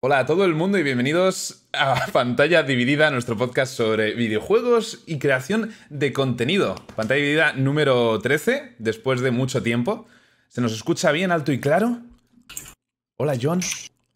Hola 0.00 0.20
a 0.20 0.26
todo 0.26 0.44
el 0.44 0.54
mundo 0.54 0.78
y 0.78 0.84
bienvenidos 0.84 1.66
a 1.72 2.06
Pantalla 2.12 2.62
Dividida, 2.62 3.10
nuestro 3.10 3.36
podcast 3.36 3.74
sobre 3.74 4.14
videojuegos 4.14 5.02
y 5.06 5.18
creación 5.18 5.72
de 5.90 6.12
contenido. 6.12 6.76
Pantalla 6.94 7.20
Dividida 7.20 7.52
número 7.54 8.20
13, 8.20 8.76
después 8.78 9.20
de 9.22 9.32
mucho 9.32 9.60
tiempo. 9.60 10.06
¿Se 10.46 10.60
nos 10.60 10.72
escucha 10.72 11.10
bien, 11.10 11.32
alto 11.32 11.50
y 11.50 11.58
claro? 11.58 11.98
Hola, 13.16 13.36
John. 13.42 13.58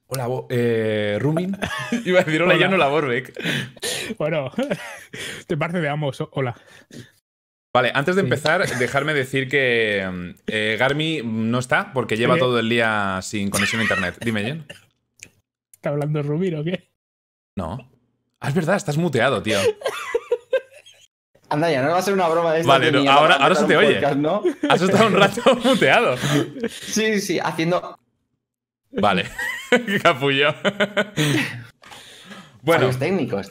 Hola, 0.07 0.29
eh, 0.51 1.19
Rumin. 1.21 1.59
Iba 2.05 2.21
a 2.21 2.23
decir 2.23 2.43
hola, 2.43 2.55
hola. 2.55 2.65
John, 2.65 2.75
hola, 2.75 2.87
Borbeck. 2.87 4.17
Bueno, 4.19 4.53
te 5.49 5.57
parte 5.57 5.81
de 5.81 5.89
ambos. 5.89 6.23
Hola. 6.31 6.55
Vale, 7.75 7.91
antes 7.93 8.15
de 8.15 8.21
empezar, 8.21 8.65
dejarme 8.79 9.15
decir 9.15 9.49
que 9.49 10.37
eh, 10.47 10.77
Garmi 10.79 11.23
no 11.25 11.59
está 11.59 11.93
porque 11.93 12.17
lleva 12.17 12.39
todo 12.39 12.61
el 12.61 12.69
día 12.69 13.19
sin 13.21 13.51
conexión 13.51 13.81
a 13.81 13.83
internet. 13.83 14.19
Dime, 14.21 14.45
Jen. 14.45 14.67
¿Está 15.83 15.91
hablando 15.91 16.23
Rubir 16.23 16.55
o 16.55 16.63
qué? 16.63 16.93
No. 17.57 17.91
Ah, 18.39 18.51
es 18.51 18.55
verdad, 18.55 18.77
estás 18.77 18.97
muteado, 18.97 19.43
tío. 19.43 19.59
Anda, 21.49 21.73
ya 21.73 21.83
no 21.83 21.91
va 21.91 21.99
a 21.99 22.03
ser 22.03 22.15
una 22.15 22.29
broma 22.29 22.53
de 22.53 22.61
esta 22.61 22.73
Vale, 22.73 22.93
no, 22.93 23.11
ahora, 23.11 23.35
ahora 23.35 23.57
se 23.57 23.65
te 23.65 23.77
oye. 23.77 24.01
¿no? 24.15 24.45
Has 24.69 24.81
estado 24.81 25.09
un 25.09 25.15
rato 25.15 25.43
muteado. 25.65 26.17
Sí, 26.71 27.21
sí, 27.21 27.41
haciendo. 27.41 27.99
Vale. 28.93 29.25
Qué 29.71 29.99
capullo. 29.99 30.55
bueno. 32.63 32.87
Los 32.87 33.01
técnicos. 33.01 33.51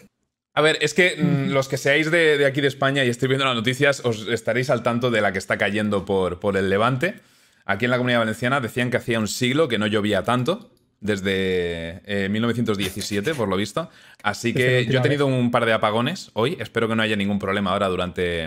A 0.54 0.62
ver, 0.62 0.78
es 0.80 0.94
que 0.94 1.18
mm, 1.22 1.50
los 1.50 1.68
que 1.68 1.76
seáis 1.76 2.12
de, 2.12 2.38
de, 2.38 2.46
aquí 2.46 2.62
de 2.62 2.70
España 2.70 3.04
y 3.04 3.10
estéis 3.10 3.28
viendo 3.28 3.44
las 3.44 3.56
noticias, 3.56 4.06
os 4.06 4.26
estaréis 4.30 4.70
al 4.70 4.84
tanto 4.84 5.12
de 5.12 5.20
la 5.20 5.34
que 5.34 5.40
está 5.40 5.58
cayendo 5.58 6.06
por, 6.06 6.40
por 6.40 6.56
el 6.56 6.70
Levante. 6.70 7.20
Aquí 7.66 7.84
en 7.84 7.92
la 7.92 7.98
comunidad 7.98 8.20
valenciana 8.20 8.62
decían 8.62 8.90
que 8.90 8.96
hacía 8.96 9.20
un 9.20 9.28
siglo 9.28 9.68
que 9.68 9.78
no 9.78 9.88
llovía 9.88 10.24
tanto 10.24 10.72
desde 11.02 12.02
eh, 12.06 12.30
1917, 12.30 13.36
por 13.36 13.50
lo 13.50 13.58
visto. 13.58 13.90
Así 14.24 14.54
que 14.54 14.86
yo 14.86 15.00
he 15.00 15.02
tenido 15.02 15.26
un 15.26 15.52
par 15.52 15.66
de 15.66 15.74
apagones 15.74 16.30
hoy. 16.34 16.56
Espero 16.60 16.88
que 16.88 16.96
no 16.96 17.04
haya 17.04 17.16
ningún 17.16 17.40
problema 17.40 17.72
ahora 17.72 17.90
durante 17.90 18.44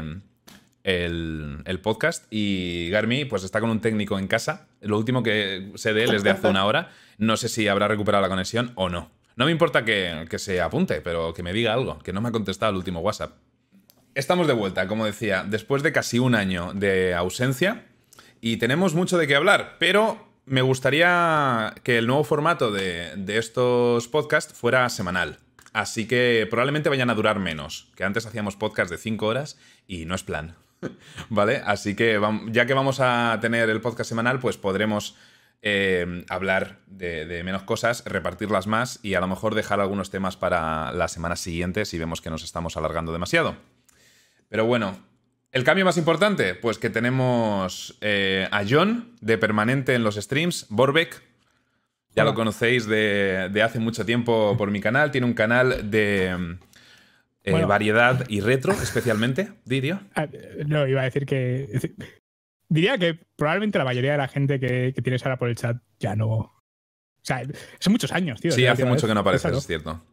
el, 0.85 1.63
el, 1.65 1.81
podcast. 1.81 2.25
Y 2.31 2.89
Garmi, 2.91 3.25
pues 3.25 3.43
está 3.45 3.61
con 3.61 3.71
un 3.71 3.81
técnico 3.81 4.19
en 4.19 4.29
casa. 4.29 4.69
Lo 4.81 4.97
último 4.97 5.23
que 5.23 5.73
sé 5.75 5.93
de 5.93 6.05
él 6.05 6.15
es 6.15 6.23
de 6.23 6.31
hace 6.31 6.47
una 6.47 6.65
hora. 6.65 6.93
No 7.19 7.37
sé 7.37 7.49
si 7.49 7.69
habrá 7.69 7.89
recuperado 7.89 8.23
la 8.23 8.29
conexión 8.29 8.71
o 8.77 8.89
no. 8.89 9.11
No 9.37 9.47
me 9.47 9.51
importa 9.51 9.85
que, 9.85 10.27
que 10.31 10.39
se 10.39 10.61
apunte, 10.61 11.01
pero 11.01 11.35
que 11.35 11.43
me 11.43 11.53
diga 11.53 11.75
algo, 11.75 11.99
que 11.99 12.13
no 12.13 12.21
me 12.21 12.29
ha 12.29 12.33
contestado 12.33 12.71
el 12.71 12.77
último 12.77 13.01
WhatsApp. 13.01 13.33
Estamos 14.15 14.47
de 14.47 14.53
vuelta, 14.53 14.87
como 14.87 15.07
decía, 15.07 15.45
después 15.45 15.83
de 15.83 15.91
casi 15.91 16.21
un 16.21 16.37
año 16.37 16.73
de 16.73 17.15
ausencia. 17.15 17.87
Y 18.41 18.59
tenemos 18.59 18.95
mucho 18.95 19.19
de 19.19 19.27
qué 19.27 19.35
hablar, 19.35 19.75
pero 19.81 20.34
me 20.47 20.63
gustaría 20.63 21.75
que 21.83 21.99
el 21.99 22.07
nuevo 22.07 22.25
formato 22.25 22.71
de, 22.71 23.15
de, 23.17 23.39
estos 23.39 24.09
podcasts 24.09 24.53
fuera 24.53 24.89
semanal. 24.89 25.39
Así 25.73 26.07
que 26.07 26.47
probablemente 26.49 26.89
vayan 26.89 27.11
a 27.11 27.15
durar 27.15 27.39
menos. 27.39 27.91
Que 27.97 28.05
antes 28.05 28.27
hacíamos 28.27 28.57
podcasts 28.57 28.91
de 28.91 28.99
5 28.99 29.27
horas 29.27 29.59
y 29.87 30.05
no 30.05 30.15
es 30.15 30.23
plan. 30.23 30.57
¿Vale? 31.29 31.63
Así 31.65 31.97
que 31.97 32.21
ya 32.49 32.67
que 32.67 32.75
vamos 32.75 33.01
a 33.01 33.39
tener 33.41 33.71
el 33.71 33.81
podcast 33.81 34.09
semanal, 34.09 34.39
pues 34.39 34.57
podremos 34.57 35.17
eh, 35.63 36.25
hablar 36.29 36.79
de, 36.87 37.25
de, 37.27 37.43
menos 37.43 37.63
cosas, 37.63 38.05
repartirlas 38.05 38.67
más 38.67 39.01
y 39.03 39.15
a 39.15 39.21
lo 39.21 39.27
mejor 39.27 39.55
dejar 39.55 39.81
algunos 39.81 40.11
temas 40.11 40.37
para 40.37 40.93
las 40.93 41.13
semanas 41.13 41.41
siguientes 41.41 41.89
si 41.89 41.99
vemos 41.99 42.21
que 42.21 42.31
nos 42.31 42.45
estamos 42.45 42.77
alargando 42.77 43.13
demasiado. 43.13 43.57
Pero 44.49 44.67
bueno, 44.67 44.99
el 45.55 45.63
cambio 45.63 45.85
más 45.85 45.97
importante, 45.97 46.57
pues 46.57 46.79
que 46.79 46.91
tenemos 46.91 47.97
eh, 48.01 48.49
a 48.51 48.65
John 48.69 49.13
de 49.21 49.39
permanente 49.39 49.95
en 49.95 50.03
los 50.03 50.17
streams, 50.17 50.67
Borbeck. 50.69 51.23
Ya 52.17 52.25
lo 52.25 52.35
conocéis 52.35 52.87
de, 52.87 53.49
de, 53.53 53.63
hace 53.63 53.79
mucho 53.79 54.05
tiempo 54.05 54.57
por 54.57 54.71
mi 54.71 54.81
canal. 54.81 55.11
Tiene 55.11 55.27
un 55.27 55.35
canal 55.35 55.91
de 55.91 56.59
eh, 57.45 57.51
bueno. 57.51 57.69
variedad 57.69 58.25
y 58.29 58.41
retro, 58.41 58.73
especialmente, 58.73 59.53
diría. 59.65 60.03
No, 60.67 60.87
iba 60.87 61.01
a 61.01 61.05
decir 61.05 61.25
que. 61.25 61.69
Diría 62.69 62.99
que 62.99 63.19
probablemente 63.37 63.79
la 63.79 63.85
mayoría 63.85 64.13
de 64.13 64.19
la 64.19 64.29
gente 64.29 64.59
que, 64.59 64.93
que 64.95 65.03
tienes 65.03 65.25
ahora 65.25 65.39
por 65.39 65.49
el 65.49 65.55
chat 65.55 65.77
ya 66.01 66.17
no. 66.17 66.31
O 66.31 66.63
sea, 67.23 67.43
son 67.79 67.93
muchos 67.93 68.11
años, 68.11 68.41
tío. 68.41 68.51
Sí, 68.51 68.67
hace 68.67 68.85
mucho 68.85 69.03
vez. 69.03 69.11
que 69.11 69.15
no 69.15 69.21
apareces, 69.21 69.57
es 69.57 69.67
cierto. 69.67 70.05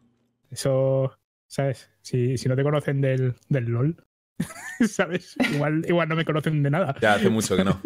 Eso, 0.50 1.18
¿sabes? 1.48 1.90
Si, 2.00 2.36
si 2.38 2.48
no 2.48 2.54
te 2.54 2.62
conocen 2.62 3.00
del, 3.00 3.34
del 3.48 3.64
LOL, 3.64 4.04
¿Sabes? 4.88 5.36
Igual, 5.52 5.84
igual 5.88 6.08
no 6.08 6.16
me 6.16 6.24
conocen 6.24 6.62
de 6.62 6.70
nada. 6.70 6.94
Ya 7.00 7.14
hace 7.14 7.28
mucho 7.28 7.56
que 7.56 7.64
no. 7.64 7.80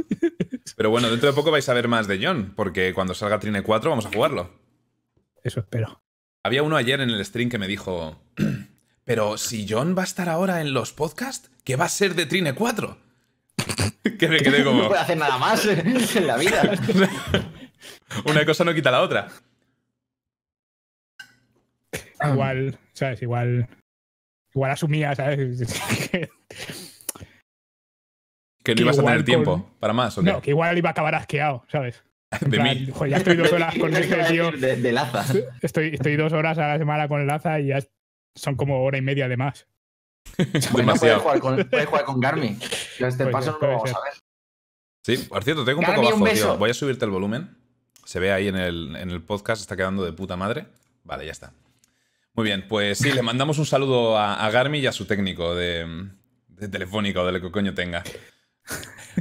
Pero 0.77 0.91
bueno, 0.91 1.11
dentro 1.11 1.29
de 1.29 1.35
poco 1.35 1.51
vais 1.51 1.69
a 1.69 1.75
ver 1.75 1.89
más 1.89 2.07
de 2.07 2.19
John, 2.23 2.53
porque 2.55 2.93
cuando 2.95 3.15
salga 3.15 3.39
Trine 3.39 3.63
4 3.63 3.91
vamos 3.91 4.07
a 4.07 4.11
jugarlo. 4.13 4.51
Eso 5.43 5.61
espero. 5.61 6.03
Había 6.43 6.63
uno 6.63 6.77
ayer 6.77 7.01
en 7.01 7.11
el 7.11 7.25
stream 7.25 7.49
que 7.49 7.59
me 7.59 7.69
dijo: 7.69 8.21
Pero 9.05 9.39
si 9.39 9.67
John 9.69 9.97
va 9.97 10.03
a 10.03 10.07
estar 10.07 10.29
ahora 10.29 10.61
en 10.61 10.75
los 10.75 10.93
podcasts, 10.93 11.51
¿qué 11.65 11.77
va 11.77 11.87
a 11.87 11.91
ser 11.91 12.15
de 12.15 12.27
Trine 12.27 12.55
4? 12.55 12.99
que 14.19 14.29
me 14.29 14.39
quedé 14.39 14.65
como. 14.65 14.83
No 14.83 14.89
puede 14.89 15.01
hacer 15.01 15.17
nada 15.17 15.39
más 15.39 15.65
en 15.67 16.27
la 16.27 16.37
vida. 16.37 16.63
Una 18.25 18.45
cosa 18.45 18.65
no 18.65 18.75
quita 18.75 18.91
la 18.91 19.03
otra. 19.03 19.29
Igual, 22.25 22.79
¿sabes? 22.93 23.23
Igual 23.23 23.69
igual 24.57 24.71
asumía, 24.73 25.15
¿sabes? 25.15 25.61
que 28.65 28.75
no 28.75 28.81
ibas 28.81 28.99
a 28.99 29.05
tener 29.05 29.25
tiempo 29.25 29.53
con... 29.53 29.67
para 29.79 29.93
más, 29.93 30.17
¿o 30.19 30.23
qué? 30.23 30.33
No, 30.33 30.41
que 30.41 30.51
igual 30.51 30.77
iba 30.77 30.89
a 30.89 30.93
acabar 30.93 31.15
asqueado, 31.15 31.65
¿sabes? 31.69 32.03
De 32.41 32.49
plan, 32.49 32.65
mí. 32.65 32.91
Joder, 32.91 33.11
ya 33.11 33.17
estoy 33.19 33.37
dos 33.37 33.53
horas 33.53 33.79
con 33.79 33.95
este 33.97 34.25
tío. 34.25 34.51
De, 34.51 34.77
de, 34.77 34.93
Laza. 34.93 35.25
Estoy, 35.61 35.91
estoy 35.95 36.17
dos 36.17 36.33
horas 36.33 36.59
a 36.59 36.69
la 36.69 36.79
semana 36.79 37.07
con 37.07 37.25
Laza 37.27 37.61
y 37.61 37.67
ya 37.69 37.81
son 38.35 38.57
como 38.57 38.83
hora 38.83 38.99
y 38.99 39.03
media 39.03 39.29
de 39.29 39.37
más. 39.37 39.69
Bueno, 40.73 40.95
puedes 40.97 41.19
jugar 41.19 41.39
con, 41.39 41.69
puedes 41.69 41.87
jugar 41.87 42.05
con 42.05 42.19
Garmin. 42.19 42.59
Este 42.99 43.27
paso 43.27 43.59
no 43.61 43.69
lo 43.69 43.75
vamos 43.75 43.95
a 43.95 44.01
ver. 44.03 44.15
Sí, 45.05 45.29
por 45.29 45.45
cierto, 45.45 45.65
tengo 45.65 45.79
un 45.79 45.87
poco 45.87 46.03
bajo, 46.03 46.25
tío. 46.25 46.57
Voy 46.59 46.71
a 46.71 46.75
subirte 46.75 47.05
el 47.05 47.13
volumen. 47.13 47.57
Se 48.05 48.19
ve 48.19 48.33
ahí 48.33 48.49
en 48.49 48.57
el, 48.57 48.97
en 48.97 49.11
el 49.11 49.23
podcast, 49.23 49.61
está 49.61 49.77
quedando 49.77 50.05
de 50.05 50.13
puta 50.13 50.37
madre. 50.37 50.67
Vale, 51.05 51.25
ya 51.25 51.33
está. 51.33 51.53
Muy 52.37 52.45
bien, 52.45 52.67
pues 52.69 52.99
sí, 52.99 53.13
le 53.13 53.23
mandamos 53.23 53.59
un 53.59 53.65
saludo 53.65 54.19
a, 54.19 54.51
Garmi 54.51 54.81
y 54.81 54.87
a 54.87 54.93
su 54.93 55.07
técnico 55.07 55.55
de, 55.55 56.11
Telefónica 56.71 57.23
o 57.23 57.27
de 57.27 57.33
lo 57.33 57.41
que 57.41 57.51
coño 57.51 57.73
tenga. 57.73 58.05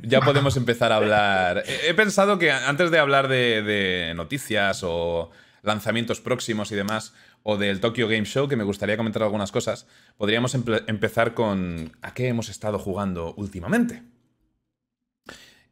Ya 0.03 0.19
podemos 0.19 0.57
empezar 0.57 0.91
a 0.91 0.97
hablar. 0.97 1.63
He, 1.87 1.93
pensado 1.93 2.37
que 2.37 2.51
antes 2.51 2.91
de 2.91 2.99
hablar 2.99 3.29
de, 3.29 4.11
noticias 4.17 4.81
o 4.83 5.31
lanzamientos 5.61 6.19
próximos 6.19 6.73
y 6.73 6.75
demás, 6.75 7.13
o 7.43 7.55
del 7.55 7.79
Tokyo 7.79 8.09
Game 8.09 8.25
Show, 8.25 8.49
que 8.49 8.57
me 8.57 8.65
gustaría 8.65 8.97
comentar 8.97 9.23
algunas 9.23 9.53
cosas, 9.53 9.87
podríamos 10.17 10.53
empe 10.53 10.83
empezar 10.87 11.33
con 11.33 11.93
a 12.01 12.13
qué 12.13 12.27
hemos 12.27 12.49
estado 12.49 12.77
jugando 12.77 13.33
últimamente. 13.37 14.03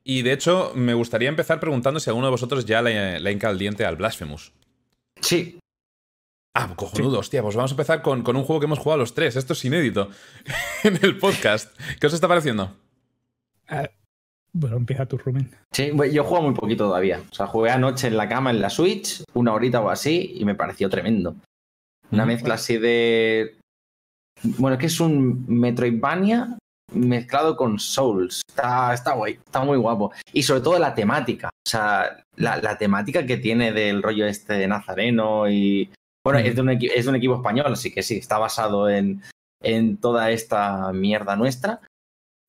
Y 0.06 0.22
de 0.22 0.32
hecho, 0.32 0.72
me 0.76 0.94
gustaría 0.94 1.28
empezar 1.28 1.59
preguntando 1.59 2.00
si 2.00 2.09
alguno 2.09 2.28
de 2.28 2.32
vosotros 2.32 2.64
ya 2.64 2.82
le, 2.82 3.20
le 3.20 3.32
hinca 3.34 3.50
el 3.50 3.58
diente 3.58 3.84
al 3.84 3.98
Blasphemous. 3.98 4.53
Sí. 5.20 5.59
Ah, 6.56 6.72
cojonudo, 6.75 7.16
sí. 7.16 7.19
hostia, 7.19 7.41
pues 7.41 7.56
vamos 7.56 7.72
a 7.72 7.74
empezar 7.74 8.02
con, 8.03 8.22
con, 8.22 8.36
un 8.36 8.44
juego 8.44 8.59
que 8.59 8.66
hemos 8.66 8.80
jugado 8.80 9.00
los 9.00 9.16
tres. 9.16 9.36
Esto 9.36 9.53
es 9.53 9.66
inédito 9.66 10.09
en 10.84 11.00
el 11.02 11.18
podcast. 11.18 11.75
¿Qué 12.00 12.08
os 12.08 12.14
está 12.14 12.28
pareciendo? 12.28 12.75
Uh, 13.72 13.88
bueno, 14.53 14.78
empieza 14.78 15.08
tu 15.08 15.18
rumen. 15.18 15.50
Sí, 15.72 15.91
yo 16.12 16.24
juego 16.24 16.44
muy 16.44 16.53
poquito 16.53 16.86
todavía. 16.86 17.24
O 17.31 17.34
sea, 17.34 17.47
jugué 17.47 17.72
anoche 17.72 18.08
en 18.08 18.18
la 18.18 18.30
cama 18.30 18.52
en 18.52 18.62
la 18.62 18.69
Switch, 18.69 19.24
una 19.34 19.52
horita 19.52 19.81
o 19.81 19.90
así, 19.90 20.34
y 20.36 20.46
me 20.46 20.53
pareció 20.53 20.90
tremendo. 20.90 21.36
Una 22.12 22.24
mm, 22.24 22.28
mezcla 22.28 22.44
bueno. 22.50 22.53
así 22.53 22.78
de. 22.78 23.58
Bueno, 24.44 24.78
que 24.78 24.85
es 24.85 25.00
un 25.00 25.46
Metroidvania 25.47 26.56
mezclado 26.94 27.58
con 27.58 27.80
Souls. 27.80 28.44
Está, 28.47 28.94
está 28.94 29.14
guay, 29.14 29.40
está 29.44 29.64
muy 29.64 29.78
guapo. 29.78 30.12
Y 30.31 30.44
sobre 30.44 30.62
todo 30.62 30.78
la 30.78 30.94
temática. 30.94 31.50
O 31.50 31.70
sea, 31.70 32.24
la, 32.35 32.58
la 32.58 32.78
temática 32.78 33.25
que 33.25 33.38
tiene 33.38 33.72
del 33.72 34.03
rollo 34.03 34.28
este 34.28 34.53
de 34.53 34.68
Nazareno 34.68 35.50
y 35.50 35.90
bueno, 36.23 36.39
es 36.39 36.55
de, 36.55 36.61
un 36.61 36.70
es 36.70 37.03
de, 37.05 37.09
un 37.09 37.16
equipo 37.16 37.35
español, 37.35 37.73
así 37.73 37.91
que 37.91 38.03
sí, 38.03 38.17
está 38.17 38.37
basado 38.37 38.90
en, 38.90 39.22
en 39.61 39.97
toda 39.97 40.31
esta 40.31 40.91
mierda 40.93 41.35
nuestra. 41.35 41.81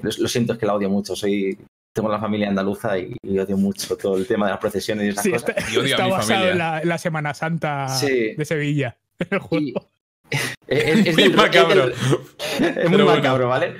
Lo, 0.00 0.10
lo, 0.18 0.28
siento, 0.28 0.52
es 0.52 0.58
que 0.58 0.66
la 0.66 0.74
odio 0.74 0.90
mucho. 0.90 1.16
Soy, 1.16 1.58
tengo 1.92 2.08
la 2.08 2.20
familia 2.20 2.48
andaluza 2.48 2.98
y, 2.98 3.16
y, 3.22 3.38
odio 3.38 3.56
mucho 3.56 3.96
todo 3.96 4.16
el 4.16 4.26
tema 4.26 4.46
de 4.46 4.52
las 4.52 4.60
procesiones 4.60 5.06
y 5.06 5.08
esas 5.08 5.24
sí, 5.24 5.30
cosas. 5.30 5.48
Está, 5.56 5.84
está 5.84 6.06
basado 6.06 6.48
en 6.50 6.58
la, 6.58 6.82
en 6.82 6.88
la, 6.88 6.98
Semana 6.98 7.34
Santa 7.34 7.88
sí. 7.88 8.34
de 8.34 8.44
Sevilla. 8.44 8.96
El 9.30 9.38
juego. 9.38 9.88
Y, 10.68 11.08
es, 11.08 11.16
del, 11.16 11.32
macabro. 11.36 11.88
Es, 11.88 12.60
del, 12.60 12.78
es 12.78 12.90
muy 12.90 13.02
bueno. 13.02 13.16
macabro, 13.16 13.48
¿vale? 13.48 13.76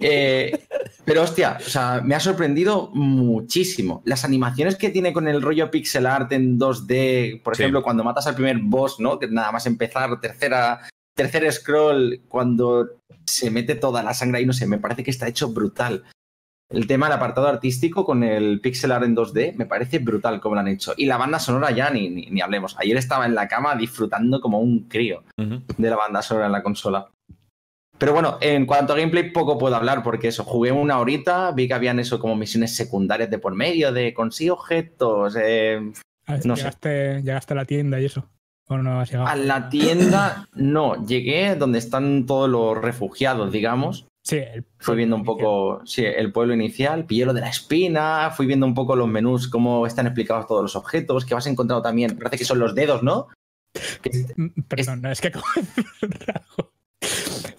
Eh, 0.00 0.64
pero 1.04 1.22
hostia, 1.22 1.58
o 1.58 1.68
sea, 1.68 2.00
me 2.04 2.14
ha 2.14 2.20
sorprendido 2.20 2.90
muchísimo. 2.92 4.02
Las 4.04 4.24
animaciones 4.24 4.76
que 4.76 4.90
tiene 4.90 5.12
con 5.12 5.28
el 5.28 5.40
rollo 5.42 5.70
pixel 5.70 6.06
art 6.06 6.32
en 6.32 6.58
2D, 6.58 7.42
por 7.42 7.54
ejemplo, 7.54 7.82
cuando 7.82 8.04
matas 8.04 8.26
al 8.26 8.34
primer 8.34 8.58
boss, 8.60 9.00
¿no? 9.00 9.18
Que 9.18 9.28
nada 9.28 9.52
más 9.52 9.66
empezar, 9.66 10.20
tercera, 10.20 10.80
tercer 11.14 11.50
scroll, 11.52 12.20
cuando 12.28 12.88
se 13.24 13.50
mete 13.50 13.74
toda 13.74 14.02
la 14.02 14.14
sangre 14.14 14.38
ahí, 14.38 14.46
no 14.46 14.52
sé, 14.52 14.66
me 14.66 14.78
parece 14.78 15.02
que 15.02 15.10
está 15.10 15.28
hecho 15.28 15.48
brutal. 15.48 16.04
El 16.70 16.86
tema 16.86 17.06
del 17.06 17.16
apartado 17.16 17.48
artístico 17.48 18.04
con 18.04 18.22
el 18.22 18.60
pixel 18.60 18.92
art 18.92 19.04
en 19.04 19.16
2D 19.16 19.54
me 19.54 19.66
parece 19.66 19.98
brutal 19.98 20.40
como 20.40 20.54
lo 20.54 20.60
han 20.60 20.68
hecho. 20.68 20.92
Y 20.96 21.06
la 21.06 21.16
banda 21.16 21.38
sonora 21.38 21.70
ya 21.70 21.90
ni, 21.90 22.10
ni, 22.10 22.40
hablemos. 22.40 22.76
Ayer 22.78 22.96
estaba 22.96 23.26
en 23.26 23.34
la 23.34 23.48
cama 23.48 23.74
disfrutando 23.74 24.40
como 24.40 24.60
un 24.60 24.88
crío 24.88 25.24
de 25.36 25.90
la 25.90 25.96
banda 25.96 26.22
sonora 26.22 26.46
en 26.46 26.52
la 26.52 26.62
consola. 26.62 27.10
Pero 27.96 28.12
bueno, 28.12 28.38
en 28.40 28.64
cuanto 28.64 28.92
a 28.92 28.96
gameplay, 28.96 29.32
poco 29.32 29.58
puedo 29.58 29.74
hablar 29.74 30.02
porque 30.04 30.28
eso, 30.28 30.44
jugué 30.44 30.70
una 30.70 31.00
horita, 31.00 31.50
vi 31.50 31.66
que 31.66 31.74
habían 31.74 31.98
eso 31.98 32.20
como 32.20 32.36
misiones 32.36 32.76
secundarias 32.76 33.28
de 33.28 33.38
por 33.38 33.54
medio, 33.54 33.92
de 33.92 34.14
consigue 34.14 34.52
objetos. 34.52 35.36
Eh, 35.40 35.80
ah, 36.26 36.38
no 36.44 36.54
llegaste, 36.54 37.22
llegaste 37.22 37.54
a 37.54 37.56
la 37.56 37.64
tienda 37.64 38.00
y 38.00 38.04
eso. 38.04 38.28
¿O 38.68 38.76
no 38.76 39.00
has 39.00 39.10
llegado? 39.10 39.28
A 39.28 39.34
la 39.34 39.68
tienda 39.68 40.46
no, 40.54 41.04
llegué 41.06 41.56
donde 41.56 41.78
están 41.78 42.26
todos 42.26 42.48
los 42.48 42.78
refugiados, 42.80 43.50
digamos. 43.50 44.07
Sí, 44.22 44.42
fui 44.78 44.96
viendo 44.96 45.16
un 45.16 45.24
poco 45.24 45.80
sí, 45.86 46.04
el 46.04 46.32
pueblo 46.32 46.52
inicial, 46.54 47.06
pillé 47.06 47.24
lo 47.24 47.32
de 47.32 47.40
la 47.40 47.48
espina, 47.48 48.30
fui 48.30 48.46
viendo 48.46 48.66
un 48.66 48.74
poco 48.74 48.94
los 48.94 49.08
menús, 49.08 49.48
cómo 49.48 49.86
están 49.86 50.06
explicados 50.06 50.46
todos 50.46 50.62
los 50.62 50.76
objetos, 50.76 51.24
que 51.24 51.34
vas 51.34 51.46
encontrando 51.46 51.82
también, 51.82 52.18
parece 52.18 52.38
que 52.38 52.44
son 52.44 52.58
los 52.58 52.74
dedos, 52.74 53.02
¿no? 53.02 53.28
Mm, 54.36 54.62
perdón, 54.68 55.06
es, 55.06 55.12
es 55.12 55.20
que 55.20 55.32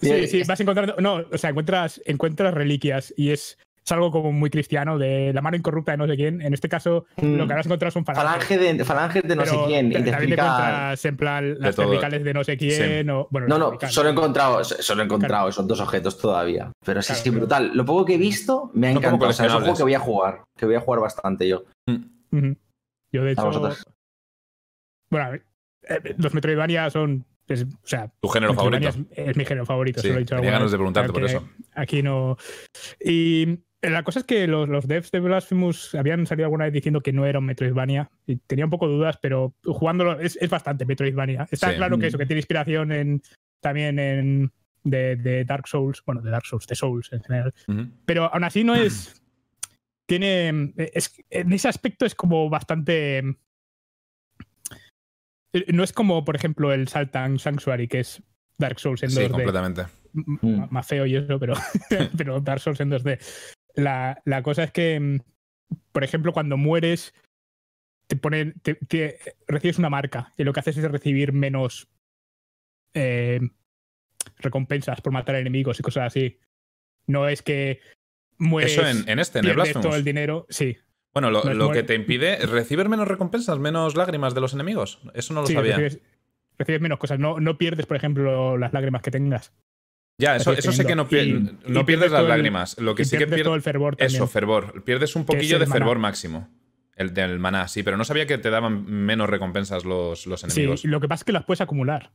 Sí, 0.00 0.26
sí, 0.28 0.42
vas 0.46 0.60
encontrando. 0.60 0.96
No, 0.98 1.24
o 1.30 1.38
sea, 1.38 1.50
encuentras, 1.50 2.00
encuentras 2.04 2.54
reliquias 2.54 3.12
y 3.16 3.30
es 3.30 3.58
es 3.90 3.92
algo 3.92 4.12
como 4.12 4.30
muy 4.30 4.50
cristiano, 4.50 4.98
de 4.98 5.32
la 5.32 5.42
mano 5.42 5.56
incorrupta 5.56 5.92
de 5.92 5.98
no 5.98 6.06
sé 6.06 6.16
quién. 6.16 6.40
En 6.40 6.54
este 6.54 6.68
caso, 6.68 7.06
lo 7.16 7.46
que 7.46 7.54
mm. 7.54 7.58
has 7.58 7.66
encontrado 7.66 7.90
son 7.90 8.04
falanges. 8.04 8.86
Falange 8.86 9.22
de, 9.22 9.28
de 9.28 9.36
no 9.36 9.44
sé 9.44 9.56
quién. 9.66 9.92
También 9.92 10.04
te 10.04 10.10
encuentras 10.10 11.04
en 11.04 11.16
plan 11.16 11.56
las 11.58 11.74
cervicales 11.74 12.22
de 12.22 12.34
no 12.34 12.44
sé 12.44 12.56
quién. 12.56 13.10
O, 13.10 13.26
bueno, 13.30 13.48
no, 13.48 13.58
no, 13.58 13.78
solo 13.88 14.08
he 14.08 14.12
encontrado, 14.12 14.62
solo 14.64 15.02
he 15.02 15.04
encontrado 15.04 15.48
esos 15.48 15.66
dos 15.66 15.80
objetos 15.80 16.18
todavía. 16.18 16.70
Pero 16.84 17.02
sí, 17.02 17.14
sí, 17.14 17.30
brutal. 17.30 17.72
Lo 17.74 17.84
poco 17.84 18.04
que 18.04 18.14
he 18.14 18.18
visto 18.18 18.70
me 18.74 18.88
ha 18.88 18.90
encantado. 18.92 19.30
O 19.30 19.32
sea, 19.32 19.46
es 19.46 19.54
un 19.54 19.60
juego 19.60 19.76
que 19.76 19.82
voy 19.82 19.94
a 19.94 20.00
jugar, 20.00 20.44
que 20.56 20.66
voy 20.66 20.76
a 20.76 20.80
jugar 20.80 21.00
bastante 21.00 21.48
yo. 21.48 21.64
Mm. 21.86 22.52
Yo, 23.12 23.24
de 23.24 23.32
hecho. 23.32 23.50
Bueno, 25.10 25.34
eh, 25.34 26.14
los 26.16 26.32
Metroidvania 26.32 26.88
son 26.90 27.24
o 27.52 27.86
sea, 27.86 28.10
¿Tu 28.20 28.28
género 28.28 28.54
favorito? 28.54 28.88
Es, 29.10 29.36
mi 29.36 29.44
género 29.44 29.66
favorito, 29.66 30.00
sí, 30.00 30.08
Tenía 30.24 30.52
ganas 30.52 30.70
de 30.70 30.76
preguntarte 30.76 31.12
por 31.12 31.24
eso. 31.24 31.48
Aquí 31.74 32.02
no. 32.02 32.36
Y 33.04 33.58
la 33.82 34.02
cosa 34.02 34.20
es 34.20 34.26
que 34.26 34.46
los, 34.46 34.68
los, 34.68 34.86
devs 34.86 35.10
de 35.10 35.20
Blasphemous 35.20 35.94
habían 35.94 36.26
salido 36.26 36.46
alguna 36.46 36.64
vez 36.64 36.74
diciendo 36.74 37.00
que 37.00 37.12
no 37.12 37.24
era 37.24 37.38
un 37.38 37.46
Metroidvania. 37.46 38.10
Y 38.26 38.36
tenía 38.36 38.66
un 38.66 38.70
poco 38.70 38.88
de 38.88 38.94
dudas, 38.94 39.18
pero 39.22 39.54
jugándolo 39.64 40.20
es, 40.20 40.36
es 40.40 40.50
bastante 40.50 40.84
Metroidvania. 40.84 41.48
Está 41.50 41.74
claro 41.74 41.98
que 41.98 42.08
eso, 42.08 42.18
que 42.18 42.26
tiene 42.26 42.40
inspiración 42.40 42.92
en, 42.92 43.22
también 43.60 43.98
en 43.98 44.52
de, 44.84 45.44
Dark 45.46 45.66
Souls, 45.66 46.02
bueno, 46.04 46.20
de 46.20 46.30
Dark 46.30 46.46
Souls, 46.46 46.66
de 46.66 46.74
Souls 46.74 47.12
en 47.12 47.22
general. 47.22 47.54
Pero 48.04 48.32
aún 48.32 48.44
así 48.44 48.64
no 48.64 48.74
es. 48.74 49.22
Tiene. 50.06 50.74
Es, 50.76 51.14
en 51.30 51.52
ese 51.52 51.68
aspecto 51.68 52.04
es 52.04 52.14
como 52.14 52.50
bastante. 52.50 53.22
No 55.68 55.82
es 55.82 55.92
como, 55.92 56.24
por 56.24 56.36
ejemplo, 56.36 56.72
el 56.72 56.88
Saltan 56.88 57.38
Sanctuary, 57.38 57.88
que 57.88 58.00
es 58.00 58.22
Dark 58.58 58.78
Souls 58.78 59.02
en 59.02 59.10
2D. 59.10 59.26
Sí, 59.26 59.30
completamente. 59.30 59.86
Más 60.70 60.86
feo 60.86 61.06
y 61.06 61.16
eso, 61.16 61.38
pero, 61.38 61.54
pero 62.16 62.40
Dark 62.40 62.60
Souls 62.60 62.80
en 62.80 62.90
2D. 62.90 63.18
La, 63.74 64.20
la 64.24 64.42
cosa 64.42 64.64
es 64.64 64.72
que, 64.72 64.98
mm, 64.98 65.18
por 65.92 66.04
ejemplo, 66.04 66.32
cuando 66.32 66.56
mueres, 66.56 67.14
te 68.06 68.16
ponen, 68.16 68.54
te, 68.62 69.18
recibes 69.46 69.78
una 69.78 69.90
marca 69.90 70.32
y 70.36 70.44
lo 70.44 70.52
que 70.52 70.60
haces 70.60 70.76
es 70.76 70.90
recibir 70.90 71.32
menos 71.32 71.88
eh, 72.92 73.40
recompensas 74.38 75.00
por 75.00 75.12
matar 75.12 75.36
enemigos 75.36 75.78
y 75.78 75.82
cosas 75.82 76.06
así. 76.06 76.38
No 77.06 77.28
es 77.28 77.42
que 77.42 77.80
mueres. 78.36 78.72
Eso 78.72 78.86
en, 78.86 79.18
este, 79.18 79.38
en 79.38 79.46
el 79.46 79.72
todo 79.74 79.94
el 79.94 80.04
dinero, 80.04 80.46
sí. 80.48 80.76
Bueno, 81.12 81.30
lo, 81.30 81.42
lo 81.54 81.70
que 81.70 81.82
te 81.82 81.94
impide 81.94 82.42
es 82.42 82.48
recibir 82.48 82.88
menos 82.88 83.08
recompensas, 83.08 83.58
menos 83.58 83.96
lágrimas 83.96 84.34
de 84.34 84.40
los 84.40 84.54
enemigos. 84.54 85.00
Eso 85.14 85.34
no 85.34 85.42
lo 85.42 85.46
sabía. 85.46 85.76
Recibes, 85.76 86.02
recibes, 86.58 86.80
menos 86.80 86.98
cosas. 86.98 87.18
No, 87.18 87.40
no 87.40 87.58
pierdes, 87.58 87.86
por 87.86 87.96
ejemplo, 87.96 88.56
las 88.56 88.72
lágrimas 88.72 89.02
que 89.02 89.10
tengas. 89.10 89.52
Ya, 90.20 90.36
eso, 90.36 90.52
eso 90.52 90.70
sé 90.70 90.84
que 90.84 90.94
no, 90.94 91.08
no 91.66 91.86
pierdes, 91.86 92.12
las 92.12 92.24
lágrimas. 92.24 92.78
Lo 92.78 92.94
que 92.94 93.04
sí 93.04 93.16
que 93.16 93.26
pierdes. 93.26 93.54
el 93.54 93.62
fervor 93.62 93.96
también. 93.96 94.14
Eso, 94.14 94.26
fervor. 94.26 94.84
Pierdes 94.84 95.16
un 95.16 95.24
poquillo 95.24 95.58
de 95.58 95.66
fervor 95.66 95.98
máximo. 95.98 96.48
El 96.94 97.14
del 97.14 97.38
maná, 97.38 97.66
sí, 97.66 97.82
pero 97.82 97.96
no 97.96 98.04
sabía 98.04 98.26
que 98.26 98.36
te 98.36 98.50
daban 98.50 98.84
menos 98.84 99.30
recompensas 99.30 99.86
los, 99.86 100.26
los 100.26 100.44
enemigos. 100.44 100.82
Sí, 100.82 100.88
lo 100.88 101.00
que 101.00 101.08
pasa 101.08 101.22
es 101.22 101.24
que 101.24 101.32
las 101.32 101.44
puedes 101.44 101.62
acumular. 101.62 102.12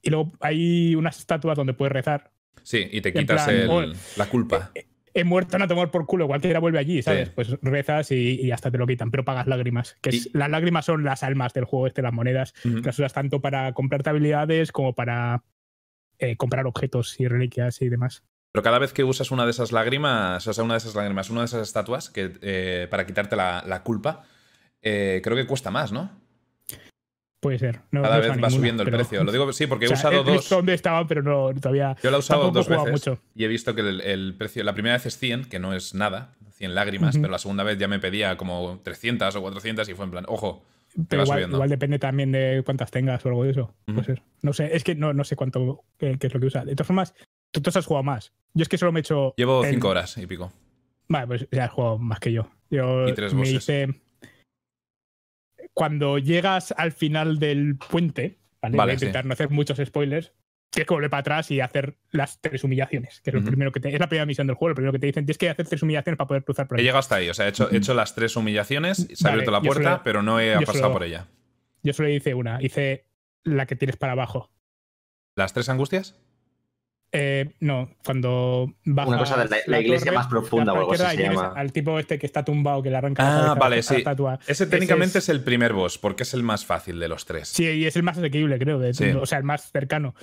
Y 0.00 0.08
luego 0.08 0.32
hay 0.40 0.94
unas 0.94 1.18
estatuas 1.18 1.56
donde 1.56 1.74
puedes 1.74 1.92
rezar. 1.92 2.32
Sí, 2.62 2.88
y 2.90 3.02
te 3.02 3.12
quitas 3.12 3.46
la 4.16 4.26
culpa. 4.26 4.70
He, 5.12 5.24
muerto, 5.24 5.58
no 5.58 5.68
tomar 5.68 5.90
por 5.90 6.06
culo, 6.06 6.26
cualquiera 6.26 6.58
vuelve 6.58 6.78
allí, 6.78 7.02
¿sabes? 7.02 7.28
Pues 7.28 7.50
rezas 7.60 8.10
y, 8.10 8.50
hasta 8.50 8.70
te 8.70 8.78
lo 8.78 8.86
quitan, 8.86 9.10
pero 9.10 9.26
pagas 9.26 9.46
lágrimas. 9.46 9.96
Que 10.00 10.18
las 10.32 10.48
lágrimas 10.48 10.86
son 10.86 11.04
las 11.04 11.22
almas 11.22 11.52
del 11.52 11.64
juego 11.64 11.86
este, 11.86 12.00
las 12.00 12.14
monedas. 12.14 12.54
Las 12.64 12.98
usas 12.98 13.12
tanto 13.12 13.42
para 13.42 13.74
comprarte 13.74 14.08
habilidades 14.08 14.72
como 14.72 14.94
para 14.94 15.44
eh, 16.18 16.36
comprar 16.36 16.66
objetos 16.66 17.18
y 17.20 17.28
reliquias 17.28 17.82
y 17.82 17.88
demás. 17.88 18.22
Pero 18.52 18.62
cada 18.62 18.78
vez 18.78 18.92
que 18.92 19.02
usas 19.02 19.32
una 19.32 19.44
de 19.44 19.50
esas 19.50 19.72
lágrimas, 19.72 20.46
o 20.46 20.52
sea, 20.52 20.62
una 20.62 20.74
de 20.74 20.78
esas 20.78 20.94
lágrimas, 20.94 21.28
una 21.28 21.40
de 21.40 21.46
esas 21.46 21.66
estatuas, 21.66 22.08
que, 22.08 22.38
eh, 22.40 22.86
para 22.88 23.04
quitarte 23.04 23.34
la, 23.34 23.82
culpa, 23.82 24.22
eh, 24.80 25.20
creo 25.24 25.36
que 25.36 25.44
cuesta 25.44 25.72
más, 25.72 25.90
¿no? 25.90 26.10
Puede 27.40 27.58
ser. 27.58 27.80
cada 27.90 28.20
vez 28.20 28.42
va 28.42 28.48
subiendo 28.48 28.84
el 28.84 28.90
precio. 28.90 29.24
Lo 29.24 29.32
digo 29.32 29.52
sí, 29.52 29.66
porque 29.66 29.86
he 29.86 29.88
usado 29.92 30.22
dos. 30.22 30.48
dónde 30.48 30.72
estaba, 30.72 31.06
pero 31.06 31.22
no 31.22 31.52
todavía. 31.60 31.96
Yo 32.00 32.10
lo 32.10 32.18
he 32.18 32.20
usado 32.20 32.50
dos 32.52 32.68
veces 32.68 33.18
y 33.34 33.44
he 33.44 33.48
visto 33.48 33.74
que 33.74 33.82
el, 33.82 34.34
precio. 34.38 34.62
La 34.62 34.72
primera 34.72 34.94
vez 34.94 35.06
es 35.06 35.18
100, 35.18 35.46
que 35.46 35.58
no 35.58 35.74
es 35.74 35.92
nada, 35.92 36.36
100 36.52 36.76
lágrimas, 36.76 37.16
pero 37.16 37.32
la 37.32 37.38
segunda 37.38 37.64
vez 37.64 37.76
ya 37.76 37.88
me 37.88 37.98
pedía 37.98 38.36
como 38.36 38.80
300 38.84 39.34
o 39.34 39.42
400 39.42 39.88
y 39.88 39.94
fue 39.94 40.04
en 40.04 40.10
plan, 40.12 40.24
ojo, 40.28 40.64
pero 41.08 41.24
igual, 41.24 41.68
depende 41.68 41.98
también 41.98 42.32
de 42.32 42.62
cuántas 42.64 42.90
tengas 42.90 43.24
o 43.24 43.28
algo 43.28 43.44
de 43.44 43.50
eso. 43.50 43.74
No 44.42 44.52
sé, 44.52 44.76
es 44.76 44.84
que 44.84 44.94
no, 44.94 45.12
no 45.12 45.24
sé 45.24 45.36
cuánto 45.36 45.84
qué, 45.98 46.16
es 46.20 46.34
lo 46.34 46.40
que 46.40 46.46
usa. 46.46 46.64
De 46.64 46.74
todas 46.74 46.86
formas, 46.86 47.14
tú, 47.50 47.60
tú 47.60 47.70
has 47.74 47.86
jugado 47.86 48.04
más. 48.04 48.32
Yo 48.54 48.62
es 48.62 48.68
que 48.68 48.78
solo 48.78 48.92
me 48.92 49.00
he 49.00 49.02
hecho. 49.02 49.34
Llevo 49.36 49.64
cinco 49.64 49.88
horas 49.88 50.16
y 50.18 50.26
pico. 50.26 50.52
Vale, 51.08 51.26
pues 51.26 51.48
ya 51.50 51.64
has 51.64 51.72
jugado 51.72 51.98
más 51.98 52.20
que 52.20 52.32
yo. 52.32 52.48
Yo 52.70 53.08
y 53.08 53.14
tres 53.14 53.34
me 53.34 53.48
hice. 53.48 54.00
Cuando 55.72 56.18
llegas 56.18 56.72
al 56.76 56.92
final 56.92 57.38
del 57.38 57.76
puente, 57.76 58.38
¿vale? 58.62 58.76
Voy 58.76 58.90
a 58.90 58.94
intentar 58.94 59.24
no 59.24 59.32
hacer 59.32 59.50
muchos 59.50 59.78
spoilers 59.84 60.32
tienes 60.74 60.88
que 60.88 60.94
volver 60.94 61.10
para 61.10 61.20
atrás 61.20 61.50
y 61.50 61.60
hacer 61.60 61.96
las 62.10 62.40
tres 62.40 62.64
humillaciones, 62.64 63.20
que 63.20 63.30
es 63.30 63.34
lo 63.34 63.42
primero 63.42 63.72
que 63.72 63.80
te, 63.80 63.88
es 63.94 64.00
la 64.00 64.08
primera 64.08 64.26
misión 64.26 64.46
del 64.46 64.56
juego, 64.56 64.70
lo 64.70 64.74
primero 64.74 64.92
que 64.92 64.98
te 64.98 65.06
dicen, 65.06 65.24
tienes 65.24 65.38
que 65.38 65.48
hacer 65.48 65.66
tres 65.66 65.82
humillaciones 65.82 66.18
para 66.18 66.28
poder 66.28 66.44
cruzar 66.44 66.66
por 66.66 66.76
ahí. 66.76 66.82
He 66.82 66.84
llegado 66.84 66.98
hasta 66.98 67.16
ahí, 67.16 67.30
o 67.30 67.34
sea, 67.34 67.46
he 67.46 67.50
hecho, 67.50 67.72
hecho 67.72 67.94
las 67.94 68.14
tres 68.14 68.36
humillaciones, 68.36 69.08
se 69.12 69.28
ha 69.28 69.30
abierto 69.30 69.50
la 69.50 69.62
puerta, 69.62 70.02
pero 70.02 70.22
no 70.22 70.40
he 70.40 70.60
pasado 70.66 70.92
por 70.92 71.04
ella. 71.04 71.28
Yo 71.82 71.92
solo 71.92 72.08
hice 72.08 72.34
una, 72.34 72.62
hice 72.62 73.06
la 73.44 73.66
que 73.66 73.76
tienes 73.76 73.96
para 73.96 74.12
abajo. 74.12 74.50
¿Las 75.36 75.52
tres 75.52 75.68
angustias? 75.68 76.16
Eh, 77.16 77.54
no, 77.60 77.90
cuando 78.04 78.74
bajas 78.84 79.08
Una 79.08 79.18
cosa 79.18 79.44
de 79.44 79.60
la, 79.66 79.80
iglesia 79.80 80.10
más 80.10 80.26
profunda 80.26 80.72
o 80.72 80.78
algo 80.78 80.94
así 80.94 81.16
se 81.16 81.22
llama. 81.22 81.52
Al 81.54 81.72
tipo 81.72 81.96
este 82.00 82.18
que 82.18 82.26
está 82.26 82.44
tumbado, 82.44 82.82
que 82.82 82.90
le 82.90 82.96
arranca 82.96 83.22
ah, 83.22 83.46
la 83.48 83.54
vale, 83.54 83.84
sí. 83.84 84.02
Ese 84.48 84.66
técnicamente 84.66 85.18
es... 85.18 85.28
el 85.28 85.40
primer 85.44 85.74
boss, 85.74 85.96
porque 85.96 86.24
es 86.24 86.34
el 86.34 86.42
más 86.42 86.66
fácil 86.66 86.98
de 86.98 87.06
los 87.06 87.24
tres. 87.24 87.46
Sí, 87.50 87.64
y 87.64 87.86
es 87.86 87.94
el 87.94 88.02
más 88.02 88.18
asequible, 88.18 88.58
creo. 88.58 88.80
O 89.20 89.26
sea, 89.26 89.38
el 89.38 89.44
más 89.44 89.70
cercano. 89.70 90.16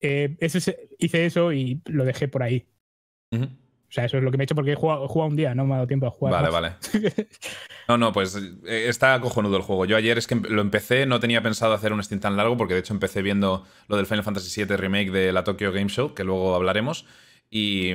Eh, 0.00 0.36
hice 0.40 1.26
eso 1.26 1.52
y 1.52 1.82
lo 1.86 2.04
dejé 2.04 2.28
por 2.28 2.42
ahí. 2.42 2.66
O 3.90 3.92
sea, 3.92 4.04
eso 4.04 4.18
es 4.18 4.22
lo 4.22 4.30
que 4.30 4.36
me 4.36 4.44
he 4.44 4.46
hecho 4.46 4.54
porque 4.54 4.72
he 4.72 4.76
jugado, 4.76 5.08
un 5.08 5.34
día, 5.34 5.52
no 5.52 5.66
me 5.66 5.72
ha 5.72 5.76
dado 5.78 5.88
tiempo 5.88 6.06
a 6.06 6.10
jugar. 6.10 6.32
Vale, 6.32 6.50
vale. 6.50 6.74
No, 7.88 7.98
no, 7.98 8.12
pues 8.12 8.36
eh, 8.36 8.88
está 8.88 9.20
cojonudo 9.20 9.56
el 9.56 9.64
juego. 9.64 9.84
Yo 9.84 9.96
ayer 9.96 10.16
es 10.16 10.28
que 10.28 10.36
lo 10.36 10.62
empecé, 10.62 11.06
no 11.06 11.18
tenía 11.18 11.42
pensado 11.42 11.74
hacer 11.74 11.92
un 11.92 12.00
stream 12.04 12.20
tan 12.20 12.36
largo 12.36 12.56
porque 12.56 12.74
de 12.74 12.80
hecho 12.80 12.94
empecé 12.94 13.20
viendo 13.20 13.66
lo 13.88 13.96
del 13.96 14.06
Final 14.06 14.22
Fantasy 14.22 14.64
VII 14.64 14.76
Remake 14.76 15.10
de 15.10 15.32
la 15.32 15.42
Tokyo 15.42 15.72
Game 15.72 15.88
Show, 15.88 16.14
que 16.14 16.22
luego 16.22 16.54
hablaremos. 16.54 17.04
Y, 17.50 17.90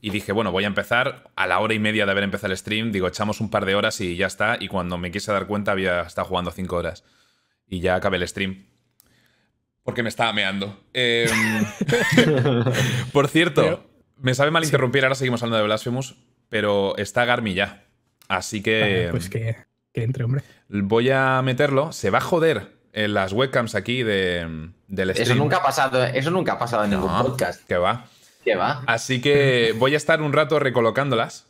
y 0.00 0.10
dije, 0.10 0.32
bueno, 0.32 0.50
voy 0.50 0.64
a 0.64 0.68
empezar 0.68 1.30
a 1.36 1.46
la 1.46 1.58
hora 1.58 1.74
y 1.74 1.78
media 1.78 2.06
de 2.06 2.10
haber 2.10 2.24
empezado 2.24 2.52
el 2.54 2.56
stream. 2.56 2.90
Digo, 2.90 3.06
echamos 3.06 3.42
un 3.42 3.50
par 3.50 3.66
de 3.66 3.74
horas 3.74 4.00
y 4.00 4.16
ya 4.16 4.26
está. 4.28 4.56
Y 4.58 4.68
cuando 4.68 4.96
me 4.96 5.10
quise 5.10 5.30
dar 5.30 5.46
cuenta 5.46 5.72
había 5.72 6.00
estado 6.00 6.28
jugando 6.28 6.50
cinco 6.50 6.76
horas. 6.76 7.04
Y 7.68 7.80
ya 7.80 7.96
acabé 7.96 8.16
el 8.16 8.26
stream. 8.26 8.64
Porque 9.84 10.02
me 10.02 10.08
estaba 10.08 10.32
meando. 10.32 10.80
Em, 10.92 11.28
por 13.12 13.28
cierto, 13.28 13.84
me 14.16 14.34
sabe 14.34 14.50
mal 14.50 14.64
interrumpir, 14.64 15.04
ahora 15.04 15.16
seguimos 15.16 15.42
hablando 15.42 15.58
de 15.58 15.64
Blasphemous, 15.64 16.16
pero 16.48 16.96
está 16.96 17.24
Garmi 17.24 17.54
ya. 17.54 17.84
Así 18.28 18.62
que. 18.62 19.08
pues 19.10 19.28
que, 19.28 19.56
entre, 19.94 20.24
hombre. 20.24 20.42
Voy 20.68 21.10
a 21.10 21.42
meterlo. 21.42 21.92
Se 21.92 22.10
va 22.10 22.18
a 22.18 22.22
joder 22.22 22.72
en 22.92 23.14
las 23.14 23.32
webcams 23.32 23.74
aquí 23.74 24.02
de, 24.02 24.70
del 24.88 25.10
stream. 25.10 25.30
Eso 25.30 25.34
nunca 25.34 25.56
ha 25.58 25.62
pasado, 25.62 26.04
eso 26.04 26.30
nunca 26.30 26.52
ha 26.52 26.58
pasado 26.58 26.84
en 26.84 26.90
ningún 26.90 27.10
podcast. 27.10 27.66
Que 27.66 27.76
va. 27.76 28.06
Que 28.44 28.54
va. 28.54 28.82
Así 28.86 29.20
que 29.20 29.74
voy 29.78 29.94
a 29.94 29.96
estar 29.96 30.22
un 30.22 30.32
rato 30.32 30.58
recolocándolas. 30.58 31.46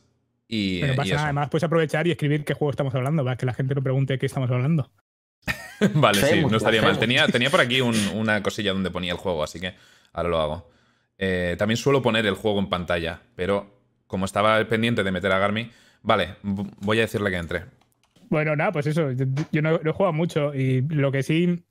Y, 0.48 0.82
Además, 0.82 1.48
puedes 1.48 1.64
aprovechar 1.64 2.06
y 2.06 2.10
escribir 2.10 2.44
qué 2.44 2.52
juego 2.52 2.70
estamos 2.70 2.94
hablando, 2.94 3.24
para 3.24 3.36
que 3.36 3.46
la 3.46 3.54
gente 3.54 3.74
no 3.74 3.82
pregunte 3.82 4.18
qué 4.18 4.26
estamos 4.26 4.50
hablando. 4.50 4.90
vale, 5.94 6.20
sí, 6.20 6.44
no 6.44 6.56
estaría 6.56 6.82
mal. 6.82 6.98
Tenía, 6.98 7.26
tenía 7.26 7.50
por 7.50 7.60
aquí 7.60 7.80
una 7.80 8.42
cosilla 8.42 8.72
donde 8.72 8.90
ponía 8.90 9.12
el 9.12 9.18
juego, 9.18 9.42
así 9.42 9.60
que 9.60 9.74
ahora 10.12 10.28
lo 10.28 10.40
hago. 10.40 10.70
Eh, 11.18 11.56
también 11.58 11.76
suelo 11.76 12.02
poner 12.02 12.26
el 12.26 12.34
juego 12.34 12.58
en 12.58 12.68
pantalla, 12.68 13.20
pero 13.34 13.70
como 14.06 14.24
estaba 14.24 14.64
pendiente 14.66 15.02
de 15.02 15.12
meter 15.12 15.32
a 15.32 15.38
Garmi, 15.38 15.70
vale, 16.02 16.36
voy 16.42 16.98
a 16.98 17.02
decirle 17.02 17.30
que 17.30 17.36
entre. 17.36 17.64
Bueno, 18.28 18.56
nada, 18.56 18.72
pues 18.72 18.86
eso. 18.86 19.10
Yo, 19.50 19.62
no, 19.62 19.76
he 19.76 19.92
jugado 19.92 20.12
mucho 20.12 20.54
y 20.54 20.80
lo 20.82 21.12
que 21.12 21.22
sí. 21.22 21.64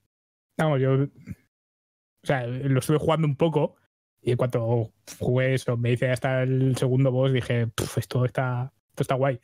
Vamos, 0.57 0.79
yo. 0.79 0.93
O 0.93 2.27
sea, 2.27 2.45
lo 2.45 2.79
estuve 2.79 2.99
jugando 2.99 3.27
un 3.27 3.35
poco 3.35 3.75
y 4.21 4.31
en 4.31 4.37
cuanto 4.37 4.91
jugué 5.19 5.55
eso, 5.55 5.75
me 5.77 5.91
hice 5.91 6.11
hasta 6.11 6.43
el 6.43 6.77
segundo 6.77 7.11
boss, 7.11 7.33
dije, 7.33 7.67
esto 7.97 8.25
está, 8.25 8.71
esto 8.91 9.01
está 9.03 9.15
guay. 9.15 9.39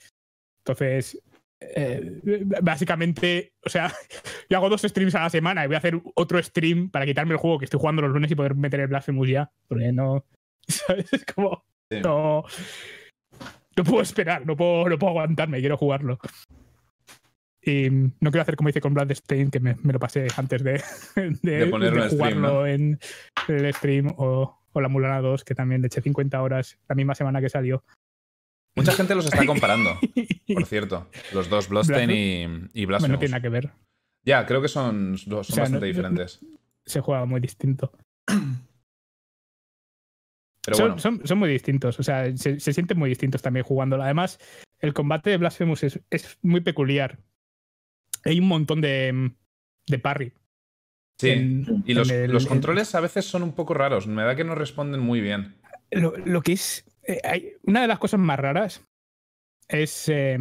Entonces, 0.60 1.20
eh, 1.60 2.22
básicamente, 2.62 3.54
o 3.66 3.70
sea, 3.70 3.92
yo 4.50 4.58
hago 4.58 4.70
dos 4.70 4.82
streams 4.82 5.16
a 5.16 5.22
la 5.22 5.30
semana 5.30 5.64
y 5.64 5.68
voy 5.68 5.76
a 5.76 5.80
hacer 5.80 6.00
otro 6.16 6.42
stream 6.42 6.90
para 6.90 7.06
quitarme 7.06 7.34
el 7.34 7.40
juego 7.40 7.60
que 7.60 7.66
estoy 7.66 7.80
jugando 7.80 8.02
los 8.02 8.12
lunes 8.12 8.32
y 8.32 8.36
poder 8.36 8.56
meter 8.56 8.80
el 8.80 8.88
Blasphemous 8.88 9.30
ya. 9.30 9.52
Porque 9.68 9.92
no. 9.92 10.26
¿Sabes? 10.68 11.12
Es 11.14 11.26
como. 11.26 11.64
No. 12.04 12.44
No 13.76 13.84
puedo 13.84 14.02
esperar, 14.02 14.46
no 14.46 14.58
puedo, 14.58 14.90
no 14.90 14.98
puedo 14.98 15.12
aguantarme, 15.12 15.60
quiero 15.60 15.78
jugarlo. 15.78 16.20
Y 17.62 17.90
no 17.90 18.32
quiero 18.32 18.42
hacer 18.42 18.56
como 18.56 18.70
hice 18.70 18.82
con 18.82 18.94
Bloodstained, 18.94 19.52
que 19.52 19.60
me, 19.60 19.76
me 19.84 19.94
lo 19.94 20.00
pasé 20.00 20.28
antes 20.36 20.64
de, 20.64 20.82
de, 21.44 21.70
jugarlo 22.10 22.66
en 22.66 22.98
el 23.48 23.74
stream, 23.74 24.08
o, 24.18 24.58
o, 24.72 24.82
la 24.82 24.88
Mulana 24.88 25.22
2, 25.22 25.44
que 25.44 25.54
también 25.54 25.82
le 25.82 25.88
eché 25.88 26.02
50 26.02 26.42
horas 26.42 26.80
la 26.88 26.96
misma 26.96 27.14
semana 27.14 27.42
que 27.42 27.50
salió. 27.50 27.84
Mucha 28.78 28.92
gente 28.92 29.16
los 29.16 29.26
está 29.26 29.46
comparando, 29.46 30.00
por 30.54 30.66
cierto. 30.66 31.10
Los 31.34 31.50
dos, 31.50 31.68
Bloodstained 31.68 32.14
y, 32.74 32.82
y 32.82 32.86
Blasphemous. 32.86 33.14
no 33.14 33.20
tiene 33.20 33.32
nada 33.32 33.42
que 33.42 33.50
ver. 33.50 33.72
Ya, 34.24 34.46
creo 34.46 34.62
que 34.62 34.68
son, 34.68 35.18
son 35.18 35.38
bastante 35.38 35.86
diferentes. 35.86 36.40
Se 36.86 37.02
juega 37.02 37.26
muy 37.26 37.42
distinto. 37.42 37.92
Pero 40.66 40.78
son, 40.78 40.98
bueno. 40.98 41.26
son, 41.26 41.38
muy 41.40 41.50
distintos, 41.50 42.00
o 42.00 42.04
sea, 42.04 42.36
se, 42.36 42.60
sienten 42.60 43.00
muy 43.00 43.10
distintos 43.10 43.42
también 43.42 43.66
jugándolo. 43.66 44.04
Además, 44.04 44.38
el 44.80 44.94
combate 44.94 45.30
de 45.32 45.38
Blasphemous 45.38 45.84
es, 45.84 46.00
es 46.10 46.38
muy 46.42 46.62
peculiar. 46.62 47.20
Hay 48.26 48.40
un 48.40 48.48
montón 48.48 48.82
de, 48.82 49.32
de 49.88 50.00
parry. 50.00 50.34
Sí, 51.20 51.64
y 51.86 51.94
los, 51.96 52.12
los 52.12 52.46
controles 52.46 52.94
a 52.94 53.00
veces 53.00 53.26
son 53.26 53.42
un 53.42 53.54
poco 53.54 53.74
raros. 53.74 54.06
Me 54.06 54.24
da 54.24 54.36
que 54.36 54.44
no 54.44 54.54
responden 54.54 55.00
muy 55.00 55.20
bien. 55.20 55.56
Lo, 55.90 56.16
lo 56.18 56.42
que 56.42 56.52
es 56.52 56.86
eh, 57.08 57.22
hay, 57.24 57.54
una 57.64 57.82
de 57.82 57.88
las 57.88 58.00
cosas 58.00 58.20
más 58.20 58.40
raras 58.40 58.84
es. 59.68 60.10
Eh, 60.10 60.38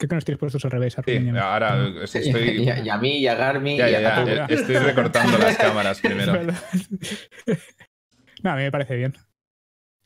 Creo 0.00 0.08
que 0.08 0.14
nos 0.14 0.24
tienes 0.24 0.40
puestos 0.40 0.64
al 0.64 0.70
revés. 0.70 0.96
Sí, 1.04 1.28
ahora 1.38 1.92
estoy. 2.02 2.62
Y, 2.62 2.88
a, 2.88 2.96
mí, 2.96 3.18
y 3.18 3.26
a 3.26 3.34
Garmi. 3.34 3.76
y 3.76 3.82
a, 3.82 4.46
estoy 4.46 4.78
recortando 4.78 5.36
las 5.36 5.58
cámaras 5.58 6.00
primero. 6.00 6.32
no, 8.42 8.50
a 8.50 8.56
mí 8.56 8.62
me 8.62 8.70
parece 8.70 8.96
bien. 8.96 9.12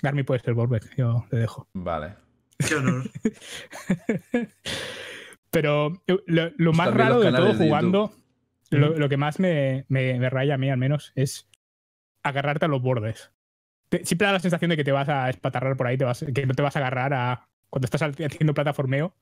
Garmi 0.02 0.24
puede 0.24 0.40
ser 0.40 0.54
Borbeck, 0.54 0.96
yo 0.96 1.24
le 1.30 1.38
dejo. 1.38 1.68
Vale. 1.74 2.16
Qué 2.58 2.74
honor. 2.74 3.04
Pero 5.52 6.02
eh, 6.08 6.18
lo, 6.26 6.50
lo 6.56 6.72
más 6.72 6.92
raro 6.92 7.20
de 7.20 7.30
todo 7.30 7.54
jugando, 7.54 8.12
lo, 8.70 8.98
lo, 8.98 9.08
que 9.08 9.16
más 9.16 9.38
me, 9.38 9.84
me, 9.86 10.18
me, 10.18 10.28
raya 10.28 10.54
a 10.54 10.58
mí 10.58 10.70
al 10.70 10.78
menos, 10.78 11.12
es 11.14 11.48
agarrarte 12.24 12.64
a 12.64 12.68
los 12.68 12.82
bordes 12.82 13.30
siempre 14.02 14.26
da 14.26 14.32
la 14.32 14.40
sensación 14.40 14.70
de 14.70 14.76
que 14.76 14.84
te 14.84 14.92
vas 14.92 15.08
a 15.08 15.30
espatarrar 15.30 15.76
por 15.76 15.86
ahí, 15.86 15.96
te 15.96 16.04
vas, 16.04 16.24
que 16.34 16.46
no 16.46 16.54
te 16.54 16.62
vas 16.62 16.76
a 16.76 16.78
agarrar 16.80 17.14
a. 17.14 17.48
Cuando 17.70 17.86
estás 17.86 18.02
haciendo 18.02 18.54
plataformeo, 18.54 19.16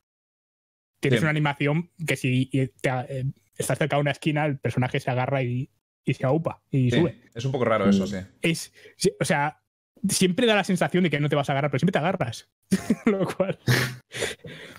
tienes 1.00 1.22
una 1.22 1.30
animación 1.30 1.90
que 2.06 2.16
si 2.16 2.50
te, 2.80 2.90
eh, 3.08 3.24
estás 3.56 3.78
cerca 3.78 3.96
de 3.96 4.02
una 4.02 4.10
esquina, 4.10 4.44
el 4.44 4.58
personaje 4.58 5.00
se 5.00 5.10
agarra 5.10 5.42
y, 5.42 5.70
y 6.04 6.14
se 6.14 6.26
aupa 6.26 6.62
y 6.70 6.90
sube. 6.90 7.20
Es 7.34 7.44
un 7.44 7.52
poco 7.52 7.64
raro 7.64 7.88
eso, 7.88 8.06
sí. 8.06 8.16
Es, 8.42 8.72
o 9.18 9.24
sea, 9.24 9.62
siempre 10.08 10.46
da 10.46 10.54
la 10.54 10.64
sensación 10.64 11.04
de 11.04 11.10
que 11.10 11.20
no 11.20 11.28
te 11.28 11.36
vas 11.36 11.48
a 11.48 11.52
agarrar, 11.52 11.70
pero 11.70 11.78
siempre 11.78 11.92
te 11.92 11.98
agarras. 11.98 12.50
Lo 13.06 13.26
cual. 13.26 13.58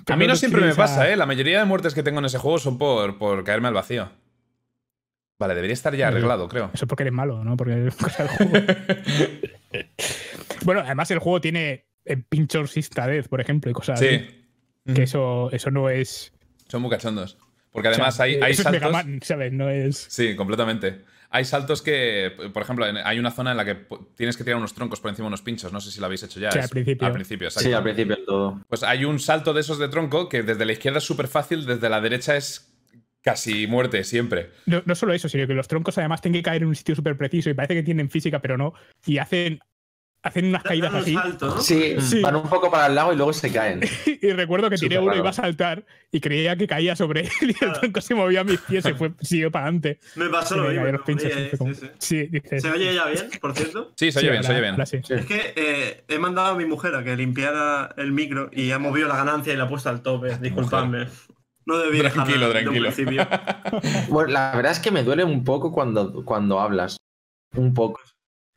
a 0.08 0.16
mí 0.16 0.28
no 0.28 0.36
siempre 0.36 0.62
me 0.62 0.76
pasa, 0.76 1.10
¿eh? 1.10 1.16
La 1.16 1.26
mayoría 1.26 1.60
de 1.60 1.66
muertes 1.66 1.94
que 1.94 2.04
tengo 2.04 2.20
en 2.20 2.26
ese 2.26 2.38
juego 2.38 2.60
son 2.60 2.78
por, 2.78 3.18
por 3.18 3.44
caerme 3.44 3.70
al 3.70 3.74
vacío. 3.74 4.12
Vale, 5.44 5.56
debería 5.56 5.74
estar 5.74 5.94
ya 5.94 6.08
arreglado, 6.08 6.48
creo. 6.48 6.72
Eso 6.74 6.88
porque 6.88 7.04
eres 7.04 7.12
malo, 7.12 7.44
¿no? 7.44 7.58
Porque 7.58 7.88
es 7.88 7.96
cosa 7.98 8.24
del 8.24 8.32
juego. 8.32 8.66
bueno, 10.64 10.82
además 10.86 11.12
el 11.12 11.20
juego 11.20 11.42
tiene 11.42 11.84
eh, 12.06 12.16
pinchos 12.16 12.74
Death, 12.74 13.28
por 13.28 13.42
ejemplo, 13.42 13.70
y 13.70 13.74
cosas 13.74 14.00
sí. 14.00 14.08
así. 14.08 14.94
Que 14.94 15.04
eso, 15.04 15.52
eso 15.52 15.70
no 15.70 15.90
es. 15.90 16.32
Son 16.70 16.82
muy 16.82 16.90
cachondos. 16.90 17.38
Porque 17.74 17.90
además 17.90 18.22
hay, 18.22 18.36
hay 18.36 18.54
eso 18.54 18.64
saltos. 18.64 18.84
Es 18.84 18.88
Mega 18.88 19.04
Man, 19.04 19.20
¿sabes? 19.22 19.52
No 19.52 19.70
es. 19.70 19.98
Sí, 19.98 20.34
completamente. 20.38 21.02
Hay 21.30 21.44
saltos 21.44 21.82
que, 21.82 22.32
por 22.54 22.64
ejemplo, 22.64 22.86
hay 22.86 23.20
una 23.20 23.32
zona 23.32 23.52
en 23.52 23.58
la 23.58 23.66
que 23.66 23.76
tienes 24.16 24.38
que 24.38 24.46
tirar 24.46 24.60
unos 24.60 24.74
troncos 24.74 25.02
por 25.02 25.10
encima 25.10 25.26
de 25.26 25.30
unos 25.30 25.42
pinchos. 25.42 25.74
No 25.74 25.82
sé 25.82 25.92
si 25.92 26.00
lo 26.00 26.06
habéis 26.06 26.24
hecho 26.24 26.40
ya. 26.40 26.52
Sí, 26.54 26.60
al 26.60 26.70
principio. 26.70 27.06
Al 27.06 27.14
principio, 27.14 27.52
Sí, 27.52 27.74
al 27.74 27.84
principio 27.84 28.24
todo. 28.24 28.62
Pues 28.70 28.84
hay 28.84 29.04
un 29.04 29.20
salto 29.20 29.54
de 29.54 29.60
esos 29.60 29.78
de 29.78 29.90
tronco 29.90 30.30
que 30.30 30.42
desde 30.42 30.64
la 30.64 30.72
izquierda 30.72 31.00
es 31.00 31.04
súper 31.04 31.28
fácil, 31.28 31.66
desde 31.66 31.90
la 31.90 32.00
derecha 32.00 32.38
es 32.38 32.73
casi 33.24 33.66
muerte 33.68 34.04
siempre. 34.04 34.52
No, 34.66 34.84
no, 34.86 34.96
solo 34.96 35.14
eso, 35.14 35.30
sino 35.30 35.48
que 35.48 35.54
los 35.54 35.68
troncos 35.68 35.98
además 35.98 36.22
tienen 36.22 36.40
que 36.40 36.44
caer 36.44 36.62
en 36.62 36.68
un 36.68 36.76
sitio 36.76 36.96
súper 36.96 37.18
preciso 37.18 37.50
y 37.50 37.54
parece 37.54 37.74
que 37.74 37.84
tienen 37.84 38.10
física, 38.10 38.40
pero 38.42 38.58
no. 38.58 38.74
Y 39.06 39.18
hacen, 39.18 39.62
hacen 40.22 40.46
unas 40.46 40.64
caídas 40.64 40.94
así. 40.94 41.16
sí, 42.00 42.22
van 42.22 42.36
un 42.36 42.50
poco 42.50 42.70
para 42.70 42.88
el 42.88 42.96
lado 42.96 43.14
y 43.14 43.16
luego 43.16 43.32
se 43.32 43.50
caen. 43.52 43.80
y 44.22 44.32
recuerdo 44.32 44.70
que 44.70 44.78
tiré 44.78 45.00
uno 45.00 45.16
y 45.16 45.20
iba 45.20 45.30
a 45.30 45.34
saltar 45.34 45.86
y 46.12 46.20
creía 46.20 46.58
que 46.58 46.68
caía 46.68 46.98
sobre 46.98 47.22
él 47.22 47.56
y 47.58 47.64
el 47.64 47.72
tronco 47.74 48.02
se 48.02 48.14
movía 48.14 48.42
a 48.42 48.44
mis 48.44 48.60
pies 48.60 48.86
y 48.86 48.94
fue, 48.94 49.14
siguió 49.22 49.50
para 49.52 49.66
adelante. 49.66 50.00
Me 50.16 50.28
pasó 50.30 50.58
lo 50.58 50.70
mismo. 50.70 51.68
sí, 52.00 52.30
¿Se 52.58 52.72
oye 52.72 52.94
ya 52.94 53.06
bien, 53.08 53.30
por 53.40 53.56
cierto? 53.56 53.94
Sí, 53.96 54.12
se 54.12 54.20
oye 54.20 54.32
bien, 54.32 54.44
se 54.44 54.52
oye 54.52 54.62
bien. 54.62 54.76
Es 54.82 55.26
que 55.26 55.54
eh, 55.56 56.04
he 56.10 56.20
mandado 56.20 56.50
a 56.50 56.56
mi 56.56 56.66
mujer 56.66 56.94
a 56.96 57.06
que 57.06 57.16
limpiara 57.16 57.96
el 57.96 58.12
micro 58.12 58.50
y 58.52 58.72
ha 58.72 58.80
movido 58.80 59.08
la 59.08 59.16
ganancia 59.16 59.54
y 59.54 59.56
la 59.56 59.64
ha 59.64 59.70
puesto 59.70 59.88
al 59.88 60.02
tope. 60.02 60.38
Disculpadme. 60.40 61.08
No 61.66 61.78
debía 61.78 62.10
Tranquilo, 62.12 62.50
tranquilo. 62.50 62.90
bueno, 64.10 64.32
la 64.32 64.56
verdad 64.56 64.72
es 64.72 64.80
que 64.80 64.92
me 64.92 65.04
duele 65.04 65.24
un 65.24 65.44
poco 65.44 65.72
cuando, 65.72 66.26
cuando 66.26 66.60
hablas. 66.60 66.98
Un 67.56 67.74
poco. 67.74 68.02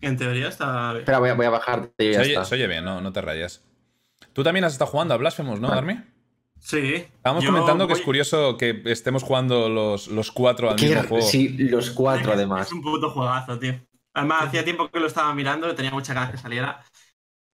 En 0.01 0.17
teoría 0.17 0.49
está 0.49 0.91
bien. 0.91 1.01
Espera, 1.01 1.19
voy 1.19 1.31
a, 1.31 1.35
voy 1.35 1.47
a 1.47 1.51
bajarte 1.51 2.05
y 2.05 2.13
ya 2.13 2.23
se, 2.23 2.29
está. 2.29 2.41
Oye, 2.41 2.49
se 2.49 2.55
oye 2.57 2.67
bien, 2.67 2.85
no, 2.85 3.01
no 3.01 3.13
te 3.13 3.21
rayas. 3.21 3.63
Tú 4.33 4.43
también 4.43 4.65
has 4.65 4.73
estado 4.73 4.91
jugando 4.91 5.15
a 5.15 5.17
Blasphemous, 5.17 5.61
¿no, 5.61 5.69
Darmy? 5.69 6.01
Sí. 6.59 7.07
Estábamos 7.17 7.45
comentando 7.45 7.87
que 7.87 7.93
es 7.93 8.01
curioso 8.01 8.57
que 8.57 8.83
estemos 8.87 9.23
jugando 9.23 9.69
los, 9.69 10.09
los 10.09 10.33
cuatro 10.33 10.71
al 10.71 10.81
mismo 10.81 11.03
juego. 11.05 11.27
Sí, 11.27 11.57
los 11.59 11.91
cuatro 11.91 12.33
además. 12.33 12.67
Es 12.67 12.73
un 12.73 12.83
puto 12.83 13.11
juegazo, 13.11 13.59
tío. 13.59 13.75
Además, 14.15 14.45
hacía 14.45 14.65
tiempo 14.65 14.89
que 14.89 14.99
lo 14.99 15.07
estaba 15.07 15.35
mirando, 15.35 15.75
tenía 15.75 15.91
muchas 15.91 16.15
ganas 16.15 16.31
que 16.31 16.39
saliera. 16.39 16.83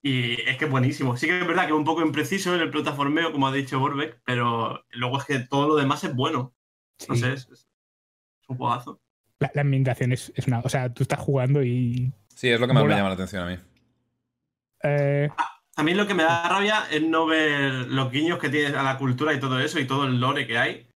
Y 0.03 0.41
es 0.49 0.57
que 0.57 0.65
es 0.65 0.71
buenísimo. 0.71 1.17
Sí 1.17 1.27
que 1.27 1.41
es 1.41 1.47
verdad 1.47 1.63
que 1.63 1.73
es 1.73 1.79
un 1.79 1.85
poco 1.85 2.03
impreciso 2.03 2.55
en 2.55 2.61
el 2.61 2.71
plataformeo, 2.71 3.31
como 3.31 3.47
ha 3.47 3.53
dicho 3.53 3.79
Borbeck, 3.79 4.21
pero 4.25 4.85
luego 4.91 5.19
es 5.19 5.25
que 5.25 5.39
todo 5.39 5.69
lo 5.69 5.77
demás 5.77 6.03
es 6.03 6.15
bueno. 6.15 6.53
No 7.09 7.15
sé, 7.15 7.33
es, 7.33 7.69
un 8.49 8.57
juegazo. 8.57 9.01
La, 9.39 9.51
ambientación 9.61 10.13
es, 10.13 10.33
es, 10.35 10.47
una. 10.47 10.61
O 10.61 10.69
sea, 10.69 10.93
tú 10.93 11.05
estás 11.05 11.21
jugando 11.21 11.63
y. 11.63 12.13
Sí, 12.35 12.49
es 12.49 12.61
lo 12.61 12.67
que 12.67 12.73
más 12.73 12.85
me 12.85 12.95
llama 12.95 13.09
la 13.09 13.15
atención 13.15 13.45
a 13.45 13.51
mí. 13.51 13.59
Eh... 14.83 15.29
Ah, 15.37 15.61
a 15.77 15.83
mí 15.85 15.95
lo 15.95 16.07
que 16.07 16.15
me 16.15 16.25
da 16.25 16.49
rabia 16.49 16.85
es 16.91 17.03
no 17.03 17.27
ver 17.27 17.73
los 17.89 18.11
guiños 18.11 18.39
que 18.39 18.51
tiene 18.51 18.77
a 18.77 18.83
la 18.83 18.99
cultura 18.99 19.33
y 19.33 19.41
todo 19.41 19.61
eso 19.61 19.79
y 19.79 19.87
todo 19.87 20.05
el 20.05 20.21
lore 20.21 20.47
que 20.47 20.59
hay. 20.59 20.89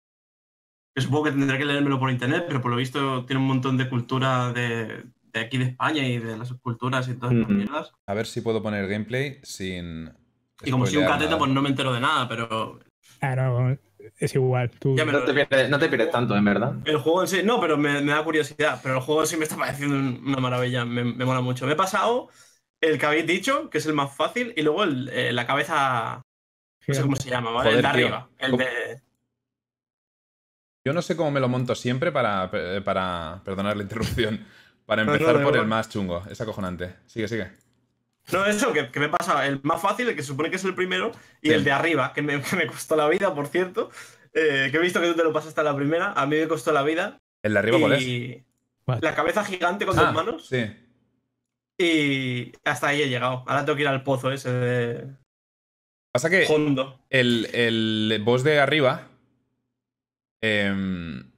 Yo 0.96 1.02
supongo 1.02 1.24
que 1.24 1.30
tendré 1.32 1.58
que 1.58 1.64
leérmelo 1.64 2.00
por 2.00 2.10
internet, 2.10 2.44
pero 2.48 2.60
por 2.60 2.70
lo 2.70 2.76
visto 2.76 3.24
tiene 3.26 3.40
un 3.40 3.48
montón 3.48 3.76
de 3.76 3.88
cultura 3.88 4.52
de, 4.52 5.04
de 5.38 5.44
aquí 5.46 5.58
de 5.58 5.64
España 5.64 6.06
y 6.06 6.18
de 6.18 6.36
las 6.36 6.50
esculturas 6.50 7.08
y 7.08 7.14
todas 7.14 7.34
esas 7.36 7.48
Mm. 7.50 7.56
mierdas. 7.56 7.92
A 8.06 8.14
ver 8.14 8.26
si 8.26 8.40
puedo 8.40 8.62
poner 8.62 8.88
gameplay 8.88 9.40
sin. 9.42 10.12
Y 10.64 10.70
como 10.70 10.86
soy 10.86 10.96
un 10.98 11.04
cateta, 11.04 11.24
nada. 11.26 11.38
pues 11.38 11.50
no 11.50 11.62
me 11.62 11.68
entero 11.68 11.92
de 11.92 12.00
nada, 12.00 12.28
pero 12.28 12.78
Ah, 13.20 13.34
no, 13.36 13.76
es 14.18 14.34
igual. 14.34 14.70
Tú... 14.78 14.96
Ya 14.96 15.04
me 15.04 15.12
No 15.12 15.24
te, 15.24 15.32
pierdes, 15.34 15.68
no 15.70 15.78
te 15.78 15.88
pierdes 15.88 16.10
tanto, 16.10 16.36
en 16.36 16.44
verdad. 16.44 16.74
el 16.84 16.98
juego 16.98 17.22
en 17.22 17.28
sí, 17.28 17.40
no, 17.44 17.60
pero 17.60 17.76
me, 17.76 18.00
me 18.00 18.12
da 18.12 18.24
curiosidad. 18.24 18.80
Pero 18.82 18.96
el 18.96 19.00
juego 19.02 19.22
en 19.22 19.26
sí 19.26 19.36
me 19.36 19.44
está 19.44 19.56
pareciendo 19.56 19.96
un- 19.96 20.22
una 20.26 20.38
maravilla, 20.38 20.84
me, 20.84 21.04
me 21.04 21.24
mola 21.24 21.40
mucho. 21.40 21.66
Me 21.66 21.72
he 21.72 21.76
pasado 21.76 22.28
el 22.80 22.98
que 22.98 23.06
habéis 23.06 23.26
dicho, 23.26 23.68
que 23.70 23.78
es 23.78 23.86
el 23.86 23.94
más 23.94 24.14
fácil, 24.14 24.52
y 24.56 24.62
luego 24.62 24.84
el, 24.84 25.08
eh, 25.10 25.32
la 25.32 25.46
cabeza, 25.46 26.22
no 26.86 26.94
sé 26.94 27.02
cómo 27.02 27.16
se 27.16 27.30
llama, 27.30 27.50
¿vale? 27.50 27.70
Joder, 27.70 27.76
el 27.78 27.82
de 27.82 27.88
tío. 27.98 28.06
arriba, 28.06 28.28
el 28.38 28.56
de... 28.56 28.66
Yo 30.84 30.92
no 30.92 31.02
sé 31.02 31.16
cómo 31.16 31.30
me 31.32 31.40
lo 31.40 31.48
monto 31.48 31.74
siempre 31.74 32.12
para. 32.12 32.48
eh, 32.52 32.80
para 32.84 33.42
perdonar 33.44 33.76
la 33.76 33.82
interrupción. 33.82 34.46
Para 34.86 35.02
No, 35.04 35.10
no, 35.10 35.16
empezar 35.16 35.42
por 35.42 35.56
el 35.56 35.66
más 35.66 35.88
chungo. 35.88 36.22
Es 36.30 36.40
acojonante. 36.40 36.94
Sigue, 37.06 37.28
sigue. 37.28 37.50
No, 38.32 38.44
eso, 38.46 38.72
que, 38.72 38.90
que 38.90 39.00
me 39.00 39.08
pasa 39.08 39.46
el 39.46 39.60
más 39.62 39.80
fácil, 39.80 40.08
el 40.08 40.16
que 40.16 40.22
se 40.22 40.28
supone 40.28 40.48
que 40.50 40.56
es 40.56 40.64
el 40.64 40.74
primero, 40.74 41.12
y 41.42 41.48
Sí. 41.48 41.54
el 41.54 41.64
de 41.64 41.72
arriba, 41.72 42.12
que 42.12 42.22
me, 42.22 42.40
que 42.42 42.56
me 42.56 42.66
costó 42.66 42.96
la 42.96 43.08
vida, 43.08 43.34
por 43.34 43.46
cierto. 43.48 43.90
eh, 44.32 44.68
que 44.70 44.76
he 44.76 44.80
visto 44.80 45.00
que 45.00 45.06
tú 45.08 45.14
te 45.14 45.22
lo 45.24 45.32
pasaste 45.32 45.60
a 45.60 45.64
la 45.64 45.74
primera, 45.76 46.12
a 46.12 46.26
mí 46.26 46.36
me 46.36 46.48
costó 46.48 46.72
la 46.72 46.82
vida. 46.82 47.18
¿El 47.42 47.52
de 47.54 47.58
arriba 47.58 47.78
cuál 47.80 47.92
es? 47.92 48.42
la 49.02 49.14
cabeza 49.14 49.44
gigante 49.44 49.84
con 49.86 49.98
Ah, 49.98 50.02
dos 50.04 50.14
manos. 50.14 50.46
Sí. 50.46 50.64
Y 51.78 52.52
hasta 52.64 52.88
ahí 52.88 53.02
he 53.02 53.08
llegado. 53.08 53.44
Ahora 53.46 53.64
tengo 53.64 53.76
que 53.76 53.82
ir 53.82 53.88
al 53.88 54.02
pozo 54.02 54.30
ese 54.32 54.50
de 54.52 55.06
Pasa 56.12 56.30
que 56.30 56.46
Hondo. 56.48 57.00
el, 57.10 57.46
el 57.52 58.20
boss 58.24 58.42
de 58.44 58.60
arriba. 58.60 59.08
em, 60.40 61.30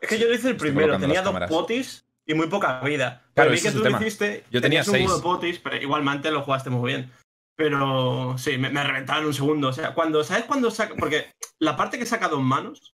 Es 0.00 0.08
que 0.08 0.18
yo 0.18 0.28
lo 0.28 0.34
hice 0.34 0.48
el 0.48 0.56
Estoy 0.56 0.70
primero, 0.70 0.98
tenía 0.98 1.20
dos 1.20 1.28
cámaras. 1.30 1.50
potis 1.50 2.04
y 2.26 2.34
muy 2.34 2.46
poca 2.48 2.80
vida. 2.80 3.22
Claro, 3.34 3.50
Pero 3.50 3.50
vi 3.50 3.60
que 3.60 3.68
es 3.68 3.74
tú 3.74 3.80
lo 3.84 3.90
hiciste, 4.00 4.44
Yo 4.50 4.60
tenía 4.60 4.80
un 4.80 4.86
seis. 4.86 5.14
de 5.16 5.22
potis, 5.22 5.58
pero 5.58 5.76
igualmente 5.76 6.30
lo 6.30 6.42
jugaste 6.42 6.70
muy 6.70 6.92
bien. 6.92 7.10
Pero 7.56 8.36
sí, 8.38 8.58
me, 8.58 8.68
me 8.70 8.82
reventaba 8.82 9.20
en 9.20 9.26
un 9.26 9.34
segundo. 9.34 9.68
O 9.68 9.72
sea, 9.72 9.94
cuando, 9.94 10.24
¿sabes 10.24 10.44
cuando 10.44 10.70
saca? 10.70 10.94
Porque 10.98 11.26
la 11.60 11.76
parte 11.76 11.98
que 11.98 12.06
saca 12.06 12.28
dos 12.28 12.42
manos. 12.42 12.94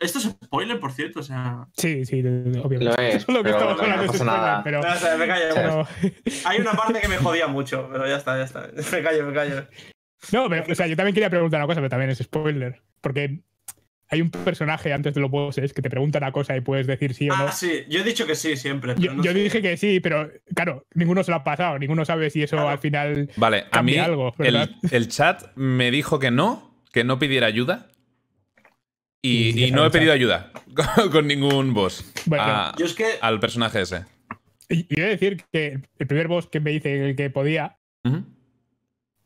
Esto 0.00 0.18
es 0.18 0.24
spoiler, 0.44 0.80
por 0.80 0.90
cierto. 0.92 1.20
O 1.20 1.22
sea. 1.22 1.68
Sí, 1.76 2.04
sí, 2.04 2.20
obviamente. 2.20 2.84
Lo 2.84 2.94
es, 2.96 3.28
Lo 3.28 3.36
que 3.36 3.42
pero 3.44 3.56
estamos 3.56 3.76
no 3.76 3.82
hablando 3.84 4.02
es 4.04 4.10
pasa 4.10 4.24
spoiler, 4.24 4.40
nada. 4.42 4.64
pero, 4.64 4.80
O 4.80 4.94
sea, 4.96 5.16
me 5.16 5.26
callo. 5.28 5.44
pero- 5.54 5.88
Hay 6.46 6.60
una 6.60 6.72
parte 6.72 7.00
que 7.00 7.08
me 7.08 7.16
jodía 7.18 7.46
mucho, 7.46 7.88
pero 7.92 8.06
ya 8.08 8.16
está, 8.16 8.36
ya 8.36 8.44
está. 8.44 8.68
Me 8.92 9.02
callo, 9.02 9.26
me 9.26 9.32
callo. 9.32 9.66
No, 10.32 10.48
pero, 10.48 10.64
o 10.70 10.74
sea, 10.74 10.86
yo 10.86 10.96
también 10.96 11.14
quería 11.14 11.30
preguntar 11.30 11.60
una 11.60 11.66
cosa, 11.66 11.80
pero 11.80 11.90
también 11.90 12.10
es 12.10 12.18
spoiler. 12.18 12.82
Porque 13.00 13.40
hay 14.14 14.22
un 14.22 14.30
personaje 14.30 14.92
antes 14.92 15.12
de 15.14 15.20
los 15.20 15.30
bosses 15.30 15.72
que 15.72 15.82
te 15.82 15.90
pregunta 15.90 16.18
una 16.18 16.32
cosa 16.32 16.56
y 16.56 16.60
puedes 16.60 16.86
decir 16.86 17.14
sí 17.14 17.28
o 17.28 17.36
no. 17.36 17.48
Ah, 17.48 17.52
sí, 17.52 17.84
yo 17.88 18.00
he 18.00 18.04
dicho 18.04 18.26
que 18.26 18.34
sí 18.34 18.56
siempre. 18.56 18.94
pero 18.94 19.04
Yo, 19.06 19.14
no 19.14 19.22
yo 19.22 19.32
sé. 19.32 19.38
dije 19.38 19.60
que 19.62 19.76
sí, 19.76 20.00
pero 20.00 20.30
claro, 20.54 20.86
ninguno 20.94 21.22
se 21.22 21.30
lo 21.30 21.36
ha 21.38 21.44
pasado, 21.44 21.78
ninguno 21.78 22.04
sabe 22.04 22.30
si 22.30 22.42
eso 22.42 22.56
Claro. 22.56 22.70
al 22.70 22.78
final. 22.78 23.30
Vale, 23.36 23.64
a 23.70 23.82
mí 23.82 23.96
algo, 23.98 24.34
el, 24.38 24.70
el 24.90 25.08
chat 25.08 25.54
me 25.56 25.90
dijo 25.90 26.18
que 26.18 26.30
no, 26.30 26.80
que 26.92 27.04
no 27.04 27.18
pidiera 27.18 27.46
ayuda. 27.46 27.88
Y, 29.22 29.52
Sí, 29.52 29.60
ya 29.60 29.66
y 29.68 29.70
no 29.70 29.86
he 29.86 29.90
pedido 29.90 30.12
ayuda 30.12 30.50
con, 30.96 31.10
con 31.10 31.26
ningún 31.26 31.72
boss 31.72 32.04
Bueno, 32.26 32.44
a- 32.44 32.74
Yo 32.78 32.84
es 32.86 32.94
que. 32.94 33.06
al 33.20 33.40
personaje 33.40 33.80
ese. 33.80 34.04
Y 34.68 34.86
y 34.88 35.00
he 35.00 35.02
de 35.02 35.08
decir 35.10 35.42
que 35.52 35.78
el 35.98 36.06
primer 36.06 36.28
boss 36.28 36.46
que 36.46 36.60
me 36.60 36.70
dice 36.70 37.08
el 37.10 37.16
que 37.16 37.30
podía. 37.30 37.76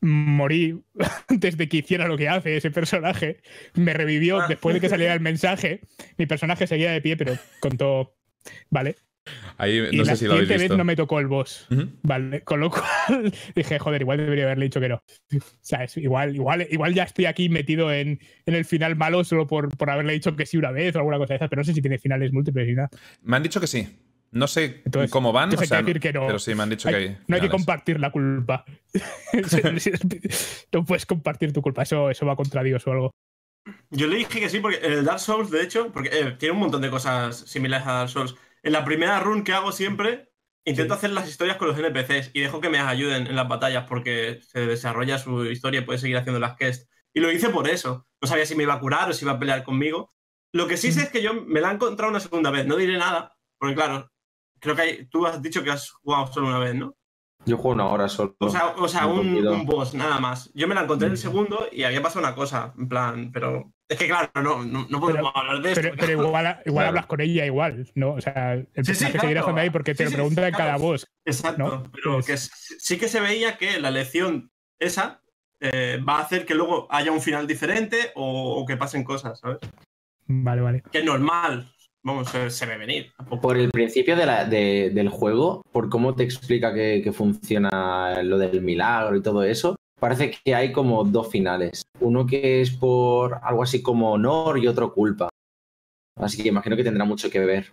Morí 0.01 0.81
antes 1.27 1.57
de 1.57 1.67
que 1.69 1.77
hiciera 1.77 2.07
lo 2.07 2.17
que 2.17 2.29
hace 2.29 2.57
ese 2.57 2.71
personaje. 2.71 3.41
Me 3.73 3.93
revivió 3.93 4.39
Ah. 4.41 4.45
después 4.47 4.73
de 4.73 4.81
que 4.81 4.89
saliera 4.89 5.13
el 5.13 5.19
mensaje. 5.21 5.81
Mi 6.17 6.25
personaje 6.25 6.67
seguía 6.67 6.91
de 6.91 7.01
pie, 7.01 7.17
pero 7.17 7.33
contó. 7.59 8.15
Vale. 8.69 8.95
Ahí 9.57 9.77
y 9.91 9.97
no 9.97 10.03
la 10.05 10.15
sé 10.15 10.17
si 10.21 10.25
lo 10.25 10.31
habéis 10.33 10.47
siguiente 10.47 10.69
vez 10.69 10.77
no 10.77 10.83
me 10.83 10.95
tocó 10.95 11.19
el 11.19 11.27
boss. 11.27 11.67
Vale. 12.01 12.41
Con 12.41 12.61
lo 12.61 12.71
cual 12.71 13.31
dije, 13.55 13.77
joder, 13.77 14.01
igual 14.01 14.17
debería 14.17 14.45
haberle 14.45 14.65
dicho 14.65 14.79
que 14.79 14.89
no. 14.89 15.03
¿Sabes? 15.61 15.97
Igual, 15.97 16.35
igual, 16.35 16.65
igual 16.71 16.93
ya 16.95 17.03
estoy 17.03 17.25
aquí 17.25 17.47
metido 17.49 17.91
en, 17.93 18.19
en 18.47 18.55
el 18.55 18.65
final 18.65 18.95
malo 18.95 19.23
solo 19.23 19.45
por, 19.45 19.77
por 19.77 19.89
haberle 19.91 20.13
dicho 20.13 20.35
que 20.35 20.45
sí 20.47 20.57
una 20.57 20.71
vez 20.71 20.95
o 20.95 20.99
alguna 20.99 21.17
cosa 21.17 21.33
de 21.33 21.35
esas, 21.35 21.49
pero 21.49 21.59
no 21.59 21.63
sé 21.65 21.73
si 21.73 21.81
tiene 21.81 21.99
finales 21.99 22.31
múltiples 22.31 22.67
ni 22.67 22.73
nada. 22.73 22.89
Me 23.21 23.35
han 23.37 23.43
dicho 23.43 23.59
que 23.61 23.67
sí. 23.67 23.87
No 24.31 24.47
sé 24.47 24.81
Entonces, 24.85 25.09
cómo 25.11 25.31
van, 25.31 25.49
o 25.53 25.57
sea, 25.57 25.79
que 25.79 25.83
decir 25.83 25.99
que 25.99 26.13
no. 26.13 26.27
pero 26.27 26.37
sí 26.39 26.53
me 26.53 26.63
han 26.63 26.69
dicho 26.69 26.87
Hay- 26.87 26.93
que 26.93 26.99
hay. 27.01 27.17
no 27.27 27.35
hay 27.35 27.41
que 27.41 27.49
compartir 27.49 27.99
la 27.99 28.11
culpa. 28.11 28.63
no 30.71 30.85
puedes 30.85 31.05
compartir 31.05 31.53
tu 31.53 31.61
culpa. 31.61 31.83
Eso, 31.83 32.09
eso 32.09 32.25
va 32.25 32.35
contra 32.35 32.63
Dios 32.63 32.85
o 32.87 32.91
algo. 32.91 33.11
Yo 33.89 34.07
le 34.07 34.17
dije 34.17 34.39
que 34.39 34.49
sí, 34.49 34.59
porque 34.59 34.79
en 34.83 34.93
el 34.93 35.05
Dark 35.05 35.19
Souls, 35.19 35.51
de 35.51 35.61
hecho, 35.63 35.91
porque 35.91 36.09
eh, 36.11 36.31
tiene 36.37 36.53
un 36.53 36.59
montón 36.59 36.81
de 36.81 36.89
cosas 36.89 37.37
similares 37.37 37.87
a 37.87 37.93
Dark 37.93 38.09
Souls. 38.09 38.35
En 38.63 38.73
la 38.73 38.85
primera 38.85 39.19
run 39.19 39.43
que 39.43 39.53
hago 39.53 39.71
siempre, 39.71 40.31
intento 40.65 40.93
hacer 40.93 41.11
las 41.11 41.27
historias 41.29 41.57
con 41.57 41.67
los 41.67 41.77
NPCs 41.77 42.31
y 42.33 42.41
dejo 42.41 42.61
que 42.61 42.69
me 42.69 42.79
ayuden 42.79 43.27
en 43.27 43.35
las 43.35 43.47
batallas 43.47 43.85
porque 43.87 44.39
se 44.41 44.65
desarrolla 44.65 45.17
su 45.17 45.45
historia 45.45 45.81
y 45.81 45.85
puede 45.85 45.99
seguir 45.99 46.17
haciendo 46.17 46.39
las 46.39 46.55
quests. 46.55 46.87
Y 47.13 47.19
lo 47.19 47.31
hice 47.31 47.49
por 47.49 47.67
eso. 47.67 48.05
No 48.21 48.27
sabía 48.27 48.45
si 48.45 48.55
me 48.55 48.63
iba 48.63 48.73
a 48.75 48.79
curar 48.79 49.09
o 49.09 49.13
si 49.13 49.25
iba 49.25 49.33
a 49.33 49.39
pelear 49.39 49.63
conmigo. 49.63 50.13
Lo 50.51 50.67
que 50.67 50.77
sí 50.77 50.91
sé 50.91 51.03
es 51.03 51.09
que 51.09 51.21
yo 51.21 51.33
me 51.33 51.61
la 51.61 51.71
he 51.71 51.73
encontrado 51.75 52.09
una 52.09 52.19
segunda 52.19 52.49
vez. 52.51 52.65
No 52.65 52.75
diré 52.75 52.97
nada, 52.97 53.35
porque 53.59 53.75
claro, 53.75 54.11
creo 54.59 54.75
que 54.75 54.81
hay, 54.81 55.05
tú 55.05 55.25
has 55.25 55.41
dicho 55.41 55.63
que 55.63 55.71
has 55.71 55.89
jugado 55.91 56.27
solo 56.27 56.47
una 56.47 56.59
vez, 56.59 56.75
¿no? 56.75 56.95
Yo 57.45 57.55
juego 57.55 57.73
una 57.75 57.87
hora 57.87 58.09
solo. 58.09 58.35
O 58.39 58.49
sea, 58.49 58.73
o 58.77 58.87
sea 58.89 59.07
Un 59.07 59.47
un, 59.47 59.65
boss, 59.65 59.93
nada 59.93 60.19
más. 60.19 60.51
Yo 60.53 60.67
me 60.67 60.75
la 60.75 60.81
encontré 60.83 61.05
en 61.07 61.13
el 61.13 61.17
Mm. 61.17 61.21
segundo 61.21 61.67
y 61.71 61.83
había 61.83 62.01
pasado 62.01 62.19
una 62.25 62.35
cosa, 62.35 62.73
en 62.77 62.89
plan, 62.89 63.31
pero 63.31 63.71
es 63.87 63.97
que 63.97 64.07
claro, 64.07 64.29
no, 64.35 64.63
no, 64.65 64.85
no 64.89 64.99
podemos 64.99 65.31
hablar 65.33 65.61
de 65.61 65.69
esto. 65.71 65.81
Pero, 65.81 65.95
pero 65.97 66.11
igual, 66.11 66.33
igual 66.33 66.63
Claro. 66.65 66.87
hablas 66.89 67.05
con 67.05 67.21
ella 67.21 67.45
igual, 67.45 67.89
¿no? 67.95 68.11
O 68.15 68.21
sea, 68.21 68.53
el 68.55 68.65
Sí, 68.65 68.67
sí, 68.67 68.83
personaje 68.83 69.11
claro. 69.13 69.21
seguirá 69.21 69.39
estando 69.39 69.61
ahí 69.61 69.69
porque 69.69 69.93
te 69.95 69.97
Sí, 69.99 70.03
lo 70.03 70.09
sí, 70.09 70.15
pregunta 70.17 70.47
en 70.47 70.53
claro. 70.53 70.65
cada 70.71 70.77
voz. 70.77 71.07
Exacto, 71.25 71.57
¿no? 71.63 71.83
pero 71.93 72.13
Pues- 72.19 72.25
que 72.25 72.75
sí 72.77 72.97
que 72.97 73.07
se 73.07 73.21
veía 73.21 73.57
que 73.57 73.79
la 73.79 73.89
lección 73.89 74.51
esa 74.77 75.21
eh, 75.61 75.99
va 76.07 76.17
a 76.17 76.21
hacer 76.21 76.45
que 76.45 76.55
luego 76.55 76.87
haya 76.89 77.11
un 77.11 77.21
final 77.21 77.45
diferente 77.47 78.11
o, 78.15 78.59
o 78.61 78.65
que 78.65 78.75
pasen 78.77 79.03
cosas, 79.05 79.39
¿sabes? 79.39 79.59
Vale, 80.27 80.61
vale. 80.61 80.83
Que 80.91 80.99
es 80.99 81.05
normal, 81.05 81.69
vamos, 82.03 82.29
se, 82.29 82.49
se 82.49 82.65
ve 82.65 82.77
venir. 82.77 83.11
Por 83.41 83.57
el 83.57 83.69
principio 83.69 84.15
de 84.15 84.25
la- 84.25 84.45
de- 84.45 84.91
del 84.93 85.09
juego, 85.09 85.61
por 85.71 85.89
cómo 85.89 86.15
te 86.15 86.23
explica 86.23 86.73
que, 86.73 87.01
que 87.03 87.11
funciona 87.11 88.21
lo 88.23 88.37
del 88.37 88.61
milagro 88.61 89.15
y 89.17 89.21
todo 89.21 89.43
eso, 89.43 89.75
parece 89.99 90.31
que 90.31 90.55
hay 90.55 90.71
como 90.71 91.03
dos 91.03 91.29
finales. 91.29 91.83
Uno 91.99 92.25
que 92.25 92.61
es 92.61 92.71
por 92.71 93.39
algo 93.43 93.63
así 93.63 93.81
como 93.81 94.11
honor 94.13 94.57
y 94.59 94.67
otro 94.67 94.93
culpa. 94.93 95.29
Así 96.17 96.41
que 96.41 96.49
imagino 96.49 96.75
que 96.75 96.83
tendrá 96.83 97.05
mucho 97.05 97.29
que 97.29 97.39
ver. 97.39 97.71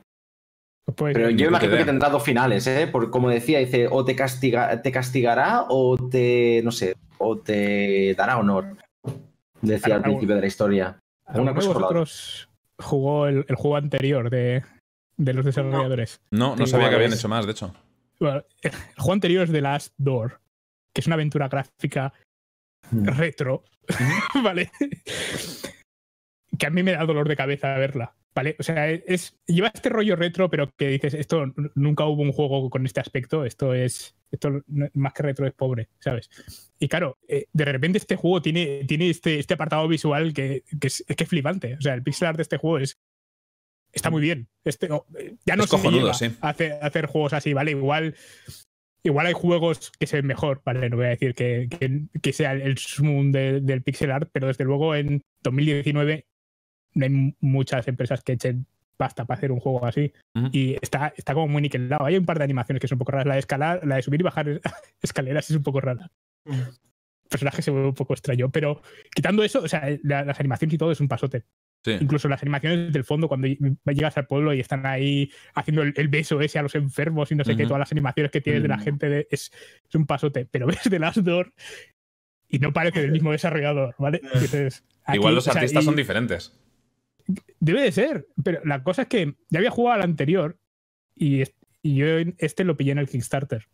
Pues, 0.94 1.14
Pero 1.14 1.30
yo 1.30 1.48
imagino 1.48 1.76
que 1.76 1.84
tendrá 1.84 2.08
dos 2.10 2.22
finales, 2.22 2.64
¿eh? 2.68 2.86
Por 2.86 3.10
como 3.10 3.28
decía, 3.28 3.58
dice, 3.58 3.88
o 3.90 4.04
te, 4.04 4.14
castiga, 4.14 4.82
te 4.82 4.92
castigará 4.92 5.64
o 5.68 5.96
te, 5.96 6.60
no 6.62 6.70
sé, 6.70 6.94
o 7.18 7.36
te 7.38 8.14
dará 8.14 8.38
honor. 8.38 8.76
Decía 9.60 9.96
al 9.96 10.02
principio 10.02 10.36
de 10.36 10.40
la 10.42 10.46
historia. 10.46 10.98
¿alguno 11.24 11.50
Una 11.50 11.52
de 11.52 11.66
cosa 11.66 11.72
vosotros 11.80 12.45
jugó 12.78 13.26
el, 13.26 13.44
el 13.48 13.56
juego 13.56 13.76
anterior 13.76 14.30
de, 14.30 14.62
de 15.16 15.34
los 15.34 15.44
desarrolladores? 15.44 16.20
No, 16.30 16.56
no 16.56 16.66
sabía 16.66 16.88
que 16.90 16.96
habían 16.96 17.12
hecho 17.12 17.28
más, 17.28 17.46
de 17.46 17.52
hecho. 17.52 17.74
Bueno, 18.20 18.44
el 18.62 18.72
juego 18.96 19.12
anterior 19.12 19.44
es 19.44 19.52
The 19.52 19.60
Last 19.60 19.94
Door, 19.98 20.40
que 20.94 21.00
es 21.00 21.06
una 21.06 21.14
aventura 21.14 21.48
gráfica 21.48 22.12
Mm. 22.90 23.06
retro, 23.18 23.64
¿vale? 24.44 24.70
que 26.58 26.66
a 26.66 26.70
mí 26.70 26.82
me 26.82 26.92
da 26.92 27.04
dolor 27.04 27.28
de 27.28 27.36
cabeza 27.36 27.76
verla, 27.76 28.14
¿vale? 28.34 28.56
O 28.58 28.62
sea, 28.62 28.88
es, 28.88 29.36
lleva 29.46 29.70
este 29.74 29.88
rollo 29.88 30.16
retro, 30.16 30.48
pero 30.48 30.70
que 30.78 30.88
dices, 30.88 31.14
esto 31.14 31.52
nunca 31.74 32.04
hubo 32.06 32.22
un 32.22 32.32
juego 32.32 32.70
con 32.70 32.86
este 32.86 33.00
aspecto, 33.00 33.44
esto 33.44 33.74
es, 33.74 34.15
esto 34.30 34.62
más 34.94 35.12
que 35.12 35.22
retro 35.22 35.46
es 35.46 35.52
pobre, 35.54 35.88
¿sabes? 35.98 36.28
Y 36.78 36.88
claro, 36.88 37.18
eh, 37.28 37.46
de 37.52 37.64
repente 37.64 37.98
este 37.98 38.16
juego 38.16 38.42
tiene, 38.42 38.84
tiene 38.86 39.08
este, 39.10 39.38
este 39.38 39.54
apartado 39.54 39.86
visual 39.88 40.32
que, 40.34 40.62
que 40.80 40.86
es, 40.88 41.04
es 41.06 41.16
que 41.16 41.24
es 41.24 41.30
flipante, 41.30 41.74
o 41.74 41.80
sea, 41.80 41.94
el 41.94 42.02
pixel 42.02 42.28
art 42.28 42.36
de 42.36 42.42
este 42.42 42.56
juego 42.58 42.78
es... 42.78 42.98
Está 43.92 44.10
muy 44.10 44.20
bien. 44.20 44.48
Este, 44.64 44.86
eh, 45.18 45.36
ya 45.46 45.56
no 45.56 45.64
Es 45.64 45.70
se 45.70 45.76
cojonudo, 45.76 46.12
sí. 46.12 46.26
a 46.42 46.50
hacer, 46.50 46.72
a 46.82 46.86
hacer 46.86 47.06
juegos 47.06 47.32
así, 47.32 47.54
¿vale? 47.54 47.70
Igual 47.70 48.14
Igual 49.02 49.26
hay 49.26 49.34
juegos 49.34 49.92
que 50.00 50.08
se 50.08 50.16
ven 50.16 50.26
mejor, 50.26 50.62
¿vale? 50.64 50.90
No 50.90 50.96
voy 50.96 51.06
a 51.06 51.10
decir 51.10 51.32
que, 51.34 51.68
que, 51.70 52.02
que 52.20 52.32
sea 52.32 52.52
el 52.54 52.76
zoom 52.76 53.30
de- 53.30 53.60
del 53.60 53.82
pixel 53.84 54.10
art, 54.10 54.28
pero 54.32 54.48
desde 54.48 54.64
luego 54.64 54.96
en 54.96 55.22
2019 55.44 56.26
no 56.94 57.04
hay 57.04 57.34
muchas 57.38 57.86
empresas 57.86 58.22
que 58.24 58.32
echen 58.32 58.66
pasta 58.96 59.24
para 59.24 59.38
hacer 59.38 59.52
un 59.52 59.60
juego 59.60 59.84
así. 59.86 60.12
Ujú. 60.34 60.48
Y 60.52 60.76
está, 60.80 61.12
está 61.16 61.34
como 61.34 61.48
muy 61.48 61.62
niquelado. 61.62 62.04
Hay 62.04 62.16
un 62.16 62.24
par 62.26 62.38
de 62.38 62.44
animaciones 62.44 62.80
que 62.80 62.88
son 62.88 62.96
un 62.96 63.00
poco 63.00 63.12
raras. 63.12 63.26
La 63.26 63.34
de 63.34 63.40
escalar, 63.40 63.86
la 63.86 63.96
de 63.96 64.02
subir 64.02 64.20
y 64.20 64.24
bajar 64.24 64.60
escaleras 65.02 65.50
es 65.50 65.56
un 65.56 65.62
poco 65.62 65.80
rara. 65.80 66.10
El 66.44 66.64
personaje 67.28 67.60
se 67.62 67.70
vuelve 67.70 67.88
un 67.88 67.94
poco 67.94 68.14
extraño. 68.14 68.50
Pero 68.50 68.82
quitando 69.14 69.42
eso, 69.42 69.60
o 69.62 69.68
sea, 69.68 69.88
la- 70.02 70.24
las 70.24 70.38
animaciones 70.40 70.74
y 70.74 70.78
todo 70.78 70.92
es 70.92 71.00
un 71.00 71.08
pasote. 71.08 71.44
Sí. 71.84 71.92
Incluso 72.00 72.28
las 72.28 72.42
animaciones 72.42 72.92
del 72.92 73.04
fondo, 73.04 73.28
cuando 73.28 73.46
ll- 73.46 73.78
llegas 73.92 74.16
al 74.16 74.26
pueblo 74.26 74.52
y 74.52 74.58
están 74.60 74.86
ahí 74.86 75.30
haciendo 75.54 75.82
el, 75.82 75.92
el 75.96 76.08
beso 76.08 76.40
ese 76.40 76.58
a 76.58 76.62
los 76.62 76.74
enfermos 76.74 77.30
y 77.30 77.36
no 77.36 77.44
sé 77.44 77.54
qué, 77.56 77.62
Ujú. 77.62 77.68
todas 77.68 77.80
las 77.80 77.92
animaciones 77.92 78.32
que 78.32 78.40
tienes 78.40 78.62
de 78.62 78.68
la 78.68 78.76
Mm. 78.78 78.80
gente 78.82 79.08
de- 79.08 79.28
es, 79.30 79.52
es 79.88 79.94
un 79.94 80.06
pasote. 80.06 80.46
Pero 80.50 80.66
ves 80.80 80.80
The 80.88 80.98
Last 80.98 81.18
Door 81.18 81.52
y 82.48 82.58
no 82.58 82.72
parece 82.72 83.02
del 83.02 83.12
mismo 83.12 83.30
desarrollador, 83.32 83.94
¿vale? 83.98 84.20
Dices, 84.40 84.84
aquí, 85.04 85.18
Igual 85.18 85.34
los 85.36 85.46
o 85.46 85.50
sea, 85.52 85.60
artistas 85.60 85.82
y- 85.82 85.86
son 85.86 85.96
diferentes. 85.96 86.58
Debe 87.60 87.82
de 87.82 87.92
ser, 87.92 88.26
pero 88.44 88.60
la 88.64 88.82
cosa 88.82 89.02
es 89.02 89.08
que 89.08 89.34
ya 89.50 89.58
había 89.58 89.70
jugado 89.70 89.96
al 89.96 90.02
anterior 90.08 90.58
y, 91.14 91.42
yo 91.82 92.06
este 92.38 92.64
lo 92.64 92.76
pillé 92.76 92.92
en 92.92 92.98
el 92.98 93.08
Kickstarter. 93.08 93.68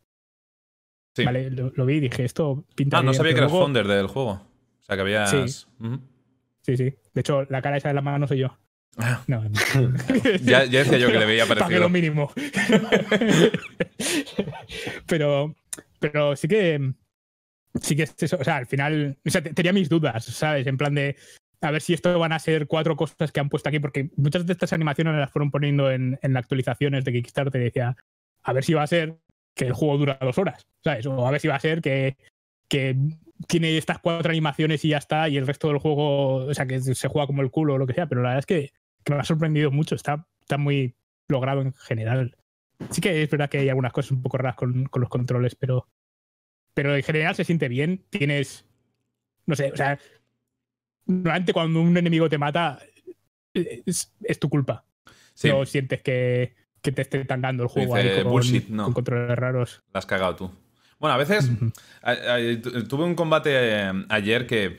Sí. 1.15 1.25
Vale, 1.25 1.51
lo, 1.51 1.71
lo 1.75 1.87
vi 1.87 1.95
y 1.97 2.01
dije, 2.01 2.25
esto 2.25 2.65
pinta 2.75 2.99
Ah, 2.99 3.03
no 3.03 3.13
sabía 3.15 3.33
que 3.33 3.39
eras 3.39 3.51
luego- 3.51 3.65
founder 3.67 3.87
del 3.87 4.07
juego. 4.07 4.31
O 4.81 4.85
sea, 4.85 4.97
que 4.97 5.03
habías. 5.03 5.31
Sí. 5.31 5.47
Sí, 6.63 6.77
sí. 6.77 6.95
De 7.15 7.21
hecho, 7.21 7.45
la 7.51 7.61
cara 7.63 7.77
esa 7.77 7.89
de 7.89 7.95
la 7.95 8.01
mano 8.03 8.27
soy 8.27 8.39
yo. 8.39 8.59
Ah, 8.97 9.23
No, 9.27 9.43
no. 9.43 9.51
Ya, 10.43 10.65
ya 10.65 10.81
decía 10.81 10.99
yo 10.99 11.11
que 11.11 11.19
le 11.19 11.27
veía 11.27 11.47
parecido. 11.47 11.81
lo 11.81 11.89
mínimo. 11.89 12.31
pero, 15.07 15.55
pero 15.99 16.37
sí 16.37 16.49
que. 16.49 16.93
Sí 17.81 17.97
que 17.97 18.03
es 18.03 18.15
eso. 18.23 18.37
O 18.39 18.45
sea, 18.45 18.59
al 18.59 18.67
final. 18.67 19.17
O 19.25 19.31
sea, 19.31 19.43
te- 19.43 19.55
tenía 19.55 19.73
mis 19.73 19.89
dudas, 19.89 20.25
¿sabes? 20.25 20.67
En 20.67 20.77
plan 20.77 20.95
de. 20.95 21.17
A 21.63 21.71
ver 21.71 21.81
si 21.81 21.95
esto 21.95 22.19
van 22.19 22.33
a 22.33 22.39
ser 22.39 22.67
cuatro 22.67 22.97
cosas 22.97 23.33
que 23.33 23.41
han 23.41 23.49
puesto 23.49 23.69
aquí, 23.69 23.79
porque 23.79 24.11
muchas 24.17 24.45
de 24.47 24.53
estas 24.53 24.73
animaciones 24.73 25.15
las 25.15 25.31
fueron 25.31 25.51
poniendo 25.51 25.91
en, 25.91 26.19
en 26.21 26.37
actualizaciones 26.37 27.05
de 27.05 27.13
Kickstarter 27.13 27.61
y 27.61 27.65
decía, 27.65 27.97
a 28.43 28.53
ver 28.53 28.65
si 28.65 28.75
va 28.75 28.83
a 28.83 28.87
ser 28.89 29.19
que 29.55 29.67
el 29.67 29.73
juego 29.73 29.99
dura 29.99 30.19
dos 30.21 30.39
horas, 30.39 30.67
¿sabes? 30.83 31.07
O 31.07 31.27
a 31.27 31.31
ver 31.31 31.41
si 31.41 31.49
va 31.49 31.55
a 31.55 31.61
ser 31.61 31.81
que, 31.81 32.17
que 32.69 32.97
tiene 33.47 33.77
estas 33.77 33.99
cuatro 33.99 34.31
animaciones 34.31 34.85
y 34.85 34.89
ya 34.89 34.99
está, 34.99 35.29
y 35.29 35.37
el 35.37 35.47
resto 35.47 35.69
del 35.69 35.79
juego, 35.79 36.47
o 36.47 36.55
sea, 36.55 36.67
que 36.67 36.81
se 36.81 37.09
juega 37.09 37.27
como 37.27 37.43
el 37.43 37.51
culo 37.51 37.75
o 37.75 37.79
lo 37.79 37.87
que 37.87 37.95
sea, 37.95 38.07
pero 38.07 38.23
la 38.23 38.31
verdad 38.31 38.41
es 38.41 38.47
que, 38.47 38.73
que 39.05 39.15
me 39.15 39.21
ha 39.21 39.25
sorprendido 39.25 39.71
mucho, 39.71 39.95
está, 39.95 40.27
está 40.41 40.59
muy 40.59 40.95
logrado 41.29 41.63
en 41.63 41.73
general. 41.75 42.37
Sí 42.91 43.01
que 43.01 43.23
es 43.23 43.31
verdad 43.31 43.49
que 43.49 43.59
hay 43.59 43.69
algunas 43.69 43.93
cosas 43.93 44.11
un 44.13 44.23
poco 44.23 44.39
raras 44.39 44.57
con, 44.57 44.87
con 44.87 45.01
los 45.01 45.11
controles, 45.11 45.55
pero, 45.55 45.89
pero 46.75 46.97
en 46.97 47.03
general 47.03 47.35
se 47.35 47.45
siente 47.45 47.69
bien, 47.69 48.05
tienes, 48.11 48.65
no 49.47 49.55
sé, 49.55 49.71
o 49.73 49.77
sea, 49.77 49.99
normalmente 51.07 51.53
cuando 51.53 51.81
un 51.81 51.97
enemigo 51.97 52.29
te 52.29 52.39
mata 52.39 52.79
eh, 53.55 53.83
es, 53.87 54.13
es 54.23 54.39
tu 54.39 54.49
culpa, 54.49 54.85
Sí, 55.35 55.49
no 55.49 55.65
sientes 55.65 56.03
que, 56.03 56.55
que 56.81 56.93
te 56.93 57.03
esté 57.03 57.25
tangando 57.25 57.63
el 57.63 57.69
juego 57.69 57.97
Dice, 57.97 58.11
ahí 58.11 58.23
con, 58.23 58.33
"Bullshit", 58.33 58.69
no. 58.69 58.85
con 58.85 58.93
controles 58.93 59.37
raros. 59.39 59.83
la 59.93 59.99
has 59.99 60.07
cagado 60.07 60.37
tú. 60.37 60.51
Bueno, 60.99 61.15
a 61.15 61.17
veces 61.17 61.51
tuve 62.89 63.05
un 63.05 63.15
combate 63.15 63.51
eh, 63.53 63.93
ayer 64.09 64.47
que 64.47 64.65
eh, 64.67 64.79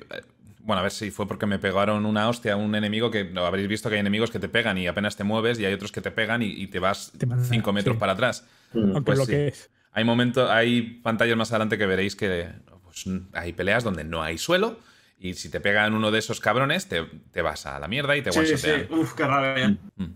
bueno, 0.60 0.80
a 0.80 0.84
ver 0.84 0.92
si 0.92 1.12
fue 1.12 1.28
porque 1.28 1.46
me 1.46 1.60
pegaron 1.60 2.06
una 2.06 2.30
hostia 2.30 2.54
a 2.54 2.56
un 2.56 2.74
enemigo 2.76 3.12
que 3.12 3.30
habréis 3.36 3.68
visto 3.68 3.90
que 3.90 3.96
hay 3.96 4.00
enemigos 4.00 4.32
que 4.32 4.40
te 4.40 4.48
pegan 4.48 4.78
y 4.78 4.88
apenas 4.88 5.18
te 5.18 5.26
mueves 5.26 5.60
y 5.60 5.66
hay 5.66 5.74
otros 5.74 5.92
que 5.92 6.00
te 6.00 6.12
pegan 6.12 6.42
y, 6.42 6.68
te 6.68 6.80
vas 6.80 7.12
5 7.50 7.74
metros 7.74 7.98
para 7.98 8.14
atrás. 8.14 8.48
Mm. 8.72 8.92
Aunque 8.96 9.02
pues 9.02 9.18
lo 9.18 9.28
que 9.28 9.48
es. 9.50 9.70
Hay 9.92 10.06
momentos, 10.06 10.50
hay 10.50 10.82
pantallas 11.04 11.36
más 11.36 11.52
adelante 11.52 11.78
que 11.78 11.86
veréis 11.86 12.16
que 12.16 12.48
pues, 12.84 13.06
hay 13.34 13.52
peleas 13.52 13.84
donde 13.84 14.06
no 14.06 14.24
hay 14.24 14.38
suelo 14.38 14.80
y 15.24 15.36
si 15.36 15.50
te 15.50 15.62
pegan 15.62 15.94
uno 15.94 16.12
de 16.12 16.20
esos 16.20 16.42
cabrones 16.42 16.90
te, 16.90 17.42
vas 17.42 17.66
a 17.66 17.80
la 17.80 17.88
mierda 17.88 18.18
y 18.18 18.22
te 18.22 18.34
sí, 18.34 18.58
sí. 18.58 18.70
Uf, 18.90 19.14
qué 19.14 19.24
rabia. 19.24 19.70
Mm, 19.70 20.04
mm. 20.04 20.16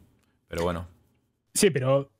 Pero 0.50 0.63
bueno. 0.63 0.88
Sí, 1.54 1.70
pero 1.70 2.12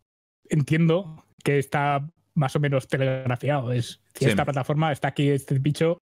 entiendo 0.50 1.26
que 1.44 1.60
está 1.60 2.10
más 2.34 2.56
o 2.56 2.62
menos 2.62 2.88
telegrafiado. 2.88 3.74
Es, 3.74 4.00
si 4.14 4.26
esta 4.26 4.46
plataforma 4.46 4.94
está 4.94 5.10
aquí, 5.10 5.30
este 5.30 5.60
bicho, 5.60 5.98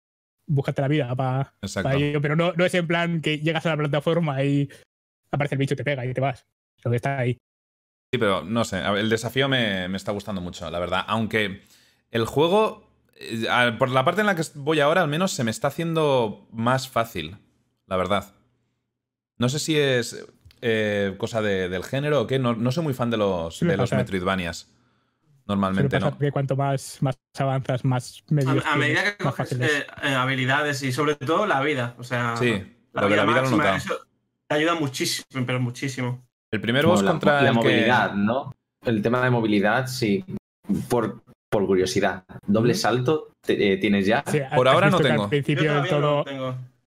búscate 0.46 0.82
la 0.82 0.90
vida 0.90 1.16
para 1.16 1.54
ello. 1.96 2.22
Pero 2.22 2.36
no, 2.36 2.52
no 2.52 2.66
es 2.66 2.74
en 2.74 2.86
plan 2.86 3.22
que 3.22 3.40
llegas 3.40 3.66
a 3.66 3.70
la 3.70 3.78
plataforma 3.78 4.44
y 4.44 4.70
aparece 5.32 5.56
el 5.56 5.60
bicho, 5.60 5.78
te 5.78 5.86
pega 5.86 6.06
y 6.06 6.14
te 6.14 6.20
vas. 6.20 6.46
Lo 6.84 6.92
que 6.92 6.98
está 6.98 7.18
ahí. 7.18 7.38
Sí, 8.12 8.18
pero 8.20 8.44
no 8.44 8.66
sé, 8.66 8.82
el 8.82 9.10
desafío 9.10 9.48
me, 9.48 9.86
está 9.96 10.12
gustando 10.12 10.42
mucho, 10.42 10.70
la 10.70 10.80
verdad. 10.80 11.06
Aunque 11.08 11.62
el 12.12 12.26
juego, 12.26 12.83
por 13.78 13.90
la 13.90 14.04
parte 14.04 14.22
en 14.22 14.28
la 14.28 14.36
que 14.36 14.44
voy 14.56 14.80
ahora, 14.80 15.02
al 15.02 15.08
menos 15.08 15.32
se 15.32 15.44
me 15.44 15.52
está 15.52 15.68
haciendo 15.68 16.48
más 16.52 16.90
fácil, 16.90 17.38
la 17.88 17.98
verdad. 17.98 18.34
No 19.38 19.50
sé 19.50 19.60
si 19.60 19.78
es 19.78 20.26
eh, 20.62 21.16
cosa 21.18 21.42
del 21.42 21.84
género 21.84 22.22
o 22.22 22.28
qué, 22.28 22.40
no, 22.40 22.56
no, 22.56 22.72
soy 22.72 22.84
muy 22.84 22.94
fan 22.94 23.10
de 23.10 23.18
los, 23.18 23.60
de 23.60 23.78
los 23.78 23.92
Metroidvanias. 23.92 24.70
Normalmente, 25.46 26.00
¿no? 26.00 26.18
Que 26.18 26.32
cuanto 26.32 26.56
más, 26.56 27.02
más 27.02 27.20
avanzas, 27.38 27.84
más 27.84 28.24
medios 28.30 28.64
A, 28.66 28.78
medida 28.78 29.04
que 29.04 29.22
coges 29.22 29.52
eh, 29.60 29.86
habilidades 30.02 30.82
y 30.84 30.94
sobre 30.94 31.16
todo 31.16 31.46
la 31.46 31.60
vida. 31.62 31.96
O 31.98 32.04
sea, 32.06 32.38
sí, 32.38 32.64
la, 32.94 33.06
vida, 33.08 33.26
la 33.26 33.42
vida 33.42 33.76
eso 33.76 34.00
te 34.48 34.56
ayuda 34.56 34.76
muchísimo, 34.76 35.46
pero 35.46 35.60
muchísimo. 35.60 36.26
El 36.50 36.62
primer 36.62 36.86
boss 36.86 37.04
contra 37.04 37.42
la 37.42 37.52
movilidad, 37.52 38.14
¿no? 38.14 38.54
El 38.86 39.02
tema 39.02 39.22
de 39.22 39.30
movilidad, 39.32 39.88
sí. 39.88 40.24
Por, 40.88 41.22
por 41.54 41.66
curiosidad. 41.68 42.24
Doble 42.48 42.74
salto 42.74 43.30
eh, 43.48 43.78
tienes 43.78 44.06
ya. 44.06 44.24
por 44.56 44.68
ahora 44.68 44.90
no 44.90 45.00
tengo. 45.00 45.24
Al 45.24 45.30
principio 45.30 45.74
del 45.74 45.88
todo. 45.88 46.26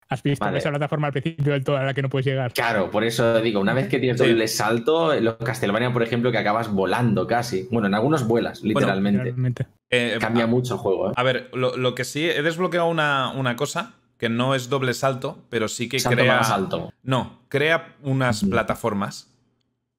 Has 0.08 0.24
visto 0.24 0.46
esa 0.50 0.70
plataforma 0.70 1.08
al 1.08 1.14
principio 1.14 1.54
del 1.54 1.64
todo 1.64 1.78
a 1.78 1.84
la 1.84 1.94
que 1.94 2.02
no 2.02 2.10
puedes 2.10 2.26
llegar. 2.26 2.52
Claro, 2.52 2.92
por 2.92 3.06
eso 3.06 3.40
digo, 3.42 3.62
una 3.62 3.74
vez 3.74 3.88
que 3.88 3.98
tienes 3.98 4.18
doble 4.18 4.46
salto, 4.50 5.18
los 5.20 5.36
Castlevania, 5.38 5.94
por 5.94 6.04
ejemplo, 6.04 6.34
que 6.34 6.38
acabas 6.38 6.70
volando 6.70 7.26
casi. 7.28 7.70
Bueno, 7.72 7.88
en 7.88 7.96
algunos 7.96 8.28
vuelas, 8.28 8.62
literalmente. 8.62 9.68
Eh, 9.90 10.18
Cambia 10.20 10.48
mucho 10.48 10.74
el 10.74 10.80
juego. 10.82 11.10
¿eh? 11.10 11.14
A 11.16 11.24
ver, 11.24 11.50
lo, 11.54 11.96
que 11.96 12.04
sí, 12.04 12.30
he 12.30 12.42
desbloqueado 12.42 12.88
una, 12.88 13.32
una 13.32 13.56
cosa 13.56 13.94
que 14.18 14.28
no 14.28 14.54
es 14.54 14.70
doble 14.70 14.94
salto, 14.94 15.40
pero 15.50 15.70
sí 15.70 15.88
que 15.88 15.98
crea. 15.98 16.44
salto. 16.44 16.92
No, 17.04 17.40
crea 17.48 17.96
unas 18.04 18.44
plataformas, 18.44 19.34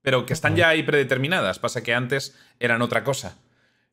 pero 0.03 0.27
que 0.27 0.35
están 0.35 0.57
ya 0.57 0.69
ahí 0.69 0.83
predeterminadas. 0.83 1.59
Pasa 1.59 1.83
que 1.83 1.95
antes 1.95 2.39
eran 2.61 2.83
otra 2.83 3.03
cosa. 3.03 3.39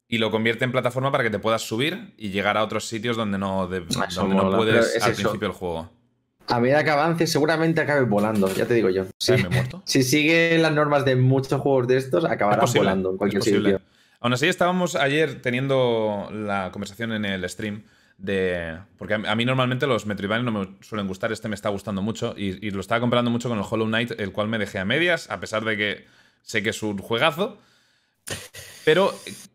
Y 0.10 0.18
lo 0.18 0.32
convierte 0.32 0.66
en 0.66 0.72
plataforma 0.72 1.12
para 1.12 1.24
que 1.24 1.30
te 1.30 1.40
puedas 1.40 1.62
subir 1.62 2.14
y 2.18 2.32
llegar 2.32 2.58
a 2.58 2.64
otros 2.64 2.88
sitios 2.88 3.16
donde 3.16 3.38
no, 3.38 3.68
donde 3.68 4.36
no 4.36 4.52
puedes 4.58 5.02
al 5.02 5.14
principio 5.14 5.48
del 5.48 5.52
juego 5.52 5.90
a 6.50 6.60
medida 6.60 6.84
que 6.84 6.90
avance, 6.90 7.28
seguramente 7.28 7.80
acabe 7.82 8.02
volando, 8.02 8.52
ya 8.54 8.66
te 8.66 8.74
digo 8.74 8.90
yo. 8.90 9.06
Sí. 9.20 9.34
¿Me 9.34 9.42
he 9.42 9.50
muerto? 9.50 9.84
Si 9.86 10.04
sigue 10.04 10.58
las 10.58 10.74
normas 10.74 11.06
de 11.06 11.16
muchos 11.16 11.62
juegos 11.62 11.88
de 11.88 11.98
estos, 11.98 12.26
acabará 12.26 12.66
volando 12.66 13.12
en 13.12 13.18
cualquier 13.18 13.44
sitio. 13.44 13.82
Aún 14.20 14.34
así, 14.34 14.48
estábamos 14.48 14.96
ayer 14.96 15.42
teniendo 15.42 16.28
la 16.32 16.72
conversación 16.72 17.14
en 17.14 17.26
el 17.26 17.48
stream 17.48 17.84
de. 18.18 18.80
Porque 18.98 19.14
a 19.14 19.36
mí 19.36 19.46
normalmente 19.46 19.88
los 19.88 20.08
Metroidvania 20.08 20.52
no 20.52 20.60
me 20.60 20.78
suelen 20.82 21.08
gustar, 21.08 21.32
este 21.32 21.48
me 21.48 21.56
está 21.56 21.70
gustando 21.70 22.02
mucho 22.02 22.34
y, 22.36 22.72
lo 22.72 22.82
estaba 22.82 23.00
comprando 23.00 23.30
mucho 23.32 23.48
con 23.48 23.60
el 23.60 23.66
Hollow 23.70 23.88
Knight, 23.88 24.20
el 24.20 24.32
cual 24.32 24.48
me 24.48 24.58
dejé 24.58 24.80
a 24.80 24.86
medias, 24.86 25.30
a 25.30 25.40
pesar 25.40 25.64
de 25.64 25.78
que 25.78 26.06
sé 26.42 26.64
que 26.64 26.72
es 26.72 26.82
un 26.82 26.98
juegazo. 26.98 27.60
Pero 28.86 29.14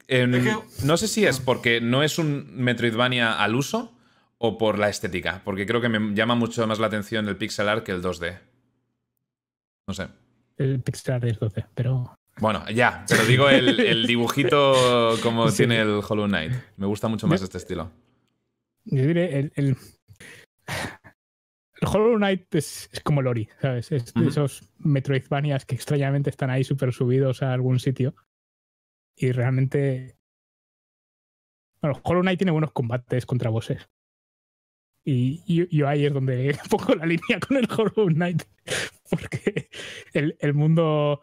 no 0.08 0.96
sé 0.96 1.08
si 1.08 1.24
es 1.24 1.40
porque 1.40 1.80
no 1.80 2.02
es 2.02 2.18
un 2.18 2.54
Metroidvania 2.56 3.42
al 3.42 3.54
uso 3.54 3.92
o 4.38 4.58
por 4.58 4.78
la 4.78 4.88
estética, 4.88 5.42
porque 5.44 5.66
creo 5.66 5.80
que 5.80 5.88
me 5.88 6.14
llama 6.14 6.34
mucho 6.34 6.66
más 6.66 6.78
la 6.78 6.88
atención 6.88 7.28
el 7.28 7.36
pixel 7.36 7.68
art 7.68 7.84
que 7.84 7.92
el 7.92 8.02
2D. 8.02 8.38
No 9.86 9.94
sé. 9.94 10.08
El 10.56 10.80
pixel 10.80 11.14
art 11.14 11.24
es 11.24 11.40
2D, 11.40 11.66
pero... 11.74 12.16
Bueno, 12.40 12.68
ya, 12.68 13.04
pero 13.08 13.24
digo 13.24 13.48
el, 13.48 14.06
dibujito 14.06 15.16
como 15.22 15.50
tiene 15.52 15.80
el 15.80 16.00
Hollow 16.06 16.26
Knight. 16.26 16.52
Me 16.76 16.86
gusta 16.86 17.08
mucho 17.08 17.26
más 17.26 17.42
este 17.42 17.58
estilo. 17.58 17.90
Yo 18.84 19.06
diré, 19.06 19.38
el, 19.38 19.52
el, 19.54 19.76
Hollow 21.86 22.16
Knight 22.16 22.54
es, 22.54 22.90
como 23.02 23.22
Lori, 23.22 23.48
¿sabes? 23.60 23.92
Es 23.92 24.12
de 24.14 24.28
esos 24.28 24.68
Metroidvanias 24.78 25.64
que 25.64 25.74
extrañamente 25.74 26.30
están 26.30 26.50
ahí 26.50 26.64
súper 26.64 26.92
subidos 26.92 27.42
a 27.42 27.52
algún 27.52 27.78
sitio. 27.78 28.14
Y 29.16 29.32
realmente. 29.32 30.18
Bueno, 31.80 32.00
Hollow 32.02 32.22
Knight 32.22 32.38
tiene 32.38 32.52
buenos 32.52 32.72
combates 32.72 33.26
contra 33.26 33.50
bosses. 33.50 33.88
Y 35.04 35.66
yo, 35.70 35.86
ahí 35.86 36.06
es 36.06 36.14
donde 36.14 36.56
pongo 36.70 36.94
la 36.94 37.06
línea 37.06 37.38
con 37.46 37.58
el 37.58 37.68
Hollow 37.70 38.08
Knight, 38.08 38.44
porque 39.10 39.68
el, 40.14 40.36
el 40.40 40.54
mundo 40.54 41.20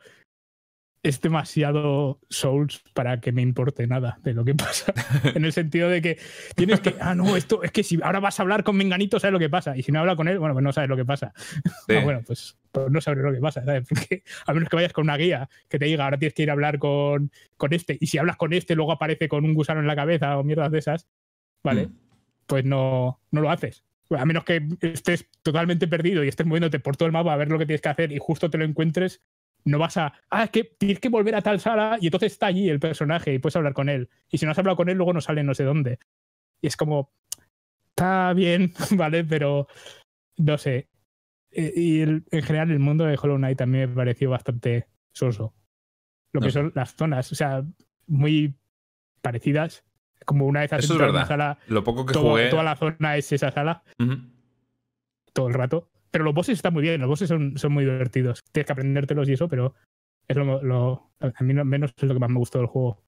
es 1.04 1.20
demasiado 1.20 2.20
Souls 2.30 2.84
para 2.94 3.20
que 3.22 3.32
me 3.32 3.42
importe 3.42 3.88
nada 3.88 4.20
de 4.24 4.34
lo 4.34 4.46
que 4.46 4.54
pasa. 4.54 4.94
en 5.36 5.46
el 5.46 5.54
sentido 5.54 5.90
de 5.90 6.02
que 6.02 6.20
tienes 6.56 6.80
que, 6.80 6.96
ah, 7.00 7.16
no, 7.16 7.36
esto 7.36 7.64
es 7.64 7.72
que 7.72 7.84
si 7.84 8.00
ahora 8.04 8.20
vas 8.20 8.40
a 8.40 8.44
hablar 8.44 8.64
con 8.64 8.78
Menganito, 8.78 9.20
sabes 9.20 9.34
lo 9.34 9.40
que 9.40 9.50
pasa. 9.50 9.76
Y 9.76 9.84
si 9.84 9.92
no 9.92 10.00
habla 10.00 10.16
con 10.16 10.28
él, 10.28 10.40
bueno, 10.40 10.54
pues 10.54 10.64
no 10.64 10.74
sabes 10.74 10.90
lo 10.90 10.98
que 10.98 11.06
pasa. 11.06 11.34
Ah, 11.92 12.04
bueno, 12.04 12.22
pues, 12.26 12.58
pues, 12.72 12.90
no 12.90 13.02
sabes 13.02 13.22
lo 13.22 13.34
que 13.34 13.40
pasa, 13.40 13.66
¿sabes? 13.66 13.86
Porque 13.90 14.24
a 14.46 14.54
menos 14.54 14.70
que 14.70 14.76
vayas 14.78 14.94
con 14.94 15.04
una 15.04 15.18
guía 15.18 15.50
que 15.68 15.78
te 15.78 15.86
diga, 15.86 16.06
ahora 16.06 16.18
tienes 16.18 16.34
que 16.34 16.44
ir 16.44 16.50
a 16.50 16.54
hablar 16.54 16.80
con, 16.80 17.32
con 17.58 17.74
este. 17.74 17.98
Y 18.00 18.08
si 18.08 18.18
hablas 18.18 18.38
con 18.38 18.54
este, 18.54 18.76
luego 18.76 18.94
aparece 18.94 19.28
con 19.28 19.44
un 19.44 19.54
gusano 19.54 19.82
en 19.82 19.88
la 19.88 19.96
cabeza 19.96 20.38
o 20.38 20.44
mierdas 20.44 20.72
de 20.72 20.80
esas, 20.80 21.08
¿vale? 21.64 21.88
Mm 21.88 22.12
pues 22.52 22.66
no, 22.66 23.22
no 23.32 23.40
lo 23.40 23.50
haces. 23.50 23.86
A 24.10 24.26
menos 24.26 24.44
que 24.44 24.62
estés 24.82 25.26
totalmente 25.42 25.88
perdido 25.88 26.22
y 26.22 26.28
estés 26.28 26.46
moviéndote 26.46 26.82
por 26.82 26.98
todo 26.98 27.06
el 27.06 27.14
mapa 27.14 27.32
a 27.32 27.38
ver 27.38 27.48
lo 27.48 27.58
que 27.58 27.66
tienes 27.66 27.80
que 27.80 27.88
hacer 27.88 28.12
y 28.12 28.18
justo 28.20 28.50
te 28.50 28.58
lo 28.58 28.66
encuentres, 28.66 29.22
no 29.66 29.80
vas 29.80 29.98
a. 29.98 30.14
Ah, 30.30 30.46
es 30.46 30.50
que 30.50 30.64
tienes 30.64 31.00
que 31.00 31.10
volver 31.10 31.36
a 31.36 31.42
tal 31.42 31.60
sala 31.60 31.98
y 32.00 32.08
entonces 32.08 32.34
está 32.34 32.48
allí 32.48 32.70
el 32.70 32.80
personaje 32.80 33.34
y 33.34 33.40
puedes 33.40 33.56
hablar 33.56 33.74
con 33.74 33.90
él. 33.90 34.10
Y 34.30 34.38
si 34.38 34.46
no 34.46 34.52
has 34.52 34.58
hablado 34.58 34.78
con 34.78 34.90
él, 34.90 34.98
luego 34.98 35.14
no 35.14 35.22
sale 35.22 35.44
no 35.44 35.54
sé 35.54 35.64
dónde. 35.64 36.00
Y 36.62 36.68
es 36.68 36.78
como. 36.78 37.12
Está 37.90 38.34
bien, 38.34 38.74
¿vale? 38.96 39.24
Pero. 39.24 39.68
No 40.38 40.58
sé. 40.58 40.90
Eh, 41.52 41.74
y 41.76 42.02
en 42.02 42.44
general, 42.44 42.72
el 42.72 42.80
mundo 42.80 43.06
de 43.06 43.20
Hollow 43.22 43.38
Knight 43.38 43.58
también 43.58 43.90
me 43.90 43.96
pareció 43.96 44.30
bastante 44.30 44.88
soso. 45.14 45.54
Lo 46.34 46.40
que 46.40 46.52
son 46.52 46.72
las 46.76 46.96
zonas, 46.96 47.30
o 47.34 47.36
sea, 47.36 47.62
muy 48.08 48.56
parecidas 49.22 49.84
como 50.26 50.46
una 50.46 50.62
vez 50.62 50.74
has 50.74 50.84
Eso 50.84 50.96
una 50.96 51.26
sala, 51.26 51.58
Lo 51.68 51.84
poco 51.84 52.06
que 52.06 52.14
jugué... 52.14 52.50
toda 52.50 52.64
la 52.64 52.76
zona 52.76 53.18
es 53.18 53.32
esa 53.32 53.52
sala. 53.52 53.84
Todo 55.34 55.48
el 55.48 55.54
rato. 55.54 55.90
Pero 56.12 56.26
los 56.26 56.34
bosses 56.34 56.58
están 56.58 56.74
muy 56.74 56.84
bien, 56.84 57.00
los 57.00 57.10
bosses 57.10 57.30
son, 57.30 57.58
son 57.58 57.72
muy 57.72 57.86
divertidos. 57.86 58.44
Tienes 58.52 58.66
que 58.66 58.74
aprendértelos 58.74 59.30
y 59.30 59.34
eso, 59.34 59.48
pero 59.48 59.74
es 60.28 60.36
lo, 60.36 61.12
a 61.20 61.44
mí 61.44 61.54
menos 61.54 61.94
es 61.96 62.04
lo 62.04 62.14
que 62.14 62.20
más 62.20 62.30
me 62.30 62.40
gustó 62.40 62.60
del 62.60 62.68
juego. 62.68 63.04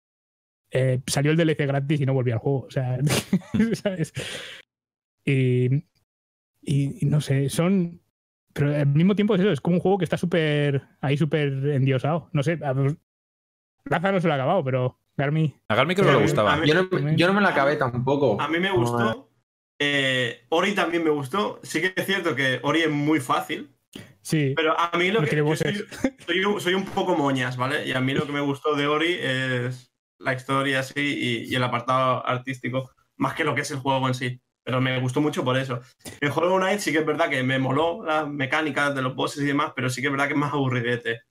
Eh, 0.71 1.01
salió 1.05 1.31
el 1.31 1.37
DLC 1.37 1.67
gratis 1.67 2.01
y 2.01 2.05
no 2.05 2.13
volví 2.13 2.31
al 2.31 2.39
juego. 2.39 2.61
O 2.61 2.71
sea, 2.71 2.97
¿sabes? 3.73 4.13
Y, 5.25 5.85
y, 6.61 7.05
no 7.05 7.21
sé, 7.21 7.49
son. 7.49 8.01
Pero 8.53 8.75
al 8.75 8.87
mismo 8.87 9.15
tiempo 9.15 9.35
es 9.35 9.41
eso, 9.41 9.51
es 9.51 9.61
como 9.61 9.77
un 9.77 9.81
juego 9.81 9.97
que 9.97 10.05
está 10.05 10.17
súper. 10.17 10.83
ahí 11.01 11.17
súper 11.17 11.47
endiosado. 11.67 12.29
No 12.33 12.43
sé, 12.43 12.59
Raza 13.85 14.11
no 14.11 14.19
se 14.21 14.27
lo 14.27 14.33
ha 14.33 14.37
acabado, 14.37 14.63
pero 14.63 14.99
Garmi. 15.17 15.55
A 15.67 15.75
Garmi 15.75 15.95
creo 15.95 16.07
que 16.07 16.13
no 16.13 16.19
le 16.19 16.25
gustaba. 16.25 16.65
yo, 16.65 17.27
no, 17.27 17.33
me 17.33 17.41
la 17.41 17.49
acabé 17.49 17.75
tampoco. 17.75 18.39
A 18.39 18.47
mí 18.47 18.59
me 18.59 18.71
gustó. 18.71 19.29
Eh, 19.85 20.45
Ori 20.49 20.73
también 20.73 21.03
me 21.03 21.09
gustó. 21.09 21.59
Sí 21.63 21.81
que 21.81 21.93
es 21.95 22.05
cierto 22.05 22.35
que 22.35 22.59
Ori 22.63 22.81
es 22.81 22.89
muy 22.89 23.19
fácil. 23.19 23.69
Sí. 24.21 24.53
Pero 24.55 24.79
a 24.79 24.97
mí 24.97 25.11
lo 25.11 25.21
que. 25.21 25.37
soy, 25.57 26.59
soy, 26.59 26.73
un 26.73 26.85
poco 26.85 27.17
moñas, 27.17 27.57
¿vale? 27.57 27.85
Y 27.85 27.91
a 27.91 27.99
mí 27.99 28.13
lo 28.13 28.25
que 28.25 28.31
me 28.31 28.39
gustó 28.39 28.75
de 28.75 28.87
Ori 28.87 29.17
es 29.19 29.91
la 30.19 30.33
historia 30.33 30.79
así 30.79 31.45
y, 31.49 31.53
el 31.53 31.63
apartado 31.63 32.25
artístico, 32.25 32.89
más 33.17 33.33
que 33.33 33.43
lo 33.43 33.53
que 33.53 33.61
es 33.61 33.71
el 33.71 33.79
juego 33.79 34.07
en 34.07 34.13
sí. 34.13 34.39
Pero 34.63 34.79
me 34.79 34.97
gustó 35.01 35.19
mucho 35.19 35.43
por 35.43 35.57
eso. 35.57 35.81
En 36.21 36.31
Hollow 36.31 36.57
Knight 36.57 36.79
sí 36.79 36.93
que 36.93 36.99
es 36.99 37.05
verdad 37.05 37.29
que 37.29 37.43
me 37.43 37.59
moló 37.59 38.05
las 38.05 38.25
mecánicas 38.29 38.95
de 38.95 39.01
los 39.01 39.13
bosses 39.13 39.43
y 39.43 39.47
demás, 39.47 39.73
pero 39.75 39.89
sí 39.89 39.99
que 39.99 40.07
es 40.07 40.11
verdad 40.11 40.27
que 40.27 40.33
es 40.33 40.39
más 40.39 40.53
aburridete. 40.53 41.23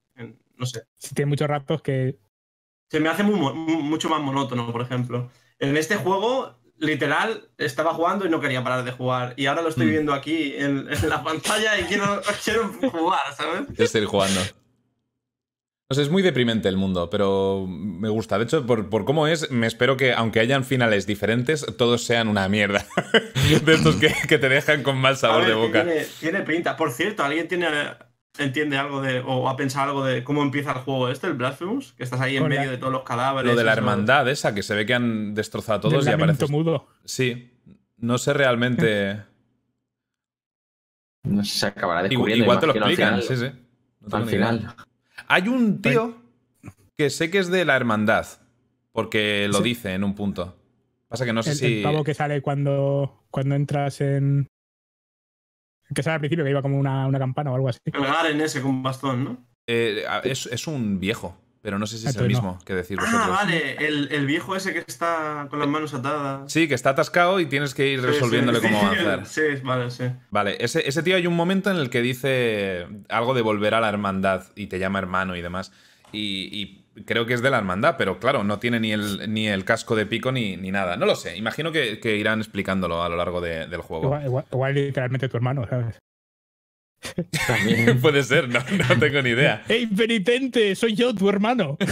No 0.56 0.66
sé. 0.66 0.82
Sí, 0.98 1.14
tiene 1.14 1.30
muchos 1.30 1.48
ratos 1.48 1.80
que 1.80 2.18
se 2.90 3.00
me 3.00 3.08
hace 3.08 3.22
mucho 3.22 4.10
más 4.10 4.20
monótono, 4.20 4.70
por 4.70 4.82
ejemplo. 4.82 5.30
En 5.58 5.74
este 5.78 5.96
juego, 5.96 6.58
literal, 6.82 7.48
estaba 7.58 7.94
jugando 7.94 8.26
y 8.26 8.28
no 8.28 8.40
quería 8.40 8.62
parar 8.62 8.84
de 8.84 8.90
jugar. 8.90 9.34
Y 9.36 9.46
ahora 9.46 9.62
lo 9.62 9.68
estoy 9.68 9.86
mm. 9.86 9.90
viendo 9.90 10.12
aquí 10.12 10.54
en, 10.56 10.88
la 11.08 11.22
pantalla 11.22 11.78
y 11.78 11.84
quiero, 11.84 12.22
jugar, 12.90 13.20
¿sabes? 13.36 13.66
Quiero 13.74 13.86
seguir 13.86 14.08
jugando. 14.08 14.40
No 15.88 15.94
sé, 15.94 16.02
es 16.02 16.10
muy 16.10 16.22
deprimente 16.22 16.68
el 16.68 16.76
mundo, 16.76 17.08
pero 17.08 17.66
me 17.68 18.08
gusta. 18.08 18.38
De 18.38 18.44
hecho, 18.44 18.66
por, 18.66 18.88
por 18.88 19.04
cómo 19.04 19.26
es, 19.26 19.50
me 19.50 19.66
espero 19.66 19.96
que, 19.96 20.12
aunque 20.12 20.40
hayan 20.40 20.64
finales 20.64 21.06
diferentes, 21.06 21.64
todos 21.76 22.04
sean 22.04 22.28
una 22.28 22.48
mierda. 22.48 22.86
de 23.64 23.74
estos 23.74 23.96
que, 23.96 24.12
que 24.28 24.38
te 24.38 24.48
dejan 24.48 24.82
con 24.82 24.96
mal 24.96 25.16
sabor 25.16 25.42
ver, 25.42 25.48
de 25.48 25.54
boca. 25.54 25.84
Tiene, 25.84 26.06
tiene 26.18 26.40
pinta. 26.40 26.76
Por 26.76 26.92
cierto, 26.92 27.22
¿alguien 27.22 27.46
tiene, 27.46 27.68
entiende 28.38 28.76
algo 28.78 29.00
de, 29.02 29.20
o 29.20 29.48
ha 29.48 29.56
pensado 29.56 29.90
algo 29.90 30.04
de 30.04 30.24
cómo 30.24 30.42
empieza 30.42 30.72
el 30.72 30.78
juego 30.78 31.08
este, 31.08 31.26
el 31.26 31.34
Blasphemous? 31.34 31.92
Que 31.92 32.04
estás 32.04 32.20
ahí 32.20 32.36
en 32.36 32.44
Hola. 32.44 32.56
medio 32.56 32.70
de 32.70 32.78
todos 32.78 32.92
los 32.92 33.02
cadáveres. 33.02 33.50
Lo 33.52 33.56
de 33.58 33.64
la 33.64 33.72
eso. 33.72 33.80
hermandad 33.80 34.28
esa, 34.28 34.54
que 34.54 34.62
se 34.62 34.74
ve 34.74 34.86
que 34.86 34.94
han 34.94 35.34
destrozado 35.34 35.78
a 35.78 35.80
todos 35.82 36.04
Del 36.04 36.12
y 36.12 36.14
aparece. 36.14 36.46
mudo. 36.48 36.86
Sí, 37.04 37.50
no 37.98 38.18
sé 38.18 38.32
realmente. 38.32 39.22
No 41.24 41.44
sé 41.44 41.52
si 41.52 41.58
se 41.60 41.66
acabará 41.66 42.00
Igual, 42.00 42.10
descubriendo. 42.10 42.44
igual 42.44 42.58
te 42.60 42.66
lo 42.66 42.72
al 42.72 42.78
explican, 42.78 43.20
final. 43.22 43.22
sí, 43.22 43.36
sí. 43.36 43.52
No 44.00 44.16
Al 44.16 44.22
idea. 44.24 44.32
final. 44.32 44.74
Hay 45.28 45.46
un 45.48 45.80
tío 45.80 46.16
que 46.98 47.10
sé 47.10 47.30
que 47.30 47.38
es 47.38 47.48
de 47.48 47.64
la 47.64 47.76
hermandad, 47.76 48.26
porque 48.90 49.46
lo 49.48 49.58
Sí. 49.58 49.62
dice 49.62 49.94
en 49.94 50.02
un 50.02 50.16
punto. 50.16 50.56
Pasa 51.06 51.24
que 51.24 51.32
no 51.32 51.44
sé 51.44 51.50
El, 51.52 51.56
si. 51.56 51.76
el 51.76 51.82
pavo 51.84 52.02
que 52.02 52.14
sale 52.14 52.42
cuando, 52.42 53.24
cuando 53.30 53.54
entras 53.54 54.00
en. 54.00 54.48
Que 55.94 56.02
sale 56.02 56.14
al 56.14 56.20
principio, 56.20 56.44
que 56.44 56.50
iba 56.50 56.62
como 56.62 56.78
una, 56.78 57.06
una 57.06 57.18
campana 57.18 57.50
o 57.50 57.54
algo 57.54 57.68
así. 57.68 57.78
El 57.84 58.02
Garen 58.04 58.40
ese 58.40 58.60
con 58.62 58.82
bastón, 58.82 59.24
¿no? 59.24 59.36
eh, 59.66 60.04
es, 60.24 60.46
es 60.46 60.66
un 60.66 60.98
viejo, 61.00 61.36
pero 61.62 61.78
no 61.78 61.86
sé 61.86 61.98
si 61.98 62.06
es 62.08 62.16
el 62.16 62.22
no. 62.22 62.28
mismo 62.28 62.58
que 62.64 62.74
decir 62.74 62.98
Ah, 63.00 63.04
vosotros. 63.04 63.28
vale, 63.30 63.76
el, 63.86 64.08
el 64.10 64.26
viejo 64.26 64.56
ese 64.56 64.72
que 64.72 64.82
está 64.86 65.46
con 65.50 65.58
las 65.60 65.68
manos 65.68 65.94
atadas. 65.94 66.52
Sí, 66.52 66.66
que 66.66 66.74
está 66.74 66.90
atascado 66.90 67.38
y 67.40 67.46
tienes 67.46 67.74
que 67.74 67.86
ir 67.88 68.00
Sí, 68.00 68.06
resolviéndole 68.06 68.58
sí, 68.60 68.66
cómo 68.66 68.80
sí, 68.80 68.86
avanzar. 68.86 69.26
Sí, 69.26 69.40
vale, 69.62 69.90
sí. 69.90 70.04
Vale, 70.30 70.56
ese, 70.58 70.86
ese 70.88 71.02
tío 71.02 71.14
hay 71.16 71.26
un 71.26 71.36
momento 71.36 71.70
en 71.70 71.76
el 71.76 71.90
que 71.90 72.02
dice 72.02 72.86
algo 73.08 73.34
de 73.34 73.42
volver 73.42 73.74
a 73.74 73.80
la 73.80 73.88
hermandad 73.88 74.44
y 74.56 74.66
te 74.66 74.78
llama 74.78 74.98
hermano 74.98 75.36
y 75.36 75.42
demás. 75.42 75.72
Y, 76.10 76.48
y 76.52 76.81
creo 77.06 77.26
que 77.26 77.34
es 77.34 77.42
de 77.42 77.50
la 77.50 77.58
hermandad, 77.58 77.96
pero 77.98 78.18
claro, 78.18 78.44
no 78.44 78.58
tiene 78.58 78.80
ni 78.80 78.92
el, 78.92 79.32
ni 79.32 79.48
el 79.48 79.64
casco 79.64 79.96
de 79.96 80.06
pico 80.06 80.30
ni, 80.32 80.56
ni 80.56 80.70
nada. 80.70 80.96
No 80.96 81.06
lo 81.06 81.14
sé, 81.16 81.36
imagino 81.36 81.72
que, 81.72 82.00
que 82.00 82.16
irán 82.16 82.40
explicándolo 82.40 83.02
a 83.02 83.08
lo 83.08 83.16
largo 83.16 83.40
de- 83.40 83.66
del 83.66 83.80
juego. 83.80 84.04
Igual, 84.04 84.24
igual- 84.26 84.44
igual 84.52 84.74
literalmente 84.74 85.28
tu 85.28 85.36
hermano, 85.36 85.66
¿sabes? 85.68 85.98
También. 87.46 87.98
Puede 88.00 88.22
ser, 88.22 88.48
no, 88.48 88.60
no 88.60 88.98
tengo 89.00 89.22
ni 89.22 89.30
idea. 89.30 89.64
¡Ey, 89.68 89.86
penitente! 89.86 90.74
¡Soy 90.76 90.94
yo, 90.94 91.14
tu 91.14 91.28
hermano! 91.28 91.76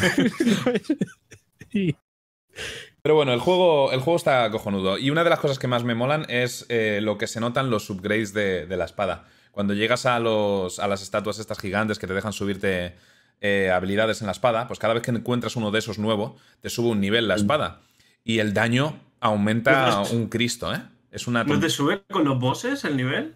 Pero 3.03 3.15
bueno, 3.15 3.33
el 3.33 3.41
juego, 3.41 3.93
el 3.93 4.01
juego 4.01 4.17
está 4.19 4.51
cojonudo. 4.51 4.99
Y 4.99 5.11
una 5.11 5.25
de 5.25 5.31
las 5.31 5.39
cosas 5.41 5.59
que 5.59 5.67
más 5.67 5.85
me 5.85 5.95
molan 5.95 6.27
es 6.29 6.67
eh, 6.69 7.01
lo 7.03 7.17
que 7.17 7.27
se 7.27 7.41
notan 7.41 7.71
los 7.71 7.89
upgrades 7.89 8.35
de, 8.35 8.67
de 8.67 8.77
la 8.77 8.85
espada. 8.85 9.25
Cuando 9.53 9.73
llegas 9.75 10.05
a, 10.07 10.19
los, 10.21 10.79
a 10.79 10.87
las 10.87 11.03
estatuas 11.03 11.39
estas 11.39 11.59
gigantes 11.59 11.99
que 11.99 12.07
te 12.07 12.13
dejan 12.15 12.33
subirte 12.33 12.95
eh, 13.41 13.71
habilidades 13.71 14.21
en 14.21 14.27
la 14.27 14.33
espada, 14.33 14.67
pues 14.67 14.79
cada 14.79 14.95
vez 14.95 15.03
que 15.03 15.11
encuentras 15.11 15.57
uno 15.57 15.71
de 15.71 15.79
esos 15.79 15.99
nuevo, 15.99 16.37
te 16.61 16.71
sube 16.71 16.89
un 16.89 17.01
nivel 17.01 17.29
la 17.29 17.37
espada. 17.37 17.81
Y 18.25 18.39
el 18.39 18.53
daño 18.55 18.99
aumenta 19.21 19.91
¿No 19.97 20.03
te- 20.03 20.17
un 20.17 20.29
Cristo, 20.29 20.75
¿eh? 20.75 20.83
Es 21.11 21.27
una... 21.27 21.45
¿No 21.45 21.59
te 21.59 21.71
sube 21.71 22.03
con 22.11 22.25
los 22.25 22.39
bosses 22.39 22.85
el 22.85 22.97
nivel? 22.97 23.35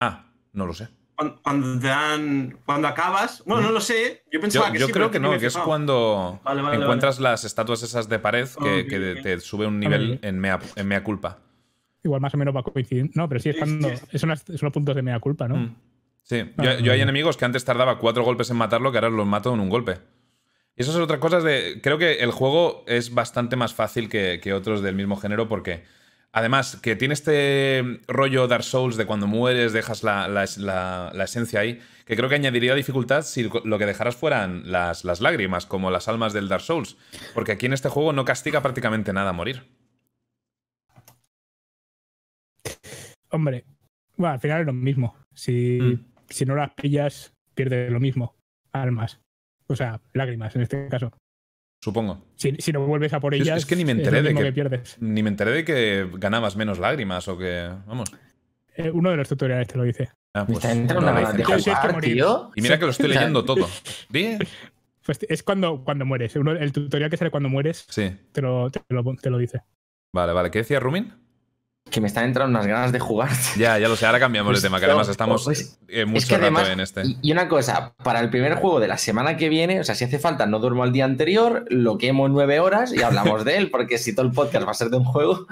Ah, 0.00 0.26
no 0.52 0.66
lo 0.66 0.72
sé. 0.74 0.88
Cuando, 1.14 1.42
cuando 1.42 1.78
te 1.80 1.86
dan. 1.88 2.56
Cuando 2.64 2.88
acabas. 2.88 3.42
Bueno, 3.44 3.64
no 3.66 3.72
lo 3.72 3.80
sé. 3.80 4.22
Yo 4.32 4.40
pensaba 4.40 4.68
Yo, 4.68 4.72
que 4.72 4.78
yo 4.78 4.86
sí, 4.86 4.92
creo 4.92 5.10
que 5.10 5.20
no, 5.20 5.38
que 5.38 5.46
es 5.46 5.56
cuando 5.58 6.40
Vale, 6.42 6.62
vale, 6.62 6.78
encuentras 6.82 7.20
las 7.20 7.44
estatuas 7.44 7.82
esas 7.82 8.08
de 8.08 8.18
pared 8.18 8.48
que, 8.58 9.18
te 9.22 9.38
sube 9.40 9.66
un 9.66 9.78
nivel 9.78 10.18
en 10.22 10.38
mea, 10.38 10.58
en 10.76 10.88
mea 10.88 11.04
culpa. 11.04 11.38
Igual 12.02 12.22
más 12.22 12.32
o 12.32 12.38
menos 12.38 12.56
va 12.56 12.60
a 12.60 12.62
coincidir. 12.62 13.10
No, 13.14 13.28
pero 13.28 13.38
sí 13.40 13.50
es 13.50 13.56
Sí, 13.56 13.58
cuando. 13.60 13.90
sí. 13.90 13.96
Es 14.12 14.22
unas- 14.22 14.40
son 14.44 14.58
los 14.62 14.72
puntos 14.72 14.96
de 14.96 15.02
mea 15.02 15.20
culpa, 15.20 15.46
¿no? 15.46 15.56
Mm. 15.56 15.76
Sí, 16.30 16.44
Ah, 16.58 16.62
yo, 16.62 16.78
yo 16.78 16.92
hay 16.92 17.00
enemigos 17.00 17.36
que 17.36 17.44
antes 17.44 17.64
tardaba 17.64 17.98
cuatro 17.98 18.22
golpes 18.22 18.48
en 18.50 18.56
matarlo 18.56 18.92
que 18.92 18.98
ahora 18.98 19.10
los 19.10 19.26
mato 19.26 19.52
en 19.52 19.58
un 19.58 19.68
golpe. 19.68 19.98
Y 20.76 20.82
eso 20.82 20.92
es 20.92 20.96
otra 20.98 21.18
cosa 21.18 21.40
de... 21.40 21.80
Creo 21.82 21.98
que 21.98 22.20
el 22.20 22.30
juego 22.30 22.84
es 22.86 23.12
bastante 23.12 23.56
más 23.56 23.74
fácil 23.74 24.08
que, 24.08 24.38
que 24.40 24.52
otros 24.54 24.80
del 24.80 24.94
mismo 24.94 25.16
género 25.16 25.48
porque... 25.48 25.82
Además, 26.30 26.76
que 26.80 26.94
tiene 26.94 27.14
este 27.14 27.98
rollo 28.06 28.46
Dark 28.46 28.62
Souls 28.62 28.96
de 28.96 29.06
cuando 29.06 29.26
mueres 29.26 29.72
dejas 29.72 30.04
la, 30.04 30.28
la- 30.28 30.44
la- 30.58 31.10
la 31.12 31.24
esencia 31.24 31.58
ahí, 31.58 31.80
que 32.06 32.14
creo 32.14 32.28
que 32.28 32.36
añadiría 32.36 32.76
dificultad 32.76 33.22
si 33.22 33.50
lo 33.64 33.78
que 33.78 33.86
dejaras 33.86 34.14
fueran 34.14 34.70
las, 34.70 35.04
las 35.04 35.20
lágrimas, 35.20 35.66
como 35.66 35.90
las 35.90 36.06
almas 36.06 36.32
del 36.32 36.48
Dark 36.48 36.62
Souls. 36.62 36.96
Porque 37.34 37.50
aquí 37.50 37.66
en 37.66 37.72
este 37.72 37.88
juego 37.88 38.12
no 38.12 38.24
castiga 38.24 38.60
prácticamente 38.62 39.12
nada 39.12 39.32
morir. 39.32 39.64
Hombre, 43.30 43.64
bueno, 44.16 44.34
al 44.34 44.40
final 44.40 44.60
es 44.60 44.66
lo 44.66 44.72
mismo. 44.72 45.16
Si, 45.34 45.78
Mm. 45.80 46.09
Si 46.30 46.44
no 46.46 46.54
las 46.56 46.72
pillas, 46.74 47.34
pierdes 47.54 47.90
lo 47.90 48.00
mismo. 48.00 48.36
Almas. 48.72 49.20
O 49.66 49.76
sea, 49.76 50.00
lágrimas 50.14 50.54
en 50.56 50.62
este 50.62 50.88
caso. 50.88 51.12
Supongo. 51.82 52.22
Si, 52.36 52.54
si 52.58 52.72
no 52.72 52.84
vuelves 52.86 53.12
a 53.12 53.20
por 53.20 53.34
ellas, 53.34 53.58
es 53.58 53.66
que 53.66 53.76
ni 53.76 53.84
me 53.84 53.92
enteré 53.92 54.22
de 54.22 54.30
mismo 54.30 54.40
que- 54.40 54.52
pierdes. 54.52 54.96
Ni 55.00 55.22
me 55.22 55.30
enteré 55.30 55.50
de 55.52 55.64
que 55.64 56.08
ganabas 56.14 56.56
menos 56.56 56.78
lágrimas 56.78 57.26
o 57.28 57.38
que... 57.38 57.70
Vamos. 57.86 58.12
Eh, 58.76 58.90
uno 58.90 59.10
de 59.10 59.16
los 59.16 59.28
tutoriales 59.28 59.66
te 59.68 59.76
lo 59.78 59.84
dice. 59.84 60.10
Ah, 60.34 60.46
pues, 60.46 60.64
está 60.64 60.94
no 60.94 61.00
una 61.00 61.12
de. 61.12 61.26
Sí, 61.26 61.32
sí, 61.32 61.70
que 61.70 61.74
jugar, 61.76 62.00
tío. 62.00 62.50
Y 62.54 62.62
mira 62.62 62.78
que 62.78 62.84
lo 62.84 62.90
estoy 62.92 63.08
leyendo 63.08 63.44
todo. 63.44 63.66
Di. 64.10 64.36
Pues 65.04 65.18
es 65.28 65.42
cuando, 65.42 65.82
cuando 65.82 66.04
mueres. 66.04 66.36
Uno- 66.36 66.52
el 66.52 66.70
tutorial 66.72 67.10
que 67.10 67.16
sale 67.16 67.30
cuando 67.30 67.48
mueres 67.48 67.84
Sí. 67.88 68.12
te 68.32 68.40
lo, 68.42 68.70
te 68.70 68.80
lo, 68.90 69.02
te 69.16 69.30
lo 69.30 69.38
dice. 69.38 69.62
Vale, 70.12 70.32
vale. 70.32 70.50
¿Qué 70.50 70.58
decía 70.60 70.78
Rumin? 70.80 71.12
Que 71.90 72.00
me 72.00 72.06
están 72.06 72.24
entrando 72.24 72.50
unas 72.56 72.66
ganas 72.68 72.92
de 72.92 73.00
jugar. 73.00 73.30
Ya, 73.56 73.76
ya 73.78 73.88
lo 73.88 73.96
sé. 73.96 74.06
Ahora 74.06 74.20
cambiamos 74.20 74.54
de 74.56 74.62
tema, 74.68 74.78
que 74.78 74.86
además 74.86 75.08
estamos 75.08 75.42
pues 75.44 75.78
eh, 75.88 76.02
Es 76.02 76.06
mucho 76.06 76.28
que 76.28 76.34
rato 76.34 76.44
además, 76.44 76.68
en 76.68 76.80
este. 76.80 77.02
y, 77.20 77.32
una 77.32 77.48
cosa, 77.48 77.94
para 78.02 78.20
el 78.20 78.30
primer 78.30 78.54
juego 78.54 78.78
de 78.80 78.86
la 78.88 78.96
semana 78.96 79.36
que 79.36 79.48
viene, 79.48 79.80
o 79.80 79.84
sea, 79.84 79.94
si 79.96 80.04
hace 80.04 80.18
falta, 80.20 80.46
no 80.46 80.60
duermo 80.60 80.82
al 80.84 80.92
día 80.92 81.04
anterior, 81.04 81.64
lo 81.68 81.98
quemo 81.98 82.26
en 82.26 82.32
nueve 82.32 82.60
horas 82.60 82.92
y 82.94 83.02
hablamos 83.02 83.44
de 83.44 83.56
él, 83.56 83.70
porque 83.70 83.98
si 83.98 84.14
todo 84.14 84.24
el 84.26 84.32
podcast 84.32 84.66
va 84.66 84.70
a 84.70 84.74
ser 84.74 84.88
de 84.90 84.98
un 84.98 85.04
juego. 85.04 85.46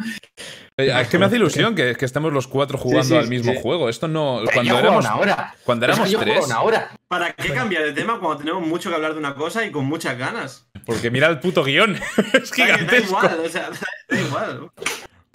Eh, 0.77 0.93
es 1.01 1.09
que 1.09 1.19
me 1.19 1.27
hace 1.27 1.35
ilusión 1.37 1.75
que, 1.75 1.97
que 1.97 2.05
estemos 2.05 2.33
los 2.33 2.47
cuatro 2.47 2.79
jugando 2.79 3.03
Sí, 3.03 3.09
sí, 3.11 3.17
al 3.17 3.27
mismo 3.29 3.53
sí. 3.53 3.59
juego. 3.61 3.89
Esto 3.89 4.07
no. 4.07 4.39
Pero 4.45 4.53
Cuando 4.55 4.73
yo 4.75 4.79
éramos, 4.79 5.05
una 5.05 5.17
hora. 5.17 5.55
cuando 5.65 5.85
éramos 5.87 6.07
que 6.07 6.13
yo 6.13 6.19
juego 6.19 6.35
tres. 6.35 6.47
una 6.47 6.61
hora. 6.63 6.91
¿Para 7.09 7.33
qué 7.33 7.53
cambiar 7.53 7.83
de 7.83 7.93
tema 7.95 8.21
cuando 8.21 8.37
tenemos 8.39 8.65
mucho 8.65 8.89
que 8.91 8.95
hablar 8.95 9.15
de 9.15 9.19
una 9.19 9.35
cosa 9.35 9.65
y 9.65 9.73
con 9.73 9.87
muchas 9.87 10.17
ganas? 10.17 10.69
Porque 10.87 11.11
mira 11.11 11.27
el 11.27 11.41
puto 11.41 11.65
guion. 11.65 11.97
es 12.33 12.33
Da- 12.33 12.39
Da 12.41 12.45
gigantesco. 12.77 13.09
igual, 13.09 13.41
o 13.45 13.49
sea, 13.49 13.71
da 14.09 14.21
igual. 14.21 14.71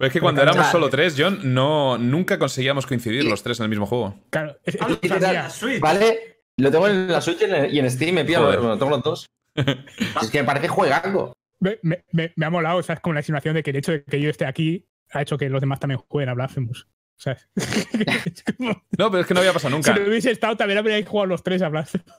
Pero 0.03 0.07
es 0.09 0.13
que 0.13 0.19
cuando 0.19 0.41
éramos 0.41 0.67
solo 0.67 0.89
tres, 0.89 1.15
John, 1.17 1.39
no, 1.53 1.97
nunca 1.97 2.37
conseguíamos 2.37 2.85
coincidir 2.85 3.23
los 3.23 3.41
tres 3.41 3.57
en 3.61 3.63
el 3.63 3.69
mismo 3.69 3.85
juego. 3.85 4.19
Claro, 4.31 4.57
es, 4.65 4.75
es 4.75 4.81
Ah, 4.81 4.89
literal, 4.89 5.19
mía. 5.21 5.43
la 5.43 5.49
Switch. 5.49 5.79
¿Vale? 5.79 6.41
Lo 6.57 6.69
tengo 6.71 6.87
en 6.89 7.07
la 7.09 7.21
Switch 7.21 7.41
y 7.41 7.45
en- 7.45 7.73
y 7.73 7.79
en 7.79 7.89
Steam, 7.89 8.15
me 8.15 8.25
pido, 8.25 8.43
bueno, 8.45 8.77
tengo 8.77 8.89
los 8.91 9.01
dos. 9.01 9.25
es 9.55 10.29
que 10.29 10.39
me 10.39 10.43
parece 10.43 10.67
juegazo. 10.67 11.31
Me, 11.61 11.79
me- 12.11 12.33
ha 12.45 12.49
molado, 12.49 12.83
¿sabes? 12.83 12.99
Como 12.99 13.13
la 13.13 13.21
insinuación 13.21 13.55
de 13.55 13.63
que 13.63 13.69
el 13.69 13.77
hecho 13.77 13.93
de 13.93 14.03
que 14.03 14.19
yo 14.19 14.29
esté 14.29 14.45
aquí 14.45 14.85
ha 15.13 15.21
hecho 15.21 15.37
que 15.37 15.47
los 15.49 15.61
demás 15.61 15.79
también 15.79 16.01
jueguen 16.09 16.27
a 16.27 16.33
Blasphemous. 16.33 16.85
¿Sabes? 17.15 17.47
Es 17.55 18.43
No, 18.59 19.09
pero 19.09 19.19
es 19.21 19.25
que 19.25 19.33
no 19.33 19.39
había 19.39 19.53
pasado 19.53 19.73
nunca. 19.73 19.93
Si 19.93 19.99
no 20.01 20.05
hubiese 20.09 20.31
estado, 20.31 20.57
también 20.57 20.79
habríais 20.79 21.07
jugado 21.07 21.27
los 21.27 21.43
tres 21.43 21.61
a 21.61 21.69
Blasphemous. 21.69 22.11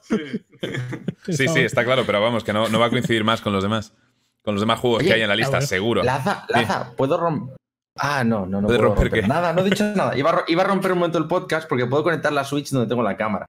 Sí, 1.27 1.47
sí, 1.47 1.59
está 1.59 1.85
claro, 1.85 2.03
pero 2.05 2.19
vamos, 2.19 2.43
que 2.43 2.51
no, 2.53 2.67
no 2.69 2.79
va 2.79 2.87
a 2.87 2.89
coincidir 2.89 3.23
más 3.23 3.41
con 3.41 3.53
los 3.53 3.61
demás. 3.61 3.93
Con 4.41 4.53
los 4.55 4.61
demás 4.61 4.79
juegos 4.79 4.99
Oye, 4.99 5.07
que 5.09 5.13
hay 5.15 5.21
en 5.21 5.27
la 5.29 5.35
lista, 5.35 5.57
ah, 5.57 5.59
bueno. 5.59 5.67
seguro. 5.67 6.03
Laza, 6.03 6.45
Laza, 6.49 6.95
¿puedo 6.95 7.17
romper? 7.19 7.55
Ah, 7.97 8.23
no, 8.23 8.45
no, 8.45 8.61
no 8.61 8.67
¿Puedes 8.67 8.79
puedo 8.79 8.89
romper 8.95 9.03
romper, 9.05 9.21
qué? 9.21 9.27
nada, 9.27 9.53
no 9.53 9.61
he 9.61 9.69
dicho 9.69 9.83
nada. 9.95 10.17
Iba 10.17 10.29
a, 10.29 10.33
ro- 10.33 10.43
iba 10.47 10.63
a 10.63 10.65
romper 10.67 10.91
un 10.91 10.99
momento 10.99 11.17
el 11.17 11.27
podcast 11.27 11.67
porque 11.67 11.85
puedo 11.85 12.03
conectar 12.03 12.31
la 12.33 12.43
Switch 12.43 12.69
donde 12.71 12.87
tengo 12.89 13.01
la 13.03 13.15
cámara. 13.17 13.45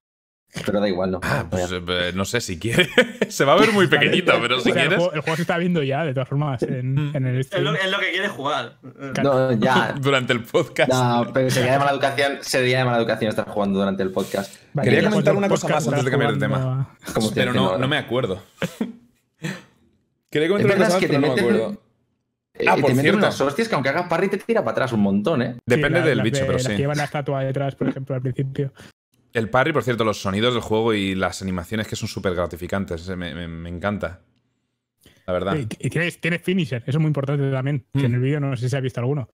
Pero 0.65 0.81
da 0.81 0.89
igual, 0.89 1.11
no. 1.11 1.21
Ah, 1.23 1.45
pues 1.51 1.71
eh, 1.73 2.13
no 2.15 2.25
sé 2.25 2.41
si 2.41 2.59
quiere. 2.59 2.89
Se 3.29 3.45
va 3.45 3.55
a 3.55 3.57
ver 3.57 3.73
muy 3.73 3.87
pequeñito, 3.89 4.33
pero 4.41 4.57
O 4.57 4.61
si 4.61 4.69
el, 4.71 4.75
quieres. 4.77 4.97
juego, 4.97 5.13
el 5.13 5.21
juego 5.21 5.37
se 5.37 5.43
está 5.43 5.59
viendo 5.59 5.83
ya, 5.83 6.05
de 6.05 6.15
todas 6.15 6.29
formas, 6.29 6.63
en, 6.63 6.95
Mm. 6.95 7.17
en 7.17 7.27
el 7.27 7.41
Es 7.41 7.53
lo, 7.61 7.75
es 7.75 7.91
lo 7.91 7.99
que 7.99 8.11
quiere 8.13 8.29
jugar. 8.29 8.79
No, 9.23 9.53
ya. 9.53 9.95
Durante 10.01 10.33
el 10.33 10.45
podcast. 10.45 10.91
No, 10.91 11.27
pero 11.35 11.51
sería 11.51 11.73
de 11.73 11.79
mala 11.81 11.91
educación, 11.91 12.39
sería 12.41 12.79
de 12.79 12.85
mala 12.85 12.99
educación 12.99 13.29
estar 13.29 13.49
jugando 13.49 13.81
durante 13.81 14.03
el 14.05 14.13
podcast. 14.13 14.55
Vale, 14.73 14.89
Quería 14.91 15.11
comentar 15.11 15.35
una 15.35 15.49
cosa 15.49 15.69
más 15.69 15.87
antes 15.89 16.05
de 16.05 16.11
cambiar 16.11 16.33
de 16.35 16.39
tema. 16.39 16.97
Como 17.13 17.33
pero 17.33 17.53
no, 17.53 17.77
no 17.77 17.89
me 17.89 17.99
acuerdo. 17.99 18.41
Quería 20.31 20.49
comentar 20.49 20.77
una 20.77 20.85
cosa 20.87 20.89
más, 20.95 21.01
que 21.01 21.09
pero 21.09 21.21
no 21.21 21.27
me 21.27 21.35
meten- 21.35 21.41
acuerdo. 21.41 21.83
Ah, 22.67 22.75
te 22.77 22.81
por 22.83 22.91
meten 22.91 23.01
cierto. 23.03 23.19
unas 23.19 23.41
hostias 23.41 23.69
que 23.69 23.75
aunque 23.75 23.91
hagas 23.91 24.09
parry 24.09 24.29
te 24.29 24.39
tira 24.39 24.61
para 24.63 24.73
atrás 24.73 24.93
un 24.93 25.01
montón, 25.01 25.43
¿eh? 25.43 25.57
Depende 25.67 26.01
Sí, 26.03 26.09
del 26.09 26.23
bicho, 26.23 26.41
de- 26.41 26.47
pero 26.47 26.59
sí. 26.59 26.75
llevan 26.77 26.97
la 26.97 27.05
estatua 27.05 27.43
detrás, 27.45 27.75
por 27.75 27.89
ejemplo, 27.89 28.15
al 28.15 28.23
principio. 28.23 28.73
El 29.33 29.51
parry, 29.51 29.73
por 29.73 29.83
cierto, 29.83 30.05
los 30.05 30.21
sonidos 30.21 30.55
del 30.55 30.63
juego 30.63 30.95
y 30.95 31.15
las 31.15 31.43
animaciones 31.43 31.87
que 31.89 31.97
son 31.97 32.09
súper 32.09 32.35
gratificantes. 32.35 33.07
Me, 33.17 33.35
me- 33.35 33.49
me 33.49 33.69
encanta. 33.69 34.23
La 35.27 35.33
verdad. 35.33 35.57
Y, 35.57 35.63
y 35.87 35.91
tienes, 35.91 36.21
tienes 36.21 36.41
finisher, 36.43 36.83
eso 36.87 36.93
es 36.99 36.99
muy 36.99 37.09
importante 37.09 37.51
también. 37.51 37.85
Que 37.93 38.01
Mm. 38.03 38.05
en 38.07 38.15
el 38.15 38.21
vídeo 38.21 38.41
no 38.41 38.57
sé 38.57 38.63
si 38.63 38.69
se 38.71 38.77
ha 38.77 38.81
visto 38.81 39.01
alguno. 39.01 39.29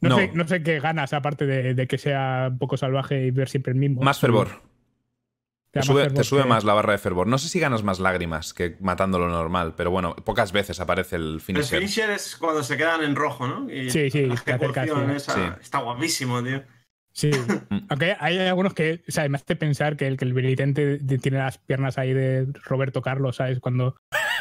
No, 0.00 0.10
No. 0.10 0.16
Sé, 0.16 0.30
no 0.32 0.46
sé 0.46 0.62
qué 0.62 0.78
ganas, 0.80 1.12
aparte 1.12 1.44
de, 1.44 1.74
de 1.74 1.86
que 1.88 1.98
sea 1.98 2.48
un 2.52 2.58
poco 2.58 2.76
salvaje 2.76 3.26
y 3.26 3.30
ver 3.32 3.48
siempre 3.48 3.72
el 3.72 3.78
mismo. 3.78 4.00
Más 4.00 4.20
fervor. 4.20 4.62
Te 5.80 6.24
sube, 6.24 6.42
te 6.42 6.44
más 6.44 6.64
la 6.64 6.74
barra 6.74 6.92
de 6.92 6.98
fervor. 6.98 7.26
No 7.26 7.38
sé 7.38 7.48
si 7.48 7.60
ganas 7.60 7.82
más 7.82 7.98
lágrimas 8.00 8.54
que 8.54 8.76
matando 8.80 9.18
lo 9.18 9.28
normal, 9.28 9.74
pero 9.76 9.90
bueno, 9.90 10.14
pocas 10.16 10.52
veces 10.52 10.80
aparece 10.80 11.16
el 11.16 11.34
El 11.34 11.40
finisher. 11.40 11.78
finisher 11.80 12.10
es 12.10 12.36
cuando 12.36 12.62
se 12.62 12.76
quedan 12.76 13.02
en 13.02 13.16
rojo, 13.16 13.46
¿no? 13.46 13.70
Y 13.70 13.90
Sí, 13.90 14.10
sí, 14.10 14.26
la 14.26 14.34
ejecución 14.34 15.10
esa 15.10 15.34
Sí. 15.34 15.40
está 15.60 15.78
guapísimo, 15.78 16.42
tío. 16.42 16.62
Sí, 17.12 17.30
Mm. 17.70 17.78
aunque 17.88 18.16
hay 18.20 18.38
algunos 18.38 18.74
que, 18.74 19.02
o 19.08 19.10
sea, 19.10 19.28
me 19.28 19.36
hace 19.36 19.56
pensar 19.56 19.96
que 19.96 20.06
el 20.06 20.16
que 20.16 20.24
el 20.24 20.32
Benitente 20.34 20.98
de- 20.98 21.18
tiene 21.18 21.38
las 21.38 21.58
piernas 21.58 21.98
ahí 21.98 22.12
de 22.12 22.46
Roberto 22.64 23.02
Carlos, 23.02 23.36
¿sabes? 23.36 23.58
Cuando 23.60 23.96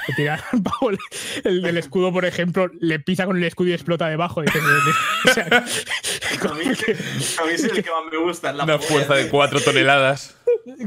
le 0.07 0.13
tira 0.13 0.39
el, 0.53 0.97
el 1.43 1.61
del 1.63 1.77
escudo, 1.77 2.13
por 2.13 2.23
ejemplo, 2.25 2.69
le 2.79 2.99
pisa 2.99 3.25
con 3.25 3.37
el 3.37 3.43
escudo 3.43 3.69
y 3.69 3.73
explota 3.73 4.07
debajo. 4.07 4.41
dices, 4.41 4.61
o 5.25 5.33
sea, 5.33 5.45
A 5.47 6.53
mí, 6.53 6.61
a 6.65 7.45
mí 7.45 7.51
es 7.53 7.63
el 7.63 7.83
que 7.83 7.89
más 7.89 8.11
me 8.11 8.17
gusta. 8.19 8.53
La 8.53 8.63
Una 8.65 8.77
fuerza 8.79 9.15
de 9.15 9.27
4 9.29 9.59
toneladas. 9.61 10.36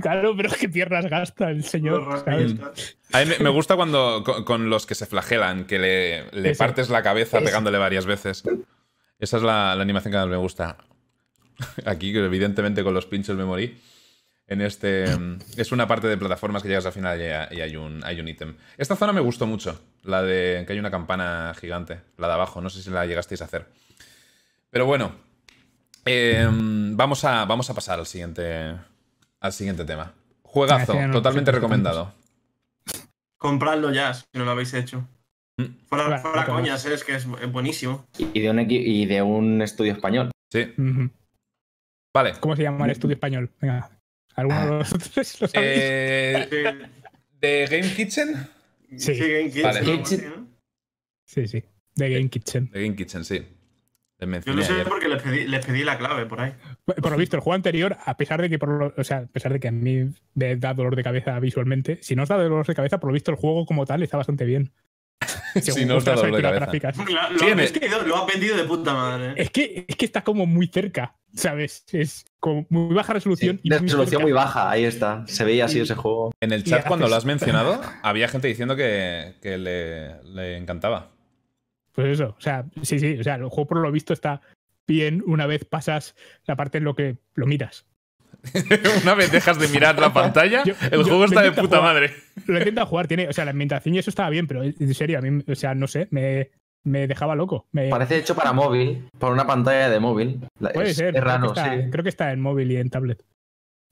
Claro, 0.02 0.34
pero 0.36 0.50
qué 0.58 0.68
piernas 0.68 1.06
gasta 1.06 1.50
el 1.50 1.64
señor, 1.64 2.22
¿sabes? 2.24 2.54
A 3.12 3.24
mí 3.24 3.32
me- 3.40 3.48
gusta 3.50 3.76
cuando 3.76 4.22
con, 4.24 4.44
con 4.44 4.70
los 4.70 4.86
que 4.86 4.94
se 4.94 5.06
flagelan, 5.06 5.64
que 5.66 5.78
le, 5.78 6.30
le 6.32 6.54
partes 6.54 6.88
la 6.90 7.02
cabeza 7.02 7.38
Eso. 7.38 7.46
pegándole 7.46 7.78
varias 7.78 8.06
veces. 8.06 8.42
Esa 9.18 9.36
es 9.36 9.42
la, 9.42 9.74
la 9.74 9.82
animación 9.82 10.12
que 10.12 10.18
más 10.18 10.28
me 10.28 10.36
gusta. 10.36 10.76
Aquí, 11.84 12.12
que 12.12 12.24
evidentemente, 12.24 12.82
con 12.82 12.94
los 12.94 13.06
pinchos 13.06 13.36
me 13.36 13.44
morí. 13.44 13.78
En 14.46 14.60
este. 14.62 15.04
Es 15.56 15.70
una 15.72 15.86
parte 15.86 16.08
de 16.08 16.16
plataformas 16.16 16.62
que 16.62 16.68
llegas 16.68 16.86
al 16.86 16.92
final 16.92 17.20
y, 17.20 17.24
hay- 17.24 17.58
y 17.58 17.60
hay 17.60 17.76
un 17.76 18.02
hay 18.04 18.18
un 18.20 18.26
ítem. 18.28 18.56
Esta 18.78 18.96
zona 18.96 19.12
me 19.12 19.20
gustó 19.20 19.46
mucho. 19.46 19.80
La 20.02 20.22
de 20.22 20.64
que 20.66 20.72
hay 20.72 20.78
una 20.80 20.90
campana 20.90 21.52
gigante. 21.60 22.00
La 22.18 22.26
de 22.26 22.32
abajo. 22.32 22.60
No 22.60 22.68
sé 22.70 22.82
si 22.82 22.90
la 22.90 23.06
llegasteis 23.06 23.42
a 23.42 23.44
hacer. 23.44 23.66
Pero 24.70 24.86
bueno. 24.86 25.14
eh, 26.04 26.48
vamos, 26.50 27.24
a, 27.24 27.44
vamos 27.44 27.70
a 27.70 27.74
pasar 27.74 27.98
al 28.00 28.06
siguiente. 28.06 28.74
Al 29.40 29.52
siguiente 29.52 29.84
tema. 29.84 30.12
Juegazo, 30.42 30.92
Ah, 30.98 31.06
no, 31.06 31.12
totalmente 31.14 31.50
recomendado. 31.52 32.12
Compradlo 33.38 33.92
ya, 33.92 34.12
si 34.14 34.24
no 34.34 34.44
lo 34.44 34.50
habéis 34.50 34.74
hecho. 34.74 35.06
Mm. 35.56 35.64
Fuera, 35.86 36.18
fuera 36.18 36.44
coñas, 36.46 36.84
eh, 36.86 36.94
es 36.94 37.04
que 37.04 37.14
es, 37.14 37.26
buenísimo. 37.50 38.06
Y 38.18 38.40
de 38.40 38.50
un, 38.50 38.58
equi- 38.58 38.82
y 38.84 39.06
de 39.06 39.22
un 39.22 39.62
estudio 39.62 39.92
español. 39.92 40.30
Sí. 40.52 40.74
Vale. 42.14 42.34
¿Cómo 42.40 42.56
se 42.56 42.62
llama 42.62 42.84
el 42.84 42.90
estudio 42.90 43.14
español? 43.14 43.50
Venga, 43.60 43.90
¿alguno 44.34 44.64
de 44.66 44.76
vosotros 44.78 45.40
lo 45.40 45.48
sabéis? 45.48 45.80
Eh, 45.82 46.88
¿De 47.40 47.66
Game 47.70 47.94
Kitchen? 47.94 48.48
Sí. 48.96 49.14
sí, 49.14 49.60
Game 49.62 49.82
¿no? 50.28 50.46
Sí, 51.24 51.46
sí, 51.46 51.64
de 51.94 52.10
Game 52.10 52.28
Kitchen. 52.28 52.70
De 52.70 52.82
Game 52.82 52.96
Kitchen, 52.96 53.24
sí. 53.24 53.46
Yo 54.44 54.52
lo 54.52 54.62
sé 54.62 54.72
ayer. 54.74 54.86
porque 54.88 55.08
les 55.08 55.22
pedí, 55.22 55.46
les 55.46 55.64
pedí 55.64 55.82
la 55.82 55.96
clave 55.96 56.26
por 56.26 56.42
ahí. 56.42 56.52
Por 56.94 57.10
lo 57.12 57.16
visto, 57.16 57.36
el 57.36 57.42
juego 57.42 57.54
anterior, 57.54 57.96
a 58.04 58.16
pesar 58.16 58.40
de 58.42 58.48
que, 58.50 58.58
por 58.58 58.68
lo- 58.68 58.94
o 58.96 59.04
sea, 59.04 59.18
a 59.18 59.26
pesar 59.26 59.52
de 59.52 59.60
que 59.60 59.68
a 59.68 59.72
mí 59.72 60.10
me 60.34 60.56
da 60.56 60.74
dolor 60.74 60.96
de 60.96 61.02
cabeza 61.02 61.38
visualmente, 61.40 61.98
si 62.02 62.14
no 62.16 62.22
os 62.24 62.28
da 62.28 62.36
dolor 62.36 62.66
de 62.66 62.74
cabeza, 62.74 62.98
por 63.00 63.08
lo 63.10 63.14
visto 63.14 63.30
el 63.30 63.36
juego 63.36 63.66
como 63.66 63.86
tal 63.86 64.02
está 64.02 64.16
bastante 64.16 64.44
bien. 64.44 64.72
Si 65.60 65.84
no 65.84 65.96
os 65.96 66.04
da 66.04 66.14
dolor 66.14 66.36
de 66.36 66.42
cabeza. 66.42 66.64
gráficas. 66.64 66.96
Lo, 66.96 67.04
lo 67.32 67.38
Tiene- 67.38 67.64
has 67.64 67.72
vendido, 67.72 68.02
lo 68.06 68.16
has 68.16 68.26
vendido 68.26 68.56
de 68.56 68.64
puta 68.64 68.94
madre. 68.94 69.34
Es 69.36 69.50
que, 69.50 69.84
es 69.88 69.96
que 69.96 70.04
está 70.04 70.22
como 70.22 70.46
muy 70.46 70.68
cerca, 70.68 71.16
¿sabes? 71.34 71.84
Es 71.92 72.24
como 72.38 72.66
muy 72.70 72.94
baja 72.94 73.12
resolución 73.14 73.58
y 73.62 73.68
de 73.68 73.78
muy 73.80 73.88
resolución 73.88 74.22
muy 74.22 74.32
baja, 74.32 74.70
ahí 74.70 74.84
está. 74.84 75.24
Se 75.26 75.44
veía 75.44 75.64
así 75.64 75.78
Y- 75.78 75.82
ese 75.82 75.94
juego. 75.96 76.32
En 76.40 76.52
el 76.52 76.62
chat, 76.64 76.86
cuando 76.86 77.06
haces- 77.06 77.10
lo 77.10 77.16
has 77.16 77.24
mencionado, 77.24 77.80
había 78.02 78.28
gente 78.28 78.46
diciendo 78.48 78.76
que, 78.76 79.34
que 79.42 79.58
le, 79.58 80.22
le 80.22 80.56
encantaba. 80.56 81.10
Pues 81.92 82.12
eso, 82.20 82.36
o 82.38 82.40
sea, 82.40 82.64
sí, 82.82 83.00
sí, 83.00 83.18
o 83.18 83.24
sea, 83.24 83.34
el 83.34 83.48
juego 83.48 83.66
por 83.66 83.78
lo 83.78 83.90
visto 83.90 84.12
está 84.12 84.40
bien 84.90 85.22
una 85.26 85.46
vez 85.46 85.64
pasas 85.64 86.16
la 86.46 86.56
parte 86.56 86.78
en 86.78 86.84
lo 86.84 86.94
que 86.96 87.16
lo 87.34 87.46
miras. 87.46 87.86
Una 89.02 89.14
vez 89.14 89.30
dejas 89.30 89.58
de 89.58 89.68
mirar 89.68 89.98
la 89.98 90.12
pantalla, 90.14 90.64
Yo- 90.64 90.72
el 90.90 91.02
juego 91.02 91.26
está 91.26 91.42
de 91.42 91.52
puta 91.52 91.76
jugar. 91.78 91.82
madre. 91.94 92.14
Lo 92.46 92.56
intenta 92.58 92.86
jugar, 92.86 93.06
tiene, 93.06 93.28
o 93.28 93.32
sea, 93.34 93.44
la 93.44 93.50
ambientación 93.50 93.94
y 93.94 93.98
eso 93.98 94.08
estaba 94.08 94.30
bien, 94.30 94.46
pero 94.46 94.62
en 94.62 94.94
serio, 94.94 95.18
a 95.18 95.20
mí, 95.20 95.44
o 95.46 95.54
sea, 95.54 95.74
no 95.74 95.86
sé, 95.86 96.08
me, 96.10 96.50
me 96.82 97.06
dejaba 97.06 97.34
loco. 97.34 97.66
Me, 97.72 97.90
Parece 97.90 98.16
hecho 98.16 98.34
para 98.34 98.52
móvil, 98.54 99.08
para 99.18 99.32
una 99.34 99.46
pantalla 99.46 99.90
de 99.90 100.00
móvil. 100.00 100.40
Puede 100.58 100.90
es, 100.90 100.96
ser, 100.96 101.08
es 101.08 101.12
creo, 101.20 101.24
raro, 101.24 101.52
que 101.52 101.60
está, 101.60 101.74
sí. 101.74 101.90
creo 101.90 102.02
que 102.02 102.08
está 102.08 102.32
en 102.32 102.40
móvil 102.40 102.72
y 102.72 102.76
en 102.78 102.88
tablet. 102.88 103.22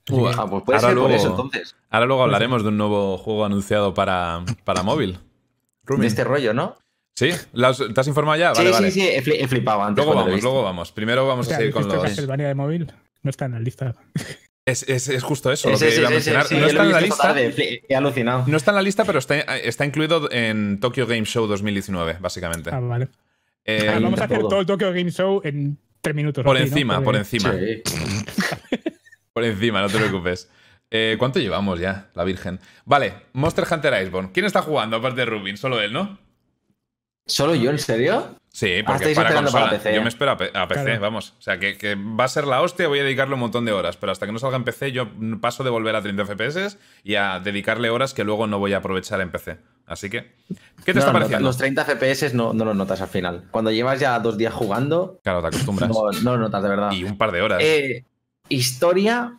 Así 0.08 0.18
Uah. 0.18 0.30
que- 0.32 0.40
Ah, 0.40 0.46
pues 0.48 0.62
puede 0.64 0.76
Ahora 0.78 0.88
ser 0.88 0.96
por 0.96 1.08
luego- 1.08 1.14
eso 1.22 1.28
entonces. 1.30 1.76
Ahora 1.90 2.06
luego 2.06 2.22
hablaremos 2.22 2.62
de 2.62 2.68
un 2.70 2.78
nuevo 2.78 3.18
juego 3.18 3.44
anunciado 3.44 3.92
para, 3.92 4.44
para 4.64 4.82
móvil. 4.82 5.18
Rumin. 5.84 6.02
De 6.02 6.06
este 6.06 6.24
rollo, 6.24 6.54
¿no? 6.54 6.78
¿Sí? 7.18 7.30
¿La 7.52 7.68
has- 7.68 7.82
¿Te 7.92 8.00
has 8.00 8.06
informado 8.06 8.38
ya? 8.38 8.52
Vale, 8.52 8.66
sí, 8.68 8.72
vale. 8.72 8.90
sí, 8.92 9.00
sí, 9.00 9.08
he, 9.08 9.22
fli- 9.24 9.36
he 9.40 9.48
flipado 9.48 9.82
antes. 9.82 10.04
Luego 10.04 10.20
lo 10.20 10.24
vamos, 10.26 10.42
luego 10.42 10.62
vamos. 10.62 10.92
Primero 10.92 11.26
vamos 11.26 11.46
o 11.46 11.48
sea, 11.48 11.56
a 11.56 11.60
seguir 11.60 11.76
¿has 11.76 11.84
con 11.86 11.92
los. 11.96 12.04
Castlevania 12.04 12.46
de 12.46 12.54
móvil? 12.54 12.92
No 13.22 13.30
está 13.30 13.46
en 13.46 13.52
la 13.52 13.58
lista. 13.60 13.92
Es, 14.64 14.88
es- 14.88 15.08
es 15.08 15.22
justo 15.24 15.50
eso 15.50 15.68
lo 15.68 15.74
Ese, 15.74 15.88
que 15.88 15.96
iba 15.96 16.06
a 16.08 16.10
mencionar. 16.12 16.46
sí, 16.46 16.54
no 16.56 16.66
está 16.66 16.82
lo 16.84 16.88
en 16.90 16.92
la 16.94 17.00
lista. 17.00 17.22
tarde, 17.22 17.82
He 17.88 17.96
alucinado. 17.96 18.44
No 18.46 18.56
está 18.56 18.70
en 18.70 18.74
la 18.76 18.82
lista, 18.82 19.04
pero 19.04 19.18
está, 19.18 19.36
está 19.56 19.84
incluido 19.84 20.30
en 20.30 20.78
Tokyo 20.78 21.06
Game 21.08 21.24
Show 21.24 21.46
2019, 21.48 22.18
básicamente. 22.20 22.70
Ah, 22.72 22.78
vale. 22.78 23.08
Eh, 23.64 23.88
Ahí 23.88 24.02
Vamos 24.02 24.20
a 24.20 24.24
hacer 24.24 24.38
todo. 24.38 24.48
todo 24.50 24.60
el 24.60 24.66
Tokyo 24.66 24.92
Game 24.92 25.10
Show 25.10 25.40
en 25.42 25.76
tres 26.00 26.14
minutos. 26.14 26.44
por 26.44 26.56
encima, 26.56 27.02
por 27.02 27.16
encima. 27.16 27.52
Sí. 27.52 27.82
Por 29.32 29.44
encima, 29.44 29.80
no 29.80 29.88
te 29.88 29.98
preocupes. 29.98 30.50
Eh, 30.90 31.14
¿Cuánto 31.18 31.38
llevamos 31.38 31.78
ya, 31.78 32.10
la 32.14 32.24
Virgen? 32.24 32.58
Vale, 32.84 33.14
Monster 33.34 33.64
Hunter 33.70 33.94
Iceborne. 34.02 34.30
¿Quién 34.32 34.46
está 34.46 34.62
jugando 34.62 34.96
aparte 34.96 35.20
de 35.20 35.26
Rubin? 35.26 35.56
Solo 35.56 35.80
él, 35.80 35.92
¿no? 35.92 36.18
¿Solo 37.28 37.54
yo, 37.54 37.70
en 37.70 37.78
serio? 37.78 38.34
Sí, 38.50 38.80
Ah, 38.84 38.84
porque 38.86 39.14
para 39.14 39.34
consola. 39.34 39.66
para 39.66 39.78
PC. 39.78 39.94
Yo 39.94 40.02
me 40.02 40.08
espero 40.08 40.32
a, 40.32 40.36
P- 40.36 40.50
a 40.52 40.66
PC, 40.66 40.82
Claro. 40.84 41.00
vamos. 41.00 41.34
O 41.38 41.42
sea, 41.42 41.58
que, 41.60 41.76
que 41.78 41.94
va 41.94 42.24
a 42.24 42.28
ser 42.28 42.44
la 42.46 42.60
hostia, 42.62 42.88
voy 42.88 42.98
a 42.98 43.04
dedicarle 43.04 43.34
un 43.34 43.40
montón 43.40 43.64
de 43.64 43.70
horas. 43.72 43.96
Pero 43.96 44.10
hasta 44.10 44.26
que 44.26 44.32
no 44.32 44.38
salga 44.40 44.56
en 44.56 44.64
PC, 44.64 44.90
yo 44.90 45.06
paso 45.40 45.62
de 45.62 45.70
volver 45.70 45.94
a 45.94 46.02
30 46.02 46.24
FPS 46.24 46.76
y 47.04 47.14
a 47.14 47.38
dedicarle 47.38 47.90
horas 47.90 48.14
que 48.14 48.24
luego 48.24 48.46
no 48.48 48.58
voy 48.58 48.72
a 48.72 48.78
aprovechar 48.78 49.20
en 49.20 49.30
PC. 49.30 49.58
Así 49.86 50.10
que, 50.10 50.32
¿qué 50.84 50.92
te 50.92 50.94
No 50.94 50.98
está 51.00 51.12
lo 51.12 51.12
notas. 51.12 51.12
pareciendo? 51.12 51.48
Los 51.48 51.58
30 51.58 51.84
FPS 51.84 52.34
no, 52.34 52.52
no 52.52 52.64
los 52.64 52.74
notas 52.74 53.00
al 53.00 53.08
final. 53.08 53.44
Cuando 53.50 53.70
llevas 53.70 54.00
ya 54.00 54.18
dos 54.18 54.36
días 54.36 54.52
jugando, 54.54 55.20
Claro, 55.22 55.40
te 55.42 55.48
acostumbras. 55.48 55.88
no, 55.90 56.10
no 56.22 56.32
lo 56.32 56.38
notas 56.38 56.62
de 56.62 56.68
verdad. 56.68 56.90
Y 56.92 57.04
un 57.04 57.16
par 57.16 57.30
de 57.30 57.42
horas. 57.42 57.60
Eh, 57.62 58.04
historia 58.48 59.36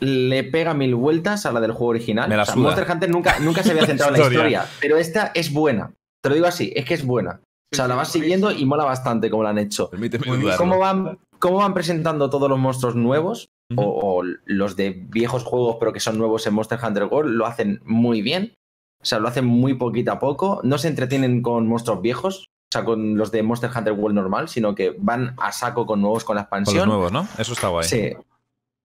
le 0.00 0.44
pega 0.44 0.72
mil 0.74 0.94
vueltas 0.94 1.44
a 1.46 1.52
la 1.52 1.60
del 1.60 1.72
juego 1.72 1.88
original. 1.90 2.28
Me 2.28 2.36
la 2.36 2.42
O 2.42 2.46
sea, 2.46 2.54
suda. 2.54 2.64
Monster 2.64 2.90
Hunter 2.90 3.10
nunca, 3.10 3.38
nunca 3.40 3.62
se 3.62 3.72
había 3.72 3.86
centrado 3.86 4.14
en 4.14 4.20
la 4.20 4.26
historia, 4.30 4.66
pero 4.80 4.96
esta 4.96 5.30
es 5.34 5.52
buena. 5.52 5.90
Te 6.22 6.28
lo 6.28 6.34
digo 6.34 6.46
así, 6.46 6.72
es 6.74 6.84
que 6.84 6.94
es 6.94 7.04
buena. 7.04 7.40
O 7.72 7.76
sea, 7.76 7.88
la 7.88 7.94
vas 7.94 8.12
siguiendo 8.12 8.50
y 8.52 8.64
mola 8.66 8.84
bastante 8.84 9.30
como 9.30 9.42
la 9.42 9.50
han 9.50 9.58
hecho. 9.58 9.88
Permíteme. 9.90 10.26
¿Cómo 10.56 10.78
van, 10.78 11.18
¿Cómo 11.38 11.56
van 11.58 11.74
presentando 11.74 12.28
todos 12.30 12.48
los 12.48 12.58
monstruos 12.58 12.94
nuevos? 12.94 13.48
O, 13.76 13.84
o 14.20 14.22
los 14.44 14.76
de 14.76 14.90
viejos 14.90 15.44
juegos, 15.44 15.76
pero 15.80 15.92
que 15.94 16.00
son 16.00 16.18
nuevos 16.18 16.46
en 16.46 16.52
Monster 16.52 16.78
Hunter 16.82 17.04
World, 17.04 17.32
lo 17.32 17.46
hacen 17.46 17.80
muy 17.84 18.20
bien. 18.20 18.54
O 19.00 19.04
sea, 19.04 19.18
lo 19.18 19.28
hacen 19.28 19.46
muy 19.46 19.74
poquito 19.74 20.12
a 20.12 20.18
poco. 20.18 20.60
No 20.62 20.76
se 20.76 20.88
entretienen 20.88 21.40
con 21.40 21.66
monstruos 21.66 22.02
viejos, 22.02 22.44
o 22.44 22.72
sea, 22.72 22.84
con 22.84 23.16
los 23.16 23.32
de 23.32 23.42
Monster 23.42 23.70
Hunter 23.74 23.94
World 23.94 24.14
normal, 24.14 24.48
sino 24.48 24.74
que 24.74 24.94
van 24.98 25.34
a 25.38 25.50
saco 25.50 25.86
con 25.86 26.02
nuevos 26.02 26.24
con 26.24 26.36
la 26.36 26.48
Con 26.48 26.60
los 26.60 26.68
expansión. 26.68 26.88
nuevos, 26.88 27.10
¿no? 27.10 27.26
Eso 27.38 27.54
está 27.54 27.68
guay. 27.68 27.88
Sí. 27.88 28.12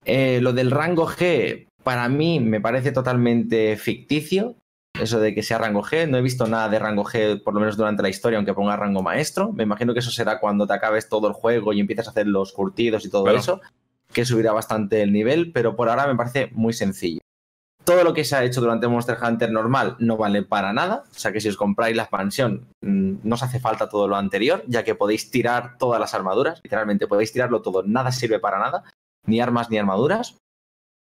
Eh, 0.05 0.39
lo 0.41 0.53
del 0.53 0.71
rango 0.71 1.05
G, 1.07 1.67
para 1.83 2.07
mí 2.07 2.39
me 2.39 2.61
parece 2.61 2.93
totalmente 2.93 3.75
ficticio. 3.75 4.55
Eso 5.01 5.19
de 5.19 5.33
que 5.35 5.43
sea 5.43 5.57
rango 5.57 5.83
G. 5.83 6.07
No 6.09 6.17
he 6.17 6.21
visto 6.21 6.47
nada 6.47 6.69
de 6.69 6.79
rango 6.79 7.03
G, 7.03 7.41
por 7.43 7.53
lo 7.53 7.59
menos 7.59 7.77
durante 7.77 8.01
la 8.01 8.09
historia, 8.09 8.37
aunque 8.37 8.53
ponga 8.53 8.75
rango 8.75 9.01
maestro. 9.03 9.51
Me 9.53 9.63
imagino 9.63 9.93
que 9.93 9.99
eso 9.99 10.11
será 10.11 10.39
cuando 10.39 10.65
te 10.65 10.73
acabes 10.73 11.07
todo 11.09 11.27
el 11.27 11.33
juego 11.33 11.73
y 11.73 11.79
empiezas 11.79 12.07
a 12.07 12.11
hacer 12.11 12.27
los 12.27 12.51
curtidos 12.53 13.05
y 13.05 13.09
todo 13.09 13.23
Claro. 13.23 13.37
eso, 13.39 13.61
que 14.11 14.25
subirá 14.25 14.51
bastante 14.53 15.01
el 15.01 15.11
nivel, 15.13 15.51
pero 15.51 15.75
por 15.75 15.89
ahora 15.89 16.07
me 16.07 16.15
parece 16.15 16.49
muy 16.53 16.73
sencillo. 16.73 17.19
Todo 17.83 18.03
lo 18.03 18.13
que 18.13 18.25
se 18.25 18.35
ha 18.35 18.43
hecho 18.43 18.59
durante 18.59 18.87
Monster 18.89 19.17
Hunter 19.21 19.49
normal 19.51 19.95
no 19.99 20.17
vale 20.17 20.43
para 20.43 20.73
nada. 20.73 21.03
O 21.09 21.13
sea 21.19 21.31
que 21.31 21.39
si 21.39 21.47
os 21.47 21.55
compráis 21.55 21.95
la 21.95 22.03
expansión, 22.03 22.67
mm, 22.81 23.13
no 23.23 23.35
os 23.35 23.43
hace 23.43 23.59
falta 23.61 23.87
todo 23.87 24.07
lo 24.09 24.17
anterior, 24.17 24.63
ya 24.67 24.83
que 24.83 24.93
podéis 24.95 25.31
tirar 25.31 25.77
todas 25.77 25.97
las 25.99 26.13
armaduras. 26.13 26.59
Literalmente 26.63 27.07
podéis 27.07 27.31
tirarlo 27.31 27.61
todo. 27.61 27.83
Nada 27.83 28.11
sirve 28.11 28.39
para 28.39 28.59
nada 28.59 28.83
ni 29.25 29.39
armas 29.39 29.69
ni 29.69 29.77
armaduras, 29.77 30.35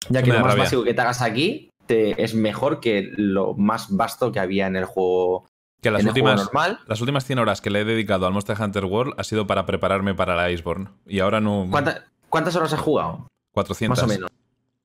ya 0.09 0.23
que 0.23 0.31
Me 0.31 0.35
lo 0.39 0.41
más 0.45 0.51
rabia. 0.53 0.65
básico 0.65 0.85
que 0.85 0.95
te 0.95 1.01
hagas 1.01 1.23
aquí 1.23 1.71
te- 1.87 2.23
es 2.23 2.35
mejor 2.35 2.81
que 2.81 3.11
lo 3.17 3.55
más 3.55 3.95
vasto 3.97 4.33
que 4.33 4.41
había 4.41 4.67
en 4.67 4.77
el 4.77 4.85
juego, 4.85 5.47
Que 5.83 5.91
las 5.91 6.01
en 6.03 6.09
el 6.09 6.13
juego 6.13 6.29
últimas, 6.31 6.45
normal. 6.47 6.79
las 6.87 7.01
últimas 7.01 7.25
100 7.25 7.39
horas 7.39 7.61
que 7.61 7.71
le 7.71 7.81
he 7.81 7.85
dedicado 7.85 8.27
al 8.27 8.33
Monster 8.33 8.57
Hunter 8.61 8.85
World 8.85 9.15
ha 9.19 9.25
sido 9.25 9.47
para 9.47 9.67
prepararme 9.67 10.15
para 10.15 10.35
la 10.37 10.51
Iceborne. 10.51 10.89
Y 11.07 11.21
ahora 11.21 11.41
no. 11.41 11.67
¿Cuánta- 11.71 12.05
¿Cuántas 12.29 12.57
horas 12.57 12.73
has 12.73 12.81
jugado? 12.81 13.29
400. 13.53 13.97
Más 13.99 14.05
o 14.05 14.07
menos. 14.09 14.31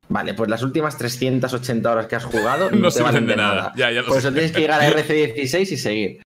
Vale, 0.09 0.33
pues 0.33 0.49
las 0.49 0.61
últimas 0.61 0.97
380 0.97 1.91
horas 1.91 2.07
que 2.07 2.15
has 2.17 2.25
jugado 2.25 2.69
no, 2.71 2.77
No 2.77 2.91
te 2.91 3.01
valen 3.01 3.25
de 3.27 3.35
nada. 3.35 3.55
nada. 3.55 3.73
Ya, 3.75 3.91
ya 3.91 4.03
Por 4.03 4.17
eso 4.17 4.27
sé. 4.29 4.33
tienes 4.33 4.51
que 4.51 4.59
llegar 4.61 4.81
a 4.81 4.89
RC16 4.89 5.71
y 5.71 5.77
seguir. 5.77 6.21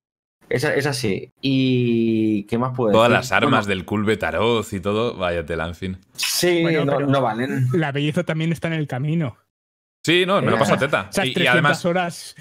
Es, 0.49 0.63
es 0.63 0.85
así. 0.85 1.29
¿Y 1.41 2.43
qué 2.43 2.57
más 2.59 2.75
puedo 2.75 2.91
Todas 2.91 3.09
decir? 3.09 3.17
las 3.21 3.31
armas 3.31 3.65
Bueno, 3.65 3.69
del 3.69 3.85
Culve 3.85 4.17
Taroz 4.17 4.73
y 4.73 4.79
todo, 4.79 5.15
vaya 5.17 5.43
tela, 5.45 5.65
en 5.67 5.73
fin. 5.75 5.97
Sí, 6.15 6.61
Bueno, 6.61 6.85
no, 6.85 6.99
no 6.99 7.21
valen. 7.21 7.67
La 7.73 7.91
belleza 7.91 8.23
también 8.23 8.51
está 8.51 8.67
en 8.67 8.73
el 8.75 8.87
camino. 8.87 9.37
Sí, 10.05 10.23
no, 10.27 10.39
me 10.39 10.51
lo 10.51 10.59
paso 10.59 10.75
a 10.75 10.77
teta. 10.77 11.07
Esas 11.09 11.25
Y, 11.25 11.29
y 11.29 11.33
300 11.33 11.53
además 11.53 11.85
horas 11.85 12.35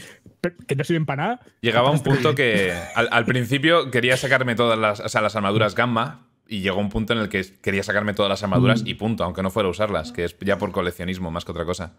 que 0.68 0.76
no 0.76 0.84
sirven 0.84 1.06
para 1.06 1.22
nada. 1.22 1.40
llegaba 1.62 1.90
un 1.90 2.02
punto 2.02 2.34
que 2.34 2.74
al, 2.94 3.08
al 3.10 3.24
principio 3.24 3.90
quería 3.90 4.18
sacarme 4.18 4.54
todas 4.54 4.78
las, 4.78 5.00
o 5.00 5.08
sea, 5.08 5.22
las 5.22 5.34
armaduras 5.34 5.74
gamma 5.74 6.26
y 6.46 6.60
llegó 6.60 6.78
un 6.78 6.90
punto 6.90 7.14
en 7.14 7.20
el 7.20 7.30
que 7.30 7.42
quería 7.62 7.82
sacarme 7.82 8.12
todas 8.12 8.28
las 8.28 8.42
armaduras 8.42 8.82
Mm. 8.82 8.86
y 8.88 8.94
punto, 8.94 9.24
aunque 9.24 9.42
no 9.42 9.48
fuera 9.48 9.68
a 9.68 9.70
usarlas, 9.70 10.12
que 10.12 10.24
es 10.24 10.36
ya 10.40 10.58
por 10.58 10.72
coleccionismo 10.72 11.30
más 11.30 11.46
que 11.46 11.52
otra 11.52 11.64
cosa. 11.64 11.92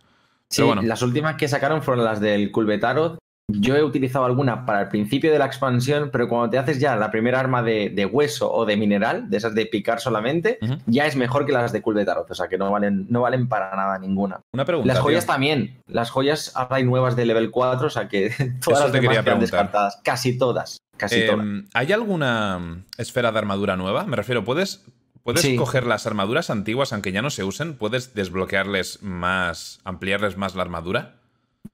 Sí, 0.49 0.57
Pero 0.57 0.67
bueno. 0.67 0.81
las 0.83 1.01
últimas 1.01 1.35
que 1.37 1.47
sacaron 1.47 1.81
fueron 1.81 2.05
las 2.05 2.19
del 2.21 2.51
Culbetarot 2.51 3.17
Yo 3.47 3.75
he 3.75 3.83
utilizado 3.83 4.25
alguna 4.25 4.65
para 4.65 4.81
el 4.81 4.87
principio 4.87 5.31
de 5.31 5.37
la 5.37 5.45
expansión, 5.45 6.09
pero 6.11 6.27
cuando 6.27 6.49
te 6.49 6.57
haces 6.57 6.79
ya 6.79 6.95
la 6.95 7.11
primera 7.11 7.39
arma 7.39 7.61
de, 7.61 8.09
hueso 8.11 8.51
o 8.51 8.65
de 8.65 8.75
mineral, 8.75 9.29
de 9.29 9.37
esas 9.37 9.53
de 9.53 9.65
picar 9.67 9.99
solamente, 9.99 10.57
ya 10.87 11.05
es 11.05 11.15
mejor 11.15 11.45
que 11.45 11.51
las 11.51 11.71
de 11.71 11.81
Cool 11.81 11.95
de 11.95 12.05
Tarot. 12.05 12.29
O 12.29 12.35
sea, 12.35 12.47
que 12.47 12.57
no 12.57 12.71
valen, 12.71 13.05
no 13.09 13.21
valen 13.21 13.47
para 13.47 13.75
nada 13.75 13.99
ninguna. 13.99 14.41
Una 14.53 14.65
pregunta. 14.65 14.93
Las 14.93 15.01
joyas 15.01 15.25
también. 15.25 15.81
Las 15.87 16.09
joyas 16.09 16.53
ahora 16.55 16.77
hay 16.77 16.83
nuevas 16.83 17.15
de 17.15 17.25
level 17.25 17.51
4, 17.51 17.87
o 17.87 17.89
sea 17.89 18.07
que 18.07 18.31
todas 18.63 18.81
las 18.81 18.91
demás 18.91 19.19
quedan 19.19 19.39
descartadas. 19.39 19.99
Casi 20.03 20.37
todas. 20.37 20.77
Casi 20.97 21.21
em, 21.21 21.27
todas. 21.27 21.69
¿Hay 21.73 21.91
alguna 21.91 22.83
esfera 22.97 23.31
de 23.31 23.37
armadura 23.37 23.75
nueva? 23.77 24.05
Me 24.05 24.15
refiero, 24.15 24.43
¿puedes 24.43 24.83
Puedes 25.25 25.57
coger 25.57 25.87
las 25.87 26.05
armaduras 26.05 26.51
antiguas, 26.51 26.93
aunque 26.93 27.11
ya 27.11 27.23
no 27.23 27.31
se 27.31 27.43
usen, 27.43 27.77
puedes 27.77 28.13
desbloquearles 28.13 29.01
más, 29.01 29.79
ampliarles 29.83 30.37
más 30.37 30.53
la 30.53 30.61
armadura. 30.61 31.15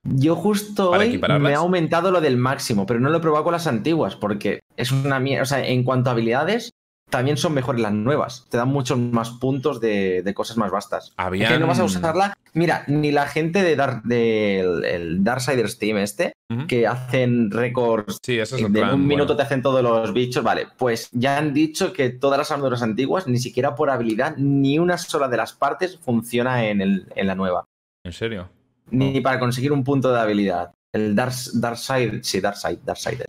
Yo 0.03 0.35
justo 0.35 0.91
hoy 0.91 1.19
me 1.39 1.53
ha 1.53 1.57
aumentado 1.57 2.11
lo 2.11 2.21
del 2.21 2.37
máximo, 2.37 2.85
pero 2.85 2.99
no 2.99 3.09
lo 3.09 3.17
he 3.17 3.21
probado 3.21 3.43
con 3.43 3.53
las 3.53 3.67
antiguas, 3.67 4.15
porque 4.15 4.61
es 4.77 4.91
una 4.91 5.19
mierda. 5.19 5.43
O 5.43 5.45
sea, 5.45 5.65
en 5.65 5.83
cuanto 5.83 6.09
a 6.09 6.13
habilidades, 6.13 6.71
también 7.11 7.37
son 7.37 7.53
mejores 7.53 7.81
las 7.81 7.93
nuevas. 7.93 8.47
Te 8.49 8.57
dan 8.57 8.69
muchos 8.69 8.97
más 8.97 9.29
puntos 9.31 9.79
de, 9.79 10.31
cosas 10.33 10.57
más 10.57 10.71
vastas. 10.71 11.13
Habían... 11.17 11.59
no 11.59 11.67
vas 11.67 11.79
a 11.79 11.83
usarla. 11.83 12.33
Mira, 12.53 12.83
ni 12.87 13.11
la 13.11 13.27
gente 13.27 13.61
de 13.61 13.75
Dark, 13.75 14.03
del 14.03 15.23
Darksiders 15.23 15.77
Team 15.77 15.97
este, 15.97 16.33
que 16.67 16.87
hacen 16.87 17.51
récords 17.51 18.17
sí, 18.21 18.39
eso 18.39 18.57
es 18.57 18.73
de 18.73 18.83
un 18.83 19.07
minuto 19.07 19.35
te 19.35 19.43
hacen 19.43 19.61
todos 19.61 19.81
los 19.81 20.13
bichos, 20.13 20.43
vale, 20.43 20.67
pues 20.77 21.09
ya 21.13 21.37
han 21.37 21.53
dicho 21.53 21.93
que 21.93 22.09
todas 22.09 22.37
las 22.37 22.51
armaduras 22.51 22.81
antiguas, 22.81 23.25
ni 23.27 23.37
siquiera 23.37 23.75
por 23.75 23.89
habilidad, 23.89 24.35
ni 24.37 24.79
una 24.79 24.97
sola 24.97 25.29
de 25.29 25.37
las 25.37 25.53
partes 25.53 25.97
funciona 25.97 26.65
en, 26.65 26.81
el, 26.81 27.07
en 27.15 27.27
la 27.27 27.35
nueva. 27.35 27.65
¿En 28.03 28.11
serio? 28.11 28.49
Ni 28.91 29.21
para 29.21 29.39
conseguir 29.39 29.71
un 29.71 29.83
punto 29.83 30.11
de 30.11 30.19
habilidad. 30.19 30.71
El 30.93 31.15
Dark, 31.15 31.33
Darkseid, 31.53 32.21
sí, 32.23 32.41
Darkseid, 32.41 32.79
Darkseid 32.79 33.21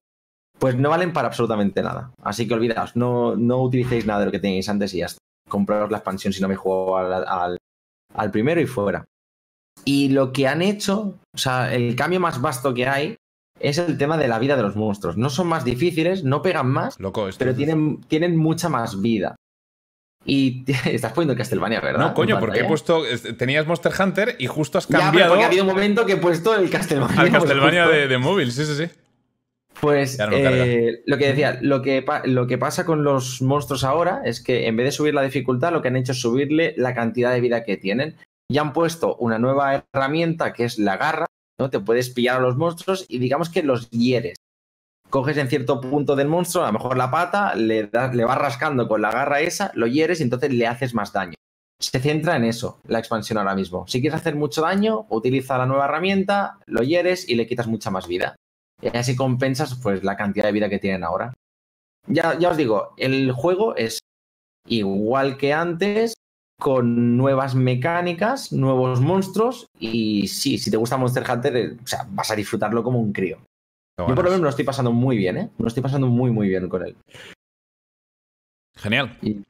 pues 0.62 0.76
no 0.76 0.90
valen 0.90 1.12
para 1.12 1.26
absolutamente 1.26 1.82
nada. 1.82 2.12
Así 2.22 2.46
que 2.46 2.54
olvidaos, 2.54 2.94
no, 2.94 3.34
no 3.34 3.60
utilicéis 3.60 4.06
nada 4.06 4.20
de 4.20 4.26
lo 4.26 4.30
que 4.30 4.38
tenéis 4.38 4.68
antes 4.68 4.94
y 4.94 4.98
ya 4.98 5.06
está. 5.06 5.18
Compraros 5.48 5.90
la 5.90 5.96
expansión 5.96 6.32
si 6.32 6.40
no 6.40 6.46
me 6.46 6.54
juego 6.54 6.96
al, 6.96 7.58
al, 8.14 8.30
primero 8.30 8.60
y 8.60 8.66
fuera. 8.66 9.04
Y 9.84 10.10
lo 10.10 10.32
que 10.32 10.46
han 10.46 10.62
hecho, 10.62 11.18
o 11.34 11.36
sea, 11.36 11.74
el 11.74 11.96
cambio 11.96 12.20
más 12.20 12.40
vasto 12.40 12.72
que 12.74 12.86
hay 12.86 13.16
es 13.58 13.78
el 13.78 13.98
tema 13.98 14.16
de 14.16 14.28
la 14.28 14.38
vida 14.38 14.54
de 14.54 14.62
los 14.62 14.76
monstruos. 14.76 15.16
No 15.16 15.30
son 15.30 15.48
más 15.48 15.64
difíciles, 15.64 16.22
no 16.22 16.42
pegan 16.42 16.70
más, 16.70 16.96
pero 17.38 17.56
tienen, 17.56 18.00
tienen 18.02 18.36
mucha 18.36 18.68
más 18.68 19.02
vida. 19.02 19.34
Y 20.24 20.64
estás 20.86 21.12
poniendo 21.12 21.36
Castlevania, 21.36 21.80
¿verdad? 21.80 22.00
No, 22.00 22.14
coño, 22.14 22.38
porque 22.38 22.60
he 22.60 22.64
puesto. 22.64 23.02
Tenías 23.36 23.66
Monster 23.66 23.92
Hunter 23.98 24.36
y 24.38 24.46
justo 24.46 24.78
has 24.78 24.86
cambiado. 24.86 25.18
Ya, 25.18 25.28
porque 25.28 25.44
ha 25.44 25.46
habido 25.46 25.64
un 25.64 25.70
momento 25.70 26.06
que 26.06 26.12
he 26.12 26.16
puesto 26.16 26.54
el 26.54 26.70
Castlevania. 26.70 27.20
Al 27.20 27.30
Castlevania 27.32 27.86
de, 27.86 28.08
de 28.08 28.18
móvil, 28.18 28.52
sí, 28.52 28.64
sí, 28.64 28.74
sí. 28.74 28.90
Pues 29.82 30.16
eh, 30.20 31.02
lo 31.06 31.18
que 31.18 31.26
decía, 31.26 31.58
lo 31.60 31.82
que, 31.82 32.04
lo 32.26 32.46
que 32.46 32.56
pasa 32.56 32.86
con 32.86 33.02
los 33.02 33.42
monstruos 33.42 33.82
ahora 33.82 34.22
es 34.24 34.40
que 34.40 34.68
en 34.68 34.76
vez 34.76 34.84
de 34.84 34.92
subir 34.92 35.12
la 35.12 35.22
dificultad, 35.22 35.72
lo 35.72 35.82
que 35.82 35.88
han 35.88 35.96
hecho 35.96 36.12
es 36.12 36.20
subirle 36.20 36.72
la 36.76 36.94
cantidad 36.94 37.32
de 37.32 37.40
vida 37.40 37.64
que 37.64 37.76
tienen. 37.76 38.16
Y 38.48 38.58
han 38.58 38.72
puesto 38.72 39.16
una 39.16 39.40
nueva 39.40 39.84
herramienta 39.92 40.52
que 40.52 40.64
es 40.64 40.78
la 40.78 40.98
garra, 40.98 41.26
¿no? 41.58 41.68
Te 41.68 41.80
puedes 41.80 42.10
pillar 42.10 42.36
a 42.36 42.40
los 42.42 42.56
monstruos 42.56 43.06
y 43.08 43.18
digamos 43.18 43.48
que 43.48 43.64
los 43.64 43.90
hieres. 43.90 44.36
Coges 45.12 45.36
en 45.36 45.50
cierto 45.50 45.78
punto 45.78 46.16
del 46.16 46.26
monstruo, 46.26 46.64
a 46.64 46.68
lo 46.68 46.72
mejor 46.72 46.96
la 46.96 47.10
pata, 47.10 47.54
le, 47.54 47.84
vas 47.84 48.38
rascando 48.38 48.88
con 48.88 49.02
la 49.02 49.10
garra 49.10 49.42
esa, 49.42 49.70
lo 49.74 49.86
hieres 49.86 50.20
y 50.20 50.22
entonces 50.22 50.54
le 50.54 50.66
haces 50.66 50.94
más 50.94 51.12
daño. 51.12 51.34
Se 51.78 52.00
centra 52.00 52.34
en 52.36 52.44
eso, 52.44 52.80
la 52.86 52.98
expansión 52.98 53.36
ahora 53.36 53.54
mismo. 53.54 53.86
Si 53.86 54.00
quieres 54.00 54.18
hacer 54.18 54.36
mucho 54.36 54.62
daño, 54.62 55.04
utiliza 55.10 55.58
la 55.58 55.66
nueva 55.66 55.84
herramienta, 55.84 56.58
lo 56.64 56.82
hieres 56.82 57.28
y 57.28 57.34
le 57.34 57.46
quitas 57.46 57.66
mucha 57.66 57.90
más 57.90 58.08
vida. 58.08 58.36
Y 58.80 58.96
así 58.96 59.14
compensas 59.14 59.74
pues 59.82 60.02
la 60.02 60.16
cantidad 60.16 60.46
de 60.46 60.52
vida 60.52 60.70
que 60.70 60.78
tienen 60.78 61.04
ahora. 61.04 61.34
Ya, 62.06 62.38
os 62.48 62.56
digo, 62.56 62.94
el 62.96 63.32
juego 63.32 63.76
es 63.76 63.98
igual 64.66 65.36
que 65.36 65.52
antes, 65.52 66.14
con 66.58 67.18
nuevas 67.18 67.54
mecánicas, 67.54 68.50
nuevos 68.50 69.02
monstruos. 69.02 69.66
Y 69.78 70.26
sí, 70.28 70.56
si 70.56 70.70
te 70.70 70.78
gusta 70.78 70.96
Monster 70.96 71.30
Hunter, 71.30 71.56
eh, 71.58 71.76
vas 72.08 72.30
a 72.30 72.34
disfrutarlo 72.34 72.82
como 72.82 72.98
un 72.98 73.12
crío. 73.12 73.40
Yo 73.98 74.06
por 74.14 74.24
lo 74.24 74.24
menos 74.24 74.40
me 74.40 74.44
lo 74.44 74.50
estoy 74.50 74.64
pasando 74.64 74.92
muy 74.92 75.16
bien, 75.16 75.36
¿eh? 75.36 75.50
Me 75.58 75.62
lo 75.62 75.68
estoy 75.68 75.82
pasando 75.82 76.06
muy, 76.06 76.30
muy 76.30 76.48
bien 76.48 76.68
con 76.68 76.84
él. 76.84 76.96
Genial. 78.76 79.18
Y 79.22 79.42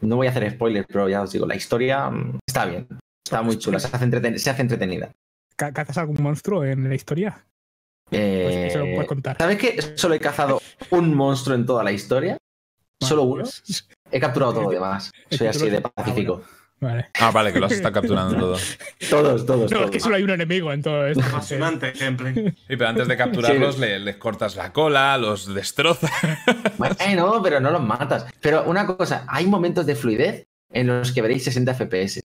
no 0.00 0.16
voy 0.16 0.26
a 0.26 0.30
hacer 0.30 0.50
spoilers, 0.50 0.86
pero 0.86 1.08
ya 1.08 1.22
os 1.22 1.32
digo, 1.32 1.46
la 1.46 1.56
historia 1.56 2.10
mm, 2.10 2.38
está 2.46 2.66
bien. 2.66 2.86
Está 3.24 3.42
muy 3.42 3.58
chula, 3.58 3.78
se 3.78 3.88
hace, 3.94 4.38
se 4.38 4.50
hace 4.50 4.62
entretenida. 4.62 5.10
¿Cazas 5.56 5.98
algún 5.98 6.22
monstruo 6.22 6.64
en 6.64 6.88
la 6.88 6.94
historia? 6.94 7.44
Pues 8.10 8.72
se 8.72 8.78
lo 8.78 8.84
puedes 8.84 9.06
contar. 9.06 9.36
¿Sabes 9.38 9.58
que 9.58 9.82
solo 9.96 10.14
he 10.14 10.20
cazado 10.20 10.60
un 10.90 11.14
monstruo 11.14 11.56
en 11.56 11.66
toda 11.66 11.82
la 11.82 11.92
historia? 11.92 12.38
Solo 13.00 13.24
uno. 13.24 13.44
He 14.10 14.20
capturado 14.20 14.52
todo 14.52 14.62
lo 14.64 14.70
demás. 14.70 15.12
Soy 15.30 15.48
así 15.48 15.68
de 15.68 15.80
pacífico. 15.80 16.42
Vale. 16.80 17.08
Ah, 17.18 17.30
vale, 17.30 17.52
que 17.52 17.58
los 17.58 17.72
está 17.72 17.92
capturando 17.92 18.36
todos. 18.38 18.78
todos, 19.10 19.46
todos. 19.46 19.70
No, 19.72 19.84
es 19.84 19.90
que 19.90 20.00
solo 20.00 20.16
hay 20.16 20.22
un 20.22 20.30
enemigo 20.30 20.72
en 20.72 20.82
todo 20.82 21.06
esto. 21.06 21.24
Apasionante 21.24 21.88
ejemplo. 21.88 22.30
Sí, 22.32 22.52
pero 22.68 22.88
antes 22.88 23.08
de 23.08 23.16
capturarlos 23.16 23.78
les 23.78 24.16
cortas 24.16 24.56
la 24.56 24.72
cola, 24.72 25.18
los 25.18 25.52
destrozas. 25.54 26.10
Bueno, 26.78 27.40
pero 27.42 27.60
no 27.60 27.70
los 27.70 27.82
matas. 27.82 28.26
Pero 28.40 28.64
una 28.64 28.86
cosa, 28.86 29.24
hay 29.26 29.46
momentos 29.46 29.84
de 29.86 29.96
fluidez 29.96 30.46
en 30.70 30.86
los 30.86 31.10
que 31.12 31.22
veréis 31.22 31.44
60 31.44 31.74
FPS 31.74 32.20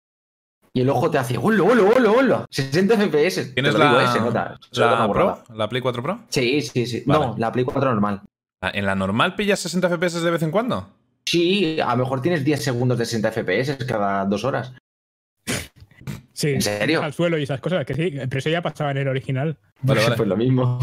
y 0.75 0.81
el 0.81 0.89
ojo 0.89 1.09
te 1.09 1.19
hace 1.19 1.37
¡Holo, 1.37 1.65
holo, 1.65 1.89
holo, 1.95 2.13
holo! 2.13 2.45
60 2.49 2.97
FPS. 2.97 3.53
¿Tienes 3.53 3.75
la, 3.75 3.93
la, 4.73 5.07
Pro? 5.07 5.43
¿La 5.53 5.69
Play 5.69 5.81
4 5.81 6.01
Pro? 6.01 6.19
Sí, 6.29 6.61
sí, 6.61 6.87
sí. 6.87 7.03
No, 7.05 7.35
la 7.37 7.51
Play 7.51 7.63
4 7.63 7.91
normal. 7.91 8.21
Ah, 8.59 8.71
¿En 8.73 8.85
la 8.85 8.95
normal 8.95 9.35
pillas 9.35 9.59
60 9.59 9.89
FPS 9.89 10.23
de 10.23 10.31
vez 10.31 10.41
en 10.41 10.49
cuando? 10.49 10.89
Sí, 11.25 11.79
a 11.79 11.95
lo 11.95 12.03
mejor 12.03 12.21
tienes 12.21 12.43
10 12.43 12.61
segundos 12.61 12.97
de 12.97 13.05
60 13.05 13.31
FPS 13.31 13.85
cada 13.85 14.25
dos 14.25 14.43
horas. 14.43 14.73
Sí, 16.33 16.49
¿En 16.49 16.61
serio? 16.61 17.01
Al 17.01 17.13
suelo 17.13 17.37
y 17.37 17.43
esas 17.43 17.61
cosas, 17.61 17.85
que 17.85 17.93
sí, 17.93 18.11
pero 18.11 18.39
eso 18.39 18.49
ya 18.49 18.61
pasaba 18.61 18.91
en 18.91 18.97
el 18.97 19.07
original. 19.07 19.57
Vale, 19.81 20.03
vale. 20.03 20.15
Pues 20.17 20.27
lo 20.27 20.35
mismo. 20.35 20.79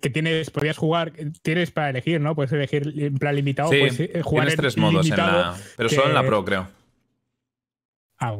Que 0.00 0.08
tienes, 0.08 0.50
podías 0.50 0.76
jugar, 0.76 1.12
tienes 1.42 1.72
para 1.72 1.90
elegir, 1.90 2.20
¿no? 2.20 2.36
Puedes 2.36 2.52
elegir 2.52 2.94
en 2.96 3.18
plan 3.18 3.34
limitado, 3.34 3.70
sí, 3.70 3.78
puedes 3.78 4.24
jugar 4.24 4.46
tienes 4.46 4.56
tres 4.56 4.76
modos 4.76 5.10
en 5.10 5.16
la. 5.16 5.56
Pero 5.76 5.88
solo 5.88 6.06
en 6.06 6.14
la 6.14 6.24
Pro, 6.24 6.44
creo. 6.44 6.68
Ah, 8.20 8.36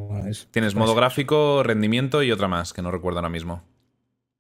Tienes 0.51 0.75
modo 0.75 0.95
gráfico, 0.95 1.63
rendimiento 1.65 2.23
y 2.23 2.31
otra 2.31 2.47
más, 2.47 2.73
que 2.73 2.83
no 2.83 2.91
recuerdo 2.91 3.19
ahora 3.19 3.31
mismo. 3.31 3.65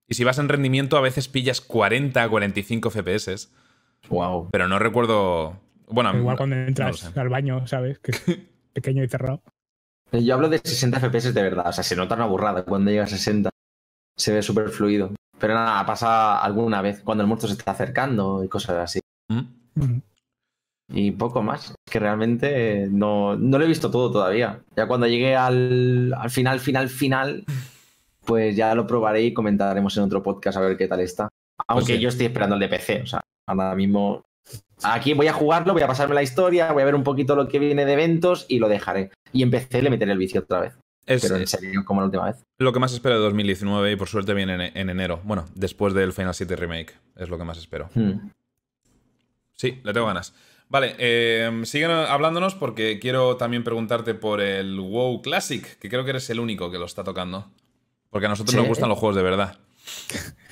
Y 0.06 0.14
si 0.14 0.22
vas 0.22 0.38
en 0.38 0.48
rendimiento, 0.48 0.98
a 0.98 1.00
veces 1.00 1.28
pillas 1.28 1.60
40 1.60 2.28
45 2.28 2.90
FPS. 2.90 3.50
Wow. 4.08 4.50
Pero 4.52 4.68
no 4.68 4.78
recuerdo. 4.78 5.58
Bueno, 5.90 6.16
igual 6.16 6.36
cuando 6.36 6.56
entras 6.56 7.16
al 7.16 7.28
baño, 7.28 7.66
¿sabes? 7.66 7.98
Que 7.98 8.12
es 8.12 8.22
pequeño 8.72 9.04
y 9.04 9.08
cerrado. 9.08 9.42
Yo 10.12 10.34
hablo 10.34 10.48
de 10.48 10.58
60 10.58 10.98
FPS 10.98 11.34
de 11.34 11.42
verdad. 11.42 11.68
O 11.68 11.72
sea, 11.72 11.84
se 11.84 11.96
nota 11.96 12.16
una 12.16 12.26
burrada 12.26 12.64
cuando 12.64 12.90
llega 12.90 13.04
a 13.04 13.06
60. 13.06 13.50
Se 14.16 14.32
ve 14.32 14.42
súper 14.42 14.70
fluido. 14.70 15.12
Pero 15.38 15.54
nada, 15.54 15.86
pasa 15.86 16.38
alguna 16.40 16.82
vez 16.82 17.00
cuando 17.02 17.22
el 17.22 17.28
monstruo 17.28 17.48
se 17.48 17.58
está 17.58 17.70
acercando 17.72 18.44
y 18.44 18.48
cosas 18.48 18.76
así. 18.76 19.00
¿Mm? 19.28 20.00
y 20.92 21.12
poco 21.12 21.42
más. 21.42 21.74
Que 21.84 21.98
realmente 21.98 22.88
no, 22.90 23.36
no 23.36 23.58
lo 23.58 23.64
he 23.64 23.68
visto 23.68 23.90
todo 23.90 24.10
todavía. 24.10 24.60
Ya 24.76 24.86
cuando 24.86 25.06
llegue 25.06 25.36
al, 25.36 26.14
final, 26.28 26.60
final, 26.60 26.88
final, 26.88 27.44
pues 28.24 28.56
ya 28.56 28.74
lo 28.74 28.86
probaré 28.86 29.22
y 29.22 29.32
comentaremos 29.32 29.96
en 29.96 30.04
otro 30.04 30.22
podcast 30.22 30.58
a 30.58 30.60
ver 30.60 30.76
qué 30.76 30.88
tal 30.88 31.00
está. 31.00 31.28
Aunque 31.68 31.92
pues 31.94 32.00
yo 32.00 32.08
estoy 32.08 32.26
esperando 32.26 32.56
el 32.56 32.60
de 32.60 32.68
PC, 32.68 33.02
o 33.02 33.06
sea, 33.06 33.20
ahora 33.46 33.74
mismo. 33.74 34.22
Aquí 34.82 35.14
voy 35.14 35.26
a 35.26 35.32
jugarlo, 35.32 35.72
voy 35.72 35.82
a 35.82 35.86
pasarme 35.86 36.14
la 36.14 36.22
historia, 36.22 36.72
voy 36.72 36.82
a 36.82 36.86
ver 36.86 36.94
un 36.94 37.04
poquito 37.04 37.36
lo 37.36 37.48
que 37.48 37.58
viene 37.58 37.84
de 37.84 37.92
eventos 37.92 38.46
y 38.48 38.58
lo 38.58 38.68
dejaré. 38.68 39.10
Y 39.32 39.42
en 39.42 39.50
PC 39.50 39.82
le 39.82 39.90
meteré 39.90 40.12
el 40.12 40.18
vicio 40.18 40.40
otra 40.40 40.60
vez. 40.60 40.74
pero 41.04 41.36
en 41.36 41.46
serio, 41.46 41.84
como 41.84 42.00
la 42.00 42.06
última 42.06 42.26
vez. 42.26 42.36
Lo 42.58 42.72
que 42.72 42.78
más 42.78 42.92
espero 42.92 43.16
de 43.16 43.20
2019 43.22 43.92
y 43.92 43.96
por 43.96 44.08
suerte 44.08 44.34
viene 44.34 44.72
en, 44.74 44.90
enero. 44.90 45.20
Bueno, 45.24 45.46
después 45.54 45.94
del 45.94 46.12
Final 46.12 46.34
7 46.34 46.56
Remake. 46.56 46.94
Es 47.16 47.28
lo 47.28 47.38
que 47.38 47.44
más 47.44 47.58
espero. 47.58 47.90
Hmm. 47.94 48.30
Sí, 49.54 49.80
le 49.82 49.92
tengo 49.92 50.06
ganas. 50.06 50.34
Vale, 50.68 50.94
eh, 50.98 51.62
siguen 51.64 51.90
hablándonos 51.90 52.54
porque 52.54 53.00
quiero 53.00 53.36
también 53.36 53.64
preguntarte 53.64 54.14
por 54.14 54.40
el 54.40 54.78
WoW 54.78 55.20
Classic, 55.20 55.78
que 55.78 55.88
creo 55.88 56.04
que 56.04 56.10
eres 56.10 56.30
el 56.30 56.38
único 56.38 56.70
que 56.70 56.78
lo 56.78 56.86
está 56.86 57.02
tocando. 57.02 57.50
Porque 58.08 58.26
a 58.26 58.28
nosotros 58.28 58.54
nos 58.54 58.66
gustan 58.66 58.88
los 58.88 58.98
juegos 58.98 59.16
de 59.16 59.22
verdad. 59.22 59.58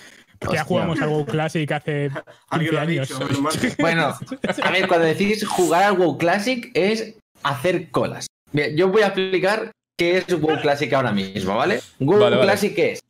ya 0.52 0.64
jugamos 0.64 1.00
al 1.00 1.08
WoW 1.08 1.26
Classic 1.26 1.70
hace 1.70 2.10
15 2.50 2.78
años. 2.78 3.08
bueno, 3.78 4.14
a 4.62 4.70
ver, 4.70 4.88
cuando 4.88 5.06
decís 5.06 5.46
jugar 5.46 5.84
al 5.84 5.96
WoW 5.96 6.18
Classic 6.18 6.70
es 6.74 7.14
hacer 7.42 7.90
colas. 7.90 8.26
yo 8.52 8.88
voy 8.88 9.02
a 9.02 9.08
explicar 9.08 9.72
qué 9.96 10.18
es 10.18 10.40
WoW 10.40 10.60
Classic 10.60 10.92
ahora 10.92 11.12
mismo, 11.12 11.56
¿vale? 11.56 11.80
WoW 11.98 12.40
Classic 12.40 12.78
es, 12.78 13.02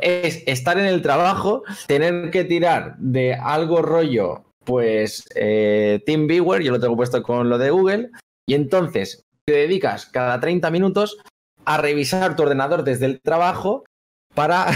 es 0.00 0.42
estar 0.46 0.78
en 0.78 0.86
el 0.86 1.02
trabajo, 1.02 1.62
tener 1.86 2.30
que 2.30 2.44
tirar 2.44 2.96
de 2.98 3.34
algo 3.34 3.82
rollo 3.82 4.44
pues 4.64 5.28
eh, 5.34 6.00
TeamViewer, 6.06 6.62
yo 6.62 6.72
lo 6.72 6.80
tengo 6.80 6.96
puesto 6.96 7.22
con 7.22 7.48
lo 7.48 7.58
de 7.58 7.70
Google, 7.70 8.10
y 8.46 8.54
entonces 8.54 9.24
te 9.44 9.52
dedicas 9.52 10.06
cada 10.06 10.38
30 10.38 10.70
minutos 10.70 11.18
a 11.64 11.76
revisar 11.78 12.36
tu 12.36 12.44
ordenador 12.44 12.84
desde 12.84 13.06
el 13.06 13.20
trabajo 13.20 13.84
para 14.34 14.68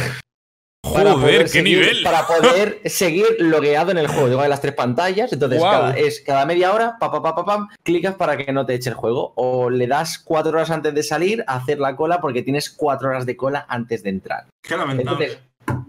Joder, 0.84 1.50
qué 1.50 1.62
nivel. 1.62 2.02
Para 2.02 2.26
poder 2.26 2.80
seguir 2.84 3.24
logueado 3.38 3.90
en 3.90 3.98
el 3.98 4.06
juego. 4.06 4.28
Digo, 4.28 4.40
hay 4.40 4.48
las 4.48 4.60
tres 4.60 4.74
pantallas, 4.74 5.32
entonces 5.32 5.62
cada, 5.62 5.96
es 5.96 6.20
cada 6.20 6.44
media 6.46 6.72
hora, 6.72 6.96
pa, 7.00 7.10
pa, 7.10 7.22
pa, 7.22 7.44
pam, 7.44 7.68
clicas 7.82 8.14
para 8.14 8.36
que 8.36 8.52
no 8.52 8.66
te 8.66 8.74
eche 8.74 8.90
el 8.90 8.96
juego. 8.96 9.32
O 9.36 9.70
le 9.70 9.86
das 9.86 10.18
cuatro 10.18 10.52
horas 10.52 10.70
antes 10.70 10.94
de 10.94 11.02
salir 11.02 11.44
a 11.46 11.56
hacer 11.56 11.78
la 11.78 11.96
cola 11.96 12.20
porque 12.20 12.42
tienes 12.42 12.70
cuatro 12.70 13.08
horas 13.08 13.26
de 13.26 13.36
cola 13.36 13.64
antes 13.68 14.02
de 14.02 14.10
entrar. 14.10 14.46
Qué 14.62 14.76
lamentable. 14.76 15.10
Entonces, 15.10 15.38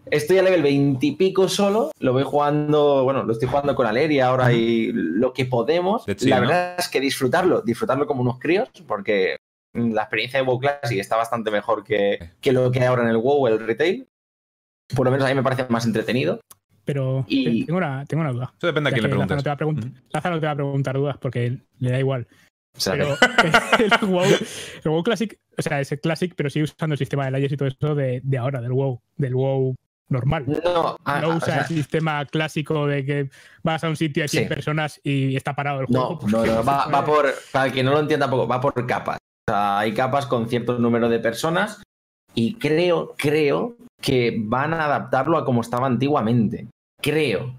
estoy 0.09 0.37
a 0.37 0.43
level 0.43 0.63
20 0.63 1.05
y 1.05 1.11
pico 1.13 1.49
solo, 1.49 1.91
lo 1.99 2.13
voy 2.13 2.23
jugando, 2.23 3.03
bueno, 3.03 3.23
lo 3.23 3.33
estoy 3.33 3.47
jugando 3.47 3.75
con 3.75 3.85
Aleria 3.85 4.27
ahora 4.27 4.53
y 4.53 4.91
lo 4.93 5.33
que 5.33 5.45
podemos. 5.45 6.05
De 6.05 6.15
chill, 6.15 6.29
la 6.29 6.37
¿no? 6.37 6.47
verdad 6.47 6.75
es 6.77 6.87
que 6.87 6.99
disfrutarlo, 6.99 7.61
disfrutarlo 7.61 8.07
como 8.07 8.21
unos 8.21 8.39
críos, 8.39 8.69
porque 8.87 9.37
la 9.73 10.03
experiencia 10.03 10.39
de 10.39 10.45
WoW 10.45 10.59
Classic 10.59 10.99
está 10.99 11.17
bastante 11.17 11.51
mejor 11.51 11.83
que, 11.83 12.31
que 12.39 12.51
lo 12.51 12.71
que 12.71 12.79
hay 12.79 12.85
ahora 12.85 13.03
en 13.03 13.09
el 13.09 13.17
WoW, 13.17 13.47
el 13.47 13.59
retail. 13.59 14.07
Por 14.93 15.05
lo 15.05 15.11
menos 15.11 15.25
a 15.25 15.29
mí 15.29 15.35
me 15.35 15.43
parece 15.43 15.65
más 15.69 15.85
entretenido. 15.85 16.39
Pero 16.83 17.25
Y- 17.27 17.65
tengo, 17.65 17.77
una, 17.77 18.05
tengo 18.05 18.21
una 18.21 18.31
duda. 18.31 18.53
Eso 18.57 18.67
depende 18.67 18.89
a 18.89 18.91
Ya 18.91 18.95
quién 18.95 19.03
le 19.03 19.09
preguntes. 19.09 19.37
Lázaro 19.37 19.43
te 19.43 19.49
va 19.49 19.53
a 19.53 19.57
preguntar- 19.57 19.85
Ujú. 19.89 20.01
Lázaro 20.13 20.39
te 20.39 20.45
va 20.45 20.51
a 20.51 20.55
preguntar 20.55 20.95
dudas 20.97 21.17
porque 21.19 21.57
le 21.79 21.91
da 21.91 21.99
igual. 21.99 22.27
O 22.77 22.79
sea, 22.79 22.93
Pero 22.93 23.15
el 23.79 24.07
WoW, 24.07 24.25
el 24.83 24.91
WoW 24.91 25.03
Classic, 25.03 25.39
o 25.57 25.61
sea, 25.61 25.79
es 25.79 25.91
el 25.93 25.99
Classic, 26.01 26.33
pero 26.35 26.49
sigue 26.49 26.63
usando 26.65 26.93
el 26.93 26.99
sistema 26.99 27.25
de 27.25 27.31
layers 27.31 27.53
y 27.53 27.57
todo 27.57 27.69
eso 27.69 27.95
de, 27.95 28.21
de 28.23 28.37
ahora, 28.37 28.61
del 28.61 28.73
WoW, 28.73 29.01
del 29.15 29.33
WoW 29.33 29.75
normal. 30.09 30.43
no, 30.47 30.95
ah, 31.05 31.19
no 31.21 31.29
o 31.29 31.35
usa 31.37 31.45
sea, 31.45 31.57
el 31.61 31.65
sistema 31.67 32.23
clásico 32.25 32.85
de 32.85 33.03
que 33.05 33.29
vas 33.63 33.83
a 33.83 33.89
un 33.89 33.95
sitio 33.95 34.21
de 34.23 34.27
100 34.27 34.43
Sí. 34.43 34.49
personas 34.49 34.99
y 35.03 35.35
está 35.35 35.55
parado 35.55 35.79
el 35.81 35.87
juego. 35.87 36.19
no, 36.29 36.45
no, 36.45 36.45
no, 36.45 36.63
va, 36.63 36.85
va 36.87 37.03
por, 37.05 37.33
para 37.51 37.67
el 37.67 37.71
que 37.73 37.81
no 37.81 37.91
lo 37.91 37.99
entienda 38.01 38.29
poco, 38.29 38.47
va 38.47 38.61
por 38.61 38.85
capas. 38.85 39.17
O 39.47 39.51
sea, 39.51 39.79
hay 39.79 39.93
capas 39.93 40.25
con 40.27 40.47
cierto 40.49 40.77
número 40.77 41.07
de 41.09 41.19
personas 41.19 41.81
y 42.35 42.55
creo, 42.55 43.15
creo 43.17 43.77
que 44.01 44.35
van 44.37 44.73
a 44.73 44.85
adaptarlo 44.85 45.37
a 45.37 45.45
como 45.45 45.61
estaba 45.61 45.87
antiguamente. 45.87 46.67
Creo. 47.01 47.57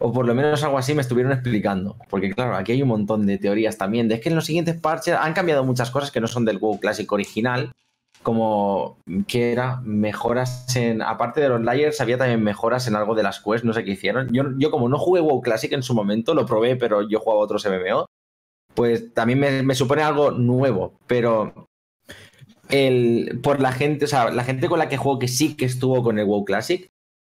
O 0.00 0.12
por 0.12 0.26
lo 0.26 0.34
menos 0.34 0.62
algo 0.62 0.78
así 0.78 0.94
me 0.94 1.02
estuvieron 1.02 1.32
explicando. 1.32 1.96
Porque 2.08 2.32
claro, 2.32 2.56
aquí 2.56 2.72
hay 2.72 2.82
un 2.82 2.88
montón 2.88 3.26
de 3.26 3.38
teorías 3.38 3.76
también. 3.76 4.08
De 4.08 4.16
es 4.16 4.20
que 4.20 4.30
en 4.30 4.34
los 4.34 4.46
siguientes 4.46 4.80
parches 4.80 5.14
han 5.14 5.34
cambiado 5.34 5.64
muchas 5.64 5.90
cosas 5.90 6.10
que 6.10 6.20
no 6.20 6.26
son 6.26 6.44
del 6.44 6.58
WoW 6.58 6.80
Classic 6.80 7.10
original. 7.12 7.72
Como 8.22 8.98
que 9.28 9.52
era 9.52 9.80
mejoras 9.84 10.74
en. 10.74 11.02
Aparte 11.02 11.40
de 11.40 11.50
los 11.50 11.62
layers, 11.62 12.00
había 12.00 12.18
también 12.18 12.42
mejoras 12.42 12.88
en 12.88 12.96
algo 12.96 13.14
de 13.14 13.22
las 13.22 13.40
quests, 13.40 13.64
no 13.64 13.72
sé 13.72 13.84
qué 13.84 13.92
hicieron. 13.92 14.28
Yo, 14.32 14.44
yo 14.56 14.70
como 14.70 14.88
no 14.88 14.98
jugué 14.98 15.20
WoW 15.20 15.42
Classic 15.42 15.72
en 15.72 15.82
su 15.82 15.94
momento, 15.94 16.34
lo 16.34 16.46
probé, 16.46 16.76
pero 16.76 17.08
yo 17.08 17.20
jugaba 17.20 17.42
otros 17.42 17.66
MMO. 17.66 18.06
Pues 18.74 19.12
también 19.14 19.66
me 19.66 19.74
supone 19.74 20.02
algo 20.02 20.30
nuevo. 20.32 20.94
Pero 21.06 21.67
el, 22.70 23.40
por 23.42 23.60
la 23.60 23.72
gente, 23.72 24.04
o 24.04 24.08
sea, 24.08 24.30
la 24.30 24.44
gente 24.44 24.68
con 24.68 24.78
la 24.78 24.88
que 24.88 24.96
juego 24.96 25.18
que 25.18 25.28
sí 25.28 25.54
que 25.56 25.64
estuvo 25.64 26.02
con 26.02 26.18
el 26.18 26.24
WoW 26.26 26.44
Classic, 26.44 26.88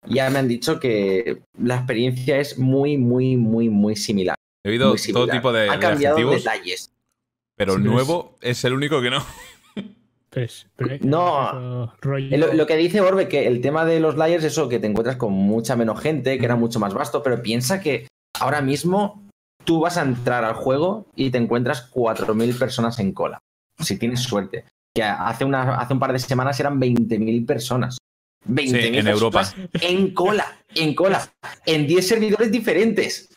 ya 0.07 0.29
me 0.29 0.39
han 0.39 0.47
dicho 0.47 0.79
que 0.79 1.41
la 1.59 1.75
experiencia 1.77 2.37
es 2.39 2.57
muy, 2.59 2.97
muy, 2.97 3.37
muy, 3.37 3.69
muy 3.69 3.95
similar. 3.95 4.35
He 4.63 4.69
oído 4.69 4.89
muy 4.89 4.97
todo 5.13 5.27
tipo 5.27 5.51
de, 5.51 5.69
ha 5.69 5.73
de 5.73 5.79
cambiado 5.79 6.15
adjetivos, 6.17 6.43
detalles. 6.43 6.91
pero 7.57 7.73
Sí, 7.73 7.79
pero 7.81 7.91
nuevo 7.93 8.35
es 8.41 8.63
el 8.65 8.73
único 8.73 9.01
que 9.01 9.09
no. 9.09 9.23
Pues, 10.29 10.67
pero- 10.75 10.97
No, 11.01 11.93
Eh, 12.29 12.37
Lo, 12.37 12.53
lo 12.53 12.67
que 12.67 12.75
dice 12.75 12.99
Orbe, 12.99 13.29
que 13.29 13.47
el 13.47 13.61
tema 13.61 13.85
de 13.85 14.01
los 14.01 14.17
layers, 14.17 14.43
eso, 14.43 14.67
que 14.67 14.79
te 14.79 14.87
encuentras 14.87 15.15
con 15.15 15.31
mucha 15.31 15.77
menos 15.77 16.01
gente, 16.01 16.37
que 16.37 16.43
era 16.45 16.57
mucho 16.57 16.77
más 16.79 16.93
vasto, 16.93 17.23
pero 17.23 17.41
piensa 17.41 17.79
que 17.79 18.07
ahora 18.39 18.61
mismo 18.61 19.23
tú 19.63 19.79
vas 19.79 19.95
a 19.97 20.01
entrar 20.01 20.43
al 20.43 20.53
juego 20.55 21.05
y 21.15 21.29
te 21.29 21.37
encuentras 21.37 21.89
4.000 21.89 22.59
personas 22.59 22.99
en 22.99 23.13
cola, 23.13 23.39
si 23.79 23.97
tienes 23.97 24.23
suerte. 24.23 24.65
Que 24.95 25.03
hace, 25.03 25.43
una, 25.43 25.75
hace 25.75 25.93
un 25.93 25.99
par 25.99 26.13
de 26.13 26.19
semanas 26.19 26.59
eran 26.59 26.79
20.000 26.79 27.45
personas. 27.45 27.97
20.000 28.47 28.69
Sí, 28.69 28.97
en 28.97 29.07
Europa. 29.07 29.53
En 29.81 30.13
cola, 30.13 30.57
en 30.73 30.95
cola, 30.95 31.29
en 31.65 31.85
10 31.85 32.07
servidores 32.07 32.51
diferentes. 32.51 33.29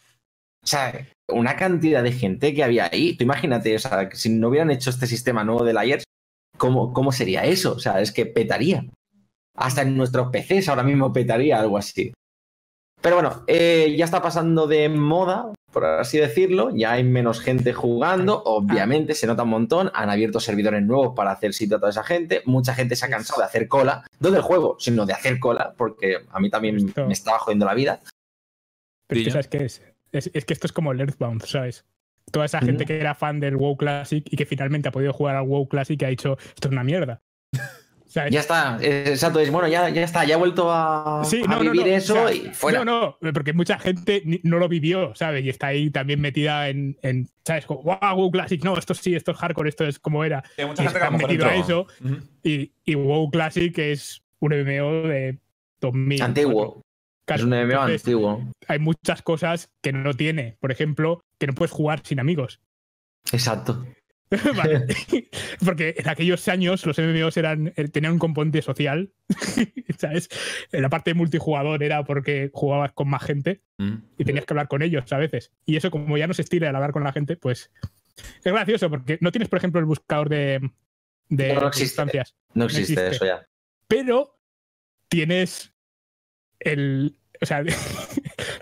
O 0.62 0.66
sea, 0.66 1.06
una 1.28 1.56
cantidad 1.56 2.02
de 2.02 2.12
gente 2.12 2.54
que 2.54 2.62
había 2.62 2.88
ahí. 2.92 3.16
Tú 3.16 3.24
imagínate, 3.24 3.74
o 3.74 3.78
sea, 3.78 4.08
si 4.12 4.30
no 4.30 4.48
hubieran 4.48 4.70
hecho 4.70 4.90
este 4.90 5.06
sistema 5.06 5.44
nuevo 5.44 5.64
de 5.64 5.72
layers, 5.72 6.04
¿cómo, 6.56 6.92
¿cómo 6.92 7.10
sería 7.10 7.44
eso? 7.44 7.72
O 7.72 7.78
sea, 7.78 8.00
es 8.00 8.12
que 8.12 8.26
petaría. 8.26 8.86
Hasta 9.56 9.82
en 9.82 9.96
nuestros 9.96 10.30
PCs 10.30 10.68
ahora 10.68 10.84
mismo 10.84 11.12
petaría 11.12 11.58
algo 11.58 11.78
así. 11.78 12.12
Pero 13.00 13.16
bueno, 13.16 13.44
eh, 13.46 13.94
ya 13.96 14.04
está 14.04 14.22
pasando 14.22 14.66
de 14.66 14.88
moda, 14.88 15.52
por 15.78 15.86
así 15.86 16.18
decirlo. 16.18 16.70
Ya 16.74 16.92
hay 16.94 17.04
menos 17.04 17.40
gente 17.40 17.72
jugando. 17.72 18.42
Obviamente 18.44 19.14
se 19.14 19.28
nota 19.28 19.44
un 19.44 19.50
montón. 19.50 19.92
Han 19.94 20.10
abierto 20.10 20.40
servidores 20.40 20.82
nuevos 20.82 21.14
para 21.14 21.30
hacer 21.30 21.54
sitio 21.54 21.76
a 21.76 21.78
toda 21.78 21.90
esa 21.90 22.02
gente. 22.02 22.42
Mucha 22.46 22.74
gente 22.74 22.96
se 22.96 23.06
ha 23.06 23.08
cansado 23.08 23.42
de 23.42 23.46
hacer 23.46 23.68
cola. 23.68 24.04
No 24.18 24.32
del 24.32 24.42
juego, 24.42 24.76
sino 24.80 25.06
de 25.06 25.12
hacer 25.12 25.38
cola, 25.38 25.74
porque 25.76 26.16
a 26.32 26.40
mí 26.40 26.50
también 26.50 26.78
Esto- 26.78 27.06
me 27.06 27.12
estaba 27.12 27.38
jodiendo 27.38 27.64
la 27.64 27.74
vida. 27.74 28.00
Pero 29.06 29.20
es 29.20 29.24
que. 29.26 29.30
¿sabes 29.30 29.46
qué 29.46 29.64
es? 29.64 29.82
es? 30.10 30.30
es 30.34 30.44
que 30.44 30.52
esto 30.52 30.66
es 30.66 30.72
como 30.72 30.90
el 30.90 30.98
Earthbound, 30.98 31.44
¿sabes? 31.44 31.84
Toda 32.32 32.46
esa 32.46 32.60
gente 32.60 32.84
que 32.84 32.98
era 32.98 33.14
fan 33.14 33.38
del 33.38 33.56
WoW 33.56 33.76
Classic 33.76 34.26
y 34.28 34.36
que 34.36 34.46
finalmente 34.46 34.88
ha 34.88 34.92
podido 34.92 35.12
jugar 35.12 35.36
al 35.36 35.46
WoW 35.46 35.68
Classic 35.68 36.02
y 36.02 36.04
ha 36.04 36.08
dicho, 36.08 36.36
esto 36.40 36.66
es 36.66 36.72
una 36.72 36.82
mierda. 36.82 37.22
Ya 38.08 38.40
está, 38.40 38.78
eh, 38.80 39.04
exacto. 39.08 39.38
Es 39.40 39.50
bueno, 39.50 39.68
ya, 39.68 39.88
ya 39.90 40.02
está, 40.02 40.24
ya 40.24 40.34
he 40.34 40.38
vuelto 40.38 40.72
a, 40.72 41.22
Sí, 41.24 41.42
a 41.44 41.48
no, 41.48 41.62
no, 41.62 41.70
vivir 41.70 41.86
no, 41.86 41.92
eso 41.92 42.24
o 42.24 42.28
sea, 42.28 42.34
y 42.34 42.54
fuera. 42.54 42.84
No, 42.84 43.18
no, 43.20 43.32
porque 43.32 43.52
mucha 43.52 43.78
gente 43.78 44.22
no 44.42 44.58
lo 44.58 44.68
vivió, 44.68 45.14
¿sabes? 45.14 45.44
Y 45.44 45.50
está 45.50 45.68
ahí 45.68 45.90
también 45.90 46.20
metida 46.20 46.68
en, 46.68 46.96
en 47.02 47.28
¿sabes? 47.44 47.66
Como, 47.66 47.82
wow, 47.82 48.16
WoW 48.16 48.30
Classic, 48.30 48.62
no, 48.64 48.78
esto 48.78 48.94
sí, 48.94 49.14
esto 49.14 49.32
es 49.32 49.38
hardcore, 49.38 49.68
esto 49.68 49.84
es 49.84 49.98
como 49.98 50.24
era. 50.24 50.42
Hay 50.56 50.66
Y 50.78 50.86
está 50.86 51.10
metido 51.10 51.46
a 51.46 51.54
eso. 51.54 51.86
Y, 52.42 52.72
y 52.84 52.94
WoW 52.94 53.30
Classic 53.30 53.76
es 53.78 54.22
un 54.40 54.52
MMO 54.52 55.08
de 55.08 55.38
2000. 55.80 56.22
Antiguo. 56.22 56.82
Es 57.26 57.42
un 57.42 57.50
MMO 57.50 57.60
entonces, 57.60 58.02
antiguo. 58.02 58.52
Hay 58.68 58.78
muchas 58.78 59.20
cosas 59.22 59.70
que 59.82 59.92
no 59.92 60.14
tiene. 60.14 60.56
Por 60.60 60.72
ejemplo, 60.72 61.20
que 61.38 61.46
no 61.46 61.52
puedes 61.52 61.72
jugar 61.72 62.00
sin 62.04 62.20
amigos. 62.20 62.60
Exacto. 63.32 63.84
Vale. 64.56 64.86
Porque 65.64 65.94
en 65.96 66.08
aquellos 66.08 66.46
años 66.48 66.84
los 66.84 66.98
MMOs 66.98 67.36
eran, 67.36 67.72
eh, 67.76 67.88
tenían 67.88 68.12
un 68.14 68.18
componente 68.18 68.62
social, 68.62 69.12
¿sabes? 69.98 70.28
En 70.72 70.82
la 70.82 70.88
parte 70.90 71.10
de 71.10 71.14
multijugador 71.14 71.82
era 71.82 72.04
porque 72.04 72.50
jugabas 72.52 72.92
con 72.92 73.08
más 73.08 73.22
gente 73.22 73.62
y 74.18 74.24
tenías 74.24 74.44
que 74.44 74.52
hablar 74.52 74.68
con 74.68 74.82
ellos 74.82 75.10
a 75.12 75.18
veces. 75.18 75.52
Y 75.64 75.76
eso, 75.76 75.90
como 75.90 76.18
ya 76.18 76.26
no 76.26 76.34
se 76.34 76.42
estila 76.42 76.68
el 76.68 76.76
hablar 76.76 76.92
con 76.92 77.04
la 77.04 77.12
gente, 77.12 77.36
pues 77.36 77.70
es 78.44 78.52
gracioso 78.52 78.90
porque 78.90 79.18
no 79.20 79.30
tienes, 79.32 79.48
por 79.48 79.58
ejemplo, 79.58 79.78
el 79.80 79.86
buscador 79.86 80.28
de, 80.28 80.70
de 81.28 81.54
No, 81.54 81.60
no 81.60 81.68
existe. 81.68 81.84
instancias, 82.02 82.36
No 82.54 82.64
existe, 82.66 82.92
existe. 82.94 83.08
eso 83.16 83.24
ya. 83.24 83.46
pero 83.86 84.38
tienes 85.08 85.72
el. 86.60 87.18
O 87.40 87.46
sea, 87.46 87.62
la 87.62 87.72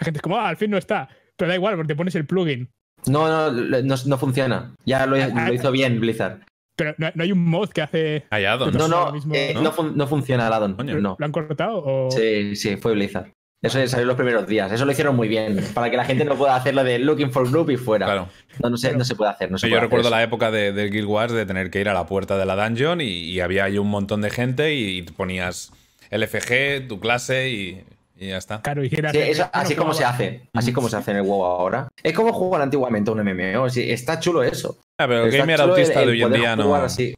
gente 0.04 0.18
es 0.18 0.22
como, 0.22 0.36
ah, 0.36 0.48
al 0.48 0.56
fin 0.56 0.70
no 0.70 0.76
está. 0.78 1.08
Pero 1.36 1.48
da 1.48 1.54
igual, 1.54 1.74
porque 1.76 1.88
te 1.88 1.96
pones 1.96 2.14
el 2.14 2.26
plugin. 2.26 2.70
No, 3.08 3.28
no, 3.28 3.50
lo- 3.50 3.82
no, 3.82 3.94
no 4.06 4.18
funciona. 4.18 4.74
Ya 4.84 5.06
lo, 5.06 5.16
Ah, 5.16 5.46
lo 5.48 5.52
hizo 5.54 5.70
bien 5.70 6.00
Blizzard. 6.00 6.40
Pero 6.76 6.94
no, 6.98 7.08
no 7.14 7.22
hay 7.22 7.32
un 7.32 7.44
mod 7.44 7.70
que 7.70 7.82
hace. 7.82 8.24
Hay 8.30 8.44
addons. 8.44 8.74
No, 8.76 9.12
mismo- 9.12 9.34
eh, 9.34 9.52
¿no? 9.54 9.62
no, 9.62 9.72
fun- 9.72 9.96
no 9.96 10.06
funciona 10.06 10.46
el 10.46 10.52
addon. 10.52 10.76
No. 11.02 11.16
¿Lo 11.18 11.24
han 11.24 11.32
cortado? 11.32 11.82
O... 11.84 12.10
Sí, 12.10 12.54
sí, 12.56 12.76
fue 12.76 12.92
Blizzard. 12.92 13.32
Eso 13.62 13.84
salió 13.88 14.06
los 14.06 14.16
primeros 14.16 14.46
días. 14.46 14.70
Eso 14.70 14.84
lo 14.84 14.92
hicieron 14.92 15.16
muy 15.16 15.26
bien. 15.28 15.58
Para 15.72 15.90
que 15.90 15.96
la 15.96 16.04
gente 16.04 16.24
no 16.26 16.34
pueda 16.36 16.54
hacerlo 16.54 16.84
de 16.84 16.98
looking 16.98 17.32
for 17.32 17.50
group 17.50 17.70
y 17.70 17.76
fuera. 17.78 18.04
Claro. 18.06 18.28
No, 18.62 18.68
no, 18.70 18.76
se, 18.76 18.94
no 18.94 19.02
se 19.04 19.14
puede 19.16 19.30
hacer. 19.30 19.50
No 19.50 19.56
se 19.56 19.66
Sí, 19.66 19.70
puede 19.70 19.80
yo 19.80 19.84
recuerdo 19.84 20.08
hacer 20.08 20.18
la 20.18 20.22
época 20.22 20.50
de, 20.50 20.72
del 20.72 20.90
Guild 20.90 21.06
Wars 21.08 21.32
de 21.32 21.46
tener 21.46 21.70
que 21.70 21.80
ir 21.80 21.88
a 21.88 21.94
la 21.94 22.06
puerta 22.06 22.36
de 22.36 22.44
la 22.44 22.54
dungeon 22.54 23.00
y, 23.00 23.06
y 23.06 23.40
había 23.40 23.64
ahí 23.64 23.78
un 23.78 23.88
montón 23.88 24.20
de 24.20 24.28
gente 24.30 24.74
y, 24.74 25.02
ponías 25.02 25.72
el 26.10 26.22
FG, 26.28 26.86
tu 26.86 27.00
clase 27.00 27.50
y, 27.50 27.84
y 28.16 28.28
ya 28.28 28.38
está. 28.38 28.62
Claro. 28.62 28.82
Sí, 28.84 28.90
eso- 29.12 29.48
así 29.52 29.74
como 29.74 29.92
se 29.94 30.04
hace. 30.04 30.48
Así 30.54 30.72
como 30.72 30.88
se 30.88 30.96
hace 30.96 31.10
en 31.12 31.18
el 31.18 31.22
WoW 31.24 31.44
ahora. 31.44 31.88
Es 32.02 32.12
como 32.14 32.32
jugar 32.32 32.62
antiguamente 32.62 33.10
un 33.10 33.20
MMO. 33.20 33.68
sí, 33.70 33.90
está 33.90 34.18
chulo 34.20 34.42
eso. 34.42 34.78
Ah, 34.98 35.06
pero 35.06 35.22
el 35.24 35.26
Está 35.28 35.38
gamer 35.38 35.60
autista 35.60 36.00
el- 36.00 36.06
de 36.06 36.12
hoy 36.12 36.22
en 36.22 36.28
poder 36.28 36.40
día 36.40 36.56
no. 36.56 36.64
jugar 36.64 36.84
así. 36.84 37.14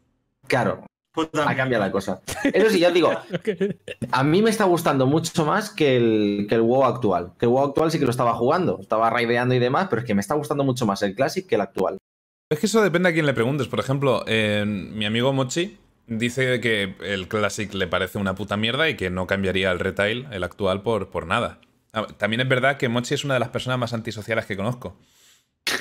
Claro, 0.47 0.85
Puta 1.15 1.49
ha 1.49 1.57
cambiado 1.57 1.85
la 1.85 1.91
cosa. 1.93 2.21
Eso 2.53 2.71
sí, 2.71 2.79
ya 2.81 2.89
os 2.89 2.95
digo, 2.95 3.11
a 4.13 4.25
mí 4.25 4.43
me 4.43 4.51
está 4.51 4.65
gustando 4.65 5.07
mucho 5.07 5.45
más 5.45 5.71
que 5.71 5.97
el, 5.97 6.47
que 6.49 6.55
el 6.55 6.61
WoW 6.63 6.85
actual. 6.85 7.33
Que 7.39 7.47
el 7.47 7.51
WoW 7.51 7.65
actual 7.69 7.91
sí 7.91 7.99
que 7.99 8.05
lo 8.05 8.11
estaba 8.11 8.35
jugando, 8.35 8.79
estaba 8.81 9.11
raideando 9.11 9.55
y 9.55 9.59
demás, 9.59 9.87
pero 9.91 10.01
es 10.01 10.07
que 10.07 10.15
me 10.15 10.21
está 10.21 10.35
gustando 10.35 10.65
mucho 10.65 10.87
más 10.87 11.03
el 11.03 11.15
Classic 11.15 11.47
que 11.47 11.55
el 11.57 11.61
actual. 11.61 11.99
Es 12.51 12.59
que 12.61 12.67
eso 12.67 12.83
depende 12.83 13.09
a 13.11 13.13
quién 13.13 13.27
le 13.27 13.35
preguntes. 13.35 13.69
Por 13.69 13.79
ejemplo, 13.81 14.25
eh, 14.27 14.65
mi 14.67 15.05
amigo 15.07 15.33
Mochi 15.33 15.77
dice 16.09 16.61
que 16.61 16.95
el 17.03 17.29
Classic 17.29 17.73
le 17.75 17.87
parece 17.87 18.19
una 18.19 18.35
puta 18.35 18.57
mierda 18.57 18.89
y 18.89 18.97
que 18.97 19.11
no 19.11 19.27
cambiaría 19.27 19.71
el 19.71 19.79
retail, 19.79 20.27
el 20.33 20.43
actual, 20.45 20.83
por, 20.83 21.11
por 21.11 21.27
nada. 21.27 21.61
Ah, 21.93 22.07
También 22.19 22.41
es 22.41 22.49
verdad 22.49 22.77
que 22.77 22.89
Mochi 22.89 23.15
es 23.15 23.25
una 23.25 23.35
de 23.35 23.41
las 23.41 23.49
personas 23.51 23.79
más 23.79 23.93
antisociales 23.93 24.47
que 24.47 24.57
conozco. 24.57 24.99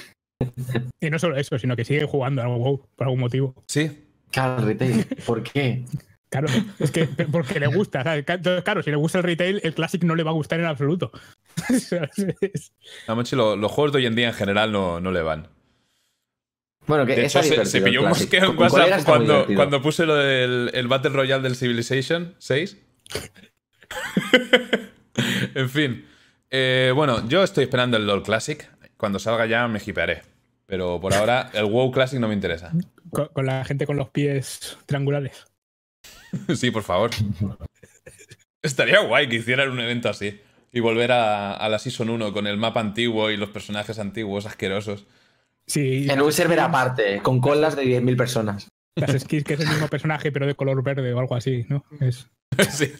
Y 1.02 1.10
no 1.10 1.18
solo 1.20 1.36
eso, 1.38 1.58
sino 1.58 1.76
que 1.76 1.84
sigue 1.86 2.06
jugando 2.06 2.42
al 2.44 2.48
WoW 2.50 2.86
por 2.96 3.06
algún 3.08 3.20
motivo. 3.22 3.56
Sí. 3.68 4.04
Claro, 4.32 4.60
el 4.62 4.66
retail. 4.68 5.06
¿Por 5.26 5.44
qué? 5.44 5.84
Claro, 6.30 6.48
es 6.80 6.92
que 6.92 7.06
porque 7.32 7.58
le 7.58 7.68
gusta. 7.68 8.04
claro, 8.62 8.84
si 8.84 8.90
le 8.92 8.98
gusta 8.98 9.20
el 9.20 9.24
retail, 9.24 9.62
el 9.64 9.74
Classic 9.74 10.04
no 10.04 10.14
le 10.14 10.24
va 10.24 10.32
a 10.32 10.34
gustar 10.34 10.60
en 10.60 10.66
absoluto. 10.66 11.10
A 13.08 13.16
Mochi 13.16 13.38
lo- 13.38 13.56
los 13.56 13.72
juegos 13.72 13.94
de 13.94 14.00
hoy 14.00 14.06
en 14.08 14.16
día 14.16 14.28
en 14.28 14.34
general 14.34 14.74
no, 14.74 15.00
no 15.00 15.12
le 15.12 15.22
van. 15.22 15.48
Bueno, 16.88 17.06
que 17.06 17.16
De 17.16 17.26
hecho, 17.26 17.44
se, 17.44 17.66
se 17.66 17.82
pilló 17.82 18.02
un 18.02 18.10
mosqueo 18.10 18.52
en 18.52 18.58
WhatsApp 18.58 19.04
cuando, 19.04 19.46
cuando 19.56 19.82
puse 19.82 20.06
lo 20.06 20.16
del 20.16 20.72
el 20.74 20.88
Battle 20.88 21.12
Royale 21.12 21.44
del 21.44 21.56
Civilization 21.56 22.36
6. 22.40 22.78
en 25.56 25.70
fin. 25.70 26.06
Eh, 26.50 26.92
bueno, 26.96 27.28
yo 27.28 27.44
estoy 27.44 27.66
esperando 27.66 27.98
el 27.98 28.08
LOL 28.08 28.24
Classic. 28.24 28.70
Cuando 28.96 29.20
salga 29.20 29.46
ya 29.46 29.68
me 29.68 29.82
hipearé. 29.86 30.24
Pero 30.66 31.00
por 31.00 31.14
ahora 31.14 31.50
el 31.54 31.66
WoW 31.66 31.92
Classic 31.92 32.20
no 32.20 32.28
me 32.28 32.34
interesa. 32.34 32.72
Con, 33.10 33.46
la 33.46 33.64
gente 33.64 33.86
con 33.86 33.96
los 33.96 34.10
pies 34.10 34.78
triangulares. 34.86 35.46
sí, 36.56 36.72
por 36.72 36.84
favor. 36.84 37.12
Estaría 38.62 39.00
guay 39.00 39.30
que 39.30 39.38
hicieran 39.38 39.70
un 39.72 39.80
evento 39.80 40.10
así. 40.10 40.42
Y 40.74 40.82
volver 40.82 41.14
a, 41.14 41.68
la 41.70 41.80
Season 41.80 42.10
1 42.10 42.34
con 42.34 42.48
el 42.48 42.58
mapa 42.58 42.82
antiguo 42.82 43.32
y 43.32 43.38
los 43.38 43.50
personajes 43.50 43.98
antiguos 44.00 44.46
asquerosos. 44.46 45.06
Sí. 45.68 46.10
En 46.10 46.22
un 46.22 46.32
server 46.32 46.60
aparte, 46.62 47.22
con 47.22 47.42
colas 47.42 47.76
de 47.76 47.84
10.000 47.84 48.18
personas. 48.18 48.68
Las 48.96 49.22
skins 49.22 49.44
que 49.44 49.54
es 49.54 49.60
el 49.60 49.68
mismo 49.68 49.88
personaje, 49.88 50.32
pero 50.32 50.48
de 50.48 50.56
color 50.56 50.82
verde 50.82 51.14
o 51.14 51.20
algo 51.20 51.36
así, 51.36 51.66
¿no? 51.70 51.84
Es... 52.00 52.28
sí. 52.72 52.92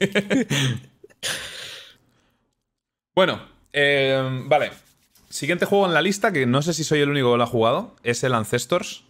bueno, 3.16 3.42
eh, 3.74 4.44
vale. 4.46 4.72
Siguiente 5.30 5.66
juego 5.66 5.88
en 5.88 5.94
la 5.94 6.02
lista, 6.02 6.32
que 6.32 6.46
no 6.46 6.62
sé 6.62 6.74
si 6.74 6.84
soy 6.84 7.00
el 7.00 7.10
único 7.10 7.32
que 7.32 7.38
lo 7.38 7.44
ha 7.44 7.48
jugado, 7.48 7.96
es 8.04 8.24
el 8.24 8.34
Ancestors. 8.34 9.06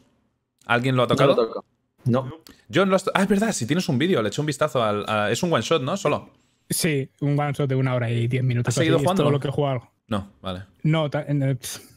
¿Alguien 0.65 0.95
lo 0.95 1.03
ha 1.03 1.07
tocado? 1.07 1.63
No. 2.05 2.41
Yo 2.69 2.85
no 2.85 2.95
Ah, 3.13 3.23
es 3.23 3.27
verdad, 3.27 3.51
si 3.51 3.65
tienes 3.65 3.89
un 3.89 3.97
vídeo, 3.97 4.21
le 4.21 4.29
eché 4.29 4.41
un 4.41 4.47
vistazo 4.47 4.83
al. 4.83 5.31
Es 5.31 5.43
un 5.43 5.51
one 5.51 5.63
shot, 5.63 5.81
¿no? 5.81 5.97
Solo. 5.97 6.29
Sí, 6.69 7.09
un 7.21 7.39
one 7.39 7.53
shot 7.53 7.69
de 7.69 7.75
una 7.75 7.95
hora 7.95 8.09
y 8.09 8.27
diez 8.27 8.43
minutos. 8.43 8.69
¿Has 8.69 8.75
seguido 8.75 8.99
jugando? 8.99 9.23
todo 9.23 9.31
lo 9.31 9.39
que 9.39 9.47
he 9.47 9.51
jugado. 9.51 9.89
No, 10.07 10.31
vale. 10.41 10.63
No, 10.83 11.09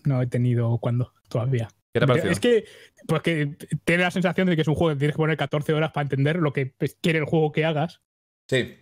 no 0.05 0.23
he 0.23 0.27
tenido 0.27 0.79
cuando 0.79 1.13
todavía. 1.31 1.69
¿Qué 1.93 2.01
te 2.01 2.13
ha? 2.13 2.15
Es 2.31 2.41
que, 2.41 2.65
pues 3.07 3.23
que 3.23 3.57
tiene 3.85 4.03
la 4.03 4.11
sensación 4.11 4.47
de 4.47 4.55
que 4.57 4.63
es 4.63 4.69
un 4.69 4.75
juego 4.75 4.95
que 4.95 4.99
tienes 4.99 5.17
que 5.17 5.23
poner 5.23 5.37
14 5.37 5.73
horas 5.73 5.93
para 5.93 6.03
entender 6.03 6.37
lo 6.37 6.53
que 6.53 6.67
pues, 6.67 6.99
quiere 7.01 7.19
el 7.19 7.25
juego 7.25 7.53
que 7.53 7.65
hagas. 7.65 8.03
Sí, 8.49 8.77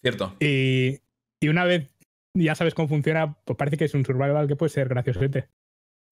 cierto. 0.00 0.36
Y, 0.40 1.00
y 1.40 1.48
una 1.48 1.64
vez 1.64 1.90
ya 2.34 2.54
sabes 2.54 2.74
cómo 2.74 2.88
funciona, 2.88 3.36
pues 3.44 3.56
parece 3.56 3.76
que 3.76 3.86
es 3.86 3.94
un 3.94 4.04
survival 4.04 4.46
que 4.46 4.56
puede 4.56 4.70
ser 4.70 4.88
graciosete. 4.88 5.48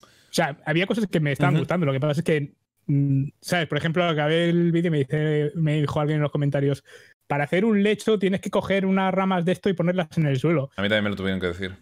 O 0.02 0.34
sea, 0.36 0.58
había 0.64 0.86
cosas 0.86 1.06
que 1.06 1.20
me 1.20 1.32
estaban 1.32 1.56
gustando. 1.56 1.86
Lo 1.86 1.92
que 1.92 2.00
pasa 2.00 2.20
es 2.20 2.24
que, 2.24 2.54
mm, 2.86 3.28
¿sabes? 3.40 3.68
Por 3.68 3.78
ejemplo, 3.78 4.04
acabé 4.04 4.48
el 4.48 4.72
vídeo 4.72 4.88
y 4.88 4.90
me, 4.90 4.98
dice, 4.98 5.52
me 5.54 5.80
dijo 5.80 6.00
alguien 6.00 6.16
en 6.16 6.22
los 6.22 6.32
comentarios: 6.32 6.82
para 7.28 7.44
hacer 7.44 7.64
un 7.64 7.82
lecho 7.82 8.18
tienes 8.18 8.40
que 8.40 8.50
coger 8.50 8.84
unas 8.84 9.14
ramas 9.14 9.44
de 9.44 9.52
esto 9.52 9.68
y 9.68 9.74
ponerlas 9.74 10.08
en 10.18 10.26
el 10.26 10.38
suelo. 10.38 10.70
A 10.76 10.82
mí 10.82 10.88
también 10.88 11.04
me 11.04 11.10
lo 11.10 11.16
tuvieron 11.16 11.40
que 11.40 11.46
decir. 11.46 11.76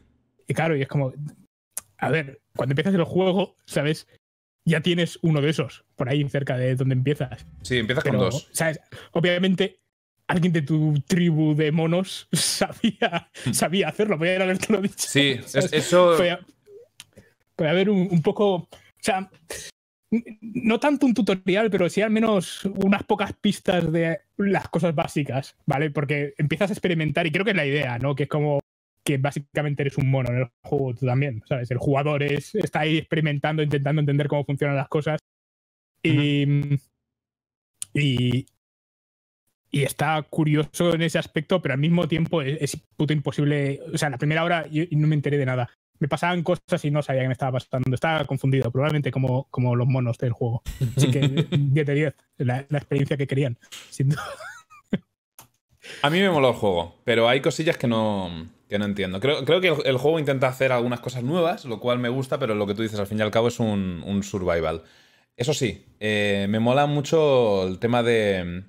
Y 0.46 0.54
claro, 0.54 0.76
y 0.76 0.82
es 0.82 0.88
como, 0.88 1.14
a 1.96 2.10
ver, 2.10 2.41
cuando 2.56 2.72
empiezas 2.72 2.94
el 2.94 3.04
juego, 3.04 3.56
¿sabes? 3.66 4.06
Ya 4.64 4.80
tienes 4.80 5.18
uno 5.22 5.40
de 5.40 5.50
esos 5.50 5.84
por 5.96 6.08
ahí 6.08 6.28
cerca 6.28 6.56
de 6.56 6.76
donde 6.76 6.94
empiezas. 6.94 7.46
Sí, 7.62 7.78
empiezas 7.78 8.04
con 8.04 8.18
dos. 8.18 8.48
¿sabes? 8.52 8.80
Obviamente 9.12 9.82
alguien 10.32 10.52
de 10.52 10.62
tu 10.62 10.94
tribu 11.06 11.54
de 11.54 11.72
monos 11.72 12.28
sabía, 12.32 13.30
hmm. 13.44 13.52
sabía 13.52 13.88
hacerlo, 13.88 14.18
podía 14.18 14.40
haberte 14.40 14.72
lo 14.72 14.80
dicho. 14.80 15.06
Sí, 15.08 15.38
eso. 15.72 16.16
Puede, 16.16 17.70
haber 17.70 17.90
un, 17.90 18.22
poco. 18.22 18.54
O 18.54 18.68
sea, 18.98 19.30
no 20.40 20.80
tanto 20.80 21.06
un 21.06 21.14
tutorial, 21.14 21.70
pero 21.70 21.88
sí 21.88 22.00
al 22.00 22.10
menos 22.10 22.64
unas 22.64 23.04
pocas 23.04 23.32
pistas 23.34 23.92
de 23.92 24.20
las 24.36 24.68
cosas 24.68 24.94
básicas, 24.94 25.56
¿vale? 25.66 25.90
Porque 25.90 26.34
empiezas 26.38 26.70
a 26.70 26.72
experimentar 26.72 27.26
y 27.26 27.30
creo 27.30 27.44
que 27.44 27.52
es 27.52 27.56
la 27.56 27.66
idea, 27.66 27.98
¿no? 27.98 28.14
Que 28.14 28.24
es 28.24 28.28
como 28.28 28.61
que 29.04 29.18
básicamente 29.18 29.82
eres 29.82 29.98
un 29.98 30.10
mono 30.10 30.30
en 30.30 30.38
el 30.38 30.48
juego 30.62 30.94
tú 30.94 31.06
también, 31.06 31.42
¿sabes? 31.48 31.70
El 31.70 31.78
jugador 31.78 32.22
es, 32.22 32.54
está 32.54 32.80
ahí 32.80 32.98
experimentando, 32.98 33.62
intentando 33.62 34.00
entender 34.00 34.28
cómo 34.28 34.44
funcionan 34.44 34.76
las 34.76 34.88
cosas. 34.88 35.20
Y, 36.02 36.44
y, 37.94 38.46
y 39.74 39.84
está 39.84 40.22
curioso 40.22 40.94
en 40.94 41.00
ese 41.02 41.18
aspecto, 41.18 41.62
pero 41.62 41.72
al 41.72 41.80
mismo 41.80 42.06
tiempo 42.06 42.42
es, 42.42 42.76
puto 42.94 43.14
imposible. 43.14 43.80
O 43.92 43.98
sea, 43.98 44.10
la 44.10 44.18
primera 44.18 44.44
hora 44.44 44.66
yo 44.68 44.84
no 44.90 45.08
me 45.08 45.14
enteré 45.14 45.38
de 45.38 45.46
nada. 45.46 45.70
Me 45.98 46.08
pasaban 46.08 46.42
cosas 46.42 46.84
y 46.84 46.90
no 46.90 47.02
sabía 47.02 47.22
qué 47.22 47.28
me 47.28 47.32
estaba 47.32 47.52
pasando. 47.52 47.94
Estaba 47.94 48.24
confundido, 48.26 48.70
probablemente 48.70 49.10
como, 49.10 49.48
como 49.50 49.74
los 49.74 49.88
monos 49.88 50.18
del 50.18 50.32
juego. 50.32 50.62
Así 50.96 51.10
que 51.10 51.20
10 51.50 51.86
de 51.86 51.94
10, 51.94 52.14
la, 52.38 52.60
experiencia 52.70 53.16
que 53.16 53.26
querían, 53.26 53.58
A 56.02 56.10
mí 56.10 56.20
me 56.20 56.30
moló 56.30 56.50
el 56.50 56.54
juego, 56.54 57.00
pero 57.04 57.28
hay 57.28 57.40
cosillas 57.40 57.78
que 57.78 57.88
no, 57.88 58.48
que 58.72 58.78
no 58.78 58.86
entiendo. 58.86 59.20
Creo, 59.20 59.44
creo 59.44 59.60
que 59.60 59.68
el, 59.68 59.98
juego 59.98 60.18
intenta 60.18 60.48
hacer 60.48 60.72
algunas 60.72 61.00
cosas 61.00 61.22
nuevas, 61.22 61.66
lo 61.66 61.78
cual 61.78 61.98
me 61.98 62.08
gusta, 62.08 62.38
pero 62.38 62.54
lo 62.54 62.66
que 62.66 62.74
tú 62.74 62.80
dices 62.80 62.98
al 62.98 63.06
fin 63.06 63.18
y 63.18 63.22
al 63.22 63.30
cabo 63.30 63.48
es 63.48 63.60
un, 63.60 64.02
un 64.04 64.22
survival. 64.22 64.82
Eso 65.36 65.52
sí, 65.52 65.84
eh, 66.00 66.46
me 66.48 66.58
mola 66.58 66.86
mucho 66.86 67.68
el 67.68 67.78
tema 67.78 68.02
de, 68.02 68.64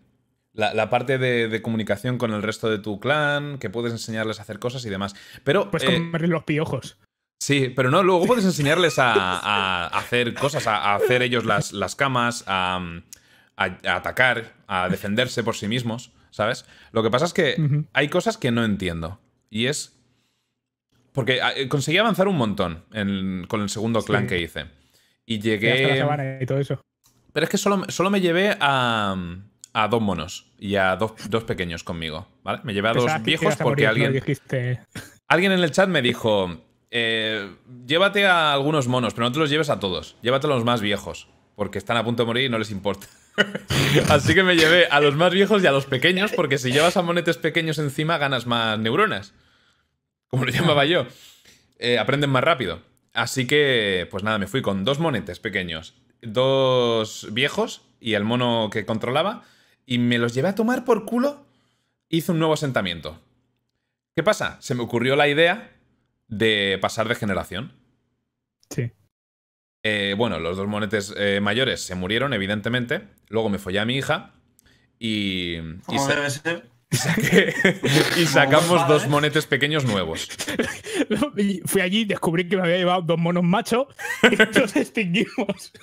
la, 0.51 0.89
parte 0.89 1.17
de, 1.17 1.61
comunicación 1.61 2.17
con 2.17 2.33
el 2.33 2.43
resto 2.43 2.69
de 2.69 2.79
tu 2.79 2.99
clan, 2.99 3.57
que 3.59 3.69
puedes 3.69 3.93
enseñarles 3.93 4.39
a 4.39 4.41
hacer 4.41 4.59
cosas 4.59 4.85
y 4.85 4.89
demás. 4.89 5.15
Pero. 5.45 5.71
Puedes 5.71 5.89
eh, 5.89 5.93
comerles 5.93 6.29
los 6.29 6.43
piojos. 6.43 6.97
Sí, 7.39 7.71
pero 7.73 7.89
no, 7.89 8.03
luego 8.03 8.25
puedes 8.25 8.43
enseñarles 8.53 8.99
a, 8.99 9.87
hacer 9.87 10.33
cosas, 10.33 10.67
a, 10.67 10.95
hacer 10.95 11.21
ellos 11.21 11.45
las, 11.45 11.71
las 11.71 11.95
camas, 11.95 12.43
a, 12.47 13.01
atacar, 13.55 14.53
a 14.67 14.89
defenderse 14.89 15.43
por 15.43 15.55
sí 15.55 15.69
mismos, 15.69 16.11
¿sabes? 16.29 16.65
Lo 16.91 17.03
que 17.03 17.09
pasa 17.09 17.23
es 17.23 17.33
que 17.33 17.85
hay 17.93 18.09
cosas 18.09 18.37
que 18.37 18.51
no 18.51 18.65
entiendo. 18.65 19.21
Y 19.53 19.67
es. 19.67 19.95
Porque 21.11 21.41
ah, 21.41 21.53
eh, 21.55 21.67
conseguí 21.67 21.99
avanzar 21.99 22.27
un 22.27 22.37
montón 22.37 22.85
con 23.47 23.61
el 23.61 23.69
segundo 23.69 24.01
clan 24.01 24.25
que 24.25 24.39
hice. 24.41 24.65
Y 25.25 25.39
llegué. 25.39 25.99
Y, 26.39 26.43
y 26.43 26.45
todo 26.47 26.57
eso. 26.57 26.81
Pero 27.31 27.43
es 27.43 27.49
que 27.49 27.57
solo, 27.57 27.83
solo 27.89 28.09
me 28.09 28.19
llevé 28.19 28.57
a 28.59 29.15
a 29.73 29.87
dos 29.87 30.01
monos 30.01 30.45
y 30.59 30.75
a 30.75 30.95
dos, 30.95 31.43
pequeños 31.45 31.83
conmigo, 31.83 32.27
¿vale? 32.43 32.61
Me 32.63 32.73
llevé 32.73 32.89
a 32.89 32.93
dos 32.93 33.11
viejos 33.23 33.55
porque 33.57 33.87
alguien... 33.87 34.21
Alguien 35.27 35.51
en 35.51 35.59
el 35.59 35.71
chat 35.71 35.89
me 35.89 36.03
dijo, 36.03 36.61
eh, 36.91 37.49
llévate 37.87 38.27
a 38.27 38.53
algunos 38.53 38.87
monos, 38.87 39.15
pero 39.15 39.25
no 39.25 39.31
te 39.31 39.39
los 39.39 39.49
lleves 39.49 39.69
a 39.69 39.79
todos, 39.79 40.15
llévate 40.21 40.45
a 40.45 40.49
los 40.49 40.63
más 40.63 40.79
viejos, 40.79 41.27
porque 41.55 41.79
están 41.79 41.97
a 41.97 42.03
punto 42.03 42.23
de 42.23 42.27
morir 42.27 42.45
y 42.45 42.49
no 42.49 42.59
les 42.59 42.69
importa. 42.69 43.07
Así 44.09 44.35
que 44.35 44.43
me 44.43 44.55
llevé 44.55 44.85
a 44.85 44.99
los 44.99 45.15
más 45.15 45.33
viejos 45.33 45.63
y 45.63 45.67
a 45.67 45.71
los 45.71 45.87
pequeños, 45.87 46.33
porque 46.35 46.59
si 46.59 46.71
llevas 46.71 46.97
a 46.97 47.01
monetes 47.01 47.37
pequeños 47.37 47.79
encima 47.79 48.19
ganas 48.19 48.45
más 48.45 48.77
neuronas, 48.77 49.33
como 50.33 50.45
lo 50.45 50.51
llamaba 50.51 50.83
yo. 50.85 51.05
Eh, 51.77 51.99
aprenden 51.99 52.31
más 52.31 52.43
rápido. 52.43 52.81
Así 53.13 53.45
que, 53.45 54.07
pues 54.09 54.23
nada, 54.23 54.39
me 54.39 54.47
fui 54.47 54.63
con 54.63 54.83
dos 54.83 54.97
monetes 54.97 55.39
pequeños, 55.39 55.93
dos 56.23 57.27
viejos 57.33 57.83
y 57.99 58.15
el 58.15 58.23
mono 58.23 58.71
que 58.71 58.83
controlaba, 58.83 59.43
y 59.85 59.99
me 59.99 60.17
los 60.17 60.33
llevé 60.33 60.47
a 60.47 60.55
tomar 60.55 60.85
por 60.85 61.05
culo, 61.05 61.45
hice 62.09 62.31
un 62.31 62.39
nuevo 62.39 62.55
asentamiento. 62.55 63.21
¿Qué 64.15 64.23
pasa? 64.23 64.57
Se 64.59 64.73
me 64.73 64.81
ocurrió 64.81 65.15
la 65.15 65.27
idea 65.27 65.71
de 66.27 66.79
pasar 66.81 67.07
de 67.07 67.13
generación. 67.13 67.71
Sí. 68.71 68.91
Eh, 69.83 70.15
bueno, 70.17 70.39
los 70.39 70.57
dos 70.57 70.67
monetes 70.67 71.13
eh, 71.15 71.41
mayores 71.43 71.85
se 71.85 71.93
murieron, 71.93 72.33
evidentemente. 72.33 73.03
Luego 73.27 73.49
me 73.49 73.59
follé 73.59 73.79
a 73.79 73.85
mi 73.85 73.97
hija 73.97 74.31
y. 74.97 75.57
Y, 75.57 75.99
sacamos 78.27 78.87
dos 78.87 79.07
monetes 79.07 79.45
pequeños 79.45 79.85
nuevos. 79.85 80.29
Fui 81.65 81.81
allí, 81.81 82.05
descubrí 82.05 82.47
que 82.47 82.55
me 82.55 82.63
había 82.63 82.77
llevado 82.77 83.01
dos 83.01 83.17
monos 83.17 83.43
machos 83.43 83.87
y 84.23 84.35
los 84.35 84.75
extinguimos. 84.75 85.73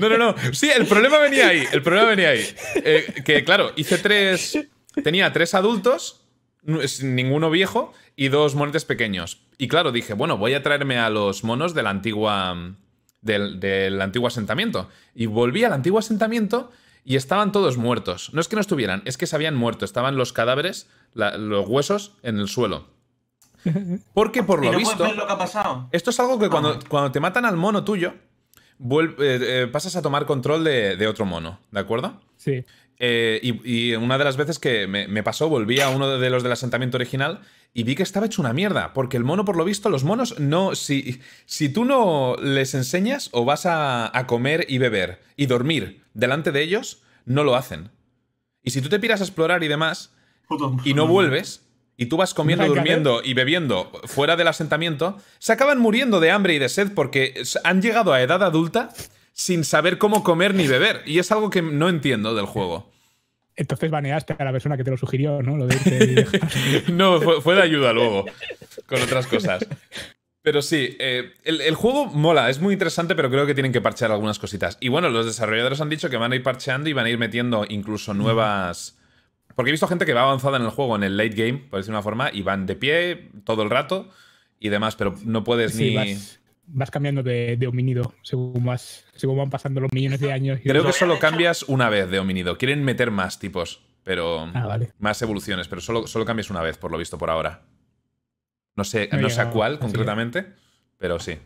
No, 0.00 0.08
no, 0.08 0.18
no. 0.18 0.34
Sí, 0.52 0.70
el 0.70 0.86
problema 0.86 1.18
venía 1.18 1.48
ahí. 1.48 1.64
El 1.72 1.82
problema 1.82 2.08
venía 2.08 2.30
ahí. 2.30 2.46
Eh, 2.76 3.22
que 3.24 3.44
claro, 3.44 3.72
hice 3.76 3.98
tres. 3.98 4.58
Tenía 5.02 5.32
tres 5.32 5.54
adultos, 5.54 6.26
ninguno 7.02 7.50
viejo, 7.50 7.94
y 8.14 8.28
dos 8.28 8.54
monetes 8.54 8.84
pequeños. 8.84 9.42
Y 9.58 9.68
claro, 9.68 9.90
dije, 9.90 10.12
bueno, 10.14 10.36
voy 10.36 10.54
a 10.54 10.62
traerme 10.62 10.98
a 10.98 11.08
los 11.10 11.44
monos 11.44 11.74
de 11.74 11.82
la 11.82 11.90
antigua. 11.90 12.76
Del, 13.20 13.60
del 13.60 14.00
antiguo 14.02 14.26
asentamiento. 14.26 14.90
Y 15.14 15.26
volví 15.26 15.62
al 15.62 15.72
antiguo 15.72 16.00
asentamiento 16.00 16.72
y 17.04 17.16
estaban 17.16 17.52
todos 17.52 17.76
muertos. 17.76 18.30
No 18.32 18.40
es 18.40 18.48
que 18.48 18.56
no 18.56 18.60
estuvieran, 18.60 19.02
es 19.04 19.16
que 19.16 19.26
se 19.26 19.36
habían 19.36 19.56
muerto. 19.56 19.84
Estaban 19.84 20.16
los 20.16 20.32
cadáveres, 20.32 20.88
los 21.14 21.68
huesos 21.68 22.12
en 22.22 22.38
el 22.38 22.48
suelo. 22.48 22.86
Porque 24.14 24.42
por 24.42 24.64
lo 24.64 24.76
visto. 24.76 25.12
lo 25.14 25.26
que 25.26 25.32
ha 25.32 25.38
pasado? 25.38 25.88
Esto 25.92 26.10
es 26.10 26.20
algo 26.20 26.38
que 26.38 26.48
cuando, 26.48 26.78
cuando 26.88 27.12
te 27.12 27.20
matan 27.20 27.44
al 27.44 27.56
mono 27.56 27.84
tuyo, 27.84 28.14
eh, 28.80 29.14
eh, 29.18 29.68
pasas 29.70 29.94
a 29.96 30.02
tomar 30.02 30.26
control 30.26 30.64
de, 30.64 31.06
otro 31.06 31.24
mono, 31.24 31.60
¿de 31.70 31.80
acuerdo? 31.80 32.20
Sí. 32.36 32.64
Eh, 32.98 33.40
y, 33.42 33.94
una 33.94 34.18
de 34.18 34.24
las 34.24 34.36
veces 34.36 34.58
que 34.58 34.86
me, 34.86 35.08
me, 35.08 35.22
pasó, 35.22 35.48
volví 35.48 35.80
a 35.80 35.88
uno 35.88 36.18
de 36.18 36.30
los 36.30 36.42
del 36.42 36.52
asentamiento 36.52 36.96
original 36.96 37.40
y 37.74 37.82
vi 37.84 37.94
que 37.94 38.02
estaba 38.02 38.26
hecho 38.26 38.42
una 38.42 38.52
mierda. 38.52 38.92
Porque 38.92 39.16
el 39.16 39.24
mono, 39.24 39.44
por 39.44 39.56
lo 39.56 39.64
visto, 39.64 39.90
los 39.90 40.04
monos 40.04 40.38
no. 40.38 40.74
Si, 40.74 41.20
si 41.46 41.68
tú 41.68 41.84
no 41.84 42.36
les 42.36 42.74
enseñas 42.74 43.28
o 43.32 43.44
vas 43.44 43.66
a, 43.66 44.16
a 44.16 44.26
comer 44.26 44.66
y 44.68 44.78
beber 44.78 45.20
y 45.36 45.46
dormir 45.46 46.04
delante 46.14 46.52
de 46.52 46.62
ellos, 46.62 47.02
no 47.24 47.44
lo 47.44 47.56
hacen. 47.56 47.90
Y 48.62 48.70
si 48.70 48.80
tú 48.80 48.88
te 48.88 49.00
piras 49.00 49.20
a 49.20 49.24
explorar 49.24 49.64
y 49.64 49.68
demás, 49.68 50.14
y 50.84 50.94
no 50.94 51.06
vuelves, 51.06 51.66
y 51.96 52.06
tú 52.06 52.16
vas 52.16 52.34
comiendo, 52.34 52.66
durmiendo 52.66 53.22
y 53.22 53.34
bebiendo 53.34 53.90
fuera 54.04 54.36
del 54.36 54.48
asentamiento, 54.48 55.18
se 55.38 55.52
acaban 55.52 55.78
muriendo 55.78 56.20
de 56.20 56.30
hambre 56.30 56.54
y 56.54 56.58
de 56.58 56.68
sed 56.68 56.92
porque 56.94 57.42
han 57.64 57.82
llegado 57.82 58.12
a 58.12 58.22
edad 58.22 58.42
adulta 58.42 58.90
sin 59.32 59.64
saber 59.64 59.98
cómo 59.98 60.22
comer 60.22 60.54
ni 60.54 60.66
beber. 60.66 61.02
Y 61.06 61.18
es 61.18 61.32
algo 61.32 61.50
que 61.50 61.62
no 61.62 61.88
entiendo 61.88 62.34
del 62.34 62.46
juego. 62.46 62.90
Entonces 63.54 63.90
baneaste 63.90 64.34
a 64.38 64.44
la 64.44 64.52
persona 64.52 64.76
que 64.76 64.84
te 64.84 64.90
lo 64.90 64.96
sugirió, 64.96 65.42
¿no? 65.42 65.56
Lo 65.56 65.66
de 65.66 66.26
no, 66.92 67.20
fue, 67.20 67.54
de 67.54 67.62
ayuda 67.62 67.92
luego, 67.92 68.24
con 68.86 69.02
otras 69.02 69.26
cosas. 69.26 69.66
Pero 70.40 70.62
sí, 70.62 70.96
eh, 70.98 71.34
el, 71.44 71.74
juego 71.74 72.06
mola, 72.06 72.50
es 72.50 72.60
muy 72.60 72.72
interesante, 72.72 73.14
pero 73.14 73.30
creo 73.30 73.46
que 73.46 73.54
tienen 73.54 73.72
que 73.72 73.80
parchear 73.80 74.10
algunas 74.10 74.38
cositas. 74.38 74.78
Y 74.80 74.88
bueno, 74.88 75.10
los 75.10 75.26
desarrolladores 75.26 75.80
han 75.80 75.90
dicho 75.90 76.08
que 76.08 76.16
van 76.16 76.32
a 76.32 76.36
ir 76.36 76.42
parcheando 76.42 76.88
y 76.88 76.94
van 76.94 77.06
a 77.06 77.10
ir 77.10 77.18
metiendo 77.18 77.66
incluso 77.68 78.14
nuevas. 78.14 78.98
Porque 79.54 79.70
he 79.70 79.72
visto 79.72 79.86
gente 79.86 80.06
que 80.06 80.14
va 80.14 80.22
avanzada 80.22 80.56
en 80.56 80.64
el 80.64 80.70
juego, 80.70 80.96
en 80.96 81.04
el 81.04 81.16
late 81.16 81.34
game, 81.36 81.58
por 81.58 81.78
decir 81.78 81.92
una 81.92 82.02
forma, 82.02 82.30
y 82.32 82.42
van 82.42 82.64
de 82.66 82.74
pie 82.74 83.28
todo 83.44 83.62
el 83.62 83.70
rato 83.70 84.08
y 84.58 84.70
demás, 84.70 84.96
pero 84.96 85.14
no 85.24 85.44
puedes 85.44 85.76
ni 85.76 85.94
vas 85.94 86.40
cambiando 86.90 87.22
de, 87.22 87.66
homínido 87.66 88.14
según, 88.22 88.68
según 89.14 89.38
van 89.38 89.50
pasando 89.50 89.80
los 89.80 89.92
millones 89.92 90.20
de 90.20 90.32
años. 90.32 90.60
Creo 90.62 90.84
que 90.84 90.92
solo 90.92 91.18
cambias 91.18 91.62
una 91.64 91.88
vez 91.88 92.10
de 92.10 92.18
homínido. 92.18 92.58
Quieren 92.58 92.84
meter 92.84 93.10
más 93.10 93.38
tipos, 93.38 93.82
pero. 94.04 94.50
Ah, 94.54 94.78
más 94.98 95.20
evoluciones, 95.22 95.68
pero 95.68 95.80
solo, 95.80 96.06
solo 96.06 96.24
cambias 96.24 96.50
una 96.50 96.62
vez, 96.62 96.78
por 96.78 96.90
lo 96.90 96.98
visto, 96.98 97.18
por 97.18 97.30
ahora. 97.30 97.62
No 98.74 98.84
sé, 98.84 99.08
no, 99.12 99.28
sé 99.28 99.40
a 99.40 99.50
cuál 99.50 99.78
concretamente, 99.78 100.46
pero 100.98 101.18
sí. 101.18 101.38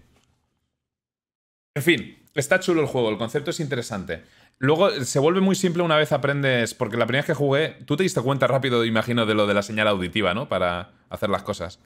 En 1.74 1.82
fin, 1.82 2.18
está 2.34 2.60
chulo 2.60 2.80
el 2.80 2.86
juego, 2.86 3.10
el 3.10 3.18
concepto 3.18 3.50
es 3.50 3.60
interesante. 3.60 4.22
Luego 4.58 4.90
se 4.90 5.18
vuelve 5.18 5.40
muy 5.40 5.54
simple 5.54 5.82
una 5.82 5.96
vez 5.96 6.12
aprendes, 6.12 6.72
porque 6.72 6.96
la 6.96 7.04
primera 7.04 7.22
vez 7.22 7.26
que 7.26 7.34
jugué, 7.34 7.76
tú 7.84 7.96
te 7.96 8.04
diste 8.04 8.22
cuenta 8.22 8.46
rápido, 8.46 8.84
imagino, 8.84 9.26
de 9.26 9.34
lo 9.34 9.46
de 9.46 9.54
la 9.54 9.62
señal 9.62 9.88
auditiva, 9.88 10.34
¿no? 10.34 10.48
Para 10.48 10.92
hacer 11.10 11.28
las 11.28 11.42
cosas 11.42 11.80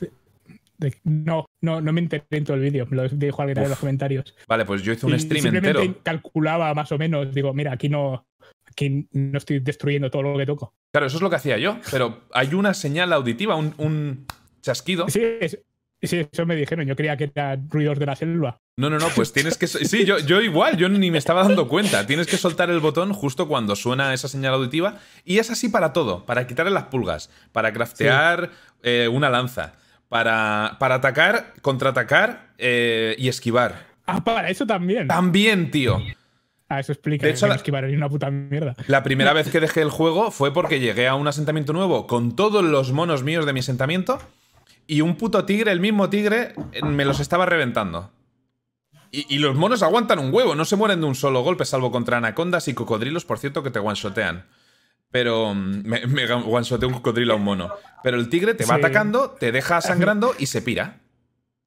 no, 1.04 1.46
no, 1.60 1.80
no 1.80 1.92
me 1.92 2.00
enteré 2.00 2.24
en 2.30 2.44
todo 2.44 2.56
el 2.56 2.62
vídeo, 2.62 2.86
me 2.90 2.96
lo 2.96 3.08
dijo 3.08 3.42
alguien 3.42 3.58
en 3.58 3.70
los 3.70 3.78
comentarios. 3.78 4.34
Vale, 4.48 4.64
pues 4.64 4.82
yo 4.82 4.92
hice 4.92 5.06
un 5.06 5.18
stream 5.18 5.42
simplemente 5.42 5.80
entero. 5.80 6.00
calculaba 6.02 6.72
más 6.74 6.90
o 6.92 6.98
menos, 6.98 7.32
digo, 7.34 7.52
mira, 7.54 7.72
aquí 7.72 7.88
no, 7.88 8.26
aquí 8.66 9.08
no 9.12 9.38
estoy 9.38 9.60
destruyendo 9.60 10.10
todo 10.10 10.22
lo 10.22 10.38
que 10.38 10.46
toco. 10.46 10.74
Claro, 10.92 11.06
eso 11.06 11.16
es 11.16 11.22
lo 11.22 11.30
que 11.30 11.36
hacía 11.36 11.58
yo, 11.58 11.78
pero 11.90 12.22
hay 12.32 12.54
una 12.54 12.74
señal 12.74 13.12
auditiva, 13.12 13.56
un, 13.56 14.26
chasquido. 14.60 15.08
Sí, 15.08 15.22
sí, 16.02 16.26
eso 16.30 16.46
me 16.46 16.56
dijeron, 16.56 16.86
yo 16.86 16.96
creía 16.96 17.16
que 17.16 17.30
eran 17.34 17.68
ruidos 17.70 17.98
de 17.98 18.06
la 18.06 18.16
selva. 18.16 18.60
No, 18.76 18.88
no, 18.88 18.98
no, 18.98 19.08
pues 19.14 19.32
tienes 19.32 19.58
que. 19.58 19.66
Sí, 19.66 20.06
yo, 20.06 20.18
yo 20.18 20.40
igual, 20.40 20.78
yo 20.78 20.88
ni 20.88 21.10
me 21.10 21.18
estaba 21.18 21.42
dando 21.42 21.68
cuenta. 21.68 22.06
Tienes 22.06 22.26
que 22.26 22.38
soltar 22.38 22.70
el 22.70 22.80
botón 22.80 23.12
justo 23.12 23.46
cuando 23.46 23.76
suena 23.76 24.14
esa 24.14 24.26
señal 24.26 24.54
auditiva. 24.54 24.98
Y 25.24 25.38
es 25.38 25.50
así 25.50 25.68
para 25.68 25.92
todo: 25.92 26.24
para 26.24 26.46
quitarle 26.46 26.72
las 26.72 26.84
pulgas, 26.84 27.30
para 27.52 27.74
craftear 27.74 28.50
eh, 28.82 29.08
una 29.08 29.28
lanza, 29.28 29.74
para, 30.10 30.76
para 30.80 30.96
atacar, 30.96 31.54
contraatacar 31.62 32.50
eh, 32.58 33.14
y 33.16 33.28
esquivar. 33.28 33.86
Ah, 34.06 34.22
para 34.22 34.50
eso 34.50 34.66
también. 34.66 35.06
También, 35.06 35.70
tío. 35.70 36.02
Ah, 36.68 36.80
eso 36.80 36.90
explica 36.92 37.26
de 37.26 37.32
hecho, 37.32 37.46
que 37.46 37.54
esquivar 37.54 37.84
una 37.84 38.08
puta 38.08 38.28
mierda. 38.28 38.74
La 38.88 39.04
primera 39.04 39.32
vez 39.34 39.48
que 39.50 39.60
dejé 39.60 39.82
el 39.82 39.90
juego 39.90 40.32
fue 40.32 40.52
porque 40.52 40.80
llegué 40.80 41.06
a 41.06 41.14
un 41.14 41.28
asentamiento 41.28 41.72
nuevo 41.72 42.08
con 42.08 42.34
todos 42.34 42.64
los 42.64 42.92
monos 42.92 43.22
míos 43.22 43.46
de 43.46 43.52
mi 43.52 43.60
asentamiento 43.60 44.18
y 44.88 45.00
un 45.00 45.14
puto 45.14 45.44
tigre, 45.44 45.70
el 45.70 45.78
mismo 45.78 46.10
tigre, 46.10 46.54
me 46.82 47.04
los 47.04 47.20
estaba 47.20 47.46
reventando. 47.46 48.10
Y, 49.12 49.32
y, 49.32 49.38
los 49.38 49.54
monos 49.54 49.82
aguantan 49.82 50.18
un 50.18 50.34
huevo, 50.34 50.56
no 50.56 50.64
se 50.64 50.76
mueren 50.76 51.00
de 51.00 51.06
un 51.06 51.14
solo 51.14 51.42
golpe, 51.42 51.64
salvo 51.64 51.92
contra 51.92 52.16
anacondas 52.16 52.66
y 52.66 52.74
cocodrilos, 52.74 53.24
por 53.24 53.38
cierto, 53.38 53.62
que 53.62 53.70
te 53.70 53.78
one-shotean. 53.78 54.44
Pero 55.10 55.54
mm, 55.54 55.82
me, 55.84 56.06
me 56.06 56.32
one 56.32 56.66
un 56.70 56.92
cocodrilo 56.92 57.34
a 57.34 57.36
un 57.36 57.44
mono. 57.44 57.70
Pero 58.02 58.16
el 58.16 58.28
tigre 58.28 58.54
te 58.54 58.64
va 58.64 58.76
atacando, 58.76 59.30
te 59.30 59.52
deja 59.52 59.80
sangrando 59.80 60.34
y 60.38 60.46
se 60.46 60.62
pira. 60.62 61.00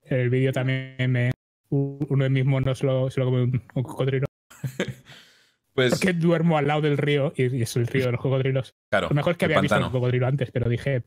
El 0.03 0.29
vídeo 0.29 0.51
también 0.51 1.11
me. 1.11 1.31
Uno 1.69 2.23
de 2.23 2.29
mis 2.29 2.45
monos 2.45 2.83
lo, 2.83 3.09
se 3.09 3.19
lo 3.19 3.25
come 3.27 3.41
un, 3.41 3.83
cocodrilo. 3.83 4.27
pues, 5.73 5.91
Porque 5.91 6.13
duermo 6.13 6.57
al 6.57 6.67
lado 6.67 6.81
del 6.81 6.97
río 6.97 7.33
y, 7.35 7.61
es 7.61 7.75
el 7.75 7.87
río 7.87 8.05
de 8.05 8.11
los 8.11 8.21
cocodrilos. 8.21 8.75
Claro. 8.91 9.09
Lo 9.09 9.15
mejor 9.15 9.31
es 9.31 9.37
que 9.37 9.45
había 9.45 9.59
visto 9.59 9.77
un 9.77 9.91
cocodrilo 9.91 10.27
antes, 10.27 10.51
pero 10.51 10.69
dije, 10.69 11.03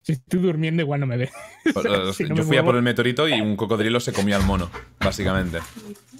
si 0.00 0.12
estoy 0.12 0.40
durmiendo 0.40 0.82
igual 0.82 1.00
no 1.00 1.06
me 1.06 1.18
ve. 1.18 1.30
yo 2.34 2.42
fui 2.42 2.56
a 2.56 2.64
por 2.64 2.76
el 2.76 2.82
meteorito 2.82 3.28
y 3.28 3.38
un 3.40 3.56
cocodrilo 3.56 4.00
se 4.00 4.14
comía 4.14 4.36
al 4.36 4.44
mono, 4.44 4.70
básicamente. 4.98 5.58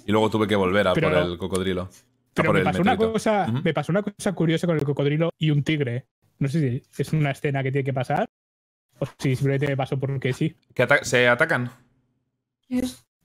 Y 0.05 0.11
luego 0.11 0.29
tuve 0.29 0.47
que 0.47 0.55
volver 0.55 0.87
a 0.87 0.93
por 0.93 1.13
el 1.13 1.37
cocodrilo. 1.39 1.89
Pero 2.41 2.53
me 2.53 2.63
pasó, 2.63 2.81
una 2.81 2.97
cosa, 2.97 3.47
me 3.47 3.73
pasó 3.73 3.91
una 3.91 4.03
cosa 4.03 4.33
curiosa 4.33 4.67
con 4.67 4.77
el 4.77 4.83
cocodrilo 4.83 5.31
y 5.37 5.51
un 5.51 5.63
tigre. 5.63 6.07
No 6.39 6.47
sé 6.47 6.83
si 6.89 7.01
es 7.01 7.13
una 7.13 7.31
escena 7.31 7.63
que 7.63 7.71
tiene 7.71 7.83
que 7.83 7.93
pasar 7.93 8.29
o 8.99 9.05
si 9.17 9.35
simplemente 9.35 9.67
me 9.67 9.77
pasó 9.77 9.99
porque 9.99 10.33
sí. 10.33 10.55
¿Que 10.73 10.87
¿Se 11.03 11.27
atacan? 11.27 11.71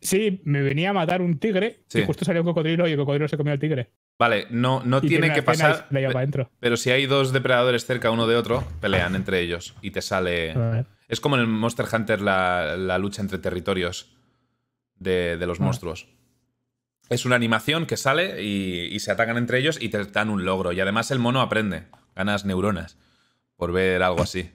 Sí, 0.01 0.43
me 0.45 0.63
venía 0.63 0.91
a 0.91 0.93
matar 0.93 1.23
un 1.23 1.39
tigre 1.39 1.85
y 1.93 2.03
justo 2.03 2.25
salió 2.25 2.43
un 2.43 2.47
cocodrilo 2.47 2.89
y 2.89 2.93
el 2.93 2.99
cocodrilo 2.99 3.29
se 3.29 3.37
comió 3.37 3.53
al 3.53 3.59
tigre. 3.59 3.91
Vale, 4.19 4.47
no, 4.51 4.83
no 4.85 5.01
tiene 5.01 5.33
que 5.33 5.43
pasar. 5.43 5.89
Pero, 5.91 6.51
pero 6.61 6.77
si 6.77 6.91
hay 6.91 7.07
dos 7.07 7.33
depredadores 7.33 7.85
cerca 7.85 8.11
uno 8.11 8.27
de 8.27 8.37
otro, 8.37 8.65
pelean 8.81 9.17
entre 9.17 9.41
ellos 9.41 9.75
y 9.83 9.91
te 9.91 10.03
sale. 10.03 10.55
Es 11.09 11.21
como 11.21 11.37
en 11.37 11.43
el 11.43 11.49
Monster 11.49 11.87
Hunter 11.93 12.21
la, 12.21 12.99
lucha 12.99 13.23
entre 13.23 13.39
territorios 13.39 14.15
de, 14.97 15.37
los 15.47 15.61
ah. 15.61 15.65
monstruos. 15.65 16.09
Es 17.09 17.25
una 17.25 17.37
animación 17.37 17.87
que 17.87 17.97
sale 17.97 18.43
y, 18.43 18.99
se 19.01 19.11
atacan 19.11 19.37
entre 19.37 19.59
ellos 19.59 19.79
y 19.81 19.91
te 19.91 20.05
dan 20.05 20.31
un 20.31 20.45
logro. 20.45 20.73
Y 20.73 20.81
además 20.81 21.11
el 21.11 21.19
mono 21.19 21.41
aprende, 21.41 21.85
ganas 22.17 22.45
neuronas 22.45 22.97
por 23.57 23.73
ver 23.73 24.03
algo 24.03 24.23
así. 24.23 24.51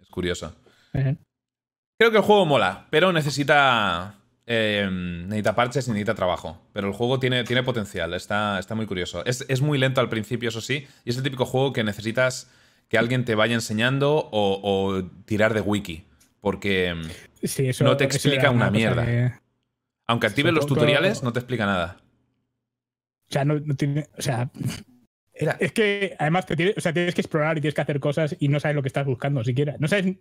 Es 0.00 0.08
curioso. 0.08 0.54
Creo 0.92 2.10
que 2.10 2.18
el 2.18 2.22
juego 2.22 2.46
mola, 2.46 2.86
pero 2.90 3.12
necesita. 3.12 4.14
Eh, 4.46 4.88
necesita 4.90 5.54
parches 5.54 5.88
y 5.88 5.90
necesita 5.90 6.14
trabajo. 6.14 6.62
Pero 6.72 6.86
el 6.86 6.94
juego 6.94 7.18
tiene, 7.18 7.44
tiene 7.44 7.62
potencial, 7.62 8.14
está, 8.14 8.58
está 8.58 8.74
muy 8.74 8.86
curioso. 8.86 9.22
Es, 9.26 9.60
muy 9.60 9.76
lento 9.78 10.00
al 10.00 10.08
principio, 10.08 10.48
eso 10.48 10.60
sí, 10.60 10.86
y 11.04 11.10
es 11.10 11.16
el 11.16 11.22
típico 11.22 11.44
juego 11.44 11.72
que 11.72 11.84
necesitas 11.84 12.50
que 12.88 12.96
alguien 12.96 13.24
te 13.26 13.34
vaya 13.34 13.54
enseñando 13.54 14.28
o, 14.32 15.02
tirar 15.26 15.52
de 15.52 15.60
wiki. 15.60 16.04
Porque 16.40 16.94
no 17.80 17.96
te 17.96 18.04
explica 18.04 18.50
una, 18.50 18.70
mierda. 18.70 19.40
Aunque 20.08 20.26
actives 20.26 20.52
los 20.52 20.66
tutoriales, 20.66 21.22
no 21.22 21.32
te 21.32 21.38
explica 21.38 21.66
nada. 21.66 21.98
O 23.28 23.32
sea, 23.32 23.44
no, 23.44 23.60
tiene. 23.76 24.06
O 24.16 24.22
sea. 24.22 24.50
Es 25.34 25.70
que 25.70 26.16
además 26.18 26.46
te 26.46 26.56
tienes, 26.56 26.76
o 26.76 26.80
sea, 26.80 26.92
tienes 26.92 27.14
que 27.14 27.20
explorar 27.20 27.56
y 27.56 27.60
tienes 27.60 27.74
que 27.74 27.80
hacer 27.80 28.00
cosas 28.00 28.34
y 28.40 28.48
no 28.48 28.58
sabes 28.58 28.74
lo 28.74 28.82
que 28.82 28.88
estás 28.88 29.06
buscando 29.06 29.44
siquiera. 29.44 29.76
No 29.78 29.86
sabes. 29.86 30.16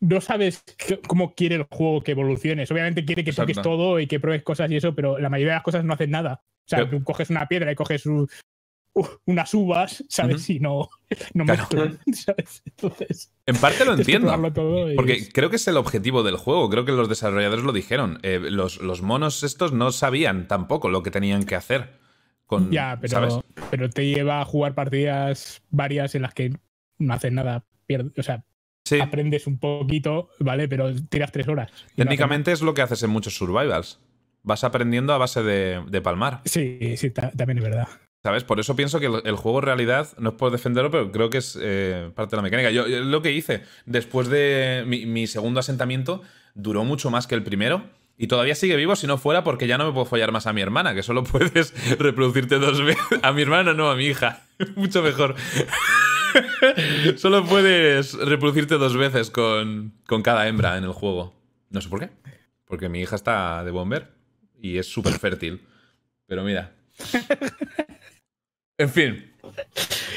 No 0.00 0.20
sabes 0.20 0.62
cómo 1.06 1.34
quiere 1.34 1.54
el 1.54 1.66
juego 1.70 2.02
que 2.02 2.10
evoluciones. 2.10 2.70
Obviamente 2.70 3.06
quiere 3.06 3.24
que 3.24 3.32
toques 3.32 3.62
todo 3.62 3.98
y 4.00 4.06
que 4.06 4.20
pruebes 4.20 4.42
cosas 4.42 4.70
y 4.70 4.76
eso, 4.76 4.94
pero 4.94 5.18
la 5.18 5.30
mayoría 5.30 5.52
de 5.52 5.56
las 5.58 5.64
cosas 5.64 5.84
no 5.84 5.94
hacen 5.94 6.10
nada. 6.10 6.42
O 6.44 6.68
sea, 6.68 6.90
tú 6.90 7.02
coges 7.02 7.30
una 7.30 7.46
piedra 7.46 7.72
y 7.72 7.74
coges 7.74 8.04
un, 8.94 9.06
unas 9.26 9.52
uvas, 9.54 10.04
¿sabes? 10.08 10.42
Si 10.42 10.60
no, 10.60 10.88
no 11.34 11.44
me 11.44 11.56
¿sabes? 12.14 12.62
Entonces. 12.64 13.32
En 13.46 13.56
parte 13.56 13.84
lo 13.84 13.94
entiendo. 13.94 14.32
Porque 14.96 15.28
creo 15.32 15.50
que 15.50 15.56
es 15.56 15.68
el 15.68 15.76
objetivo 15.76 16.22
del 16.22 16.36
juego. 16.36 16.70
Creo 16.70 16.84
que 16.84 16.92
los 16.92 17.08
desarrolladores 17.08 17.64
lo 17.64 17.72
dijeron. 17.72 18.18
Eh, 18.22 18.40
los, 18.40 18.80
los, 18.80 19.02
monos 19.02 19.42
estos 19.42 19.72
no 19.72 19.92
sabían 19.92 20.48
tampoco 20.48 20.88
lo 20.88 21.02
que 21.02 21.10
tenían 21.10 21.44
que 21.44 21.56
hacer. 21.56 21.98
Con, 22.46 22.70
ya, 22.70 22.98
pero, 23.00 23.42
pero 23.70 23.88
te 23.88 24.06
lleva 24.06 24.40
a 24.40 24.44
jugar 24.44 24.74
partidas 24.74 25.62
varias 25.70 26.14
en 26.14 26.22
las 26.22 26.34
que 26.34 26.52
no 26.98 27.14
haces 27.14 27.32
nada. 27.32 27.64
o 28.16 28.22
sea, 28.22 28.44
aprendes 29.00 29.46
un 29.46 29.58
poquito, 29.58 30.28
¿vale? 30.40 30.68
Pero 30.68 30.94
tiras 30.94 31.32
tres 31.32 31.48
horas. 31.48 31.70
Técnicamente 31.96 32.52
es 32.52 32.60
lo 32.60 32.74
que 32.74 32.82
haces 32.82 33.02
en 33.02 33.10
muchos 33.10 33.34
survivals. 33.36 34.00
Vas 34.42 34.62
aprendiendo 34.62 35.14
a 35.14 35.18
base 35.18 35.42
de, 35.42 35.82
de 35.88 36.00
palmar. 36.02 36.42
Sí, 36.44 36.96
sí, 36.98 37.10
también 37.10 37.58
es 37.58 37.64
verdad. 37.64 37.88
¿Sabes? 38.24 38.42
Por 38.42 38.58
eso 38.58 38.74
pienso 38.74 39.00
que 39.00 39.04
el, 39.04 39.36
juego 39.36 39.58
en 39.58 39.66
realidad, 39.66 40.08
no 40.16 40.30
es 40.30 40.34
por 40.36 40.50
defenderlo, 40.50 40.90
pero 40.90 41.12
creo 41.12 41.28
que 41.28 41.36
es 41.36 41.58
eh, 41.60 42.10
parte 42.14 42.30
de 42.30 42.36
la 42.38 42.42
mecánica. 42.42 42.70
Yo, 42.70 42.86
lo 42.86 43.20
que 43.20 43.32
hice 43.32 43.64
después 43.84 44.28
de 44.28 44.82
mi, 44.86 45.26
segundo 45.26 45.60
asentamiento 45.60 46.22
duró 46.54 46.84
mucho 46.84 47.10
más 47.10 47.26
que 47.26 47.34
el 47.34 47.42
primero. 47.42 47.84
Y 48.16 48.28
todavía 48.28 48.54
sigue 48.54 48.76
vivo 48.76 48.96
si 48.96 49.06
no 49.06 49.18
fuera 49.18 49.44
porque 49.44 49.66
ya 49.66 49.76
no 49.76 49.84
me 49.84 49.92
puedo 49.92 50.06
follar 50.06 50.32
más 50.32 50.46
a 50.46 50.54
mi 50.54 50.62
hermana, 50.62 50.94
que 50.94 51.02
solo 51.02 51.22
puedes 51.30 51.74
reproducirte 51.98 52.58
dos 52.58 52.82
veces. 52.82 53.04
A 53.22 53.32
mi 53.32 53.42
hermana 53.42 53.74
no, 53.74 53.90
a 53.90 53.94
mi 53.94 54.06
hija. 54.06 54.46
Mucho 54.74 55.02
mejor. 55.02 55.34
solo 57.16 57.44
puedes 57.44 58.14
reproducirte 58.14 58.78
dos 58.78 58.96
veces 58.96 59.28
con, 59.28 59.92
con 60.06 60.22
cada 60.22 60.48
hembra 60.48 60.78
en 60.78 60.84
el 60.84 60.92
juego. 60.92 61.34
No 61.68 61.82
sé 61.82 61.90
por 61.90 62.00
qué. 62.00 62.08
Porque 62.64 62.88
mi 62.88 63.02
hija 63.02 63.16
está 63.16 63.62
de 63.64 63.70
bomber 63.70 64.12
y 64.58 64.78
es 64.78 64.86
súper 64.86 65.12
fértil. 65.18 65.60
Pero 66.26 66.42
mira. 66.42 66.72
En 68.78 68.90
fin. 68.90 69.32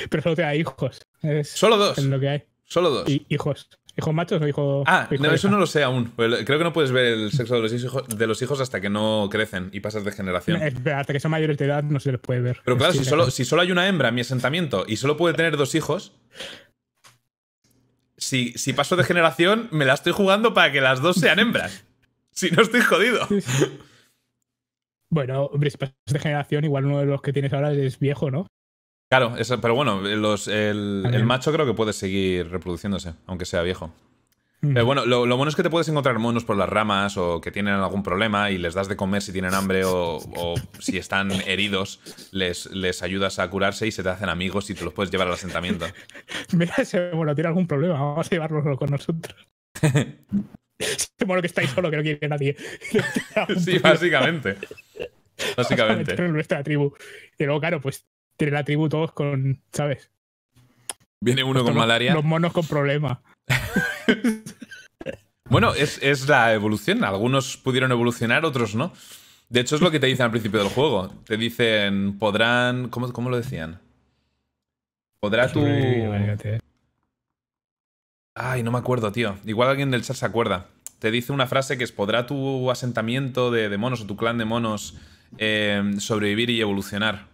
Pero 0.09 0.23
solo 0.23 0.35
te 0.35 0.41
da 0.41 0.55
hijos. 0.55 1.01
Solo 1.43 1.77
dos. 1.77 1.97
Es 1.97 2.05
lo 2.05 2.19
que 2.19 2.29
hay. 2.29 2.43
Solo 2.65 2.89
dos. 2.89 3.05
hijos. 3.07 3.69
¿Hijos 3.97 4.13
machos 4.13 4.39
o 4.39 4.47
hijos.? 4.47 4.83
Ah, 4.85 5.07
no, 5.19 5.31
eso 5.31 5.49
no 5.49 5.57
lo 5.57 5.65
sé 5.65 5.83
aún. 5.83 6.13
Creo 6.15 6.59
que 6.59 6.63
no 6.63 6.71
puedes 6.71 6.91
ver 6.91 7.05
el 7.05 7.31
sexo 7.31 7.55
de 7.55 7.61
los, 7.61 7.73
hijos, 7.73 8.07
de 8.07 8.27
los 8.27 8.39
hijos 8.43 8.61
hasta 8.61 8.79
que 8.79 8.89
no 8.89 9.27
crecen 9.31 9.69
y 9.73 9.79
pasas 9.79 10.03
de 10.03 10.11
generación. 10.11 10.61
hasta 10.61 11.13
que 11.13 11.19
son 11.19 11.31
mayores 11.31 11.57
de 11.57 11.65
edad 11.65 11.83
no 11.83 11.99
se 11.99 12.11
les 12.11 12.21
puede 12.21 12.41
ver. 12.41 12.61
Pero 12.63 12.77
claro, 12.77 12.93
si, 12.93 13.03
solo, 13.03 13.31
si 13.31 13.43
solo 13.43 13.63
hay 13.63 13.71
una 13.71 13.87
hembra 13.87 14.09
en 14.09 14.15
mi 14.15 14.21
asentamiento 14.21 14.85
y 14.87 14.97
solo 14.97 15.17
puede 15.17 15.33
tener 15.33 15.57
dos 15.57 15.73
hijos. 15.73 16.13
Si, 18.17 18.53
si 18.53 18.73
paso 18.73 18.95
de 18.95 19.03
generación, 19.03 19.67
me 19.71 19.85
la 19.85 19.95
estoy 19.95 20.11
jugando 20.11 20.53
para 20.53 20.71
que 20.71 20.81
las 20.81 21.01
dos 21.01 21.17
sean 21.17 21.39
hembras. 21.39 21.83
si 22.31 22.51
no 22.51 22.61
estoy 22.61 22.81
jodido. 22.81 23.27
Bueno, 25.09 25.45
hombre, 25.45 25.69
si 25.69 25.77
pasas 25.77 25.95
de 26.05 26.19
generación, 26.19 26.63
igual 26.65 26.85
uno 26.85 26.99
de 26.99 27.05
los 27.05 27.21
que 27.21 27.33
tienes 27.33 27.53
ahora 27.53 27.71
es 27.71 27.99
viejo, 27.99 28.29
¿no? 28.29 28.47
Claro, 29.09 29.35
pero 29.61 29.73
bueno, 29.73 30.05
el, 30.05 31.23
macho 31.25 31.53
creo 31.53 31.65
que 31.65 31.73
puede 31.73 31.93
seguir 31.93 32.49
reproduciéndose, 32.49 33.13
aunque 33.25 33.45
sea 33.45 33.61
viejo. 33.61 33.93
Mm. 34.61 34.73
Pero 34.73 34.85
bueno, 34.85 35.05
lo, 35.05 35.25
bueno 35.37 35.47
es 35.47 35.55
que 35.55 35.63
te 35.63 35.69
puedes 35.69 35.87
encontrar 35.87 36.19
monos 36.19 36.43
por 36.43 36.57
las 36.57 36.67
ramas 36.67 37.15
o 37.15 37.39
que 37.39 37.51
tienen 37.51 37.75
algún 37.75 38.03
problema 38.03 38.51
y 38.51 38.57
les 38.57 38.73
das 38.73 38.89
de 38.89 38.97
comer 38.97 39.21
si 39.21 39.31
tienen 39.31 39.53
hambre 39.53 39.83
o, 39.85 40.19
si 40.79 40.97
están 40.97 41.31
heridos, 41.31 42.01
les, 42.31 42.65
les 42.71 43.01
ayudas 43.01 43.39
a 43.39 43.49
curarse 43.49 43.87
y 43.87 43.91
se 43.91 44.03
te 44.03 44.09
hacen 44.09 44.27
amigos 44.27 44.69
y 44.69 44.73
te 44.73 44.83
los 44.83 44.93
puedes 44.93 45.09
llevar 45.09 45.27
al 45.27 45.35
asentamiento. 45.35 45.85
Mira, 46.53 46.73
ese 46.77 47.11
mono 47.13 47.33
tiene 47.33 47.47
algún 47.47 47.67
problema, 47.67 47.93
vamos 47.93 48.27
a 48.27 48.29
llevárnoslo 48.29 48.75
con 48.77 48.91
nosotros. 48.91 49.47
mono 51.25 51.41
que 51.41 51.47
está 51.47 51.61
ahí 51.61 51.67
solo 51.67 51.89
que 51.89 51.97
no 51.97 52.03
quiere 52.03 52.27
nadie. 52.27 52.55
sí, 53.59 53.79
básicamente. 53.79 54.57
Básicamente. 55.55 56.15
nuestra 56.29 56.63
tribu. 56.63 56.93
Y 57.37 57.43
luego, 57.43 57.59
claro, 57.59 57.81
pues 57.81 58.05
tiene 58.35 58.53
la 58.53 58.63
tribu 58.63 58.89
todos 58.89 59.11
con, 59.11 59.61
¿sabes? 59.71 60.11
Viene 61.19 61.43
uno 61.43 61.63
con 61.63 61.75
malaria. 61.75 62.13
Los 62.13 62.23
monos 62.23 62.53
con 62.53 62.67
problemas. 62.67 63.19
bueno, 65.49 65.73
es, 65.73 66.27
la 66.27 66.53
evolución. 66.53 67.03
Algunos 67.03 67.57
pudieron 67.57 67.91
evolucionar, 67.91 68.45
otros 68.45 68.75
no. 68.75 68.93
De 69.49 69.61
hecho, 69.61 69.75
es 69.75 69.81
lo 69.81 69.91
que 69.91 69.99
te 69.99 70.07
dicen 70.07 70.25
al 70.25 70.31
principio 70.31 70.59
del 70.59 70.69
juego. 70.69 71.09
Te 71.25 71.37
dicen, 71.37 72.19
podrán. 72.19 72.89
¿Cómo, 72.89 73.11
cómo 73.11 73.29
lo 73.29 73.37
decían? 73.37 73.79
Podrá 75.19 75.51
tu. 75.51 75.65
Ay, 78.39 78.63
no 78.63 78.71
me 78.71 78.77
acuerdo, 78.77 79.11
tío. 79.11 79.37
Igual 79.45 79.69
alguien 79.69 79.91
del 79.91 80.03
chat 80.03 80.15
se 80.15 80.25
acuerda. 80.25 80.67
Te 80.99 81.11
dice 81.11 81.33
una 81.33 81.47
frase 81.47 81.77
que 81.77 81.83
es: 81.83 81.91
¿Podrá 81.91 82.27
tu 82.27 82.69
asentamiento 82.71 83.51
de, 83.51 83.69
de 83.69 83.77
monos 83.77 84.01
o 84.01 84.07
tu 84.07 84.15
clan 84.15 84.37
de 84.37 84.45
monos 84.45 84.95
eh, 85.37 85.81
sobrevivir 85.99 86.49
y 86.49 86.61
evolucionar? 86.61 87.27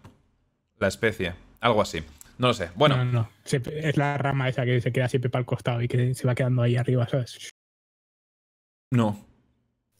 la 0.83 0.89
especie. 0.89 1.33
Algo 1.61 1.81
así. 1.81 2.03
No 2.37 2.47
lo 2.47 2.53
sé. 2.53 2.69
Bueno. 2.75 2.97
No, 2.97 3.05
no. 3.05 3.29
Es 3.45 3.97
la 3.97 4.17
rama 4.17 4.49
esa 4.49 4.65
que 4.65 4.81
se 4.81 4.91
queda 4.91 5.07
siempre 5.07 5.29
para 5.29 5.41
el 5.41 5.45
costado 5.45 5.81
y 5.81 5.87
que 5.87 6.13
se 6.13 6.27
va 6.27 6.35
quedando 6.35 6.61
ahí 6.61 6.75
arriba, 6.75 7.07
¿sabes? 7.07 7.49
No. 8.91 9.25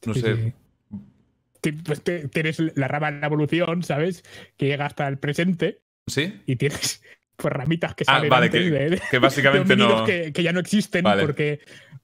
No 0.04 0.14
sé. 0.14 0.54
Pues 1.84 2.02
tienes 2.30 2.58
la 2.76 2.88
rama 2.88 3.10
de 3.10 3.20
la 3.20 3.26
evolución, 3.26 3.82
¿sabes? 3.82 4.22
Que 4.56 4.66
llega 4.66 4.86
hasta 4.86 5.08
el 5.08 5.18
presente. 5.18 5.80
Sí. 6.06 6.42
Y 6.46 6.56
tienes 6.56 7.02
pues 7.36 7.52
ramitas 7.52 7.94
que 7.94 8.04
ah, 8.06 8.14
salen 8.14 8.30
vale, 8.30 8.50
que, 8.50 9.18
básicamente 9.18 9.76
no. 9.76 10.04
Que, 10.04 10.32
ya 10.34 10.52
no 10.52 10.60
existen 10.60 11.04
porque, 11.04 11.60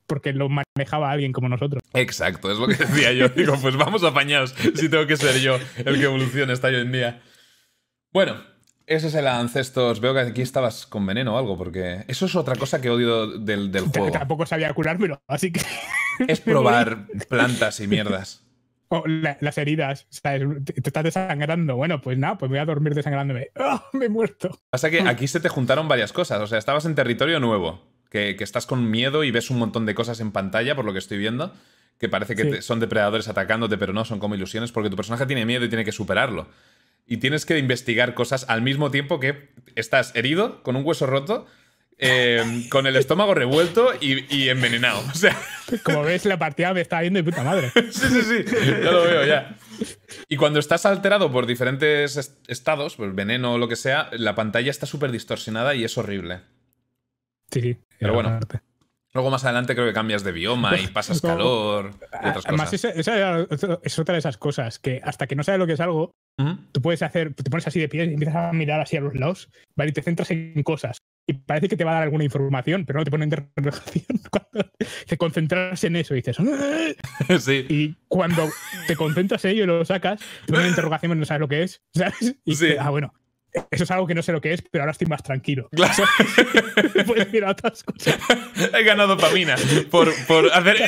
porque 0.07 0.33
lo 0.33 0.49
manejaba 0.49 1.11
alguien 1.11 1.33
como 1.33 1.49
nosotros. 1.49 1.83
Exacto, 1.95 2.51
es 2.51 2.59
lo 2.59 2.67
que 2.67 2.75
decía 2.75 3.13
yo. 3.13 3.29
Digo, 3.37 3.57
pues 3.61 3.77
vamos 3.77 4.03
apañados 4.05 4.55
si 4.75 4.89
tengo 4.89 5.07
que 5.07 5.17
ser 5.17 5.41
yo 5.41 5.59
el 5.77 5.99
que 5.99 6.05
evolucione 6.05 6.53
hasta 6.53 6.69
hoy 6.69 6.77
en 6.77 6.93
día. 6.93 7.23
Bueno, 8.13 8.43
ese 8.87 9.07
es 9.07 9.15
el 9.15 9.27
ancestros. 9.29 10.01
Veo 10.01 10.13
que 10.15 10.21
aquí 10.21 10.43
estabas 10.43 10.87
con 10.87 11.07
veneno 11.07 11.35
o 11.35 11.39
algo, 11.39 11.57
porque 11.57 12.05
eso 12.09 12.27
es 12.27 12.35
otra 12.35 12.57
cosa 12.57 12.81
que 12.81 12.91
odio 12.91 13.39
del, 13.39 13.71
del 13.71 13.85
juego. 13.85 14.11
Tampoco 14.11 14.47
sabía 14.47 14.73
curármelo, 14.75 15.23
así 15.29 15.53
que. 15.53 15.61
Es 16.27 16.41
probar 16.41 17.07
plantas 17.29 17.81
y 17.81 17.87
mierdas. 17.87 18.50
O 18.93 19.05
las 19.07 19.57
heridas, 19.57 20.07
¿sabes? 20.11 20.43
Te, 20.65 20.75
estás 20.77 21.05
desangrando. 21.05 21.77
Bueno, 21.77 22.01
pues 22.01 22.19
nada, 22.19 22.37
pues 22.37 22.51
voy 22.51 22.59
a 22.59 22.65
dormir 22.65 22.95
desangrándome. 22.95 23.51
¡Oh, 23.57 23.81
me 23.93 24.07
he 24.07 24.09
muerto. 24.09 24.61
Pasa 24.69 24.91
que 24.91 25.01
aquí 25.07 25.29
se 25.29 25.41
te 25.41 25.49
juntaron 25.49 25.87
varias 25.87 26.13
cosas. 26.13 26.41
O 26.41 26.47
sea, 26.47 26.59
estabas 26.59 26.85
en 26.85 26.97
territorio 26.97 27.39
nuevo, 27.39 27.83
que, 28.11 28.37
estás 28.41 28.67
con 28.67 28.91
miedo 28.91 29.23
y 29.23 29.31
ves 29.31 29.51
un 29.51 29.59
montón 29.59 29.87
de 29.87 29.95
cosas 29.95 30.21
en 30.21 30.33
pantalla, 30.33 30.75
por 30.75 30.85
lo 30.85 30.93
que 30.93 30.99
estoy 30.99 31.19
viendo, 31.19 31.55
que 31.99 32.09
parece 32.09 32.35
que 32.35 32.63
son 32.63 32.81
depredadores 32.81 33.29
atacándote, 33.29 33.79
pero 33.79 33.93
no, 33.93 34.05
son 34.05 34.19
como 34.19 34.35
ilusiones, 34.35 34.73
porque 34.73 34.91
tu 34.91 34.97
personaje 34.97 35.27
tiene 35.27 35.47
miedo 35.47 35.65
y 35.65 35.69
tiene 35.69 35.85
que 35.85 35.93
superarlo 35.93 36.49
y 37.11 37.17
tienes 37.17 37.45
que 37.45 37.59
investigar 37.59 38.15
cosas 38.15 38.47
al 38.49 38.63
mismo 38.63 38.93
tiempo 38.93 39.19
que 39.19 39.51
estás 39.75 40.15
herido, 40.15 40.63
con 40.63 40.77
un 40.77 40.87
hueso 40.87 41.07
roto, 41.07 41.45
eh, 42.03 42.67
con 42.71 42.87
el 42.87 42.97
estómago 42.97 43.35
revuelto 43.35 43.91
y, 44.01 44.49
envenenado. 44.49 45.01
O 45.01 45.15
sea. 45.15 45.37
Como 45.85 46.03
ves, 46.03 46.25
la 46.25 46.39
partida 46.39 46.73
me 46.73 46.81
está 46.81 47.01
viendo 47.03 47.19
de 47.19 47.25
puta 47.25 47.43
madre. 47.43 47.71
sí, 47.91 48.09
sí, 48.09 48.23
sí. 48.23 48.45
Ya 48.83 48.91
lo 48.91 49.03
veo, 49.05 49.27
ya. 49.27 49.55
Y 50.29 50.37
cuando 50.37 50.59
estás 50.59 50.87
alterado 50.87 51.31
por 51.31 51.47
diferentes 51.47 52.39
estados, 52.49 52.97
pues 52.97 53.15
veneno 53.15 53.55
o 53.55 53.59
lo 53.59 53.69
que 53.69 53.77
sea, 53.77 54.09
la 54.13 54.35
pantalla 54.35 54.71
está 54.71 54.87
súper 54.87 55.13
distorsionada 55.13 55.75
y 55.75 55.85
es 55.85 55.99
horrible. 55.99 56.41
Sí, 57.51 57.61
sí. 57.61 57.77
Pero 57.99 58.15
bueno. 58.15 58.41
Luego 59.13 59.31
más 59.31 59.45
adelante 59.45 59.75
creo 59.75 59.87
que 59.87 59.93
cambias 59.93 60.23
de 60.23 60.33
bioma 60.33 60.79
y 60.79 60.87
pasas 60.93 61.21
calor 61.21 61.91
y 62.13 62.29
otras 62.29 62.47
Además, 62.47 62.73
esa, 62.73 62.91
es 63.83 63.99
otra 63.99 64.13
de 64.13 64.21
esas 64.21 64.39
cosas 64.39 64.79
que 64.79 65.01
hasta 65.05 65.27
que 65.27 65.35
no 65.35 65.43
sabes 65.43 65.59
lo 65.59 65.67
que 65.67 65.73
es 65.73 65.81
algo, 65.81 66.13
tú 66.73 66.81
puedes 66.81 67.03
hacer, 67.03 67.35
te 67.35 67.51
pones 67.51 67.67
así 67.67 67.81
de 67.81 67.89
pie 67.89 68.05
y 68.05 68.15
empiezas 68.15 68.37
a 68.37 68.53
mirar 68.53 68.81
así 68.81 68.97
a 68.97 69.01
los 69.01 69.15
lados, 69.15 69.51
¿vale? 69.77 69.91
Y 69.91 69.93
te 69.93 70.03
centras 70.03 70.31
en 70.31 70.63
cosas. 70.63 70.99
Y 71.31 71.35
parece 71.35 71.69
que 71.69 71.77
te 71.77 71.85
va 71.85 71.93
a 71.93 71.95
dar 71.95 72.03
alguna 72.03 72.25
información, 72.25 72.85
pero 72.85 72.99
no 72.99 73.05
te 73.05 73.11
pone 73.13 73.23
interrogación. 73.23 74.05
Cuando 74.31 74.73
te 75.07 75.17
concentras 75.17 75.85
en 75.85 75.95
eso 75.95 76.15
y 76.15 76.23
dices. 76.23 76.37
Sí. 77.39 77.67
Y 77.69 77.95
cuando 78.09 78.51
te 78.89 78.97
concentras 78.97 79.45
en 79.45 79.53
ello 79.53 79.63
y 79.63 79.67
lo 79.69 79.85
sacas, 79.85 80.21
te 80.45 80.53
pone 80.53 80.67
interrogación 80.67 81.13
y 81.13 81.15
no 81.15 81.25
sabes 81.25 81.41
lo 81.41 81.47
que 81.47 81.63
es. 81.63 81.83
¿Sabes? 81.95 82.35
Y 82.45 82.57
sí. 82.57 82.75
ah, 82.81 82.91
bueno, 82.91 83.15
eso 83.71 83.85
es 83.85 83.91
algo 83.93 84.09
que 84.09 84.17
no 84.17 84.23
sé 84.23 84.33
lo 84.33 84.41
que 84.41 84.53
es, 84.53 84.63
pero 84.73 84.83
ahora 84.83 84.91
estoy 84.91 85.07
más 85.07 85.23
tranquilo. 85.23 85.69
Claro. 85.71 86.03
Puedes 87.07 87.33
mirar 87.33 87.51
otras 87.51 87.85
cosas. 87.85 88.19
He 88.77 88.83
ganado 88.83 89.17
pamina 89.17 89.55
por, 89.89 90.13
por 90.27 90.51
hacer. 90.53 90.79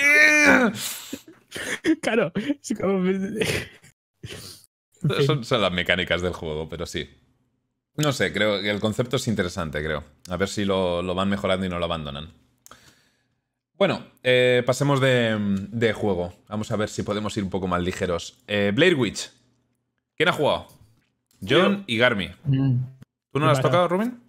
claro. 2.01 2.33
Son, 5.25 5.45
son, 5.45 5.63
las 5.63 5.73
mecánicas 5.73 6.21
del 6.21 6.33
juego, 6.33 6.69
pero 6.69 6.85
sí. 6.85 7.09
No 7.97 8.13
sé, 8.13 8.33
creo 8.33 8.61
que 8.61 8.71
el 8.71 8.81
concepto 8.81 9.17
es 9.17 9.29
interesante, 9.29 9.83
creo. 9.83 10.03
A 10.29 10.37
ver 10.37 10.49
si 10.49 10.65
lo, 10.65 11.03
van 11.15 11.29
mejorando 11.29 11.67
y 11.67 11.69
no 11.69 11.79
lo 11.79 11.85
abandonan. 11.85 12.33
Bueno, 13.77 14.07
eh, 14.23 14.63
pasemos 14.65 15.01
de, 15.01 15.93
juego. 15.95 16.33
Vamos 16.49 16.71
a 16.71 16.77
ver 16.77 16.89
si 16.89 17.03
podemos 17.03 17.37
ir 17.37 17.45
un 17.45 17.51
poco 17.51 17.69
más 17.69 17.83
ligeros. 17.83 18.39
Eh, 18.47 18.73
Blair 18.75 18.95
Witch. 18.95 19.31
¿Quién 20.17 20.29
ha 20.29 20.33
jugado? 20.33 20.69
John 21.47 21.85
y 21.87 21.99
Garmy. 21.99 22.31
Mm. 22.45 22.77
¿Tú 23.33 23.39
no 23.39 23.47
lo 23.47 23.53
has 23.53 23.61
tocado, 23.61 23.89
Rubén? 23.89 24.21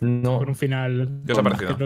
No. 0.00 0.38
Por 0.38 0.48
un 0.48 0.56
final. 0.56 1.22
¿Qué 1.24 1.32
os 1.32 1.38
ha 1.38 1.42
parecido? 1.42 1.76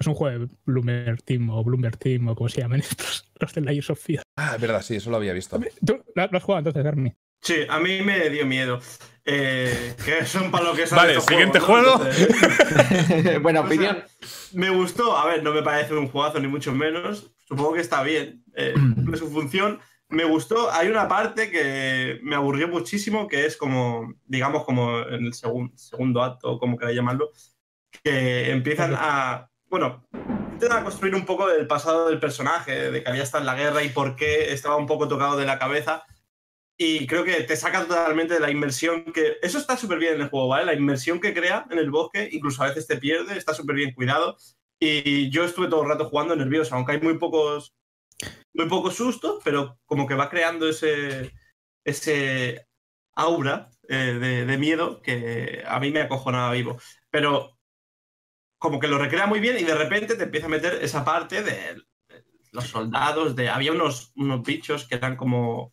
Es 0.00 0.06
un 0.06 0.14
juego 0.14 0.46
de 0.46 0.54
Bloomer 0.64 1.20
Team 1.22 1.50
o 1.50 1.64
Bloomer 1.64 1.96
Team 1.96 2.28
o 2.28 2.34
como 2.34 2.48
se 2.48 2.60
llaman 2.60 2.80
estos, 2.88 3.30
los 3.40 3.54
de 3.54 3.60
la 3.60 3.82
Sofía. 3.82 4.22
Ah, 4.36 4.52
es 4.54 4.60
verdad, 4.60 4.82
sí, 4.82 4.96
eso 4.96 5.10
lo 5.10 5.16
había 5.16 5.32
visto. 5.32 5.58
¿Tú 5.84 6.02
lo 6.14 6.22
has 6.22 6.42
jugado 6.42 6.58
entonces, 6.58 6.84
Garmy? 6.84 7.14
Sí, 7.40 7.56
a 7.68 7.78
mí 7.78 8.02
me 8.02 8.30
dio 8.30 8.46
miedo. 8.46 8.80
Eh, 9.30 9.94
que 10.04 10.24
son 10.24 10.50
para 10.50 10.64
lo 10.64 10.74
que 10.74 10.86
Vale, 10.86 11.20
siguiente 11.20 11.60
juego. 11.60 12.00
Buena 13.42 13.60
opinión. 13.60 14.02
me 14.54 14.70
gustó. 14.70 15.16
A 15.16 15.26
ver, 15.26 15.42
no 15.42 15.52
me 15.52 15.62
parece 15.62 15.94
un 15.94 16.08
juegazo 16.08 16.40
ni 16.40 16.48
mucho 16.48 16.72
menos. 16.72 17.30
Supongo 17.44 17.74
que 17.74 17.80
está 17.80 18.02
bien. 18.02 18.42
Eh, 18.54 18.74
su 19.16 19.30
función 19.30 19.80
me 20.08 20.24
gustó. 20.24 20.70
Hay 20.72 20.88
una 20.88 21.08
parte 21.08 21.50
que 21.50 22.20
me 22.22 22.36
aburrió 22.36 22.68
muchísimo, 22.68 23.28
que 23.28 23.44
es 23.44 23.56
como, 23.56 24.14
digamos, 24.24 24.64
como 24.64 25.00
en 25.00 25.26
el 25.26 25.34
segundo 25.34 26.22
acto, 26.22 26.58
como 26.58 26.78
queráis 26.78 26.96
llamarlo, 26.96 27.30
que 28.02 28.50
empiezan 28.50 28.94
a. 28.96 29.50
Bueno, 29.66 30.08
intentan 30.52 30.78
a 30.78 30.84
construir 30.84 31.14
un 31.14 31.26
poco 31.26 31.46
del 31.46 31.66
pasado 31.66 32.08
del 32.08 32.18
personaje, 32.18 32.90
de 32.90 33.02
que 33.02 33.10
había 33.10 33.22
estado 33.22 33.42
en 33.42 33.46
la 33.46 33.54
guerra 33.54 33.82
y 33.82 33.90
por 33.90 34.16
qué 34.16 34.52
estaba 34.52 34.76
un 34.76 34.86
poco 34.86 35.06
tocado 35.06 35.36
de 35.36 35.44
la 35.44 35.58
cabeza. 35.58 36.04
Y 36.80 37.08
creo 37.08 37.24
que 37.24 37.42
te 37.42 37.56
saca 37.56 37.84
totalmente 37.84 38.34
de 38.34 38.40
la 38.40 38.50
inmersión 38.50 39.12
que. 39.12 39.36
Eso 39.42 39.58
está 39.58 39.76
súper 39.76 39.98
bien 39.98 40.14
en 40.14 40.20
el 40.22 40.28
juego, 40.28 40.48
¿vale? 40.48 40.64
La 40.64 40.74
inmersión 40.74 41.20
que 41.20 41.34
crea 41.34 41.66
en 41.70 41.78
el 41.78 41.90
bosque, 41.90 42.28
incluso 42.30 42.62
a 42.62 42.68
veces 42.68 42.86
te 42.86 42.96
pierde, 42.96 43.36
está 43.36 43.52
súper 43.52 43.74
bien 43.76 43.92
cuidado. 43.92 44.36
Y 44.78 45.28
yo 45.30 45.44
estuve 45.44 45.68
todo 45.68 45.82
el 45.82 45.88
rato 45.88 46.08
jugando 46.08 46.36
nervioso, 46.36 46.76
aunque 46.76 46.92
hay 46.92 47.00
muy 47.00 47.18
pocos 47.18 47.74
muy 48.54 48.68
poco 48.68 48.90
susto, 48.90 49.40
pero 49.44 49.78
como 49.86 50.06
que 50.06 50.14
va 50.14 50.28
creando 50.28 50.68
ese, 50.68 51.32
ese 51.84 52.66
aura 53.14 53.70
eh, 53.88 54.44
de, 54.46 54.58
miedo 54.58 55.00
que 55.02 55.62
a 55.66 55.78
mí 55.80 55.90
me 55.90 56.00
acojonaba 56.00 56.52
vivo. 56.52 56.78
Pero 57.10 57.58
como 58.58 58.80
que 58.80 58.88
lo 58.88 58.98
recrea 58.98 59.26
muy 59.26 59.40
bien 59.40 59.58
y 59.58 59.62
de 59.64 59.74
repente 59.74 60.16
te 60.16 60.24
empieza 60.24 60.46
a 60.46 60.50
meter 60.50 60.78
esa 60.82 61.04
parte 61.04 61.42
de, 61.42 61.82
los 62.52 62.64
soldados, 62.68 63.36
de 63.36 63.48
había 63.48 63.72
unos, 63.72 64.12
unos 64.16 64.42
bichos 64.42 64.86
que 64.86 64.96
eran 64.96 65.16
como 65.16 65.70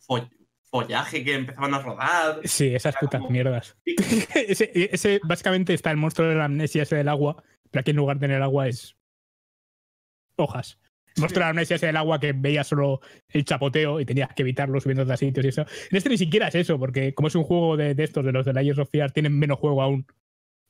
follaje 0.70 1.24
que 1.24 1.34
empezaban 1.34 1.74
a 1.74 1.78
rodar. 1.80 2.40
Sí, 2.44 2.74
esas 2.74 2.96
putas 2.96 3.22
mierdas. 3.30 3.76
ese, 4.34 5.20
básicamente 5.24 5.74
está 5.74 5.90
el 5.90 5.96
monstruo 5.96 6.28
de 6.28 6.34
la 6.34 6.46
amnesia 6.46 6.82
ese 6.82 6.96
del 6.96 7.08
agua, 7.08 7.42
pero 7.70 7.80
aquí 7.80 7.90
en 7.90 7.96
lugar 7.96 8.18
de 8.18 8.26
tener 8.26 8.42
agua 8.42 8.68
es 8.68 8.96
hojas. 10.36 10.78
Mostraron 11.18 11.58
ese 11.58 11.78
del 11.78 11.96
agua 11.96 12.20
que 12.20 12.34
veía 12.34 12.62
solo 12.62 13.00
el 13.30 13.44
chapoteo 13.44 14.00
y 14.00 14.04
tenías 14.04 14.28
que 14.34 14.42
evitarlo 14.42 14.78
subiendo 14.80 15.10
a 15.10 15.16
sitios 15.16 15.46
y 15.46 15.48
eso. 15.48 15.62
En 15.90 15.96
este 15.96 16.10
ni 16.10 16.18
siquiera 16.18 16.48
es 16.48 16.54
eso, 16.56 16.78
porque 16.78 17.14
como 17.14 17.28
es 17.28 17.34
un 17.34 17.44
juego 17.44 17.76
de, 17.78 17.94
estos, 17.98 18.22
de 18.22 18.32
los 18.32 18.44
de 18.44 18.52
Layers 18.52 18.78
of 18.78 18.90
Fear, 18.90 19.12
tienen 19.12 19.38
menos 19.38 19.58
juego 19.58 19.80
aún 19.80 20.06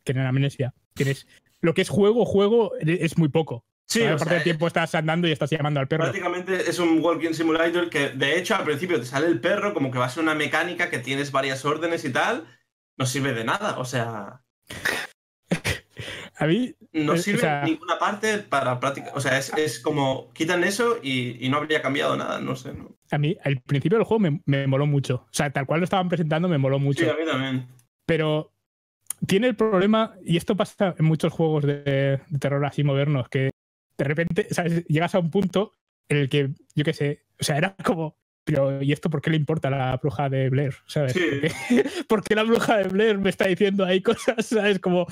que 0.05 0.13
en 0.13 0.19
Amnesia. 0.19 0.73
Tienes 0.95 1.27
lo 1.61 1.75
que 1.75 1.83
es 1.83 1.89
juego, 1.89 2.25
juego 2.25 2.77
es 2.79 3.19
muy 3.19 3.29
poco. 3.29 3.65
Sí, 3.87 4.05
a 4.05 4.17
parte 4.17 4.35
del 4.35 4.43
tiempo 4.43 4.67
estás 4.67 4.95
andando 4.97 5.29
y 5.29 5.33
estás 5.33 5.51
llamando 5.51 5.79
al 5.79 5.87
perro. 5.87 6.05
Prácticamente 6.05 6.69
es 6.69 6.79
un 6.79 7.01
walking 7.01 7.33
simulator 7.33 7.89
que, 7.89 8.11
de 8.11 8.39
hecho, 8.39 8.57
al 8.57 8.65
principio 8.65 8.99
te 8.99 9.07
sale 9.07 9.29
el 9.29 9.41
perro 9.41 9.73
como 9.75 9.91
que 9.91 9.99
va 9.99 10.07
a 10.07 10.11
ser 10.11 10.25
una 10.25 10.35
mecánica 10.35 10.91
que 10.91 10.99
tienes 10.99 11.31
varias 11.31 11.65
órdenes 11.65 12.05
y 12.05 12.11
tal, 12.11 12.47
no 12.97 13.07
sirve 13.07 13.33
de 13.33 13.45
nada. 13.45 13.79
O 13.79 13.85
sea. 13.85 14.43
A 16.39 16.47
mí. 16.47 16.75
No 16.93 17.15
eh, 17.15 17.19
sirve 17.19 17.39
o 17.39 17.41
sea, 17.41 17.61
en 17.61 17.67
ninguna 17.67 17.99
parte 17.99 18.39
para 18.39 18.79
práctica. 18.81 19.13
O 19.15 19.21
sea, 19.21 19.39
es, 19.39 19.53
es 19.57 19.79
como 19.79 20.33
quitan 20.35 20.65
eso 20.65 20.99
y, 21.03 21.45
y 21.45 21.49
no 21.49 21.59
habría 21.59 21.81
cambiado 21.81 22.17
nada. 22.17 22.41
No 22.41 22.57
sé. 22.57 22.75
¿no? 22.75 22.97
a 23.11 23.19
mí, 23.19 23.37
al 23.45 23.61
principio 23.61 23.99
del 23.99 24.05
juego 24.05 24.21
me, 24.21 24.43
me 24.45 24.67
moló 24.67 24.87
mucho. 24.87 25.27
O 25.31 25.33
sea, 25.33 25.51
tal 25.51 25.67
cual 25.67 25.81
lo 25.81 25.85
estaban 25.85 26.09
presentando, 26.09 26.49
me 26.49 26.59
moló 26.59 26.79
mucho. 26.79 27.05
Sí, 27.05 27.11
a 27.11 27.15
mí 27.15 27.25
también. 27.25 27.69
Pero 28.05 28.53
tiene 29.27 29.47
el 29.47 29.57
problema, 29.57 30.15
y 30.25 30.37
esto 30.37 30.57
pasa 30.57 30.95
en 30.99 31.05
muchos 31.05 31.33
juegos 31.33 31.65
de, 31.65 32.21
de 32.29 32.39
terror 32.39 32.65
así 32.65 32.85
modernos, 32.85 33.29
que 33.29 33.51
de 33.99 34.05
repente 34.05 34.47
¿sabes? 34.53 34.85
llegas 34.87 35.15
a 35.15 35.19
un 35.19 35.31
punto 35.31 35.73
en 36.09 36.19
el 36.19 36.29
que, 36.29 36.51
yo 36.75 36.85
qué 36.85 36.93
sé, 36.93 37.23
o 37.41 37.45
sea, 37.45 37.57
era 37.59 37.75
como, 37.85 38.17
pero 38.45 38.81
¿y 38.83 38.93
esto 38.93 39.11
por 39.11 39.21
qué 39.21 39.31
le 39.31 39.37
importa 39.37 39.69
a 39.69 39.71
la 39.73 39.97
bruja 39.97 40.29
de 40.29 40.49
Blair? 40.51 40.75
¿Sabes? 40.87 41.13
Sí. 41.15 41.21
¿Por, 41.21 41.41
qué, 41.41 41.85
por 42.09 42.23
qué 42.25 42.35
la 42.35 42.43
bruja 42.45 42.77
de 42.79 42.89
Blair 42.89 43.19
me 43.19 43.31
está 43.31 43.49
diciendo 43.49 43.85
ahí 43.85 44.01
cosas, 44.01 44.47
¿sabes? 44.47 44.79
Como, 44.79 45.07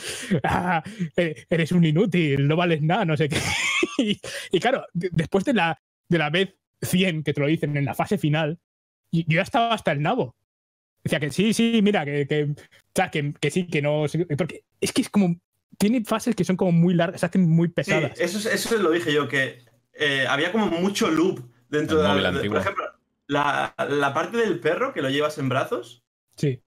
ah, 0.44 0.82
eh, 1.16 1.44
eres 1.50 1.72
un 1.72 1.84
inútil, 1.84 2.46
no 2.46 2.56
vales 2.56 2.80
nada, 2.82 3.04
no 3.04 3.16
sé 3.16 3.28
qué. 3.28 3.38
y, 3.98 4.20
y 4.52 4.60
claro, 4.60 4.86
de- 4.92 5.10
después 5.12 5.44
de 5.44 5.54
la, 5.54 5.80
de 6.08 6.18
la 6.18 6.30
vez 6.30 6.54
100 6.82 7.22
que 7.24 7.32
te 7.32 7.40
lo 7.40 7.46
dicen 7.46 7.76
en 7.76 7.84
la 7.86 7.94
fase 7.94 8.18
final, 8.18 8.58
yo 9.10 9.24
ya 9.28 9.42
estaba 9.42 9.74
hasta 9.74 9.92
el 9.92 10.02
nabo. 10.02 10.36
Decía 11.02 11.20
que 11.20 11.30
sí, 11.30 11.52
sí, 11.52 11.80
mira, 11.82 12.04
que, 12.04 12.26
que, 12.26 12.54
que, 13.12 13.32
que 13.38 13.50
sí, 13.50 13.66
que 13.66 13.82
no. 13.82 14.06
Porque 14.38 14.64
es 14.80 14.92
que 14.92 15.02
es 15.02 15.10
como. 15.10 15.36
Tiene 15.78 16.04
fases 16.04 16.34
que 16.36 16.44
son 16.44 16.56
como 16.56 16.72
muy 16.72 16.94
largas, 16.94 17.20
se 17.20 17.26
hacen 17.26 17.48
muy 17.48 17.68
Sí, 17.68 17.74
pesadas. 17.74 18.20
eso, 18.20 18.38
es- 18.38 18.46
eso 18.46 18.76
lo 18.78 18.90
dije 18.90 19.12
yo, 19.12 19.28
que 19.28 19.58
eh, 19.92 20.26
había 20.28 20.52
como 20.52 20.66
mucho 20.66 21.08
loop 21.10 21.40
dentro 21.68 21.98
El 21.98 22.02
de, 22.02 22.08
móvil 22.08 22.22
la, 22.22 22.30
de- 22.30 22.36
antiguo. 22.36 22.54
Por 22.54 22.62
ejemplo, 22.62 22.84
la, 23.26 23.74
la 23.88 24.12
parte 24.14 24.36
del 24.36 24.60
perro 24.60 24.92
que 24.92 25.02
lo 25.02 25.10
llevas 25.10 25.38
en 25.38 25.48
brazos. 25.48 26.02
Sí. 26.36 26.60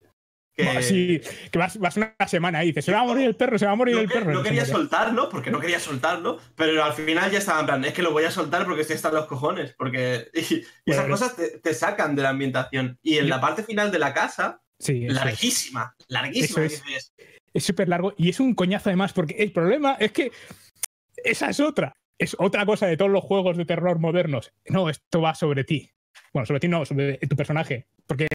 Que 0.55 0.81
sí, 0.81 1.21
que 1.51 1.59
vas, 1.59 1.77
vas 1.77 1.97
una 1.97 2.15
semana 2.27 2.57
ahí 2.59 2.69
y 2.69 2.71
dices, 2.71 2.85
se 2.85 2.91
va 2.91 3.01
a 3.01 3.05
morir 3.05 3.27
el 3.27 3.35
perro, 3.35 3.59
se 3.59 3.67
va 3.67 3.73
a 3.73 3.75
morir 3.75 3.93
no, 3.93 4.01
el 4.01 4.07
que- 4.07 4.13
perro. 4.15 4.33
no 4.33 4.41
quería 4.41 4.65
soltarlo, 4.65 5.29
porque 5.29 5.51
no 5.51 5.59
quería 5.59 5.79
soltarlo, 5.79 6.39
pero 6.55 6.83
al 6.83 6.93
final 6.93 7.29
ya 7.29 7.37
estaba 7.37 7.59
en 7.59 7.65
plan, 7.67 7.85
es 7.85 7.93
que 7.93 8.01
lo 8.01 8.11
voy 8.11 8.23
a 8.23 8.31
soltar 8.31 8.65
porque 8.65 8.81
estoy 8.81 8.95
hasta 8.95 9.11
los 9.11 9.27
cojones. 9.27 9.75
Porque 9.77 10.29
y, 10.33 10.39
y 10.39 10.43
esas 10.91 11.03
Bueno. 11.03 11.09
cosas 11.09 11.35
te, 11.35 11.59
te 11.59 11.73
sacan 11.75 12.15
de 12.15 12.23
la 12.23 12.29
ambientación. 12.29 12.97
Y 13.03 13.19
en 13.19 13.25
Yo- 13.25 13.29
la 13.35 13.39
parte 13.39 13.61
final 13.61 13.91
de 13.91 13.99
la 13.99 14.15
casa, 14.15 14.59
Sí, 14.79 15.03
eso 15.05 15.11
es. 15.11 15.13
larguísima, 15.13 15.95
larguísima. 16.07 16.65
Eso 16.65 16.75
es. 16.75 16.83
dices, 16.83 17.13
es 17.57 17.65
súper 17.65 17.89
largo 17.89 18.13
y 18.17 18.29
es 18.29 18.39
un 18.39 18.53
coñazo 18.53 18.89
además, 18.89 19.13
porque 19.13 19.35
el 19.39 19.51
problema 19.51 19.97
es 19.99 20.11
que 20.11 20.31
esa 21.17 21.49
es 21.49 21.59
otra. 21.59 21.93
Es 22.19 22.35
otra 22.39 22.65
cosa 22.65 22.87
de 22.87 22.97
todos 22.97 23.11
los 23.11 23.23
juegos 23.23 23.57
de 23.57 23.65
terror 23.65 23.99
modernos. 23.99 24.53
No, 24.69 24.89
esto 24.89 25.21
va 25.21 25.35
sobre 25.35 25.63
ti. 25.63 25.91
Bueno, 26.33 26.45
sobre 26.45 26.59
ti 26.59 26.67
no, 26.67 26.85
sobre 26.85 27.17
tu 27.17 27.35
personaje. 27.35 27.87
Porque 28.05 28.27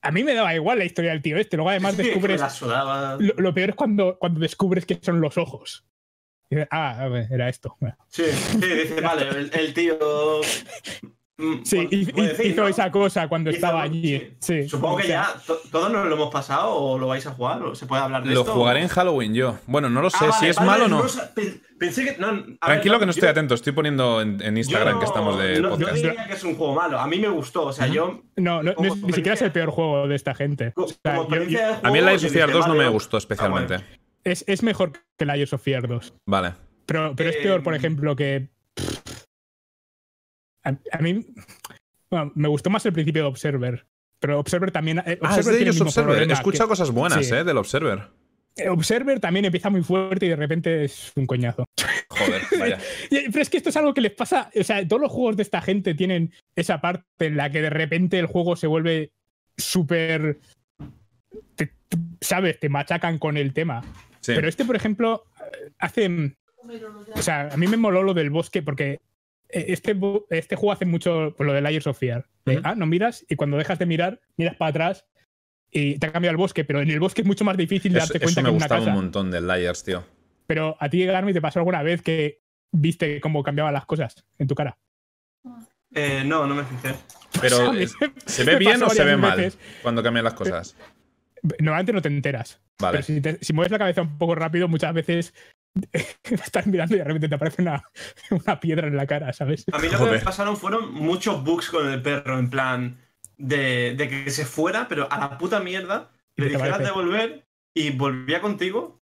a 0.00 0.10
mí 0.10 0.24
me 0.24 0.34
daba 0.34 0.54
igual 0.54 0.78
la 0.78 0.84
historia 0.84 1.10
del 1.10 1.22
tío 1.22 1.36
este. 1.36 1.56
Luego 1.56 1.70
además 1.70 1.96
descubres... 1.98 2.40
la. 2.62 3.16
Lo, 3.18 3.34
lo 3.34 3.54
peor 3.54 3.70
es 3.70 3.76
cuando, 3.76 4.18
cuando 4.18 4.40
descubres 4.40 4.86
que 4.86 4.98
son 5.00 5.20
los 5.20 5.38
ojos. 5.38 5.84
Ah, 6.70 7.02
a 7.02 7.08
ver, 7.08 7.26
era 7.30 7.48
esto. 7.48 7.76
Bueno. 7.80 7.96
Sí, 8.08 8.24
sí, 8.24 8.58
dice, 8.58 9.00
vale, 9.00 9.28
el, 9.28 9.50
el 9.52 9.74
tío. 9.74 9.98
Mm, 11.38 11.62
Sí, 11.64 12.08
bueno, 12.14 12.32
hizo, 12.44 12.66
esa 12.68 12.90
cosa 12.90 13.28
cuando 13.28 13.50
Hizo- 13.50 13.56
estaba 13.56 13.82
allí. 13.82 14.18
sí. 14.18 14.36
Sí. 14.62 14.68
Supongo 14.68 14.96
que 14.98 15.08
ya 15.08 15.28
to- 15.46 15.58
todos 15.70 15.92
nos 15.92 16.06
lo 16.06 16.14
hemos 16.14 16.32
pasado 16.32 16.70
o 16.74 16.98
lo 16.98 17.08
vais 17.08 17.26
a 17.26 17.32
jugar 17.32 17.62
o 17.62 17.74
se 17.74 17.86
puede 17.86 18.02
hablar 18.02 18.22
de 18.24 18.32
Lo 18.34 18.40
esto. 18.40 18.52
jugaré 18.54 18.82
en 18.82 18.88
Halloween 18.88 19.34
yo. 19.34 19.58
Bueno, 19.66 19.90
no 19.90 20.00
lo 20.02 20.10
sé 20.10 20.16
Ah, 20.20 20.32
si 20.32 20.46
vale, 20.46 20.48
es 20.50 20.56
vale, 20.56 20.68
malo 20.70 20.84
o 20.86 20.88
no. 20.88 21.04
Pensé 21.78 22.04
que. 22.04 22.16
no, 22.18 22.28
a 22.28 22.32
ver, 22.32 22.56
Tranquilo 22.58 22.98
que 22.98 23.04
no 23.04 23.10
estoy 23.10 23.26
yo- 23.26 23.30
atento, 23.30 23.54
estoy 23.54 23.72
poniendo 23.74 24.22
en, 24.22 24.40
en 24.42 24.54
yo 24.54 24.58
Instagram 24.60 24.94
no- 24.94 24.98
que 25.00 25.04
estamos 25.06 25.38
de 25.38 25.60
podcast. 25.62 25.94
diría 25.94 26.26
que 26.26 26.32
es 26.32 26.44
un 26.44 26.54
juego 26.56 26.74
malo. 26.74 26.98
A 26.98 27.06
mí 27.06 27.18
me 27.18 27.28
gustó. 27.28 27.66
O 27.66 27.72
sea, 27.72 27.86
yo. 27.86 28.22
No, 28.36 28.62
ni 28.62 29.12
siquiera 29.12 29.34
es 29.34 29.42
el 29.42 29.52
peor 29.52 29.70
juego 29.70 30.08
de 30.08 30.14
esta 30.14 30.34
gente. 30.34 30.72
co- 30.72 30.84
O 30.84 30.88
sea, 30.88 30.96
como 31.16 31.16
yo- 31.16 31.22
experiencia 31.36 31.60
yo- 31.60 31.66
de 31.66 31.72
A 31.88 31.90
mí 31.90 31.98
el 31.98 32.04
juego, 32.04 32.08
Lies 32.10 32.22
yo 32.22 32.28
of 32.28 32.32
Fear 32.32 32.46
dije, 32.48 32.58
2 32.58 32.68
no 32.68 32.74
me 32.74 32.88
gustó 32.88 33.18
especialmente. 33.18 33.74
bueno. 33.76 33.88
es, 34.24 34.44
es 34.48 34.62
mejor 34.62 34.92
que 35.18 35.24
Layers 35.26 35.52
of 35.52 35.62
Fear 35.62 35.86
2. 35.86 36.14
Vale. 36.24 36.54
Pero, 36.86 37.14
pero 37.14 37.28
es 37.30 37.36
peor, 37.36 37.62
por 37.62 37.74
ejemplo, 37.74 38.16
que. 38.16 38.48
A, 40.66 40.76
a 40.92 40.98
mí. 41.00 41.24
bueno, 42.10 42.32
me 42.34 42.48
gustó 42.48 42.70
más 42.70 42.84
el 42.86 42.92
principio 42.92 43.22
de 43.22 43.28
Observer. 43.28 43.86
Pero 44.20 44.38
Observer 44.40 44.70
también. 44.70 44.98
eh, 45.00 45.18
Ah, 45.22 45.32
es 45.32 45.38
Observer 45.38 45.44
de 45.44 45.56
el 45.58 45.62
ellos 45.64 45.74
mismo 45.76 45.88
Observer. 45.88 46.28
He 46.28 46.32
escuchado 46.32 46.68
cosas 46.68 46.90
buenas, 46.90 47.26
sí. 47.26 47.34
eh, 47.34 47.44
del 47.44 47.56
Observer. 47.58 48.08
eh, 48.56 48.68
Observer 48.68 49.20
también 49.20 49.44
empieza 49.44 49.68
muy 49.70 49.82
fuerte 49.82 50.26
y 50.26 50.30
de 50.30 50.36
repente 50.36 50.84
es 50.84 51.12
un 51.16 51.26
coñazo. 51.26 51.64
Joder, 52.08 52.42
vaya. 52.58 52.78
Pero 53.10 53.40
es 53.42 53.50
que 53.50 53.58
esto 53.58 53.68
es 53.68 53.76
algo 53.76 53.92
que 53.94 54.00
les 54.00 54.12
pasa. 54.12 54.50
O 54.58 54.64
sea, 54.64 54.86
todos 54.88 55.02
los 55.02 55.12
juegos 55.12 55.36
de 55.36 55.42
esta 55.42 55.60
gente 55.60 55.94
tienen 55.94 56.32
esa 56.54 56.80
parte 56.80 57.04
en 57.20 57.36
la 57.36 57.50
que 57.50 57.60
de 57.62 57.70
repente 57.70 58.18
el 58.18 58.26
juego 58.26 58.56
se 58.56 58.66
vuelve 58.66 59.10
súper. 59.56 60.38
¿Sabes? 62.20 62.58
Te 62.58 62.68
machacan 62.68 63.18
con 63.18 63.36
el 63.36 63.52
tema. 63.52 63.82
Sí. 64.20 64.32
Pero 64.34 64.48
este, 64.48 64.64
por 64.64 64.76
ejemplo, 64.76 65.24
eh, 65.40 65.70
hace. 65.78 66.34
O 67.14 67.22
sea, 67.22 67.50
a 67.52 67.56
mí 67.56 67.68
me 67.68 67.76
moló 67.76 68.02
lo 68.02 68.12
del 68.14 68.30
bosque 68.30 68.62
porque 68.62 68.98
este, 69.48 69.96
bu- 69.96 70.24
este 70.30 70.56
juego 70.56 70.72
hace 70.72 70.84
mucho 70.86 71.34
pues, 71.36 71.46
lo 71.46 71.52
de 71.52 71.60
Layers 71.60 71.86
of 71.86 71.98
Fear. 71.98 72.26
De, 72.44 72.54
Ujú. 72.58 72.62
Ah, 72.64 72.74
no 72.74 72.86
miras 72.86 73.24
y 73.28 73.36
cuando 73.36 73.56
dejas 73.56 73.78
de 73.78 73.86
mirar, 73.86 74.20
miras 74.36 74.56
para 74.56 74.70
atrás 74.70 75.06
y 75.70 75.98
te 75.98 76.06
ha 76.06 76.12
cambiado 76.12 76.32
el 76.32 76.36
bosque, 76.38 76.64
pero 76.64 76.80
en 76.80 76.90
el 76.90 77.00
bosque 77.00 77.22
es 77.22 77.26
mucho 77.26 77.44
más 77.44 77.56
difícil 77.56 77.92
Eso, 77.96 78.00
darte 78.06 78.18
eso 78.18 78.24
cuenta 78.24 78.42
me 78.42 78.48
que 78.48 78.50
es 78.50 78.56
una 78.56 78.64
gustaba 78.64 78.80
casa. 78.80 78.90
un 78.90 78.96
montón 78.96 79.30
del 79.30 79.46
Liars, 79.46 79.84
tío. 79.84 80.04
Pero 80.46 80.76
a 80.78 80.88
ti, 80.88 81.04
Garmi, 81.04 81.32
¿te 81.32 81.40
pasó 81.40 81.58
alguna 81.58 81.82
vez 81.82 82.02
que 82.02 82.40
viste 82.72 83.20
cómo 83.20 83.42
cambiaban 83.42 83.74
las 83.74 83.84
cosas 83.86 84.24
en 84.38 84.46
tu 84.46 84.54
cara? 84.54 84.78
Eh, 85.94 86.22
no, 86.24 86.46
no 86.46 86.54
me 86.54 86.64
fijé. 86.64 86.94
Pero, 87.40 87.72
eh, 87.78 87.86
¿se 88.26 88.44
ve 88.44 88.56
bien 88.56 88.82
o 88.82 88.90
se 88.90 89.04
ve 89.04 89.16
mal 89.16 89.36
veces. 89.38 89.58
cuando 89.82 90.02
cambian 90.02 90.24
las 90.24 90.34
cosas? 90.34 90.76
Normalmente 91.58 91.92
no 91.92 92.02
te 92.02 92.08
enteras. 92.08 92.60
Vale. 92.80 92.98
Pero 92.98 93.02
si, 93.04 93.20
te- 93.20 93.38
si 93.44 93.52
mueves 93.52 93.70
la 93.72 93.78
cabeza 93.78 94.02
un 94.02 94.18
poco 94.18 94.34
rápido, 94.34 94.68
muchas 94.68 94.92
veces 94.94 95.34
estás 96.24 96.66
mirando 96.66 96.94
y 96.94 96.98
de 96.98 97.04
repente 97.04 97.28
te 97.28 97.34
aparece 97.34 97.62
una, 97.62 97.82
una 98.30 98.60
piedra 98.60 98.86
en 98.88 98.96
la 98.96 99.06
cara, 99.06 99.32
¿sabes? 99.32 99.64
A 99.72 99.78
mí 99.78 99.88
lo 99.88 99.98
que 99.98 100.10
me 100.10 100.18
pasaron 100.20 100.56
fueron 100.56 100.92
muchos 100.92 101.42
bugs 101.44 101.70
con 101.70 101.88
el 101.90 102.02
perro, 102.02 102.38
en 102.38 102.50
plan 102.50 102.98
de, 103.36 103.94
de 103.96 104.08
que 104.08 104.30
se 104.30 104.44
fuera, 104.44 104.88
pero 104.88 105.10
a 105.10 105.18
la 105.18 105.38
puta 105.38 105.60
mierda, 105.60 106.10
Y 106.36 106.42
le 106.42 106.48
dijeras 106.50 106.78
de 106.78 106.90
volver 106.90 107.46
y 107.74 107.90
volvía 107.90 108.40
contigo 108.40 109.02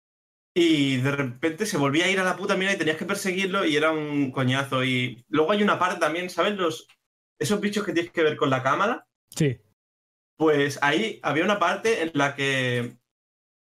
y 0.55 0.97
de 0.97 1.11
repente 1.11 1.67
se 1.67 1.77
volvía 1.77 2.07
a 2.07 2.11
ir 2.11 2.19
a 2.19 2.25
la 2.25 2.37
puta 2.37 2.57
mierda 2.57 2.75
y 2.75 2.79
tenías 2.79 2.97
que 2.97 3.05
perseguirlo 3.05 3.65
y 3.67 3.77
era 3.77 3.93
un 3.93 4.31
coñazo. 4.33 4.83
Y 4.85 5.25
luego 5.29 5.53
hay 5.53 5.63
una 5.63 5.79
parte 5.79 6.01
también, 6.01 6.31
¿sabes? 6.31 6.57
Los, 6.57 6.89
esos 7.39 7.61
bichos 7.61 7.85
que 7.85 7.93
tienes 7.93 8.11
que 8.11 8.23
ver 8.23 8.37
con 8.37 8.51
la 8.51 8.63
cámara, 8.63 9.07
Sí. 9.31 9.59
pues 10.39 10.79
ahí 10.83 11.21
había 11.23 11.45
una 11.45 11.59
parte 11.59 12.03
en 12.03 12.11
la 12.15 12.35
que, 12.35 12.97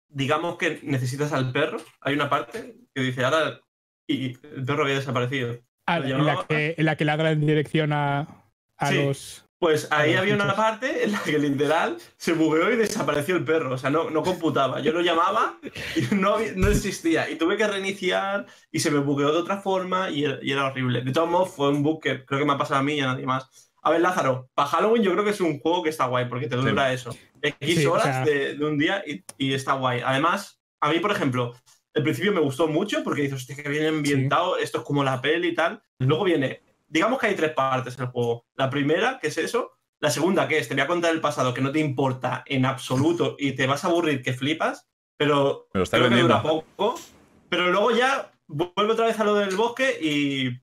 digamos 0.07 0.57
que 0.57 0.79
necesitas 0.81 1.31
al 1.31 1.51
perro, 1.51 1.77
hay 2.01 2.15
una 2.15 2.29
parte 2.29 2.75
que 2.99 3.05
dice 3.05 3.23
ahora 3.25 3.59
y 4.07 4.37
el 4.55 4.65
perro 4.65 4.83
había 4.83 4.95
desaparecido. 4.95 5.57
Ah, 5.85 5.99
Lo 5.99 6.05
en, 6.17 6.25
la 6.25 6.45
que, 6.47 6.75
en 6.77 6.85
la 6.85 6.95
que 6.95 7.05
ladra 7.05 7.31
en 7.31 7.41
dirección 7.45 7.93
a, 7.93 8.43
a 8.77 8.87
Sí. 8.89 8.95
los. 9.05 9.45
Pues 9.59 9.91
ahí 9.91 10.13
había 10.13 10.35
una 10.35 10.55
parte 10.55 11.03
en 11.03 11.11
la 11.11 11.19
que 11.21 11.37
literal 11.37 11.97
se 12.15 12.31
bugueó 12.31 12.71
y 12.71 12.77
desapareció 12.77 13.35
el 13.35 13.43
perro. 13.43 13.73
O 13.73 13.77
sea, 13.77 13.89
no, 13.89 14.09
no 14.09 14.23
computaba. 14.23 14.79
Yo 14.79 14.93
lo 14.93 15.01
llamaba 15.01 15.57
y 15.97 16.15
no, 16.15 16.37
no 16.55 16.67
existía. 16.69 17.29
Y 17.29 17.35
tuve 17.35 17.57
que 17.57 17.67
reiniciar 17.67 18.45
y 18.71 18.79
se 18.79 18.89
me 18.89 18.99
bugueó 18.99 19.33
de 19.33 19.39
otra 19.39 19.57
forma 19.57 20.11
y 20.11 20.23
era, 20.23 20.39
y 20.41 20.53
era 20.53 20.65
horrible. 20.67 21.01
De 21.01 21.11
todos 21.11 21.29
modos, 21.29 21.49
fue 21.53 21.67
un 21.69 21.83
bug 21.83 22.01
que 22.01 22.23
creo 22.23 22.39
que 22.39 22.45
me 22.45 22.53
ha 22.53 22.57
pasado 22.57 22.79
a 22.79 22.83
mí 22.83 22.93
y 22.93 23.01
a 23.01 23.07
nadie 23.07 23.25
más. 23.25 23.49
A 23.81 23.91
ver, 23.91 23.99
Lázaro, 23.99 24.49
para 24.53 24.69
Halloween 24.69 25.03
yo 25.03 25.11
creo 25.11 25.25
que 25.25 25.31
es 25.31 25.41
un 25.41 25.59
juego 25.59 25.83
que 25.83 25.89
está 25.89 26.05
guay 26.05 26.29
porque 26.29 26.47
te 26.47 26.55
dura 26.55 26.93
eso. 26.93 27.13
X 27.41 27.79
Sí, 27.79 27.85
o 27.85 27.93
horas 27.93 28.03
sea- 28.05 28.23
de, 28.25 28.55
de 28.55 28.65
un 28.65 28.77
día 28.77 29.03
y, 29.05 29.25
y 29.37 29.53
está 29.53 29.73
guay. 29.73 30.01
Además, 30.05 30.61
a 30.79 30.89
mí, 30.89 30.99
por 30.99 31.11
ejemplo, 31.11 31.53
el 31.99 32.03
principio 32.03 32.31
me 32.31 32.39
gustó 32.39 32.67
mucho 32.67 33.03
porque 33.03 33.23
dices, 33.23 33.37
hostia, 33.37 33.55
que 33.55 33.69
bien 33.69 33.85
ambientado, 33.85 34.57
esto 34.57 34.79
es 34.79 34.83
como 34.83 35.03
la 35.03 35.21
peli 35.21 35.49
y 35.49 35.55
tal. 35.55 35.81
Luego 35.99 36.23
viene, 36.23 36.61
digamos 36.87 37.19
que 37.19 37.27
hay 37.27 37.35
tres 37.35 37.51
partes 37.51 37.97
en 37.97 38.05
el 38.05 38.09
juego. 38.09 38.45
La 38.55 38.69
primera, 38.69 39.19
que 39.19 39.27
es 39.27 39.37
eso. 39.37 39.71
La 39.99 40.09
segunda, 40.09 40.47
que 40.47 40.57
es, 40.57 40.67
te 40.67 40.75
voy 40.75 40.83
a 40.83 40.87
contar 40.87 41.13
el 41.13 41.21
pasado 41.21 41.53
que 41.53 41.61
no 41.61 41.71
te 41.71 41.79
importa 41.79 42.43
en 42.47 42.65
absoluto 42.65 43.35
y 43.37 43.51
te 43.51 43.67
vas 43.67 43.83
a 43.83 43.89
aburrir 43.89 44.21
que 44.21 44.33
flipas, 44.33 44.87
pero 45.17 45.67
está 45.73 45.97
creo 45.97 46.09
que 46.09 46.21
dura 46.21 46.41
poco. 46.41 46.97
Pero 47.49 47.69
luego 47.69 47.91
ya 47.91 48.31
vuelve 48.47 48.93
otra 48.93 49.07
vez 49.07 49.19
a 49.19 49.25
lo 49.25 49.35
del 49.35 49.55
bosque 49.55 49.97
y. 50.01 50.61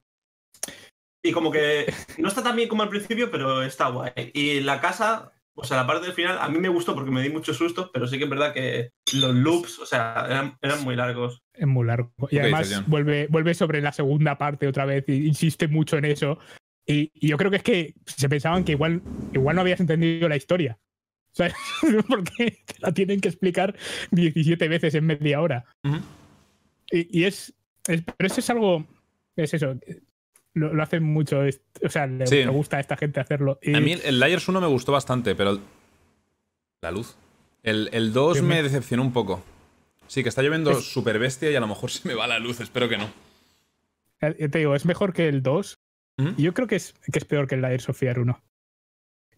Y 1.23 1.33
como 1.33 1.51
que 1.51 1.93
no 2.19 2.29
está 2.29 2.43
tan 2.43 2.57
bien 2.57 2.69
como 2.69 2.83
al 2.83 2.89
principio, 2.89 3.31
pero 3.31 3.63
está 3.63 3.89
guay. 3.89 4.31
Y 4.33 4.61
la 4.61 4.81
casa, 4.81 5.33
o 5.59 5.65
sea, 5.65 5.79
la 5.79 5.87
parte 5.87 6.05
del 6.07 6.15
final, 6.15 6.39
a 6.41 6.49
mí 6.49 6.59
me 6.59 6.69
gustó 6.69 6.95
porque 6.95 7.11
me 7.11 7.23
di 7.23 7.31
muchos 7.31 7.57
sustos, 7.57 7.91
pero 7.93 8.07
sí 8.07 8.19
que 8.19 8.25
es 8.25 8.31
verdad 8.31 8.53
que 8.53 8.91
los 9.15 9.35
loops, 9.35 9.79
o 9.79 9.87
sea, 9.87 10.25
eran, 10.29 10.57
eran 10.63 10.85
muy 10.85 10.95
largos. 10.97 11.43
Es 11.55 11.67
muy 11.67 11.87
largo. 11.87 12.13
Y 12.31 12.37
¿Qué 12.37 12.41
además 12.43 12.69
dices, 12.69 12.87
vuelve, 12.87 13.27
vuelve 13.29 13.55
sobre 13.55 13.81
la 13.81 13.93
segunda 13.93 14.39
parte 14.39 14.69
otra 14.69 14.85
vez 14.85 15.05
y 15.09 15.27
insiste 15.27 15.67
mucho 15.69 15.97
en 15.97 16.05
eso. 16.05 16.39
Y, 16.87 17.11
y 17.15 17.29
yo 17.29 17.37
creo 17.37 17.51
que 17.51 17.57
es 17.57 17.63
que 17.63 17.95
se 18.05 18.29
pensaban 18.29 18.63
que 18.65 18.73
igual, 18.73 19.03
igual 19.33 19.57
no 19.57 19.63
habías 19.63 19.81
entendido 19.81 20.29
la 20.29 20.37
historia. 20.37 20.79
¿Sabes? 21.33 21.55
Porque 22.09 22.63
te 22.67 22.75
la 22.81 22.93
tienen 22.93 23.21
que 23.21 23.29
explicar 23.29 23.77
17 24.11 24.69
veces 24.69 24.95
en 24.95 25.05
media 25.07 25.41
hora. 25.41 25.65
Y 26.91 27.25
es, 27.25 27.53
es- 27.89 28.03
Pero 28.17 28.27
eso 28.27 28.41
es 28.41 28.51
algo. 28.51 28.87
Es 29.37 29.53
eso. 29.53 29.75
Lo, 30.57 30.73
lo 30.73 30.83
hacen 30.83 31.03
mucho. 31.03 31.45
es- 31.45 31.61
o 31.85 31.89
sea, 31.91 32.07
le, 32.07 32.27
Sí. 32.27 32.37
le 32.37 32.49
gusta 32.49 32.79
a 32.79 32.81
esta 32.81 32.97
gente 32.97 33.21
hacerlo. 33.21 33.59
Y, 33.63 33.75
A 33.75 33.81
mí 33.81 33.93
el 33.93 34.19
Liars 34.19 34.49
1 34.49 34.61
me 34.61 34.67
gustó 34.67 34.91
bastante, 34.91 35.35
pero. 35.35 35.59
La 36.81 36.91
luz. 36.91 37.17
El, 37.63 37.91
el 37.93 38.13
2 38.13 38.43
me 38.43 38.63
decepcionó 38.63 39.03
un 39.03 39.13
poco. 39.13 39.43
Sí, 40.07 40.23
que 40.23 40.29
está 40.29 40.43
lloviendo 40.43 40.75
súper 40.81 41.19
bestia 41.19 41.51
y 41.51 41.57
a 41.57 41.61
lo 41.61 41.67
mejor 41.67 41.91
se 41.93 42.09
me 42.09 42.15
va 42.15 42.27
la 42.27 42.39
luz, 42.39 42.61
espero 42.61 42.89
que 42.89 42.97
no. 42.97 43.11
Te 44.21 44.59
digo, 44.59 44.75
es 44.75 44.87
mejor 44.87 45.13
que 45.13 45.29
el 45.29 45.43
2. 45.43 45.79
Yo 46.39 46.55
creo 46.55 46.67
que 46.67 46.77
es, 46.77 46.95
que 47.13 47.19
es 47.19 47.27
peor 47.27 47.47
que 47.47 47.57
el 47.57 47.65
Air 47.65 47.83
of 47.87 48.03
1. 48.03 48.43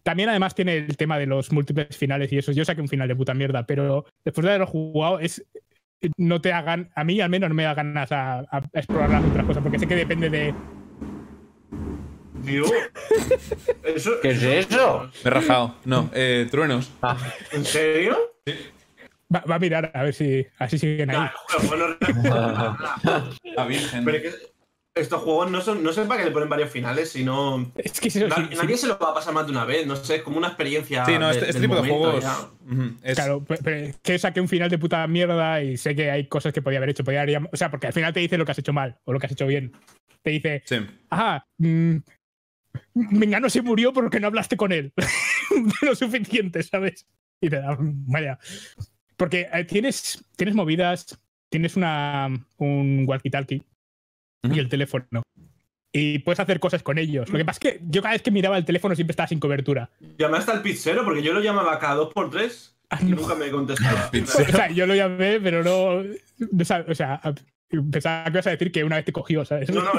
También 0.03 0.29
además 0.29 0.55
tiene 0.55 0.77
el 0.77 0.95
tema 0.95 1.19
de 1.19 1.25
los 1.25 1.51
múltiples 1.51 1.97
finales 1.97 2.31
y 2.31 2.37
eso. 2.37 2.53
Yo 2.53 2.63
saqué 2.63 2.79
un 2.79 2.87
final 2.87 3.09
de 3.09 3.15
puta 3.17 3.33
mierda, 3.33 3.65
pero 3.65 4.05
después 4.23 4.43
de 4.45 4.51
haberlo 4.51 4.67
jugado 4.67 5.19
es 5.19 5.45
no 6.17 6.39
te 6.39 6.53
hagan, 6.53 6.89
a 6.95 7.03
mí 7.03 7.19
al 7.19 7.29
menos 7.29 7.49
no 7.49 7.55
me 7.55 7.63
da 7.63 7.73
ganas 7.73 8.09
a, 8.11 8.45
explorar 8.73 9.09
las 9.09 9.25
otras 9.25 9.45
cosas, 9.45 9.63
porque 9.63 9.79
sé 9.79 9.87
que 9.87 9.95
depende 9.95 10.29
de... 10.29 10.53
Dios, 12.43 12.71
¿Qué 14.21 14.29
es 14.29 14.43
eso? 14.43 15.09
Me 15.23 15.29
he 15.29 15.33
rajado. 15.33 15.75
No, 15.85 16.09
eh, 16.13 16.47
truenos. 16.49 16.91
Ah. 17.01 17.17
¿En 17.51 17.65
serio? 17.65 18.17
Sí. 18.45 18.53
Va, 19.33 19.55
a 19.55 19.59
mirar 19.59 19.91
a 19.93 20.03
ver 20.03 20.13
si 20.13 20.47
así 20.57 20.79
siguen 20.79 21.11
ahí. 21.11 21.29
a 23.57 23.65
virgen. 23.65 24.03
Pero 24.03 24.21
que 24.23 24.33
estos 24.95 25.21
juegos 25.21 25.51
no 25.51 25.61
son, 25.61 25.83
no 25.83 25.93
son 25.93 26.07
para 26.07 26.21
que 26.21 26.27
le 26.27 26.31
ponen 26.31 26.49
varios 26.49 26.71
finales, 26.71 27.11
sino. 27.11 27.71
Es 27.75 27.99
que 27.99 28.09
nadie 28.27 28.77
se 28.77 28.87
lo 28.87 28.97
va 28.97 29.11
a 29.11 29.13
pasar 29.13 29.33
más 29.33 29.45
de 29.45 29.51
una 29.51 29.65
vez, 29.65 29.85
no 29.85 29.95
sé, 29.95 30.17
es 30.17 30.21
como 30.23 30.37
una 30.37 30.47
experiencia. 30.47 31.05
Sí, 31.05 31.17
no, 31.19 31.29
este, 31.29 31.49
este 31.49 31.61
tipo 31.61 31.75
de 31.75 31.89
juegos. 31.89 32.25
Claro, 33.13 33.45
pero, 33.63 33.93
que 34.01 34.19
saqué 34.19 34.41
un 34.41 34.47
final 34.47 34.69
de 34.69 34.77
puta 34.77 35.05
mierda 35.07 35.61
y 35.61 35.77
sé 35.77 35.95
que 35.95 36.09
hay 36.09 36.27
cosas 36.27 36.51
que 36.51 36.61
podía 36.61 36.79
haber 36.79 36.89
hecho. 36.89 37.03
Podía 37.03 37.23
o 37.51 37.57
sea, 37.57 37.69
porque 37.69 37.87
al 37.87 37.93
final 37.93 38.13
te 38.13 38.19
dice 38.19 38.37
lo 38.37 38.45
que 38.45 38.51
has 38.51 38.59
hecho 38.59 38.73
mal 38.73 38.97
o 39.05 39.13
lo 39.13 39.19
que 39.19 39.27
has 39.27 39.31
hecho 39.31 39.47
bien. 39.47 39.71
Te 40.23 40.31
dice, 40.31 40.63
sí. 40.65 40.85
ajá, 41.09 41.45
mmm, 41.59 41.97
Mengano 42.93 43.49
se 43.49 43.61
murió 43.61 43.93
porque 43.93 44.19
no 44.19 44.27
hablaste 44.27 44.57
con 44.57 44.71
él. 44.71 44.93
lo 45.81 45.95
suficiente, 45.95 46.63
¿sabes? 46.63 47.05
Y 47.41 47.49
te 47.49 47.59
da, 47.59 47.77
vaya. 47.79 48.39
Porque 49.17 49.47
eh, 49.51 49.65
tienes, 49.65 50.23
tienes 50.35 50.55
movidas, 50.55 51.19
tienes 51.49 51.75
una, 51.75 52.29
un 52.57 53.05
walkie-talkie 53.07 53.63
y 54.43 54.59
el 54.59 54.69
teléfono. 54.69 55.23
Y 55.91 56.19
puedes 56.19 56.39
hacer 56.39 56.59
cosas 56.59 56.83
con 56.83 56.97
ellos. 56.97 57.29
Lo 57.29 57.37
que 57.37 57.45
pasa 57.45 57.59
es 57.61 57.73
que 57.73 57.81
yo 57.87 58.01
cada 58.01 58.13
vez 58.13 58.21
que 58.21 58.31
miraba 58.31 58.57
el 58.57 58.65
teléfono 58.65 58.95
siempre 58.95 59.13
estaba 59.13 59.27
sin 59.27 59.39
cobertura. 59.39 59.89
¿Llamaste 60.17 60.51
al 60.51 60.61
pizzero? 60.61 61.03
Porque 61.03 61.23
yo 61.23 61.33
lo 61.33 61.41
llamaba 61.41 61.79
cada 61.79 61.95
dos 61.95 62.13
por 62.13 62.29
tres 62.29 62.77
y 63.01 63.05
nunca 63.05 63.35
me 63.35 63.49
contestaba. 63.49 64.09
o 64.23 64.51
sea, 64.51 64.69
yo 64.69 64.85
lo 64.85 64.95
llamé, 64.95 65.39
pero 65.39 65.63
no. 65.63 66.03
O 66.59 66.95
sea, 66.95 67.21
pensaba 67.69 68.23
que 68.25 68.31
ibas 68.31 68.47
a 68.47 68.51
decir 68.51 68.71
que 68.71 68.83
una 68.83 68.95
vez 68.95 69.05
te 69.05 69.11
cogió, 69.11 69.45
¿sabes? 69.45 69.69
No, 69.69 69.83
no, 69.83 69.91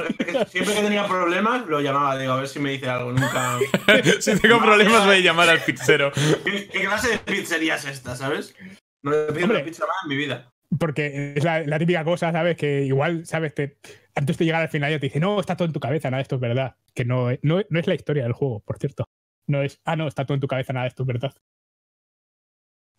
siempre 0.46 0.74
que 0.74 0.82
tenía 0.82 1.06
problemas 1.06 1.66
lo 1.66 1.80
llamaba, 1.80 2.18
digo, 2.18 2.32
a 2.32 2.36
ver 2.36 2.48
si 2.48 2.58
me 2.58 2.70
dice 2.70 2.88
algo. 2.88 3.12
Nunca. 3.12 3.58
si 4.20 4.38
tengo 4.38 4.60
problemas, 4.60 5.06
voy 5.06 5.16
a 5.16 5.20
llamar 5.20 5.48
al 5.48 5.60
pizzero. 5.60 6.10
¿Qué, 6.44 6.68
clase 6.68 7.10
de 7.10 7.18
pizzería 7.18 7.76
es 7.76 7.84
esta, 7.84 8.16
sabes? 8.16 8.54
No 9.02 9.14
he 9.14 9.32
pedido 9.32 9.50
una 9.50 9.64
pizza 9.64 9.86
más 9.86 9.96
en 10.04 10.08
mi 10.08 10.16
vida. 10.16 10.52
Porque 10.78 11.34
es 11.36 11.44
la, 11.44 11.78
típica 11.78 12.04
cosa, 12.04 12.32
¿sabes? 12.32 12.56
Que 12.56 12.82
igual, 12.82 13.26
¿sabes? 13.26 13.54
Te, 13.54 13.78
antes 14.14 14.38
de 14.38 14.44
llegar 14.44 14.62
al 14.62 14.68
final 14.68 14.90
ya 14.90 14.98
te 14.98 15.06
dice, 15.06 15.20
no, 15.20 15.40
está 15.40 15.56
todo 15.56 15.66
en 15.66 15.72
tu 15.72 15.80
cabeza, 15.80 16.10
nada, 16.10 16.22
esto 16.22 16.36
es 16.36 16.40
verdad. 16.40 16.76
Que 16.94 17.04
no, 17.04 17.28
no, 17.42 17.60
es 17.60 17.86
la 17.86 17.94
historia 17.94 18.24
del 18.24 18.32
juego, 18.32 18.60
por 18.60 18.78
cierto. 18.78 19.04
No 19.46 19.62
es, 19.62 19.80
ah, 19.84 19.96
no, 19.96 20.06
está 20.06 20.24
todo 20.24 20.34
en 20.34 20.40
tu 20.40 20.46
cabeza, 20.46 20.72
nada, 20.72 20.86
esto 20.86 21.02
es 21.02 21.06
verdad. 21.06 21.34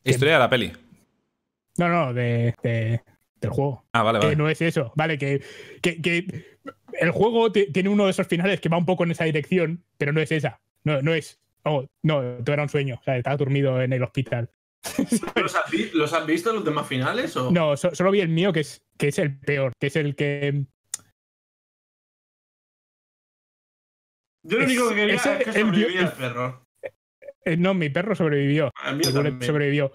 ¿Historia 0.03 0.33
de 0.33 0.39
la 0.39 0.49
peli? 0.49 0.73
No, 1.77 1.87
no, 1.87 2.13
de, 2.13 3.01
del 3.41 3.49
juego. 3.51 3.83
Ah, 3.93 4.03
vale, 4.03 4.19
vale. 4.19 4.31
Que 4.31 4.35
no 4.37 4.49
es 4.49 4.61
eso, 4.61 4.93
vale, 4.95 5.17
que, 5.17 5.41
que, 5.81 6.45
el 6.93 7.11
juego 7.11 7.51
tiene 7.51 7.89
uno 7.89 8.05
de 8.05 8.11
esos 8.11 8.27
finales 8.27 8.61
que 8.61 8.69
va 8.69 8.77
un 8.77 8.85
poco 8.85 9.03
en 9.03 9.11
esa 9.11 9.25
dirección, 9.25 9.83
pero 9.97 10.13
no 10.13 10.21
es 10.21 10.31
esa. 10.31 10.61
No, 10.83 11.01
no 11.01 11.13
es, 11.13 11.39
oh, 11.63 11.85
no, 12.03 12.37
tú 12.43 12.51
era 12.51 12.63
un 12.63 12.69
sueño, 12.69 12.97
o 12.99 13.03
sea, 13.03 13.17
estaba 13.17 13.37
dormido 13.37 13.81
en 13.81 13.93
el 13.93 14.03
hospital. 14.03 14.49
¿Los 15.93 16.13
has, 16.13 16.25
visto 16.25 16.53
los 16.53 16.65
demás 16.65 16.87
finales? 16.87 17.35
O? 17.37 17.51
No, 17.51 17.77
solo 17.77 18.11
vi 18.11 18.21
el 18.21 18.29
mío, 18.29 18.51
que 18.51 18.61
es, 18.61 18.83
que 18.97 19.09
es 19.09 19.19
el 19.19 19.37
peor, 19.39 19.73
que 19.79 19.87
es 19.87 19.95
el 19.95 20.15
que. 20.15 20.65
Yo 24.43 24.57
lo 24.57 24.65
único 24.65 24.89
que 24.89 24.95
quería 24.95 25.15
es, 25.15 25.21
que 25.21 25.53
sobrevivía 25.53 26.01
el, 26.01 26.11
perro. 26.13 26.65
Eh, 27.45 27.57
no, 27.57 27.75
mi 27.75 27.89
perro 27.89 28.15
sobrevivió. 28.15 28.71
sobrevivió. 29.41 29.91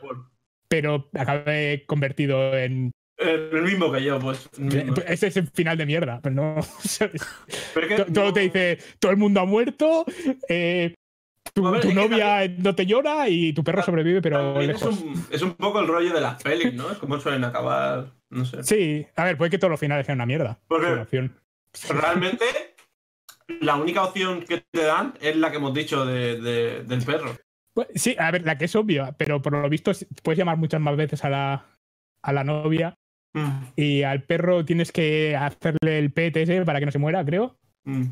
Pero 0.69 1.11
acabé 1.15 1.85
convertido 1.87 2.57
en. 2.57 2.93
El 3.19 3.63
mismo 3.63 3.91
que 3.91 4.03
yo, 4.03 4.19
pues. 4.19 4.49
Ese 5.07 5.29
es 5.29 5.37
el 5.39 5.47
final 5.49 5.79
de 5.79 5.87
mierda, 5.87 6.21
pero 6.23 6.35
no. 6.35 6.57
todo 8.15 8.33
te 8.33 8.41
dice: 8.41 8.79
todo 8.99 9.11
el 9.11 9.17
mundo 9.17 9.41
ha 9.41 9.47
muerto, 9.47 10.05
eh, 10.49 10.95
tu, 11.55 11.63
novia 11.63 12.47
no 12.59 12.75
te 12.75 12.85
llora 12.85 13.29
y 13.29 13.55
tu 13.55 13.65
perro 13.65 13.83
sobrevive, 13.83 14.21
pero 14.21 14.61
Es 14.61 14.83
un, 14.83 15.27
es 15.31 15.41
un, 15.41 15.55
poco 15.55 15.81
el 15.81 15.87
rollo 15.87 16.13
de 16.13 16.21
las 16.21 16.43
pelis, 16.43 16.75
¿no? 16.75 16.91
Es 16.91 16.99
como 16.99 17.19
suelen 17.19 17.45
acabar, 17.45 18.13
no 18.29 18.45
sé. 18.45 18.63
Sí, 18.63 19.07
a 19.17 19.25
ver, 19.25 19.39
puede 19.39 19.51
que 19.51 19.59
todos 19.59 19.71
los 19.71 19.81
finales 19.81 20.05
sean 20.05 20.19
una 20.19 20.27
mierda. 20.27 20.59
Porque 20.69 20.87
realmente 21.89 22.45
la 23.61 23.77
única 23.77 24.05
opción 24.05 24.43
que 24.43 24.63
te 24.71 24.83
dan 24.83 25.15
es 25.23 25.37
la 25.37 25.51
que 25.51 25.57
hemos 25.57 25.73
dicho 25.73 26.05
de, 26.05 26.83
del 26.85 27.03
perro. 27.03 27.35
Pues, 27.73 27.89
sí, 27.95 28.15
a 28.19 28.31
ver, 28.31 28.45
la 28.45 28.59
que 28.59 28.67
es 28.67 28.77
obvia, 28.77 29.13
pero 29.13 29.41
por 29.41 29.55
lo 29.55 29.69
visto 29.71 29.93
puedes 30.23 30.39
llamar 30.39 30.59
muchas 30.59 30.83
más 30.83 30.97
veces 30.97 31.25
a 31.25 31.31
la, 31.31 31.67
a 32.21 32.33
la 32.35 32.45
novia 32.45 32.99
mm. 33.37 33.73
y 33.77 34.03
al 34.03 34.23
perro 34.23 34.65
tienes 34.65 34.93
que 34.93 35.37
hacerle 35.37 35.99
el 35.99 36.13
PTS 36.13 36.65
para 36.65 36.81
que 36.81 36.87
no 36.87 36.93
se 36.93 36.99
muera, 36.99 37.25
creo. 37.25 37.57
Mm. 37.85 38.07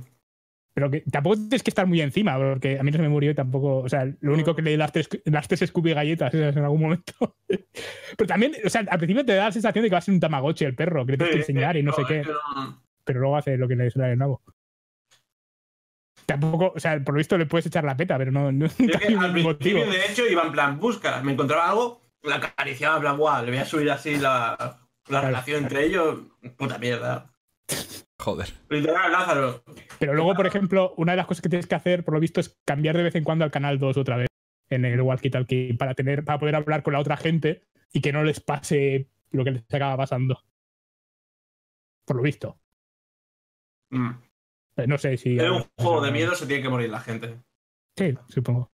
Pero 0.75 0.91
que 0.91 1.03
tampoco 1.03 1.37
tienes 1.37 1.63
que 1.63 1.71
estar 1.71 1.87
muy 1.87 2.01
encima, 2.01 2.37
porque 2.37 2.81
a 2.81 2.83
mí 2.83 2.91
no 2.91 2.97
se 2.97 3.03
me 3.03 3.09
murió 3.09 3.31
y 3.31 3.35
tampoco. 3.35 3.79
O 3.79 3.89
sea, 3.89 4.13
lo 4.21 4.33
único 4.33 4.57
que 4.57 4.63
le 4.63 4.77
das 4.77 4.91
tres, 4.91 5.09
las 5.25 5.47
tres 5.47 5.61
Scooby 5.69 5.95
galletas 5.95 6.35
en 6.35 6.59
algún 6.59 6.81
momento. 6.81 7.13
Pero 7.49 8.27
también, 8.27 8.55
o 8.65 8.69
sea, 8.69 8.85
al 8.89 8.99
principio 8.99 9.25
te 9.25 9.35
da 9.35 9.45
la 9.45 9.53
sensación 9.53 9.85
de 9.85 9.89
que 9.89 9.95
va 9.95 9.99
a 9.99 10.03
ser 10.03 10.15
un 10.15 10.21
Tamagotchi 10.21 10.65
el 10.65 10.75
perro, 10.75 11.07
que 11.07 11.13
le 11.13 11.19
tienes 11.19 11.35
que 11.35 11.41
enseñar 11.43 11.77
y 11.77 11.85
no, 11.85 11.93
sé 11.93 12.03
qué. 12.09 12.23
Pero 13.05 13.21
luego 13.21 13.37
hace 13.37 13.57
lo 13.57 13.69
que 13.69 13.77
le 13.77 13.89
sale 13.91 14.09
de 14.09 14.17
nuevo. 14.17 14.43
Tampoco, 16.27 16.73
o 16.75 16.81
sea, 16.81 16.99
por 17.05 17.15
lo 17.15 17.19
visto 17.19 17.39
le 17.39 17.47
puedes 17.47 17.67
echar 17.67 17.85
la 17.85 17.97
peta, 17.97 18.19
pero 18.19 18.33
no. 18.33 18.51
no 18.51 18.67
al 19.21 19.43
motivo. 19.43 19.85
de 19.85 20.07
hecho, 20.07 20.27
iba 20.27 20.43
en 20.43 20.53
plan, 20.53 20.81
busca, 20.81 21.23
me 21.23 21.33
encontraba 21.33 21.69
algo, 21.69 22.01
la 22.23 22.37
acariciaba, 22.37 22.97
en 22.97 23.03
plan, 23.03 23.17
guau, 23.17 23.45
le 23.45 23.53
voy 23.53 23.61
a 23.61 23.65
subir 23.65 23.91
así 23.91 24.17
la, 24.17 24.84
la 25.09 25.21
relación 25.21 25.65
entre 25.65 25.87
ellos. 25.87 26.21
Puta 26.57 26.79
mierda. 26.79 27.33
Joder. 28.19 28.53
Lázaro. 28.71 29.65
Pero 29.99 30.15
luego, 30.15 30.35
por 30.35 30.47
ejemplo, 30.47 30.95
una 30.97 31.13
de 31.13 31.17
las 31.17 31.27
cosas 31.27 31.43
que 31.43 31.49
tienes 31.49 31.67
que 31.67 31.75
hacer, 31.75 32.05
por 32.05 32.15
lo 32.15 32.21
visto, 32.21 32.41
es 32.41 32.59
cambiar 32.65 32.97
de 32.97 33.03
vez 33.03 33.15
en 33.15 33.25
cuando 33.25 33.45
al 33.45 33.51
canal 33.51 33.79
2 33.79 33.97
otra 33.97 34.17
vez 34.17 34.29
en 34.71 34.85
el 34.85 35.01
walkie 35.03 35.31
talkie 35.31 35.75
para 35.75 35.95
tener, 35.95 36.25
para 36.25 36.39
poder 36.39 36.57
hablar 36.57 36.83
con 36.83 36.95
la 36.95 37.01
otra 37.01 37.17
gente 37.17 37.65
y 37.93 38.01
que 38.01 38.13
no 38.13 38.25
les 38.25 38.41
pase 38.41 39.11
lo 39.31 39.45
que 39.45 39.51
les 39.51 39.75
acaba 39.75 39.97
pasando. 39.97 40.43
Por 42.07 42.17
lo 42.17 42.23
visto. 42.23 42.59
Mm. 43.91 44.11
Eh, 44.77 44.87
no 44.87 44.99
sé 44.99 45.17
si. 45.17 45.39
En 45.39 45.53
un 45.53 45.65
juego 45.77 46.01
de 46.01 46.13
miedo 46.13 46.35
se 46.35 46.47
tiene 46.47 46.63
que 46.63 46.69
morir 46.69 46.91
la 46.91 47.01
gente. 47.01 47.41
Sí, 47.97 48.15
supongo. 48.29 48.73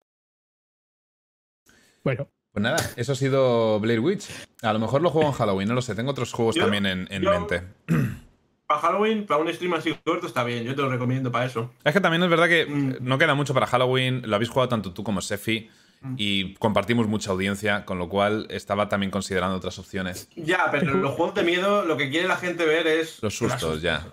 Bueno. 2.04 2.28
Pues 2.56 2.62
nada, 2.62 2.78
eso 2.96 3.12
ha 3.12 3.14
sido 3.14 3.78
Blade 3.80 3.98
Witch. 3.98 4.30
A 4.62 4.72
lo 4.72 4.78
mejor 4.78 5.02
lo 5.02 5.10
juego 5.10 5.28
en 5.28 5.34
Halloween, 5.34 5.68
no 5.68 5.74
lo 5.74 5.82
sé. 5.82 5.94
Tengo 5.94 6.12
otros 6.12 6.32
juegos 6.32 6.56
también 6.56 6.86
en, 6.86 7.06
mente. 7.22 7.62
para 8.66 8.80
Halloween, 8.80 9.26
para 9.26 9.42
un 9.42 9.52
stream 9.52 9.74
así 9.74 9.94
corto 10.02 10.26
está 10.26 10.42
bien, 10.42 10.64
yo 10.64 10.74
te 10.74 10.80
lo 10.80 10.88
recomiendo 10.88 11.30
para 11.30 11.44
eso. 11.44 11.74
Es 11.84 11.92
que 11.92 12.00
también 12.00 12.22
es 12.22 12.30
verdad 12.30 12.48
que 12.48 12.64
mm. 12.64 12.96
no 13.00 13.18
queda 13.18 13.34
mucho 13.34 13.52
para 13.52 13.66
Halloween, 13.66 14.22
lo 14.24 14.36
habéis 14.36 14.48
jugado 14.48 14.70
tanto 14.70 14.94
tú 14.94 15.04
como 15.04 15.20
Sefi 15.20 15.68
mm. 16.00 16.14
y 16.16 16.54
compartimos 16.54 17.06
mucha 17.08 17.30
audiencia, 17.30 17.84
con 17.84 17.98
lo 17.98 18.08
cual 18.08 18.46
estaba 18.48 18.88
también 18.88 19.10
considerando 19.10 19.54
otras 19.54 19.78
opciones. 19.78 20.30
Ya, 20.34 20.70
pero 20.70 20.94
los 20.94 21.12
juegos 21.12 21.34
de 21.34 21.42
miedo 21.42 21.84
lo 21.84 21.98
que 21.98 22.08
quiere 22.08 22.26
la 22.26 22.36
gente 22.36 22.64
ver 22.64 22.86
es... 22.86 23.22
Los 23.22 23.36
sustos, 23.36 23.82
ya. 23.82 24.06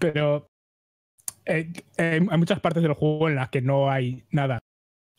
Pero 0.00 0.50
eh, 1.46 1.72
eh, 1.96 2.26
hay 2.30 2.38
muchas 2.38 2.60
partes 2.60 2.82
del 2.82 2.92
juego 2.92 3.30
en 3.30 3.36
las 3.36 3.48
que 3.48 3.62
no 3.62 3.90
hay 3.90 4.22
nada 4.30 4.58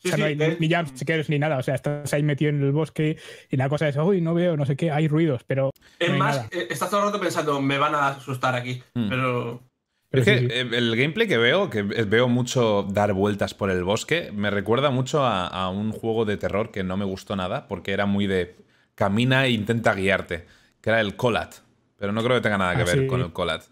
o 0.05 0.15
sea, 0.15 0.17
no 0.17 0.25
hay 0.25 0.57
ni 0.59 0.73
jumpscares 0.73 1.29
ni 1.29 1.39
nada. 1.39 1.57
O 1.57 1.63
sea, 1.63 1.75
estás 1.75 2.13
ahí 2.13 2.23
metido 2.23 2.49
en 2.49 2.61
el 2.61 2.71
bosque 2.71 3.17
y 3.49 3.57
la 3.57 3.69
cosa 3.69 3.87
es, 3.87 3.95
uy, 3.97 4.21
no 4.21 4.33
veo, 4.33 4.57
no 4.57 4.65
sé 4.65 4.75
qué, 4.75 4.91
hay 4.91 5.07
ruidos, 5.07 5.43
pero. 5.45 5.71
Es 5.99 6.15
más, 6.17 6.47
eh, 6.51 6.67
estás 6.69 6.89
todo 6.89 7.01
el 7.01 7.07
rato 7.07 7.19
pensando, 7.19 7.61
me 7.61 7.77
van 7.77 7.95
a 7.95 8.09
asustar 8.09 8.55
aquí. 8.55 8.81
Hmm. 8.93 9.09
Pero. 9.09 9.63
es 10.11 10.25
que 10.25 10.33
eh, 10.33 10.69
el 10.71 10.95
gameplay 10.95 11.27
que 11.27 11.37
veo, 11.37 11.69
que 11.69 11.83
veo 11.83 12.27
mucho 12.27 12.83
dar 12.83 13.13
vueltas 13.13 13.53
por 13.53 13.69
el 13.69 13.83
bosque, 13.83 14.31
me 14.33 14.49
recuerda 14.49 14.89
mucho 14.91 15.25
a, 15.25 15.69
un 15.69 15.91
juego 15.91 16.25
de 16.25 16.37
terror 16.37 16.71
que 16.71 16.83
no 16.83 16.97
me 16.97 17.05
gustó 17.05 17.35
nada, 17.35 17.67
porque 17.67 17.91
era 17.91 18.05
muy 18.05 18.27
de 18.27 18.55
camina 18.95 19.45
e 19.45 19.51
intenta 19.51 19.93
guiarte, 19.93 20.45
que 20.81 20.89
era 20.89 21.01
el 21.01 21.15
Colat. 21.15 21.55
Pero 21.97 22.11
no 22.11 22.23
creo 22.23 22.37
que 22.37 22.41
tenga 22.41 22.57
nada 22.57 22.75
que 22.75 22.81
ah, 22.81 22.93
ver 22.93 23.07
con 23.07 23.21
el 23.21 23.31
Colat. 23.31 23.63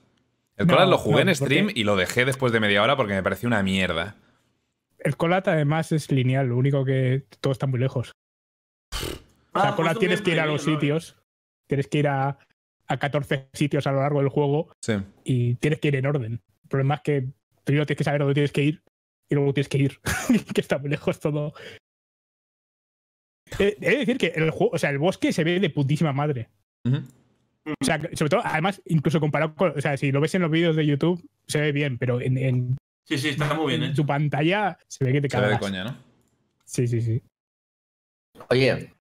El 0.56 0.68
Colat 0.68 0.88
lo 0.88 0.98
jugué 0.98 1.24
en 1.24 1.36
stream 1.36 1.70
y 1.74 1.84
lo 1.84 1.96
dejé 1.96 2.26
después 2.26 2.54
de 2.54 2.60
media 2.60 2.84
hora 2.84 2.96
porque 2.96 3.14
me 3.14 3.24
pareció 3.24 3.48
una 3.48 3.64
mierda. 3.64 4.16
El 5.04 5.18
Colat 5.18 5.48
además 5.48 5.92
es 5.92 6.12
lineal, 6.12 6.48
lo 6.48 6.58
único 6.58 6.86
que 6.86 7.26
todo 7.42 7.52
está 7.52 7.68
muy 7.68 7.80
lejos. 7.80 8.14
o 8.92 9.60
sea, 9.60 9.70
ah, 9.72 9.76
Colat 9.76 10.00
tienes 10.00 10.22
que 10.22 10.32
ir 10.32 10.40
a 10.40 10.46
los 10.46 10.64
sitios, 10.64 11.18
tienes 11.68 11.88
que 11.88 12.00
ir 12.00 12.08
a, 12.08 12.40
a 12.88 12.98
14 12.98 13.50
sitios 13.54 13.86
a 13.88 13.92
lo 13.92 14.00
largo 14.00 14.20
del 14.20 14.30
juego 14.30 14.72
y 15.24 15.56
tienes 15.56 15.80
que 15.80 15.90
ir 15.90 15.96
en 15.96 16.06
orden. 16.06 16.42
El 16.64 16.70
problema 16.70 16.96
es 16.96 17.02
que 17.02 17.28
primero 17.64 17.86
tienes 17.86 17.98
que 17.98 18.04
saber 18.04 18.22
dónde 18.22 18.34
tienes 18.34 18.52
que 18.52 18.64
ir 18.64 18.84
y 19.30 19.36
luego 19.36 19.54
tienes 19.54 19.70
que 19.70 19.78
ir, 19.78 20.00
que 20.54 20.62
está 20.62 20.78
muy 20.78 20.90
lejos 20.90 21.20
todo. 21.20 21.54
he 23.60 23.76
de 23.80 23.98
decir 23.98 24.18
que 24.18 24.28
el 24.36 24.52
juego, 24.52 24.72
o 24.74 24.78
sea, 24.78 24.90
el 24.90 25.00
bosque 25.00 25.34
se 25.34 25.44
ve 25.44 25.60
de 25.60 25.70
putísima 25.70 26.14
madre. 26.14 26.50
O 26.86 27.86
sea, 27.86 28.00
sobre 28.14 28.30
todo, 28.30 28.42
además, 28.44 28.82
incluso 28.86 29.20
comparado 29.20 29.56
con. 29.56 29.78
O 29.78 29.82
sea, 29.82 29.96
si 29.96 30.12
lo 30.12 30.20
ves 30.20 30.36
en 30.36 30.42
los 30.42 30.52
vídeos 30.52 30.76
de 30.76 30.86
YouTube, 30.86 31.26
se 31.48 31.62
ve 31.62 31.72
bien, 31.72 31.98
pero 31.98 32.20
en, 32.20 32.38
en 32.38 32.78
Sí, 33.06 33.18
sí, 33.18 33.30
está 33.30 33.54
muy 33.54 33.68
bien 33.72 33.84
en 33.84 33.90
hecho. 33.92 34.02
tu 34.02 34.06
pantalla 34.08 34.78
se 34.88 35.04
ve 35.04 35.14
que 35.14 35.22
te 35.22 35.30
Se 35.30 35.40
ve 35.40 35.50
de 35.50 35.60
coña, 35.60 35.84
¿no? 35.84 35.98
Sí, 36.66 36.88
sí, 36.88 37.02
sí. 37.02 37.22
Oye, 38.50 38.94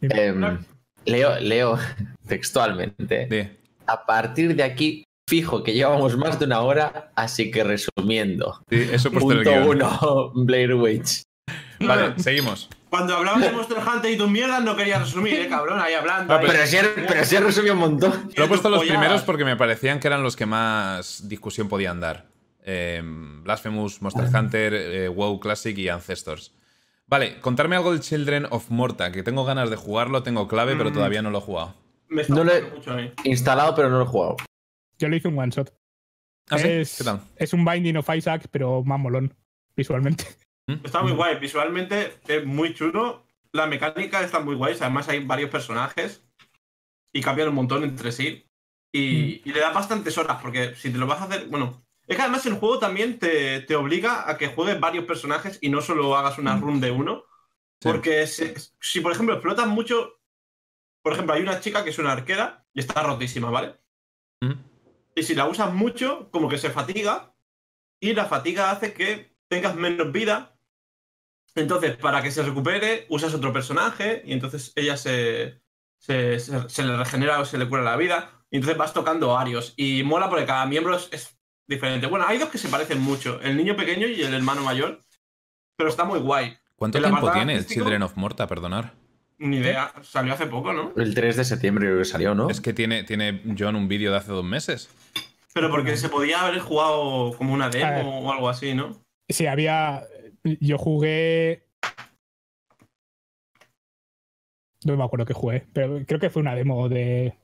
em, 0.00 0.58
leo, 1.04 1.40
leo 1.40 1.78
textualmente. 2.26 3.58
A 3.86 4.06
partir 4.06 4.54
de 4.54 4.62
aquí, 4.62 5.04
fijo 5.28 5.62
que 5.62 5.72
llevamos 5.74 6.16
más 6.16 6.38
de 6.38 6.46
una 6.46 6.60
hora, 6.60 7.12
así 7.14 7.50
que 7.50 7.64
resumiendo. 7.64 8.62
Sí, 8.70 8.88
eso 8.92 9.08
el 9.08 9.18
Punto 9.18 9.52
uno, 9.66 10.32
Blair 10.34 10.74
Witch. 10.74 11.22
Vale, 11.80 12.14
seguimos. 12.18 12.68
Cuando 12.88 13.16
hablabas 13.16 13.42
de 13.42 13.52
Monster 13.52 13.78
Hunter 13.78 14.10
y 14.10 14.16
tus 14.16 14.28
mierdas, 14.28 14.62
no 14.64 14.76
querías 14.76 15.00
resumir, 15.00 15.34
eh, 15.34 15.48
cabrón, 15.48 15.80
ahí 15.80 15.94
hablando. 15.94 16.34
Ah, 16.34 16.38
ahí. 16.38 16.46
Pero 16.48 16.66
sí, 16.66 16.76
pero 17.06 17.24
sí 17.24 17.36
resumió 17.36 17.72
un 17.74 17.78
montón. 17.78 18.30
Lo 18.36 18.44
he 18.44 18.48
puesto 18.48 18.68
los 18.68 18.80
Polladas. 18.80 18.98
primeros 18.98 19.22
porque 19.22 19.44
me 19.44 19.56
parecían 19.56 20.00
que 20.00 20.08
eran 20.08 20.22
los 20.24 20.34
que 20.34 20.46
más 20.46 21.28
discusión 21.28 21.68
podían 21.68 22.00
dar. 22.00 22.26
Eh, 22.64 23.00
Blasphemous, 23.04 24.02
Monster 24.02 24.26
Hunter, 24.34 24.74
eh, 24.74 25.08
WoW 25.08 25.40
Classic 25.40 25.76
y 25.78 25.88
Ancestors. 25.88 26.54
Vale, 27.06 27.40
contarme 27.40 27.76
algo 27.76 27.90
del 27.92 28.00
Children 28.00 28.46
of 28.50 28.70
Morta, 28.70 29.10
que 29.10 29.22
tengo 29.22 29.44
ganas 29.44 29.70
de 29.70 29.76
jugarlo, 29.76 30.22
tengo 30.22 30.46
clave, 30.46 30.76
pero 30.76 30.90
Mm. 30.90 30.92
todavía 30.94 31.22
no 31.22 31.30
lo 31.30 31.38
he 31.38 31.40
jugado. 31.40 31.74
Me 32.08 32.22
está 32.22 32.34
No 32.34 32.44
le- 32.44 32.52
gustando 32.60 32.76
mucho 32.76 32.90
a 32.92 32.96
mí. 32.96 33.12
Instalado, 33.24 33.74
pero 33.74 33.88
no 33.90 33.98
lo 33.98 34.04
he 34.04 34.08
jugado. 34.08 34.36
Yo 34.98 35.08
le 35.08 35.16
hice 35.16 35.28
un 35.28 35.38
one 35.38 35.50
shot. 35.50 35.72
¿Ah, 36.50 36.58
sí? 36.58 36.68
es, 36.68 36.98
¿Qué 36.98 37.04
tal? 37.04 37.20
es 37.36 37.52
un 37.52 37.64
Binding 37.64 37.96
of 37.96 38.08
Isaac, 38.14 38.48
pero 38.50 38.82
más 38.84 38.98
molón, 39.00 39.34
visualmente. 39.76 40.24
Está 40.84 41.02
muy 41.02 41.12
guay, 41.12 41.38
visualmente 41.40 42.14
es 42.28 42.44
muy 42.46 42.74
chulo. 42.74 43.24
La 43.52 43.66
mecánica 43.66 44.20
está 44.22 44.38
muy 44.40 44.54
guay, 44.54 44.76
además 44.80 45.08
hay 45.08 45.24
varios 45.24 45.50
personajes 45.50 46.22
y 47.12 47.20
cambian 47.20 47.48
un 47.48 47.54
montón 47.56 47.82
entre 47.82 48.12
sí. 48.12 48.44
Y, 48.92 49.42
y 49.44 49.52
le 49.52 49.60
da 49.60 49.70
bastantes 49.72 50.16
horas, 50.18 50.38
porque 50.42 50.74
si 50.76 50.90
te 50.90 50.98
lo 50.98 51.06
vas 51.06 51.20
a 51.20 51.24
hacer. 51.24 51.46
Bueno, 51.48 51.82
es 52.10 52.16
que 52.16 52.22
además 52.22 52.44
el 52.46 52.54
juego 52.54 52.80
también 52.80 53.18
te, 53.20 53.60
te 53.60 53.76
obliga 53.76 54.28
a 54.28 54.36
que 54.36 54.48
juegues 54.48 54.80
varios 54.80 55.04
personajes 55.04 55.58
y 55.62 55.68
no 55.70 55.80
solo 55.80 56.16
hagas 56.16 56.38
una 56.38 56.56
run 56.58 56.80
de 56.80 56.90
uno. 56.90 57.24
Sí. 57.80 57.88
Porque 57.88 58.26
si, 58.26 58.52
si, 58.80 59.00
por 59.00 59.12
ejemplo, 59.12 59.34
explotas 59.34 59.68
mucho. 59.68 60.20
Por 61.02 61.12
ejemplo, 61.14 61.34
hay 61.34 61.42
una 61.42 61.60
chica 61.60 61.82
que 61.84 61.90
es 61.90 61.98
una 61.98 62.12
arquera 62.12 62.66
y 62.74 62.80
está 62.80 63.02
rotísima, 63.02 63.48
¿vale? 63.50 63.80
Ujú. 64.42 64.54
Y 65.14 65.22
si 65.22 65.34
la 65.34 65.46
usas 65.46 65.72
mucho, 65.72 66.30
como 66.30 66.48
que 66.48 66.58
se 66.58 66.70
fatiga. 66.70 67.32
Y 68.00 68.12
la 68.12 68.26
fatiga 68.26 68.70
hace 68.70 68.92
que 68.92 69.36
tengas 69.48 69.76
menos 69.76 70.10
vida. 70.12 70.58
Entonces, 71.54 71.96
para 71.96 72.22
que 72.22 72.30
se 72.30 72.42
recupere, 72.42 73.06
usas 73.08 73.32
otro 73.34 73.52
personaje. 73.52 74.22
Y 74.26 74.32
entonces 74.32 74.72
ella 74.74 74.96
se, 74.96 75.62
se, 75.98 76.38
se- 76.40 76.68
se 76.68 76.82
le 76.82 76.96
regenera 76.96 77.40
o 77.40 77.44
se 77.44 77.56
le 77.56 77.68
cura 77.68 77.82
la 77.82 77.96
vida. 77.96 78.44
Y 78.50 78.56
entonces 78.56 78.76
vas 78.76 78.92
tocando 78.92 79.28
varios. 79.28 79.74
Y 79.76 80.02
mola 80.02 80.28
porque 80.28 80.44
cada 80.44 80.66
miembro 80.66 80.96
es, 80.96 81.08
es 81.12 81.39
diferente. 81.70 82.06
Bueno, 82.06 82.26
hay 82.28 82.36
dos 82.36 82.50
que 82.50 82.58
se 82.58 82.68
parecen 82.68 83.00
mucho: 83.00 83.40
el 83.40 83.56
niño 83.56 83.74
pequeño 83.76 84.06
y 84.06 84.20
el 84.20 84.34
hermano 84.34 84.62
mayor. 84.62 85.00
Pero 85.76 85.88
está 85.88 86.04
muy 86.04 86.18
guay. 86.18 86.58
¿Cuánto 86.76 86.98
¿El 86.98 87.04
tiempo 87.04 87.32
tiene 87.32 87.54
el 87.54 87.58
artístico? 87.60 87.84
Children 87.84 88.02
of 88.02 88.16
Morta? 88.16 88.46
Perdonar. 88.46 88.92
Ni 89.38 89.56
idea. 89.56 89.92
Salió 90.02 90.34
hace 90.34 90.46
poco, 90.46 90.74
¿no? 90.74 90.92
El 90.96 91.14
3 91.14 91.36
de 91.36 91.44
septiembre 91.44 91.86
creo 91.86 91.98
que 91.98 92.04
salió, 92.04 92.34
¿no? 92.34 92.50
Es 92.50 92.60
que 92.60 92.74
tiene, 92.74 93.04
tiene 93.04 93.40
John 93.58 93.76
un 93.76 93.88
vídeo 93.88 94.10
de 94.10 94.18
hace 94.18 94.32
dos 94.32 94.44
meses. 94.44 94.90
Pero 95.54 95.70
porque 95.70 95.96
se 95.96 96.10
podía 96.10 96.42
haber 96.42 96.60
jugado 96.60 97.32
como 97.38 97.54
una 97.54 97.70
demo 97.70 98.20
o 98.20 98.32
algo 98.32 98.50
así, 98.50 98.74
¿no? 98.74 99.02
Sí, 99.28 99.46
había. 99.46 100.02
Yo 100.44 100.76
jugué. 100.76 101.66
No 104.84 104.96
me 104.96 105.04
acuerdo 105.04 105.26
qué 105.26 105.34
jugué, 105.34 105.66
pero 105.72 106.04
creo 106.06 106.20
que 106.20 106.30
fue 106.30 106.42
una 106.42 106.54
demo 106.54 106.88
de. 106.88 107.39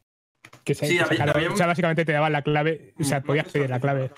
Que 0.64 0.74
se, 0.74 0.86
Sí, 0.86 0.96
que 0.96 1.02
había- 1.04 1.16
sacaron- 1.18 1.36
había- 1.36 1.52
o 1.52 1.56
sea, 1.56 1.66
básicamente 1.66 2.04
te 2.04 2.12
daban 2.12 2.32
la 2.32 2.42
clave, 2.42 2.92
o 2.98 3.04
sea, 3.04 3.20
podías 3.22 3.46
no 3.46 3.52
pedir 3.52 3.70
la 3.70 3.80
clave. 3.80 4.10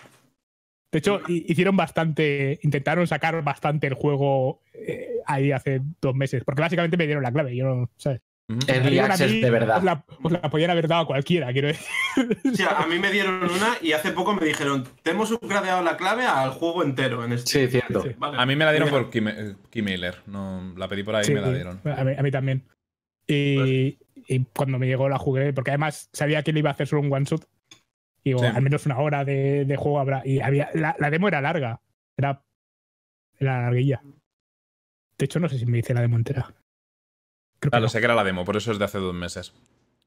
De 0.91 0.99
hecho, 1.01 1.21
hi- 1.29 1.45
hicieron 1.49 1.77
bastante, 1.77 2.59
intentaron 2.63 3.07
sacar 3.07 3.43
bastante 3.45 3.87
el 3.87 3.95
juego 3.95 4.63
eh, 4.73 5.19
ahí 5.27 5.53
hace 5.53 5.81
dos 6.01 6.15
meses, 6.15 6.43
porque 6.45 6.63
básicamente 6.63 6.97
me 6.97 7.05
dieron 7.07 7.23
la 7.23 7.33
clave, 7.33 7.55
yo 7.55 7.65
no, 7.67 7.91
¿sabes? 7.97 8.21
Early 8.67 8.99
access 8.99 9.31
mí, 9.31 9.41
de 9.43 9.51
verdad. 9.51 9.77
Os 9.77 9.85
la, 9.85 10.05
os 10.23 10.33
la 10.33 10.41
podían 10.49 10.71
haber 10.71 10.89
dado 10.89 11.03
a 11.03 11.07
cualquiera, 11.07 11.53
quiero 11.53 11.69
decir. 11.69 11.87
Sí, 12.55 12.63
a 12.67 12.87
mí 12.87 12.99
me 12.99 13.11
dieron 13.13 13.43
una 13.45 13.77
y 13.83 13.93
hace 13.93 14.13
poco 14.13 14.33
me 14.35 14.47
dijeron, 14.47 14.89
te 15.03 15.11
hemos 15.11 15.31
upgradeado 15.31 15.83
la 15.83 15.99
clave 15.99 16.25
al 16.25 16.49
juego 16.53 16.83
entero 16.83 17.23
en 17.27 17.33
este. 17.35 17.67
Sí, 17.67 17.71
cierto. 17.71 18.01
Sí. 18.03 18.11
Vale. 18.17 18.39
A 18.41 18.47
mí 18.47 18.57
me 18.57 18.65
la 18.65 18.71
dieron 18.73 18.89
por 18.89 19.11
Key- 19.11 19.55
Keymailer. 19.71 20.15
No, 20.27 20.73
la 20.79 20.89
pedí 20.89 21.03
por 21.03 21.17
ahí 21.17 21.25
y 21.25 21.27
Sí, 21.27 21.35
me 21.35 21.43
la 21.43 21.53
dieron. 21.53 21.81
A 21.85 22.03
mí, 22.05 22.13
a 22.19 22.23
mí 22.23 22.31
también. 22.31 22.65
Y, 23.27 23.99
y 24.29 24.45
cuando 24.45 24.79
me 24.79 24.87
llegó 24.87 25.09
la 25.09 25.19
jugué, 25.19 25.53
porque 25.53 25.71
además 25.71 26.09
sabía 26.13 26.43
que 26.43 26.53
le 26.53 26.61
iba 26.61 26.71
a 26.71 26.75
hacer 26.75 26.87
solo 26.87 27.03
un 27.03 27.13
one 27.13 27.25
shot. 27.25 27.49
Y 28.23 28.31
digo, 28.31 28.41
Sí. 28.41 28.47
al 28.47 28.63
menos 28.63 28.85
una 28.87 28.99
hora 28.99 29.25
de, 29.25 29.65
de 29.65 29.77
juego 29.77 29.99
habrá. 30.01 30.23
Y 30.25 30.41
había, 30.41 30.69
la, 30.75 30.95
la 30.99 31.11
demo 31.11 31.29
era 31.29 31.41
larga. 31.41 31.81
Era, 32.17 32.45
era 33.39 33.63
larguilla. 33.63 34.03
De 35.17 35.25
hecho, 35.25 35.41
no 35.41 35.49
sé 35.49 35.59
si 35.59 35.67
me 35.67 35.79
hice 35.79 35.95
la 35.95 36.01
demo 36.03 36.17
entera. 36.17 36.43
Creo 36.43 36.55
que 37.61 37.71
Claro, 37.71 37.83
no. 37.85 37.89
sé 37.89 37.99
que 38.01 38.05
era 38.05 38.15
la 38.15 38.25
demo, 38.25 38.45
por 38.45 38.57
eso 38.57 38.71
es 38.71 38.79
de 38.79 38.85
hace 38.85 38.99
dos 38.99 39.15
meses. 39.15 39.53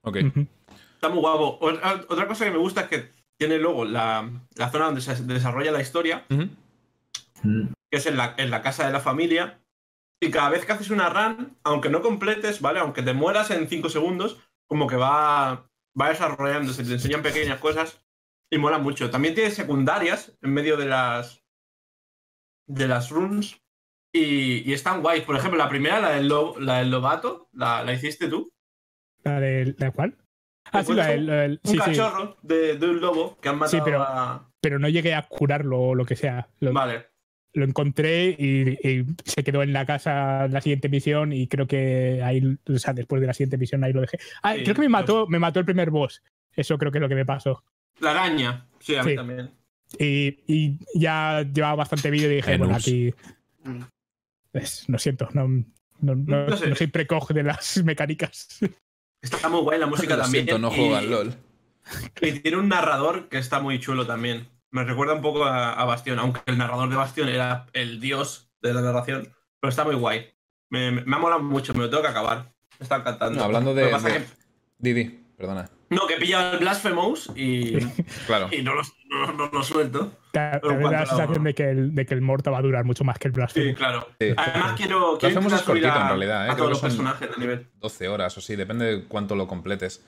Ok. 0.02 0.18
Está 0.18 1.10
muy 1.10 1.20
guapo. 1.20 1.58
Otra, 1.62 1.96
otra 2.08 2.28
cosa 2.28 2.46
que 2.46 2.52
me 2.52 2.58
gusta 2.58 2.82
es 2.82 2.88
que 2.88 3.10
tiene 3.38 3.58
luego 3.58 3.86
la, 3.86 4.30
la 4.56 4.70
zona 4.70 4.86
donde 4.86 5.02
se 5.02 5.16
desarrolla 5.24 5.72
la 5.72 5.82
historia, 5.82 6.26
que 6.30 7.98
es 7.98 8.06
en 8.06 8.18
la, 8.18 8.36
en 8.38 8.52
la 8.52 8.62
casa 8.62 8.86
de 8.86 8.94
la 8.94 9.00
familia. 9.00 9.61
Y 10.22 10.30
cada 10.30 10.50
vez 10.50 10.66
que 10.66 10.72
haces 10.74 10.92
una 10.92 11.10
run, 11.10 11.58
aunque 11.64 11.90
no 11.90 12.02
completes, 12.02 12.62
¿vale? 12.62 12.80
Aunque 12.80 13.02
te 13.02 13.14
mueras 13.14 13.50
en 13.52 13.68
5 13.68 13.90
segundos, 13.90 14.40
como 14.68 14.86
que 14.88 14.96
va, 14.96 15.68
va 16.00 16.10
desarrollándose, 16.10 16.84
te 16.84 16.92
enseñan 16.94 17.24
pequeñas 17.24 17.60
cosas 17.60 18.06
y 18.52 18.58
mola 18.60 18.78
mucho. 18.78 19.10
También 19.10 19.34
tiene 19.34 19.50
secundarias 19.52 20.38
en 20.42 20.54
medio 20.54 20.78
de 20.78 20.86
las 20.86 21.42
de 22.68 22.88
las 22.88 23.10
runs 23.10 23.60
y, 24.14 24.70
y 24.70 24.74
están 24.74 25.02
guays. 25.02 25.24
Por 25.24 25.36
ejemplo, 25.36 25.58
la 25.58 25.70
primera, 25.70 26.00
la 26.00 26.12
del, 26.12 26.28
lobo- 26.30 26.60
la 26.60 26.78
del 26.80 26.92
lobato, 26.92 27.50
la, 27.54 27.84
la 27.84 27.94
hiciste 27.94 28.28
tú. 28.28 28.52
¿La 29.24 29.40
de 29.40 29.76
la 29.78 29.92
cual? 29.92 30.18
Ah, 30.72 30.84
sí, 30.84 30.94
la 30.94 31.08
del- 31.08 31.60
Un 31.64 31.72
sí, 31.72 31.72
sí. 31.72 31.78
cachorro 31.78 32.38
De, 32.44 32.78
de 32.78 32.88
un 32.90 33.02
lobo 33.02 33.38
que 33.42 33.50
han 33.50 33.58
matado 33.58 33.78
Sí, 33.78 33.82
pero- 33.84 34.04
a... 34.04 34.48
Pero 34.62 34.78
no 34.78 34.88
llegué 34.88 35.16
a 35.16 35.24
curarlo 35.28 35.80
o 35.80 35.96
lo 35.96 36.06
que 36.06 36.16
sea. 36.16 36.48
Lo, 36.60 36.72
Vale. 36.72 37.08
Lo 37.54 37.66
encontré 37.66 38.30
y, 38.38 38.70
y 38.88 39.06
se 39.26 39.44
quedó 39.44 39.62
en 39.64 39.74
la 39.74 39.86
casa 39.86 40.48
la 40.48 40.62
siguiente 40.62 40.88
misión 40.90 41.34
y 41.34 41.48
creo 41.48 41.68
que 41.68 42.22
ahí, 42.24 42.58
o 42.68 42.78
sea, 42.80 42.94
después 42.94 43.20
de 43.22 43.28
la 43.28 43.34
siguiente 43.34 43.58
misión 43.58 43.84
ahí 43.84 43.92
lo 43.94 44.02
dejé. 44.02 44.20
Ah, 44.44 44.56
Sí, 44.56 44.64
creo 44.64 44.76
que 44.76 44.82
me 44.82 44.90
mató, 44.90 45.28
me 45.28 45.40
mató 45.40 45.60
el 45.60 45.66
primer 45.66 45.90
boss. 45.90 46.22
Eso 46.56 46.78
creo 46.78 46.92
que 46.92 46.98
es 46.98 47.02
lo 47.02 47.10
que 47.10 47.16
me 47.16 47.26
pasó. 47.26 47.64
La 48.00 48.12
araña. 48.12 48.68
Sí, 48.80 48.96
a 48.96 49.04
mí 49.04 49.12
Sí. 49.12 49.16
también. 49.16 49.52
Y, 50.00 50.40
y 50.48 50.80
ya 50.96 51.42
llevaba 51.54 51.76
bastante 51.76 52.10
vídeo 52.10 52.32
y 52.32 52.36
dije, 52.36 52.58
bueno, 52.58 52.76
aquí. 52.76 53.14
pues, 54.52 54.86
lo 54.88 54.98
siento, 54.98 55.28
no, 55.34 55.48
no, 55.48 56.16
no- 56.16 56.48
No 56.48 56.58
sé. 56.58 56.68
no 56.70 56.76
soy 56.76 56.88
precog 56.88 57.28
de 57.34 57.44
las 57.44 57.78
mecánicas. 57.84 58.48
Está 59.22 59.50
muy 59.50 59.62
guay 59.62 59.80
la 59.80 59.88
música 59.88 60.16
Lo 60.16 60.24
también. 60.24 60.46
siento, 60.46 60.60
no 60.60 60.72
y- 60.74 60.76
juego 60.78 60.96
al 60.96 61.10
LOL. 61.12 61.34
Y 62.22 62.40
tiene 62.40 62.58
un 62.58 62.70
narrador 62.70 63.28
que 63.28 63.38
está 63.38 63.60
muy 63.60 63.80
chulo 63.80 64.06
también. 64.06 64.48
Me 64.72 64.84
recuerda 64.84 65.14
un 65.14 65.22
poco 65.22 65.44
a, 65.46 65.74
a 65.74 65.86
Bastión, 65.86 66.18
aunque 66.20 66.40
el 66.46 66.58
narrador 66.58 66.90
de 66.90 66.96
Bastión 66.96 67.28
era 67.30 67.66
el 67.74 68.00
dios 68.00 68.50
de 68.62 68.74
la 68.74 68.82
narración. 68.82 69.28
Pero 69.60 69.70
está 69.70 69.84
muy 69.84 69.96
guay. 69.96 70.28
Me, 70.70 70.92
me- 70.92 71.04
me 71.04 71.16
ha 71.16 71.20
molado 71.20 71.44
mucho, 71.44 71.74
me 71.74 71.82
lo 71.82 71.90
tengo 71.90 72.02
que 72.04 72.10
acabar. 72.10 72.54
Me 72.80 72.84
está 72.84 72.96
encantando. 72.98 73.40
No, 73.40 73.46
hablando 73.46 73.74
de- 73.76 73.88
pasa 73.90 74.08
de- 74.08 74.14
que- 74.20 74.26
Didi, 74.80 75.24
perdona. 75.38 75.70
no, 75.90 76.08
que 76.08 76.16
pilla 76.16 76.54
el 76.54 76.60
Blasphemous 76.60 77.30
y, 77.36 77.78
Claro. 78.28 78.48
y 78.52 78.62
no, 78.64 78.74
lo, 78.74 78.82
no, 79.10 79.34
no 79.34 79.50
lo 79.52 79.62
suelto. 79.64 80.14
Te 80.32 80.40
da 80.40 80.60
la 80.64 81.06
sensación 81.06 81.44
de 81.44 81.54
que, 81.54 81.70
el, 81.70 81.94
de 81.94 82.06
que 82.06 82.14
el 82.14 82.22
Morta 82.22 82.50
va 82.50 82.60
a 82.60 82.62
durar 82.62 82.86
mucho 82.86 83.04
más 83.04 83.20
que 83.20 83.28
el 83.28 83.34
Sí, 83.34 83.38
Blasphemous. 83.38 83.78
claro. 83.78 84.08
Sí. 84.20 84.34
Además, 84.38 84.74
quiero, 84.78 85.18
quiero 85.18 85.20
Blasphemous 85.20 85.54
es 85.54 85.60
intentar 85.60 85.60
subir 85.66 85.84
cortito, 85.84 86.00
a, 86.00 86.02
en 86.04 86.08
realidad, 86.08 86.48
¿eh? 86.48 86.52
a 86.52 86.56
todos 86.56 86.70
los 86.70 86.80
son- 86.80 86.90
personajes 86.90 87.30
de 87.30 87.38
nivel. 87.38 87.68
12 87.80 88.08
horas 88.08 88.38
o 88.38 88.42
sí, 88.42 88.56
depende 88.56 88.86
de 88.86 89.04
cuánto 89.04 89.36
lo 89.36 89.48
completes. 89.48 90.04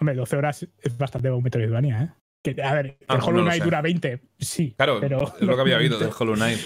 Hombre, 0.00 0.14
12 0.16 0.36
horas 0.36 0.66
es 0.82 0.96
bastante 0.98 1.30
un 1.30 1.42
Metroidvania, 1.42 2.02
¿eh? 2.02 2.08
Que, 2.54 2.62
a 2.62 2.74
ver, 2.74 2.98
Ah, 3.08 3.14
el 3.16 3.20
Hollow 3.22 3.38
lo 3.38 3.44
Knight 3.44 3.62
dura 3.64 3.80
20, 3.82 4.20
sí. 4.38 4.74
Claro, 4.76 4.98
pero, 5.00 5.32
es 5.38 5.42
lo 5.42 5.54
que 5.54 5.60
había 5.60 5.76
habido 5.76 5.98
del 5.98 6.10
Hollow 6.18 6.34
Knight. 6.34 6.58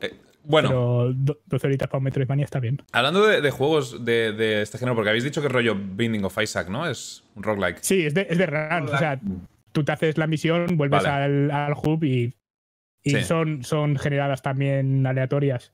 Eh, 0.00 0.14
bueno, 0.44 0.68
Pero 0.68 1.12
do- 1.14 1.40
12 1.46 1.66
horitas 1.66 1.88
para 1.88 1.98
un 1.98 2.04
Metroidvania 2.04 2.44
está 2.44 2.60
bien. 2.60 2.80
hablando 2.92 3.26
de, 3.26 3.40
de 3.40 3.50
juegos 3.50 4.04
de, 4.04 4.32
de 4.32 4.62
este 4.62 4.78
género, 4.78 4.94
porque 4.94 5.10
habéis 5.10 5.24
dicho 5.24 5.40
que 5.40 5.48
es 5.48 5.52
rollo 5.52 5.74
Binding 5.76 6.24
of 6.24 6.36
Isaac, 6.42 6.68
¿no? 6.68 6.88
Es 6.88 7.24
un 7.34 7.42
roguelike. 7.42 7.78
Sí, 7.82 8.06
es 8.06 8.14
de, 8.14 8.26
es 8.30 8.38
de 8.38 8.46
runs. 8.46 8.90
O 8.90 8.98
sea, 8.98 9.20
tú 9.72 9.84
te 9.84 9.92
haces 9.92 10.16
la 10.18 10.26
misión, 10.26 10.76
vuelves 10.76 11.02
Vale. 11.04 11.24
al, 11.24 11.50
al 11.50 11.72
hub 11.74 12.02
y, 12.04 12.34
y 13.02 13.10
Sí. 13.10 13.22
son, 13.22 13.62
son 13.64 13.96
generadas 13.98 14.42
también 14.42 15.06
aleatorias 15.06 15.70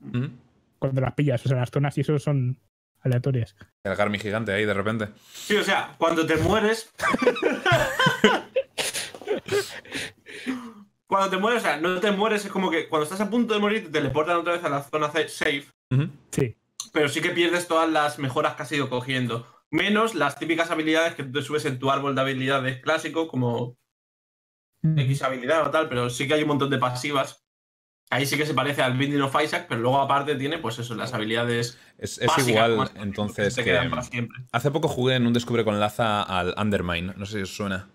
cuando 0.79 1.01
las 1.01 1.13
pillas. 1.13 1.45
O 1.45 1.49
sea, 1.49 1.57
las 1.59 1.71
zonas 1.71 1.97
y 1.97 2.01
eso 2.01 2.19
son 2.19 2.59
aleatorias. 3.01 3.55
El 3.83 3.95
Garmi 3.95 4.19
gigante 4.19 4.51
ahí 4.51 4.65
de 4.65 4.73
repente. 4.73 5.07
Sí, 5.33 5.55
o 5.55 5.63
sea, 5.63 5.95
cuando 5.97 6.25
te 6.25 6.35
mueres. 6.37 6.91
cuando 11.07 11.29
te 11.29 11.37
mueres, 11.37 11.61
o 11.63 11.65
sea, 11.65 11.77
no 11.77 11.99
te 11.99 12.11
mueres, 12.11 12.45
es 12.45 12.51
como 12.51 12.69
que 12.69 12.87
cuando 12.89 13.03
estás 13.05 13.21
a 13.21 13.29
punto 13.29 13.53
de 13.53 13.59
morir 13.59 13.83
te 13.85 13.89
teleportan 13.91 14.37
otra 14.37 14.53
vez 14.53 14.63
a 14.63 14.69
la 14.69 14.83
zona 14.83 15.11
sa- 15.11 15.27
safe. 15.27 15.65
Sí. 16.31 16.55
pero 16.93 17.09
sí 17.09 17.21
que 17.21 17.29
pierdes 17.29 17.67
todas 17.67 17.89
las 17.89 18.17
mejoras 18.19 18.55
que 18.55 18.63
has 18.63 18.71
ido 18.71 18.89
cogiendo. 18.89 19.45
Menos 19.69 20.15
las 20.15 20.37
típicas 20.39 20.71
habilidades 20.71 21.15
que 21.15 21.23
tú 21.23 21.31
te 21.33 21.41
subes 21.41 21.65
en 21.65 21.77
tu 21.79 21.91
árbol 21.91 22.15
de 22.15 22.21
habilidades 22.21 22.81
clásico, 22.81 23.27
como 23.27 23.77
Mm. 24.83 24.99
X 24.99 25.23
habilidad 25.23 25.65
o 25.67 25.71
tal, 25.71 25.89
pero 25.89 26.09
sí 26.09 26.27
que 26.27 26.35
hay 26.35 26.43
un 26.43 26.49
montón 26.49 26.69
de 26.69 26.77
pasivas. 26.77 27.43
Ahí 28.11 28.25
sí 28.27 28.37
que 28.37 28.45
se 28.45 28.53
parece 28.53 28.81
al 28.83 28.95
Binding 28.97 29.21
of 29.21 29.35
Isaac, 29.43 29.65
pero 29.67 29.81
luego 29.81 29.99
aparte 29.99 30.35
tiene, 30.35 30.59
pues 30.59 30.77
eso, 30.79 30.93
las 30.95 31.13
habilidades. 31.13 31.77
Es, 31.97 32.19
es 32.19 32.27
básicas, 32.27 32.69
igual, 32.69 32.91
entonces, 32.95 33.55
que 33.55 33.63
quedan 33.63 33.89
para 33.89 34.03
siempre. 34.03 34.37
hace 34.51 34.69
poco 34.71 34.87
jugué 34.87 35.15
en 35.15 35.25
un 35.27 35.33
Descubre 35.33 35.63
con 35.65 35.79
Laza 35.79 36.21
al 36.21 36.53
Undermine. 36.57 37.13
No 37.17 37.25
sé 37.25 37.37
si 37.37 37.41
os 37.43 37.55
suena. 37.55 37.89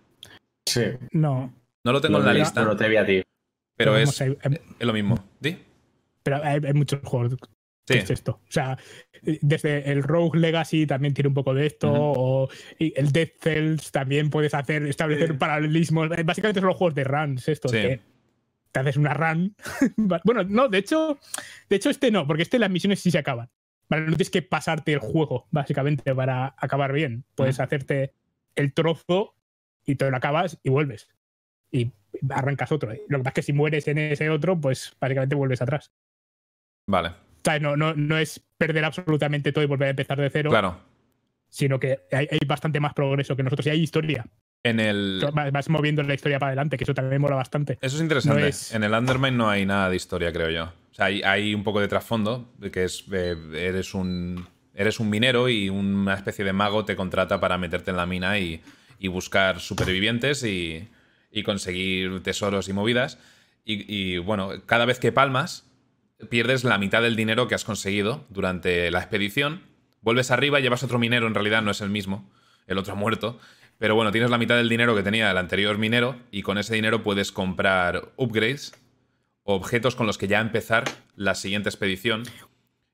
Sí. 0.67 0.83
No. 1.13 1.53
No 1.85 1.93
lo 1.93 2.01
tengo 2.01 2.19
en 2.19 2.25
la 2.27 2.35
lista, 2.35 2.63
pero 2.63 2.77
te 2.77 2.89
vi 2.89 2.97
a 2.97 3.05
ti. 3.07 3.23
pero 3.77 3.97
es, 3.97 4.21
hay- 4.21 4.37
hay- 4.43 4.61
es 4.79 4.87
lo 4.87 4.93
mismo. 4.93 5.25
¿Di? 5.41 5.59
pero 6.23 6.37
hay, 6.45 6.61
hay 6.65 6.73
muchos 6.75 7.01
juegos 7.03 7.37
que 7.85 7.95
Sí. 7.95 7.99
es 7.99 8.11
esto. 8.11 8.33
O 8.49 8.53
sea, 8.53 8.79
desde 9.41 9.91
el 9.91 10.05
Rogue 10.05 10.39
Legacy 10.39 10.87
también 10.87 11.15
tiene 11.15 11.29
un 11.29 11.35
poco 11.35 11.53
de 11.53 11.67
esto, 11.67 11.91
o 11.93 12.49
el 12.79 13.11
Dead 13.11 13.31
Cells 13.41 13.91
también 13.91 14.31
puedes 14.31 14.55
hacer, 14.55 14.87
establecer 14.87 15.33
Sí. 15.33 15.37
paralelismos. 15.37 16.11
Eh, 16.17 16.23
Básicamente 16.23 16.61
son 16.61 16.69
los 16.69 16.77
juegos 16.77 16.95
de 16.95 17.03
runs 17.05 17.49
estos, 17.49 17.73
Sí. 17.73 17.79
que 17.79 18.01
te 18.71 18.81
haces 18.81 18.97
una 18.97 19.15
run. 19.15 19.57
bueno, 20.25 20.45
no, 20.45 20.69
de 20.69 20.79
hecho, 20.79 21.19
de 21.69 21.75
hecho 21.77 21.91
este 21.91 22.13
no, 22.13 22.25
porque 22.25 22.45
este 22.45 22.61
las 22.61 22.71
misiones 22.71 23.01
sí 23.01 23.11
se 23.11 23.19
acaban. 23.19 23.51
Vale, 23.89 24.03
no 24.05 24.11
tienes 24.11 24.31
que 24.31 24.43
pasarte 24.43 24.93
el 24.93 25.01
juego, 25.01 25.49
básicamente, 25.51 26.15
para 26.15 26.55
acabar 26.57 26.93
bien. 26.93 27.25
Puedes 27.35 27.59
hacerte 27.59 28.13
el 28.55 28.73
trozo 28.73 29.35
y 29.87 29.95
te 29.97 30.11
lo 30.11 30.17
acabas 30.17 30.59
y 30.63 30.71
vuelves. 30.71 31.09
Y 31.71 31.91
arrancas 32.31 32.73
otro. 32.73 32.91
Lo 33.09 33.19
que 33.19 33.25
pasa 33.25 33.29
es 33.31 33.35
que 33.35 33.43
si 33.43 33.53
mueres 33.53 33.89
en 33.89 33.99
ese 33.99 34.29
otro, 34.31 34.61
pues 34.61 34.95
básicamente 35.01 35.35
vuelves 35.35 35.63
atrás. 35.63 35.93
Vale, 36.87 37.09
O 37.09 37.15
sea, 37.45 37.59
no, 37.59 37.77
no, 37.77 37.95
no 37.95 38.19
es 38.19 38.41
perder 38.59 38.85
absolutamente 38.85 39.53
todo 39.53 39.65
y 39.65 39.67
volver 39.67 39.87
a 39.89 39.91
empezar 39.91 40.19
de 40.21 40.31
cero, 40.31 40.51
claro. 40.51 40.81
sino 41.49 41.79
que 41.79 42.01
hay, 42.11 42.29
hay 42.31 42.39
bastante 42.47 42.81
más 42.81 42.93
progreso 42.93 43.37
que 43.37 43.43
nosotros 43.43 43.67
y 43.67 43.71
hay 43.71 43.81
historia. 43.81 44.27
En 44.65 44.79
el. 44.79 45.25
Vas, 45.33 45.51
vas 45.53 45.69
moviendo 45.69 46.03
la 46.03 46.15
historia 46.15 46.39
para 46.39 46.51
adelante, 46.51 46.77
que 46.77 46.85
eso 46.85 46.95
también 46.95 47.21
mola 47.21 47.37
bastante. 47.37 47.79
Eso 47.81 47.97
es 47.97 48.03
interesante. 48.03 48.41
No 48.41 48.47
es- 48.47 48.73
En 48.75 48.85
el 48.85 48.93
Undermine 48.93 49.37
no 49.37 49.49
hay 49.49 49.65
nada 49.67 49.91
de 49.91 49.97
historia, 49.97 50.33
creo 50.33 50.51
yo. 50.51 50.65
O 50.65 50.95
sea, 50.95 51.07
hay, 51.07 51.23
hay 51.23 51.55
un 51.55 51.65
poco 51.65 51.81
de 51.81 51.89
trasfondo, 51.89 52.53
que 52.73 52.85
es 52.85 53.05
eh, 53.13 53.37
eres 53.55 53.95
un 53.95 54.47
eres 54.75 55.01
un 55.01 55.11
minero 55.11 55.49
y 55.49 55.69
una 55.69 56.15
especie 56.15 56.45
de 56.45 56.53
mago 56.53 56.85
te 56.85 56.97
contrata 56.97 57.39
para 57.41 57.59
meterte 57.59 57.91
en 57.91 57.97
la 57.97 58.07
mina 58.07 58.39
y, 58.39 58.63
y 59.03 59.09
buscar 59.09 59.61
supervivientes 59.61 60.45
y, 60.45 60.89
conseguir 61.45 62.23
tesoros 62.23 62.69
y 62.69 62.73
movidas. 62.73 63.19
Y, 63.65 64.19
bueno, 64.19 64.51
cada 64.65 64.85
vez 64.85 65.01
que 65.01 65.11
palmas, 65.11 65.67
pierdes 66.31 66.63
la 66.63 66.79
mitad 66.79 67.03
del 67.03 67.17
dinero 67.17 67.49
que 67.49 67.57
has 67.57 67.65
conseguido 67.65 68.25
durante 68.29 68.93
la 68.93 69.01
expedición. 69.01 69.63
Vuelves 70.03 70.31
arriba, 70.31 70.61
llevas 70.61 70.85
otro 70.85 71.01
minero, 71.01 71.27
en 71.27 71.35
realidad 71.35 71.63
no 71.63 71.73
es 71.73 71.81
el 71.81 71.91
mismo, 71.91 72.31
el 72.69 72.79
otro 72.79 72.93
ha 72.93 72.97
muerto. 72.97 73.41
Pero 73.79 73.97
bueno, 73.97 74.13
tienes 74.13 74.31
la 74.31 74.39
mitad 74.39 74.57
del 74.57 74.69
dinero 74.69 74.95
que 74.95 75.03
tenía 75.03 75.29
el 75.33 75.37
anterior 75.37 75.79
minero 75.79 76.17
y 76.31 76.43
con 76.43 76.57
ese 76.59 76.77
dinero 76.77 77.03
puedes 77.03 77.33
comprar 77.33 78.13
upgrades, 78.17 78.73
objetos 79.43 79.97
con 79.97 80.07
los 80.07 80.17
que 80.17 80.29
ya 80.29 80.41
empezar 80.41 80.85
la 81.17 81.35
siguiente 81.35 81.69
expedición 81.69 82.23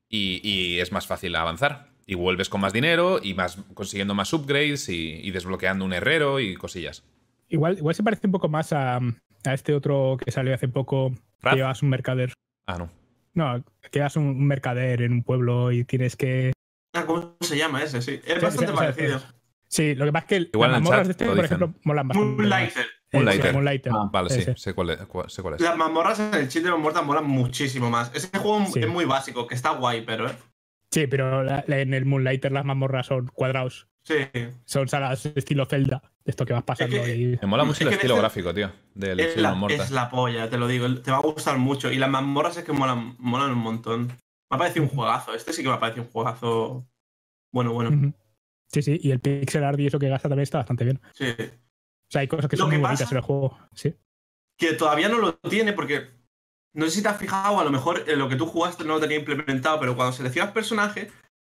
y 0.09 0.79
es 0.79 0.91
más 0.91 1.05
fácil 1.05 1.35
avanzar. 1.35 1.88
Y 2.11 2.15
vuelves 2.15 2.49
con 2.49 2.59
más 2.61 2.73
dinero 2.73 3.19
y 3.21 3.35
más 3.35 3.57
consiguiendo 3.75 4.15
más 4.15 4.33
upgrades 4.33 4.89
y, 4.89 5.19
y 5.21 5.29
desbloqueando 5.29 5.85
un 5.85 5.93
herrero 5.93 6.39
y 6.39 6.55
cosillas. 6.55 7.03
Igual, 7.49 7.77
igual 7.77 7.93
se 7.93 8.01
parece 8.01 8.25
un 8.25 8.31
poco 8.31 8.49
más 8.49 8.73
a, 8.73 8.95
a 8.97 9.53
este 9.53 9.75
otro 9.75 10.17
que 10.23 10.31
salió 10.31 10.55
hace 10.55 10.67
poco, 10.67 11.11
¿Raz? 11.41 11.53
que 11.53 11.57
llevas 11.59 11.83
un 11.83 11.89
mercader. 11.89 12.33
Ah, 12.65 12.77
no. 12.79 12.89
No, 13.35 13.63
que 13.81 13.89
llevas 13.99 14.15
un, 14.15 14.23
un 14.25 14.47
mercader 14.47 15.03
en 15.03 15.11
un 15.13 15.23
pueblo 15.23 15.71
y 15.71 15.83
tienes 15.83 16.15
que. 16.15 16.51
Ah, 16.95 17.05
¿cómo 17.05 17.35
se 17.41 17.57
llama 17.57 17.83
ese? 17.83 18.01
Sí, 18.01 18.19
es 18.25 18.33
Sí, 18.35 18.41
bastante 18.41 18.71
sí, 18.71 18.73
parecido. 18.77 19.21
Sí, 19.67 19.93
lo 19.93 20.05
que 20.05 20.11
pasa 20.11 20.25
es 20.25 20.29
que 20.29 20.49
Igual 20.51 20.71
las 20.71 20.81
mazmorras 20.81 21.07
de 21.07 21.11
este, 21.11 21.25
por 21.27 21.45
ejemplo, 21.45 21.73
molan 21.83 22.07
bastante. 22.07 22.27
más. 22.27 22.37
Moonlighter. 22.39 22.85
Eh, 22.85 22.87
sí, 23.11 23.17
Moonlighter. 23.17 23.53
Moonlighter. 23.53 23.91
Ah, 23.95 24.09
Vale, 24.11 24.29
sí, 24.31 24.43
sé 24.55 24.73
cuál 24.73 24.89
es. 24.89 24.97
cuál- 25.05 25.29
sé 25.29 25.41
cuál 25.43 25.53
es. 25.53 25.61
Las 25.61 25.77
mazmorras 25.77 26.19
en 26.19 26.33
el 26.33 26.49
Children 26.49 26.73
of 26.73 26.79
Morta 26.79 27.03
molan 27.03 27.25
muchísimo 27.27 27.91
más. 27.91 28.11
Ese 28.15 28.35
juego 28.35 28.65
Sí. 28.65 28.79
es 28.79 28.87
muy 28.87 29.05
básico, 29.05 29.45
que 29.45 29.53
está 29.53 29.69
guay, 29.75 30.01
pero 30.03 30.27
¿eh? 30.27 30.33
Sí, 30.91 31.07
pero 31.07 31.43
la- 31.43 31.63
la- 31.67 31.79
en 31.79 31.93
el 31.93 32.05
Moonlighter 32.05 32.51
las 32.51 32.65
mazmorras 32.65 33.07
son 33.07 33.27
cuadrados. 33.27 33.87
Sí. 34.03 34.15
Son 34.65 34.87
salas 34.87 35.25
estilo 35.27 35.65
Zelda, 35.65 36.01
de 36.25 36.31
esto 36.31 36.45
que 36.45 36.53
vas 36.53 36.63
pasando 36.63 36.95
que- 37.03 37.15
y. 37.15 37.25
Me 37.41 37.47
mola 37.47 37.63
mucho 37.63 37.81
Es 37.83 37.87
el 37.87 37.93
estilo 37.93 38.13
este- 38.15 38.21
gráfico, 38.21 38.53
tío, 38.53 38.71
del 38.95 39.19
Es 39.19 39.37
la, 39.37 39.55
es 39.69 39.91
la 39.91 40.09
polla, 40.09 40.49
te 40.49 40.57
lo 40.57 40.67
digo. 40.67 41.01
Te 41.01 41.11
va 41.11 41.17
a 41.17 41.21
gustar 41.21 41.57
mucho. 41.59 41.91
Y 41.91 41.97
las 41.97 42.09
mazmorras 42.09 42.57
es 42.57 42.63
que 42.63 42.71
molan, 42.73 43.15
molan 43.19 43.51
un 43.51 43.59
montón. 43.59 44.07
Me 44.07 44.55
ha 44.55 44.57
parecido 44.57 44.83
un 44.83 44.89
juegazo. 44.89 45.35
Este 45.35 45.53
sí 45.53 45.61
que 45.61 45.67
me 45.69 45.75
ha 45.75 45.79
parecido 45.79 46.05
un 46.05 46.11
juegazo. 46.11 46.87
Bueno, 47.53 47.73
bueno. 47.73 48.13
Sí, 48.71 48.81
sí, 48.81 48.99
y 49.01 49.11
el 49.11 49.19
pixel 49.19 49.63
art 49.63 49.79
y 49.79 49.87
eso 49.87 49.99
que 49.99 50.09
gasta 50.09 50.29
también 50.29 50.43
está 50.43 50.59
bastante 50.59 50.85
bien. 50.85 50.99
Sí. 51.13 51.25
O 51.37 52.11
sea, 52.11 52.21
hay 52.21 52.27
cosas 52.27 52.47
que 52.49 52.55
Lo 52.57 52.63
son 52.63 52.71
que 52.71 52.77
muy 52.77 52.83
bonitas 52.87 53.11
en 53.11 53.17
el 53.17 53.23
juego. 53.23 53.57
Sí. 53.73 53.93
Que 54.57 54.73
todavía 54.73 55.09
no 55.09 55.19
lo 55.19 55.33
tiene 55.37 55.73
porque. 55.73 56.07
No 56.73 56.85
sé 56.85 56.91
si 56.91 57.03
te 57.03 57.09
has 57.09 57.17
fijado, 57.17 57.59
a 57.59 57.63
lo 57.63 57.71
mejor 57.71 58.03
en 58.07 58.19
lo 58.19 58.29
que 58.29 58.35
tú 58.35 58.45
jugaste 58.45 58.83
no 58.83 58.95
lo 58.95 58.99
tenía 58.99 59.17
implementado, 59.17 59.79
pero 59.79 59.95
cuando 59.95 60.13
seleccionas 60.13 60.51
personaje, 60.53 61.09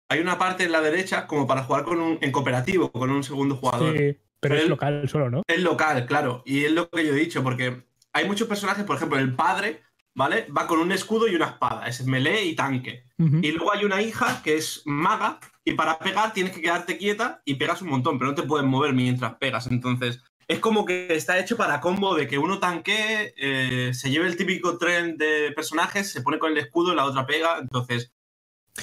hay 0.09 0.19
una 0.19 0.37
parte 0.37 0.63
en 0.63 0.71
la 0.71 0.81
derecha 0.81 1.27
como 1.27 1.47
para 1.47 1.63
jugar 1.63 1.83
con 1.83 1.99
un, 1.99 2.17
en 2.21 2.31
cooperativo, 2.31 2.91
con 2.91 3.09
un 3.09 3.23
segundo 3.23 3.55
jugador. 3.55 3.97
Sí, 3.97 4.17
pero 4.39 4.55
es 4.55 4.69
local 4.69 5.07
solo, 5.09 5.29
¿no? 5.29 5.43
Es 5.47 5.61
local, 5.61 6.05
claro. 6.05 6.43
Y 6.45 6.65
es 6.65 6.71
lo 6.71 6.89
que 6.89 7.05
yo 7.05 7.13
he 7.13 7.19
dicho, 7.19 7.43
porque 7.43 7.83
hay 8.13 8.25
muchos 8.25 8.47
personajes, 8.47 8.85
por 8.85 8.95
ejemplo, 8.95 9.17
el 9.19 9.33
padre, 9.33 9.81
¿vale? 10.13 10.47
Va 10.55 10.67
con 10.67 10.79
un 10.79 10.91
escudo 10.91 11.27
y 11.27 11.35
una 11.35 11.47
espada. 11.47 11.87
Es 11.87 12.05
melee 12.05 12.45
y 12.45 12.55
tanque. 12.55 13.05
Y 13.19 13.51
luego 13.51 13.73
hay 13.73 13.83
una 13.83 13.99
hija 13.99 14.43
que 14.43 14.57
es 14.57 14.83
maga 14.85 15.39
y 15.65 15.73
para 15.73 15.97
pegar 15.97 16.33
tienes 16.33 16.53
que 16.53 16.61
quedarte 16.61 16.99
quieta 16.99 17.41
y 17.45 17.55
pegas 17.55 17.81
un 17.81 17.89
montón, 17.89 18.19
pero 18.19 18.29
no 18.29 18.35
te 18.35 18.43
puedes 18.43 18.65
mover 18.65 18.93
mientras 18.93 19.35
pegas. 19.35 19.65
Entonces, 19.67 20.21
es 20.47 20.59
como 20.59 20.85
que 20.85 21.13
está 21.15 21.37
hecho 21.39 21.57
para 21.57 21.81
combo 21.81 22.15
de 22.15 22.27
que 22.27 22.37
uno 22.37 22.59
tanquee, 22.59 23.33
eh, 23.37 23.93
se 23.93 24.09
lleve 24.09 24.27
el 24.27 24.37
típico 24.37 24.77
tren 24.77 25.17
de 25.17 25.51
personajes, 25.51 26.11
se 26.11 26.21
pone 26.21 26.39
con 26.39 26.51
el 26.51 26.57
escudo 26.57 26.93
y 26.93 26.95
la 26.95 27.05
otra 27.05 27.25
pega. 27.25 27.57
Entonces, 27.59 28.13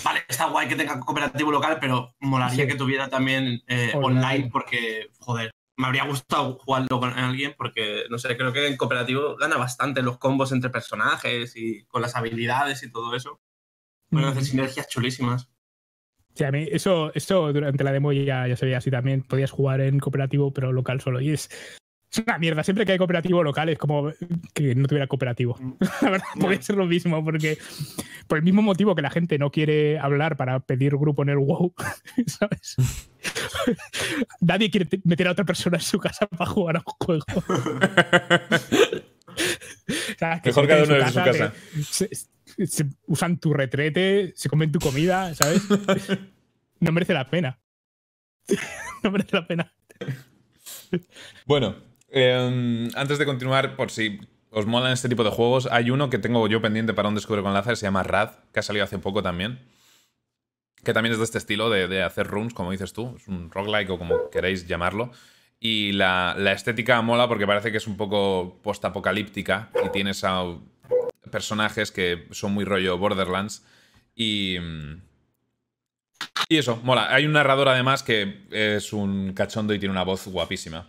vale, 0.04 0.24
está 0.28 0.46
guay 0.46 0.68
que 0.68 0.76
tenga 0.76 1.00
cooperativo 1.00 1.50
local, 1.50 1.78
pero 1.80 2.14
molaría 2.20 2.64
Sí. 2.64 2.70
que 2.70 2.76
tuviera 2.76 3.08
también 3.08 3.62
eh, 3.66 3.92
Online. 3.94 4.26
online 4.26 4.50
porque, 4.52 5.08
joder, 5.20 5.50
me 5.76 5.86
habría 5.86 6.04
gustado 6.04 6.58
jugarlo 6.58 7.00
con 7.00 7.18
alguien 7.18 7.54
porque, 7.56 8.04
no 8.10 8.18
sé, 8.18 8.36
creo 8.36 8.52
que 8.52 8.66
en 8.66 8.76
cooperativo 8.76 9.36
gana 9.36 9.56
bastante 9.56 10.02
los 10.02 10.18
combos 10.18 10.52
entre 10.52 10.70
personajes 10.70 11.56
y 11.56 11.84
con 11.86 12.02
las 12.02 12.14
habilidades 12.14 12.82
y 12.82 12.92
todo 12.92 13.16
eso. 13.16 13.40
Pueden 14.10 14.28
hacer 14.28 14.44
sinergias 14.44 14.86
chulísimas. 14.88 15.48
Sí, 16.34 16.44
a 16.44 16.50
mí 16.50 16.66
eso, 16.70 17.12
eso 17.14 17.52
durante 17.52 17.84
la 17.84 17.92
demo 17.92 18.12
ya, 18.12 18.46
ya 18.48 18.56
se 18.56 18.66
veía 18.66 18.78
así 18.78 18.90
también. 18.90 19.22
Podías 19.22 19.50
jugar 19.52 19.80
en 19.80 19.98
cooperativo, 20.00 20.52
pero 20.52 20.72
local 20.72 21.00
solo. 21.00 21.20
Y 21.20 21.30
es, 21.30 21.48
es 22.12 22.18
una 22.26 22.38
mierda. 22.38 22.64
Siempre 22.64 22.84
que 22.84 22.92
hay 22.92 22.98
cooperativo 22.98 23.42
local 23.44 23.68
es 23.68 23.78
como 23.78 24.10
que 24.52 24.74
no 24.74 24.88
tuviera 24.88 25.06
cooperativo. 25.06 25.56
La 26.02 26.10
verdad, 26.10 26.26
podría 26.40 26.60
ser 26.62 26.76
lo 26.76 26.86
mismo, 26.86 27.24
porque 27.24 27.56
por 28.26 28.38
el 28.38 28.44
mismo 28.44 28.62
motivo 28.62 28.94
que 28.96 29.02
la 29.02 29.10
gente 29.10 29.38
no 29.38 29.50
quiere 29.52 29.98
hablar 30.00 30.36
para 30.36 30.58
pedir 30.60 30.96
grupo 30.96 31.22
en 31.22 31.28
el 31.28 31.38
WoW, 31.38 31.72
¿sabes? 32.26 32.76
Nadie 34.40 34.70
quiere 34.70 34.86
te- 34.86 35.00
meter 35.04 35.28
a 35.28 35.32
otra 35.32 35.44
persona 35.44 35.76
en 35.76 35.82
su 35.84 35.98
casa 36.00 36.26
para 36.26 36.50
jugar 36.50 36.76
a 36.78 36.80
un 36.80 36.94
juego. 37.06 37.24
O 39.86 40.18
sea, 40.18 40.40
que 40.40 40.48
Mejor 40.50 40.68
cada 40.68 40.84
uno 40.84 40.96
en 40.96 41.08
su 41.08 41.14
casa. 41.14 41.52
te- 41.52 41.82
se- 41.82 42.10
se 42.66 42.86
usan 43.06 43.38
tu 43.38 43.52
retrete, 43.52 44.32
se 44.36 44.48
comen 44.48 44.72
tu 44.72 44.78
comida, 44.78 45.34
¿sabes? 45.34 45.62
No 46.80 46.92
merece 46.92 47.14
la 47.14 47.30
pena. 47.30 47.58
No 49.02 49.10
merece 49.10 49.36
la 49.36 49.46
pena. 49.46 49.72
Bueno, 51.46 51.76
eh, 52.10 52.88
antes 52.94 53.18
de 53.18 53.26
continuar, 53.26 53.76
por 53.76 53.90
si 53.90 54.20
os 54.50 54.66
molan 54.66 54.92
este 54.92 55.08
tipo 55.08 55.24
de 55.24 55.30
juegos, 55.30 55.68
hay 55.70 55.90
uno 55.90 56.10
que 56.10 56.18
tengo 56.18 56.46
yo 56.48 56.62
pendiente 56.62 56.94
para 56.94 57.08
un 57.08 57.14
Descubre 57.14 57.42
con 57.42 57.52
Láser, 57.52 57.76
se 57.76 57.86
llama 57.86 58.02
Rad, 58.02 58.30
que 58.52 58.60
ha 58.60 58.62
salido 58.62 58.84
hace 58.84 58.98
poco 58.98 59.22
también. 59.22 59.60
Que 60.82 60.92
también 60.92 61.12
es 61.12 61.18
de 61.18 61.24
este 61.24 61.38
estilo 61.38 61.70
de, 61.70 61.88
de 61.88 62.02
hacer 62.02 62.26
runes, 62.26 62.54
como 62.54 62.70
dices 62.70 62.92
tú. 62.92 63.14
Es 63.16 63.28
un 63.28 63.50
roguelike 63.50 63.90
o 63.90 63.98
como 63.98 64.30
queréis 64.30 64.66
llamarlo. 64.66 65.10
Y 65.58 65.92
la, 65.92 66.34
la 66.38 66.52
estética 66.52 67.00
mola 67.02 67.26
porque 67.26 67.46
parece 67.46 67.72
que 67.72 67.78
es 67.78 67.86
un 67.86 67.96
poco 67.96 68.60
post-apocalíptica 68.62 69.70
y 69.84 69.88
tienes 69.90 70.22
a 70.24 70.44
personajes 71.30 71.90
que 71.92 72.26
son 72.32 72.52
muy 72.52 72.64
rollo 72.64 72.98
Borderlands. 72.98 73.64
Y. 74.14 74.58
mm, 74.60 75.02
Y 76.48 76.58
eso, 76.58 76.76
mola. 76.84 77.12
Hay 77.14 77.26
un 77.26 77.32
narrador 77.32 77.68
además 77.68 78.02
que 78.02 78.46
es 78.50 78.92
un 78.92 79.32
cachondo 79.34 79.72
y 79.74 79.78
tiene 79.78 79.92
una 79.92 80.04
voz 80.04 80.26
guapísima. 80.26 80.88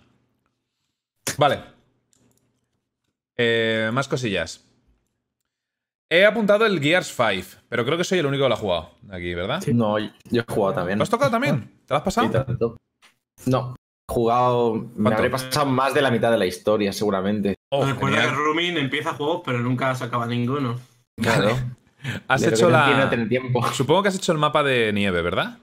Vale. 1.38 1.60
Eh, 3.38 3.90
más 3.94 4.08
cosillas. 4.08 4.62
He 6.10 6.24
apuntado 6.26 6.66
el 6.66 6.80
Gears 6.80 7.14
5, 7.16 7.62
pero 7.68 7.84
creo 7.84 7.98
que 7.98 8.04
soy 8.04 8.20
el 8.20 8.26
único 8.28 8.44
que 8.44 8.50
lo 8.50 8.54
ha 8.56 8.58
jugado 8.58 8.92
aquí, 9.10 9.34
¿verdad? 9.34 9.62
Sí. 9.62 9.74
No, 9.74 9.98
yo 10.00 10.10
he 10.32 10.46
jugado 10.54 10.76
también. 10.76 11.00
¿Lo 11.00 11.04
has 11.04 11.10
tocado 11.10 11.32
también? 11.32 11.68
¿Te 11.86 11.94
lo 11.94 11.98
has 11.98 12.04
Sí, 12.04 12.06
pasado? 12.06 12.30
tanto. 12.46 12.78
No, 13.48 13.76
he 14.08 14.14
jugado. 14.14 14.76
Me 14.76 15.04
¿Cuánto? 15.04 15.18
habré 15.18 15.30
pasado 15.32 15.66
más 15.66 15.94
de 15.94 16.02
la 16.02 16.12
mitad 16.12 16.32
de 16.32 16.38
la 16.38 16.46
historia, 16.46 16.94
seguramente. 16.94 17.56
Oh, 17.80 17.86
Recuerda 17.86 18.18
genial. 18.22 18.36
que 18.36 18.42
Rumin 18.44 18.78
empieza 18.78 19.14
juegos, 19.14 19.42
pero 19.46 19.60
nunca 19.60 19.94
se 19.96 20.04
acaba 20.04 20.26
ninguno. 20.28 20.80
Claro. 21.22 21.58
Has 22.28 22.42
Le 22.42 22.50
hecho 22.50 22.70
la. 22.70 23.10
no 23.12 23.28
tiempo. 23.28 23.66
Supongo 23.74 24.04
que 24.04 24.10
has 24.10 24.16
hecho 24.16 24.32
el 24.32 24.38
mapa 24.38 24.62
de 24.64 24.94
nieve, 24.94 25.22
¿verdad? 25.24 25.58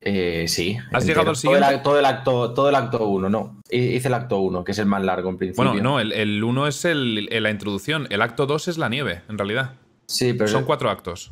Eh, 0.00 0.46
sí. 0.48 0.76
¿Has 0.92 1.04
entero. 1.04 1.22
llegado 1.22 1.30
al 1.30 1.36
Todo 1.40 1.52
el, 1.54 1.62
siguiente? 1.62 1.84
todo 1.84 1.98
el 2.00 2.04
acto 2.04 2.52
todo 2.54 2.68
el 2.68 2.74
acto 2.74 3.06
1, 3.06 3.30
no. 3.30 3.60
Hi- 3.70 3.94
Hice 3.94 4.08
el 4.08 4.14
acto 4.14 4.38
1, 4.40 4.64
que 4.64 4.72
es 4.72 4.78
el 4.80 4.86
más 4.86 5.04
largo 5.04 5.30
en 5.30 5.38
principio. 5.38 5.64
Bueno, 5.70 5.80
no, 5.80 6.00
el, 6.00 6.10
el 6.12 6.42
uno 6.42 6.66
es 6.66 6.84
el, 6.84 7.28
el- 7.30 7.42
la 7.44 7.50
introducción. 7.50 8.08
El 8.10 8.22
acto 8.22 8.46
2 8.46 8.66
es 8.66 8.78
la 8.78 8.88
nieve, 8.88 9.22
en 9.28 9.38
realidad. 9.38 9.74
Sí, 10.08 10.32
pero 10.32 10.48
Son 10.48 10.64
cuatro 10.64 10.90
actos. 10.90 11.30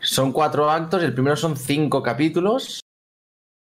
son 0.00 0.32
cuatro 0.32 0.68
actos. 0.68 1.00
El 1.02 1.12
primero 1.14 1.36
son 1.36 1.56
cinco 1.56 2.02
capítulos. 2.02 2.80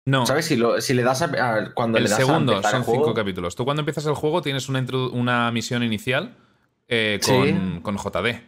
No, 0.07 0.25
¿Sabes? 0.25 0.45
Si, 0.45 0.55
lo- 0.55 0.79
si 0.79 0.93
le 0.93 1.03
das 1.03 1.21
a, 1.21 1.25
a- 1.25 1.73
cuando 1.73 1.97
el 1.97 2.05
le 2.05 2.09
das 2.09 2.19
a 2.19 2.25
segundo 2.25 2.53
empezar 2.53 2.71
son 2.71 2.79
el 2.79 2.85
juego, 2.85 3.03
cinco 3.03 3.13
capítulos. 3.13 3.55
Tú 3.57 3.65
cuando 3.65 3.81
empiezas 3.81 4.05
el 4.05 4.13
juego 4.15 4.41
tienes 4.41 4.69
una, 4.69 4.81
una 5.11 5.51
misión 5.51 5.83
inicial 5.83 6.33
eh, 6.87 7.19
con, 7.25 7.45
Sí. 7.45 7.79
con 7.81 7.97
JD. 7.97 8.41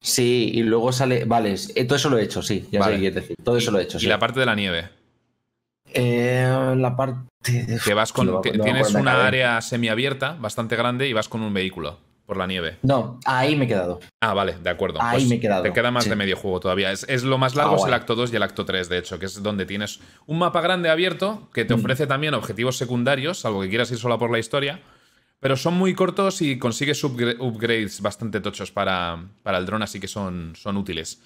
Sí, 0.00 0.50
y 0.54 0.62
luego 0.62 0.92
sale. 0.92 1.24
Vale, 1.24 1.56
eh, 1.74 1.84
todo 1.86 1.96
eso 1.96 2.08
lo 2.08 2.18
he 2.18 2.22
hecho, 2.22 2.40
sí. 2.40 2.68
Ya 2.70 2.78
Vale. 2.80 2.94
sé 2.96 3.02
qué 3.02 3.10
decir. 3.10 3.36
Todo 3.42 3.56
eso 3.56 3.72
lo 3.72 3.80
he 3.80 3.82
hecho, 3.82 3.98
Y 3.98 4.02
sí. 4.02 4.06
la 4.06 4.18
parte 4.20 4.38
de 4.38 4.46
la 4.46 4.54
nieve. 4.54 4.88
Eh, 5.92 6.74
la 6.76 6.96
parte. 6.96 7.18
de- 7.52 7.80
Que 7.84 7.94
vas 7.94 8.12
con. 8.12 8.26
No 8.26 8.32
no 8.34 8.40
tienes 8.40 8.94
una 8.94 9.26
área 9.26 9.60
semiabierta 9.60 10.36
bastante 10.40 10.76
grande 10.76 11.08
y 11.08 11.12
vas 11.12 11.28
con 11.28 11.42
un 11.42 11.52
vehículo 11.52 11.98
por 12.30 12.36
la 12.36 12.46
nieve. 12.46 12.76
No, 12.84 13.18
ahí 13.24 13.56
me 13.56 13.64
he 13.64 13.66
quedado. 13.66 13.98
Ah, 14.20 14.34
vale, 14.34 14.54
de 14.62 14.70
acuerdo. 14.70 15.00
Ahí 15.02 15.26
me 15.26 15.34
he 15.34 15.40
quedado, 15.40 15.64
Te 15.64 15.72
queda 15.72 15.90
más 15.90 16.04
sí. 16.04 16.10
de 16.10 16.14
medio 16.14 16.36
juego 16.36 16.60
todavía. 16.60 16.92
Es, 16.92 17.04
es 17.08 17.24
lo 17.24 17.38
más 17.38 17.56
largo, 17.56 17.72
Ah, 17.74 17.78
es 17.80 17.84
el 17.88 17.92
acto 17.92 18.14
2 18.14 18.32
y 18.32 18.36
el 18.36 18.42
acto 18.44 18.64
3, 18.64 18.88
de 18.88 18.98
hecho, 18.98 19.18
que 19.18 19.26
es 19.26 19.42
donde 19.42 19.66
tienes 19.66 19.98
un 20.26 20.38
mapa 20.38 20.60
grande 20.60 20.90
abierto 20.90 21.48
que 21.52 21.64
te 21.64 21.74
Mm. 21.74 21.80
ofrece 21.80 22.06
también 22.06 22.34
objetivos 22.34 22.76
secundarios, 22.78 23.40
salvo 23.40 23.62
que 23.62 23.68
quieras 23.68 23.90
ir 23.90 23.98
solo 23.98 24.16
por 24.16 24.30
la 24.30 24.38
historia. 24.38 24.80
Pero 25.40 25.56
son 25.56 25.74
muy 25.74 25.92
cortos 25.92 26.40
y 26.40 26.56
consigues 26.56 27.02
upgra- 27.02 27.34
upgrades 27.40 28.00
bastante 28.00 28.40
tochos 28.40 28.70
para, 28.70 29.24
para 29.42 29.58
el 29.58 29.66
dron, 29.66 29.82
así 29.82 29.98
que 29.98 30.06
son, 30.06 30.52
son 30.54 30.76
útiles. 30.76 31.20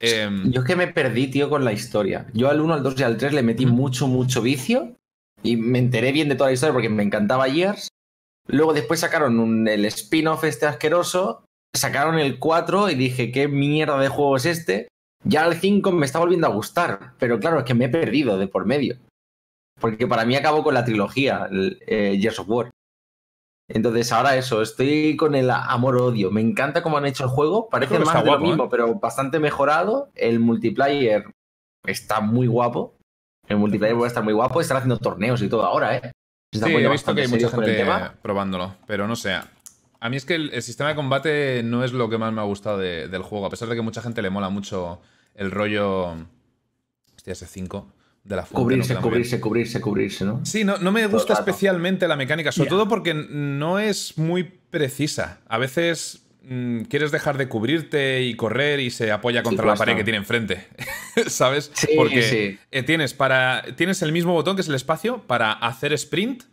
Em, 0.00 0.50
Yo 0.50 0.62
es 0.62 0.66
que 0.66 0.74
me 0.76 0.86
perdí, 0.86 1.26
tío, 1.26 1.50
con 1.50 1.66
la 1.66 1.72
historia. 1.74 2.28
Yo 2.32 2.48
al 2.48 2.62
1, 2.62 2.72
al 2.72 2.82
2 2.82 2.94
y 2.98 3.02
al 3.02 3.18
3 3.18 3.34
le 3.34 3.42
metí 3.42 3.66
Ujú. 3.66 3.74
mucho, 3.74 4.06
mucho 4.06 4.40
vicio. 4.40 4.96
Y 5.42 5.56
me 5.58 5.78
enteré 5.80 6.12
bien 6.12 6.30
de 6.30 6.34
toda 6.34 6.48
la 6.48 6.54
historia 6.54 6.72
porque 6.72 6.88
me 6.88 7.02
encantaba 7.02 7.44
Gears. 7.50 7.88
Luego 8.48 8.72
después 8.72 9.00
sacaron 9.00 9.38
un- 9.40 9.66
el 9.68 9.84
spin-off 9.86 10.44
este 10.44 10.66
asqueroso. 10.66 11.44
Sacaron 11.74 12.18
el 12.18 12.38
4 12.38 12.88
y 12.90 12.94
dije, 12.94 13.32
¿qué 13.32 13.48
mierda 13.48 13.98
de 13.98 14.08
juego 14.08 14.36
es 14.36 14.46
este? 14.46 14.88
Ya 15.24 15.44
el 15.46 15.54
5 15.56 15.92
me 15.92 16.06
está 16.06 16.18
volviendo 16.20 16.46
a 16.46 16.50
gustar. 16.50 17.12
Pero 17.18 17.38
claro, 17.40 17.58
es 17.58 17.64
que 17.64 17.74
me 17.74 17.86
he 17.86 17.88
perdido 17.88 18.38
de 18.38 18.46
por 18.48 18.64
medio. 18.66 18.96
Porque 19.80 20.06
para 20.06 20.24
mí 20.24 20.36
acabó 20.36 20.62
con 20.62 20.74
la 20.74 20.84
trilogía, 20.84 21.48
el, 21.50 21.78
eh, 21.86 22.16
Gears 22.20 22.38
of 22.38 22.48
War. 22.48 22.70
Entonces 23.68 24.12
ahora 24.12 24.36
eso, 24.36 24.62
estoy 24.62 25.16
con 25.16 25.34
el 25.34 25.50
amor-odio. 25.50 26.30
Me 26.30 26.40
encanta 26.40 26.82
cómo 26.82 26.98
han 26.98 27.06
hecho 27.06 27.24
el 27.24 27.30
juego. 27.30 27.68
Parece 27.68 27.94
más 27.98 28.14
de 28.22 28.30
guapo, 28.30 28.42
lo 28.44 28.48
mismo, 28.48 28.64
¿eh? 28.64 28.68
pero 28.70 28.94
bastante 28.94 29.40
mejorado. 29.40 30.08
El 30.14 30.38
multiplayer 30.38 31.24
está 31.84 32.20
muy 32.20 32.46
guapo. 32.46 32.94
El 33.48 33.56
multiplayer 33.58 34.00
va 34.00 34.04
a 34.04 34.08
estar 34.08 34.22
muy 34.22 34.32
guapo. 34.32 34.60
Están 34.60 34.76
haciendo 34.78 34.98
torneos 34.98 35.42
y 35.42 35.48
todo 35.48 35.64
ahora, 35.64 35.96
¿eh? 35.96 36.12
Se 36.58 36.64
Sí, 36.66 36.74
he 36.74 36.88
visto 36.88 37.14
que 37.14 37.20
hay 37.22 37.28
mucha 37.28 37.48
gente 37.50 37.84
probándolo, 38.22 38.74
pero 38.86 39.06
no 39.06 39.16
sé. 39.16 39.32
A 39.98 40.08
mí 40.10 40.16
es 40.16 40.24
que 40.24 40.34
el, 40.34 40.50
el 40.52 40.62
sistema 40.62 40.90
de 40.90 40.94
combate 40.96 41.62
no 41.64 41.82
es 41.84 41.92
lo 41.92 42.08
que 42.08 42.18
más 42.18 42.32
me 42.32 42.40
ha 42.40 42.44
gustado 42.44 42.78
de- 42.78 43.08
del 43.08 43.22
juego, 43.22 43.46
a 43.46 43.50
pesar 43.50 43.68
de 43.68 43.74
que 43.76 43.82
mucha 43.82 44.02
gente 44.02 44.20
le 44.22 44.30
mola 44.30 44.48
mucho 44.50 45.00
el 45.34 45.50
rollo. 45.50 46.12
Hostia, 47.16 47.32
ese 47.32 47.46
5 47.46 47.92
de 48.24 48.36
la 48.36 48.42
fuente. 48.42 48.56
no 48.58 48.62
Cubrirse, 48.64 48.92
bien. 48.94 49.02
cubrirse, 49.02 49.40
cubrirse, 49.40 49.80
cubrirse, 49.80 50.24
¿no? 50.24 50.44
Sí, 50.44 50.64
no, 50.64 50.78
no 50.78 50.92
me 50.92 51.06
gusta 51.06 51.32
especialmente 51.32 52.06
la 52.08 52.16
mecánica, 52.16 52.52
sobre 52.52 52.68
todo 52.70 52.88
porque 52.88 53.14
no 53.14 53.78
es 53.78 54.18
muy 54.18 54.44
precisa. 54.44 55.40
A 55.48 55.58
veces 55.58 56.25
mm, 56.48 56.82
quieres 56.82 57.10
dejar 57.12 57.36
de 57.38 57.48
cubrirte 57.48 58.22
y 58.22 58.34
correr 58.34 58.80
y 58.80 58.90
se 58.90 59.10
apoya 59.12 59.42
contra 59.42 59.66
la 59.66 59.74
pared 59.74 59.96
que 59.96 60.04
tiene 60.04 60.18
enfrente. 60.18 60.68
¿Sabes? 61.26 61.70
Sí, 61.74 61.88
porque 61.96 62.22
sí. 62.22 62.58
eh, 62.70 62.82
tienes, 62.82 63.14
para, 63.14 63.62
tienes 63.76 64.02
el 64.02 64.12
mismo 64.12 64.32
botón 64.32 64.56
que 64.56 64.62
es 64.62 64.68
el 64.68 64.74
espacio 64.74 65.22
para 65.26 65.52
hacer 65.52 65.92
sprint, 65.92 66.44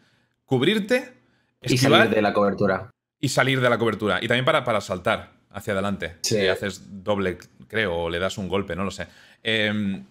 cubrirte, 0.46 1.14
Y 1.62 1.78
salir 1.78 2.10
de 2.10 2.22
la 2.22 2.34
cobertura. 2.34 2.90
y 3.20 3.30
salir 3.30 3.62
de 3.62 3.70
la 3.70 3.78
cobertura. 3.78 4.20
Y 4.22 4.28
también 4.28 4.46
para, 4.46 4.64
para 4.64 4.82
saltar 4.82 5.32
hacia 5.52 5.74
adelante. 5.74 6.18
Sí. 6.22 6.36
Si 6.36 6.48
haces 6.48 7.04
doble, 7.04 7.38
creo, 7.68 7.96
o 7.96 8.10
le 8.10 8.20
das 8.20 8.38
un 8.38 8.48
golpe, 8.50 8.76
no 8.76 8.84
lo 8.84 8.92
sé. 8.92 9.08
Eh, 9.44 10.02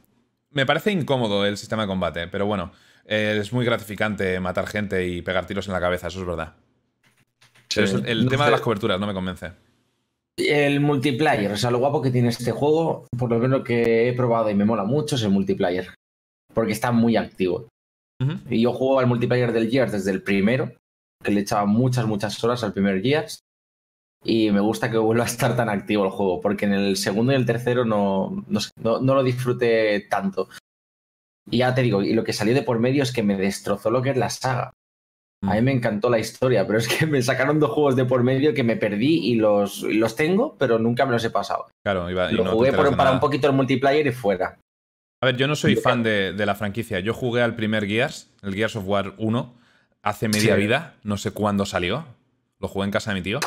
me 0.50 0.66
parece 0.66 0.92
incómodo 0.92 1.44
el 1.46 1.56
sistema 1.56 1.82
de 1.82 1.88
combate, 1.88 2.28
pero 2.28 2.46
bueno, 2.46 2.72
eh, 3.06 3.38
es 3.40 3.52
muy 3.52 3.64
gratificante 3.64 4.38
matar 4.38 4.66
gente 4.66 5.06
y 5.06 5.22
pegar 5.22 5.46
tiros 5.46 5.66
en 5.66 5.72
la 5.72 5.80
cabeza, 5.80 6.08
eso 6.08 6.20
es 6.20 6.26
verdad. 6.26 6.54
Pero 7.74 7.86
eso- 7.86 8.02
el 8.04 8.24
No 8.24 8.30
tema 8.30 8.44
de 8.44 8.50
las 8.52 8.60
coberturas 8.60 9.00
no 9.00 9.06
me 9.06 9.14
convence. 9.14 9.50
El 10.36 10.80
multiplayer, 10.80 11.52
o 11.52 11.56
sea, 11.56 11.70
lo 11.70 11.78
guapo 11.78 12.00
que 12.00 12.10
tiene 12.10 12.28
este 12.28 12.52
juego, 12.52 13.06
por 13.18 13.30
lo 13.30 13.38
menos 13.38 13.62
que 13.64 14.08
he 14.08 14.12
probado 14.14 14.48
y 14.50 14.54
me 14.54 14.64
mola 14.64 14.84
mucho, 14.84 15.16
es 15.16 15.22
el 15.22 15.30
multiplayer. 15.30 15.94
Porque 16.54 16.72
está 16.72 16.90
muy 16.92 17.16
activo. 17.16 17.68
Y 18.48 18.62
yo 18.62 18.72
juego 18.72 19.00
al 19.00 19.06
multiplayer 19.06 19.52
del 19.52 19.70
Gears 19.70 19.92
desde 19.92 20.10
el 20.10 20.22
primero, 20.22 20.72
que 21.22 21.32
le 21.32 21.40
echaba 21.40 21.66
muchas, 21.66 22.06
muchas 22.06 22.42
horas 22.44 22.62
al 22.64 22.72
primer 22.72 23.02
Gears. 23.02 23.40
Y 24.24 24.50
me 24.52 24.60
gusta 24.60 24.90
que 24.90 24.98
vuelva 24.98 25.24
a 25.24 25.26
estar 25.26 25.56
tan 25.56 25.68
activo 25.68 26.04
el 26.04 26.10
juego, 26.10 26.40
porque 26.40 26.64
en 26.66 26.72
el 26.74 26.96
segundo 26.96 27.32
y 27.32 27.36
el 27.36 27.44
tercero 27.46 27.84
no, 27.84 28.44
no, 28.46 28.60
no- 28.82 29.00
no 29.00 29.14
lo 29.14 29.22
disfruté 29.24 30.00
tanto. 30.08 30.48
Y 31.50 31.58
ya 31.58 31.74
te 31.74 31.82
digo, 31.82 32.02
y 32.02 32.12
lo 32.14 32.22
que 32.22 32.32
salió 32.32 32.54
de 32.54 32.62
por 32.62 32.78
medio 32.78 33.02
es 33.02 33.12
que 33.12 33.22
me 33.24 33.36
destrozó 33.36 33.90
lo 33.90 34.00
que 34.00 34.10
es 34.10 34.16
la 34.16 34.30
saga. 34.30 34.72
A 35.44 35.54
mí 35.54 35.62
me 35.62 35.72
encantó 35.72 36.08
la 36.08 36.18
historia, 36.18 36.66
pero 36.66 36.78
es 36.78 36.86
que 36.88 37.06
me 37.06 37.20
sacaron 37.22 37.58
dos 37.58 37.70
juegos 37.70 37.96
de 37.96 38.04
por 38.04 38.22
medio 38.22 38.54
que 38.54 38.62
me 38.62 38.76
perdí 38.76 39.26
y 39.30 39.34
los, 39.34 39.82
los 39.82 40.14
tengo, 40.16 40.56
pero 40.58 40.78
nunca 40.78 41.04
me 41.04 41.12
los 41.12 41.24
he 41.24 41.30
pasado. 41.30 41.66
Claro, 41.84 42.08
iba, 42.10 42.30
y 42.30 42.34
Lo 42.34 42.44
no 42.44 42.52
jugué 42.52 42.72
por- 42.72 42.84
para 42.90 42.96
nada. 43.04 43.12
un 43.12 43.20
poquito 43.20 43.48
el 43.48 43.52
multiplayer 43.52 44.06
y 44.06 44.12
fuera. 44.12 44.58
A 45.20 45.26
ver, 45.26 45.36
yo 45.36 45.46
no 45.46 45.54
soy 45.56 45.76
fan 45.76 46.02
de, 46.02 46.32
de 46.32 46.46
la 46.46 46.54
franquicia. 46.54 46.98
Yo 47.00 47.14
jugué 47.14 47.42
al 47.42 47.54
primer 47.54 47.86
Gears, 47.86 48.30
el 48.42 48.54
Gears 48.54 48.74
of 48.76 48.84
War 48.86 49.14
1, 49.18 49.54
hace 50.02 50.28
media 50.28 50.54
Sí. 50.56 50.60
vida. 50.60 50.94
No 51.04 51.16
sé 51.16 51.30
cuándo 51.30 51.64
salió. 51.66 52.04
Lo 52.58 52.66
jugué 52.68 52.86
en 52.86 52.90
casa 52.92 53.10
de 53.10 53.14
mi 53.16 53.22
tío. 53.22 53.38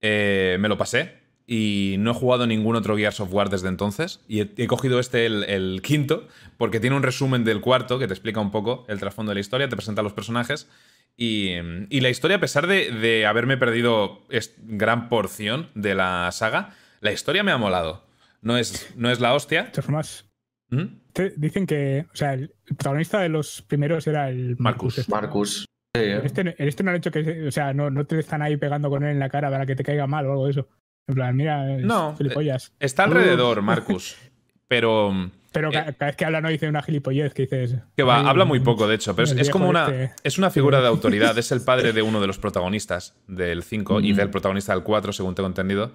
Eh, 0.00 0.56
me 0.60 0.68
lo 0.68 0.76
pasé 0.76 1.21
y 1.46 1.96
no 1.98 2.12
he 2.12 2.14
jugado 2.14 2.46
ningún 2.46 2.76
otro 2.76 2.96
Gears 2.96 3.20
of 3.20 3.32
War 3.32 3.50
desde 3.50 3.68
entonces. 3.68 4.20
Y 4.28 4.40
he, 4.40 4.50
he 4.56 4.66
cogido 4.66 5.00
este, 5.00 5.26
el, 5.26 5.44
el 5.44 5.80
quinto, 5.82 6.28
porque 6.58 6.80
tiene 6.80 6.96
un 6.96 7.02
resumen 7.02 7.44
del 7.44 7.60
cuarto 7.60 7.98
que 7.98 8.06
te 8.06 8.14
explica 8.14 8.40
un 8.40 8.50
poco 8.50 8.84
el 8.88 8.98
trasfondo 9.00 9.30
de 9.30 9.34
la 9.34 9.40
historia, 9.40 9.68
te 9.68 9.76
presenta 9.76 10.00
a 10.00 10.04
los 10.04 10.12
personajes. 10.12 10.68
Y, 11.16 11.50
y 11.90 12.00
la 12.00 12.08
historia, 12.08 12.38
a 12.38 12.40
pesar 12.40 12.66
de, 12.66 12.90
de 12.90 13.26
haberme 13.26 13.56
perdido 13.58 14.22
es- 14.30 14.54
gran 14.62 15.08
porción 15.08 15.68
de 15.74 15.94
la 15.94 16.30
saga, 16.32 16.74
la 17.00 17.12
historia 17.12 17.42
me 17.42 17.52
ha 17.52 17.58
molado. 17.58 18.06
No 18.40 18.56
es, 18.56 18.92
no 18.96 19.10
es 19.10 19.20
la 19.20 19.34
hostia. 19.34 19.64
De 19.64 19.70
todas 19.70 19.84
formas, 19.84 20.30
¿Mm? 20.70 20.84
te- 21.12 21.34
dicen 21.36 21.66
que, 21.66 22.06
o 22.12 22.16
sea, 22.16 22.32
el 22.34 22.52
protagonista 22.64 23.20
de 23.20 23.28
los 23.28 23.62
primeros 23.62 24.06
era 24.06 24.30
el 24.30 24.56
Marcus. 24.58 24.98
este. 24.98 25.12
Marcus. 25.12 25.66
Sí, 25.94 26.02
este, 26.24 26.40
en 26.40 26.54
este 26.56 26.82
no 26.82 26.90
han 26.90 26.96
hecho 26.96 27.10
que, 27.10 27.46
o 27.46 27.52
sea, 27.52 27.74
no, 27.74 27.90
no 27.90 28.06
te 28.06 28.18
están 28.18 28.40
ahí 28.40 28.56
pegando 28.56 28.88
con 28.88 29.04
él 29.04 29.10
en 29.10 29.18
la 29.18 29.28
cara 29.28 29.50
para 29.50 29.66
que 29.66 29.76
te 29.76 29.84
caiga 29.84 30.06
mal 30.06 30.24
o 30.26 30.30
algo 30.32 30.44
de 30.46 30.52
eso. 30.52 30.68
En 31.08 31.14
plan, 31.14 31.36
mira, 31.36 31.76
es 31.76 31.82
No, 31.84 32.14
gilipollas. 32.16 32.72
Está 32.80 33.04
alrededor, 33.04 33.62
Marcus. 33.62 34.16
Pero. 34.68 35.30
Pero 35.52 35.68
eh, 35.68 35.72
ca- 35.72 35.92
cada 35.92 36.06
vez 36.06 36.16
que 36.16 36.24
habla 36.24 36.40
no 36.40 36.48
dice 36.48 36.66
una 36.68 36.82
gilipollez 36.82 37.34
que 37.34 37.42
dices. 37.42 37.74
Que 37.94 38.02
va, 38.02 38.20
"Ay, 38.20 38.26
habla 38.26 38.46
muy 38.46 38.60
poco, 38.60 38.88
de 38.88 38.94
hecho, 38.94 39.14
pero 39.14 39.28
es, 39.38 39.50
como 39.50 39.68
una. 39.68 39.86
este". 39.86 40.14
Es 40.24 40.38
una 40.38 40.50
figura 40.50 40.80
de 40.80 40.86
autoridad. 40.88 41.36
Es 41.36 41.52
el 41.52 41.60
padre 41.64 41.92
de 41.92 42.00
uno 42.00 42.20
de 42.22 42.26
los 42.26 42.38
protagonistas 42.38 43.14
del 43.26 43.62
5 43.62 44.00
y 44.00 44.14
Mm. 44.14 44.16
del 44.16 44.30
protagonista 44.30 44.72
del 44.72 44.82
4, 44.82 45.12
según 45.12 45.34
tengo 45.34 45.48
entendido. 45.48 45.92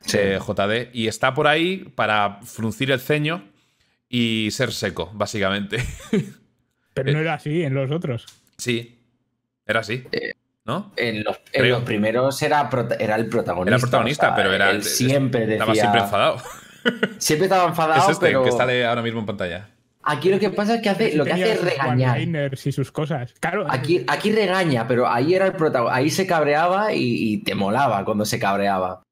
Sí. 0.00 0.16
eh, 0.18 0.38
JD. 0.40 0.90
Y 0.94 1.08
está 1.08 1.34
por 1.34 1.46
ahí 1.48 1.84
para 1.94 2.38
fruncir 2.44 2.90
el 2.92 3.00
ceño 3.00 3.44
y 4.08 4.48
ser 4.52 4.72
seco, 4.72 5.10
básicamente. 5.12 5.78
Pero 6.94 7.10
eh, 7.10 7.12
no 7.12 7.18
era 7.20 7.34
así 7.34 7.62
en 7.62 7.74
los 7.74 7.90
otros. 7.90 8.24
sí. 8.56 9.00
Era 9.66 9.80
así. 9.80 10.04
Eh, 10.12 10.32
¿No? 10.66 10.92
En 10.96 11.22
los, 11.24 11.36
en 11.52 11.60
Creo. 11.62 11.76
los 11.76 11.84
primeros 11.84 12.40
era, 12.42 12.70
era 12.98 13.16
el 13.16 13.26
protagonista. 13.28 13.74
Era 13.76 13.80
protagonista, 13.80 14.26
o 14.26 14.28
sea, 14.30 14.36
pero 14.36 14.52
era. 14.54 14.70
Él 14.70 14.82
siempre 14.82 15.40
decía. 15.40 15.54
Estaba 15.56 15.74
siempre 15.74 16.00
enfadado. 16.00 16.36
Siempre 17.18 17.46
estaba 17.46 17.66
enfadado, 17.68 18.02
es 18.02 18.08
este 18.10 18.26
pero. 18.26 18.44
que 18.44 18.52
sale 18.52 18.84
ahora 18.84 19.00
mismo 19.00 19.20
en 19.20 19.24
pantalla. 19.26 19.70
Aquí 20.02 20.28
lo 20.28 20.38
que 20.38 20.50
pasa 20.50 20.74
es 20.74 20.82
que 20.82 20.90
hace, 20.90 21.16
lo 21.16 21.24
que 21.24 21.32
hace 21.32 21.52
es 21.52 21.64
regañar. 21.64 22.20
y 22.20 22.72
sus 22.72 22.92
cosas. 22.92 23.32
Claro, 23.40 23.64
Aquí, 23.70 24.04
aquí 24.06 24.32
regaña, 24.32 24.86
pero 24.86 25.08
ahí 25.08 25.32
era 25.34 25.46
el 25.46 25.52
protagonista. 25.54 25.96
Ahí 25.96 26.10
se 26.10 26.26
cabreaba 26.26 26.92
y, 26.92 27.00
y 27.32 27.38
te 27.38 27.54
molaba 27.54 28.04
cuando 28.04 28.26
se 28.26 28.38
cabreaba. 28.38 29.02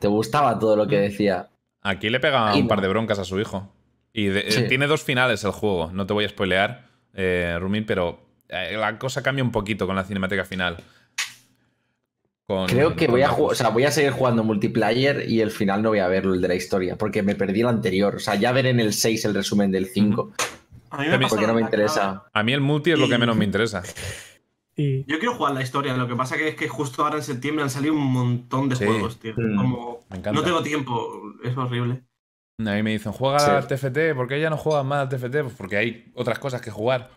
Te 0.00 0.08
gustaba 0.08 0.58
todo 0.58 0.74
lo 0.74 0.86
que 0.86 0.98
decía. 0.98 1.48
Aquí 1.82 2.08
le 2.08 2.18
pega 2.18 2.48
Aquí 2.50 2.62
un 2.62 2.68
par 2.68 2.80
de 2.80 2.88
broncas 2.88 3.18
a 3.18 3.24
su 3.24 3.38
hijo. 3.38 3.70
Y 4.14 4.28
de- 4.28 4.48
eh, 4.48 4.52
Sí. 4.52 4.64
tiene 4.68 4.86
dos 4.86 5.02
finales 5.02 5.44
el 5.44 5.50
juego. 5.50 5.90
No 5.92 6.06
te 6.06 6.14
voy 6.14 6.24
a 6.24 6.28
spoilear, 6.30 6.86
eh, 7.12 7.58
Rumin, 7.60 7.84
pero 7.84 8.22
eh, 8.48 8.74
la 8.78 8.98
cosa 8.98 9.22
cambia 9.22 9.44
un 9.44 9.52
poquito 9.52 9.86
con 9.86 9.96
la 9.96 10.04
cinemática 10.04 10.46
final. 10.46 10.78
Con- 12.48 12.66
Creo 12.66 12.96
que 12.96 13.04
con 13.06 13.12
voy 13.12 13.22
a 13.22 13.30
o 13.30 13.54
sea, 13.54 13.68
voy 13.68 13.84
a 13.84 13.90
seguir 13.90 14.10
jugando 14.12 14.42
multiplayer 14.42 15.28
y 15.28 15.42
el 15.42 15.50
final 15.50 15.82
no 15.82 15.90
voy 15.90 15.98
a 15.98 16.08
verlo, 16.08 16.32
el 16.32 16.40
de 16.40 16.48
la 16.48 16.54
historia, 16.54 16.96
porque 16.96 17.22
me 17.22 17.34
perdí 17.34 17.60
el 17.60 17.68
anterior. 17.68 18.16
O 18.16 18.18
sea, 18.18 18.36
ya 18.36 18.52
veré 18.52 18.70
en 18.70 18.80
el 18.80 18.94
6 18.94 19.26
el 19.26 19.34
resumen 19.34 19.70
del 19.70 19.86
5, 19.86 20.32
A 20.90 21.02
mí 21.02 21.08
me 21.08 21.28
porque 21.28 21.46
no 21.46 21.52
me 21.52 21.60
interesa. 21.60 22.24
A 22.32 22.42
mí 22.42 22.54
el 22.54 22.62
multi 22.62 22.90
es 22.92 22.98
lo 22.98 23.06
que 23.06 23.18
menos 23.18 23.36
me 23.36 23.44
interesa. 23.44 23.82
Y... 24.76 25.00
Yo 25.04 25.18
quiero 25.18 25.34
jugar 25.34 25.52
la 25.52 25.60
historia, 25.62 25.94
lo 25.96 26.08
que 26.08 26.14
pasa 26.16 26.38
que 26.38 26.48
es 26.48 26.54
que 26.54 26.68
justo 26.68 27.04
ahora 27.04 27.16
en 27.16 27.22
septiembre 27.22 27.64
han 27.64 27.68
salido 27.70 27.92
un 27.92 28.06
montón 28.12 28.68
de 28.70 28.76
Sí. 28.76 28.84
juegos, 28.86 29.18
tío. 29.20 29.34
Mm. 29.36 29.56
Como... 29.56 30.00
Me 30.08 30.16
encanta. 30.16 30.40
No 30.40 30.42
tengo 30.44 30.62
tiempo, 30.62 31.20
es 31.44 31.54
horrible. 31.56 32.02
A 32.60 32.72
mí 32.74 32.82
me 32.82 32.92
dicen, 32.92 33.12
juega 33.12 33.40
Sí. 33.40 33.50
al 33.50 33.66
TFT. 33.68 34.14
¿Por 34.14 34.26
qué 34.26 34.40
ya 34.40 34.48
no 34.48 34.56
juegas 34.56 34.84
más 34.86 35.00
al 35.00 35.08
TFT? 35.10 35.42
Pues 35.42 35.54
porque 35.54 35.76
hay 35.76 36.10
otras 36.14 36.38
cosas 36.38 36.62
que 36.62 36.70
jugar. 36.70 37.10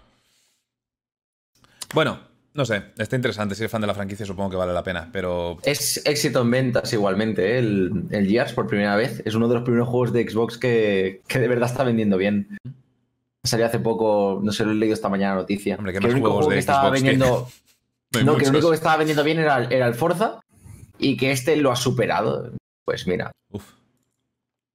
Bueno, 1.93 2.19
no 2.53 2.65
sé. 2.65 2.83
Está 2.97 3.15
interesante. 3.15 3.55
Si 3.55 3.61
eres 3.61 3.71
fan 3.71 3.81
de 3.81 3.87
la 3.87 3.93
franquicia, 3.93 4.25
supongo 4.25 4.49
que 4.49 4.55
vale 4.57 4.73
la 4.73 4.83
pena. 4.83 5.09
Pero 5.11 5.57
Es 5.63 6.01
éxito 6.05 6.41
en 6.41 6.51
ventas 6.51 6.91
igualmente, 6.93 7.55
¿eh? 7.55 7.59
el, 7.59 8.05
el 8.11 8.27
Gears 8.27 8.53
por 8.53 8.67
primera 8.67 8.95
vez. 8.95 9.21
Es 9.25 9.35
uno 9.35 9.47
de 9.47 9.55
los 9.55 9.63
primeros 9.63 9.87
juegos 9.87 10.11
de 10.13 10.29
Xbox 10.29 10.57
que, 10.57 11.21
que 11.27 11.39
de 11.39 11.47
verdad 11.47 11.69
está 11.69 11.83
vendiendo 11.83 12.17
bien. 12.17 12.57
Salió 13.43 13.65
hace 13.65 13.79
poco, 13.79 14.39
no 14.43 14.51
sé, 14.51 14.65
lo 14.65 14.71
he 14.71 14.75
leído 14.75 14.93
esta 14.93 15.09
mañana 15.09 15.35
la 15.35 15.41
noticia. 15.41 15.75
Hombre, 15.77 15.93
¿qué 15.93 15.99
que 15.99 16.03
más 16.05 16.09
el 16.11 16.15
único 16.15 16.27
juegos 16.29 16.45
juego 16.45 16.49
de 16.51 16.55
que 16.55 16.59
estaba 16.59 16.81
Xbox 16.89 17.01
que- 17.01 17.07
vendiendo. 17.09 17.47
no 18.25 18.37
que 18.37 18.43
lo 18.45 18.49
único 18.51 18.69
que 18.69 18.75
estaba 18.75 18.97
vendiendo 18.97 19.23
bien 19.23 19.39
era, 19.39 19.63
era 19.65 19.87
el 19.87 19.95
Forza 19.95 20.41
y 20.99 21.17
que 21.17 21.31
este 21.31 21.55
lo 21.55 21.71
ha 21.71 21.75
superado. 21.75 22.51
Pues 22.85 23.07
mira, 23.07 23.31
Uf. 23.51 23.63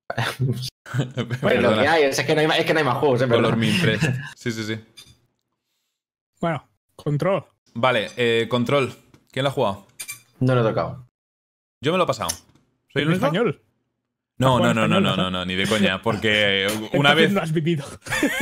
es 0.16 1.62
lo 1.62 1.74
que 1.74 1.88
hay, 1.88 2.04
es 2.04 2.20
que 2.20 2.34
no 2.34 2.40
hay, 2.40 2.46
más- 2.46 2.58
es 2.58 2.64
que 2.64 2.72
no 2.72 2.78
hay 2.78 2.84
más 2.84 2.96
juegos, 2.98 3.20
es 3.22 3.28
Color. 3.28 3.56
Sí, 4.36 4.50
sí, 4.52 4.64
sí. 4.64 4.78
Bueno, 6.40 6.66
control. 6.96 7.44
Vale, 7.76 8.10
eh, 8.16 8.46
Control. 8.48 8.92
¿Quién 9.30 9.44
lo 9.44 9.50
ha 9.50 9.52
jugado? 9.52 9.86
No 10.40 10.54
lo 10.54 10.62
he 10.62 10.64
tocado. 10.64 11.06
Yo 11.80 11.92
me 11.92 11.98
lo 11.98 12.04
he 12.04 12.06
pasado. 12.06 12.30
¿Soy 12.92 13.02
el 13.02 13.12
español? 13.12 13.62
No, 14.38 14.56
¿Has 14.56 14.62
no, 14.62 14.74
no, 14.74 14.88
no, 14.88 15.00
no, 15.00 15.16
no, 15.16 15.30
no, 15.30 15.44
ni 15.44 15.54
de 15.54 15.66
coña. 15.66 16.00
Porque 16.02 16.66
una 16.92 17.10
Entonces 17.12 17.16
vez. 17.16 17.32
No 17.32 17.40
has 17.42 17.52
vivido. 17.52 17.84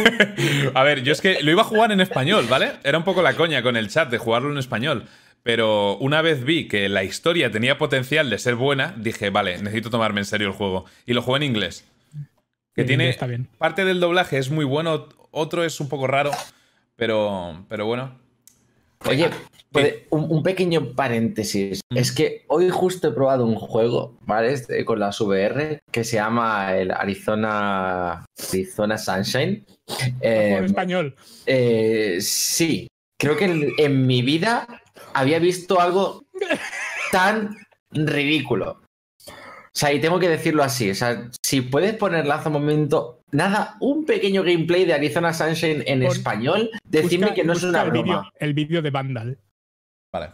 A 0.75 0.83
ver, 0.83 1.03
yo 1.03 1.13
es 1.13 1.21
que 1.21 1.43
lo 1.43 1.51
iba 1.51 1.63
a 1.63 1.67
jugar 1.67 1.93
en 1.93 2.01
español, 2.01 2.47
¿vale? 2.49 2.73
Era 2.85 2.99
un 2.99 3.05
poco 3.05 3.23
la 3.23 3.35
coña 3.35 3.63
con 3.63 3.77
el 3.77 3.89
chat 3.89 4.11
de 4.11 4.19
jugarlo 4.19 4.51
en 4.51 4.59
español. 4.59 5.07
Pero 5.43 5.97
una 5.99 6.23
vez 6.23 6.43
vi 6.45 6.69
que 6.69 6.89
la 6.89 7.05
historia 7.05 7.51
tenía 7.51 7.77
potencial 7.77 8.31
de 8.31 8.39
ser 8.39 8.55
buena, 8.55 8.95
dije, 8.97 9.31
vale, 9.31 9.59
necesito 9.59 9.91
tomarme 9.91 10.21
en 10.21 10.25
serio 10.27 10.47
el 10.49 10.55
juego. 10.55 10.87
Y 11.07 11.13
lo 11.13 11.23
jugué 11.23 11.37
en 11.39 11.43
inglés. 11.43 11.85
Que 12.75 12.81
En 12.83 12.87
tiene. 12.87 13.05
inglés 13.05 13.17
está 13.17 13.27
bien. 13.27 13.49
Parte 13.59 13.85
del 13.85 14.01
doblaje 14.01 14.39
es 14.39 14.51
muy 14.51 14.65
bueno, 14.65 15.09
otro 15.33 15.63
es 15.65 15.79
un 15.81 15.89
poco 15.89 16.07
raro. 16.07 16.31
Pero, 16.97 17.67
pero 17.69 17.85
bueno. 17.87 18.19
Oye, 19.07 19.31
puede- 19.71 20.07
un, 20.11 20.31
un 20.31 20.43
pequeño 20.43 20.95
paréntesis. 20.95 21.81
Mm. 21.93 21.97
Es 21.97 22.13
que 22.13 22.45
hoy 22.49 22.71
justo 22.71 23.09
he 23.09 23.13
probado 23.13 23.45
un 23.45 23.57
juego, 23.57 24.17
¿vale? 24.23 24.53
Este, 24.53 24.85
con 24.85 25.01
las 25.01 25.21
VR 25.21 25.81
que 25.91 26.05
se 26.05 26.17
llama 26.17 26.75
el 26.77 26.91
Arizona, 26.91 28.25
Arizona 28.51 28.97
Sunshine. 28.99 29.65
Eh, 30.21 30.57
en 30.59 30.65
español. 30.65 31.15
eh, 31.47 32.19
sí, 32.21 32.89
creo 33.21 33.37
que 33.37 33.45
en, 33.45 33.69
en 33.79 34.07
mi 34.07 34.23
vida 34.23 34.67
había 35.13 35.39
visto 35.39 35.81
algo 35.81 36.25
tan 37.13 37.57
ridículo. 37.91 38.81
O 39.29 39.77
sea, 39.77 39.93
y 39.93 40.01
tengo 40.01 40.19
que 40.21 40.29
decirlo 40.29 40.63
así. 40.63 40.91
O 40.91 40.95
sea, 40.95 41.29
si 41.45 41.61
puedes 41.61 41.95
poner 41.95 42.31
hace 42.31 42.49
un 42.49 42.53
momento, 42.55 43.21
nada, 43.35 43.77
un 43.81 44.05
pequeño 44.07 44.43
gameplay 44.43 44.85
de 44.85 44.95
Arizona 44.95 45.33
Sunshine 45.35 45.83
en 45.87 46.03
español, 46.03 46.71
decidme 46.85 47.27
Busca- 47.27 47.35
que 47.35 47.45
no 47.45 47.53
es 47.53 47.59
busca 47.63 47.69
una 47.71 47.83
el 47.83 47.91
broma. 47.91 48.31
El 48.39 48.55
vídeo 48.55 48.81
de 48.83 48.91
Vandal. 48.91 49.39
Vale. 50.13 50.31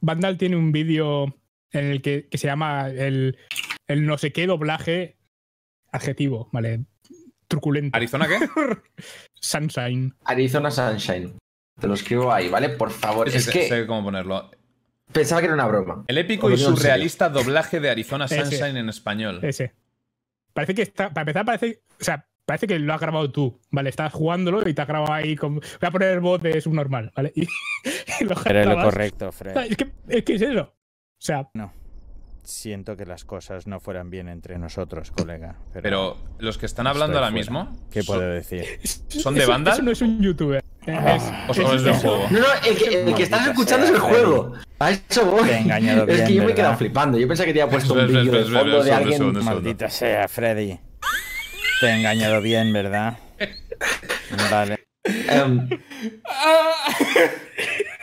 Vandal 0.00 0.36
tiene 0.38 0.56
un 0.56 0.72
vídeo 0.72 1.36
en 1.72 1.84
el 1.86 2.02
que, 2.02 2.28
que 2.28 2.38
se 2.38 2.46
llama 2.48 2.88
el, 2.88 3.38
el 3.88 4.04
no 4.06 4.18
sé 4.18 4.32
qué 4.32 4.46
doblaje 4.46 5.16
adjetivo, 5.90 6.48
¿vale? 6.52 6.84
Truculento. 7.48 7.96
¿Arizona 7.96 8.26
qué? 8.28 8.38
Sunshine. 9.34 10.14
Arizona 10.24 10.70
Sunshine. 10.70 11.36
Te 11.80 11.86
lo 11.86 11.94
escribo 11.94 12.32
ahí, 12.32 12.48
¿vale? 12.48 12.70
Por 12.70 12.90
favor. 12.90 13.30
Sí, 13.30 13.38
es 13.38 13.44
sé- 13.44 13.52
que 13.52 13.68
sé 13.68 13.86
cómo 13.86 14.04
ponerlo. 14.04 14.50
pensaba 15.12 15.40
que 15.40 15.46
era 15.46 15.54
una 15.54 15.66
broma. 15.66 16.04
El 16.06 16.18
épico 16.18 16.50
y 16.50 16.56
surrealista 16.56 17.28
doblaje 17.28 17.80
de 17.80 17.90
Arizona 17.90 18.26
Ese. 18.26 18.40
Sunshine 18.44 18.76
en 18.76 18.88
español. 18.88 19.40
Ese. 19.42 19.72
Parece 20.52 20.74
que 20.74 20.82
está. 20.82 21.08
Para 21.10 21.22
empezar, 21.22 21.44
parece. 21.46 21.82
O 22.00 22.04
sea, 22.04 22.26
parece 22.44 22.66
que 22.66 22.78
lo 22.78 22.92
has 22.94 23.00
grabado 23.00 23.30
tú, 23.30 23.60
¿vale? 23.70 23.90
Estás 23.90 24.12
jugándolo 24.12 24.66
y 24.68 24.74
te 24.74 24.82
has 24.82 24.88
grabado 24.88 25.12
ahí 25.12 25.36
con. 25.36 25.54
Voy 25.56 25.62
a 25.80 25.90
poner 25.90 26.08
el 26.10 26.20
voz 26.20 26.42
de 26.42 26.60
subnormal, 26.60 27.12
¿vale? 27.16 27.32
Y, 27.34 27.42
y 28.20 28.24
lo 28.24 28.34
Pero 28.42 28.60
es 28.60 28.66
lo 28.66 28.82
correcto, 28.82 29.32
Fred. 29.32 29.56
Es 29.70 29.76
que, 29.76 29.92
es 30.08 30.22
que 30.24 30.34
es 30.34 30.42
eso. 30.42 30.62
O 30.62 31.24
sea, 31.24 31.48
Siento 32.44 32.96
que 32.96 33.06
las 33.06 33.24
cosas 33.24 33.68
no 33.68 33.78
fueran 33.78 34.10
bien 34.10 34.28
entre 34.28 34.58
nosotros, 34.58 35.12
colega. 35.12 35.54
Pero, 35.72 35.82
Pero 35.82 36.16
los 36.40 36.58
que 36.58 36.66
están 36.66 36.88
hablando 36.88 37.16
ahora 37.18 37.30
fuera. 37.30 37.38
mismo. 37.40 37.76
¿Qué 37.88 38.02
puedo 38.02 38.20
decir? 38.20 38.64
¿Son 39.08 39.36
de 39.36 39.46
Vandal? 39.46 39.74
Eso 39.74 39.82
no 39.82 39.90
es 39.92 40.02
un 40.02 40.20
youtuber. 40.20 40.64
Es- 40.84 41.32
¿O 41.48 41.54
son 41.54 41.76
es 41.76 41.84
del 41.84 41.94
juego? 41.94 42.26
No, 42.32 42.40
no, 42.40 42.46
el 42.66 42.76
que, 42.76 43.02
el 43.04 43.14
que 43.14 43.22
estás 43.22 43.46
escuchando 43.46 43.86
es 43.86 43.92
el 43.92 44.00
juego. 44.00 44.54
A 44.80 44.90
eso 44.90 45.24
voy. 45.24 45.44
Te 45.48 45.54
he 45.54 45.58
engañado 45.60 46.02
es 46.08 46.20
que 46.22 46.26
bien, 46.26 46.40
yo 46.40 46.44
me 46.44 46.50
he 46.50 46.54
quedado 46.56 46.76
flipando. 46.76 47.16
Yo 47.16 47.28
pensaba 47.28 47.46
que 47.46 47.54
te 47.54 47.62
había 47.62 47.70
puesto 47.70 47.94
un 47.94 48.08
vídeo 48.08 48.32
de 48.32 48.44
fondo 48.44 48.82
de 48.82 48.92
alguien. 48.92 49.44
Maldita 49.44 49.88
sea, 49.88 50.26
Freddy. 50.26 50.80
Te 51.82 51.88
he 51.88 51.96
engañado 51.96 52.40
bien, 52.40 52.72
¿verdad? 52.72 53.18
Vale. 54.52 54.84
Em, 55.04 55.68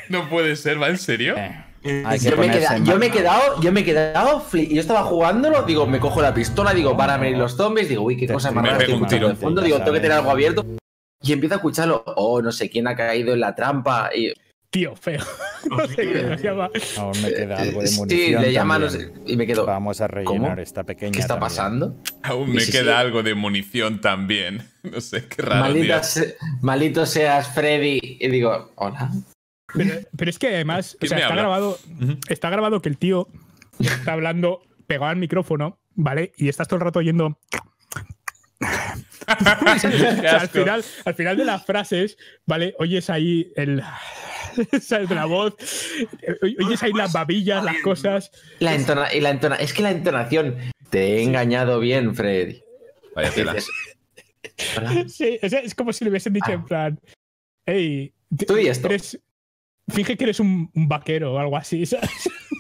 No 0.10 0.28
puede 0.30 0.58
ser, 0.58 0.82
¿va 0.82 0.90
en 0.90 0.98
serio? 0.98 1.36
Eh, 1.38 1.66
Eh, 1.82 2.04
Hay 2.06 2.20
que 2.20 2.30
yo, 2.30 2.36
me 2.36 2.48
he 2.48 2.52
quedado, 2.52 2.84
yo 2.84 2.98
me 2.98 3.06
he 3.06 3.12
quedado, 3.12 3.62
yo 3.62 3.72
me 3.72 3.80
he 3.80 3.84
quedado, 3.86 4.46
fli- 4.52 4.68
yo 4.68 4.82
estaba 4.82 5.04
jugándolo, 5.04 5.64
digo, 5.64 5.88
me 5.88 5.98
cojo 6.02 6.22
la 6.22 6.34
pistola, 6.34 6.74
digo, 6.74 6.98
para 6.98 7.16
venir 7.16 7.38
los 7.38 7.56
zombies, 7.56 7.88
digo, 7.88 8.04
uy, 8.04 8.18
qué 8.18 8.28
Te 8.28 8.34
cosa 8.34 8.52
más 8.52 8.66
rara 8.66 8.84
estoy 8.84 9.00
tiro. 9.08 9.30
de 9.30 9.36
fondo, 9.36 9.62
digo, 9.62 9.78
tengo 9.78 9.94
que 9.94 10.02
tener 10.02 10.18
algo 10.18 10.30
abierto. 10.32 10.66
Y 11.22 11.32
empiezo 11.32 11.56
a 11.56 11.60
escucharlo, 11.60 12.04
oh, 12.18 12.42
no 12.42 12.52
sé 12.52 12.70
quién 12.70 12.86
ha 12.90 12.98
caído 12.98 13.34
en 13.34 13.40
la 13.40 13.56
trampa. 13.56 14.10
Y, 14.14 14.34
Tío, 14.72 14.96
feo. 14.96 15.20
No 15.70 15.86
sé 15.88 15.96
qué 15.96 16.38
se 16.38 16.44
llama. 16.44 16.70
Aún 16.98 17.22
me 17.22 17.34
queda 17.34 17.58
algo 17.58 17.82
de 17.82 17.88
sí, 17.88 17.98
munición. 18.00 18.42
le 18.42 18.54
llaman, 18.54 18.82
no 18.82 18.88
también. 18.88 19.14
sé, 19.14 19.22
y 19.34 19.36
me 19.36 19.46
quedo, 19.46 19.66
Vamos 19.66 20.00
a 20.00 20.08
rellenar 20.08 20.50
¿Cómo? 20.52 20.62
esta 20.62 20.84
pequeña. 20.86 21.12
¿qué 21.12 21.20
está 21.20 21.34
también. 21.34 21.50
pasando? 21.50 21.96
Aún 22.24 22.54
me 22.54 22.62
Sí, 22.62 22.68
sí, 22.68 22.72
queda 22.72 22.94
sí. 22.94 22.98
algo 23.06 23.24
de 23.24 23.36
munición 23.36 24.00
también. 24.02 24.66
No 24.84 25.02
sé, 25.02 25.28
qué 25.28 25.42
raro, 25.42 25.60
Maldita 25.62 26.00
tío. 26.00 26.10
se- 26.10 26.38
maldito 26.62 27.06
seas, 27.06 27.54
Freddy. 27.54 28.00
Y 28.22 28.28
digo, 28.30 28.72
hola. 28.76 29.12
Pero, 29.74 29.96
pero 30.16 30.30
es 30.32 30.40
que 30.40 30.48
además, 30.48 30.96
o 30.96 31.00
¿Quién 31.00 31.10
sea, 31.10 31.18
está 31.18 31.30
habla? 31.32 31.42
grabado, 31.42 31.78
está 32.30 32.50
grabado 32.50 32.82
que 32.82 32.88
el 32.90 32.98
tío 32.98 33.28
está 33.80 34.14
hablando 34.14 34.62
pegado 34.88 35.12
al 35.12 35.18
micrófono, 35.18 35.78
¿vale? 35.96 36.32
Y 36.38 36.48
estás 36.48 36.68
todo 36.70 36.78
el 36.78 36.86
rato 36.86 37.00
oyendo. 37.00 37.38
O 38.62 38.66
sea, 39.80 39.90
Qué 40.22 40.28
al, 40.28 40.50
final, 40.50 40.84
al 41.06 41.14
final 41.16 41.38
de 41.38 41.46
las 41.46 41.66
frases, 41.66 42.18
¿vale? 42.46 42.76
Oyes 42.80 43.10
ahí 43.10 43.52
el. 43.56 43.82
¿Sabes? 44.82 45.08
De 45.10 45.16
la 45.16 45.26
voz. 45.26 45.56
oy- 46.42 46.58
Oyes 46.66 46.82
ahí 46.84 46.92
las 46.94 47.14
babillas, 47.14 47.64
las 47.64 47.78
cosas. 47.82 48.32
La 48.60 48.74
entona, 48.76 49.14
y 49.14 49.22
la 49.22 49.30
entona, 49.30 49.56
es 49.56 49.74
que 49.74 49.82
la 49.84 49.92
entonación, 49.92 50.58
te 50.90 51.18
he 51.18 51.24
engañado 51.24 51.80
bien, 51.80 52.16
Freddy. 52.16 52.62
Vaya 53.16 53.32
tela. 53.32 53.56
Sí, 55.08 55.38
es, 55.42 55.54
es 55.54 55.76
como 55.76 55.94
si 55.94 56.04
le 56.04 56.10
hubiesen 56.10 56.34
dicho 56.34 56.52
en 56.52 56.66
plan. 56.66 57.00
Hey, 57.66 58.14
Tú 58.48 58.58
y 58.58 58.68
esto. 58.68 58.88
eres- 58.88 59.20
finge 59.88 60.18
que 60.18 60.24
eres 60.26 60.40
un, 60.40 60.70
un 60.74 60.88
vaquero 60.88 61.34
o 61.34 61.40
algo 61.40 61.56
así, 61.58 61.86
¿sabes? 61.86 62.10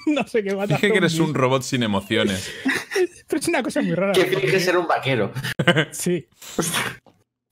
no 0.16 0.28
sé 0.28 0.44
qué 0.44 0.56
matar 0.56 0.78
Dije 0.78 0.92
que 0.92 0.98
eres 0.98 1.20
un 1.20 1.34
robot 1.34 1.62
sin 1.64 1.84
emociones. 1.84 2.52
Pero 3.28 3.40
es 3.40 3.48
una 3.48 3.64
cosa 3.64 3.82
muy 3.82 3.96
rara. 3.96 4.14
Que 4.14 4.26
finge 4.26 4.60
ser 4.60 4.78
un 4.78 4.88
vaquero. 4.88 5.32
Sí. 5.92 6.28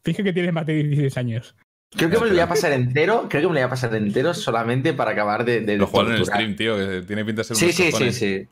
Finge 0.04 0.24
que 0.24 0.34
tienes 0.34 0.54
más 0.54 0.66
de 0.66 0.74
16 0.74 1.18
años. 1.18 1.56
Creo 1.92 2.10
que 2.10 2.18
me 2.18 2.26
lo 2.26 2.32
voy 2.32 2.40
a 2.40 2.48
pasar 2.50 2.74
entero, 2.74 3.28
creo 3.30 3.44
que 3.44 3.48
me 3.48 3.54
lo 3.54 3.60
voy 3.60 3.62
a 3.62 3.70
pasar 3.70 3.96
entero 3.96 4.34
solamente 4.34 4.94
para 4.94 5.12
acabar 5.12 5.46
de, 5.46 5.62
de, 5.62 5.78
Lo 5.78 5.88
jugaron 5.88 6.14
en 6.14 6.20
el 6.20 6.26
stream, 6.26 6.56
tío, 6.56 6.76
que 6.76 7.04
tiene 7.08 7.24
pinta 7.24 7.42
de 7.42 7.44
ser 7.46 7.56
Sí, 7.58 7.66
unos 7.66 7.76
sí, 7.76 7.84
sí, 7.84 7.92
cojones. 7.92 8.16
sí. 8.18 8.48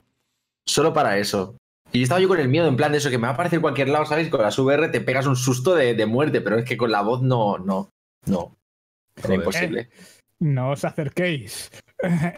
Solo 0.66 0.94
para 0.94 1.18
eso. 1.18 1.58
Y 1.92 2.04
estaba 2.04 2.22
yo 2.22 2.28
con 2.28 2.40
el 2.40 2.48
miedo, 2.48 2.68
en 2.68 2.76
plan 2.78 2.92
de 2.92 3.00
eso, 3.00 3.10
que 3.10 3.18
me 3.18 3.24
va 3.24 3.30
a 3.30 3.34
aparecer 3.34 3.58
en 3.58 3.62
cualquier 3.62 3.90
lado, 3.90 4.06
¿sabes? 4.06 4.30
Con 4.30 4.42
las 4.42 4.58
VR 4.58 4.90
te 4.90 5.02
pegas 5.02 5.28
un 5.28 5.36
susto 5.36 5.76
de, 5.76 5.94
de 5.94 6.06
muerte, 6.06 6.42
pero 6.42 6.58
es 6.58 6.66
que 6.66 6.78
con 6.78 6.92
la 6.92 7.02
voz 7.02 7.22
no, 7.22 7.58
no, 7.58 7.90
no. 8.26 8.56
Era 9.24 9.36
imposible. 9.36 9.90
No 10.40 10.72
os 10.72 10.84
acerquéis. 10.86 11.72
es 12.04 12.38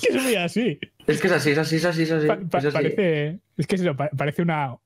que 0.00 0.08
es 0.16 0.22
muy 0.22 0.34
así. 0.36 0.78
Es 1.06 1.20
que 1.20 1.26
es 1.26 1.32
así, 1.32 1.50
es 1.50 1.58
así, 1.58 1.76
es 1.76 1.84
así, 1.84 2.02
es 2.02 2.10
así. 2.12 2.26
Pa- 2.26 2.36
pa- 2.38 2.58
es 2.58 2.64
así. 2.66 2.72
parece. 2.74 3.40
Es 3.56 3.66
que 3.66 3.74
es 3.76 3.80
eso, 3.82 3.96
pa- 3.96 4.10
parece 4.16 4.42
una. 4.42 4.76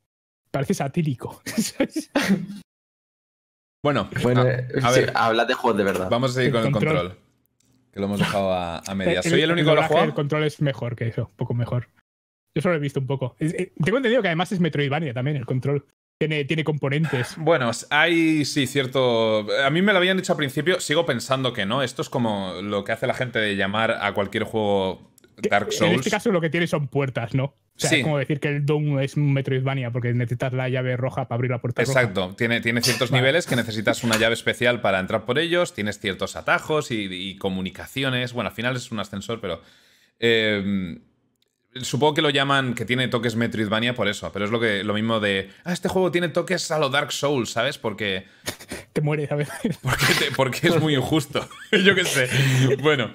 Parece 0.51 0.75
satírico. 0.75 1.43
Bueno, 3.85 4.09
Bueno, 4.23 4.43
a- 4.43 4.49
eh, 4.53 4.69
a 4.81 4.93
sí, 4.93 5.01
ver. 5.01 5.13
hablad 5.13 5.45
de 5.49 5.55
juegos 5.55 5.77
de 5.77 5.83
verdad. 5.83 6.09
vamos 6.09 6.31
a 6.31 6.35
seguir 6.35 6.51
El 6.51 6.53
con 6.53 6.67
el 6.67 6.73
control. 6.73 6.97
control. 6.99 7.19
Que 7.93 7.99
lo 7.99 8.07
hemos 8.07 8.21
dejado 8.21 8.53
a, 8.53 8.79
a 8.79 8.95
medias. 8.95 9.25
¿Soy 9.27 9.43
el 9.43 9.51
único 9.51 9.71
que 9.71 9.75
lo 9.75 9.81
ha 9.83 9.89
jugado? 9.89 10.15
control 10.15 10.45
es 10.45 10.61
mejor 10.63 10.95
que 10.95 11.09
eso, 11.09 11.27
un 11.29 11.35
poco 11.35 11.53
mejor. 11.55 11.89
Yo 12.55 12.63
solo 12.63 12.77
he 12.77 12.79
visto 12.79 13.01
un 13.01 13.09
poco. 13.09 13.35
Es- 13.41 13.55
eh, 13.55 13.73
Tengo 13.85 13.97
entendido 13.97 14.23
que 14.23 14.29
además 14.29 14.53
es 14.53 14.61
Metroidvania 14.61 15.13
también, 15.13 15.37
el 15.37 15.47
control. 15.47 15.85
Tiene, 16.29 16.45
tiene 16.45 16.63
componentes. 16.65 17.35
Bueno, 17.37 17.71
hay 17.91 18.45
sí, 18.45 18.67
cierto. 18.67 19.47
A 19.65 19.71
mí 19.71 19.83
me 19.83 19.93
lo 19.93 19.99
habían 19.99 20.17
dicho 20.17 20.33
al 20.33 20.37
principio, 20.37 20.79
sigo 20.81 21.05
pensando 21.05 21.53
que 21.53 21.67
no. 21.67 21.83
Esto 21.83 22.03
es 22.03 22.09
como 22.09 22.55
lo 22.63 22.85
que 22.85 22.93
hace 22.93 23.07
la 23.07 23.15
gente 23.15 23.39
de 23.41 23.57
llamar 23.57 23.91
a 24.01 24.13
cualquier 24.15 24.45
juego 24.45 25.11
Dark 25.51 25.73
Souls. 25.73 25.93
En 25.93 25.99
este 25.99 26.11
caso 26.11 26.31
lo 26.31 26.41
que 26.41 26.51
tiene 26.51 26.67
son 26.67 26.87
puertas, 26.89 27.35
¿no? 27.35 27.45
O 27.45 27.55
sea, 27.75 27.89
Sí. 27.91 27.97
es 27.97 28.03
como 28.03 28.19
decir 28.19 28.39
que 28.39 28.49
el 28.49 28.67
Doom 28.67 29.01
es 29.01 29.17
un 29.17 29.33
Metroidvania 29.33 29.91
porque 29.91 30.13
necesitas 30.13 30.53
la 30.53 30.69
llave 30.69 30.97
roja 30.97 31.27
para 31.27 31.37
abrir 31.37 31.51
la 31.51 31.59
puerta 31.61 31.83
roja. 31.83 32.01
Exacto, 32.01 32.35
tiene, 32.37 32.61
tiene 32.61 32.83
ciertos 32.83 33.11
Vale. 33.11 33.23
niveles 33.23 33.47
que 33.47 33.57
necesitas 33.57 34.05
una 34.05 34.17
llave 34.19 34.35
especial 34.35 34.81
para 34.83 35.01
entrar 35.01 35.25
por 35.25 35.39
ellos, 35.39 35.75
tienes 35.75 35.99
ciertos 35.99 36.37
atajos 36.37 36.91
y, 36.91 37.09
y 37.11 37.37
comunicaciones. 37.39 38.33
Bueno, 38.35 38.51
al 38.51 38.55
final 38.55 38.77
es 38.77 38.93
un 38.93 39.01
ascensor, 39.01 39.41
pero. 39.41 39.61
eh, 40.21 40.99
supongo 41.81 42.15
que 42.15 42.23
lo 42.23 42.31
llaman 42.31 42.75
que 42.75 42.85
tiene 42.85 43.09
toques 43.09 43.35
Metroidvania 43.37 43.95
por 43.95 44.09
eso, 44.09 44.31
pero 44.33 44.45
es 44.45 44.51
lo, 44.51 44.61
que, 44.61 44.85
lo 44.85 44.95
mismo 44.95 45.21
de. 45.21 45.51
Ah, 45.65 45.73
este 45.73 45.89
juego 45.89 46.11
tiene 46.11 46.29
toques 46.29 46.71
a 46.71 46.79
lo 46.79 46.91
Dark 46.91 47.13
Souls, 47.13 47.51
¿sabes? 47.51 47.79
Porque. 47.79 48.27
Te 48.93 49.01
mueres 49.01 49.33
a 49.33 49.37
veces. 49.37 49.79
Porque, 49.83 50.15
te- 50.19 50.31
porque 50.33 50.69
es 50.69 50.81
muy 50.81 50.95
injusto. 50.95 51.49
Yo 51.73 51.95
qué 51.95 52.05
sé. 52.05 52.29
Bueno, 52.83 53.11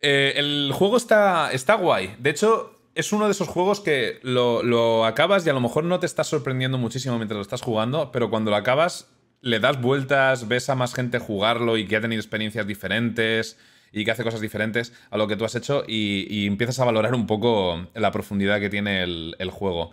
eh, 0.00 0.34
el 0.36 0.70
juego 0.72 0.96
está, 0.96 1.50
está 1.52 1.74
guay. 1.74 2.14
De 2.18 2.30
hecho, 2.30 2.78
es 2.94 3.12
uno 3.12 3.24
de 3.26 3.32
esos 3.32 3.48
juegos 3.48 3.80
que 3.80 4.20
lo, 4.22 4.62
lo 4.62 5.04
acabas 5.04 5.44
y 5.46 5.50
a 5.50 5.52
lo 5.52 5.60
mejor 5.60 5.82
no 5.84 5.98
te 5.98 6.06
estás 6.06 6.28
sorprendiendo 6.28 6.78
muchísimo 6.78 7.16
mientras 7.16 7.36
lo 7.36 7.42
estás 7.42 7.62
jugando, 7.62 8.12
pero 8.12 8.30
cuando 8.30 8.50
lo 8.52 8.56
acabas 8.56 9.08
le 9.40 9.58
das 9.58 9.80
vueltas, 9.80 10.46
ves 10.46 10.68
a 10.70 10.76
más 10.76 10.94
gente 10.94 11.18
jugarlo 11.18 11.76
y 11.76 11.86
que 11.88 11.96
ha 11.96 12.00
tenido 12.00 12.20
experiencias 12.20 12.64
diferentes 12.66 13.58
y 13.92 14.04
que 14.04 14.10
hace 14.10 14.24
cosas 14.24 14.40
diferentes 14.40 14.92
a 15.10 15.18
lo 15.18 15.28
que 15.28 15.36
tú 15.36 15.44
has 15.44 15.54
hecho 15.54 15.84
y, 15.86 16.26
y 16.28 16.46
empiezas 16.46 16.80
a 16.80 16.84
valorar 16.84 17.14
un 17.14 17.26
poco 17.26 17.88
la 17.94 18.10
profundidad 18.10 18.58
que 18.58 18.70
tiene 18.70 19.02
el, 19.02 19.36
el 19.38 19.50
juego. 19.50 19.92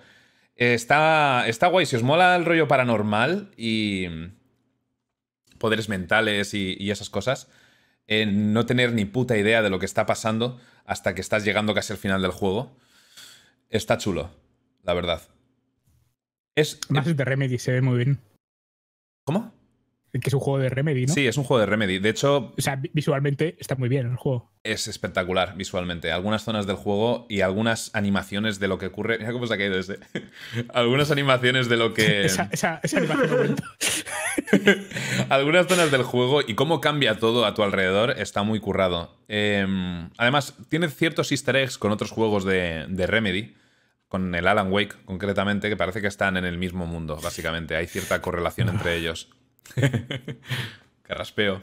Está, 0.56 1.48
está 1.48 1.68
guay, 1.68 1.86
si 1.86 1.96
os 1.96 2.04
mola 2.04 2.36
el 2.36 2.46
rollo 2.46 2.68
paranormal 2.68 3.52
y 3.56 4.08
poderes 5.58 5.90
mentales 5.90 6.54
y, 6.54 6.76
y 6.80 6.92
esas 6.92 7.10
cosas, 7.10 7.50
eh, 8.08 8.26
no 8.26 8.66
tener 8.66 8.94
ni 8.94 9.06
puta 9.06 9.38
idea 9.38 9.62
de 9.62 9.70
lo 9.70 9.80
que 9.80 9.86
está 9.86 10.06
pasando 10.06 10.60
hasta 10.86 11.14
que 11.14 11.22
estás 11.22 11.46
llegando 11.46 11.74
casi 11.74 11.94
al 11.94 12.00
final 12.00 12.22
del 12.22 12.32
juego, 12.32 12.76
está 13.70 13.98
chulo, 13.98 14.32
la 14.84 14.94
verdad. 14.94 15.22
Es, 16.56 16.80
Más 16.90 17.06
de 17.06 17.24
Remedy, 17.24 17.60
se 17.60 17.74
ve 17.74 17.82
muy 17.82 17.98
bien. 17.98 18.20
¿Cómo? 19.24 19.54
Que 20.12 20.28
es 20.30 20.34
un 20.34 20.40
juego 20.40 20.60
de 20.60 20.70
Remedy, 20.70 21.06
¿no? 21.06 21.14
Sí, 21.14 21.28
es 21.28 21.38
un 21.38 21.44
juego 21.44 21.60
de 21.62 21.66
Remedy. 21.68 22.00
De 22.00 22.10
hecho, 22.10 22.54
O 22.58 22.62
sea, 22.62 22.76
vi- 22.78 22.90
visualmente 22.94 23.56
está 23.60 23.76
muy 23.76 23.90
bien 23.90 24.08
el 24.10 24.16
juego. 24.16 24.52
es 24.64 24.88
espectacular 24.88 25.56
visualmente. 25.56 26.12
Algunas 26.12 26.44
zonas 26.44 26.66
del 26.68 26.76
juego 26.78 27.26
y 27.30 27.42
algunas 27.42 27.92
animaciones 27.94 28.60
de 28.60 28.68
lo 28.68 28.78
que 28.80 28.88
ocurre. 28.88 29.18
Mira 29.20 29.32
cómo 29.32 29.46
se 29.48 29.54
ha 29.54 29.58
caído 29.58 29.78
ese. 29.78 30.00
algunas 30.74 31.12
animaciones 31.12 31.70
de 31.70 31.78
lo 31.78 31.94
que. 31.94 32.26
Esa, 32.26 32.50
esa, 32.52 32.80
esa 32.84 32.98
animación. 32.98 33.56
Algunas 35.30 35.68
zonas 35.68 35.92
del 35.92 36.04
juego 36.04 36.42
y 36.46 36.56
cómo 36.56 36.82
cambia 36.82 37.18
todo 37.20 37.46
a 37.46 37.54
tu 37.54 37.64
alrededor 37.64 38.12
está 38.18 38.44
muy 38.44 38.60
currado. 38.60 39.16
Eh, 39.28 39.66
además, 40.18 40.56
tiene 40.70 40.88
ciertos 40.90 41.32
easter 41.32 41.56
eggs 41.56 41.78
con 41.78 41.92
otros 41.92 42.12
juegos 42.12 42.46
de, 42.46 42.86
de 42.90 43.08
Remedy, 43.08 43.56
con 44.08 44.34
el 44.34 44.48
Alan 44.48 44.72
Wake 44.72 44.96
concretamente, 45.06 45.70
que 45.70 45.78
parece 45.78 46.02
que 46.02 46.08
están 46.08 46.38
en 46.38 46.46
el 46.46 46.58
mismo 46.58 46.86
mundo, 46.86 47.20
básicamente. 47.22 47.76
Hay 47.76 47.88
cierta 47.88 48.22
correlación 48.22 48.70
entre 48.70 48.96
ellos. 48.96 49.30
Carraspeo. 51.04 51.62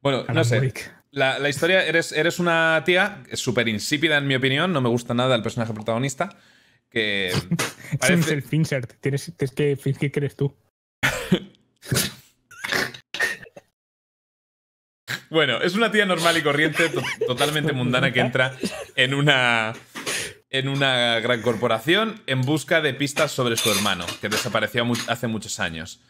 Bueno, 0.00 0.24
no 0.32 0.44
sé. 0.44 0.72
La, 1.10 1.38
la 1.38 1.48
historia, 1.48 1.84
eres, 1.84 2.12
eres 2.12 2.38
una 2.38 2.82
tía 2.84 3.22
súper 3.34 3.68
insípida 3.68 4.16
en 4.18 4.26
mi 4.26 4.34
opinión, 4.34 4.72
no 4.72 4.80
me 4.80 4.88
gusta 4.88 5.12
nada 5.14 5.36
el 5.36 5.42
personaje 5.42 5.72
protagonista, 5.74 6.36
que 6.90 7.28
Es 7.92 7.98
parece... 7.98 8.40
self-insert. 8.40 8.94
Tienes, 9.00 9.32
tienes 9.36 9.54
que 9.54 9.76
fingir 9.76 10.10
que 10.10 10.20
eres 10.20 10.36
tú. 10.36 10.56
Bueno, 15.30 15.60
es 15.62 15.74
una 15.74 15.90
tía 15.90 16.04
normal 16.04 16.36
y 16.36 16.42
corriente, 16.42 16.88
to- 16.90 17.02
totalmente 17.26 17.72
mundana 17.72 18.12
que 18.12 18.20
entra 18.20 18.54
en 18.96 19.14
una 19.14 19.72
en 20.50 20.68
una 20.68 21.18
gran 21.20 21.40
corporación 21.40 22.20
en 22.26 22.42
busca 22.42 22.82
de 22.82 22.92
pistas 22.92 23.32
sobre 23.32 23.56
su 23.56 23.70
hermano, 23.70 24.04
que 24.20 24.28
desapareció 24.28 24.84
hace 25.08 25.26
muchos 25.28 25.58
años. 25.60 26.00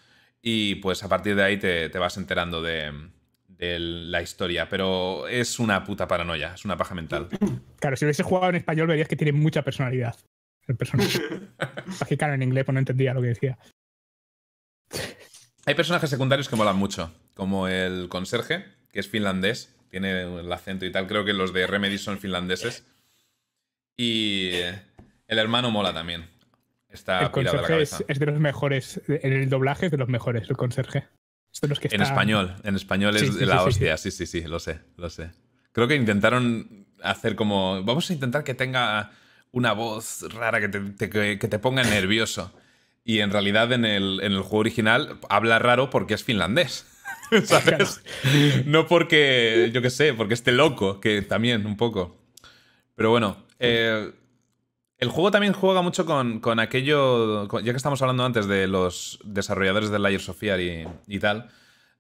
Y 0.43 0.77
pues 0.77 1.03
a 1.05 1.09
partir 1.09 1.37
de 1.37 1.45
ahí 1.45 1.57
te, 1.57 1.89
te 1.89 1.99
vas 1.99 2.17
enterando 2.17 2.61
de, 2.61 2.93
de 3.47 3.79
la 3.79 4.21
historia. 4.23 4.69
Pero 4.69 5.29
es 5.29 5.59
una 5.61 5.85
puta 5.85 6.09
paranoia, 6.09 6.55
es 6.55 6.65
una 6.65 6.77
paja 6.77 6.95
mental. 6.95 7.29
Claro, 7.79 7.97
si 7.97 8.05
hubiese 8.05 8.23
jugado 8.23 8.51
en 8.51 8.57
español 8.57 8.87
verías 8.87 9.09
que 9.09 9.17
tiene 9.17 9.33
mucha 9.33 9.63
personalidad. 9.63 10.17
El 10.69 10.77
personaje. 10.77 11.19
Que, 12.09 12.17
claro, 12.17 12.35
en 12.35 12.43
inglés 12.43 12.65
pues 12.65 12.75
no 12.75 12.79
entendía 12.79 13.13
lo 13.13 13.21
que 13.21 13.29
decía. 13.29 13.59
Hay 15.65 15.75
personajes 15.75 16.11
secundarios 16.11 16.49
que 16.49 16.57
molan 16.57 16.77
mucho, 16.77 17.13
como 17.35 17.69
el 17.69 18.09
conserje, 18.09 18.65
que 18.93 19.01
es 19.01 19.09
finlandés, 19.09 19.75
tiene 19.91 20.23
el 20.23 20.53
acento 20.53 20.85
y 20.85 20.93
tal. 20.93 21.07
Creo 21.07 21.25
que 21.25 21.33
los 21.33 21.53
de 21.53 21.67
Remedy 21.67 21.99
son 21.99 22.19
finlandeses. 22.19 22.85
Y 23.97 24.53
el 25.27 25.39
hermano 25.39 25.71
mola 25.71 25.93
también. 25.93 26.29
Está 26.93 27.21
el 27.21 27.27
de 27.27 27.31
conserje 27.33 27.83
es, 27.83 28.19
de 28.19 28.27
los 28.27 28.39
mejores. 28.39 29.01
En 29.09 29.33
el 29.33 29.49
doblaje 29.49 29.87
es 29.87 29.93
de 29.93 29.99
los 29.99 30.09
mejores, 30.09 30.49
el 30.51 30.57
conserje. 30.57 31.09
Es 31.53 31.61
de 31.61 31.69
los 31.69 31.81
que 31.81 31.89
En 31.89 31.95
está- 32.03 32.05
español, 32.15 32.55
en 32.65 32.77
español 32.77 33.17
es 33.17 33.23
Sí, 33.23 33.29
sí, 33.33 33.45
la 33.45 33.59
sí, 33.59 33.63
sí, 33.63 33.69
hostia, 33.69 33.97
sí, 33.97 34.11
sí, 34.11 34.27
sí, 34.27 34.41
lo 34.43 34.59
sé, 34.61 34.81
lo 34.97 35.11
sé. 35.11 35.31
Creo 35.73 35.89
que 35.89 35.95
intentaron 35.97 36.87
hacer 37.03 37.35
como. 37.37 37.83
Vamos 37.83 38.09
a 38.11 38.13
intentar 38.13 38.45
que 38.45 38.55
tenga 38.55 39.11
una 39.53 39.73
voz 39.73 40.23
rara 40.35 40.61
que 40.61 40.69
te, 40.69 40.81
te- 40.81 41.11
que 41.11 41.39
que 41.39 41.49
te 41.49 41.59
ponga 41.59 41.83
nervioso. 41.83 42.53
Y 43.05 43.19
en 43.19 43.31
realidad 43.31 43.73
en 43.73 43.85
el, 43.85 44.21
en 44.23 44.33
el 44.33 44.41
juego 44.43 44.59
original 44.59 45.19
habla 45.29 45.59
raro 45.59 45.91
porque 45.91 46.15
es 46.15 46.23
finlandés. 46.25 46.87
¿Sabes? 47.45 48.03
No 48.67 48.87
porque, 48.87 49.71
yo 49.73 49.81
qué 49.83 49.91
sé, 49.91 50.13
porque 50.15 50.35
esté 50.35 50.53
loco, 50.53 51.01
que 51.01 51.23
también 51.23 51.65
un 51.67 51.77
poco. 51.77 52.23
Pero 52.95 53.11
bueno, 53.11 53.45
eh, 53.59 54.13
el 55.03 55.09
juego 55.09 55.33
también 55.33 55.53
juega 55.53 55.83
mucho 55.83 56.07
con, 56.07 56.39
con 56.39 56.61
aquello, 56.61 57.49
ya 57.59 57.73
que 57.73 57.77
estamos 57.77 58.01
hablando 58.03 58.25
antes 58.25 58.47
de 58.47 58.69
los 58.69 59.19
desarrolladores 59.25 59.91
de 59.91 59.99
Layers 59.99 60.29
of 60.29 60.41
y, 60.41 60.87
y 61.09 61.19
tal, 61.19 61.51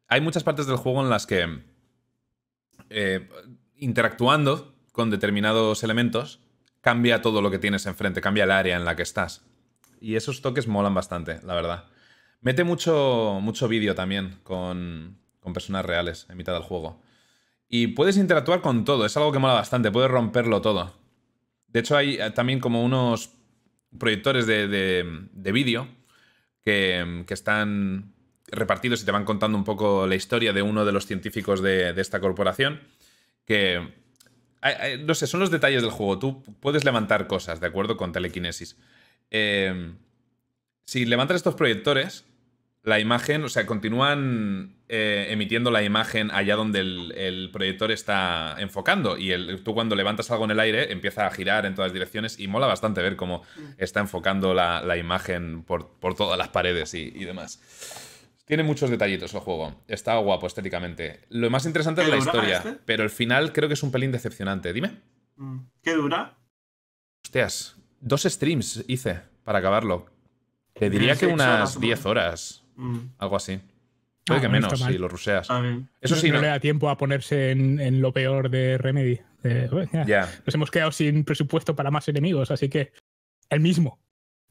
hay 0.06 0.20
muchas 0.20 0.44
partes 0.44 0.68
del 0.68 0.76
juego 0.76 1.02
en 1.02 1.10
las 1.10 1.26
que 1.26 1.64
eh, 2.90 3.28
interactuando 3.74 4.76
con 4.92 5.10
determinados 5.10 5.82
elementos 5.82 6.38
cambia 6.80 7.22
todo 7.22 7.42
lo 7.42 7.50
que 7.50 7.58
tienes 7.58 7.86
enfrente, 7.86 8.20
cambia 8.20 8.44
el 8.44 8.52
área 8.52 8.76
en 8.76 8.84
la 8.84 8.94
que 8.94 9.02
estás. 9.02 9.44
Y 10.00 10.14
esos 10.14 10.40
toques 10.40 10.68
molan 10.68 10.94
bastante, 10.94 11.40
la 11.42 11.56
verdad. 11.56 11.86
Mete 12.40 12.62
mucho, 12.62 13.40
mucho 13.42 13.66
vídeo 13.66 13.96
también 13.96 14.38
con, 14.44 15.18
con 15.40 15.52
personas 15.52 15.84
reales 15.84 16.28
en 16.30 16.36
mitad 16.36 16.52
del 16.52 16.62
juego. 16.62 17.02
Y 17.68 17.88
puedes 17.88 18.16
interactuar 18.16 18.60
con 18.60 18.84
todo, 18.84 19.04
es 19.06 19.16
algo 19.16 19.32
que 19.32 19.40
mola 19.40 19.54
bastante, 19.54 19.90
puedes 19.90 20.08
romperlo 20.08 20.60
todo. 20.60 21.01
De 21.72 21.80
hecho, 21.80 21.96
hay 21.96 22.16
eh, 22.16 22.30
también 22.30 22.60
como 22.60 22.84
unos 22.84 23.30
proyectores 23.98 24.46
de, 24.46 24.68
de- 24.68 25.26
de 25.32 25.52
vídeo 25.52 25.88
que, 26.64 27.24
que 27.26 27.34
están 27.34 28.12
repartidos 28.48 29.02
y 29.02 29.04
te 29.06 29.12
van 29.12 29.24
contando 29.24 29.56
un 29.56 29.64
poco 29.64 30.06
la 30.06 30.14
historia 30.14 30.52
de 30.52 30.62
uno 30.62 30.84
de 30.84 30.92
los 30.92 31.06
científicos 31.06 31.62
de, 31.62 31.92
de 31.92 32.02
esta 32.02 32.20
corporación. 32.20 32.80
Que, 33.44 33.92
no 35.00 35.14
sé, 35.14 35.26
son 35.26 35.40
los 35.40 35.50
detalles 35.50 35.82
del 35.82 35.90
juego. 35.90 36.18
Tú 36.18 36.42
puedes 36.60 36.84
levantar 36.84 37.26
cosas, 37.26 37.60
¿de 37.60 37.66
acuerdo? 37.66 37.96
Con 37.96 38.12
telequinesis. 38.12 38.76
Eh, 39.30 39.92
si 40.84 41.04
levantas 41.06 41.36
estos 41.36 41.54
proyectores, 41.54 42.24
la 42.82 43.00
imagen, 43.00 43.42
o 43.44 43.48
sea, 43.48 43.66
continúan 43.66 44.76
eh, 44.94 45.28
emitiendo 45.30 45.70
la 45.70 45.82
imagen 45.82 46.30
allá 46.30 46.54
donde 46.54 46.80
el, 46.80 47.12
el 47.16 47.50
proyector 47.50 47.90
está 47.90 48.56
enfocando. 48.58 49.16
Y 49.16 49.32
el- 49.32 49.62
tú 49.64 49.72
cuando 49.72 49.96
levantas 49.96 50.30
algo 50.30 50.44
en 50.44 50.50
el 50.50 50.60
aire 50.60 50.92
empieza 50.92 51.26
a 51.26 51.30
girar 51.30 51.64
en 51.64 51.74
todas 51.74 51.92
direcciones 51.94 52.38
y 52.38 52.46
mola 52.46 52.66
bastante 52.66 53.00
ver 53.00 53.16
cómo 53.16 53.42
está 53.78 54.00
enfocando 54.00 54.52
la, 54.52 54.82
la 54.82 54.98
imagen 54.98 55.62
por, 55.64 55.88
por 55.98 56.14
todas 56.14 56.36
las 56.36 56.48
paredes 56.48 56.92
y, 56.92 57.10
y 57.14 57.24
demás. 57.24 57.58
Tiene 58.44 58.64
muchos 58.64 58.90
detallitos 58.90 59.32
el 59.32 59.40
juego. 59.40 59.82
Está 59.88 60.16
guapo 60.18 60.46
estéticamente. 60.46 61.20
Lo 61.30 61.48
más 61.48 61.64
interesante 61.64 62.02
es 62.02 62.06
¿Qué 62.08 62.12
la 62.12 62.18
historia, 62.18 62.56
este? 62.58 62.72
pero 62.84 63.02
el 63.02 63.10
final 63.10 63.52
creo 63.52 63.68
que 63.68 63.74
es 63.74 63.82
un 63.82 63.92
pelín 63.92 64.12
decepcionante. 64.12 64.72
Dime. 64.74 65.00
Mm. 65.36 65.58
¿Qué 65.82 65.94
dura? 65.94 66.36
Hostias, 67.24 67.76
dos 68.00 68.24
streams 68.24 68.84
hice 68.88 69.22
para 69.44 69.60
acabarlo. 69.60 70.06
Te 70.74 70.90
diría 70.90 71.16
que 71.16 71.26
unas 71.26 71.76
¿no? 71.76 71.80
10 71.80 72.06
horas, 72.06 72.58
Mm, 72.74 72.98
algo 73.18 73.36
así. 73.36 73.60
Puede 74.24 74.38
Ah, 74.38 74.40
que 74.42 74.46
no 74.48 74.52
menos 74.52 74.78
si 74.80 74.98
lo 74.98 75.08
ruseas. 75.08 75.48
bien. 75.48 75.88
Eso 76.00 76.14
no, 76.14 76.20
sí, 76.20 76.28
no 76.28 76.36
no. 76.36 76.42
le 76.42 76.46
da 76.48 76.60
tiempo 76.60 76.88
a 76.90 76.96
ponerse 76.96 77.50
en, 77.50 77.80
en 77.80 78.00
lo 78.00 78.12
peor 78.12 78.50
de 78.50 78.78
Remedy. 78.78 79.20
De, 79.42 79.66
"Bueno, 79.68 79.90
ya. 80.06 80.28
Nos 80.46 80.54
hemos 80.54 80.70
quedado 80.70 80.92
sin 80.92 81.24
presupuesto 81.24 81.74
para 81.74 81.90
más 81.90 82.06
enemigos, 82.08 82.50
así 82.52 82.68
que 82.68 82.92
el 83.50 83.60
mismo. 83.60 83.98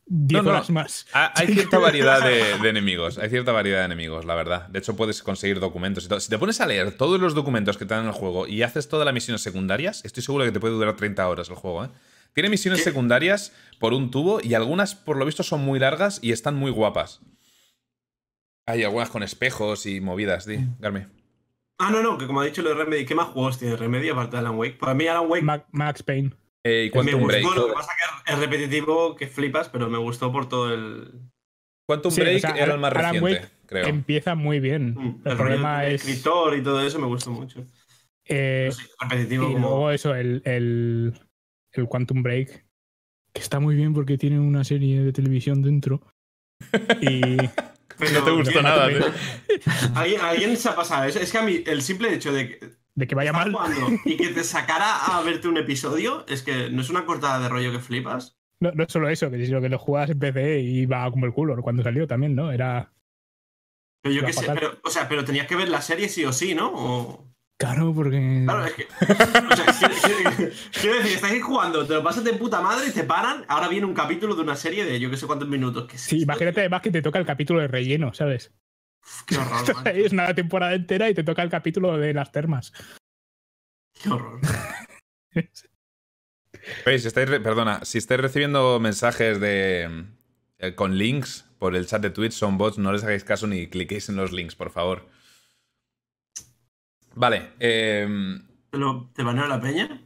10 0.08 0.44
No, 0.44 0.50
no. 0.50 0.58
horas 0.58 0.70
más. 0.72 1.08
Ah, 1.14 1.32
Hay 1.38 1.48
cierta 1.48 1.78
variedad 1.78 2.22
de, 2.22 2.58
de 2.62 2.70
enemigos. 2.70 3.18
Hay 3.18 3.30
cierta 3.30 3.54
variedad 3.54 3.80
de 3.80 3.86
enemigos, 3.86 4.26
la 4.26 4.36
verdad. 4.36 4.68
De 4.68 4.80
hecho, 4.80 4.98
puedes 4.98 5.24
conseguir 5.24 5.62
documentos 5.62 6.04
y 6.04 6.10
todo. 6.10 6.20
Si 6.20 6.30
te 6.30 6.38
pones 6.38 6.60
a 6.60 6.66
leer 6.66 6.98
todos 6.98 7.22
los 7.22 7.34
documentos 7.34 7.78
que 7.78 7.86
te 7.86 7.94
dan 7.94 8.04
en 8.04 8.10
el 8.10 8.14
juego 8.14 8.48
y 8.48 8.64
haces 8.64 8.90
todas 8.90 9.06
las 9.06 9.14
misiones 9.14 9.42
secundarias, 9.42 10.04
estoy 10.04 10.22
seguro 10.24 10.44
que 10.44 10.52
te 10.52 10.60
puede 10.60 10.74
durar 10.74 10.98
30 10.98 11.26
horas 11.30 11.48
el 11.50 11.56
juego, 11.56 11.86
¿eh? 11.86 11.90
Tiene 12.34 12.50
misiones 12.50 12.80
¿Qué? 12.82 12.86
secundarias 12.86 13.54
por 13.80 13.94
un 13.94 14.12
tubo 14.12 14.40
y 14.44 14.54
algunas, 14.54 14.96
por 14.96 15.16
lo 15.18 15.26
visto, 15.26 15.44
son 15.44 15.62
muy 15.62 15.80
largas 15.80 16.20
y 16.22 16.34
están 16.34 16.56
muy 16.56 16.72
guapas. 16.72 17.22
Hay 18.68 18.84
algunas 18.84 19.10
con 19.10 19.24
espejos 19.24 19.86
y 19.86 20.02
movidas, 20.02 20.46
di, 20.46 20.58
Garmi. 20.80 21.02
Ah, 21.80 21.90
no, 21.92 22.04
no, 22.04 22.18
que 22.18 22.28
como 22.28 22.42
ha 22.42 22.46
dicho 22.46 22.62
lo 22.62 22.70
de 22.70 22.76
Remedy, 22.76 23.06
¿qué 23.06 23.16
más 23.16 23.28
juegos 23.30 23.58
tiene 23.58 23.76
Remedy 23.76 24.10
aparte 24.10 24.36
de 24.36 24.40
Alan 24.40 24.56
Wake? 24.56 24.78
Para 24.78 24.94
mí 24.94 25.08
Alan 25.08 25.26
Wake 25.30 25.44
Ma- 25.44 25.66
Max 25.72 26.04
Payne. 26.04 26.32
Eh, 26.64 26.84
y 26.84 26.86
Me 26.90 26.92
Quantum 26.92 27.22
gustó, 27.22 27.40
Break. 27.42 27.56
lo 27.56 27.68
que 27.68 27.74
pasa 27.74 27.92
que 28.26 28.34
es 28.34 28.40
repetitivo, 28.40 29.16
que 29.16 29.28
flipas, 29.28 29.70
pero 29.70 29.90
me 29.90 29.98
gustó 29.98 30.32
por 30.32 30.48
todo 30.48 30.72
el... 30.74 31.12
Quantum 31.88 32.12
Sí, 32.12 32.22
o 32.22 32.24
Break 32.24 32.42
sea, 32.42 32.52
era 32.52 32.76
el 32.76 32.80
más 32.80 32.94
Alan 32.94 33.16
reciente, 33.16 33.34
Wake 33.42 33.50
creo. 33.66 33.88
Empieza 33.88 34.36
muy 34.36 34.60
bien. 34.60 34.94
Mm, 34.94 35.22
El 35.26 35.32
el 35.32 35.38
problema 35.38 35.88
es. 35.88 36.06
escritor 36.08 36.56
y 36.56 36.62
todo 36.62 36.82
eso 36.86 37.00
me 37.00 37.08
gustó 37.08 37.32
mucho. 37.32 37.66
eh, 38.26 38.70
sé, 38.72 38.84
repetitivo 39.00 39.50
y 39.50 39.54
como... 39.54 39.68
luego 39.68 39.92
eso, 39.92 40.14
el, 40.14 40.44
el, 40.46 41.20
el 41.72 41.88
Quantum 41.88 42.22
Break, 42.22 42.64
que 43.34 43.42
está 43.42 43.60
muy 43.60 43.76
bien 43.76 43.94
porque 43.96 44.20
tiene 44.20 44.40
una 44.40 44.64
serie 44.64 45.02
de 45.02 45.12
televisión 45.12 45.64
dentro. 45.64 46.02
Y. 47.02 47.38
Pero, 48.02 48.20
no 48.20 48.26
te 48.26 48.32
gustó 48.32 48.62
nada. 48.62 48.86
¿Alguien, 49.96 50.22
alguien 50.22 50.58
se 50.58 50.70
ha 50.70 50.76
pasado 50.76 51.06
eso. 51.06 51.20
Es 51.20 51.32
que 51.32 51.38
a 51.38 51.44
mí 51.44 51.64
el 51.66 51.82
simple 51.82 52.14
hecho 52.14 52.34
de 52.34 52.48
que 52.60 52.82
de 52.96 53.08
que 53.08 53.16
vaya 53.16 53.32
mal. 53.32 53.52
jugando 53.52 53.88
y 54.06 54.18
que 54.18 54.30
te 54.30 54.44
sacara 54.44 55.06
a 55.06 55.22
verte 55.22 55.48
un 55.48 55.58
episodio, 55.58 56.26
es 56.28 56.44
que 56.44 56.70
no 56.70 56.82
es 56.82 56.90
una 56.90 57.06
cortada 57.06 57.40
de 57.40 57.48
rollo 57.48 57.72
que 57.72 57.80
flipas. 57.80 58.38
No, 58.60 58.72
no 58.74 58.84
es 58.84 58.92
solo 58.92 59.10
eso, 59.10 59.32
que 59.32 59.46
sino 59.46 59.62
que 59.62 59.70
lo 59.70 59.80
juegas 59.80 60.10
en 60.10 60.20
PC 60.20 60.60
y 60.60 60.86
va 60.86 61.10
como 61.10 61.26
el 61.26 61.34
culo 61.34 61.60
cuando 61.62 61.84
salió 61.84 62.06
también, 62.06 62.36
¿no? 62.36 62.52
Era. 62.52 62.94
Pero 64.04 64.16
yo 64.16 64.26
qué 64.26 64.34
sé, 64.34 64.48
pero, 64.54 64.80
o 64.84 64.90
sea, 64.90 65.08
pero 65.08 65.24
tenías 65.24 65.48
que 65.48 65.56
ver 65.56 65.70
la 65.70 65.82
serie 65.82 66.10
sí 66.10 66.26
o 66.26 66.34
sí, 66.34 66.54
¿no? 66.54 66.72
O- 66.74 67.31
Claro, 67.62 67.94
porque. 67.94 68.42
Claro, 68.44 68.66
es 68.66 68.74
que. 68.74 68.84
O 68.84 69.56
sea, 69.56 69.90
quiero, 70.82 70.98
decir, 70.98 71.14
estáis 71.16 71.44
jugando, 71.44 71.86
te 71.86 71.94
lo 71.94 72.04
pasas 72.04 72.24
de 72.24 72.34
puta 72.34 72.60
madre, 72.60 72.92
te 72.92 73.04
paran, 73.04 73.46
ahora 73.48 73.68
viene 73.68 73.86
un 73.86 73.94
capítulo 73.94 74.36
de 74.36 74.42
una 74.42 74.56
serie 74.56 74.84
de 74.84 75.00
yo 75.00 75.10
que 75.12 75.18
sé 75.18 75.28
cuántos 75.28 75.48
minutos. 75.48 75.88
¿Qué 75.88 75.96
es 75.96 76.02
Sí, 76.02 76.16
esto? 76.18 76.24
imagínate 76.24 76.62
además 76.62 76.82
que 76.82 76.92
te 76.92 77.02
toca 77.02 77.20
el 77.20 77.26
capítulo 77.26 77.60
de 77.62 77.68
relleno, 77.68 78.14
¿sabes? 78.14 78.52
Qué 79.28 79.38
horror, 79.38 79.58
Estás 79.60 79.78
ahí, 79.78 79.94
macho, 79.94 80.06
es 80.08 80.12
una 80.14 80.34
temporada 80.34 80.74
entera 80.74 81.10
y 81.10 81.14
te 81.14 81.24
toca 81.24 81.44
el 81.44 81.50
capítulo 81.50 81.98
de 81.98 82.14
las 82.14 82.32
termas. 82.32 82.74
Qué 84.02 84.10
horror. 84.10 84.40
Veis, 86.86 87.02
si 87.02 87.08
estáis 87.08 87.30
perdona, 87.30 87.86
si 87.86 87.98
estáis 87.98 88.22
recibiendo 88.22 88.80
mensajes 88.80 89.40
de 89.40 90.06
eh, 90.60 90.76
con 90.76 90.98
links 90.98 91.46
por 91.60 91.76
el 91.76 91.86
chat 91.86 92.02
de 92.02 92.10
Twitch, 92.10 92.34
son 92.34 92.58
bots, 92.58 92.78
no 92.78 92.92
les 92.92 93.04
hagáis 93.04 93.24
caso 93.24 93.46
ni 93.48 93.68
cliquéis 93.68 94.10
en 94.10 94.16
los 94.16 94.32
links, 94.32 94.56
por 94.56 94.72
favor. 94.72 95.08
Vale. 97.16 97.52
em, 97.60 98.42
¿Te, 98.70 98.78
lo, 98.78 99.10
¿Te 99.14 99.24
baneo 99.24 99.48
la 99.48 99.60
peña? 99.60 100.02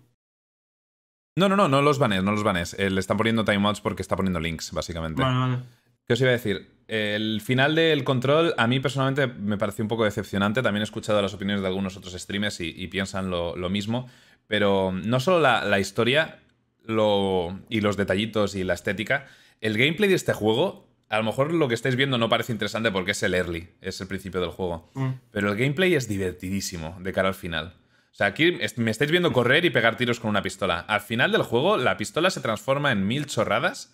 no, 1.38 1.49
no, 1.49 1.56
no, 1.56 1.68
no 1.68 1.82
los 1.82 1.99
banes, 1.99 2.23
no 2.23 2.32
los 2.32 2.44
banes. 2.44 2.76
Eh, 2.80 2.90
le 2.90 2.99
están 2.99 3.18
poniendo 3.18 3.44
timeouts 3.44 3.82
porque 3.82 4.02
está 4.02 4.15
poniendo 4.15 4.40
links, 4.40 4.72
básicamente. 4.72 5.22
Vale, 5.22 5.38
vale. 5.38 5.57
¿Qué 6.06 6.14
os 6.14 6.22
iba 6.22 6.30
a 6.30 6.34
decir? 6.34 6.72
El 6.88 7.41
final 7.41 7.76
del 7.76 8.03
control 8.03 8.53
a 8.57 8.68
mí 8.68 8.80
personalmente 8.80 9.27
me 9.27 9.57
pareció 9.57 9.84
un 9.84 9.90
poco 9.90 10.06
decepcionante. 10.06 10.61
También 10.61 10.82
he 10.82 10.84
escuchado 10.86 11.22
las 11.22 11.34
opiniones 11.34 11.61
de 11.61 11.68
algunos 11.68 11.98
otros 11.98 12.14
streamers 12.14 12.61
y, 12.61 12.69
y 12.76 12.88
piensan 12.88 13.30
lo, 13.30 13.56
lo 13.56 13.69
mismo. 13.69 14.07
Pero 14.48 14.91
no 14.91 15.19
solo 15.19 15.40
la, 15.40 15.65
la 15.65 15.80
historia 15.80 16.40
lo, 16.84 17.60
y 17.69 17.82
los 17.82 17.98
detallitos 17.98 18.56
y 18.56 18.64
la 18.64 18.76
estética. 18.76 19.26
El 19.61 19.77
gameplay 19.77 20.07
de 20.07 20.15
este 20.15 20.34
juego, 20.34 20.88
a 21.10 21.18
lo 21.18 21.23
mejor 21.23 21.53
lo 21.53 21.68
que 21.68 21.76
estáis 21.76 21.95
viendo 21.95 22.18
no 22.18 22.30
parece 22.30 22.52
interesante 22.52 22.91
porque 22.91 23.11
es 23.11 23.23
el 23.23 23.34
early, 23.34 23.69
es 23.82 23.99
el 24.02 24.07
principio 24.07 24.41
del 24.41 24.49
juego. 24.49 24.91
Mm. 24.95 25.10
Pero 25.32 25.52
el 25.52 25.57
gameplay 25.57 25.94
es 25.95 26.07
divertidísimo 26.07 26.98
de 27.02 27.14
cara 27.14 27.27
al 27.30 27.36
final. 27.36 27.76
O 28.11 28.15
sea, 28.18 28.27
aquí 28.27 28.57
me 28.77 28.91
estáis 28.91 29.11
viendo 29.11 29.34
correr 29.34 29.65
y 29.65 29.69
pegar 29.69 29.98
tiros 29.98 30.19
con 30.19 30.30
una 30.30 30.41
pistola. 30.41 30.80
Al 30.80 31.02
final 31.02 31.32
del 31.34 31.44
juego, 31.44 31.76
la 31.77 31.98
pistola 31.98 32.30
se 32.30 32.40
transforma 32.41 32.91
en 32.91 33.06
mil 33.07 33.26
chorradas. 33.26 33.94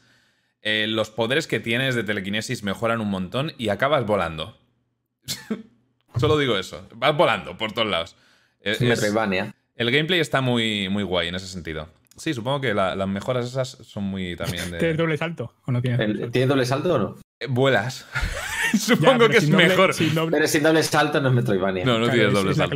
eh, 0.64 0.86
los 0.88 1.10
poderes 1.10 1.48
que 1.48 1.60
tienes 1.60 1.96
de 1.96 2.04
telequinesis 2.04 2.62
mejoran 2.62 3.02
un 3.02 3.10
montón 3.10 3.54
y 3.58 3.70
acabas 3.70 4.06
volando. 4.06 4.60
Solo 6.18 6.38
digo 6.38 6.58
eso. 6.58 6.88
Vas 6.96 7.16
volando 7.18 7.58
por 7.58 7.72
todos 7.72 7.88
lados. 7.88 8.16
Es- 8.60 8.80
Metroidvania. 8.82 9.56
el 9.76 9.90
gameplay 9.92 10.20
está 10.20 10.42
muy, 10.42 10.88
muy 10.90 11.04
guay 11.04 11.30
en 11.30 11.36
ese 11.36 11.48
sentido. 11.48 11.90
Sí, 12.22 12.36
supongo 12.36 12.62
que 12.62 12.74
la- 12.76 12.96
las 12.96 13.08
mejoras 13.08 13.48
esas 13.48 13.70
son 13.70 14.04
muy 14.04 14.36
también 14.36 14.64
¿Tienes 14.78 14.80
de... 14.82 14.94
doble 14.94 15.18
salto 15.18 15.56
o 15.66 15.72
no 15.72 15.82
tienes? 15.82 16.00
El- 16.02 16.30
¿Tiene 16.32 16.46
doble 16.48 16.66
salto 16.68 16.94
o 16.94 16.98
no? 17.00 17.16
Eh, 17.40 17.48
Vuelas. 17.50 18.06
Supongo 18.78 19.28
que 19.28 19.38
es 19.38 19.50
doble- 19.50 19.68
mejor. 19.70 19.94
sin 19.96 20.14
doble- 20.14 20.32
Pero 20.32 20.48
sin 20.48 20.62
doble 20.62 20.84
salto 20.84 21.20
no 21.20 21.30
es 21.30 21.34
Metroidvania. 21.34 21.84
No, 21.84 21.94
no 21.98 22.06
claro, 22.06 22.14
tienes 22.14 22.28
es- 22.28 22.34
doble 22.34 22.54
salto. 22.54 22.76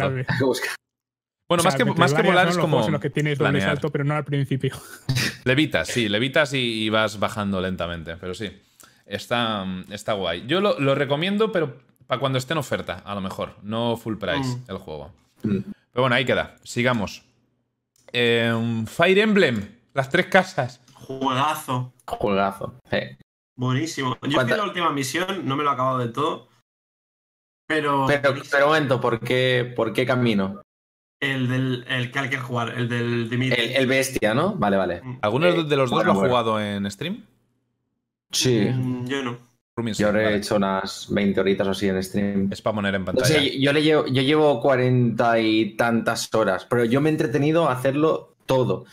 Bueno, 1.47 1.59
O 1.59 1.61
sea, 1.61 1.63
más, 1.63 1.75
que, 1.75 1.85
más 1.85 2.13
que 2.15 2.21
volar 2.23 2.47
es 2.47 2.57
como 2.57 2.83
en 2.83 2.91
los 2.93 2.99
que 3.01 3.11
tienes 3.11 3.37
doble 3.37 3.51
planear. 3.51 3.69
salto, 3.75 3.91
pero 3.91 4.03
no 4.03 4.15
al 4.15 4.25
principio. 4.25 4.75
Levitas, 5.45 5.89
sí, 5.89 6.09
levitas 6.09 6.53
y, 6.53 6.57
y 6.85 6.89
vas 6.89 7.19
bajando 7.19 7.61
lentamente, 7.61 8.17
pero 8.17 8.33
sí. 8.33 8.51
Está, 9.05 9.63
está 9.91 10.13
guay. 10.13 10.45
Yo 10.47 10.59
lo, 10.59 10.79
lo 10.79 10.95
recomiendo, 10.95 11.51
pero 11.51 11.77
para 12.07 12.19
cuando 12.19 12.39
esté 12.39 12.53
en 12.53 12.57
oferta, 12.57 13.03
a 13.05 13.13
lo 13.13 13.21
mejor. 13.21 13.57
No 13.61 13.95
full 13.95 14.15
price 14.17 14.57
Mm. 14.57 14.63
el 14.71 14.77
juego. 14.79 15.13
Mm. 15.43 15.57
Pero 15.91 16.01
bueno, 16.01 16.15
ahí 16.15 16.25
queda. 16.25 16.55
Sigamos. 16.63 17.23
Eh, 18.17 18.83
Fire 18.87 19.19
Emblem, 19.19 19.67
las 19.93 20.09
tres 20.09 20.27
casas. 20.27 20.81
Juegazo. 20.93 21.93
Juegazo. 22.05 22.79
Eh. 22.91 23.17
Buenísimo. 23.57 24.17
Yo 24.21 24.27
es 24.29 24.33
¿Cuánta- 24.35 24.53
que 24.53 24.57
la 24.61 24.63
última 24.67 24.89
misión 24.91 25.45
no 25.45 25.55
me 25.57 25.63
lo 25.63 25.69
he 25.69 25.73
acabado 25.73 25.97
del 25.99 26.13
todo. 26.13 26.47
Pero, 27.67 28.05
Pero, 28.07 28.35
pero 28.51 28.65
un 28.67 28.71
momento, 28.73 29.01
¿por 29.01 29.19
qué, 29.19 29.73
¿por 29.75 29.91
qué 29.91 30.05
camino? 30.05 30.61
el 31.21 31.47
del 31.47 31.85
el 31.87 32.11
que 32.11 32.19
hay 32.19 32.29
que 32.29 32.37
jugar, 32.37 32.69
el 32.77 32.87
del 32.87 33.29
Dimitri. 33.29 33.59
El, 33.59 33.71
el 33.77 33.87
bestia, 33.87 34.33
¿no? 34.35 34.53
Vale, 34.55 34.77
vale. 34.77 35.01
Mm. 35.01 35.17
¿Alguno 35.21 35.47
Eh, 35.47 35.63
de 35.63 35.75
los 35.75 35.89
dos 35.89 35.97
bueno, 35.97 36.05
lo 36.05 36.11
ha 36.11 36.13
bueno. 36.15 36.29
jugado 36.29 36.59
en 36.61 36.89
stream? 36.91 37.25
Sí. 38.31 38.69
Mm, 38.71 39.05
Yo 39.07 39.23
no. 39.23 39.37
Yo 39.97 40.07
habré 40.07 40.23
vale. 40.23 40.37
hecho 40.37 40.55
unas 40.55 41.07
20 41.09 41.39
horitas 41.41 41.67
o 41.67 41.71
así 41.71 41.89
en 41.89 42.01
stream. 42.01 42.49
Es 42.51 42.61
para 42.61 42.75
poner 42.75 42.95
en 42.95 43.03
pantalla. 43.03 43.41
yo, 43.59 43.73
le 43.73 43.83
llevo, 43.83 44.05
yo 44.07 44.21
llevo 44.21 44.61
40 44.61 45.39
y 45.39 45.75
tantas 45.75 46.33
horas, 46.33 46.65
pero 46.69 46.85
yo 46.85 47.01
me 47.01 47.09
he 47.09 47.11
entretenido 47.11 47.67
a 47.67 47.73
hacerlo 47.73 48.35
todo. 48.45 48.85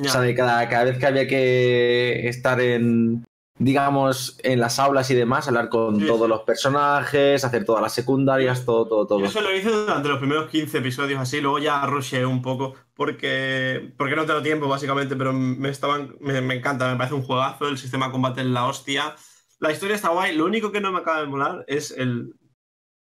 O 0.00 0.04
sea, 0.04 0.22
de 0.22 0.34
cada, 0.34 0.66
cada 0.70 0.84
vez 0.84 0.98
que 0.98 1.06
había 1.06 1.28
que 1.28 2.26
estar 2.28 2.58
en, 2.62 3.24
digamos, 3.58 4.38
en 4.42 4.58
las 4.58 4.78
aulas 4.78 5.10
y 5.10 5.14
demás, 5.14 5.48
hablar 5.48 5.68
con 5.68 6.00
Sí, 6.00 6.06
todos 6.06 6.22
sí. 6.22 6.28
los 6.28 6.40
personajes, 6.44 7.44
hacer 7.44 7.66
todas 7.66 7.82
las 7.82 7.92
secundarias, 7.92 8.64
todo, 8.64 8.88
todo, 8.88 9.06
todo. 9.06 9.20
Yo 9.20 9.26
eso 9.26 9.42
lo 9.42 9.54
hice 9.54 9.68
durante 9.70 10.08
los 10.08 10.18
primeros 10.18 10.48
15 10.50 10.78
episodios 10.78 11.20
así, 11.20 11.42
luego 11.42 11.58
ya 11.58 11.84
rusheé 11.84 12.24
un 12.24 12.40
poco 12.40 12.74
porque, 12.94 13.92
porque 13.98 14.16
no 14.16 14.24
tengo 14.24 14.40
tiempo 14.40 14.66
básicamente, 14.66 15.14
pero 15.14 15.34
me, 15.34 15.68
estaban, 15.68 16.16
me, 16.20 16.40
me 16.40 16.54
encanta, 16.54 16.90
me 16.90 16.96
parece 16.96 17.14
un 17.14 17.22
juegazo, 17.22 17.68
el 17.68 17.76
sistema 17.76 18.06
de 18.06 18.12
combate 18.12 18.40
es 18.40 18.46
la 18.46 18.66
hostia. 18.66 19.14
La 19.62 19.70
historia 19.72 19.94
está 19.96 20.08
guay, 20.08 20.34
lo 20.36 20.44
único 20.44 20.72
que 20.72 20.80
no 20.80 20.90
me 20.92 20.98
acaba 20.98 21.20
de 21.20 21.26
molar 21.28 21.64
es 21.68 21.92
el, 21.92 22.34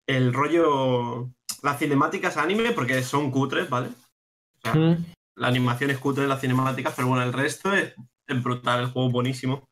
el 0.09 0.33
rollo, 0.35 1.31
las 1.63 1.79
cinemáticas 1.79 2.37
anime, 2.37 2.73
porque 2.73 3.01
son 3.03 3.31
cutres, 3.31 3.71
¿vale? 3.71 3.89
O 3.89 4.61
sea, 4.63 4.75
Mm. 4.75 5.05
la 5.37 5.49
animación 5.49 5.91
es 5.91 5.99
cutre 5.99 6.27
las 6.27 6.41
cinemáticas, 6.41 6.95
pero 6.97 7.09
bueno, 7.09 7.23
el 7.23 7.33
resto 7.33 7.73
es, 7.73 7.95
es 8.29 8.43
brutal, 8.43 8.81
el 8.81 8.87
juego 8.91 9.09
es 9.09 9.13
buenísimo. 9.13 9.65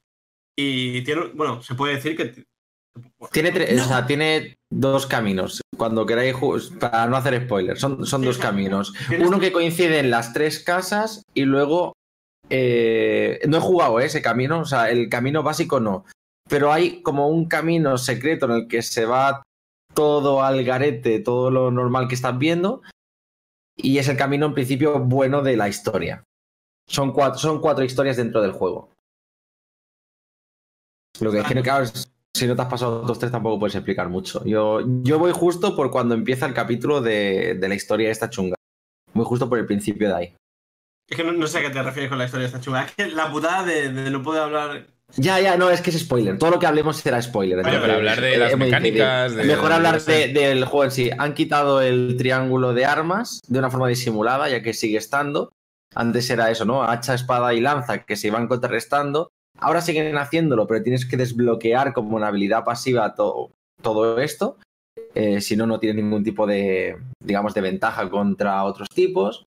Y 0.57 1.03
tiene, 1.03 1.27
bueno, 1.35 1.61
se 1.63 1.75
puede 1.75 1.95
decir 1.97 2.17
que... 2.17 2.45
Tiene, 3.33 3.51
No. 3.77 3.83
o 3.85 3.87
sea, 3.87 4.07
tiene 4.07 4.57
dos 4.71 5.07
caminos. 5.07 5.61
Cuando 5.77 6.05
queráis, 6.07 6.37
para 6.79 7.07
no 7.07 7.17
hacer 7.17 7.45
spoilers, 7.45 7.81
son, 7.81 8.05
son 8.07 8.23
dos 8.23 8.37
caminos. 8.39 8.93
Uno 9.19 9.39
que 9.41 9.53
coincide 9.53 10.01
en 10.01 10.11
las 10.11 10.33
tres 10.33 10.61
casas 10.61 11.23
y 11.35 11.45
luego. 11.45 11.95
eh, 12.49 13.41
no 13.49 13.57
he 13.59 13.61
jugado 13.61 14.01
¿eh? 14.01 14.07
ese 14.07 14.21
camino, 14.23 14.61
o 14.61 14.65
sea, 14.65 14.91
el 14.91 15.09
camino 15.09 15.43
básico 15.43 15.79
no. 15.81 16.05
Pero 16.51 16.73
hay 16.73 17.01
como 17.01 17.29
un 17.29 17.47
camino 17.47 17.97
secreto 17.97 18.47
en 18.47 18.53
el 18.53 18.69
que 18.69 18.83
se 18.83 19.07
va 19.07 19.43
todo 19.95 20.43
al 20.43 20.65
garete, 20.65 21.21
todo 21.21 21.51
lo 21.51 21.71
normal 21.71 22.09
que 22.09 22.17
estás 22.17 22.37
viendo. 22.37 22.83
Y 23.77 23.99
es 23.99 24.09
el 24.09 24.17
camino, 24.17 24.47
en 24.47 24.55
principio, 24.55 24.99
bueno 24.99 25.43
de 25.43 25.57
la 25.57 25.69
historia. 25.69 26.25
Son 26.89 27.13
cuatro, 27.13 27.39
son 27.39 27.61
cuatro 27.61 27.85
historias 27.85 28.17
dentro 28.17 28.43
del 28.43 28.53
juego. 28.53 28.91
Lo 31.21 31.31
que 31.31 31.39
es 31.39 31.47
que, 31.47 31.63
claro, 31.63 31.87
si 32.35 32.47
no 32.47 32.57
te 32.57 32.63
has 32.63 32.69
pasado 32.69 33.03
dos 33.03 33.19
tres 33.19 33.31
tampoco 33.31 33.61
puedes 33.61 33.77
explicar 33.77 34.09
mucho. 34.09 34.45
Yo, 34.45 34.81
yo 35.03 35.19
voy 35.19 35.33
justo 35.33 35.77
por 35.77 35.91
cuando 35.91 36.15
empieza 36.15 36.47
el 36.47 36.55
capítulo 36.55 37.01
de, 37.01 37.55
de 37.55 37.69
la 37.69 37.75
historia 37.75 38.11
esta 38.11 38.29
chunga. 38.29 38.57
Muy 39.13 39.25
justo 39.25 39.49
por 39.49 39.59
el 39.59 39.67
principio 39.67 40.09
de 40.09 40.15
ahí. 40.15 40.37
Es 41.09 41.17
que 41.17 41.25
no, 41.25 41.33
no 41.33 41.47
sé 41.47 41.59
a 41.59 41.63
qué 41.63 41.71
te 41.71 41.83
refieres 41.83 42.09
con 42.09 42.19
la 42.19 42.25
historia 42.25 42.49
de 42.49 42.55
esta 42.55 42.61
chunga. 42.61 42.85
Es 42.85 42.93
que 42.93 43.07
la 43.09 43.31
putada 43.31 43.65
de, 43.65 43.93
de 43.93 44.11
no 44.11 44.23
poder 44.23 44.43
hablar. 44.43 44.87
Ya, 45.17 45.41
ya, 45.41 45.57
no, 45.57 45.71
es 45.71 45.81
que 45.81 45.91
es 45.91 45.99
spoiler. 45.99 46.39
Todo 46.39 46.51
lo 46.51 46.59
que 46.59 46.67
hablemos 46.67 46.97
será 46.99 47.21
spoiler. 47.21 47.59
Oye, 47.59 47.79
pero 47.81 47.95
hablar 47.95 48.21
de 48.21 48.37
las 48.39 48.57
mecánicas, 48.57 49.35
de- 49.35 49.45
Mejor 49.45 49.73
hablar 49.73 50.01
de- 50.03 50.29
del 50.29 50.65
juego 50.65 50.85
en 50.85 50.91
sí. 50.91 51.11
Han 51.19 51.35
quitado 51.35 51.81
el 51.83 52.15
triángulo 52.17 52.73
de 52.75 52.85
armas 52.87 53.41
de 53.49 53.59
una 53.59 53.71
forma 53.71 53.89
disimulada, 53.89 54.49
ya 54.49 54.63
que 54.63 54.73
sigue 54.73 54.99
estando. 54.99 55.53
Antes 55.95 56.31
era 56.31 56.51
eso, 56.51 56.65
¿no? 56.65 56.85
Hacha, 56.85 57.15
espada 57.15 57.53
y 57.55 57.61
lanza 57.61 58.05
que 58.05 58.17
se 58.17 58.29
iban 58.29 58.47
contrarrestando. 58.47 59.31
Ahora 59.59 59.81
siguen 59.81 60.17
haciéndolo, 60.17 60.67
pero 60.67 60.83
tienes 60.83 61.05
que 61.05 61.17
desbloquear 61.17 61.93
como 61.93 62.17
una 62.17 62.29
habilidad 62.29 62.65
pasiva 62.65 63.15
to- 63.15 63.51
todo 63.83 64.21
esto. 64.21 64.57
Eh, 65.15 65.41
si 65.41 65.57
no, 65.57 65.67
no 65.67 65.81
tiene 65.81 66.03
ningún 66.03 66.23
tipo 66.23 66.47
de, 66.47 66.97
digamos, 67.23 67.53
de 67.55 67.61
ventaja 67.61 68.09
contra 68.09 68.63
otros 68.65 68.89
tipos. 68.95 69.45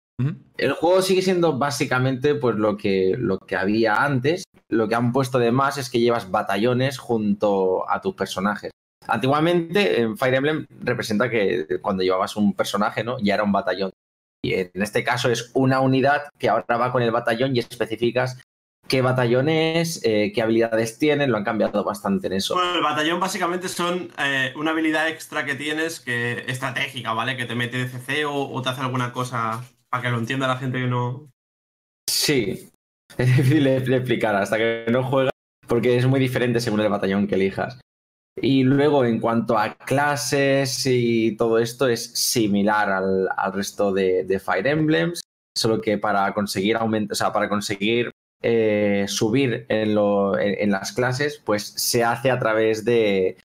El 0.58 0.74
juego 0.74 1.02
sigue 1.02 1.22
siendo 1.22 1.58
básicamente 1.58 2.36
pues 2.36 2.56
lo 2.56 2.78
que, 2.78 3.16
lo 3.18 3.40
que 3.40 3.56
había 3.56 4.04
antes. 4.04 4.44
Lo 4.70 4.88
que 4.88 4.96
han 4.96 5.12
puesto 5.12 5.40
de 5.40 5.52
más 5.52 5.78
es 5.78 5.90
que 5.90 6.00
llevas 6.00 6.32
batallones 6.32 6.98
junto 6.98 7.90
a 7.90 8.02
tus 8.02 8.16
personajes. 8.16 8.72
Antiguamente 9.08 10.02
en 10.02 10.18
Fire 10.18 10.36
Emblem 10.36 10.66
representa 10.82 11.30
que 11.30 11.80
cuando 11.82 12.04
llevabas 12.04 12.36
un 12.36 12.54
personaje, 12.54 13.04
¿no? 13.04 13.18
Ya 13.20 13.34
era 13.34 13.44
un 13.44 13.52
batallón. 13.52 13.92
en 14.44 14.82
este 14.82 15.04
caso 15.04 15.30
es 15.30 15.52
una 15.54 15.80
unidad 15.80 16.24
que 16.38 16.50
ahora 16.50 16.78
va 16.78 16.92
con 16.92 17.02
el 17.02 17.12
batallón 17.12 17.56
y 17.56 17.60
especificas 17.60 18.42
qué 18.88 19.02
batallones, 19.02 20.02
eh, 20.04 20.32
qué 20.34 20.42
habilidades 20.42 21.00
tienen, 21.00 21.32
lo 21.32 21.38
han 21.38 21.44
cambiado 21.44 21.84
bastante 21.84 22.28
en 22.28 22.34
eso. 22.34 22.54
Bueno, 22.56 22.76
el 22.76 22.84
batallón 22.84 23.20
básicamente 23.20 23.70
son 23.70 24.12
eh, 24.20 24.54
una 24.56 24.72
habilidad 24.72 25.08
extra 25.08 25.46
que 25.46 25.56
tienes 25.56 26.00
que 26.00 26.44
estratégica, 26.48 27.14
¿vale? 27.14 27.38
Que 27.38 27.46
te 27.46 27.56
mete 27.56 27.78
de 27.78 27.88
CC 27.88 28.26
o, 28.26 28.62
te 28.62 28.70
hace 28.70 28.82
alguna 28.82 29.12
cosa 29.12 29.64
para 29.94 30.02
que 30.02 30.10
lo 30.10 30.18
entienda 30.18 30.48
la 30.48 30.58
gente 30.58 30.80
que 30.80 30.88
no. 30.88 31.30
Sí, 32.10 32.68
es 33.18 33.38
difícil 33.38 33.64
de, 33.64 33.78
explicar 33.78 34.36
hasta 34.36 34.58
que 34.58 34.86
no 34.90 35.04
juegas, 35.04 35.30
porque 35.68 35.96
es 35.96 36.08
muy 36.08 36.20
diferente 36.20 36.60
según 36.60 36.80
el 36.80 36.90
batallón 36.90 37.28
que 37.28 37.36
elijas. 37.36 37.80
Y 38.42 38.64
luego, 38.64 39.06
en 39.06 39.20
cuanto 39.20 39.56
a 39.56 39.76
clases 39.76 40.84
y 40.88 41.38
todo 41.38 41.60
esto, 41.60 41.88
es 41.88 42.12
similar 42.14 42.90
al, 42.90 43.54
resto 43.54 43.94
de, 43.94 44.42
Fire 44.44 44.66
Emblems, 44.66 45.22
solo 45.56 45.80
que 45.80 46.00
para 46.00 46.34
conseguir 46.34 46.76
aumentar, 46.76 47.12
o 47.12 47.16
sea, 47.16 47.32
para 47.32 47.48
conseguir 47.48 48.10
eh, 48.42 49.06
subir 49.08 49.68
en, 49.70 50.72
las 50.72 50.92
clases, 50.92 51.40
pues 51.46 51.68
se 51.68 52.04
hace 52.04 52.32
a 52.32 52.40
través 52.40 52.84
de, 52.84 53.38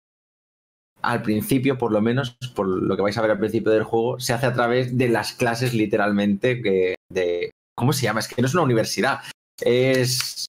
al 1.09 1.23
principio, 1.23 1.79
por 1.79 1.91
lo 1.91 2.03
menos, 2.03 2.37
por 2.55 2.67
lo 2.67 2.95
que 2.95 3.03
vais 3.03 3.17
a 3.17 3.23
ver 3.23 3.31
al 3.31 3.39
principio 3.39 3.73
del 3.73 3.83
juego, 3.83 4.21
se 4.21 4.35
hace 4.35 4.45
a 4.45 4.53
través 4.53 4.99
de 4.99 5.09
las 5.09 5.33
clases 5.33 5.73
literalmente 5.73 6.61
que, 6.61 6.97
de... 7.11 7.51
¿Cómo 7.75 7.95
se 7.95 8.03
llama? 8.03 8.21
Es 8.21 8.29
que 8.29 8.43
no 8.43 8.47
es 8.47 8.55
una 8.55 8.65
universidad. 8.65 9.21
Es... 9.61 10.47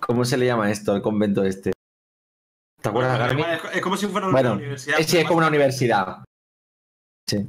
¿Cómo 0.00 0.24
se 0.24 0.36
le 0.36 0.46
llama 0.46 0.70
esto, 0.70 0.96
el 0.96 1.02
convento 1.02 1.44
este? 1.44 1.72
¿Te 2.82 2.88
acuerdas, 2.88 3.36
Es 3.72 3.80
como 3.80 3.96
si 3.96 4.06
fuera 4.06 4.28
una 4.28 4.52
universidad. 4.52 4.98
Sí, 4.98 5.18
es 5.18 5.24
como 5.24 5.38
una 5.38 5.48
universidad. 5.48 6.24
Sí. 7.28 7.46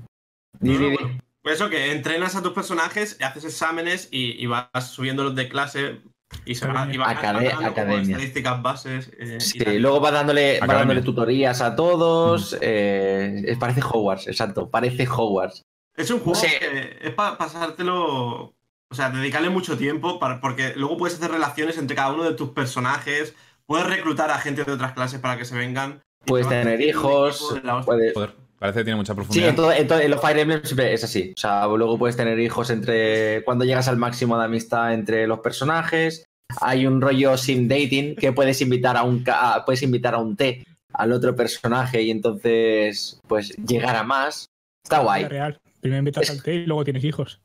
Por 1.42 1.52
eso 1.52 1.70
que 1.70 1.92
entrenas 1.92 2.36
a 2.36 2.44
tus 2.44 2.54
personajes, 2.54 3.18
haces 3.22 3.46
exámenes 3.46 4.08
y, 4.12 4.46
vas 4.46 4.92
subiéndolos 4.92 5.36
de 5.36 5.50
clase 5.50 6.02
y 6.46 6.56
se 6.56 6.68
va, 6.68 6.90
estadísticas 6.92 8.62
bases. 8.62 9.12
Eh, 9.18 9.40
sí, 9.40 9.60
luego 9.80 10.02
va 10.02 10.12
dándole, 10.12 10.60
dándole 10.60 11.02
tutorías 11.02 11.62
a 11.62 11.76
todos. 11.76 12.58
Eh, 12.62 13.56
parece 13.60 13.82
Hogwarts, 13.82 14.28
exacto. 14.28 14.70
Parece 14.70 15.08
Hogwarts. 15.08 15.64
Es 15.96 16.10
un 16.12 16.20
juego 16.20 16.40
que 16.42 16.98
es 17.02 17.14
para 17.14 17.38
pasártelo. 17.38 18.56
O 18.92 18.96
sea, 18.96 19.12
dedicarle 19.12 19.50
mucho 19.50 19.78
tiempo 19.78 20.20
porque 20.42 20.74
luego 20.76 20.98
puedes 20.98 21.18
hacer 21.18 21.30
relaciones 21.32 21.78
entre 21.78 21.96
cada 21.96 22.14
uno 22.14 22.24
de 22.24 22.34
tus 22.34 22.50
personajes. 22.50 23.36
Puedes 23.66 23.86
reclutar 23.86 24.32
a 24.32 24.40
gente 24.40 24.64
de 24.64 24.72
otras 24.72 24.94
clases 24.94 25.20
para 25.20 25.38
que 25.38 25.46
se 25.46 25.56
vengan. 25.56 26.02
Puedes 26.26 26.50
tener 26.50 26.82
hijos. 26.82 27.60
Puedes, 27.86 28.14
Parece 28.60 28.80
que 28.80 28.84
tiene 28.84 28.98
mucha 28.98 29.16
profundidad. 29.16 29.56
Sí, 29.56 29.88
en, 30.04 30.12
los 30.12 30.22
Fire 30.22 30.38
Emblem 30.38 30.62
siempre 30.64 30.94
es 30.94 31.04
así. 31.04 31.34
O 31.36 31.40
sea, 31.40 31.66
luego 31.68 31.98
puedes 31.98 32.18
tener 32.18 32.38
hijos 32.40 32.70
entre. 32.70 33.42
Cuando 33.46 33.64
llegas 33.64 33.88
al 33.88 33.98
máximo 33.98 34.38
de 34.38 34.46
amistad 34.46 34.94
entre 34.94 35.28
los 35.28 35.40
personajes. 35.40 36.26
Hay 36.62 36.88
un 36.88 37.00
rollo 37.00 37.38
sim 37.38 37.68
dating 37.68 38.16
que 38.16 38.34
puedes 38.34 38.60
invitar 38.62 38.98
a 38.98 39.04
un 39.04 39.24
puedes 39.66 39.84
invitar 39.84 40.16
a 40.16 40.18
un 40.18 40.36
té 40.36 40.66
al 40.94 41.12
otro 41.12 41.36
personaje 41.36 42.02
y 42.02 42.10
entonces 42.10 43.20
pues 43.28 43.56
llegar 43.58 43.96
a 43.96 44.04
más. 44.04 44.50
Está 44.84 45.00
guay. 45.00 45.26
real. 45.26 45.60
Primero 45.80 46.00
invitas 46.00 46.30
al 46.30 46.42
té 46.42 46.56
y 46.56 46.66
luego 46.66 46.84
tienes 46.84 47.04
hijos. 47.04 47.40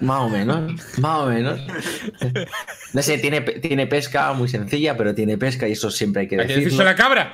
Más 0.00 0.20
o 0.20 0.28
menos, 0.28 0.98
más 0.98 1.18
o 1.20 1.26
menos. 1.26 1.60
No 2.92 3.00
sé, 3.00 3.16
tiene, 3.16 3.40
tiene 3.40 3.86
pesca 3.86 4.34
muy 4.34 4.48
sencilla, 4.48 4.98
pero 4.98 5.14
tiene 5.14 5.38
pesca 5.38 5.66
y 5.66 5.72
eso 5.72 5.90
siempre 5.90 6.22
hay 6.22 6.28
que 6.28 6.36
decirlo. 6.36 6.52
¿Hay 6.52 6.58
que 6.58 6.64
decirse 6.66 6.84
la 6.84 6.94
cabra? 6.94 7.32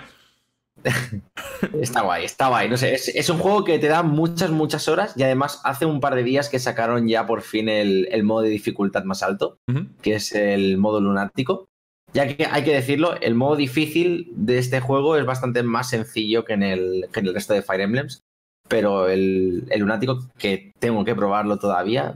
está 1.80 2.02
guay, 2.02 2.24
está 2.24 2.48
guay. 2.48 2.68
No 2.68 2.76
sé, 2.76 2.94
es, 2.94 3.30
un 3.30 3.38
juego 3.38 3.64
que 3.64 3.78
te 3.78 3.88
da 3.88 4.02
muchas, 4.02 4.50
muchas 4.50 4.88
horas 4.88 5.12
y 5.16 5.22
además 5.22 5.60
hace 5.64 5.86
un 5.86 6.00
par 6.00 6.14
de 6.14 6.22
días 6.22 6.48
que 6.48 6.58
sacaron 6.58 7.08
ya 7.08 7.26
por 7.26 7.42
fin 7.42 7.68
el, 7.68 8.22
modo 8.24 8.42
de 8.42 8.50
dificultad 8.50 9.04
más 9.04 9.22
alto, 9.22 9.58
que 10.02 10.14
es 10.14 10.32
el 10.32 10.78
modo 10.78 11.00
lunático. 11.00 11.68
Ya 12.14 12.34
que 12.34 12.46
hay 12.46 12.64
que 12.64 12.72
decirlo, 12.72 13.20
el 13.20 13.34
modo 13.34 13.56
difícil 13.56 14.32
de 14.32 14.58
este 14.58 14.80
juego 14.80 15.16
es 15.16 15.26
bastante 15.26 15.62
más 15.62 15.90
sencillo 15.90 16.44
que 16.44 16.54
en 16.54 16.62
el, 16.62 17.08
el 17.12 17.34
resto 17.34 17.52
de 17.52 17.62
Fire 17.62 17.82
Emblems, 17.82 18.22
pero 18.66 19.08
el, 19.08 19.64
el 19.68 19.80
lunático, 19.80 20.26
que 20.38 20.72
tengo 20.78 21.04
que 21.04 21.14
probarlo 21.14 21.58
todavía, 21.58 22.14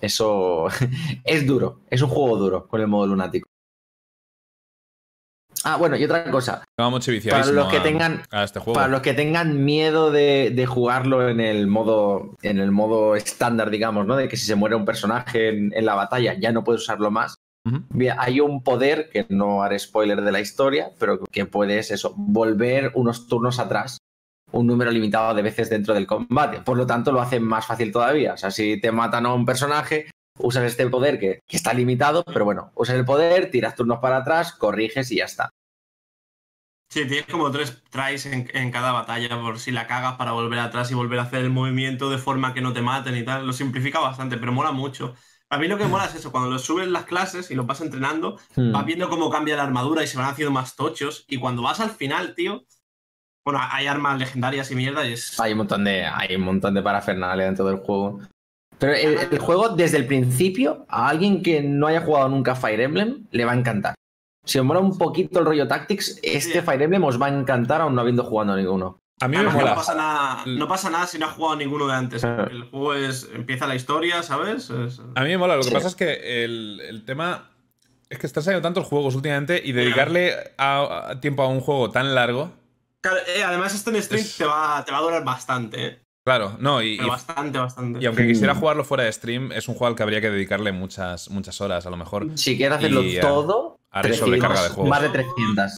eso 0.00 0.68
es 1.24 1.46
duro, 1.46 1.80
es 1.90 2.02
un 2.02 2.08
juego 2.08 2.36
duro 2.36 2.66
con 2.68 2.80
el 2.80 2.86
modo 2.86 3.06
lunático. 3.06 3.48
Ah, 5.64 5.76
bueno, 5.76 5.96
y 5.96 6.04
otra 6.04 6.30
cosa. 6.30 6.64
para 6.76 6.90
los 7.52 7.68
que 7.68 7.80
tengan, 7.80 8.22
este 8.30 8.60
Para 8.60 8.88
los 8.88 9.00
que 9.00 9.14
tengan 9.14 9.64
miedo 9.64 10.10
de, 10.10 10.66
jugarlo 10.66 11.28
en 11.28 11.40
el 11.40 11.66
modo, 11.66 12.36
en 12.42 12.58
el 12.58 12.70
modo 12.70 13.16
estándar, 13.16 13.70
digamos, 13.70 14.06
¿no? 14.06 14.16
De 14.16 14.28
que 14.28 14.36
si 14.36 14.46
se 14.46 14.54
muere 14.54 14.76
un 14.76 14.84
personaje 14.84 15.48
en, 15.48 15.84
la 15.84 15.94
batalla 15.94 16.34
ya 16.34 16.52
no 16.52 16.64
puedes 16.64 16.82
usarlo 16.82 17.10
más. 17.10 17.36
hay 18.18 18.40
un 18.40 18.62
poder 18.62 19.08
que 19.10 19.26
no 19.28 19.62
haré 19.62 19.78
spoiler 19.78 20.22
de 20.22 20.32
la 20.32 20.40
historia, 20.40 20.90
pero 20.98 21.20
que 21.24 21.46
puedes 21.46 21.90
eso, 21.90 22.14
volver 22.16 22.92
unos 22.94 23.26
turnos 23.26 23.58
atrás 23.58 23.98
un 24.52 24.66
número 24.66 24.90
limitado 24.90 25.34
de 25.34 25.42
veces 25.42 25.70
dentro 25.70 25.94
del 25.94 26.06
combate. 26.06 26.60
Por 26.60 26.76
lo 26.76 26.86
tanto, 26.86 27.12
lo 27.12 27.20
hace 27.20 27.40
más 27.40 27.66
fácil 27.66 27.92
todavía. 27.92 28.34
O 28.34 28.36
sea, 28.36 28.50
si 28.50 28.80
te 28.80 28.92
matan 28.92 29.26
a 29.26 29.34
un 29.34 29.44
personaje, 29.44 30.06
usas 30.38 30.64
este 30.64 30.88
poder 30.88 31.18
que, 31.18 31.40
está 31.48 31.72
limitado, 31.72 32.24
pero 32.24 32.44
bueno, 32.44 32.72
usas 32.74 32.96
el 32.96 33.04
poder, 33.04 33.50
tiras 33.50 33.74
turnos 33.74 33.98
para 33.98 34.18
atrás, 34.18 34.52
corriges 34.52 35.10
y 35.10 35.16
ya 35.16 35.24
está. 35.24 35.52
Sí, 36.88 37.06
tienes 37.06 37.26
como 37.26 37.50
tres 37.50 37.82
tries 37.90 38.26
en, 38.26 38.70
cada 38.70 38.92
batalla 38.92 39.40
por 39.40 39.58
si 39.58 39.72
la 39.72 39.88
cagas 39.88 40.14
para 40.16 40.32
volver 40.32 40.60
atrás 40.60 40.90
y 40.90 40.94
volver 40.94 41.18
a 41.18 41.22
hacer 41.22 41.40
el 41.40 41.50
movimiento 41.50 42.10
de 42.10 42.18
forma 42.18 42.54
que 42.54 42.60
no 42.60 42.72
te 42.72 42.80
maten 42.80 43.16
y 43.16 43.24
tal. 43.24 43.46
Lo 43.46 43.52
simplifica 43.52 43.98
bastante, 43.98 44.36
pero 44.36 44.52
mola 44.52 44.70
mucho. 44.70 45.14
A 45.50 45.58
mí 45.58 45.68
lo 45.68 45.78
que 45.78 45.86
mola 45.86 46.06
es 46.06 46.14
eso, 46.14 46.32
cuando 46.32 46.50
lo 46.50 46.58
subes 46.58 46.88
las 46.88 47.04
clases 47.04 47.50
y 47.50 47.54
lo 47.54 47.64
vas 47.64 47.80
entrenando, 47.80 48.38
hmm. 48.54 48.72
vas 48.72 48.84
viendo 48.84 49.08
cómo 49.08 49.30
cambia 49.30 49.56
la 49.56 49.64
armadura 49.64 50.02
y 50.02 50.06
se 50.06 50.16
van 50.16 50.28
haciendo 50.28 50.52
más 50.52 50.76
tochos. 50.76 51.24
Y 51.28 51.38
cuando 51.38 51.62
vas 51.62 51.80
al 51.80 51.90
final, 51.90 52.34
tío, 52.34 52.64
bueno, 53.44 53.60
hay 53.62 53.86
armas 53.86 54.18
legendarias 54.18 54.70
y 54.72 54.74
mierda 54.74 55.06
y 55.06 55.12
es... 55.12 55.38
Hay 55.38 55.52
un 55.52 55.58
montón 55.58 55.84
de, 55.84 56.04
hay 56.04 56.34
un 56.34 56.42
montón 56.42 56.74
de 56.74 56.82
parafernalia 56.82 57.46
dentro 57.46 57.64
del 57.64 57.76
juego. 57.76 58.20
Pero 58.78 58.92
el, 58.94 59.38
juego, 59.38 59.70
desde 59.70 59.96
el 59.96 60.06
principio, 60.06 60.84
a 60.88 61.08
alguien 61.08 61.42
que 61.42 61.62
no 61.62 61.86
haya 61.86 62.02
jugado 62.02 62.28
nunca 62.28 62.54
Fire 62.54 62.80
Emblem, 62.80 63.26
le 63.30 63.44
va 63.44 63.52
a 63.52 63.56
encantar. 63.56 63.94
Si 64.44 64.58
os 64.58 64.64
mola 64.64 64.80
un 64.80 64.96
poquito 64.98 65.40
el 65.40 65.46
rollo 65.46 65.66
Tactics, 65.66 66.20
este 66.22 66.62
Fire 66.62 66.82
Emblem 66.82 67.04
os 67.04 67.20
va 67.20 67.26
a 67.26 67.30
encantar 67.30 67.80
aún 67.80 67.94
no 67.94 68.02
habiendo 68.02 68.22
jugado 68.22 68.52
a 68.52 68.56
ninguno. 68.56 68.98
A 69.20 69.28
mí 69.28 69.38
me 69.38 69.44
mola. 69.44 69.70
No 69.70 69.76
pasa, 69.76 69.94
nada, 69.94 70.42
no 70.46 70.68
pasa 70.68 70.90
nada 70.90 71.06
si 71.06 71.18
no 71.18 71.26
has 71.26 71.32
jugado 71.32 71.56
ninguno 71.56 71.86
de 71.86 71.94
antes. 71.94 72.22
El 72.22 72.64
juego 72.64 72.94
es. 72.94 73.28
empieza 73.34 73.66
la 73.66 73.74
historia, 73.74 74.22
¿sabes? 74.22 74.70
A 74.70 75.22
mí 75.22 75.28
me 75.28 75.38
mola. 75.38 75.56
Lo 75.56 75.62
que 75.62 75.70
pasa 75.70 75.88
es 75.88 75.94
que 75.94 76.44
el, 76.44 77.02
tema. 77.06 77.50
Es 78.10 78.18
que 78.18 78.26
están 78.26 78.42
saliendo 78.42 78.62
tantos 78.62 78.86
juegos 78.86 79.14
últimamente 79.14 79.60
y 79.64 79.72
dedicarle 79.72 80.34
tiempo 81.20 81.42
a 81.42 81.48
un 81.48 81.60
juego 81.60 81.90
tan 81.90 82.14
largo. 82.14 82.52
Eh, 83.34 83.42
además, 83.42 83.74
este 83.74 83.90
en 83.90 84.02
stream 84.02 84.24
te, 84.36 84.44
va, 84.44 84.84
te 84.84 84.92
va 84.92 84.98
a 84.98 85.00
durar 85.00 85.24
bastante. 85.24 85.86
¿eh? 85.86 86.05
Claro, 86.26 86.56
no, 86.58 86.82
y, 86.82 86.96
bastante, 86.96 87.56
bastante. 87.56 88.00
Y 88.02 88.06
aunque 88.06 88.26
quisiera 88.26 88.52
jugarlo 88.52 88.82
fuera 88.82 89.04
de 89.04 89.12
stream, 89.12 89.52
es 89.52 89.68
un 89.68 89.76
juego 89.76 89.86
al 89.86 89.94
que 89.94 90.02
habría 90.02 90.20
que 90.20 90.28
dedicarle 90.28 90.72
muchas, 90.72 91.30
muchas 91.30 91.60
horas, 91.60 91.86
a 91.86 91.90
lo 91.90 91.96
mejor. 91.96 92.36
Si 92.36 92.56
quieres 92.56 92.78
hacerlo 92.78 93.00
todo, 93.20 93.78
haré 93.92 94.12
sobrecarga 94.12 94.64
de 94.64 94.70
juegos. 94.70 94.90
Más 94.90 95.02
de 95.02 95.10
300. 95.10 95.76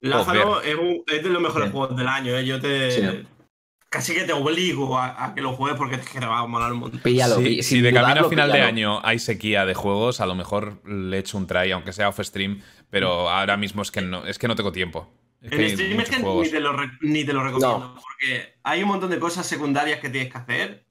Lázaro 0.00 0.62
es, 0.62 0.76
es, 1.06 1.22
de 1.22 1.30
los 1.30 1.40
mejores 1.40 1.70
juegos 1.70 1.96
del 1.96 2.08
año, 2.08 2.36
¿eh? 2.36 2.44
Yo 2.44 2.60
te. 2.60 3.24
Casi 3.88 4.14
que 4.14 4.24
te 4.24 4.32
obligo 4.32 4.98
a, 4.98 5.32
que 5.36 5.42
lo 5.42 5.52
juegues 5.52 5.78
porque 5.78 5.98
te 5.98 6.26
va 6.26 6.40
a 6.40 6.46
molar 6.48 6.72
un 6.72 6.80
montón. 6.80 7.00
si 7.00 7.80
de 7.80 7.92
camino 7.92 8.26
a 8.26 8.28
final 8.28 8.50
de 8.50 8.62
año 8.62 9.00
hay 9.04 9.20
sequía 9.20 9.64
de 9.64 9.74
juegos, 9.74 10.20
a 10.20 10.26
lo 10.26 10.34
mejor 10.34 10.84
le 10.88 11.18
echo 11.18 11.38
un 11.38 11.46
try, 11.46 11.70
aunque 11.70 11.92
sea 11.92 12.08
off 12.08 12.18
stream, 12.20 12.62
pero 12.90 13.30
ahora 13.30 13.56
mismo 13.56 13.82
es 13.82 13.92
que 13.92 14.00
no, 14.00 14.26
es 14.26 14.40
que 14.40 14.48
no 14.48 14.56
tengo 14.56 14.72
tiempo 14.72 15.08
en 15.40 15.70
stream 15.70 16.00
es 16.00 16.10
que 16.10 16.18
ni 16.18 16.50
te, 16.50 16.60
lo, 17.32 17.42
recomiendo, 17.44 17.94
porque 17.94 18.54
hay 18.62 18.82
un 18.82 18.88
montón 18.88 19.10
de 19.10 19.18
cosas 19.18 19.46
secundarias 19.46 20.00
que 20.00 20.10
tienes 20.10 20.32
que 20.32 20.38
hacer. 20.38 20.84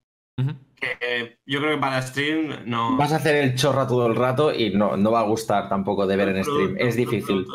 Que 0.76 1.40
yo 1.46 1.60
creo 1.60 1.76
que 1.76 1.82
para 1.82 2.02
stream 2.02 2.70
no. 2.70 2.96
Vas 2.96 3.12
a 3.12 3.16
hacer 3.16 3.36
el 3.36 3.56
chorra 3.56 3.88
todo 3.88 4.06
el 4.06 4.16
rato 4.16 4.54
y 4.54 4.70
no, 4.70 4.96
no 4.96 5.12
va 5.12 5.22
a 5.22 5.24
gustar 5.24 5.68
tampoco 5.68 6.06
de 6.06 6.16
ver 6.16 6.30
en 6.30 6.44
stream. 6.44 6.76
Es 6.78 6.96
difícil. 6.96 7.46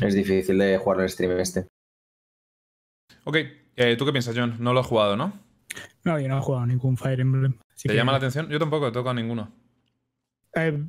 Es 0.00 0.14
difícil 0.14 0.58
de 0.58 0.78
jugar 0.78 1.00
en 1.00 1.08
stream 1.08 1.38
este. 1.40 1.66
Ok, 3.24 3.36
eh, 3.76 3.96
¿tú 3.96 4.06
qué 4.06 4.12
piensas, 4.12 4.36
John? 4.36 4.56
No 4.60 4.72
lo 4.72 4.80
has 4.80 4.86
jugado, 4.86 5.16
¿no? 5.16 5.32
No, 6.04 6.20
yo 6.20 6.28
no 6.28 6.38
he 6.38 6.40
jugado 6.40 6.66
ningún 6.66 6.96
Fire 6.96 7.20
Emblem. 7.20 7.58
¿Te 7.82 7.94
llama 7.94 8.12
la 8.12 8.18
atención? 8.18 8.48
Yo 8.48 8.58
tampoco 8.58 8.88
he 8.88 8.92
tocado 8.92 9.14
ninguno. 9.14 9.50
Eh, 10.54 10.84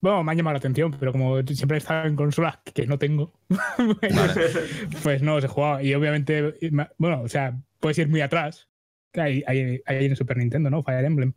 bueno, 0.00 0.22
me 0.22 0.32
ha 0.32 0.34
llamado 0.34 0.54
la 0.54 0.58
atención, 0.58 0.94
pero 0.98 1.12
como 1.12 1.42
siempre 1.42 1.76
he 1.76 1.78
estado 1.78 2.06
en 2.06 2.16
consolas 2.16 2.58
que 2.72 2.86
no 2.86 2.98
tengo, 2.98 3.32
pues, 5.02 5.22
no 5.22 5.34
los 5.34 5.44
he 5.44 5.48
jugado. 5.48 5.80
Y 5.80 5.94
obviamente, 5.94 6.54
bueno, 6.98 7.22
o 7.22 7.28
sea, 7.28 7.58
puedes 7.80 7.98
ir 7.98 8.08
muy 8.08 8.20
atrás. 8.20 8.68
Hay, 9.14 9.42
hay, 9.46 9.80
hay 9.86 10.06
en 10.06 10.16
Super 10.16 10.36
Nintendo, 10.36 10.70
¿no? 10.70 10.82
Fire 10.82 11.04
Emblem. 11.04 11.32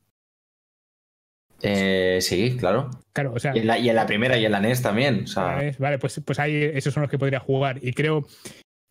Eh, 1.64 2.20
sí, 2.22 2.58
claro. 2.60 2.90
Claro, 3.14 3.34
o 3.34 3.40
sea. 3.40 3.56
Y 3.56 3.60
en, 3.60 3.96
la, 3.96 4.06
primera 4.06 4.38
y 4.38 4.46
en 4.46 4.52
la 4.52 4.60
NES 4.60 4.82
también. 4.82 5.26
Vale, 5.36 6.00
pues, 6.00 6.22
pues 6.26 6.40
ahí 6.40 6.56
esos 6.56 6.94
son 6.94 7.02
los 7.02 7.10
que 7.10 7.20
podría 7.20 7.40
jugar. 7.40 7.80
Y 7.82 7.94
creo 7.94 8.28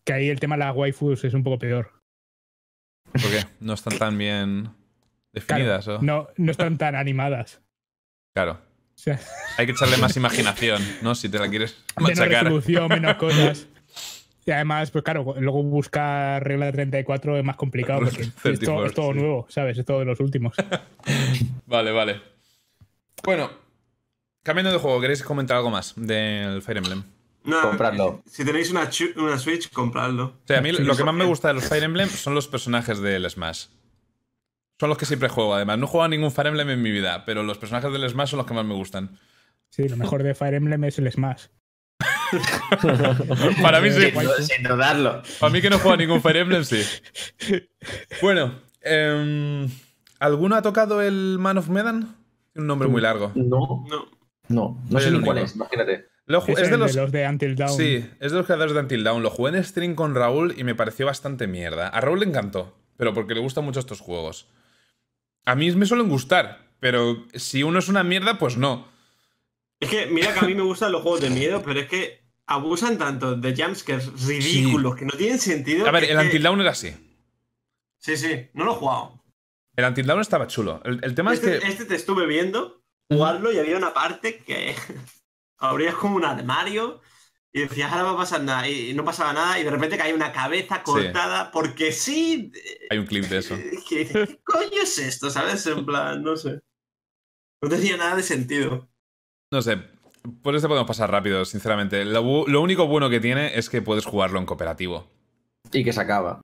que 0.05 0.13
ahí 0.13 0.29
el 0.29 0.39
tema 0.39 0.55
de 0.55 0.59
las 0.65 0.75
waifus 0.75 1.23
es 1.23 1.33
un 1.33 1.43
poco 1.43 1.59
peor. 1.59 1.91
¿Por 3.11 3.29
qué? 3.29 3.45
No 3.59 3.73
están 3.73 3.97
tan 3.97 4.17
bien. 4.17 4.69
definidas. 5.33 5.87
o... 5.87 6.01
No, 6.01 6.29
no 6.37 6.51
están 6.51 6.77
tan 6.77 6.95
animadas. 6.95 7.61
Claro. 8.33 8.61
Sea, 9.01 9.19
Hay 9.57 9.65
que 9.65 9.71
echarle 9.71 9.97
más 9.97 10.15
imaginación, 10.15 10.79
¿no? 11.01 11.15
Si 11.15 11.27
te 11.27 11.39
la 11.39 11.49
quieres 11.49 11.75
menos 11.97 12.19
machacar. 12.19 12.43
resolución, 12.43 12.87
menos 12.87 13.15
cosas. 13.17 13.65
Y 14.45 14.51
además, 14.51 14.91
pues 14.91 15.03
claro, 15.03 15.33
luego 15.39 15.63
buscar 15.63 16.43
regla 16.43 16.71
34 16.71 17.37
es 17.37 17.43
más 17.43 17.55
complicado 17.55 18.01
porque 18.01 18.21
es 18.21 18.29
todo, 18.35 18.41
34, 18.43 18.85
es 18.85 18.93
todo 18.93 19.13
sí. 19.13 19.19
nuevo, 19.19 19.47
¿sabes? 19.49 19.77
Es 19.79 19.85
todo 19.85 19.99
de 19.99 20.05
los 20.05 20.19
últimos. 20.19 20.55
Vale, 21.65 21.91
vale. 21.91 22.21
Bueno, 23.23 23.49
cambiando 24.43 24.71
de 24.71 24.77
juego, 24.77 24.99
¿queréis 25.01 25.23
comentar 25.23 25.57
algo 25.57 25.71
más 25.71 25.93
del 25.95 26.61
Fire 26.61 26.77
Emblem? 26.77 27.03
No, 27.43 27.61
Compradlo. 27.61 28.21
Si 28.29 28.45
tenéis 28.45 28.69
una, 28.69 28.87
una 29.15 29.39
Switch, 29.39 29.71
compradlo. 29.71 30.25
O 30.25 30.47
sea, 30.47 30.59
a 30.59 30.61
mí 30.61 30.71
lo 30.73 30.95
que 30.95 31.03
más 31.03 31.15
me 31.15 31.25
gusta 31.25 31.47
de 31.47 31.55
los 31.55 31.63
Fire 31.63 31.83
Emblem 31.83 32.09
son 32.09 32.35
los 32.35 32.47
personajes 32.47 32.99
del 32.99 33.27
Smash. 33.29 33.65
Son 34.81 34.89
los 34.89 34.97
que 34.97 35.05
siempre 35.05 35.29
juego, 35.29 35.53
además. 35.53 35.77
No 35.77 35.85
he 35.85 35.87
jugado 35.87 36.05
a 36.05 36.09
ningún 36.09 36.31
Fire 36.31 36.47
Emblem 36.47 36.67
en 36.71 36.81
mi 36.81 36.89
vida, 36.89 37.23
pero 37.23 37.43
los 37.43 37.59
personajes 37.59 37.93
del 37.93 38.09
Smash 38.09 38.29
son 38.29 38.37
los 38.37 38.47
que 38.47 38.55
más 38.55 38.65
me 38.65 38.73
gustan. 38.73 39.11
Sí, 39.69 39.87
lo 39.87 39.95
mejor 39.95 40.23
de 40.23 40.33
Fire 40.33 40.55
Emblem 40.55 40.83
es 40.85 40.97
el 40.97 41.11
Smash. 41.11 41.49
Para 43.61 43.79
mí 43.79 43.91
sí. 43.91 44.11
Sin, 44.39 44.63
dudarlo. 44.63 45.21
Para 45.39 45.53
mí 45.53 45.61
que 45.61 45.69
no 45.69 45.77
juego 45.77 45.93
a 45.93 45.97
ningún 45.97 46.19
Fire 46.19 46.37
Emblem, 46.37 46.63
sí. 46.63 46.81
Bueno, 48.23 48.55
em, 48.81 49.69
¿alguno 50.17 50.55
ha 50.55 50.63
tocado 50.63 50.99
el 51.03 51.37
Man 51.37 51.59
of 51.59 51.69
Medan? 51.69 52.15
Un 52.55 52.65
nombre 52.65 52.87
muy 52.87 53.01
largo. 53.03 53.33
No, 53.35 53.85
No. 53.87 54.07
no, 54.47 54.83
no 54.89 54.99
sé 54.99 55.11
ni 55.11 55.21
cuál 55.21 55.37
es, 55.37 55.53
imagínate. 55.53 56.07
Lo 56.25 56.39
Es, 56.39 56.57
es 56.57 56.71
de 56.71 56.77
los, 56.79 56.95
de 56.95 57.01
los 57.01 57.11
de 57.11 57.27
Until 57.27 57.55
Dawn. 57.55 57.77
Sí, 57.77 58.03
es 58.19 58.31
de 58.31 58.37
los 58.39 58.47
creadores 58.47 58.73
de 58.73 58.79
Until 58.79 59.03
Dawn. 59.03 59.21
Lo 59.21 59.29
jugué 59.29 59.55
en 59.55 59.63
stream 59.63 59.93
con 59.93 60.15
Raúl 60.15 60.55
y 60.57 60.63
me 60.63 60.73
pareció 60.73 61.05
bastante 61.05 61.45
mierda. 61.45 61.87
A 61.87 62.01
Raúl 62.01 62.21
le 62.21 62.25
encantó, 62.25 62.75
pero 62.97 63.13
porque 63.13 63.35
le 63.35 63.41
gustan 63.41 63.63
mucho 63.63 63.79
estos 63.79 63.99
juegos. 63.99 64.47
A 65.45 65.55
mí 65.55 65.71
me 65.71 65.85
suelen 65.85 66.09
gustar, 66.09 66.69
pero 66.79 67.25
si 67.33 67.63
uno 67.63 67.79
es 67.79 67.87
una 67.87 68.03
mierda, 68.03 68.37
pues 68.37 68.57
no. 68.57 68.87
Es 69.79 69.89
que, 69.89 70.05
mira 70.07 70.33
que 70.33 70.39
a 70.39 70.47
mí 70.47 70.53
me 70.53 70.61
gustan 70.61 70.91
los 70.91 71.01
juegos 71.01 71.21
de 71.21 71.29
miedo, 71.31 71.63
pero 71.63 71.79
es 71.79 71.87
que 71.87 72.21
abusan 72.45 72.97
tanto 72.97 73.35
de 73.35 73.55
jumpscares 73.55 74.25
ridículos 74.27 74.95
que 74.95 75.05
no 75.05 75.13
tienen 75.17 75.39
sentido. 75.39 75.87
A 75.87 75.91
ver, 75.91 76.03
el 76.03 76.17
Until 76.17 76.43
Dawn 76.43 76.61
era 76.61 76.71
así. 76.71 76.93
Sí, 77.97 78.17
sí, 78.17 78.49
no 78.53 78.65
lo 78.65 78.73
he 78.73 78.75
jugado. 78.75 79.23
El 79.75 79.85
Until 79.85 80.05
Dawn 80.05 80.21
estaba 80.21 80.47
chulo. 80.47 80.81
El, 80.83 80.99
el 81.03 81.15
tema 81.15 81.33
Este, 81.33 81.55
es 81.57 81.63
que. 81.63 81.67
este 81.69 81.85
te 81.85 81.95
estuve 81.95 82.25
viendo 82.27 82.83
jugarlo 83.09 83.51
y 83.51 83.57
había 83.59 83.77
una 83.77 83.93
parte 83.93 84.37
que 84.37 84.75
abrías 85.57 85.95
como 85.95 86.15
un 86.17 86.25
armario 86.25 87.01
y 87.53 87.61
decías, 87.61 87.91
ahora 87.91 88.03
va 88.03 88.11
a 88.11 88.17
pasar 88.17 88.41
nada. 88.41 88.67
Y 88.67 88.93
no 88.93 89.03
pasaba 89.03 89.33
nada 89.33 89.59
y 89.59 89.63
de 89.63 89.71
repente 89.71 89.97
caía 89.97 90.15
una 90.15 90.31
cabeza 90.31 90.83
cortada 90.83 91.51
porque 91.51 91.91
sí. 91.91 92.51
Hay 92.89 92.97
un 92.97 93.05
clip 93.05 93.25
de 93.25 93.39
eso. 93.39 93.55
Dices, 93.55 93.83
¿Qué 93.89 94.39
coño 94.43 94.81
es 94.83 94.97
esto? 94.97 95.29
¿Sabes? 95.29 95.65
En 95.67 95.85
plan, 95.85 96.23
no 96.23 96.37
sé. 96.37 96.61
No 97.61 97.69
tenía 97.69 97.97
nada 97.97 98.15
de 98.15 98.23
sentido. 98.23 98.89
No 99.51 99.61
sé. 99.61 99.77
Por 100.41 100.55
este 100.55 100.67
podemos 100.67 100.87
pasar 100.87 101.11
rápido, 101.11 101.43
sinceramente. 101.45 102.05
Lo, 102.05 102.47
lo 102.47 102.61
único 102.61 102.87
bueno 102.87 103.09
que 103.09 103.19
tiene 103.19 103.57
es 103.57 103.69
que 103.69 103.81
puedes 103.81 104.05
jugarlo 104.05 104.39
en 104.39 104.45
cooperativo. 104.45 105.11
Y 105.73 105.83
que 105.83 105.91
se 105.91 106.01
acaba. 106.01 106.41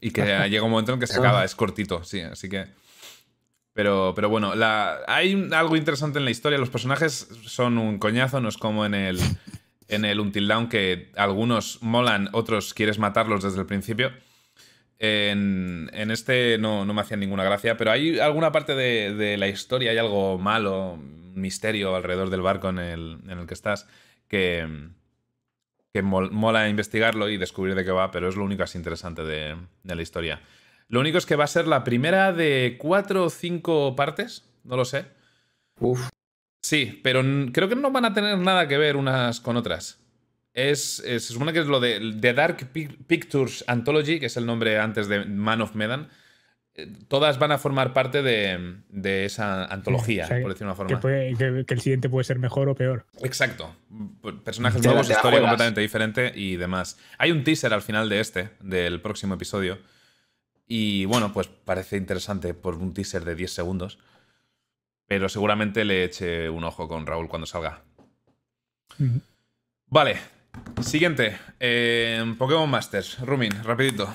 Y 0.00 0.10
que 0.10 0.22
llega 0.48 0.64
un 0.64 0.70
momento 0.70 0.94
en 0.94 1.00
que 1.00 1.06
se 1.06 1.18
acaba, 1.18 1.44
es 1.44 1.54
cortito, 1.54 2.02
sí, 2.02 2.20
así 2.20 2.48
que. 2.48 2.66
Pero, 3.74 4.14
pero 4.16 4.30
bueno, 4.30 4.54
la, 4.54 5.00
hay 5.06 5.50
algo 5.52 5.76
interesante 5.76 6.18
en 6.18 6.24
la 6.24 6.30
historia. 6.30 6.56
Los 6.58 6.70
personajes 6.70 7.28
son 7.44 7.76
un 7.76 7.98
coñazo, 7.98 8.40
no 8.40 8.48
es 8.48 8.56
como 8.56 8.86
en 8.86 8.94
el, 8.94 9.20
en 9.88 10.04
el 10.04 10.20
Until 10.20 10.48
Dawn, 10.48 10.68
que 10.68 11.10
algunos 11.16 11.82
molan, 11.82 12.28
otros 12.32 12.74
quieres 12.74 12.98
matarlos 12.98 13.42
desde 13.42 13.60
el 13.60 13.66
principio. 13.66 14.12
En, 14.98 15.90
este 16.10 16.56
no, 16.58 16.84
no 16.84 16.94
me 16.94 17.02
hacían 17.02 17.20
ninguna 17.20 17.44
gracia, 17.44 17.76
pero 17.76 17.90
hay 17.90 18.18
alguna 18.18 18.50
parte 18.50 18.74
de, 18.74 19.36
la 19.36 19.46
historia, 19.48 19.90
hay 19.90 19.98
algo 19.98 20.38
malo, 20.38 20.98
misterio 21.34 21.94
alrededor 21.94 22.30
del 22.30 22.40
barco 22.40 22.70
en 22.70 22.78
el, 22.78 23.18
en 23.28 23.38
el 23.38 23.46
que 23.46 23.54
estás, 23.54 23.86
que, 24.26 24.66
que 25.92 26.02
mol- 26.02 26.30
mola 26.30 26.68
investigarlo 26.68 27.28
y 27.28 27.36
descubrir 27.36 27.74
de 27.74 27.84
qué 27.84 27.90
va, 27.90 28.10
pero 28.10 28.28
es 28.28 28.36
lo 28.36 28.44
único 28.44 28.62
así 28.62 28.78
interesante 28.78 29.22
de, 29.22 29.56
de 29.82 29.94
la 29.94 30.02
historia. 30.02 30.40
Lo 30.88 31.00
único 31.00 31.18
es 31.18 31.26
que 31.26 31.36
va 31.36 31.44
a 31.44 31.48
ser 31.48 31.66
la 31.66 31.84
primera 31.84 32.32
de 32.32 32.76
cuatro 32.78 33.24
o 33.24 33.30
cinco 33.30 33.94
partes, 33.96 34.48
no 34.64 34.76
lo 34.76 34.84
sé. 34.84 35.04
Uf. 35.78 36.08
Sí, 36.68 37.00
pero 37.04 37.22
creo 37.52 37.68
que 37.68 37.76
no 37.76 37.92
van 37.92 38.06
a 38.06 38.12
tener 38.12 38.36
nada 38.38 38.66
que 38.66 38.76
ver 38.76 38.96
unas 38.96 39.40
con 39.40 39.56
otras. 39.56 40.00
Es, 40.52 40.98
es- 41.06 41.24
se 41.26 41.32
supone 41.32 41.52
que 41.52 41.60
es 41.60 41.66
lo 41.66 41.78
de 41.78 42.16
The 42.20 42.32
Dark 42.34 42.56
Pi- 42.72 42.88
Pictures 42.88 43.62
Anthology, 43.68 44.18
que 44.18 44.26
es 44.26 44.36
el 44.36 44.46
nombre 44.46 44.78
antes 44.80 45.06
de 45.06 45.24
Man 45.26 45.60
of 45.60 45.76
Medan. 45.76 46.08
Eh, 46.74 46.92
Todas 47.06 47.38
van 47.38 47.52
a 47.52 47.58
formar 47.58 47.92
parte 47.92 48.20
de, 48.20 48.78
de 48.88 49.24
esa 49.26 49.66
antología, 49.66 50.24
O 50.24 50.26
sea, 50.26 50.40
por 50.42 50.50
decirlo 50.54 50.74
de 50.74 50.80
una 50.82 50.88
Que, 50.88 50.94
forma. 50.96 51.00
puede- 51.00 51.36
que- 51.36 51.64
que 51.66 51.74
el 51.74 51.80
siguiente 51.80 52.08
puede 52.08 52.24
ser 52.24 52.40
mejor 52.40 52.68
o 52.68 52.74
peor. 52.74 53.06
Exacto. 53.22 53.72
Personajes 54.44 54.82
nuevos, 54.82 55.02
historia 55.08 55.20
juegas. 55.22 55.40
completamente 55.50 55.80
diferente 55.82 56.32
y 56.34 56.56
demás. 56.56 56.98
Hay 57.18 57.30
un 57.30 57.44
teaser 57.44 57.72
al 57.72 57.82
final 57.82 58.08
de 58.08 58.18
este, 58.18 58.48
del 58.60 59.00
próximo 59.00 59.34
episodio. 59.34 59.78
Y 60.66 61.04
bueno, 61.04 61.32
pues 61.32 61.46
parece 61.46 61.96
interesante 61.96 62.52
por 62.54 62.74
un 62.74 62.92
teaser 62.92 63.24
de 63.24 63.36
10 63.36 63.52
segundos. 63.52 63.98
Pero 65.06 65.28
seguramente 65.28 65.84
le 65.84 66.04
eche 66.04 66.48
un 66.50 66.64
ojo 66.64 66.88
con 66.88 67.06
Raúl 67.06 67.28
cuando 67.28 67.46
salga. 67.46 67.82
Vale. 69.88 70.16
Siguiente. 70.82 71.38
Eh, 71.60 72.34
Pokémon 72.38 72.68
Masters. 72.68 73.20
Rumin, 73.20 73.52
rapidito. 73.62 74.14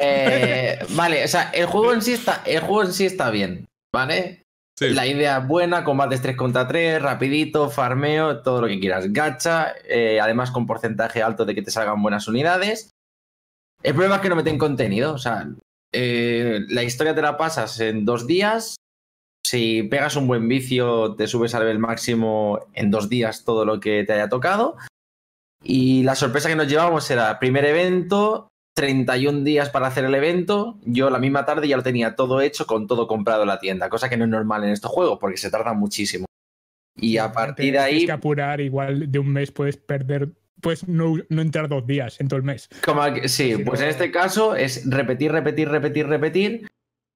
Eh, 0.00 0.78
vale, 0.90 1.24
o 1.24 1.28
sea, 1.28 1.50
el 1.50 1.66
juego 1.66 1.92
en 1.92 2.02
sí 2.02 2.12
está, 2.12 2.42
el 2.46 2.60
juego 2.60 2.84
en 2.84 2.92
sí 2.92 3.06
está 3.06 3.30
bien, 3.30 3.66
¿vale? 3.92 4.42
Sí. 4.78 4.90
La 4.90 5.06
idea 5.06 5.38
es 5.38 5.46
buena, 5.46 5.84
combates 5.84 6.20
3 6.20 6.36
contra 6.36 6.68
3, 6.68 7.00
rapidito, 7.00 7.70
farmeo, 7.70 8.42
todo 8.42 8.60
lo 8.60 8.66
que 8.66 8.78
quieras. 8.78 9.12
Gacha, 9.12 9.74
eh, 9.88 10.20
además 10.20 10.50
con 10.50 10.66
porcentaje 10.66 11.22
alto 11.22 11.46
de 11.46 11.54
que 11.54 11.62
te 11.62 11.70
salgan 11.70 12.02
buenas 12.02 12.28
unidades. 12.28 12.90
El 13.82 13.94
problema 13.94 14.16
es 14.16 14.22
que 14.22 14.28
no 14.28 14.36
meten 14.36 14.58
contenido, 14.58 15.14
o 15.14 15.18
sea, 15.18 15.48
eh, 15.92 16.60
la 16.68 16.82
historia 16.82 17.14
te 17.14 17.22
la 17.22 17.38
pasas 17.38 17.80
en 17.80 18.04
dos 18.04 18.26
días. 18.26 18.76
Si 19.46 19.84
pegas 19.84 20.16
un 20.16 20.26
buen 20.26 20.48
vicio, 20.48 21.14
te 21.14 21.28
subes 21.28 21.54
al 21.54 21.62
nivel 21.62 21.78
máximo 21.78 22.66
en 22.74 22.90
dos 22.90 23.08
días 23.08 23.44
todo 23.44 23.64
lo 23.64 23.78
que 23.78 24.02
te 24.02 24.12
haya 24.14 24.28
tocado. 24.28 24.76
Y 25.62 26.02
la 26.02 26.16
sorpresa 26.16 26.48
que 26.48 26.56
nos 26.56 26.66
llevamos 26.66 27.08
era 27.12 27.38
primer 27.38 27.64
evento, 27.64 28.48
31 28.76 29.44
días 29.44 29.70
para 29.70 29.86
hacer 29.86 30.04
el 30.04 30.14
evento. 30.16 30.78
Yo 30.82 31.10
la 31.10 31.20
misma 31.20 31.44
tarde 31.44 31.68
ya 31.68 31.76
lo 31.76 31.84
tenía 31.84 32.16
todo 32.16 32.40
hecho 32.40 32.66
con 32.66 32.88
todo 32.88 33.06
comprado 33.06 33.42
en 33.42 33.48
la 33.48 33.60
tienda, 33.60 33.88
cosa 33.88 34.08
que 34.08 34.16
no 34.16 34.24
es 34.24 34.30
normal 34.30 34.64
en 34.64 34.70
estos 34.70 34.90
juegos 34.90 35.18
porque 35.20 35.36
se 35.36 35.48
tarda 35.50 35.74
muchísimo. 35.74 36.26
Y 36.96 37.18
a 37.18 37.30
partir 37.30 37.66
de 37.66 37.70
Tienes 37.78 37.82
ahí, 37.82 38.06
que 38.06 38.12
apurar, 38.12 38.60
igual 38.60 39.12
de 39.12 39.18
un 39.20 39.32
mes 39.32 39.52
puedes 39.52 39.76
perder, 39.76 40.30
puedes 40.60 40.88
no, 40.88 41.14
no 41.28 41.42
entrar 41.42 41.68
dos 41.68 41.86
días 41.86 42.20
en 42.20 42.26
todo 42.26 42.38
el 42.38 42.42
mes. 42.44 42.68
como 42.84 43.02
que- 43.14 43.28
sí, 43.28 43.54
Si 43.54 43.62
pues 43.62 43.78
no- 43.78 43.84
en 43.84 43.90
este 43.92 44.10
caso 44.10 44.56
es 44.56 44.90
repetir, 44.90 45.30
repetir, 45.30 45.68
repetir, 45.68 46.08
repetir. 46.08 46.66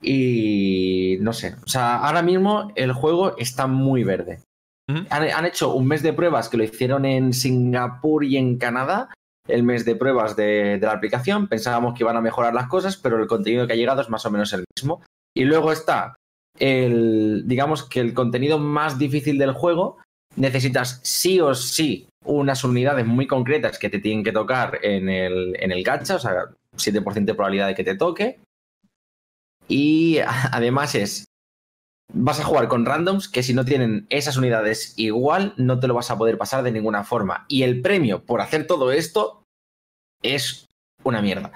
Y 0.02 1.18
no 1.20 1.32
sé, 1.32 1.56
o 1.64 1.68
sea, 1.68 1.98
ahora 1.98 2.22
mismo 2.22 2.72
el 2.74 2.92
juego 2.92 3.36
está 3.36 3.66
muy 3.66 4.04
verde. 4.04 4.40
Han, 4.88 5.22
han 5.22 5.46
hecho 5.46 5.72
un 5.74 5.86
mes 5.86 6.02
de 6.02 6.12
pruebas 6.12 6.48
que 6.48 6.56
lo 6.56 6.64
hicieron 6.64 7.04
en 7.04 7.32
Singapur 7.32 8.24
y 8.24 8.36
en 8.36 8.58
Canadá, 8.58 9.08
el 9.46 9.62
mes 9.62 9.84
de 9.84 9.94
pruebas 9.94 10.34
de, 10.34 10.78
de 10.78 10.86
la 10.86 10.92
aplicación. 10.92 11.46
Pensábamos 11.46 11.94
que 11.94 12.02
iban 12.02 12.16
a 12.16 12.20
mejorar 12.20 12.54
las 12.54 12.66
cosas, 12.66 12.96
pero 12.96 13.20
el 13.20 13.28
contenido 13.28 13.66
que 13.66 13.74
ha 13.74 13.76
llegado 13.76 14.00
es 14.00 14.08
más 14.08 14.26
o 14.26 14.30
menos 14.30 14.52
el 14.52 14.64
mismo. 14.76 15.02
Y 15.36 15.44
luego 15.44 15.70
está 15.70 16.16
el, 16.58 17.46
digamos 17.46 17.88
que 17.88 18.00
el 18.00 18.14
contenido 18.14 18.58
más 18.58 18.98
difícil 18.98 19.38
del 19.38 19.52
juego. 19.52 19.98
Necesitas 20.36 21.00
sí 21.02 21.40
o 21.40 21.54
sí 21.54 22.06
unas 22.24 22.62
unidades 22.64 23.06
muy 23.06 23.26
concretas 23.26 23.78
que 23.78 23.90
te 23.90 23.98
tienen 23.98 24.22
que 24.22 24.32
tocar 24.32 24.78
en 24.82 25.08
el, 25.08 25.56
en 25.58 25.72
el 25.72 25.82
gacha, 25.82 26.16
o 26.16 26.18
sea, 26.18 26.44
7% 26.76 27.24
de 27.24 27.34
probabilidad 27.34 27.66
de 27.66 27.74
que 27.74 27.84
te 27.84 27.96
toque. 27.96 28.38
Y 29.70 30.18
además 30.52 30.94
es, 30.94 31.24
vas 32.12 32.40
a 32.40 32.44
jugar 32.44 32.68
con 32.68 32.84
randoms 32.84 33.28
que 33.28 33.42
si 33.42 33.54
no 33.54 33.64
tienen 33.64 34.06
esas 34.10 34.36
unidades 34.36 34.92
igual, 34.96 35.54
no 35.56 35.80
te 35.80 35.86
lo 35.86 35.94
vas 35.94 36.10
a 36.10 36.18
poder 36.18 36.36
pasar 36.36 36.62
de 36.62 36.72
ninguna 36.72 37.04
forma. 37.04 37.46
Y 37.48 37.62
el 37.62 37.80
premio 37.80 38.24
por 38.24 38.42
hacer 38.42 38.66
todo 38.66 38.92
esto 38.92 39.44
es 40.22 40.66
una 41.04 41.22
mierda. 41.22 41.54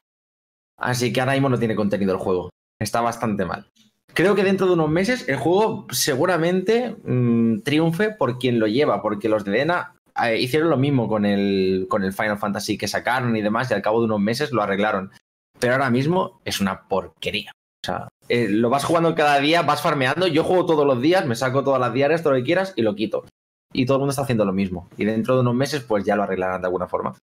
Así 0.78 1.12
que 1.12 1.20
ahora 1.20 1.32
mismo 1.32 1.48
no 1.48 1.58
tiene 1.58 1.76
contenido 1.76 2.12
el 2.12 2.18
juego. 2.18 2.50
Está 2.80 3.00
bastante 3.00 3.44
mal. 3.44 3.68
Creo 4.12 4.34
que 4.36 4.44
dentro 4.44 4.66
de 4.66 4.74
unos 4.74 4.90
meses 4.90 5.28
el 5.28 5.36
juego 5.36 5.86
seguramente 5.90 6.96
mm, 7.04 7.62
triunfe 7.62 8.10
por 8.10 8.38
quien 8.38 8.60
lo 8.60 8.68
lleva, 8.68 9.02
porque 9.02 9.28
los 9.28 9.44
de 9.44 9.52
Dena 9.52 9.96
eh, 10.22 10.38
hicieron 10.40 10.70
lo 10.70 10.76
mismo 10.76 11.08
con 11.08 11.26
el, 11.26 11.86
con 11.88 12.04
el 12.04 12.12
Final 12.12 12.38
Fantasy 12.38 12.78
que 12.78 12.86
sacaron 12.86 13.36
y 13.36 13.42
demás, 13.42 13.70
y 13.70 13.74
al 13.74 13.82
cabo 13.82 13.98
de 13.98 14.06
unos 14.06 14.20
meses 14.20 14.52
lo 14.52 14.62
arreglaron. 14.62 15.10
Pero 15.58 15.74
ahora 15.74 15.90
mismo 15.90 16.40
es 16.44 16.60
una 16.60 16.86
porquería. 16.86 17.52
O 17.84 17.86
sea, 17.86 18.08
eh, 18.30 18.48
lo 18.48 18.70
vas 18.70 18.82
jugando 18.82 19.14
cada 19.14 19.38
día, 19.40 19.60
vas 19.60 19.82
farmeando. 19.82 20.26
Yo 20.26 20.42
juego 20.42 20.64
todos 20.64 20.86
los 20.86 21.02
días, 21.02 21.26
me 21.26 21.34
saco 21.34 21.62
todas 21.62 21.78
las 21.78 21.92
diarias, 21.92 22.22
todo 22.22 22.32
lo 22.32 22.38
que 22.38 22.44
quieras 22.44 22.72
y 22.76 22.82
lo 22.82 22.94
quito. 22.94 23.26
Y 23.74 23.84
todo 23.84 23.98
el 23.98 24.00
mundo 24.00 24.12
está 24.12 24.22
haciendo 24.22 24.46
lo 24.46 24.54
mismo. 24.54 24.88
Y 24.96 25.04
dentro 25.04 25.34
de 25.34 25.42
unos 25.42 25.54
meses, 25.54 25.82
pues 25.82 26.02
ya 26.02 26.16
lo 26.16 26.22
arreglarán 26.22 26.62
de 26.62 26.66
alguna 26.66 26.88
forma. 26.88 27.14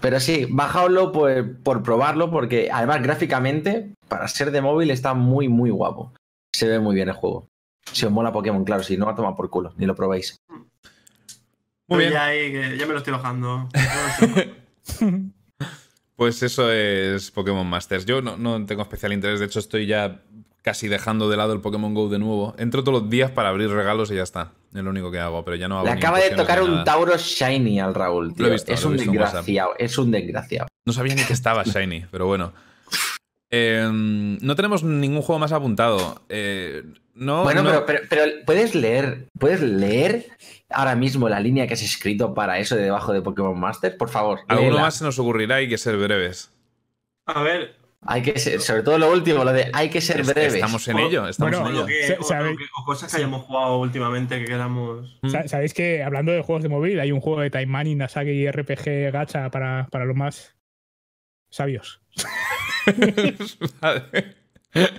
Pero 0.00 0.20
sí, 0.20 0.46
bajaoslo 0.48 1.10
pues, 1.10 1.44
por 1.64 1.82
probarlo, 1.82 2.30
porque 2.30 2.70
además 2.72 3.02
gráficamente 3.02 3.92
para 4.06 4.28
ser 4.28 4.52
de 4.52 4.60
móvil 4.60 4.92
está 4.92 5.14
muy, 5.14 5.48
muy 5.48 5.70
guapo. 5.70 6.12
Se 6.54 6.68
ve 6.68 6.78
muy 6.78 6.94
bien 6.94 7.08
el 7.08 7.16
juego. 7.16 7.48
Si 7.90 8.06
os 8.06 8.12
mola 8.12 8.32
Pokémon, 8.32 8.64
claro, 8.64 8.84
si 8.84 8.96
no 8.96 9.08
a 9.08 9.16
tomar 9.16 9.34
por 9.34 9.50
culo, 9.50 9.72
ni 9.78 9.86
lo 9.86 9.96
probéis. 9.96 10.36
Muy 11.88 11.98
bien. 11.98 12.12
Ya, 12.12 12.26
ahí, 12.26 12.52
que 12.52 12.78
ya 12.78 12.86
me 12.86 12.92
lo 12.92 12.98
estoy 12.98 13.14
bajando. 13.14 13.68
Pues 16.22 16.40
eso 16.44 16.70
es 16.70 17.32
Pokémon 17.32 17.66
Masters. 17.66 18.06
Yo 18.06 18.22
no, 18.22 18.36
no 18.36 18.64
tengo 18.64 18.82
especial 18.82 19.12
interés, 19.12 19.40
de 19.40 19.46
hecho 19.46 19.58
estoy 19.58 19.86
ya 19.86 20.20
casi 20.62 20.86
dejando 20.86 21.28
de 21.28 21.36
lado 21.36 21.52
el 21.52 21.60
Pokémon 21.60 21.94
Go 21.94 22.08
de 22.08 22.20
nuevo. 22.20 22.54
Entro 22.58 22.84
todos 22.84 23.02
los 23.02 23.10
días 23.10 23.32
para 23.32 23.48
abrir 23.48 23.68
regalos 23.70 24.08
y 24.12 24.14
ya 24.14 24.22
está. 24.22 24.52
Es 24.72 24.84
lo 24.84 24.90
único 24.90 25.10
que 25.10 25.18
hago, 25.18 25.44
pero 25.44 25.56
ya 25.56 25.66
no 25.66 25.78
hago 25.78 25.86
Le 25.86 25.90
acaba 25.90 26.20
de 26.20 26.30
tocar 26.30 26.62
un. 26.62 26.84
Tauro 26.84 27.16
Shiny 27.16 27.80
al 27.80 27.92
Raúl, 27.92 28.34
tío. 28.34 28.44
Lo 28.44 28.50
he 28.50 28.52
visto, 28.52 28.72
es 28.72 28.84
lo 28.84 28.90
un 28.90 28.98
desgraciado, 28.98 29.72
es 29.76 29.98
un 29.98 30.12
desgraciado. 30.12 30.68
No 30.84 30.92
sabía 30.92 31.16
ni 31.16 31.24
que 31.24 31.32
estaba 31.32 31.64
Shiny, 31.64 32.06
pero 32.12 32.26
bueno. 32.28 32.52
Eh, 33.54 33.86
no 33.92 34.56
tenemos 34.56 34.82
ningún 34.82 35.20
juego 35.22 35.38
más 35.38 35.52
apuntado. 35.52 36.22
Eh, 36.30 36.82
no, 37.14 37.42
bueno, 37.44 37.62
no- 37.62 37.70
pero, 37.84 37.84
pero, 37.86 38.00
pero 38.08 38.32
puedes 38.46 38.74
leer, 38.74 39.28
puedes 39.38 39.60
leer 39.60 40.26
ahora 40.70 40.96
mismo 40.96 41.28
la 41.28 41.38
línea 41.38 41.66
que 41.66 41.74
has 41.74 41.82
escrito 41.82 42.32
para 42.32 42.58
eso 42.58 42.76
de 42.76 42.84
debajo 42.84 43.12
de 43.12 43.20
Pokémon 43.20 43.58
Master, 43.60 43.96
por 43.98 44.08
favor. 44.08 44.40
alguno 44.48 44.70
léela. 44.70 44.82
más 44.82 44.94
se 44.96 45.04
nos 45.04 45.18
ocurrirá 45.18 45.60
y 45.60 45.64
hay 45.64 45.68
que 45.68 45.76
ser 45.78 45.96
breves. 45.98 46.50
A 47.26 47.42
ver, 47.42 47.76
Hay 48.04 48.22
que 48.22 48.36
ser, 48.36 48.60
sobre 48.60 48.82
todo 48.82 48.98
lo 48.98 49.12
último, 49.12 49.44
lo 49.44 49.52
de 49.52 49.70
hay 49.72 49.88
que 49.88 50.00
ser 50.00 50.18
Es- 50.22 50.26
breves. 50.26 50.54
Estamos 50.54 50.88
en 50.88 50.98
ello, 50.98 51.28
estamos 51.28 51.52
bueno, 51.56 51.68
en 51.68 51.74
lo 51.76 51.86
ello. 51.86 51.86
que- 51.86 52.16
o- 52.18 52.24
sabe- 52.24 52.50
lo 52.50 52.56
que- 52.56 52.64
o 52.76 52.84
cosas 52.84 53.08
que 53.12 53.18
hayamos 53.18 53.42
jugado 53.42 53.78
últimamente 53.78 54.40
que 54.40 54.44
queramos. 54.46 55.18
Mm. 55.22 55.28
Sa- 55.28 55.46
Sabéis 55.46 55.72
que 55.72 56.02
hablando 56.02 56.32
de 56.32 56.42
juegos 56.42 56.64
de 56.64 56.68
móvil, 56.68 56.98
hay 56.98 57.12
un 57.12 57.20
juego 57.20 57.42
de 57.42 57.50
Time 57.50 57.66
Money, 57.66 57.94
Nasagi 57.94 58.30
y 58.30 58.50
RPG 58.50 59.12
Gacha 59.12 59.50
para, 59.52 59.86
para 59.92 60.04
los 60.04 60.16
más 60.16 60.52
sabios. 61.52 62.00
Vale. 63.80 64.02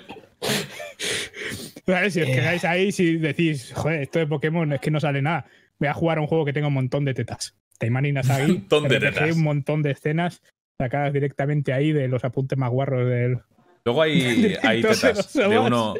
Vale, 1.85 2.11
si 2.11 2.21
os 2.21 2.27
quedáis 2.29 2.63
ahí, 2.63 2.91
si 2.93 3.17
decís, 3.17 3.73
joder, 3.75 4.03
esto 4.03 4.19
de 4.19 4.27
Pokémon 4.27 4.71
es 4.71 4.79
que 4.79 4.89
no 4.91 4.99
sale 5.01 5.21
nada, 5.21 5.45
voy 5.79 5.89
a 5.89 5.93
jugar 5.93 6.17
a 6.17 6.21
un 6.21 6.27
juego 6.27 6.45
que 6.45 6.53
tenga 6.53 6.67
un 6.67 6.73
montón 6.73 7.03
de 7.03 7.13
tetas. 7.13 7.55
Time 7.77 7.91
Money, 7.91 8.11
Nasagi, 8.13 8.43
Un 8.51 8.57
montón 8.59 8.87
de 8.87 8.99
tetas. 8.99 9.31
un 9.35 9.43
montón 9.43 9.81
de 9.81 9.91
escenas 9.91 10.41
sacadas 10.77 11.11
directamente 11.11 11.73
ahí 11.73 11.91
de 11.91 12.07
los 12.07 12.23
apuntes 12.23 12.57
más 12.57 12.69
guarros 12.69 13.09
del. 13.09 13.39
Luego 13.83 14.01
hay, 14.01 14.55
hay 14.63 14.81
tetas 14.81 15.33
de 15.33 15.57
uno, 15.59 15.93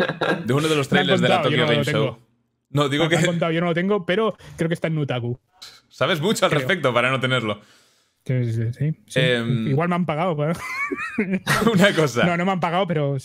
de 0.45 0.53
uno 0.53 0.67
de 0.69 0.75
los 0.75 0.87
trailers 0.89 1.19
de 1.19 1.27
la 1.27 1.41
contado, 1.41 1.49
Tokyo 1.49 1.57
yo 1.57 1.75
no 1.75 1.83
tengo. 1.83 2.05
Show. 2.05 2.17
No, 2.69 2.89
digo 2.89 3.07
Me 3.09 3.17
que 3.17 3.25
contado, 3.25 3.51
yo 3.51 3.59
no 3.59 3.67
lo 3.67 3.73
tengo, 3.73 4.05
pero 4.05 4.37
creo 4.55 4.69
que 4.69 4.73
está 4.75 4.87
en 4.87 4.95
Nutaku. 4.95 5.37
sabes 5.89 6.21
mucho 6.21 6.45
al 6.45 6.49
Creo. 6.51 6.59
respecto 6.61 6.93
para 6.93 7.11
no 7.11 7.19
tenerlo. 7.19 7.59
Sí, 8.25 8.45
sí, 8.45 8.53
sí, 8.53 8.93
sí. 9.07 9.19
Em, 9.19 9.67
Igual 9.67 9.89
me 9.89 9.95
han 9.95 10.05
pagado. 10.05 10.35
pero- 10.37 10.53
Una 11.73 11.93
cosa. 11.93 12.25
No, 12.25 12.37
no 12.37 12.45
me 12.45 12.51
han 12.53 12.59
pagado, 12.59 12.87
pero. 12.87 13.17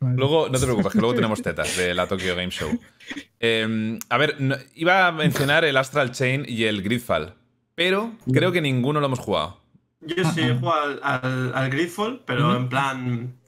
Luego, 0.00 0.48
no 0.48 0.58
te 0.58 0.64
preocupes, 0.64 0.92
que 0.92 0.98
luego 0.98 1.14
tenemos 1.14 1.40
tetas 1.42 1.76
de 1.76 1.94
la 1.94 2.08
Tokyo 2.08 2.34
Game 2.34 2.50
Show. 2.50 2.76
Eh, 3.38 3.98
a 4.08 4.18
ver, 4.18 4.40
no- 4.40 4.56
iba 4.74 5.06
a 5.06 5.12
mencionar 5.12 5.64
el 5.64 5.76
Astral 5.76 6.10
Chain 6.10 6.44
y 6.48 6.64
el 6.64 6.82
Gridfall, 6.82 7.34
pero 7.76 8.12
creo 8.32 8.50
que 8.50 8.60
ninguno 8.60 8.98
lo 8.98 9.06
hemos 9.06 9.20
jugado. 9.20 9.60
Yo 10.00 10.24
sí 10.32 10.40
he 10.40 10.54
jugado 10.58 10.82
al, 10.82 11.00
al, 11.02 11.52
al 11.54 11.70
Gridfall, 11.70 12.22
pero 12.26 12.56
en 12.56 12.68
plan. 12.68 13.38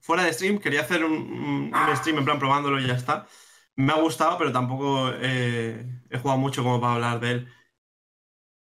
Fuera 0.00 0.24
de 0.24 0.32
stream, 0.34 0.58
quería 0.58 0.80
hacer 0.82 1.04
un 1.04 1.72
stream 1.96 2.18
en 2.18 2.24
plan 2.26 2.38
probándolo 2.38 2.78
y 2.80 2.86
ya 2.86 2.94
está. 2.94 3.26
Me 3.76 3.92
ha 3.92 3.96
gustado, 3.96 4.36
pero 4.36 4.52
tampoco 4.52 5.10
eh, 5.14 5.86
he 6.10 6.18
jugado 6.18 6.38
mucho 6.38 6.62
como 6.62 6.80
para 6.80 6.94
hablar 6.94 7.20
de 7.20 7.30
él. 7.30 7.48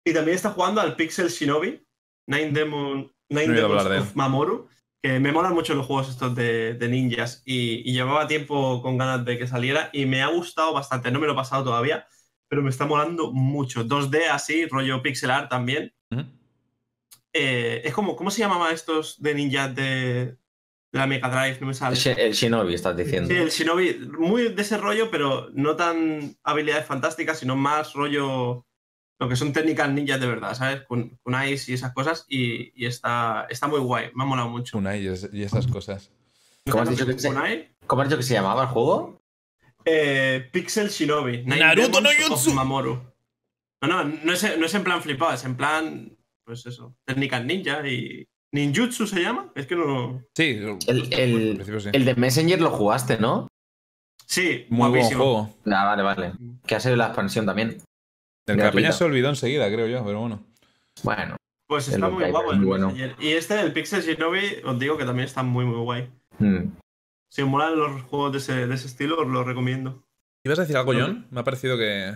Y 0.03 0.13
también 0.13 0.35
está 0.35 0.51
jugando 0.51 0.81
al 0.81 0.95
Pixel 0.95 1.29
Shinobi, 1.29 1.85
Nine, 2.27 2.51
Demon, 2.51 3.11
Nine 3.29 3.47
No 3.47 3.53
Demons 3.53 3.89
de 3.89 3.99
of 3.99 4.15
Mamoru, 4.15 4.67
que 5.01 5.19
me 5.19 5.31
molan 5.31 5.53
mucho 5.53 5.73
los 5.73 5.85
juegos 5.85 6.09
estos 6.09 6.35
de, 6.35 6.73
de 6.75 6.87
ninjas 6.87 7.41
y, 7.45 7.87
y 7.89 7.93
llevaba 7.93 8.27
tiempo 8.27 8.81
con 8.81 8.97
ganas 8.97 9.25
de 9.25 9.37
que 9.37 9.47
saliera 9.47 9.89
y 9.93 10.05
me 10.05 10.21
ha 10.21 10.27
gustado 10.27 10.73
bastante. 10.73 11.11
No 11.11 11.19
me 11.19 11.27
lo 11.27 11.33
he 11.33 11.35
pasado 11.35 11.63
todavía, 11.63 12.07
pero 12.47 12.61
me 12.61 12.69
está 12.69 12.85
molando 12.85 13.31
mucho. 13.31 13.85
2D 13.85 14.29
así, 14.29 14.65
rollo 14.65 15.01
pixel 15.01 15.31
art 15.31 15.49
también. 15.49 15.93
Eh, 17.33 17.81
es 17.85 17.93
como, 17.93 18.15
¿cómo 18.15 18.29
se 18.29 18.41
llamaban 18.41 18.73
estos 18.73 19.21
de 19.21 19.33
ninjas 19.33 19.73
de, 19.73 19.83
de 19.83 20.37
la 20.91 21.07
Mega 21.07 21.29
Drive? 21.29 21.59
No 21.61 21.67
me 21.67 21.73
sale. 21.73 21.97
El 22.17 22.33
Shinobi, 22.33 22.73
estás 22.73 22.97
diciendo. 22.97 23.29
Sí, 23.29 23.35
el 23.35 23.49
Shinobi, 23.49 24.11
muy 24.19 24.49
de 24.49 24.61
ese 24.61 24.77
rollo, 24.77 25.09
pero 25.09 25.49
no 25.53 25.75
tan 25.75 26.35
habilidades 26.43 26.85
fantásticas, 26.85 27.39
sino 27.39 27.55
más 27.55 27.93
rollo 27.93 28.65
lo 29.21 29.29
que 29.29 29.35
son 29.37 29.53
técnicas 29.53 29.89
ninjas 29.89 30.19
de 30.19 30.25
verdad, 30.27 30.53
¿sabes? 30.55 30.81
Con, 30.87 31.17
con 31.23 31.35
Ice 31.47 31.71
y 31.71 31.75
esas 31.75 31.93
cosas, 31.93 32.25
y, 32.27 32.73
y 32.75 32.87
está, 32.87 33.45
está 33.49 33.67
muy 33.67 33.79
guay, 33.79 34.09
me 34.15 34.23
ha 34.23 34.25
molado 34.25 34.49
mucho. 34.49 34.77
Unai 34.77 35.03
y, 35.03 35.07
es- 35.07 35.29
y 35.31 35.43
esas 35.43 35.67
cosas. 35.67 36.11
¿Cómo 36.69 36.83
has 36.83 36.89
dicho 36.89 37.05
que 37.05 37.17
se- 37.17 37.27
Kunai? 37.29 37.69
¿Cómo 37.87 38.01
has 38.01 38.09
dicho 38.09 38.17
que 38.17 38.23
se 38.23 38.33
llamaba 38.33 38.63
el 38.63 38.67
juego? 38.69 39.21
Eh, 39.85 40.49
Pixel 40.51 40.89
Shinobi. 40.89 41.37
Nine 41.43 41.59
Naruto 41.59 42.01
no 42.01 42.09
Jutsu. 42.27 42.53
Mamoru. 42.53 43.01
No, 43.81 43.87
no, 43.87 44.03
no 44.03 44.33
es, 44.33 44.57
no 44.59 44.65
es 44.65 44.73
en 44.75 44.83
plan 44.83 45.01
flipado, 45.01 45.33
es 45.33 45.43
en 45.45 45.55
plan, 45.55 46.17
pues 46.43 46.65
eso, 46.65 46.95
técnicas 47.05 47.43
ninja 47.45 47.87
y... 47.87 48.27
¿Ninjutsu 48.53 49.07
se 49.07 49.21
llama? 49.21 49.51
Es 49.55 49.65
que 49.65 49.75
no... 49.75 50.21
Sí, 50.35 50.59
El, 50.87 51.13
el, 51.13 51.53
principio 51.55 51.79
sí. 51.79 51.89
el 51.93 52.03
de 52.05 52.15
Messenger 52.15 52.59
lo 52.59 52.69
jugaste, 52.69 53.17
¿no? 53.17 53.47
Sí, 54.25 54.65
Muy 54.69 54.89
buen 54.89 54.91
guapísimo. 55.03 55.23
juego. 55.23 55.55
Ah, 55.67 55.85
vale, 55.85 56.03
vale. 56.03 56.33
Que 56.67 56.75
ha 56.75 56.79
sido 56.81 56.95
la 56.97 57.07
expansión 57.07 57.45
también. 57.45 57.77
El 58.47 58.55
que 58.57 58.63
la 58.63 58.71
peña 58.71 58.81
Gratuita. 58.89 58.91
se 58.93 59.03
olvidó 59.03 59.29
enseguida, 59.29 59.67
creo 59.71 59.87
yo, 59.87 60.03
pero 60.05 60.19
bueno. 60.19 60.43
Bueno, 61.03 61.37
Pues 61.67 61.87
está 61.87 62.09
muy 62.09 62.25
guapo 62.29 62.51
el 62.51 62.59
bueno. 62.65 62.87
Messenger. 62.91 63.15
Y 63.19 63.29
este, 63.29 63.59
el 63.61 63.71
Pixel 63.71 64.01
Shinobi, 64.01 64.41
os 64.65 64.77
digo 64.79 64.97
que 64.97 65.05
también 65.05 65.25
está 65.27 65.41
muy, 65.43 65.65
muy 65.65 65.77
guay. 65.79 66.09
mm. 66.39 66.63
Si 67.29 67.41
os 67.41 67.47
molan 67.47 67.77
los 67.77 68.01
juegos 68.03 68.33
de 68.33 68.37
ese, 68.39 68.67
de 68.67 68.75
ese 68.75 68.87
estilo, 68.87 69.17
os 69.21 69.27
lo 69.27 69.43
recomiendo. 69.45 70.03
¿Ibas 70.43 70.59
a 70.59 70.63
decir 70.63 70.75
algo, 70.75 70.91
John? 70.93 71.27
Me 71.31 71.39
ha 71.39 71.43
parecido 71.45 71.77
que. 71.77 72.13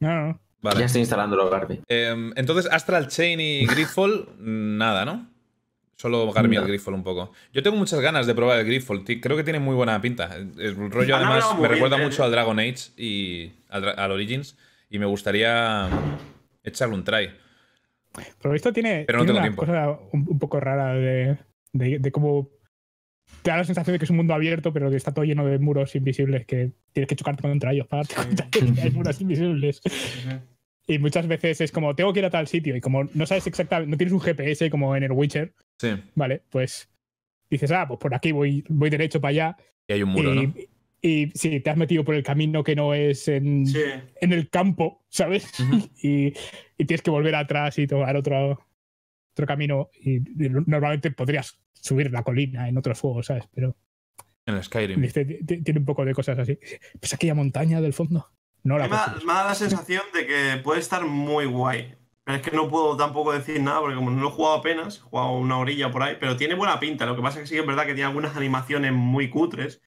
No, 0.00 0.28
no. 0.28 0.40
Vale. 0.62 0.80
ya 0.80 0.86
estoy 0.86 1.02
instalando 1.02 1.36
los 1.36 1.50
Garby. 1.50 1.82
Em, 1.88 2.32
entonces, 2.36 2.72
Astral 2.72 3.08
Chain 3.08 3.38
y 3.40 3.66
Gridfall, 3.66 4.26
nada, 4.38 5.04
¿no? 5.04 5.26
Solo 5.96 6.32
Garmy 6.32 6.56
No. 6.56 6.62
el 6.62 6.68
Gridfall 6.68 6.94
un 6.94 7.02
poco. 7.04 7.32
Yo 7.52 7.62
tengo 7.62 7.76
muchas 7.76 8.00
ganas 8.00 8.26
de 8.26 8.34
probar 8.34 8.58
el 8.58 8.64
Gridfall. 8.64 9.04
Creo 9.04 9.36
que 9.36 9.44
tiene 9.44 9.60
muy 9.60 9.74
buena 9.74 10.00
pinta. 10.00 10.34
El 10.36 10.90
rollo, 10.90 11.14
Han 11.16 11.24
además, 11.24 11.58
me 11.60 11.68
recuerda 11.68 11.98
mucho 11.98 12.22
¿eh? 12.22 12.24
al 12.24 12.32
Dragon 12.32 12.58
Age 12.58 12.90
y 12.96 13.52
al 13.68 14.10
Origins. 14.12 14.56
Y 14.94 14.98
me 15.00 15.06
gustaría 15.06 15.88
echarle 16.62 16.94
un 16.94 17.02
try. 17.02 17.28
Pero 18.40 18.54
esto 18.54 18.72
tiene, 18.72 19.02
Pero 19.04 19.18
no 19.18 19.24
tiene 19.24 19.40
tengo 19.40 19.60
una 19.62 19.66
cosa 19.66 19.98
un, 20.12 20.24
un 20.28 20.38
poco 20.38 20.60
rara 20.60 20.94
de, 20.94 21.36
de, 21.72 21.98
de 21.98 22.12
cómo 22.12 22.48
te 23.42 23.50
da 23.50 23.56
la 23.56 23.64
sensación 23.64 23.92
de 23.94 23.98
que 23.98 24.04
es 24.04 24.10
un 24.10 24.18
mundo 24.18 24.34
abierto, 24.34 24.72
pero 24.72 24.90
que 24.90 24.96
está 24.96 25.12
todo 25.12 25.24
lleno 25.24 25.44
de 25.46 25.58
muros 25.58 25.96
invisibles 25.96 26.46
que 26.46 26.70
tienes 26.92 27.08
que 27.08 27.16
chocarte 27.16 27.42
contra 27.42 27.72
ellos 27.72 27.88
para 27.88 28.04
darte 28.04 28.14
cuenta 28.14 28.44
de 28.44 28.50
que 28.74 28.80
hay 28.82 28.90
muros 28.92 29.20
invisibles. 29.20 29.80
Y 30.86 31.00
muchas 31.00 31.26
veces 31.26 31.60
es 31.60 31.72
como, 31.72 31.96
tengo 31.96 32.12
que 32.12 32.20
ir 32.20 32.26
a 32.26 32.30
tal 32.30 32.46
sitio 32.46 32.76
y 32.76 32.80
como 32.80 33.02
no 33.14 33.26
sabes 33.26 33.48
exactamente, 33.48 33.90
no 33.90 33.96
tienes 33.96 34.12
un 34.12 34.20
GPS 34.20 34.70
como 34.70 34.94
en 34.94 35.02
el 35.02 35.10
Witcher, 35.10 35.54
Sí. 35.80 35.88
¿vale? 36.14 36.42
Pues 36.50 36.88
dices, 37.50 37.72
ah, 37.72 37.88
pues 37.88 37.98
por 37.98 38.14
aquí 38.14 38.30
voy, 38.30 38.62
voy 38.68 38.90
derecho 38.90 39.20
para 39.20 39.30
allá. 39.30 39.56
Y 39.88 39.94
hay 39.94 40.02
un 40.04 40.10
muro, 40.10 40.32
y, 40.32 40.46
¿no? 40.46 40.54
Y 41.06 41.30
sí, 41.34 41.60
te 41.60 41.68
has 41.70 41.76
metido 41.76 42.02
por 42.04 42.14
el 42.14 42.22
camino 42.22 42.64
que 42.64 42.74
no 42.74 42.94
es 42.94 43.28
en, 43.28 43.66
Sí. 43.66 43.82
en 44.20 44.32
el 44.32 44.48
campo, 44.48 45.04
¿sabes? 45.08 45.60
Ujú. 45.60 45.88
y, 46.02 46.32
y 46.78 46.84
tienes 46.86 47.02
que 47.02 47.10
volver 47.10 47.34
atrás 47.34 47.78
y 47.78 47.86
tomar 47.86 48.16
otro, 48.16 48.58
otro 49.32 49.46
camino. 49.46 49.90
Y, 50.00 50.16
y 50.16 50.48
normalmente 50.66 51.10
podrías 51.10 51.58
subir 51.74 52.10
la 52.10 52.22
colina 52.22 52.68
en 52.68 52.78
otros 52.78 52.98
juegos, 53.00 53.26
¿sabes? 53.26 53.44
Pero 53.54 53.76
En 54.46 54.54
el 54.54 54.62
Skyrim. 54.64 55.04
este 55.04 55.24
tiene 55.24 55.80
un 55.80 55.84
poco 55.84 56.04
de 56.06 56.14
cosas 56.14 56.38
así. 56.38 56.58
¿Pues 56.98 57.12
aquella 57.12 57.34
montaña 57.34 57.80
del 57.82 57.92
fondo? 57.92 58.30
No 58.62 58.78
la 58.78 58.84
Me 58.88 58.96
da, 58.96 59.16
me 59.26 59.32
da 59.34 59.44
la 59.48 59.54
sensación 59.54 60.02
de 60.14 60.26
que 60.26 60.60
puede 60.64 60.80
estar 60.80 61.04
muy 61.04 61.44
guay. 61.44 61.94
Pero 62.24 62.38
es 62.38 62.42
que 62.42 62.56
no 62.56 62.70
puedo 62.70 62.96
tampoco 62.96 63.32
decir 63.34 63.60
nada 63.60 63.80
porque 63.80 63.96
como 63.96 64.10
no 64.10 64.22
lo 64.22 64.28
he 64.28 64.32
jugado 64.32 64.54
apenas, 64.56 64.96
he 64.96 65.00
jugado 65.00 65.32
una 65.32 65.58
orilla 65.58 65.90
por 65.90 66.02
ahí, 66.02 66.16
pero 66.18 66.38
tiene 66.38 66.54
buena 66.54 66.80
pinta. 66.80 67.04
Lo 67.04 67.14
que 67.14 67.20
pasa 67.20 67.38
es 67.38 67.42
que 67.42 67.54
sí 67.54 67.60
es 67.60 67.66
verdad 67.66 67.82
que 67.84 67.92
tiene 67.92 68.04
algunas 68.08 68.34
animaciones 68.34 68.92
muy 68.94 69.28
cutres 69.28 69.82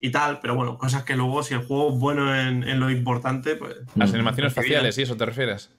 y 0.00 0.10
tal, 0.10 0.40
pero 0.40 0.54
bueno, 0.54 0.78
cosas 0.78 1.02
que 1.04 1.16
luego 1.16 1.42
si 1.42 1.54
el 1.54 1.60
juego 1.66 1.92
es 1.92 1.98
bueno 1.98 2.34
en, 2.34 2.62
en 2.62 2.78
lo 2.80 2.90
importante, 2.90 3.56
pues... 3.56 3.74
Las 3.96 4.10
Mm. 4.12 4.14
animaciones 4.14 4.52
faciales, 4.54 4.94
¿sí? 4.94 5.02
¿Eso 5.02 5.16
te 5.16 5.26
refieres? 5.26 5.70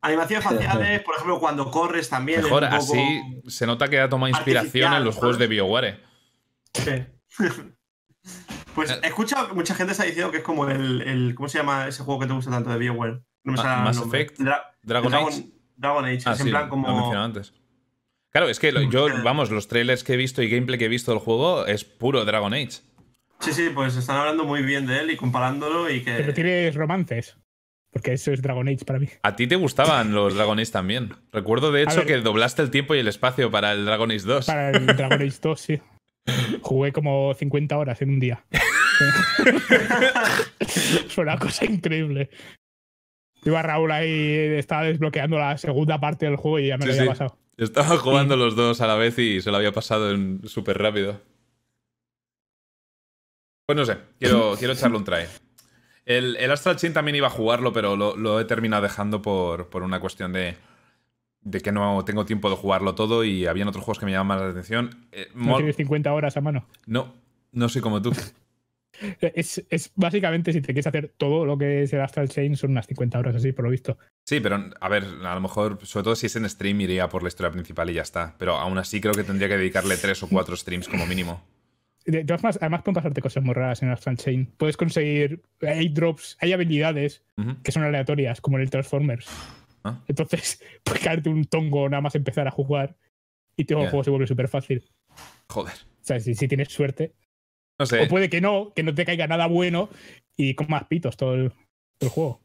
Animaciones 0.00 0.44
faciales, 0.44 1.00
por 1.02 1.14
ejemplo, 1.14 1.40
cuando 1.40 1.70
corres 1.70 2.08
también. 2.08 2.38
es 2.40 2.44
Mejor, 2.44 2.62
un 2.64 2.68
poco- 2.70 2.82
así 2.82 3.22
se 3.48 3.66
nota 3.66 3.88
que 3.88 3.98
ha 4.00 4.08
tomado 4.08 4.28
inspiración 4.28 4.92
en 4.94 5.04
los 5.04 5.16
juegos 5.16 5.38
de. 5.38 5.46
BioWare. 5.48 6.00
Sí. 6.74 7.04
pues 8.74 8.90
Eh. 8.90 9.00
he 9.02 9.06
escuchado 9.08 9.48
que 9.48 9.54
mucha 9.54 9.74
gente 9.74 9.92
está 9.92 10.04
diciendo 10.04 10.30
que 10.30 10.38
es 10.38 10.42
como 10.44 10.68
el, 10.68 11.02
el- 11.02 11.34
¿Cómo 11.34 11.48
se 11.48 11.58
llama 11.58 11.88
ese 11.88 12.02
juego 12.02 12.20
que 12.20 12.26
te 12.26 12.32
gusta 12.34 12.50
tanto 12.50 12.70
de 12.70 12.78
BioWare? 12.78 13.20
No 13.44 13.52
me 13.52 13.58
sale 13.58 13.82
Mass. 13.82 13.98
Effect, 14.04 14.38
Dra- 14.40 14.62
Dragon 14.82 15.14
Age. 15.14 15.46
Dragon 15.76 16.04
Age. 16.04 16.22
Ah, 16.26 16.32
es 16.32 16.36
sí, 16.38 16.42
en 16.44 16.50
plan 16.50 16.64
lo 16.64 16.68
como. 16.70 16.88
mencionado 16.88 17.24
antes. 17.24 17.52
Claro, 18.30 18.48
es 18.48 18.58
que 18.58 18.72
lo- 18.72 18.82
yo, 18.82 19.06
vamos, 19.24 19.50
los 19.50 19.68
trailers 19.68 20.04
que 20.04 20.14
he 20.14 20.16
visto 20.16 20.42
y 20.42 20.48
gameplay 20.50 20.78
que 20.78 20.84
he 20.86 20.88
visto 20.88 21.10
del 21.12 21.20
juego 21.20 21.66
es 21.66 21.84
puro 21.84 22.24
Dragon 22.24 22.52
Age. 22.54 22.80
Sí, 23.40 23.52
sí, 23.52 23.70
pues 23.74 23.96
están 23.96 24.16
hablando 24.16 24.44
muy 24.44 24.62
bien 24.62 24.86
de 24.86 25.00
él 25.00 25.10
y 25.10 25.16
comparándolo 25.16 25.90
y 25.90 26.02
que. 26.02 26.12
Pero 26.12 26.34
tienes 26.34 26.74
romances. 26.74 27.36
Porque 27.96 28.12
eso 28.12 28.30
es 28.30 28.42
Dragon 28.42 28.68
Age 28.68 28.84
para 28.84 28.98
mí. 28.98 29.08
A 29.22 29.36
ti 29.36 29.46
te 29.46 29.56
gustaban 29.56 30.12
los 30.12 30.34
Dragon 30.34 30.58
Age 30.58 30.70
también. 30.70 31.14
Recuerdo, 31.32 31.72
de 31.72 31.82
hecho, 31.82 31.96
ver. 31.96 32.06
que 32.06 32.16
doblaste 32.18 32.60
el 32.60 32.70
tiempo 32.70 32.94
y 32.94 32.98
el 32.98 33.08
espacio 33.08 33.50
para 33.50 33.72
el 33.72 33.86
Dragon 33.86 34.10
Age 34.10 34.26
2. 34.26 34.46
Para 34.46 34.70
el 34.70 34.84
Dragon 34.84 35.22
Age 35.22 35.38
2, 35.40 35.60
sí. 35.60 35.80
Jugué 36.60 36.92
como 36.92 37.32
50 37.32 37.78
horas 37.78 38.02
en 38.02 38.10
un 38.10 38.20
día. 38.20 38.44
Fue 41.08 41.24
una 41.24 41.38
cosa 41.38 41.64
increíble. 41.64 42.28
Iba 43.44 43.62
Raúl 43.62 43.92
ahí, 43.92 44.34
estaba 44.58 44.84
desbloqueando 44.84 45.38
la 45.38 45.56
segunda 45.56 46.00
parte 46.00 46.26
del 46.26 46.36
juego 46.36 46.58
y 46.58 46.66
ya 46.66 46.76
me 46.76 46.86
lo 46.86 46.92
había 46.92 47.06
pasado. 47.06 47.38
Estaba 47.56 47.96
jugando 47.96 48.36
los 48.36 48.56
dos 48.56 48.82
a 48.82 48.86
la 48.86 48.96
vez 48.96 49.18
y 49.18 49.40
se 49.40 49.50
lo 49.50 49.56
había 49.56 49.72
pasado 49.72 50.14
súper 50.44 50.76
rápido. 50.78 51.22
Pues 53.66 53.76
no 53.76 53.84
sé, 53.84 53.98
quiero, 54.20 54.54
quiero 54.56 54.74
echarle 54.74 54.96
un 54.96 55.04
try. 55.04 55.24
El, 56.04 56.50
Astral 56.50 56.76
Chain 56.76 56.92
también 56.92 57.16
iba 57.16 57.26
a 57.26 57.30
jugarlo, 57.30 57.72
pero 57.72 57.96
lo, 57.96 58.40
he 58.40 58.44
terminado 58.44 58.84
dejando 58.84 59.20
por, 59.20 59.68
por 59.68 59.82
una 59.82 59.98
cuestión 59.98 60.32
de, 60.32 60.54
de, 61.40 61.60
que 61.60 61.72
no 61.72 62.04
tengo 62.04 62.24
tiempo 62.24 62.48
de 62.48 62.54
jugarlo 62.54 62.94
todo 62.94 63.24
y 63.24 63.46
habían 63.46 63.66
otros 63.66 63.84
juegos 63.84 63.98
que 63.98 64.06
me 64.06 64.12
llaman 64.12 64.28
más 64.28 64.40
la 64.40 64.50
atención. 64.50 65.08
Eh, 65.10 65.28
¿No 65.34 65.56
tienes 65.56 65.74
50 65.76 66.12
horas 66.12 66.36
a 66.36 66.40
mano? 66.40 66.68
No, 66.86 67.12
no 67.50 67.68
soy 67.68 67.82
como 67.82 68.00
tú. 68.00 68.12
Es, 69.20 69.92
básicamente, 69.94 70.52
si 70.52 70.60
te 70.60 70.68
quieres 70.68 70.86
hacer 70.86 71.12
todo 71.16 71.44
lo 71.44 71.58
que 71.58 71.82
es 71.82 71.92
el 71.92 72.00
Astral 72.00 72.28
Chain, 72.28 72.56
son 72.56 72.70
unas 72.70 72.86
50 72.86 73.18
horas 73.18 73.36
así, 73.36 73.52
por 73.52 73.64
lo 73.64 73.70
visto. 73.70 73.98
Sí, 74.24 74.40
pero 74.40 74.70
a 74.80 74.88
ver, 74.88 75.04
a 75.24 75.34
lo 75.34 75.40
mejor, 75.40 75.78
sobre 75.82 76.04
todo 76.04 76.16
si 76.16 76.26
es 76.26 76.36
en 76.36 76.48
stream, 76.48 76.80
iría 76.80 77.08
por 77.08 77.22
la 77.22 77.28
historia 77.28 77.50
principal 77.50 77.90
y 77.90 77.94
ya 77.94 78.02
está. 78.02 78.34
Pero 78.38 78.56
aún 78.56 78.78
así 78.78 79.00
creo 79.00 79.12
que 79.12 79.24
tendría 79.24 79.48
que 79.48 79.58
dedicarle 79.58 79.96
tres 79.96 80.22
o 80.22 80.28
cuatro 80.28 80.56
streams 80.56 80.88
como 80.88 81.04
mínimo. 81.06 81.42
Además, 82.06 82.58
además 82.60 82.82
pueden 82.82 82.94
pasarte 82.94 83.20
cosas 83.20 83.42
muy 83.42 83.54
raras 83.54 83.82
en 83.82 83.90
Astral 83.90 84.16
Chain. 84.16 84.46
Puedes 84.56 84.76
conseguir, 84.76 85.42
hay 85.62 85.88
drops, 85.88 86.36
hay 86.40 86.52
habilidades 86.52 87.22
que 87.62 87.72
son 87.72 87.82
aleatorias, 87.82 88.40
como 88.40 88.56
en 88.58 88.62
el 88.62 88.70
Transformers. 88.70 89.28
¿Ah? 89.84 90.02
Entonces, 90.08 90.62
puedes 90.84 91.02
caerte 91.02 91.28
un 91.28 91.44
tongo 91.44 91.88
nada 91.88 92.00
más 92.00 92.14
empezar 92.14 92.46
a 92.48 92.50
jugar 92.50 92.96
y 93.56 93.64
todo 93.64 93.82
el 93.82 93.88
juego 93.90 94.04
se 94.04 94.10
vuelve 94.10 94.26
súper 94.26 94.48
fácil. 94.48 94.84
Joder. 95.48 95.74
O 95.74 96.04
sea, 96.06 96.20
si, 96.20 96.34
si 96.34 96.46
tienes 96.48 96.68
suerte, 96.68 97.14
o 97.78 98.08
puede 98.08 98.30
que 98.30 98.40
no, 98.40 98.72
que 98.74 98.82
no 98.82 98.94
te 98.94 99.04
caiga 99.04 99.26
nada 99.26 99.46
bueno 99.46 99.90
y 100.36 100.54
con 100.54 100.68
más 100.68 100.84
pitos 100.84 101.16
todo 101.16 101.34
el, 101.34 101.52
juego. 102.08 102.40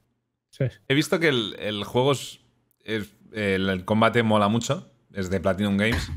He 0.87 0.93
visto 0.93 1.19
que 1.19 1.29
el, 1.29 1.83
juego 1.85 2.11
es, 2.11 2.41
el, 2.83 3.85
combate 3.85 4.23
mola 4.23 4.49
mucho, 4.49 4.91
es 5.13 5.29
de 5.29 5.39
Platinum 5.39 5.77
Games. 5.77 6.11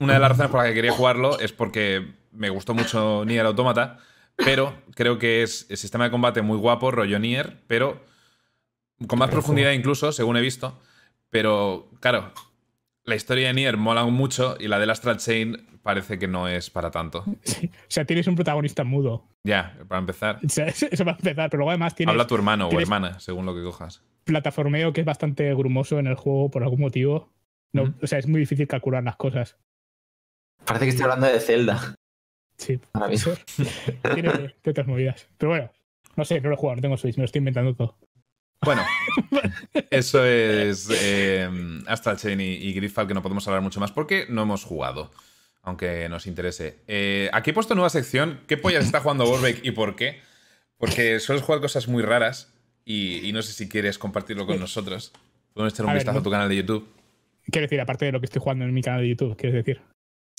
Una 0.00 0.14
de 0.14 0.18
las 0.18 0.30
razones 0.30 0.50
por 0.50 0.60
las 0.60 0.68
que 0.68 0.74
quería 0.74 0.92
jugarlo 0.92 1.38
es 1.38 1.52
porque 1.52 2.14
me 2.32 2.48
gustó 2.48 2.74
mucho 2.74 3.24
Nier 3.26 3.46
Automata, 3.46 3.98
pero 4.36 4.74
creo 4.94 5.18
que 5.18 5.42
es 5.42 5.66
el 5.68 5.76
sistema 5.76 6.04
de 6.04 6.10
combate 6.10 6.42
muy 6.42 6.56
guapo, 6.56 6.90
rollo 6.90 7.18
Nier, 7.18 7.58
pero 7.66 8.02
con 9.06 9.18
más 9.18 9.30
profundidad 9.30 9.72
incluso, 9.72 10.10
según 10.12 10.36
he 10.36 10.40
visto. 10.40 10.78
Pero, 11.28 11.90
claro, 12.00 12.32
la 13.04 13.14
historia 13.14 13.48
de 13.48 13.54
Nier 13.54 13.76
mola 13.76 14.04
mucho 14.06 14.56
y 14.58 14.68
la 14.68 14.78
del 14.78 14.90
Astral 14.90 15.18
Chain 15.18 15.66
parece 15.82 16.18
que 16.18 16.26
no 16.26 16.48
es 16.48 16.70
para 16.70 16.90
tanto. 16.90 17.24
O 17.26 17.34
sea, 17.88 18.04
tienes 18.04 18.26
un 18.26 18.36
protagonista 18.36 18.84
mudo. 18.84 19.28
Ya, 19.44 19.78
para 19.88 20.00
empezar. 20.00 20.38
eso 20.42 21.04
va 21.04 21.12
a 21.12 21.16
empezar, 21.16 21.50
pero 21.50 21.58
luego 21.58 21.70
además 21.70 21.94
tienes. 21.94 22.10
Habla 22.10 22.26
tu 22.26 22.34
hermano 22.34 22.68
o 22.68 22.80
hermana, 22.80 23.20
según 23.20 23.46
lo 23.46 23.54
que 23.54 23.62
cojas. 23.62 24.02
Plataformeo 24.24 24.92
que 24.92 25.00
es 25.00 25.06
bastante 25.06 25.52
grumoso 25.54 25.98
en 25.98 26.06
el 26.06 26.14
juego 26.14 26.50
por 26.50 26.62
algún 26.62 26.80
motivo. 26.80 27.32
No, 27.72 27.94
O 28.02 28.06
sea, 28.06 28.18
es 28.18 28.26
muy 28.26 28.40
difícil 28.40 28.66
calcular 28.66 29.02
las 29.04 29.16
cosas. 29.16 29.56
Parece 30.72 30.84
que 30.84 30.90
estoy 30.90 31.04
hablando 31.04 31.26
de 31.26 31.40
Zelda. 31.40 31.94
Sí, 32.56 32.78
tiene, 34.14 34.54
otras 34.66 34.86
movidas. 34.86 35.26
Pero 35.38 35.50
bueno, 35.50 35.72
no 36.16 36.24
sé, 36.24 36.40
no 36.40 36.48
lo 36.48 36.54
he 36.54 36.58
jugado, 36.58 36.76
no 36.76 36.82
tengo 36.82 36.96
Switch, 36.96 37.16
me 37.16 37.22
lo 37.22 37.26
estoy 37.26 37.38
inventando 37.38 37.74
todo. 37.74 37.96
Bueno, 38.62 38.82
eso 39.90 40.24
es 40.24 40.90
eh, 40.92 41.48
Astral 41.86 42.18
Chain 42.18 42.40
y, 42.40 42.52
y 42.56 42.74
que 42.74 43.14
no 43.14 43.22
podemos 43.22 43.48
hablar 43.48 43.62
mucho 43.62 43.80
más 43.80 43.92
porque 43.92 44.26
no 44.28 44.42
hemos 44.42 44.64
jugado 44.64 45.10
aunque 45.62 46.08
nos 46.08 46.26
interese. 46.26 46.78
Eh, 46.86 47.28
aquí 47.32 47.50
he 47.50 47.54
puesto 47.54 47.74
nueva 47.74 47.90
sección. 47.90 48.40
¿Qué 48.46 48.56
pollas 48.56 48.84
está 48.84 49.00
jugando 49.00 49.24
Warbeck 49.24 49.64
y 49.64 49.72
por 49.72 49.96
qué? 49.96 50.20
Porque 50.78 51.20
sueles 51.20 51.44
jugar 51.44 51.60
cosas 51.60 51.88
muy 51.88 52.02
raras 52.02 52.54
y, 52.84 53.30
no 53.32 53.42
sé 53.42 53.52
si 53.52 53.68
quieres 53.68 53.98
compartirlo 53.98 54.46
con 54.46 54.58
nosotros. 54.58 55.12
Podemos 55.52 55.74
echar 55.74 55.86
un 55.86 55.94
vistazo 55.94 56.18
a 56.18 56.22
tu 56.22 56.30
canal 56.30 56.48
de 56.48 56.56
YouTube. 56.56 56.88
Quiero 57.50 57.66
decir, 57.66 57.80
aparte 57.80 58.06
de 58.06 58.12
lo 58.12 58.20
que 58.20 58.26
estoy 58.26 58.40
jugando 58.40 58.64
en 58.64 58.72
mi 58.72 58.82
canal 58.82 59.02
de 59.02 59.08
YouTube, 59.08 59.36
quieres 59.36 59.64
decir. 59.64 59.80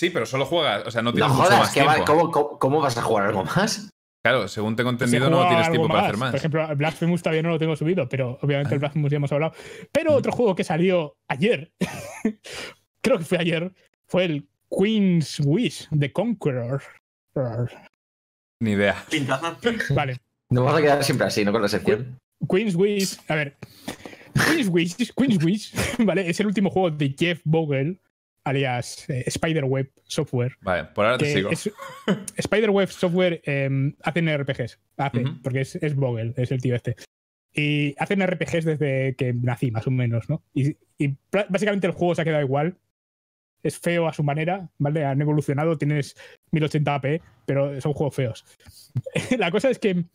Sí, 0.01 0.09
pero 0.09 0.25
solo 0.25 0.47
juegas, 0.47 0.81
o 0.87 0.89
sea, 0.89 1.03
no 1.03 1.13
tienes 1.13 1.31
mucho 1.31 1.51
más 1.51 1.71
tiempo. 1.71 2.57
¿cómo, 2.59 2.81
vas 2.81 2.97
a 2.97 3.03
jugar 3.03 3.27
algo 3.27 3.43
más? 3.43 3.91
Claro, 4.25 4.47
según 4.47 4.75
tengo 4.75 4.89
entendido, 4.89 5.29
no 5.29 5.47
tienes 5.47 5.69
tiempo 5.69 5.87
para 5.87 6.05
hacer 6.05 6.17
más. 6.17 6.31
Por 6.31 6.39
ejemplo, 6.39 6.75
Blasphemous 6.75 7.21
todavía 7.21 7.43
no 7.43 7.49
lo 7.49 7.59
tengo 7.59 7.75
subido, 7.75 8.09
pero 8.09 8.39
obviamente 8.41 8.73
el 8.73 8.79
Blasphemous 8.79 9.11
ya 9.11 9.17
hemos 9.17 9.31
hablado. 9.31 9.53
Pero 9.91 10.15
otro 10.15 10.31
juego 10.31 10.55
que 10.55 10.63
salió 10.63 11.17
ayer, 11.27 11.71
creo 13.01 13.19
que 13.19 13.25
fue 13.25 13.37
ayer, 13.37 13.71
fue 14.07 14.25
el 14.25 14.49
Queen's 14.75 15.39
Wish, 15.45 15.87
The 15.95 16.11
Conqueror. 16.11 16.81
Ni 18.59 18.71
idea. 18.71 19.05
Vale. 19.91 20.17
No 20.49 20.63
vas 20.63 20.79
a 20.79 20.81
quedar 20.81 21.03
siempre 21.03 21.27
así, 21.27 21.45
¿no? 21.45 21.51
Con 21.51 21.61
la 21.61 21.67
sección. 21.67 22.17
Queen's 22.49 22.73
Wish, 22.73 23.19
a 23.27 23.35
ver. 23.35 23.55
Queen's 24.33 24.67
Wish, 24.67 24.95
Queen's 25.15 25.43
Wish, 25.43 25.73
¿vale? 26.03 26.27
Es 26.27 26.39
el 26.39 26.47
último 26.47 26.71
juego 26.71 26.89
de 26.89 27.15
Jeff 27.15 27.39
Vogel, 27.43 28.01
alias 28.43 29.09
eh, 29.09 29.30
Spiderweb 29.30 29.91
Software. 30.03 30.55
Vale, 30.61 30.85
por 30.85 31.05
ahora 31.05 31.18
te 31.18 31.34
sigo. 31.34 31.49
Spiderweb 32.41 32.89
Software 32.89 33.41
eh, 33.45 33.93
hacen 34.03 34.38
RPGs, 34.38 34.80
hace, 34.97 35.23
porque 35.43 35.61
es, 35.61 35.76
es 35.76 35.95
Vogel, 35.95 36.34
es 36.38 36.51
el 36.51 36.61
tío 36.61 36.76
este. 36.76 36.95
Y 37.53 37.95
hacen 37.99 38.26
RPGs 38.26 38.65
desde 38.65 39.15
que 39.15 39.34
nací, 39.34 39.72
más 39.72 39.85
o 39.85 39.91
menos, 39.91 40.30
¿no? 40.30 40.43
y 40.53 40.77
básicamente 41.49 41.88
el 41.88 41.93
juego 41.93 42.15
se 42.15 42.22
ha 42.22 42.26
quedado 42.26 42.43
igual 42.43 42.77
es 43.63 43.80
feo 43.80 44.07
a 44.07 44.13
su 44.13 44.23
manera, 44.23 44.69
¿vale? 44.77 45.05
Han 45.05 45.22
evolucionado, 45.22 45.77
tienes 45.77 46.15
1080p, 46.51 47.22
pero 47.45 47.80
son 47.81 47.93
juegos 47.93 48.15
feos. 48.15 48.45
la 49.38 49.51
cosa 49.51 49.69
es 49.69 49.80
que 49.80 50.05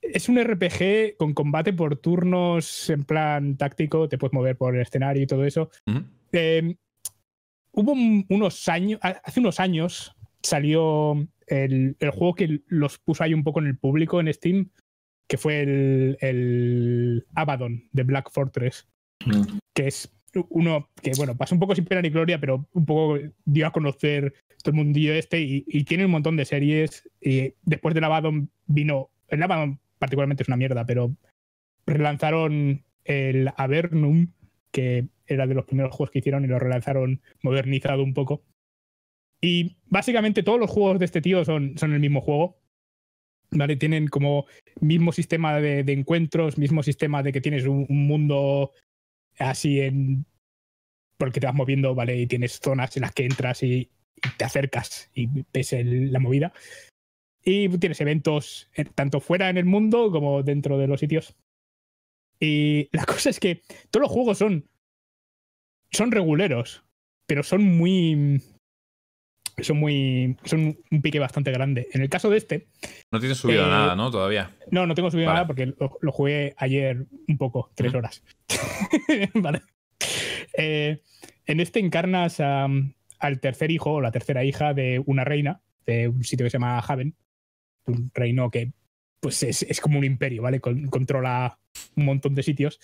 es 0.00 0.28
un 0.28 0.42
RPG 0.42 1.16
con 1.16 1.34
combate 1.34 1.72
por 1.72 1.96
turnos 1.96 2.90
en 2.90 3.04
plan 3.04 3.56
táctico, 3.56 4.08
te 4.08 4.18
puedes 4.18 4.34
mover 4.34 4.56
por 4.56 4.74
el 4.74 4.82
escenario 4.82 5.22
y 5.22 5.26
todo 5.26 5.44
eso. 5.44 5.70
Em, 6.32 6.76
hubo 7.74 7.92
unos 8.28 8.68
años, 8.68 8.98
hace 9.02 9.40
unos 9.40 9.60
años 9.60 10.14
salió 10.42 11.26
el, 11.46 11.96
juego 12.12 12.34
que 12.34 12.60
los 12.68 12.98
puso 12.98 13.24
ahí 13.24 13.34
un 13.34 13.44
poco 13.44 13.60
en 13.60 13.66
el 13.66 13.76
público 13.76 14.20
en 14.20 14.32
Steam, 14.32 14.70
que 15.28 15.36
fue 15.36 15.62
el, 15.62 16.16
el 16.20 17.26
Abaddon 17.34 17.88
de 17.92 18.02
Black 18.02 18.30
Fortress, 18.30 18.86
mm. 19.26 19.58
que 19.74 19.86
es 19.88 20.10
uno 20.50 20.90
que, 21.00 21.12
bueno, 21.16 21.36
pasó 21.36 21.54
un 21.54 21.60
poco 21.60 21.74
sin 21.74 21.84
pena 21.84 22.02
ni 22.02 22.10
gloria, 22.10 22.40
pero 22.40 22.66
un 22.72 22.84
poco 22.84 23.18
dio 23.44 23.66
a 23.66 23.72
conocer 23.72 24.34
todo 24.62 24.72
el 24.72 24.76
mundillo 24.76 25.12
este 25.12 25.40
y, 25.40 25.84
tiene 25.84 26.06
un 26.06 26.10
montón 26.10 26.36
de 26.36 26.44
series. 26.44 27.08
Y 27.20 27.54
después 27.62 27.94
del 27.94 28.04
Abaddon 28.04 28.50
vino. 28.66 29.10
El 29.28 29.42
Abaddon 29.42 29.80
particularmente 29.98 30.42
es 30.42 30.48
una 30.48 30.56
mierda, 30.56 30.84
pero 30.86 31.14
relanzaron 31.86 32.84
el 33.04 33.50
Avernum, 33.56 34.28
que 34.70 35.08
era 35.26 35.46
de 35.46 35.54
los 35.54 35.64
primeros 35.64 35.94
juegos 35.94 36.10
que 36.10 36.18
hicieron 36.20 36.44
y 36.44 36.48
lo 36.48 36.58
relanzaron 36.58 37.22
modernizado 37.42 38.02
un 38.02 38.14
poco. 38.14 38.44
Y 39.40 39.76
básicamente 39.86 40.42
todos 40.42 40.58
los 40.58 40.70
juegos 40.70 40.98
de 40.98 41.04
este 41.04 41.20
tío 41.20 41.44
son, 41.44 41.76
son 41.76 41.92
el 41.92 42.00
mismo 42.00 42.20
juego. 42.20 42.58
¿Vale? 43.50 43.76
Tienen 43.76 44.08
como 44.08 44.46
mismo 44.80 45.12
sistema 45.12 45.60
de, 45.60 45.80
encuentros, 45.92 46.58
mismo 46.58 46.82
sistema 46.82 47.22
de 47.22 47.32
que 47.32 47.40
tienes 47.40 47.66
un 47.66 47.86
mundo 47.88 48.72
así 49.38 49.80
en. 49.80 50.26
Porque 51.18 51.40
te 51.40 51.46
vas 51.46 51.54
moviendo, 51.54 51.94
¿vale? 51.94 52.18
Y 52.18 52.26
tienes 52.26 52.58
zonas 52.60 52.96
en 52.96 53.02
las 53.02 53.12
que 53.12 53.24
entras 53.24 53.62
y, 53.62 53.90
te 54.36 54.44
acercas 54.44 55.10
y 55.14 55.28
ves 55.52 55.74
la 55.84 56.18
movida. 56.18 56.52
Y 57.44 57.68
tienes 57.78 58.00
eventos 58.00 58.70
eh, 58.74 58.86
tanto 58.86 59.20
fuera 59.20 59.50
en 59.50 59.58
el 59.58 59.66
mundo 59.66 60.10
como 60.10 60.42
dentro 60.42 60.78
de 60.78 60.88
los 60.88 61.00
sitios. 61.00 61.36
Y 62.40 62.88
la 62.92 63.04
cosa 63.06 63.30
es 63.30 63.38
que 63.38 63.62
todos 63.90 64.02
los 64.02 64.10
juegos 64.10 64.38
son. 64.38 64.68
Son 65.94 66.10
reguleros, 66.10 66.82
pero 67.26 67.42
son 67.42 67.62
muy. 67.62 68.42
Son 69.60 69.78
muy. 69.78 70.36
Son 70.44 70.76
un 70.90 71.02
pique 71.02 71.20
bastante 71.20 71.52
grande. 71.52 71.86
En 71.92 72.02
el 72.02 72.08
caso 72.08 72.28
de 72.30 72.38
este. 72.38 72.66
No 73.12 73.20
tienes 73.20 73.38
subido 73.38 73.64
eh, 73.64 73.70
nada, 73.70 73.94
¿no? 73.94 74.10
Todavía. 74.10 74.50
No, 74.72 74.86
no 74.86 74.96
tengo 74.96 75.10
subido 75.12 75.32
nada 75.32 75.46
porque 75.46 75.66
lo, 75.66 76.12
jugué 76.12 76.54
ayer 76.56 77.06
un 77.28 77.38
poco, 77.38 77.70
tres 77.76 77.94
horas. 77.94 78.24
vale. 79.34 79.62
Eh, 80.58 81.00
en 81.46 81.60
este 81.60 81.78
encarnas 81.78 82.40
al 82.40 83.40
tercer 83.40 83.70
hijo 83.70 83.92
o 83.92 84.00
la 84.00 84.10
tercera 84.10 84.44
hija 84.44 84.74
de 84.74 85.00
una 85.06 85.22
reina 85.22 85.60
de 85.86 86.08
un 86.08 86.24
sitio 86.24 86.44
que 86.44 86.50
se 86.50 86.58
llama 86.58 86.80
Haven. 86.80 87.14
Un 87.86 88.10
reino 88.14 88.50
que 88.50 88.72
pues 89.20 89.42
es, 89.42 89.80
como 89.80 89.98
un 89.98 90.04
imperio, 90.04 90.42
¿vale? 90.42 90.60
controla 90.60 91.58
un 91.96 92.04
montón 92.04 92.34
de 92.34 92.42
sitios. 92.42 92.80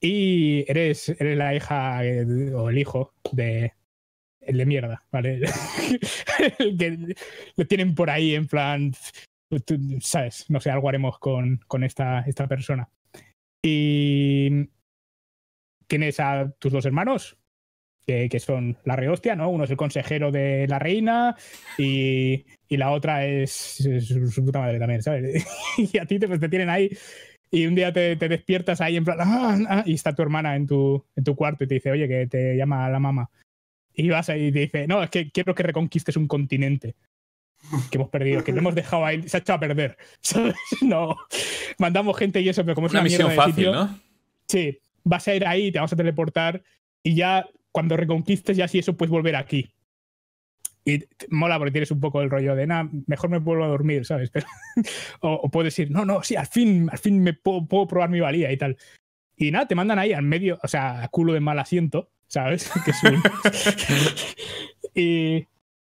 Y 0.00 0.64
eres, 0.70 1.08
eres 1.08 1.36
la 1.36 1.54
hija 1.54 2.04
eh, 2.04 2.54
o 2.54 2.70
el 2.70 2.78
hijo 2.78 3.14
de, 3.32 3.72
el 4.40 4.58
de 4.58 4.66
mierda, 4.66 5.04
¿vale? 5.10 5.40
que 6.78 7.14
lo 7.56 7.66
tienen 7.66 7.94
por 7.94 8.08
ahí 8.10 8.34
en 8.34 8.46
plan, 8.46 8.92
¿sabes? 10.00 10.48
No 10.48 10.60
sé, 10.60 10.70
algo 10.70 10.88
haremos 10.88 11.18
con, 11.18 11.60
con 11.66 11.82
esta, 11.82 12.20
esta 12.20 12.46
persona. 12.46 12.88
Y 13.62 14.68
tienes 15.88 16.20
a 16.20 16.50
tus 16.58 16.72
dos 16.72 16.86
hermanos 16.86 17.36
que, 18.06 18.40
son 18.40 18.78
la 18.84 18.96
rehostia, 18.96 19.36
¿no? 19.36 19.50
Uno 19.50 19.64
es 19.64 19.70
el 19.70 19.76
consejero 19.76 20.30
de 20.32 20.66
la 20.66 20.78
reina 20.78 21.36
y, 21.76 22.46
la 22.70 22.92
otra 22.92 23.26
es, 23.26 23.52
su 23.52 24.44
puta 24.44 24.60
madre 24.60 24.78
también, 24.78 25.02
¿sabes? 25.02 25.44
y 25.76 25.98
a 25.98 26.06
ti 26.06 26.18
te, 26.18 26.26
pues, 26.26 26.40
te 26.40 26.48
tienen 26.48 26.70
ahí 26.70 26.90
y 27.50 27.66
un 27.66 27.74
día 27.74 27.92
te, 27.92 28.16
despiertas 28.16 28.80
ahí 28.80 28.96
en 28.96 29.04
plan, 29.04 29.18
ah, 29.20 29.58
ah", 29.68 29.82
y 29.86 29.94
está 29.94 30.14
tu 30.14 30.22
hermana 30.22 30.56
en 30.56 30.66
tu, 30.66 31.04
en 31.16 31.24
tu 31.24 31.34
cuarto 31.34 31.64
y 31.64 31.66
te 31.66 31.74
dice, 31.74 31.90
oye, 31.90 32.08
que 32.08 32.26
te 32.26 32.56
llama 32.56 32.88
la 32.88 32.98
mamá. 32.98 33.30
Y 33.94 34.08
vas 34.10 34.28
ahí 34.28 34.46
y 34.46 34.52
te 34.52 34.60
dice, 34.60 34.86
no, 34.86 35.02
es 35.02 35.10
que 35.10 35.30
quiero 35.30 35.54
que 35.54 35.62
reconquistes 35.62 36.16
un 36.16 36.28
continente 36.28 36.94
que 37.90 37.98
hemos 37.98 38.08
perdido, 38.08 38.44
que 38.44 38.52
lo 38.52 38.58
hemos 38.58 38.74
dejado 38.74 39.04
ahí, 39.04 39.28
se 39.28 39.36
ha 39.36 39.40
echado 39.40 39.56
a 39.56 39.60
perder. 39.60 39.96
No, 40.82 41.16
mandamos 41.78 42.16
gente 42.16 42.40
y 42.40 42.48
eso, 42.48 42.62
pero 42.64 42.74
como 42.74 42.86
es 42.86 42.92
una, 42.92 43.02
misión 43.02 43.30
fácil, 43.32 43.72
¿no? 43.72 43.98
Sí, 44.46 44.78
vas 45.04 45.26
a 45.28 45.34
ir 45.34 45.46
ahí, 45.46 45.72
te 45.72 45.78
vamos 45.78 45.92
a 45.92 45.96
teleportar 45.96 46.62
y 47.02 47.14
ya 47.14 47.46
cuando 47.72 47.96
reconquistes, 47.96 48.56
ya 48.56 48.68
si 48.68 48.78
eso 48.78 48.96
puedes 48.96 49.10
volver 49.10 49.36
aquí. 49.36 49.70
Y 50.88 51.04
mola 51.28 51.58
porque 51.58 51.72
tienes 51.72 51.90
un 51.90 52.00
poco 52.00 52.22
el 52.22 52.30
rollo 52.30 52.56
de, 52.56 52.66
nada, 52.66 52.88
mejor 53.06 53.28
me 53.28 53.38
vuelvo 53.38 53.64
a 53.64 53.68
dormir, 53.68 54.06
¿sabes? 54.06 54.32
o, 55.20 55.50
puedes 55.50 55.74
decir, 55.74 55.90
no, 55.90 56.06
no, 56.06 56.22
sí, 56.22 56.34
al 56.34 56.46
fin, 56.46 56.88
al 56.90 56.96
fin 56.96 57.22
me 57.22 57.34
puedo, 57.34 57.86
probar 57.86 58.08
mi 58.08 58.20
valía 58.20 58.50
y 58.50 58.56
tal. 58.56 58.78
Y 59.36 59.50
nada, 59.50 59.68
te 59.68 59.74
mandan 59.74 59.98
ahí 59.98 60.14
al 60.14 60.22
medio, 60.22 60.58
o 60.62 60.66
sea, 60.66 61.02
a 61.02 61.08
culo 61.08 61.34
de 61.34 61.40
mal 61.40 61.58
asiento, 61.58 62.10
¿sabes? 62.26 62.70
que 62.86 62.92
y, 64.98 65.46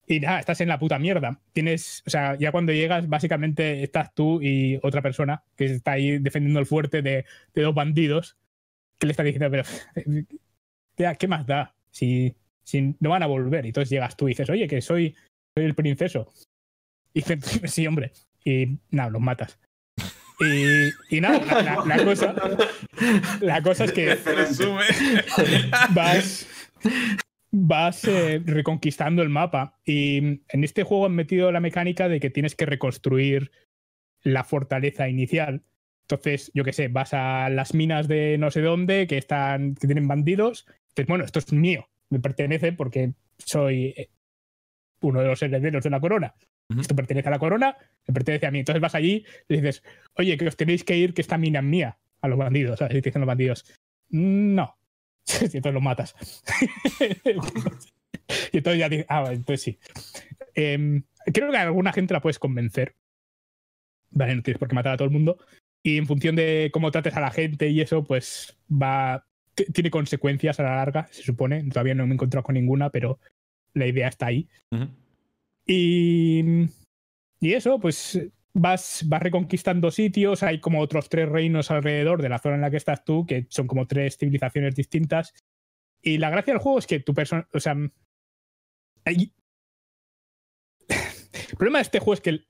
y 0.06 0.20
nada, 0.20 0.40
estás 0.40 0.62
en 0.62 0.68
la 0.68 0.78
puta 0.78 0.98
mierda. 0.98 1.38
Tienes, 1.52 2.02
o 2.06 2.10
sea, 2.10 2.38
ya 2.38 2.50
cuando 2.50 2.72
llegas, 2.72 3.10
básicamente 3.10 3.82
estás 3.82 4.14
tú 4.14 4.40
y 4.40 4.80
otra 4.82 5.02
persona 5.02 5.44
que 5.54 5.66
está 5.66 5.92
ahí 5.92 6.18
defendiendo 6.18 6.60
el 6.60 6.66
fuerte 6.66 7.02
de, 7.02 7.26
de 7.52 7.62
dos 7.62 7.74
bandidos 7.74 8.38
que 8.98 9.06
le 9.06 9.10
está 9.10 9.22
diciendo, 9.22 9.50
pero, 9.50 11.14
¿qué 11.18 11.28
más 11.28 11.46
da? 11.46 11.74
Si, 11.90 12.34
si 12.68 12.94
no 13.00 13.10
van 13.10 13.22
a 13.22 13.26
volver. 13.26 13.64
Y 13.64 13.68
entonces 13.68 13.88
llegas 13.88 14.14
tú 14.14 14.28
y 14.28 14.32
dices, 14.32 14.50
oye, 14.50 14.68
que 14.68 14.82
soy, 14.82 15.16
soy 15.56 15.64
el 15.64 15.74
princeso. 15.74 16.30
Y 17.14 17.22
sí, 17.64 17.86
hombre. 17.86 18.12
Y 18.44 18.78
nada, 18.90 19.08
los 19.08 19.22
matas. 19.22 19.58
Y, 20.40 21.16
y 21.16 21.20
nada, 21.20 21.40
la, 21.86 22.04
cosa, 22.04 22.34
la 23.40 23.62
cosa 23.62 23.86
es 23.86 23.92
que 23.92 24.16
vas, 25.94 26.46
vas 27.50 28.04
eh, 28.04 28.42
reconquistando 28.44 29.22
el 29.22 29.30
mapa. 29.30 29.78
Y 29.86 30.18
en 30.18 30.64
este 30.64 30.82
juego 30.82 31.06
han 31.06 31.14
metido 31.14 31.50
la 31.50 31.60
mecánica 31.60 32.06
de 32.08 32.20
que 32.20 32.28
tienes 32.28 32.54
que 32.54 32.66
reconstruir 32.66 33.50
la 34.22 34.44
fortaleza 34.44 35.08
inicial. 35.08 35.62
Entonces, 36.02 36.50
yo 36.52 36.64
qué 36.64 36.74
sé, 36.74 36.88
vas 36.88 37.14
a 37.14 37.48
las 37.48 37.72
minas 37.72 38.08
de 38.08 38.36
no 38.36 38.50
sé 38.50 38.60
dónde 38.60 39.06
que 39.06 39.16
están, 39.16 39.74
que 39.74 39.86
tienen 39.86 40.06
bandidos. 40.06 40.66
Entonces, 40.90 41.06
bueno, 41.06 41.24
esto 41.24 41.38
es 41.38 41.50
mío, 41.50 41.88
me 42.10 42.20
pertenece 42.20 42.72
porque 42.72 43.12
soy 43.38 43.94
eh, 43.96 44.10
uno 45.00 45.20
de 45.20 45.26
los 45.26 45.42
herederos 45.42 45.84
de 45.84 45.90
la 45.90 46.00
corona. 46.00 46.34
Esto 46.78 46.94
pertenece 46.94 47.28
a 47.28 47.30
la 47.30 47.38
corona, 47.38 47.78
me 48.06 48.12
pertenece 48.12 48.46
a 48.46 48.50
mí. 48.50 48.58
Entonces 48.58 48.82
vas 48.82 48.94
allí 48.94 49.24
y 49.48 49.56
dices, 49.56 49.82
oye, 50.14 50.36
que 50.36 50.46
os 50.46 50.56
tenéis 50.56 50.84
que 50.84 50.98
ir, 50.98 51.14
que 51.14 51.22
esta 51.22 51.38
mina 51.38 51.60
es 51.60 51.64
mía, 51.64 51.98
a 52.20 52.28
los 52.28 52.38
bandidos. 52.38 52.78
¿sabes? 52.78 52.96
Y 52.96 53.00
te 53.00 53.08
dicen 53.08 53.20
los 53.20 53.26
bandidos, 53.26 53.64
no. 54.10 54.76
y 55.40 55.44
entonces 55.44 55.72
los 55.72 55.82
matas. 55.82 56.14
y 58.52 58.56
entonces 58.58 58.80
ya 58.80 58.88
dices, 58.88 59.06
ah, 59.08 59.30
entonces 59.32 59.62
sí. 59.62 59.78
Em, 60.54 61.04
creo 61.32 61.50
que 61.50 61.56
a 61.56 61.62
alguna 61.62 61.92
gente 61.92 62.12
la 62.12 62.20
puedes 62.20 62.38
convencer. 62.38 62.96
Vale, 64.10 64.36
no 64.36 64.42
tienes 64.42 64.58
por 64.58 64.68
qué 64.68 64.74
matar 64.74 64.94
a 64.94 64.96
todo 64.96 65.08
el 65.08 65.14
mundo. 65.14 65.38
Y 65.82 65.96
en 65.96 66.06
función 66.06 66.36
de 66.36 66.70
cómo 66.72 66.90
trates 66.90 67.16
a 67.16 67.20
la 67.20 67.30
gente 67.30 67.68
y 67.68 67.80
eso, 67.80 68.04
pues 68.04 68.58
va. 68.70 69.26
Tiene 69.72 69.90
consecuencias 69.90 70.60
a 70.60 70.64
la 70.64 70.76
larga, 70.76 71.08
se 71.10 71.22
supone. 71.22 71.64
Todavía 71.64 71.94
no 71.94 72.06
me 72.06 72.12
he 72.12 72.14
encontrado 72.14 72.44
con 72.44 72.54
ninguna, 72.54 72.90
pero 72.90 73.18
la 73.74 73.86
idea 73.86 74.08
está 74.08 74.26
ahí. 74.26 74.48
Y. 75.66 76.66
Y 77.40 77.52
eso, 77.52 77.78
pues 77.78 78.20
vas, 78.52 79.04
vas 79.06 79.22
reconquistando 79.22 79.90
sitios. 79.90 80.42
Hay 80.42 80.60
como 80.60 80.80
otros 80.80 81.08
tres 81.08 81.28
reinos 81.28 81.70
alrededor 81.70 82.20
de 82.20 82.28
la 82.28 82.38
zona 82.38 82.56
en 82.56 82.62
la 82.62 82.70
que 82.70 82.76
estás 82.76 83.04
tú, 83.04 83.26
que 83.26 83.46
son 83.48 83.66
como 83.66 83.86
tres 83.86 84.16
civilizaciones 84.16 84.74
distintas. 84.74 85.34
Y 86.02 86.18
la 86.18 86.30
gracia 86.30 86.54
del 86.54 86.62
juego 86.62 86.78
es 86.78 86.86
que 86.86 87.00
tu 87.00 87.14
persona. 87.14 87.48
O 87.52 87.60
sea. 87.60 87.76
Hay... 89.04 89.32
El 91.50 91.56
problema 91.56 91.78
de 91.78 91.82
este 91.82 91.98
juego 92.00 92.14
es 92.14 92.20
que 92.20 92.40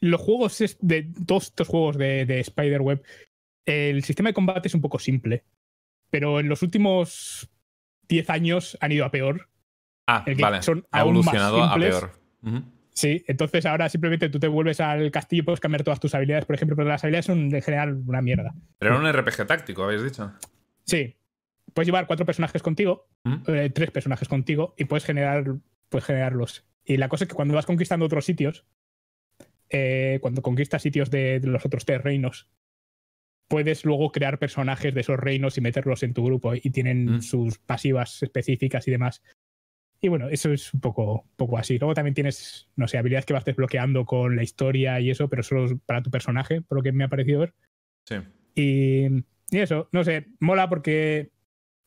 los 0.00 0.20
juegos 0.20 0.76
de 0.80 1.12
todos 1.26 1.44
estos 1.44 1.68
juegos 1.68 1.96
de, 1.96 2.26
de 2.26 2.40
Spider-Web, 2.40 3.04
el 3.66 4.02
sistema 4.02 4.30
de 4.30 4.34
combate 4.34 4.68
es 4.68 4.74
un 4.74 4.80
poco 4.80 4.98
simple. 4.98 5.44
Pero 6.12 6.40
en 6.40 6.48
los 6.50 6.62
últimos 6.62 7.50
10 8.08 8.28
años 8.28 8.76
han 8.82 8.92
ido 8.92 9.06
a 9.06 9.10
peor. 9.10 9.48
Ah, 10.06 10.22
vale. 10.38 10.60
Son 10.60 10.86
ha 10.92 11.00
evolucionado 11.00 11.64
a 11.64 11.74
peor. 11.74 12.12
Sí, 12.90 13.24
entonces 13.26 13.64
ahora 13.64 13.88
simplemente 13.88 14.28
tú 14.28 14.38
te 14.38 14.48
vuelves 14.48 14.78
al 14.80 15.10
castillo 15.10 15.40
y 15.40 15.44
puedes 15.46 15.60
cambiar 15.60 15.82
todas 15.82 16.00
tus 16.00 16.14
habilidades, 16.14 16.44
por 16.44 16.54
ejemplo, 16.54 16.76
pero 16.76 16.86
las 16.86 17.02
habilidades 17.02 17.24
son 17.24 17.54
en 17.54 17.62
general 17.62 18.02
una 18.06 18.20
mierda. 18.20 18.54
Pero 18.78 18.94
era 18.94 19.00
un 19.00 19.10
RPG 19.10 19.46
táctico, 19.46 19.84
habéis 19.84 20.02
dicho. 20.02 20.30
Sí. 20.84 21.16
Puedes 21.72 21.86
llevar 21.86 22.06
cuatro 22.06 22.26
personajes 22.26 22.62
contigo, 22.62 23.08
eh, 23.46 23.70
tres 23.74 23.90
personajes 23.90 24.28
contigo, 24.28 24.74
y 24.76 24.84
puedes 24.84 25.06
generar, 25.06 25.54
puedes 25.88 26.04
generarlos. 26.04 26.66
Y 26.84 26.98
la 26.98 27.08
cosa 27.08 27.24
es 27.24 27.28
que 27.28 27.34
cuando 27.34 27.54
vas 27.54 27.64
conquistando 27.64 28.04
otros 28.04 28.26
sitios, 28.26 28.66
eh, 29.70 30.18
cuando 30.20 30.42
conquistas 30.42 30.82
sitios 30.82 31.10
de, 31.10 31.40
los 31.42 31.64
otros 31.64 31.86
tres 31.86 32.02
reinos, 32.02 32.50
puedes 33.52 33.84
luego 33.84 34.12
crear 34.12 34.38
personajes 34.38 34.94
de 34.94 35.02
esos 35.02 35.20
reinos 35.20 35.58
y 35.58 35.60
meterlos 35.60 36.02
en 36.02 36.14
tu 36.14 36.24
grupo 36.24 36.54
y 36.54 36.70
tienen 36.70 37.16
mm. 37.16 37.20
sus 37.20 37.58
pasivas 37.58 38.22
específicas 38.22 38.88
y 38.88 38.90
demás. 38.90 39.22
Y 40.00 40.08
bueno, 40.08 40.30
eso 40.30 40.50
es 40.54 40.72
un 40.72 40.80
poco, 40.80 41.26
poco 41.36 41.58
así. 41.58 41.78
Luego 41.78 41.92
también 41.92 42.14
tienes, 42.14 42.70
no 42.76 42.88
sé, 42.88 42.96
habilidades 42.96 43.26
que 43.26 43.34
vas 43.34 43.44
desbloqueando 43.44 44.06
con 44.06 44.36
la 44.36 44.42
historia 44.42 44.98
y 45.00 45.10
eso, 45.10 45.28
pero 45.28 45.42
solo 45.42 45.78
para 45.84 46.02
tu 46.02 46.10
personaje, 46.10 46.62
por 46.62 46.78
lo 46.78 46.82
que 46.82 46.92
me 46.92 47.04
ha 47.04 47.08
parecido 47.08 47.40
ver. 47.40 47.52
Sí. 48.06 48.14
Y, 48.54 49.22
y 49.54 49.58
eso, 49.58 49.90
no 49.92 50.02
sé, 50.02 50.28
mola 50.40 50.70
porque 50.70 51.30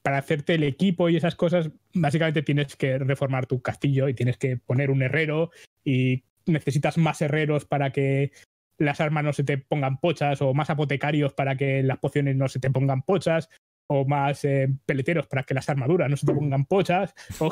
para 0.04 0.20
hacerte 0.20 0.54
el 0.54 0.64
equipo 0.66 1.10
y 1.10 1.18
esas 1.18 1.34
cosas, 1.34 1.72
básicamente 1.96 2.44
tienes 2.44 2.76
que 2.76 3.00
reformar 3.00 3.48
tu 3.48 3.64
castillo 3.64 4.08
y 4.08 4.14
tienes 4.14 4.38
que 4.38 4.58
poner 4.58 4.92
un 4.92 5.02
herrero 5.02 5.50
y 5.84 6.26
necesitas 6.46 7.00
más 7.00 7.24
herreros 7.24 7.66
para 7.66 7.92
que 7.92 8.34
las 8.78 9.02
armas 9.02 9.24
no 9.24 9.34
se 9.34 9.44
te 9.44 9.58
pongan 9.58 10.00
pochas, 10.00 10.42
o 10.42 10.54
más 10.54 10.70
apotecarios 10.70 11.34
para 11.34 11.56
que 11.56 11.84
las 11.84 12.00
pociones 12.00 12.36
no 12.36 12.48
se 12.48 12.60
te 12.60 12.70
pongan 12.70 13.02
pochas, 13.02 13.50
o 13.88 14.06
más 14.06 14.44
eh, 14.46 14.68
peleteros 14.86 15.28
para 15.28 15.44
que 15.44 15.54
las 15.54 15.70
armaduras 15.70 16.10
no 16.10 16.18
se 16.18 16.26
te 16.26 16.34
pongan 16.34 16.66
pochas, 16.66 17.14
o 17.40 17.52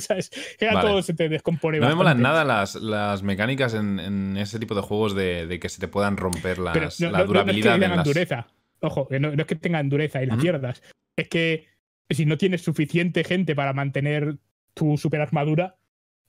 ¿sabes? 0.00 0.30
todo 0.58 1.02
se 1.02 1.14
te 1.14 1.28
descompone. 1.28 1.80
No 1.80 1.88
me 1.88 1.94
molan 1.94 2.20
nada 2.20 2.44
las, 2.44 2.74
las 2.76 3.22
mecánicas 3.22 3.74
en, 3.74 4.36
ese 4.36 4.58
tipo 4.58 4.74
de 4.74 4.82
juegos 4.82 5.14
de, 5.14 5.58
que 5.60 5.68
se 5.68 5.80
te 5.80 5.88
puedan 5.88 6.16
romper 6.16 6.58
las, 6.58 7.00
la 7.00 7.24
durabilidad. 7.24 7.78
No 7.78 7.84
es 7.84 7.88
que 7.88 7.88
tengan 7.88 8.04
dureza. 8.04 8.46
Ojo, 8.82 9.08
no, 9.10 9.28
es 9.28 9.46
que 9.46 9.56
tengan 9.56 9.88
dureza 9.88 10.22
y 10.22 10.26
la 10.26 10.36
pierdas. 10.36 10.82
Es 11.16 11.28
que 11.28 11.66
si 12.08 12.26
no 12.26 12.38
tienes 12.38 12.62
suficiente 12.62 13.24
gente 13.24 13.54
para 13.54 13.72
mantener 13.72 14.38
tu 14.74 14.96
super 14.96 15.20
armadura, 15.20 15.76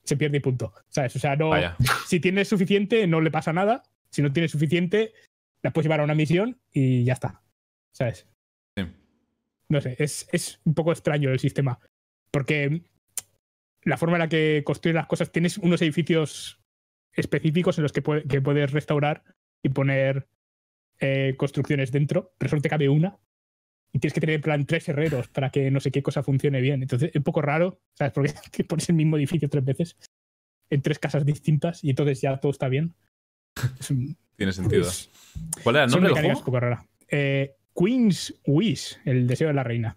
se 0.04 0.16
pierde 0.16 0.38
y 0.38 0.40
punto. 0.40 0.72
¿Sabes? 0.88 1.16
O 1.16 1.18
sea, 1.18 1.36
no. 1.36 1.52
Si 2.06 2.20
tienes 2.20 2.48
suficiente, 2.48 3.06
no 3.06 3.20
le 3.20 3.30
pasa 3.30 3.52
nada. 3.52 3.82
Si 4.12 4.22
no 4.22 4.32
tienes 4.32 4.50
suficiente, 4.50 5.12
la 5.62 5.72
puedes 5.72 5.86
llevar 5.86 6.00
a 6.00 6.04
una 6.04 6.14
misión 6.14 6.60
y 6.70 7.04
ya 7.04 7.14
está. 7.14 7.42
¿Sabes? 7.92 8.28
Sí. 8.76 8.84
No 9.68 9.80
sé, 9.80 9.96
es, 9.98 10.28
es 10.32 10.60
un 10.64 10.74
poco 10.74 10.92
extraño 10.92 11.30
el 11.30 11.38
sistema. 11.38 11.78
Porque 12.30 12.82
la 13.84 13.96
forma 13.96 14.16
en 14.16 14.20
la 14.20 14.28
que 14.28 14.62
construyes 14.64 14.94
las 14.94 15.06
cosas, 15.06 15.32
tienes 15.32 15.58
unos 15.58 15.82
edificios 15.82 16.60
específicos 17.12 17.78
en 17.78 17.82
los 17.82 17.92
que, 17.92 18.02
que 18.28 18.40
puedes 18.40 18.72
restaurar 18.72 19.24
y 19.62 19.68
poner 19.68 20.28
eh, 21.00 21.34
construcciones 21.36 21.92
dentro, 21.92 22.34
pero 22.38 22.50
solo 22.50 22.62
te 22.62 22.68
cabe 22.68 22.88
una 22.88 23.18
y 23.92 23.98
tienes 23.98 24.14
que 24.14 24.20
tener 24.20 24.36
en 24.36 24.40
plan 24.40 24.66
tres 24.66 24.88
herreros 24.88 25.28
para 25.28 25.50
que 25.50 25.70
no 25.70 25.80
sé 25.80 25.90
qué 25.90 26.02
cosa 26.02 26.22
funcione 26.22 26.60
bien. 26.60 26.82
Entonces 26.82 27.10
es 27.10 27.16
un 27.16 27.22
poco 27.22 27.42
raro, 27.42 27.80
¿sabes? 27.94 28.12
Porque 28.12 28.32
pones 28.68 28.88
el 28.88 28.94
mismo 28.94 29.16
edificio 29.16 29.48
tres 29.48 29.64
veces 29.64 29.96
en 30.70 30.80
tres 30.80 30.98
casas 30.98 31.26
distintas 31.26 31.84
y 31.84 31.90
entonces 31.90 32.20
ya 32.20 32.38
todo 32.38 32.52
está 32.52 32.68
bien. 32.68 32.94
Tiene 34.36 34.52
sentido. 34.52 34.88
¿Cuál 35.62 35.76
era 35.76 35.84
el 35.84 35.90
nombre 35.90 36.14
del 36.14 36.34
juego? 36.34 36.60
rara. 36.60 36.86
Eh, 37.08 37.54
Queen's 37.74 38.34
Wish, 38.46 38.98
el 39.04 39.26
deseo 39.26 39.48
de 39.48 39.54
la 39.54 39.62
reina. 39.62 39.96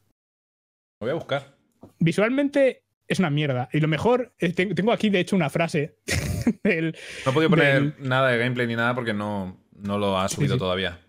Lo 0.99 1.07
voy 1.07 1.11
a 1.11 1.15
buscar. 1.15 1.55
Visualmente 1.99 2.83
es 3.07 3.19
una 3.19 3.29
mierda. 3.29 3.69
Y 3.71 3.79
lo 3.79 3.87
mejor, 3.87 4.33
tengo 4.37 4.91
aquí 4.91 5.09
de 5.09 5.19
hecho 5.19 5.35
una 5.35 5.49
frase. 5.49 5.97
del, 6.63 6.95
no 7.25 7.31
he 7.31 7.33
podido 7.33 7.49
poner 7.49 7.99
nada 7.99 8.29
de 8.29 8.37
gameplay 8.37 8.67
ni 8.67 8.75
nada 8.75 8.93
porque 8.95 9.13
no, 9.13 9.57
no 9.75 9.97
lo 9.97 10.17
ha 10.17 10.29
subido 10.29 10.57
todavía. 10.57 10.99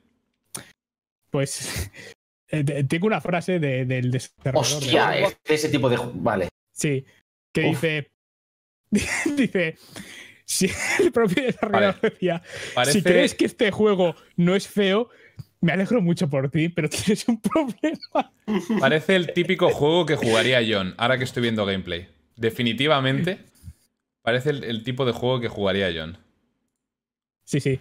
Pues 1.30 1.90
eh, 2.48 2.84
tengo 2.84 3.06
una 3.06 3.20
frase 3.20 3.58
del 3.58 4.10
desarrollador. 4.10 4.82
Hostia, 4.82 5.10
de... 5.10 5.36
ese 5.44 5.68
tipo 5.68 5.88
de. 5.88 5.98
Vale. 6.14 6.48
Sí. 6.72 7.04
Que 7.52 7.62
dice. 7.62 8.10
dice. 9.36 9.76
Si 10.46 10.70
el 11.00 11.12
propio 11.12 11.42
desarrollador 11.42 12.00
decía. 12.00 12.42
Si 12.84 13.02
crees 13.02 13.34
que 13.34 13.46
este 13.46 13.70
juego 13.70 14.14
no 14.36 14.54
es 14.54 14.68
feo, 14.68 15.10
me 15.60 15.72
alegro 15.72 16.00
mucho 16.00 16.30
por 16.30 16.50
ti, 16.50 16.68
pero 16.68 16.88
tienes 16.90 17.26
un 17.28 17.40
problema. 17.40 18.32
Parece 18.80 19.16
el 19.16 19.32
típico 19.32 19.70
juego 19.70 20.06
que 20.06 20.16
jugaría 20.16 20.60
John, 20.66 20.94
ahora 20.96 21.18
que 21.18 21.24
estoy 21.24 21.42
viendo 21.42 21.66
gameplay. 21.66 22.08
Definitivamente 22.36 23.40
parece 24.22 24.50
el, 24.50 24.64
el 24.64 24.82
tipo 24.82 25.04
de 25.04 25.12
juego 25.12 25.40
que 25.40 25.48
jugaría 25.48 25.92
John. 25.94 26.18
Sí, 27.44 27.60
sí. 27.60 27.80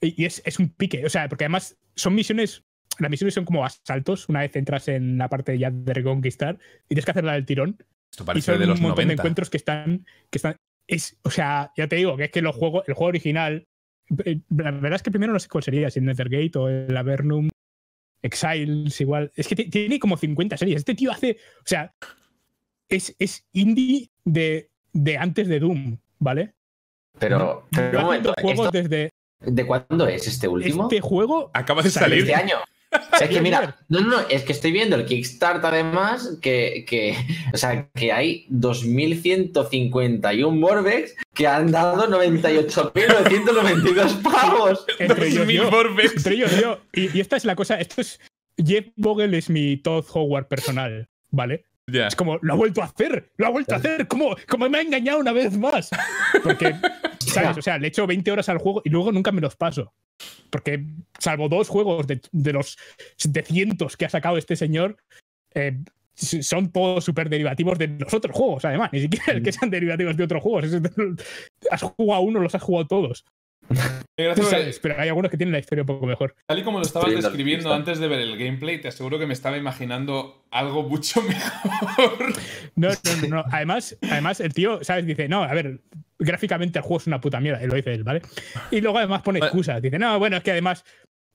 Y 0.00 0.22
y 0.22 0.26
es, 0.26 0.42
es 0.44 0.58
un 0.58 0.68
pique, 0.68 1.04
o 1.06 1.08
sea, 1.08 1.28
porque 1.28 1.44
además 1.44 1.76
son 1.94 2.14
misiones, 2.14 2.64
las 2.98 3.10
misiones 3.10 3.34
son 3.34 3.44
como 3.44 3.64
asaltos, 3.64 4.28
una 4.28 4.40
vez 4.40 4.54
entras 4.56 4.88
en 4.88 5.18
la 5.18 5.28
parte 5.28 5.56
ya 5.58 5.70
de 5.70 5.94
reconquistar 5.94 6.58
y 6.84 6.88
tienes 6.88 7.04
que 7.04 7.10
hacerla 7.12 7.34
del 7.34 7.46
tirón. 7.46 7.78
Esto 8.10 8.24
y 8.24 8.26
parece 8.26 8.52
son 8.52 8.60
de 8.60 8.66
los 8.66 8.78
un 8.78 8.82
montón 8.82 9.04
90. 9.04 9.08
de 9.08 9.14
encuentros 9.14 9.50
que 9.50 9.56
están, 9.56 10.04
que 10.30 10.38
están. 10.38 10.56
Es, 10.86 11.16
o 11.22 11.30
sea, 11.30 11.72
ya 11.76 11.86
te 11.88 11.96
digo 11.96 12.16
que 12.16 12.24
es 12.24 12.30
que 12.30 12.42
los 12.42 12.54
juegos, 12.56 12.84
el 12.88 12.94
juego 12.94 13.08
original. 13.08 13.66
eh, 14.24 14.40
La 14.56 14.70
verdad 14.70 14.94
es 14.96 15.02
que 15.02 15.10
primero 15.10 15.32
no 15.32 15.38
sé 15.38 15.48
cuál 15.48 15.64
sería, 15.64 15.90
si 15.90 15.98
el 16.00 16.04
Nethergate 16.06 16.58
o 16.58 16.68
el 16.68 16.96
Avernum, 16.96 17.48
Exiles, 18.22 19.00
igual. 19.00 19.32
Es 19.34 19.48
que 19.48 19.56
ti- 19.56 19.68
tiene 19.70 19.98
como 19.98 20.16
50 20.16 20.56
series. 20.56 20.78
Este 20.78 20.94
tío 20.94 21.10
hace. 21.10 21.38
O 21.58 21.66
sea, 21.66 21.92
es, 22.88 23.14
es 23.18 23.44
indie 23.52 24.10
de, 24.24 24.70
de 24.92 25.18
antes 25.18 25.48
de 25.48 25.58
Doom, 25.60 25.98
¿vale? 26.18 26.54
Pero, 27.18 27.66
pero 27.70 27.98
un 28.00 28.04
momento, 28.04 28.34
juegos 28.40 28.66
¿esto 28.66 28.70
desde. 28.78 29.10
¿de 29.40 29.66
cuándo 29.66 30.06
es 30.06 30.26
este 30.28 30.46
último? 30.46 30.84
Este 30.84 31.00
juego. 31.00 31.50
Acaba 31.52 31.82
de 31.82 31.90
salir. 31.90 32.20
Este 32.20 32.34
año. 32.34 32.56
O 32.92 33.16
sea, 33.16 33.26
es 33.26 33.34
que 33.34 33.40
mira, 33.40 33.78
no, 33.88 34.00
no, 34.00 34.08
no, 34.08 34.20
es 34.28 34.42
que 34.42 34.52
estoy 34.52 34.70
viendo 34.72 34.96
el 34.96 35.06
Kickstarter 35.06 35.72
además, 35.72 36.36
que, 36.42 36.84
que, 36.86 37.16
o 37.52 37.56
sea, 37.56 37.88
que 37.94 38.12
hay 38.12 38.46
2.151 38.50 40.50
Morbex 40.50 41.14
que 41.34 41.46
han 41.46 41.70
dado 41.70 42.08
98.992 42.08 44.22
pavos. 44.22 44.84
Entre 44.98 45.28
ellos 45.28 45.38
2000 45.38 45.56
yo. 45.56 45.70
Vorbex. 45.70 46.16
Entre 46.16 46.34
ellos 46.34 46.60
yo. 46.60 46.80
Y, 46.92 47.16
y 47.16 47.20
esta 47.20 47.36
es 47.36 47.44
la 47.44 47.54
cosa. 47.56 47.80
Esto 47.80 48.00
es. 48.00 48.20
Jeff 48.64 48.86
Vogel 48.96 49.34
es 49.34 49.48
mi 49.48 49.76
Todd 49.78 50.04
Howard 50.12 50.48
personal, 50.48 51.08
¿vale? 51.30 51.64
Ya. 51.86 52.06
Es 52.06 52.16
como, 52.16 52.38
lo 52.42 52.52
ha 52.52 52.56
vuelto 52.56 52.82
a 52.82 52.84
hacer, 52.84 53.32
lo 53.36 53.46
ha 53.46 53.50
vuelto 53.50 53.74
a 53.74 53.78
hacer, 53.78 54.06
como, 54.06 54.36
como 54.48 54.68
me 54.68 54.78
ha 54.78 54.82
engañado 54.82 55.18
una 55.18 55.32
vez 55.32 55.56
más. 55.56 55.90
Porque, 56.42 56.74
¿sabes? 57.18 57.58
O 57.58 57.62
sea, 57.62 57.78
le 57.78 57.88
echo 57.88 58.06
20 58.06 58.30
horas 58.30 58.48
al 58.48 58.58
juego 58.58 58.82
y 58.84 58.90
luego 58.90 59.10
nunca 59.10 59.32
me 59.32 59.40
los 59.40 59.56
paso. 59.56 59.92
Porque, 60.50 60.84
salvo 61.18 61.48
dos 61.48 61.68
juegos 61.68 62.06
de, 62.06 62.20
de 62.30 62.52
los 62.52 62.78
700 63.16 63.96
que 63.96 64.04
ha 64.04 64.10
sacado 64.10 64.36
este 64.36 64.56
señor, 64.56 64.96
eh, 65.54 65.78
son 66.14 66.70
todos 66.70 67.04
súper 67.04 67.28
derivativos 67.28 67.78
de 67.78 67.88
los 67.88 68.12
otros 68.12 68.36
juegos, 68.36 68.64
además. 68.64 68.90
Ni 68.92 69.00
siquiera 69.00 69.32
es 69.32 69.42
que 69.42 69.52
sean 69.52 69.70
derivativos 69.70 70.16
de 70.16 70.24
otros 70.24 70.42
juegos. 70.42 70.70
has 71.70 71.82
jugado 71.82 72.22
uno, 72.22 72.40
los 72.40 72.54
has 72.54 72.62
jugado 72.62 72.86
todos. 72.86 73.24
Pero 74.16 75.00
hay 75.00 75.08
algunos 75.08 75.30
que 75.30 75.36
tienen 75.36 75.52
la 75.52 75.58
historia 75.58 75.82
un 75.82 75.86
poco 75.86 76.06
mejor. 76.06 76.34
Tal 76.46 76.58
y 76.58 76.62
como 76.62 76.78
lo 76.78 76.84
estabas 76.84 77.08
Estoy 77.08 77.22
describiendo 77.22 77.72
antes 77.72 77.98
de 77.98 78.08
ver 78.08 78.20
el 78.20 78.36
gameplay, 78.38 78.80
te 78.80 78.88
aseguro 78.88 79.18
que 79.18 79.26
me 79.26 79.32
estaba 79.32 79.56
imaginando 79.56 80.44
algo 80.50 80.82
mucho 80.82 81.22
mejor. 81.22 82.32
No, 82.76 82.88
no, 82.88 82.94
no, 83.22 83.36
no. 83.36 83.44
Además, 83.50 83.96
además, 84.02 84.40
el 84.40 84.52
tío, 84.52 84.82
¿sabes? 84.82 85.06
Dice, 85.06 85.28
no, 85.28 85.42
a 85.42 85.52
ver, 85.54 85.80
gráficamente 86.18 86.78
el 86.78 86.82
juego 86.82 87.00
es 87.00 87.06
una 87.06 87.20
puta 87.20 87.40
mierda, 87.40 87.62
y 87.62 87.66
lo 87.66 87.74
dice 87.74 87.94
él, 87.94 88.04
¿vale? 88.04 88.22
Y 88.70 88.80
luego 88.80 88.98
además 88.98 89.22
pone 89.22 89.38
excusas. 89.38 89.80
Dice, 89.82 89.98
no, 89.98 90.18
bueno, 90.18 90.36
es 90.36 90.42
que 90.42 90.52
además, 90.52 90.84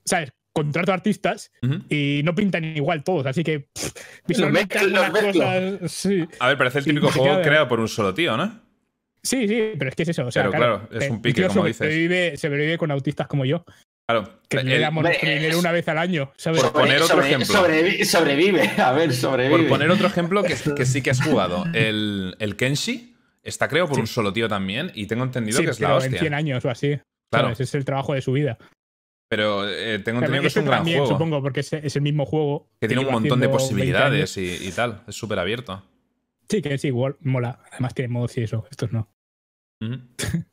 ¿sabes? 0.04 0.32
Contrato 0.52 0.92
artistas 0.92 1.52
y 1.88 2.22
no 2.24 2.34
pintan 2.34 2.64
igual 2.64 3.04
todos, 3.04 3.26
así 3.26 3.44
que 3.44 3.68
pff, 3.72 3.92
mezclo, 4.50 4.86
los 4.88 5.12
mezclo. 5.12 5.44
cosas. 5.44 5.92
Sí. 5.92 6.26
A 6.40 6.48
ver, 6.48 6.58
parece 6.58 6.80
el 6.80 6.84
típico 6.84 7.12
juego 7.12 7.42
creado 7.42 7.68
por 7.68 7.78
un 7.78 7.86
solo 7.86 8.12
tío, 8.12 8.36
¿no? 8.36 8.67
Sí, 9.22 9.46
sí, 9.48 9.72
pero 9.78 9.90
es 9.90 9.96
que 9.96 10.02
es 10.04 10.08
eso. 10.10 10.26
O 10.26 10.30
sea, 10.30 10.42
Pero 10.44 10.52
claro, 10.56 10.88
es 10.92 11.04
eh, 11.04 11.10
un 11.10 11.22
pique, 11.22 11.46
como 11.46 11.64
dices. 11.66 11.78
sobrevive, 11.78 12.36
sobrevive 12.36 12.78
con 12.78 12.90
autistas 12.90 13.26
como 13.26 13.44
yo, 13.44 13.64
Claro. 14.08 14.40
que 14.48 14.58
el- 14.58 14.66
le 14.66 14.78
damos 14.78 15.04
es- 15.08 15.20
dinero 15.20 15.58
una 15.58 15.72
vez 15.72 15.86
al 15.88 15.98
año, 15.98 16.32
¿sabes? 16.36 16.62
Por 16.62 16.72
poner 16.72 16.96
otro 17.02 17.16
Sobre- 17.16 17.26
ejemplo. 17.26 17.46
sobrevi- 17.54 18.04
sobrevive, 18.04 18.62
a 18.78 18.92
ver, 18.92 19.12
sobrevive. 19.12 19.58
por 19.58 19.68
poner 19.68 19.90
otro 19.90 20.06
ejemplo 20.06 20.42
que, 20.42 20.54
que 20.74 20.86
sí 20.86 21.02
que 21.02 21.10
has 21.10 21.22
jugado, 21.22 21.64
el, 21.74 22.34
el 22.38 22.56
Kenshi 22.56 23.14
está 23.42 23.68
creado 23.68 23.88
por 23.88 23.96
Sí. 23.96 24.00
un 24.02 24.06
solo 24.06 24.32
tío 24.32 24.48
también 24.48 24.90
y 24.94 25.06
tengo 25.06 25.24
entendido 25.24 25.58
Sí, 25.58 25.64
que 25.64 25.70
es 25.70 25.80
la 25.80 25.88
pero 25.88 26.02
en 26.04 26.10
100 26.10 26.22
hostia. 26.24 26.36
años 26.36 26.64
o 26.64 26.70
así. 26.70 26.98
Claro. 27.30 27.46
¿sabes? 27.48 27.60
Es 27.60 27.74
el 27.74 27.84
trabajo 27.84 28.14
de 28.14 28.22
su 28.22 28.32
vida. 28.32 28.56
Pero 29.30 29.68
eh, 29.68 29.98
tengo 29.98 30.20
entendido 30.20 30.40
que 30.40 30.48
es 30.48 30.56
un 30.56 30.64
gran 30.64 30.78
también, 30.78 30.98
juego. 31.00 31.12
supongo, 31.12 31.42
porque 31.42 31.60
es, 31.60 31.70
es 31.74 31.94
el 31.96 32.00
mismo 32.02 32.24
juego. 32.24 32.66
Que 32.80 32.88
tiene 32.88 33.04
un 33.04 33.12
montón 33.12 33.40
de 33.40 33.46
haciendo 33.46 33.76
20 33.76 33.98
años. 33.98 34.30
posibilidades 34.32 34.36
y, 34.38 34.68
y 34.68 34.72
tal. 34.72 35.02
Es 35.06 35.14
súper 35.14 35.38
abierto. 35.38 35.82
Sí, 36.48 36.62
que 36.62 36.78
sí, 36.78 36.88
igual 36.88 37.16
mola. 37.20 37.62
Además 37.72 37.94
tiene 37.94 38.08
modos 38.12 38.36
y 38.38 38.42
eso. 38.42 38.66
Estos 38.70 38.92
no. 38.92 39.08
Ujú. 39.80 40.00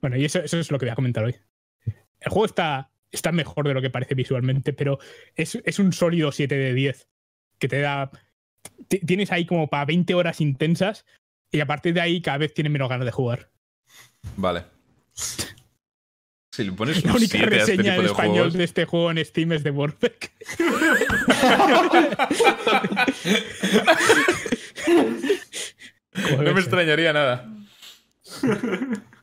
Bueno, 0.00 0.18
y 0.18 0.26
eso, 0.26 0.38
eso 0.40 0.58
es 0.58 0.70
lo 0.70 0.78
que 0.78 0.84
voy 0.84 0.92
a 0.92 0.96
comentar 0.96 1.24
hoy. 1.24 1.34
El 2.20 2.30
juego 2.30 2.44
está, 2.44 2.90
está 3.10 3.32
mejor 3.32 3.66
de 3.66 3.72
lo 3.72 3.80
que 3.80 3.88
parece 3.88 4.14
visualmente, 4.14 4.74
pero 4.74 4.98
es, 5.34 5.54
es 5.64 5.78
un 5.78 5.94
sólido 5.94 6.30
7 6.30 6.54
de 6.58 6.74
10. 6.74 7.08
Que 7.58 7.68
te 7.68 7.80
da. 7.80 8.10
ti- 8.88 8.98
Tienes 8.98 9.32
ahí 9.32 9.46
como 9.46 9.68
para 9.68 9.86
20 9.86 10.12
horas 10.12 10.42
intensas 10.42 11.06
y 11.50 11.60
a 11.60 11.66
partir 11.66 11.94
de 11.94 12.02
ahí 12.02 12.20
cada 12.20 12.36
vez 12.36 12.52
tienes 12.52 12.70
menos 12.70 12.90
ganas 12.90 13.06
de 13.06 13.12
jugar. 13.12 13.50
Vale. 14.36 14.64
Si 16.54 16.62
le 16.62 16.72
pones 16.72 17.04
La 17.04 17.12
única 17.14 17.38
7 17.38 17.54
a 17.54 17.58
este 17.58 17.72
reseña 17.72 17.94
en 17.96 18.00
de 18.02 18.06
español 18.06 18.34
juegos. 18.36 18.52
de 18.54 18.64
este 18.64 18.84
juego 18.84 19.10
en 19.10 19.24
Steam 19.24 19.52
es 19.52 19.64
de 19.64 19.70
Warbeck. 19.70 20.30
No 26.44 26.54
me 26.54 26.60
extrañaría 26.60 27.12
nada. 27.12 27.48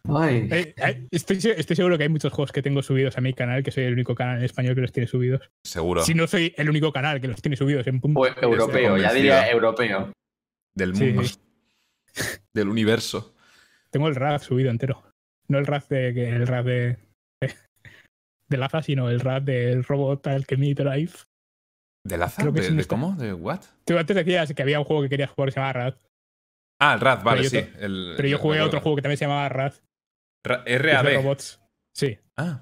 Ay. 0.10 0.48
Eh, 0.52 0.74
eh, 0.78 1.08
Estoy, 1.12 1.40
se- 1.40 1.60
estoy 1.60 1.76
seguro 1.76 1.98
que 1.98 2.03
hay 2.03 2.10
muchos 2.10 2.34
juegos 2.34 2.52
que 2.52 2.62
tengo 2.62 2.82
subidos 2.84 3.18
a 3.18 3.22
mi 3.22 3.34
canal, 3.34 3.64
que 3.64 3.72
soy 3.72 3.86
el 3.86 3.94
único 3.94 4.16
canal 4.16 4.40
en 4.40 4.45
español 4.45 4.76
que 4.76 4.82
los 4.82 4.91
tiene 4.91 5.08
subidos. 5.08 5.41
Seguro. 5.64 6.03
Si 6.03 6.14
no 6.14 6.28
soy 6.28 6.53
el 6.58 6.70
único 6.70 6.91
canal 6.91 7.22
que 7.22 7.28
los 7.28 7.41
tiene 7.41 7.56
subidos 7.56 7.88
en 7.88 8.02
punto. 8.02 8.20
Pues 8.20 8.34
europeo, 8.41 8.98
ya 8.98 9.14
diría 9.14 9.49
europeo. 9.49 10.12
Del 10.74 10.95
Sí. 10.95 11.06
mundo. 11.06 11.24
Del 12.53 12.68
universo. 12.68 13.36
Tengo 13.90 14.08
el 14.08 14.16
RAD 14.16 14.41
subido 14.41 14.70
entero. 14.70 15.03
No 15.48 15.60
el 15.60 15.66
RAD 15.66 15.84
de 15.90 16.14
que- 16.14 16.30
el 16.30 16.48
RAD 16.48 16.66
de, 16.66 16.98
de, 17.41 17.53
de 18.49 18.57
Laza, 18.57 18.81
sino 18.81 19.09
el 19.09 19.19
RAD 19.19 19.41
del 19.41 19.84
robot 19.84 20.27
al 20.27 20.45
que 20.45 20.57
me 20.57 20.68
Life. 20.73 21.26
¿De 22.07 22.18
Laza? 22.18 22.41
Creo 22.41 22.53
que 22.53 22.61
¿De, 22.61 22.68
está- 22.81 22.88
cómo? 22.88 23.15
¿De 23.15 23.34
what? 23.34 23.61
Tú 23.85 23.97
antes 23.97 24.15
decías 24.15 24.53
que 24.53 24.61
había 24.61 24.80
un 24.80 24.85
juego 24.85 25.03
que 25.03 25.09
querías 25.09 25.30
jugar 25.30 25.49
que 25.49 25.53
se 25.53 25.59
llamaba 25.59 25.73
RAD, 25.73 25.95
Ah, 26.84 26.93
el 26.95 26.99
RAD, 26.99 27.23
vale, 27.23 27.47
sí. 27.47 27.57
el- 27.80 28.13
pero 28.18 28.27
yo 28.27 28.39
jugué 28.39 28.57
a 28.59 28.65
otro 28.65 28.81
juego 28.81 28.95
que 28.95 29.01
también 29.03 29.18
se 29.18 29.26
llamaba 29.26 29.47
RAD. 29.49 29.73
Ra- 30.43 30.63
que 30.63 30.73
es 30.76 30.81
de 30.81 30.91
RAD. 30.93 31.13
robots. 31.15 31.61
Sí, 31.95 32.18
Ah, 32.38 32.61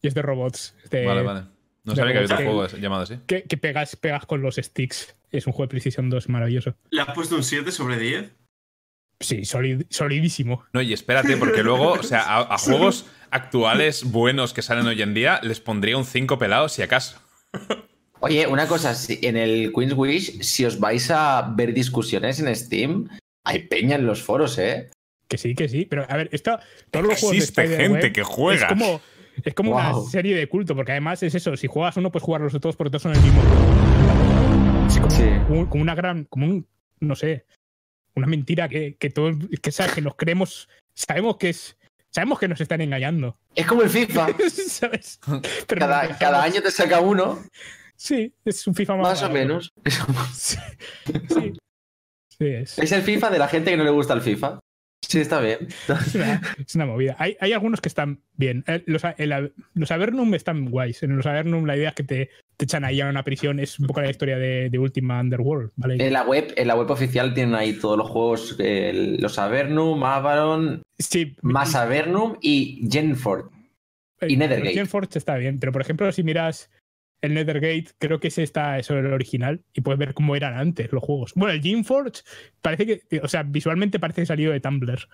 y 0.00 0.06
es 0.08 0.14
de 0.14 0.22
robots. 0.22 0.74
de- 0.90 1.04
vale, 1.04 1.22
vale. 1.22 1.42
No 1.84 1.94
sabía 1.96 2.12
que 2.12 2.18
había 2.20 2.34
otro 2.34 2.46
juego 2.46 2.66
llamado 2.78 3.02
así. 3.02 3.18
Que, 3.26 3.42
que 3.42 3.56
pegas, 3.58 3.96
pegas 3.96 4.24
con 4.24 4.40
los 4.40 4.54
sticks. 4.56 5.16
Es 5.30 5.46
un 5.46 5.52
juego 5.52 5.64
de 5.66 5.70
PlayStation 5.70 6.08
2 6.08 6.28
maravilloso. 6.28 6.76
¿Le 6.90 7.02
has 7.02 7.12
puesto 7.14 7.34
un 7.36 7.42
7 7.42 7.72
sobre 7.72 7.98
10? 7.98 8.32
Sí, 9.22 9.44
solid- 9.44 9.86
solidísimo. 9.88 10.64
No, 10.72 10.82
y 10.82 10.92
espérate, 10.92 11.36
porque 11.36 11.62
luego, 11.62 11.92
o 11.92 12.02
sea, 12.02 12.22
a, 12.22 12.54
a 12.54 12.58
juegos 12.58 13.06
actuales 13.30 14.04
buenos 14.04 14.52
que 14.52 14.62
salen 14.62 14.86
hoy 14.86 15.00
en 15.00 15.14
día, 15.14 15.40
les 15.42 15.60
pondría 15.60 15.96
un 15.96 16.04
5 16.04 16.38
pelado, 16.38 16.68
si 16.68 16.82
acaso. 16.82 17.18
Oye, 18.20 18.46
una 18.46 18.66
cosa, 18.68 18.94
si 18.94 19.18
en 19.22 19.36
el 19.36 19.72
Queen's 19.74 19.94
Wish, 19.94 20.42
si 20.42 20.64
os 20.64 20.78
vais 20.78 21.10
a 21.10 21.52
ver 21.56 21.72
discusiones 21.74 22.38
en 22.40 22.54
Steam, 22.54 23.08
hay 23.44 23.60
peña 23.66 23.96
en 23.96 24.06
los 24.06 24.22
foros, 24.22 24.58
¿eh? 24.58 24.90
Que 25.28 25.38
sí, 25.38 25.54
que 25.54 25.68
sí. 25.68 25.86
Pero 25.86 26.06
a 26.08 26.16
ver, 26.16 26.28
esto, 26.32 26.58
todos 26.90 27.06
los 27.06 27.18
juegos 27.18 27.36
Existe 27.38 27.66
gente 27.68 28.12
que 28.12 28.22
juega. 28.22 28.66
Es 28.66 28.72
como, 28.72 29.00
es 29.42 29.54
como 29.54 29.70
Wow. 29.72 30.02
una 30.02 30.10
serie 30.10 30.36
de 30.36 30.46
culto, 30.48 30.76
porque 30.76 30.92
además 30.92 31.22
es 31.22 31.34
eso. 31.34 31.56
Si 31.56 31.66
juegas 31.66 31.96
uno, 31.96 32.12
puedes 32.12 32.24
jugarlos 32.24 32.52
todos 32.60 32.76
porque 32.76 32.90
todos 32.90 33.02
son 33.02 33.14
el 33.14 33.20
mismo. 33.22 33.42
Es 34.86 34.98
como, 34.98 35.10
Sí. 35.10 35.24
como- 35.48 35.68
como 35.70 35.82
una 35.82 35.94
gran. 35.94 36.24
Como 36.26 36.46
un. 36.46 36.66
No 37.00 37.16
sé. 37.16 37.46
Una 38.14 38.26
mentira 38.26 38.68
que, 38.68 38.96
que 38.96 39.10
todos. 39.10 39.36
Que, 39.60 39.72
sabes, 39.72 39.92
que 39.94 40.02
nos 40.02 40.14
creemos. 40.16 40.68
Sabemos 40.94 41.36
que 41.36 41.50
es. 41.50 41.76
Sabemos 42.10 42.38
que 42.38 42.48
nos 42.48 42.60
están 42.60 42.80
engañando. 42.82 43.38
Es 43.54 43.66
como 43.66 43.82
el 43.82 43.90
FIFA. 43.90 44.26
¿Sabes? 44.68 45.18
Pero 45.66 45.78
Cada, 45.80 46.18
cada 46.18 46.42
año 46.42 46.62
te 46.62 46.70
saca 46.70 47.00
uno, 47.00 47.42
Sí, 47.96 48.34
es 48.44 48.66
un 48.66 48.74
FIFA 48.74 48.96
más, 48.96 49.22
más 49.22 49.22
o 49.22 49.32
menos. 49.32 49.72
Sí. 50.34 50.58
Sí, 51.28 51.52
Sí, 52.38 52.46
es. 52.46 52.78
Es 52.78 52.92
el 52.92 53.02
FIFA 53.02 53.30
de 53.30 53.38
la 53.38 53.46
gente 53.46 53.70
que 53.70 53.76
no 53.76 53.84
le 53.84 53.90
gusta 53.90 54.14
el 54.14 54.20
FIFA. 54.22 54.58
Sí, 55.02 55.20
está 55.20 55.40
bien. 55.40 55.58
Es 56.06 56.14
una, 56.14 56.40
es 56.66 56.74
una 56.74 56.86
movida. 56.86 57.16
Hay, 57.18 57.36
hay 57.40 57.52
algunos 57.52 57.80
que 57.80 57.88
están 57.88 58.20
bien. 58.36 58.64
Eh, 58.66 58.82
Los, 58.86 59.02
el- 59.18 59.52
los 59.74 59.90
Avernum 59.90 60.32
están 60.34 60.70
guays. 60.70 61.02
En 61.02 61.16
los 61.16 61.26
Avernum 61.26 61.66
la 61.66 61.76
idea 61.76 61.90
es 61.90 61.94
que 61.94 62.04
te, 62.04 62.30
te 62.56 62.64
echan 62.64 62.84
ahí 62.84 63.00
a 63.00 63.08
una 63.08 63.22
prisión. 63.24 63.60
Es 63.60 63.78
un 63.78 63.88
poco 63.88 64.00
la 64.00 64.08
historia 64.10 64.38
de, 64.38 64.70
de 64.70 64.78
Ultima 64.78 65.20
Underworld. 65.20 65.72
¿vale? 65.76 65.96
En 66.06 66.12
la 66.12 66.22
web, 66.22 66.54
en 66.56 66.66
la 66.68 66.76
web 66.76 66.90
oficial 66.90 67.34
tienen 67.34 67.54
ahí 67.54 67.74
todos 67.74 67.98
los 67.98 68.08
juegos, 68.08 68.56
eh, 68.60 69.16
los 69.18 69.38
Avernum, 69.38 70.02
Avaron, 70.04 70.82
sí, 70.98 71.36
más 71.42 71.74
Avernum 71.74 72.36
y 72.40 72.88
Genford. 72.90 73.50
y 74.22 74.34
eh, 74.34 74.36
Nethergate. 74.36 74.72
Genforge 74.74 75.18
está 75.18 75.36
bien. 75.36 75.58
Pero 75.58 75.72
por 75.72 75.82
ejemplo, 75.82 76.10
si 76.12 76.22
miras 76.22 76.70
el 77.22 77.34
Nethergate, 77.34 77.86
creo 77.98 78.20
que 78.20 78.28
ese 78.28 78.42
está 78.42 78.82
sobre 78.82 79.00
el 79.00 79.12
original 79.12 79.62
y 79.72 79.80
puedes 79.80 79.98
ver 79.98 80.12
cómo 80.12 80.36
eran 80.36 80.58
antes 80.58 80.92
los 80.92 81.02
juegos. 81.02 81.32
Bueno, 81.34 81.54
el 81.54 81.62
Genforge 81.62 82.22
parece 82.60 82.86
que, 82.86 83.20
o 83.20 83.28
sea, 83.28 83.44
visualmente 83.44 83.98
parece 83.98 84.22
que 84.22 84.26
salió 84.26 84.50
de 84.52 84.60
Tumblr. 84.60 85.08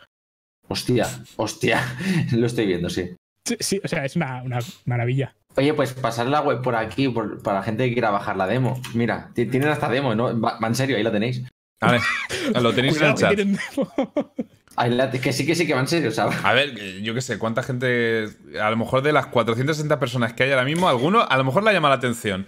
Hostia, 0.68 1.06
hostia. 1.36 1.82
Lo 2.32 2.46
estoy 2.46 2.66
viendo, 2.66 2.90
sí. 2.90 3.14
Sí, 3.44 3.56
sí, 3.60 3.80
o 3.82 3.88
sea, 3.88 4.04
es 4.04 4.16
una, 4.16 4.42
una 4.42 4.58
maravilla. 4.86 5.34
Oye, 5.56 5.74
pues 5.74 5.92
pasar 5.92 6.26
la 6.26 6.40
web 6.40 6.62
por 6.62 6.76
aquí 6.76 7.08
para 7.08 7.58
la 7.58 7.62
gente 7.62 7.86
que 7.88 7.92
quiera 7.92 8.10
bajar 8.10 8.36
la 8.36 8.46
demo. 8.46 8.80
Mira, 8.94 9.30
tienen 9.34 9.68
hasta 9.68 9.88
demo, 9.88 10.14
¿no? 10.14 10.38
Va, 10.40 10.58
en 10.62 10.74
serio, 10.74 10.96
ahí 10.96 11.02
la 11.02 11.12
tenéis. 11.12 11.42
A 11.80 11.92
ver, 11.92 12.00
lo 12.60 12.72
tenéis 12.72 13.00
en 13.00 13.06
el 13.06 13.14
chat. 13.14 13.38
que 15.20 15.32
sí, 15.32 15.46
que 15.46 15.54
sí, 15.54 15.66
que 15.66 15.74
va 15.74 15.80
en 15.80 15.88
serio, 15.88 16.10
¿sabes? 16.10 16.36
A 16.44 16.52
ver, 16.52 16.74
yo 17.02 17.14
qué 17.14 17.20
sé, 17.20 17.38
cuánta 17.38 17.62
gente. 17.62 18.28
A 18.60 18.70
lo 18.70 18.76
mejor 18.76 19.02
de 19.02 19.12
las 19.12 19.26
460 19.26 19.98
personas 19.98 20.32
que 20.32 20.44
hay 20.44 20.50
ahora 20.50 20.64
mismo, 20.64 20.88
alguno 20.88 21.26
a 21.28 21.36
lo 21.36 21.44
mejor 21.44 21.64
le 21.64 21.72
llama 21.72 21.88
la 21.88 21.96
atención. 21.96 22.46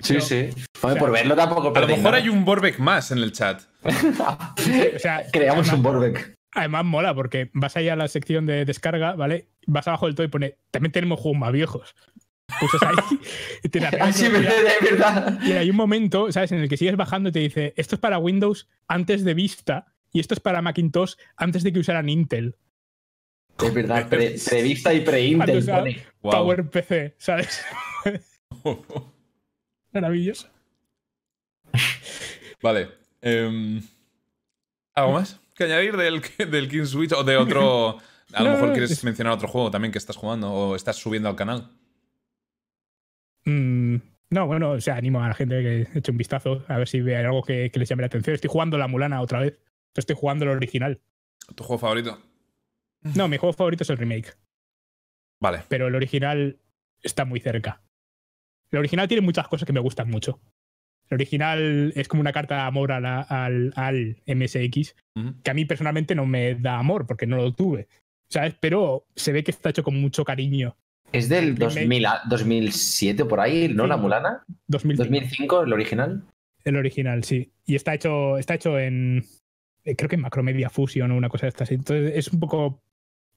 Sí, 0.00 0.20
sí. 0.20 0.48
por 0.80 1.10
verlo 1.10 1.36
tampoco. 1.36 1.72
A 1.76 1.80
lo 1.80 1.88
mejor 1.88 2.14
hay 2.14 2.28
un 2.28 2.44
Borbeck 2.44 2.78
más 2.78 3.10
en 3.10 3.18
el 3.18 3.32
chat. 3.32 3.62
o 3.84 4.98
sea, 4.98 5.24
creamos 5.30 5.70
un 5.72 5.82
Borbeck. 5.82 6.34
Además 6.52 6.84
mola 6.84 7.14
porque 7.14 7.50
vas 7.52 7.76
allá 7.76 7.92
a 7.92 7.96
la 7.96 8.08
sección 8.08 8.46
de 8.46 8.64
descarga, 8.64 9.14
¿vale? 9.14 9.48
Vas 9.66 9.86
abajo 9.86 10.06
del 10.06 10.14
todo 10.14 10.26
y 10.26 10.30
pone, 10.30 10.56
también 10.70 10.92
tenemos 10.92 11.20
juegos 11.20 11.38
más 11.38 11.52
viejos. 11.52 11.94
Pulsas 12.58 12.82
ahí 12.82 13.18
y 13.62 13.68
te 13.68 13.84
ah, 13.84 14.12
sí, 14.12 14.26
verdad. 14.28 15.38
Y 15.42 15.52
hay 15.52 15.68
un 15.68 15.76
momento, 15.76 16.32
¿sabes? 16.32 16.52
En 16.52 16.60
el 16.60 16.68
que 16.68 16.78
sigues 16.78 16.96
bajando 16.96 17.28
y 17.28 17.32
te 17.32 17.40
dice, 17.40 17.74
esto 17.76 17.96
es 17.96 18.00
para 18.00 18.18
Windows 18.18 18.68
antes 18.88 19.24
de 19.24 19.34
Vista 19.34 19.86
y 20.12 20.20
esto 20.20 20.34
es 20.34 20.40
para 20.40 20.62
Macintosh 20.62 21.14
antes 21.36 21.62
de 21.62 21.72
que 21.72 21.80
usaran 21.80 22.08
Intel. 22.08 22.56
Es 23.62 23.74
verdad, 23.74 24.08
pre-Vista 24.08 24.94
y 24.94 25.00
pre-Intel. 25.00 26.02
Power 26.20 26.68
PC, 26.70 27.14
¿sabes? 27.18 27.64
Maravilloso. 29.92 30.48
Vale. 32.62 32.88
Em, 33.20 33.82
¿Algo 34.94 35.12
más 35.12 35.40
que 35.54 35.64
añadir 35.64 35.96
del, 35.96 36.22
del 36.50 36.68
King 36.68 36.84
Switch 36.84 37.12
o 37.12 37.24
de 37.24 37.36
otro? 37.36 37.98
A 38.32 38.42
lo 38.42 38.50
mejor 38.50 38.72
quieres 38.72 39.02
mencionar 39.04 39.32
otro 39.32 39.48
juego 39.48 39.70
también 39.70 39.90
que 39.90 39.98
estás 39.98 40.16
jugando 40.16 40.52
o 40.52 40.76
estás 40.76 40.96
subiendo 40.96 41.28
al 41.30 41.36
canal. 41.36 41.70
Mm, 43.46 43.96
no, 44.30 44.46
bueno, 44.46 44.72
o 44.72 44.80
sea, 44.80 44.96
animo 44.96 45.22
a 45.22 45.28
la 45.28 45.34
gente 45.34 45.62
que 45.62 45.98
eche 45.98 46.10
un 46.10 46.18
vistazo 46.18 46.62
a 46.68 46.76
ver 46.76 46.88
si 46.88 47.00
ve 47.00 47.16
algo 47.16 47.42
que, 47.42 47.70
les 47.72 47.88
llame 47.88 48.02
la 48.02 48.08
atención. 48.08 48.34
Estoy 48.34 48.50
jugando 48.50 48.76
la 48.76 48.86
Mulana 48.86 49.22
otra 49.22 49.40
vez. 49.40 49.58
Estoy 49.94 50.16
jugando 50.16 50.44
el 50.44 50.50
original. 50.52 51.00
¿Tu 51.54 51.64
juego 51.64 51.78
favorito? 51.78 52.20
No, 53.14 53.28
mi 53.28 53.36
juego 53.36 53.52
favorito 53.52 53.82
es 53.82 53.90
el 53.90 53.96
remake. 53.96 54.36
Vale. 55.40 55.62
Pero 55.68 55.88
el 55.88 55.94
original 55.94 56.58
está 57.02 57.24
muy 57.24 57.40
cerca. 57.40 57.82
El 58.70 58.80
original 58.80 59.08
tiene 59.08 59.22
muchas 59.22 59.48
cosas 59.48 59.66
que 59.66 59.72
me 59.72 59.80
gustan 59.80 60.10
mucho. 60.10 60.40
El 61.08 61.14
original 61.14 61.92
es 61.96 62.06
como 62.06 62.20
una 62.20 62.32
carta 62.32 62.56
de 62.56 62.60
amor 62.62 62.92
al, 62.92 63.06
al, 63.06 64.22
MSX, 64.26 64.94
que 65.42 65.50
a 65.50 65.54
mí 65.54 65.64
personalmente 65.64 66.14
no 66.14 66.26
me 66.26 66.54
da 66.54 66.78
amor 66.78 67.06
porque 67.06 67.26
no 67.26 67.36
lo 67.36 67.52
tuve. 67.52 67.88
¿Sabes? 68.28 68.54
Pero 68.60 69.06
se 69.16 69.32
ve 69.32 69.42
que 69.42 69.50
está 69.50 69.70
hecho 69.70 69.82
con 69.82 69.98
mucho 69.98 70.22
cariño. 70.24 70.76
Es 71.12 71.30
del 71.30 71.54
2007 71.56 73.24
por 73.24 73.40
ahí, 73.40 73.68
¿no? 73.68 73.86
La 73.86 73.96
Mulana. 73.96 74.44
2005. 74.66 75.04
2005, 75.04 75.62
el 75.62 75.72
original. 75.72 76.22
El 76.64 76.76
original, 76.76 77.24
sí. 77.24 77.50
Y 77.64 77.74
está 77.74 77.94
hecho, 77.94 78.36
está 78.36 78.54
hecho 78.54 78.78
en. 78.78 79.24
Eh, 79.88 79.96
creo 79.96 80.08
que 80.08 80.16
Macromedia 80.16 80.70
Fusion 80.70 81.10
o 81.10 81.16
una 81.16 81.28
cosa 81.28 81.46
de 81.46 81.50
estas. 81.50 81.70
Entonces 81.70 82.12
es 82.14 82.28
un 82.32 82.40
poco 82.40 82.82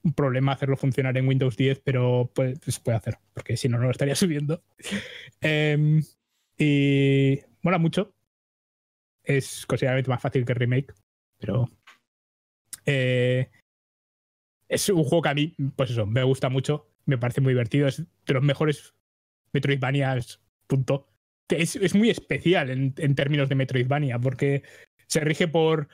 un 0.03 0.13
problema 0.13 0.53
hacerlo 0.53 0.75
funcionar 0.75 1.15
en 1.17 1.27
Windows 1.27 1.55
10, 1.55 1.79
pero 1.79 2.31
pues, 2.33 2.59
se 2.65 2.79
puede 2.81 2.97
hacer, 2.97 3.19
porque 3.33 3.55
si 3.55 3.69
no, 3.69 3.77
no 3.77 3.85
lo 3.85 3.91
estaría 3.91 4.15
subiendo. 4.15 4.63
Em, 5.39 6.03
y 6.57 7.39
mola 7.61 7.77
mucho. 7.77 8.13
Es 9.23 9.65
considerablemente 9.67 10.09
más 10.09 10.21
fácil 10.21 10.45
que 10.45 10.53
remake, 10.53 10.93
pero. 11.39 11.69
Eh, 12.85 13.49
es 14.67 14.89
un 14.89 15.03
juego 15.03 15.21
que 15.21 15.29
a 15.29 15.33
mí, 15.33 15.55
pues 15.75 15.91
eso, 15.91 16.05
me 16.05 16.23
gusta 16.23 16.49
mucho 16.49 16.91
me 17.05 17.17
parece 17.17 17.41
muy 17.41 17.53
divertido. 17.53 17.87
Es 17.87 18.03
de 18.25 18.33
los 18.33 18.43
mejores 18.43 18.93
Metroidvanias, 19.53 20.41
punto. 20.67 21.07
Es, 21.49 21.75
es 21.75 21.95
muy 21.95 22.09
especial 22.09 22.69
en, 22.69 22.93
en, 22.97 23.15
términos 23.15 23.49
de 23.49 23.55
Metroidvania, 23.55 24.19
porque 24.19 24.63
se 25.07 25.19
rige 25.19 25.47
por 25.47 25.89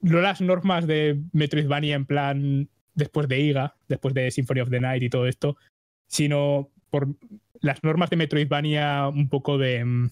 no 0.00 0.20
las 0.20 0.40
normas 0.40 0.86
de 0.86 1.20
Metroidvania 1.32 1.96
en 1.96 2.06
plan 2.06 2.68
después 2.94 3.28
de 3.28 3.40
IGA, 3.40 3.76
después 3.88 4.14
de 4.14 4.30
Symphony 4.30 4.60
of 4.60 4.70
the 4.70 4.80
Night 4.80 5.02
y 5.02 5.10
todo 5.10 5.26
esto, 5.26 5.56
sino 6.06 6.70
por 6.90 7.08
las 7.60 7.82
normas 7.84 8.10
de 8.10 8.16
Metroidvania 8.16 9.08
un 9.08 9.28
poco 9.28 9.58
de 9.58 9.84
mm, 9.84 10.10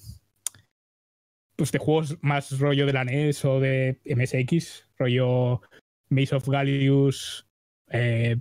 pues 1.57 1.73
de 1.73 1.79
juegos 1.79 2.17
más 2.21 2.57
rollo 2.61 2.87
de 2.87 2.93
la 2.93 3.05
NES 3.05 3.45
o 3.45 3.59
de 3.59 4.01
MSX, 4.05 4.87
rollo 4.97 5.61
Maze 6.09 6.37
of 6.37 6.49
Gallius, 6.49 7.49
eh, 7.91 8.37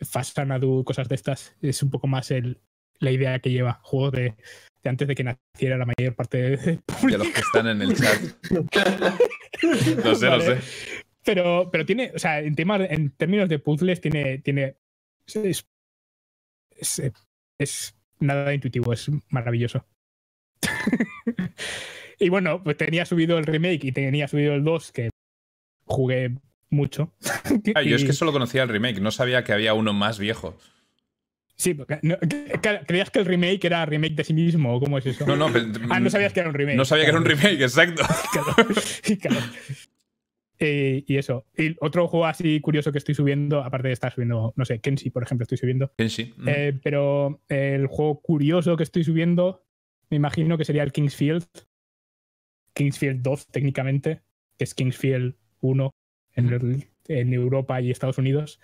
Fast 0.00 0.38
Anadu, 0.38 0.82
cosas 0.84 1.08
de 1.08 1.14
estas. 1.14 1.54
Es 1.60 1.82
un 1.82 1.90
poco 1.90 2.06
más 2.06 2.30
el, 2.30 2.60
la 3.00 3.10
idea 3.10 3.38
que 3.38 3.50
lleva. 3.50 3.80
Juego 3.82 4.10
de, 4.10 4.34
antes 4.88 5.08
de 5.08 5.14
que 5.14 5.24
naciera 5.24 5.76
la 5.76 5.86
mayor 5.86 6.14
parte 6.14 6.38
de, 6.38 6.56
de 6.56 6.80
los 7.18 7.28
que 7.28 7.40
están 7.40 7.68
en 7.68 7.82
el 7.82 7.94
chat. 7.94 8.20
no 10.04 10.14
sé, 10.14 10.26
no 10.26 10.40
sé. 10.40 10.58
Pero, 11.24 11.70
pero 11.72 11.84
tiene, 11.84 12.12
o 12.14 12.18
sea, 12.18 12.40
en, 12.40 12.54
temas, 12.54 12.82
en 12.88 13.10
términos 13.10 13.48
de 13.48 13.58
puzzles, 13.58 14.00
tiene. 14.00 14.38
tiene 14.38 14.76
es, 15.26 15.66
es, 17.58 17.96
nada 18.20 18.54
intuitivo, 18.54 18.92
es 18.92 19.10
maravilloso. 19.28 19.84
y 22.18 22.28
bueno, 22.28 22.62
pues 22.62 22.76
tenía 22.76 23.04
subido 23.04 23.38
el 23.38 23.46
remake 23.46 23.84
y 23.84 23.92
tenía 23.92 24.28
subido 24.28 24.54
el 24.54 24.62
2, 24.62 24.92
que 24.92 25.10
jugué 25.84 26.36
mucho. 26.70 27.12
Ah, 27.74 27.82
yo 27.82 27.96
es 27.96 28.04
que 28.04 28.12
solo 28.12 28.32
conocía 28.32 28.62
el 28.62 28.68
remake, 28.68 29.00
no 29.00 29.10
sabía 29.10 29.44
que 29.44 29.52
había 29.52 29.74
uno 29.74 29.92
más 29.92 30.18
viejo. 30.18 30.56
Sí, 31.56 31.72
porque 31.72 31.98
creías 32.86 33.10
que 33.10 33.18
el 33.18 33.24
remake 33.24 33.64
era 33.64 33.86
remake 33.86 34.14
de 34.14 34.24
sí 34.24 34.34
mismo, 34.34 34.76
¿o 34.76 34.80
cómo 34.80 34.98
es 34.98 35.06
eso? 35.06 35.26
No, 35.26 35.36
no, 35.36 35.46
ah, 35.88 36.00
no 36.00 36.10
sabías 36.10 36.34
que 36.34 36.40
era 36.40 36.50
un 36.50 36.54
remake. 36.54 36.76
No 36.76 36.84
sabía 36.84 37.04
que 37.04 37.10
era 37.10 37.18
un 37.18 37.24
remake, 37.24 37.62
exacto. 37.62 38.02
Eh, 40.58 41.04
y 41.06 41.18
eso. 41.18 41.44
Y 41.54 41.76
otro 41.80 42.08
juego 42.08 42.24
así 42.24 42.60
curioso 42.60 42.90
que 42.90 42.96
estoy 42.96 43.14
subiendo, 43.14 43.62
aparte 43.62 43.88
de 43.88 43.92
estar 43.92 44.14
subiendo, 44.14 44.54
no 44.56 44.64
sé, 44.64 44.80
Kenshi, 44.80 45.10
por 45.10 45.22
ejemplo, 45.22 45.42
estoy 45.42 45.58
subiendo. 45.58 45.92
Kenshi. 45.98 46.32
Mm. 46.34 46.48
Eh, 46.48 46.80
pero 46.82 47.42
el 47.50 47.86
juego 47.88 48.22
curioso 48.22 48.74
que 48.74 48.82
estoy 48.82 49.04
subiendo, 49.04 49.66
me 50.08 50.16
imagino 50.16 50.56
que 50.56 50.64
sería 50.64 50.82
el 50.82 50.92
Kingsfield. 50.92 51.44
Kingsfield 52.72 53.20
2, 53.20 53.48
técnicamente, 53.48 54.22
que 54.56 54.64
es 54.64 54.74
Kingsfield 54.74 55.34
1 55.60 55.90
en, 56.36 57.34
Europa 57.34 57.80
y 57.82 57.90
Estados 57.90 58.16
Unidos, 58.16 58.58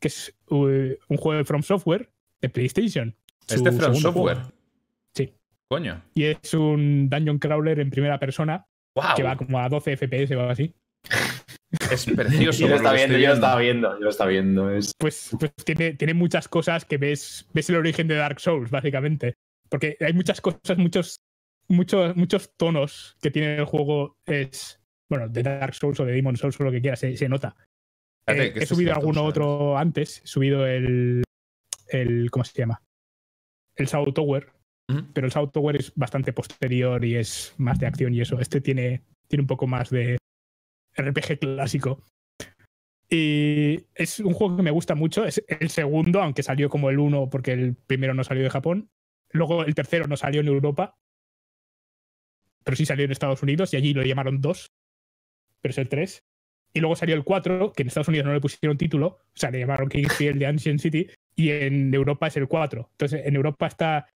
que 0.00 0.08
es 0.08 0.36
uh, 0.50 0.66
un 1.08 1.16
juego 1.16 1.38
de 1.38 1.44
From 1.46 1.62
Software 1.62 2.10
de 2.40 2.48
PlayStation. 2.48 3.14
¿Este 3.48 3.72
From 3.72 3.94
Software? 3.94 4.38
Sí. 5.14 5.32
Coño. 5.68 6.02
Y 6.14 6.24
es 6.24 6.54
un 6.54 7.08
dungeon 7.08 7.38
crawler 7.38 7.80
en 7.80 7.90
primera 7.90 8.18
persona 8.18 8.66
que 9.16 9.22
va 9.22 9.36
como 9.36 9.58
a 9.58 9.68
12 9.68 9.96
FPS 9.96 10.34
o 10.34 10.40
algo 10.40 10.52
así. 10.52 10.74
Es 11.90 12.06
precioso. 12.06 12.60
yo, 12.60 12.68
lo 12.68 12.76
está 12.76 12.94
viendo, 12.94 13.18
yo 13.18 13.28
lo 13.28 13.34
estaba 13.34 13.60
viendo, 13.60 13.98
yo 13.98 14.04
lo 14.04 14.10
estaba 14.10 14.30
viendo. 14.30 14.70
Es... 14.70 14.94
Pues, 14.96 15.30
pues 15.38 15.52
tiene, 15.66 15.92
tiene 15.92 16.14
muchas 16.14 16.48
cosas 16.48 16.86
que 16.86 16.96
ves, 16.96 17.46
ves 17.52 17.68
el 17.68 17.76
origen 17.76 18.08
de 18.08 18.14
Dark 18.14 18.40
Souls, 18.40 18.70
básicamente. 18.70 19.34
Porque 19.68 19.98
hay 20.00 20.14
muchas 20.14 20.40
cosas, 20.40 20.78
muchos, 20.78 21.20
muchos, 21.68 22.16
muchos 22.16 22.50
tonos 22.56 23.18
que 23.20 23.30
tiene 23.30 23.56
el 23.56 23.66
juego. 23.66 24.16
Es, 24.24 24.80
bueno, 25.10 25.28
de 25.28 25.42
Dark 25.42 25.74
Souls 25.74 26.00
o 26.00 26.06
de 26.06 26.12
Demon 26.12 26.38
Souls 26.38 26.58
o 26.58 26.64
lo 26.64 26.72
que 26.72 26.80
quieras, 26.80 27.00
se, 27.00 27.28
nota. 27.28 27.54
Eh, 28.26 28.54
he 28.56 28.64
subido 28.64 28.94
alguno 28.94 29.24
otro 29.24 29.76
antes, 29.76 30.22
he 30.24 30.26
subido 30.26 30.66
el, 30.66 31.22
el. 31.88 32.30
¿Cómo 32.30 32.44
se 32.44 32.58
llama? 32.58 32.82
El 33.74 33.88
South 33.88 34.12
Tower. 34.14 34.52
Pero 35.12 35.26
el 35.26 35.32
South 35.32 35.50
Tower 35.52 35.76
es 35.76 35.92
bastante 35.94 36.32
posterior 36.32 37.04
y 37.04 37.16
es 37.16 37.54
más 37.58 37.78
de 37.78 37.86
acción 37.86 38.14
y 38.14 38.22
eso. 38.22 38.40
Este 38.40 38.62
tiene, 38.62 39.02
tiene 39.26 39.42
un 39.42 39.46
poco 39.46 39.66
más 39.66 39.90
de 39.90 40.16
RPG 40.96 41.40
clásico. 41.40 42.02
Y 43.10 43.84
es 43.94 44.18
un 44.20 44.32
juego 44.32 44.56
que 44.56 44.62
me 44.62 44.70
gusta 44.70 44.94
mucho. 44.94 45.26
Es 45.26 45.44
el 45.46 45.68
segundo, 45.68 46.22
aunque 46.22 46.42
salió 46.42 46.70
como 46.70 46.88
el 46.88 46.98
uno 46.98 47.28
porque 47.28 47.52
el 47.52 47.74
primero 47.74 48.14
no 48.14 48.24
salió 48.24 48.42
de 48.42 48.50
Japón. 48.50 48.88
Luego 49.30 49.62
el 49.62 49.74
tercero 49.74 50.06
no 50.06 50.16
salió 50.16 50.40
en 50.40 50.48
Europa. 50.48 50.96
Pero 52.64 52.74
sí 52.74 52.86
salió 52.86 53.04
en 53.04 53.12
Estados 53.12 53.42
Unidos 53.42 53.74
y 53.74 53.76
allí 53.76 53.92
lo 53.92 54.02
llamaron 54.02 54.40
dos 54.40 54.72
pero 55.60 55.70
es 55.70 55.78
el 55.78 55.88
3. 55.88 56.24
Y 56.74 56.80
luego 56.80 56.96
salió 56.96 57.14
el 57.14 57.24
4, 57.24 57.72
que 57.72 57.82
en 57.82 57.88
Estados 57.88 58.08
Unidos 58.08 58.26
no 58.26 58.32
le 58.32 58.40
pusieron 58.40 58.76
título, 58.76 59.06
o 59.06 59.36
sea, 59.36 59.50
le 59.50 59.60
llamaron 59.60 59.88
Kingsfield 59.88 60.38
de 60.38 60.46
Ancient 60.46 60.80
City, 60.80 61.08
y 61.38 61.52
en 61.52 61.94
Europa 61.94 62.26
es 62.26 62.36
el 62.36 62.48
4. 62.48 62.88
Entonces, 62.90 63.22
en 63.24 63.36
Europa 63.36 63.68
está 63.68 64.08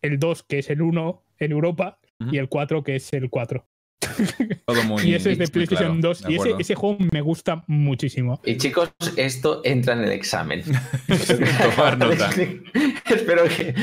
el 0.00 0.18
2, 0.18 0.42
que 0.44 0.58
es 0.60 0.70
el 0.70 0.80
1 0.80 1.22
en 1.38 1.52
Europa, 1.52 1.98
y 2.30 2.38
el 2.38 2.48
4, 2.48 2.82
que 2.82 2.96
es 2.96 3.12
el 3.12 3.28
4. 3.28 3.66
Todo 4.66 4.82
muy, 4.84 5.02
y 5.02 5.14
ese 5.14 5.32
es 5.32 5.38
de 5.38 5.48
PlayStation 5.48 6.00
2. 6.00 6.24
Y 6.28 6.36
ese, 6.36 6.54
ese, 6.58 6.74
juego 6.74 6.96
me 7.12 7.20
gusta 7.20 7.62
muchísimo. 7.66 8.40
Y 8.44 8.56
chicos, 8.56 8.90
esto 9.16 9.60
entra 9.64 9.92
en 9.92 10.04
el 10.04 10.12
examen. 10.12 10.62
Tomar 11.76 11.98
nota. 11.98 12.30
Espero 13.10 13.44
que. 13.44 13.74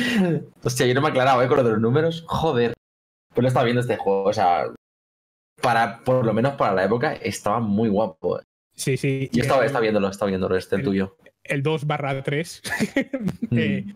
Hostia, 0.63 0.87
yo 0.87 0.95
no 0.95 1.01
me 1.01 1.07
he 1.07 1.11
aclarado 1.11 1.43
¿eh? 1.43 1.47
con 1.47 1.57
lo 1.57 1.63
de 1.63 1.69
los 1.71 1.79
números. 1.79 2.23
Joder. 2.27 2.73
Pues 3.33 3.43
lo 3.43 3.47
estaba 3.47 3.65
viendo 3.65 3.81
este 3.81 3.97
juego. 3.97 4.23
O 4.23 4.33
sea, 4.33 4.65
para, 5.61 5.99
por 5.99 6.25
lo 6.25 6.33
menos 6.33 6.53
para 6.55 6.73
la 6.73 6.85
época, 6.85 7.13
estaba 7.13 7.59
muy 7.59 7.87
guapo. 7.87 8.41
Sí, 8.73 8.97
sí. 8.97 9.29
Yo 9.31 9.43
estaba, 9.43 9.65
está 9.65 9.79
viéndolo, 9.79 10.09
estaba 10.09 10.29
viéndolo, 10.29 10.55
este 10.55 10.77
el, 10.77 10.83
tuyo. 10.83 11.17
El 11.49 11.63
2 11.63 11.85
barra 11.85 12.23
3. 12.23 12.61
Eh, 13.51 13.93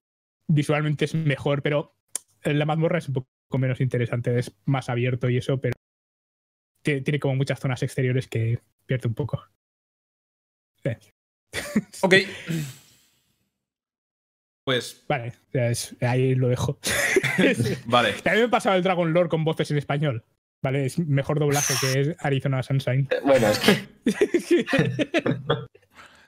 visualmente 0.47 1.05
es 1.05 1.13
mejor, 1.13 1.61
pero 1.61 1.95
la 2.43 2.65
mazmorra 2.65 2.97
es 2.97 3.07
un 3.07 3.13
poco 3.13 3.57
menos 3.57 3.79
interesante, 3.81 4.37
es 4.37 4.51
más 4.65 4.89
abierto 4.89 5.29
y 5.29 5.37
eso, 5.37 5.61
pero 5.61 5.75
tiene 6.81 7.19
como 7.19 7.35
muchas 7.35 7.59
zonas 7.59 7.83
exteriores 7.83 8.27
que 8.27 8.59
pierde 8.85 9.07
un 9.07 9.15
poco. 9.15 9.43
Ok. 12.01 12.15
Pues. 14.65 15.03
Vale, 15.07 15.33
ahí 16.01 16.35
lo 16.35 16.49
dejo. 16.49 16.79
vale. 17.85 18.13
También 18.13 18.43
me 18.43 18.47
he 18.47 18.49
pasado 18.49 18.75
el 18.75 18.83
Dragon 18.83 19.13
Lore 19.13 19.29
con 19.29 19.43
voces 19.43 19.71
en 19.71 19.77
español. 19.77 20.25
Vale, 20.61 20.85
es 20.85 20.99
mejor 20.99 21.39
doblaje 21.39 21.73
que 21.79 22.01
es 22.01 22.15
Arizona 22.19 22.63
Sunshine. 22.63 23.07
Bueno, 23.23 23.47
es 23.47 23.59
que. 23.59 23.87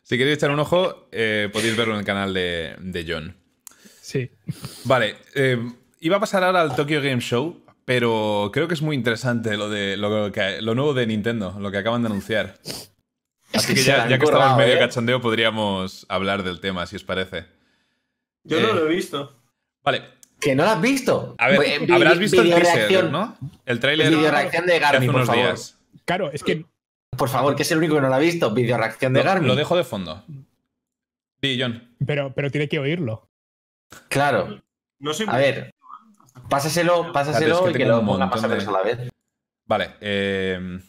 Si 0.05 0.19
queréis 0.19 0.37
echar 0.37 0.51
un 0.51 0.59
ojo, 0.59 1.09
eh, 1.11 1.49
podéis 1.51 1.75
verlo 1.75 1.95
en 1.95 2.01
el 2.01 2.05
canal 2.05 2.31
de, 2.31 3.05
John. 3.07 3.35
Sí. 4.01 4.29
Vale. 4.83 5.15
Eh, 5.33 5.57
iba 5.99 6.17
a 6.17 6.19
pasar 6.19 6.43
ahora 6.43 6.61
al 6.61 6.75
Tokyo 6.75 7.01
Game 7.01 7.21
Show, 7.21 7.65
pero 7.85 8.51
creo 8.53 8.67
que 8.67 8.75
es 8.75 8.83
muy 8.83 8.95
interesante 8.95 9.57
lo 9.57 9.67
de 9.67 9.97
lo, 9.97 10.29
lo 10.29 10.75
nuevo 10.75 10.93
de 10.93 11.07
Nintendo, 11.07 11.57
lo 11.59 11.71
que 11.71 11.79
acaban 11.79 12.03
de 12.03 12.09
anunciar. 12.09 12.59
Así 13.51 13.73
que 13.73 13.81
ya, 13.81 14.07
que 14.07 14.13
estamos 14.13 14.57
medio 14.57 14.75
¿eh? 14.75 14.79
cachondeo, 14.79 15.21
podríamos 15.21 16.05
hablar 16.07 16.43
del 16.43 16.59
tema, 16.59 16.85
si 16.85 16.97
os 16.97 17.03
parece. 17.03 17.45
Yo 18.43 18.61
no 18.61 18.73
lo 18.73 18.85
he 18.85 18.93
visto. 18.93 19.41
Vale. 19.83 20.03
¿Que 20.39 20.53
no 20.53 20.65
lo 20.65 20.69
has 20.69 20.81
visto? 20.81 21.33
A 21.39 21.47
ver, 21.47 21.57
pues, 21.57 21.89
habrás 21.89 22.19
visto 22.19 22.43
el 22.43 22.53
teaser, 22.53 23.09
¿no? 23.09 23.35
El 23.65 23.79
trailer. 23.79 24.09
Video 24.09 24.29
reacción 24.29 24.67
de 24.67 24.77
Garmin, 24.77 25.11
por 25.11 25.25
favor. 25.25 25.45
Días. 25.45 25.79
Claro, 26.05 26.29
es 26.31 26.43
que. 26.43 26.63
Por 27.17 27.29
favor, 27.29 27.55
que 27.55 27.63
es 27.63 27.71
el 27.71 27.77
único 27.79 27.95
que 27.95 28.01
no 28.01 28.09
lo 28.09 28.15
ha 28.15 28.19
visto. 28.19 28.53
Video 28.53 28.77
reacción 28.77 29.13
de 29.13 29.23
Garmin. 29.23 29.47
Lo 29.47 29.55
dejo 29.55 29.75
de 29.75 29.83
fondo. 29.83 30.23
Sí, 31.41 31.57
John. 31.59 31.95
Pero, 32.05 32.33
pero 32.33 32.49
tiene 32.51 32.67
que 32.67 32.79
oírlo. 32.79 33.29
Claro. 34.09 34.61
No 34.99 35.13
sé. 35.13 35.25
A 35.27 35.37
ver. 35.37 35.73
Pásaselo, 36.49 37.11
pásaselo 37.11 37.69
y 37.69 37.73
que 37.73 37.85
lo 37.85 38.05
ponga 38.05 38.27
más 38.27 38.43
a 38.43 38.47
la 38.47 38.81
vez. 38.81 39.09
Vale. 39.65 39.95
Eh. 40.01 40.79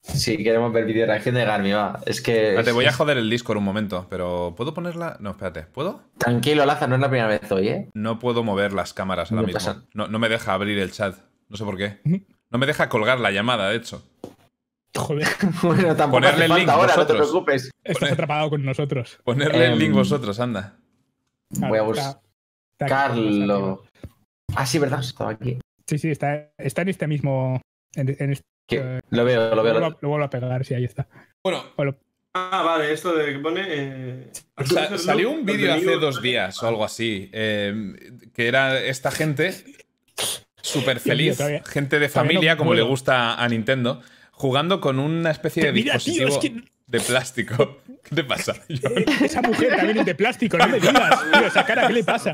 Sí, 0.00 0.36
queremos 0.36 0.72
ver 0.72 0.84
vídeo 0.84 1.04
reacción 1.04 1.34
de 1.34 1.44
Garmin, 1.44 1.74
va. 1.74 2.00
Es 2.06 2.20
que. 2.20 2.60
Te 2.64 2.72
voy 2.72 2.84
a 2.84 2.92
joder 2.92 3.18
el 3.18 3.28
Discord 3.28 3.58
un 3.58 3.64
momento, 3.64 4.06
pero 4.08 4.54
¿puedo 4.56 4.72
ponerla? 4.72 5.16
No, 5.18 5.30
espérate, 5.30 5.62
¿puedo? 5.62 6.02
Tranquilo, 6.16 6.64
Laza, 6.64 6.86
no 6.86 6.94
es 6.94 7.00
la 7.00 7.08
primera 7.08 7.28
vez 7.28 7.50
hoy, 7.50 7.68
¿eh? 7.68 7.90
No 7.92 8.20
puedo 8.20 8.44
mover 8.44 8.72
las 8.72 8.94
cámaras 8.94 9.32
ahora 9.32 9.42
mismo. 9.42 9.84
No, 9.94 10.06
no, 10.06 10.18
me 10.20 10.28
deja 10.28 10.54
abrir 10.54 10.78
el 10.78 10.92
chat. 10.92 11.16
No 11.48 11.56
sé 11.56 11.64
por 11.64 11.76
qué. 11.76 12.00
No 12.50 12.58
me 12.58 12.66
deja 12.66 12.88
colgar 12.88 13.18
la 13.18 13.32
llamada, 13.32 13.68
de 13.68 13.76
hecho. 13.76 14.04
Joder. 14.96 15.28
bueno, 15.62 15.96
tampoco 15.96 16.22
Ponerle 16.22 16.44
el 16.46 16.54
link 16.54 16.68
ahora, 16.68 16.96
no 16.96 17.06
te 17.06 17.14
preocupes. 17.14 17.70
Estás 17.84 18.12
atrapado 18.12 18.50
con 18.50 18.64
nosotros. 18.64 19.18
Ponerle 19.24 19.66
el 19.66 19.78
link 19.78 19.90
em, 19.90 19.96
vosotros, 19.96 20.40
anda. 20.40 20.78
Voy 21.50 21.78
a 21.78 21.82
buscar. 21.82 22.20
Carlos. 22.78 23.80
Ah, 24.54 24.66
sí, 24.66 24.78
¿verdad? 24.78 25.00
Estaba 25.00 25.30
aquí. 25.30 25.58
Sí, 25.86 25.98
sí, 25.98 26.10
está, 26.10 26.50
está 26.58 26.82
en 26.82 26.88
este 26.88 27.06
mismo. 27.06 27.60
En, 27.94 28.08
este 28.08 28.44
lo 29.10 29.24
veo, 29.24 29.54
lo 29.54 29.62
veo. 29.62 29.80
Lo, 29.80 29.96
vuelvo 30.02 30.24
a 30.24 30.30
pegar, 30.30 30.64
sí, 30.64 30.74
ahí 30.74 30.84
está. 30.84 31.06
Bueno. 31.42 31.64
Ah, 32.34 32.62
vale, 32.62 32.92
esto 32.92 33.14
de 33.14 33.32
que 33.32 33.38
pone. 33.38 33.62
Eh, 33.66 34.30
salió 34.98 35.30
un 35.30 35.46
vídeo 35.46 35.72
hace 35.72 35.96
dos 35.96 36.20
días 36.20 36.62
o 36.62 36.68
algo 36.68 36.84
así, 36.84 37.30
eh, 37.32 38.28
que 38.34 38.48
era 38.48 38.78
esta 38.78 39.10
gente 39.10 39.64
súper 40.60 41.00
feliz, 41.00 41.38
gente 41.66 41.98
de 41.98 42.08
familia, 42.10 42.56
como 42.56 42.74
le 42.74 42.82
gusta 42.82 43.42
a 43.42 43.48
Nintendo, 43.48 44.02
jugando 44.36 44.80
con 44.80 44.98
una 44.98 45.30
especie 45.30 45.64
de 45.64 45.72
dispositivo 45.72 46.38
de 46.86 47.00
plástico. 47.00 47.80
¿Qué 48.04 48.14
te 48.14 48.24
pasa? 48.24 48.54
Esa 48.68 49.42
mujer 49.42 49.76
también 49.76 49.98
es 49.98 50.06
de 50.06 50.14
plástico, 50.14 50.56
no 50.56 50.68
me 50.68 50.78
digas. 50.78 51.20
Tío, 51.32 51.46
esa 51.46 51.66
cara, 51.66 51.88
¿qué 51.88 51.92
le 51.92 52.04
pasa? 52.04 52.32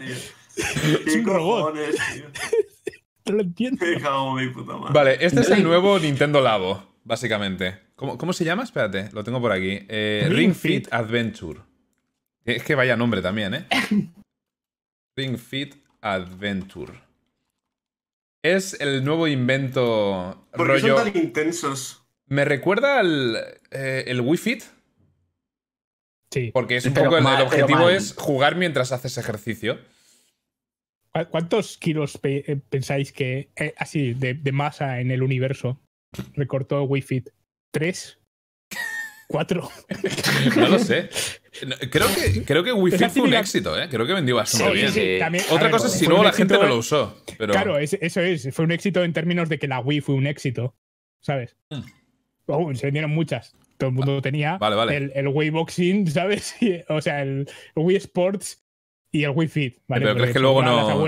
Es 0.57 1.17
un 1.17 1.25
robot. 1.25 1.75
No 3.25 3.37
lo 3.37 3.43
entiendo. 3.43 3.87
Vale, 4.91 5.17
este 5.21 5.43
es 5.43 5.51
el 5.51 5.63
nuevo 5.63 5.97
Nintendo 6.01 6.41
Labo, 6.41 6.97
básicamente. 7.05 7.79
¿Cómo, 7.95 8.33
se 8.33 8.45
llama? 8.45 8.65
Espérate, 8.65 9.11
lo 9.13 9.23
tengo 9.23 9.41
por 9.41 9.53
aquí. 9.53 9.79
Eh, 9.89 10.27
Ring, 10.29 10.53
Fit 10.53 10.93
Adventure. 10.93 11.61
Es 12.45 12.65
que 12.65 12.75
vaya 12.75 12.97
nombre 12.97 13.23
también, 13.23 13.55
¿eh? 13.55 13.67
Ring 15.17 15.39
Fit 15.39 15.77
Adventure. 16.01 16.95
Es 18.43 18.79
el 18.81 19.05
nuevo 19.05 19.29
invento 19.29 20.49
¿Por 20.53 20.67
rollo... 20.67 20.97
son 20.97 21.13
tan 21.13 21.23
intensos? 21.23 22.05
Me 22.27 22.45
recuerda 22.45 22.99
al 22.99 23.37
eh, 23.71 24.05
el 24.07 24.21
Wii 24.21 24.39
Fit. 24.39 24.65
Sí. 26.31 26.51
Porque 26.53 26.77
es 26.77 26.87
un 26.87 26.95
poco 26.95 27.19
el, 27.19 27.27
objetivo 27.27 27.91
es 27.91 28.15
jugar 28.17 28.57
mientras 28.57 28.91
haces 28.91 29.19
ejercicio. 29.19 29.79
¿Cuántos 31.31 31.77
kilos 31.77 32.19
eh, 32.23 32.59
pensáis 32.71 33.13
que, 33.13 33.51
eh, 33.57 33.75
así, 33.77 34.15
de, 34.15 34.35
masa 34.51 35.01
en 35.01 35.11
el 35.11 35.23
universo 35.23 35.79
recortó 36.35 36.85
Wii 36.85 37.03
Fit? 37.03 37.29
¿Tres? 37.71 38.19
¿Cuatro? 39.33 39.71
no 40.57 40.69
lo 40.69 40.79
sé. 40.79 41.09
Creo 41.91 42.07
que, 42.15 42.45
creo 42.45 42.63
que 42.63 42.73
Wii 42.73 42.99
Fit 42.99 43.09
fue 43.09 43.23
un 43.23 43.35
éxito, 43.35 43.81
¿eh? 43.81 43.89
Creo 43.91 44.07
que 44.07 44.13
vendió 44.13 44.37
bastante 44.37 44.73
bien. 44.73 45.43
Otra 45.51 45.71
cosa 45.71 45.87
es 45.87 45.95
si 45.95 46.07
luego 46.07 46.23
la 46.23 46.33
gente 46.33 46.55
no 46.55 46.65
lo 46.65 46.77
usó. 46.77 47.17
Claro, 47.39 47.79
eso 47.79 48.21
es. 48.21 48.49
Fue 48.53 48.65
un 48.65 48.73
éxito 48.73 49.03
en 49.03 49.13
términos 49.13 49.49
de 49.49 49.59
que 49.59 49.67
la 49.67 49.81
Wii 49.81 50.03
fue 50.03 50.15
un 50.15 50.27
éxito. 50.27 50.77
¿Sabes? 51.21 51.57
Mm. 51.71 51.81
Oh, 52.47 52.75
se 52.75 52.87
vendieron 52.87 53.13
muchas. 53.13 53.55
Todo 53.79 53.89
el 53.89 53.97
mundo 53.97 54.21
tenía 54.21 54.59
El, 54.91 55.13
el, 55.15 55.29
Wii 55.29 55.51
Boxing, 55.51 56.07
¿sabes? 56.11 56.55
o 56.89 57.01
sea, 57.01 57.23
el 57.23 57.49
Wii 57.75 57.97
Sports 57.97 58.63
y 59.11 59.25
el 59.25 59.31
Wi-Fi. 59.31 59.83
¿vale? 59.89 60.05
Pero 60.05 60.17
crees 60.17 60.33
que 60.33 60.41
luego 60.41 60.63
no. 60.63 61.07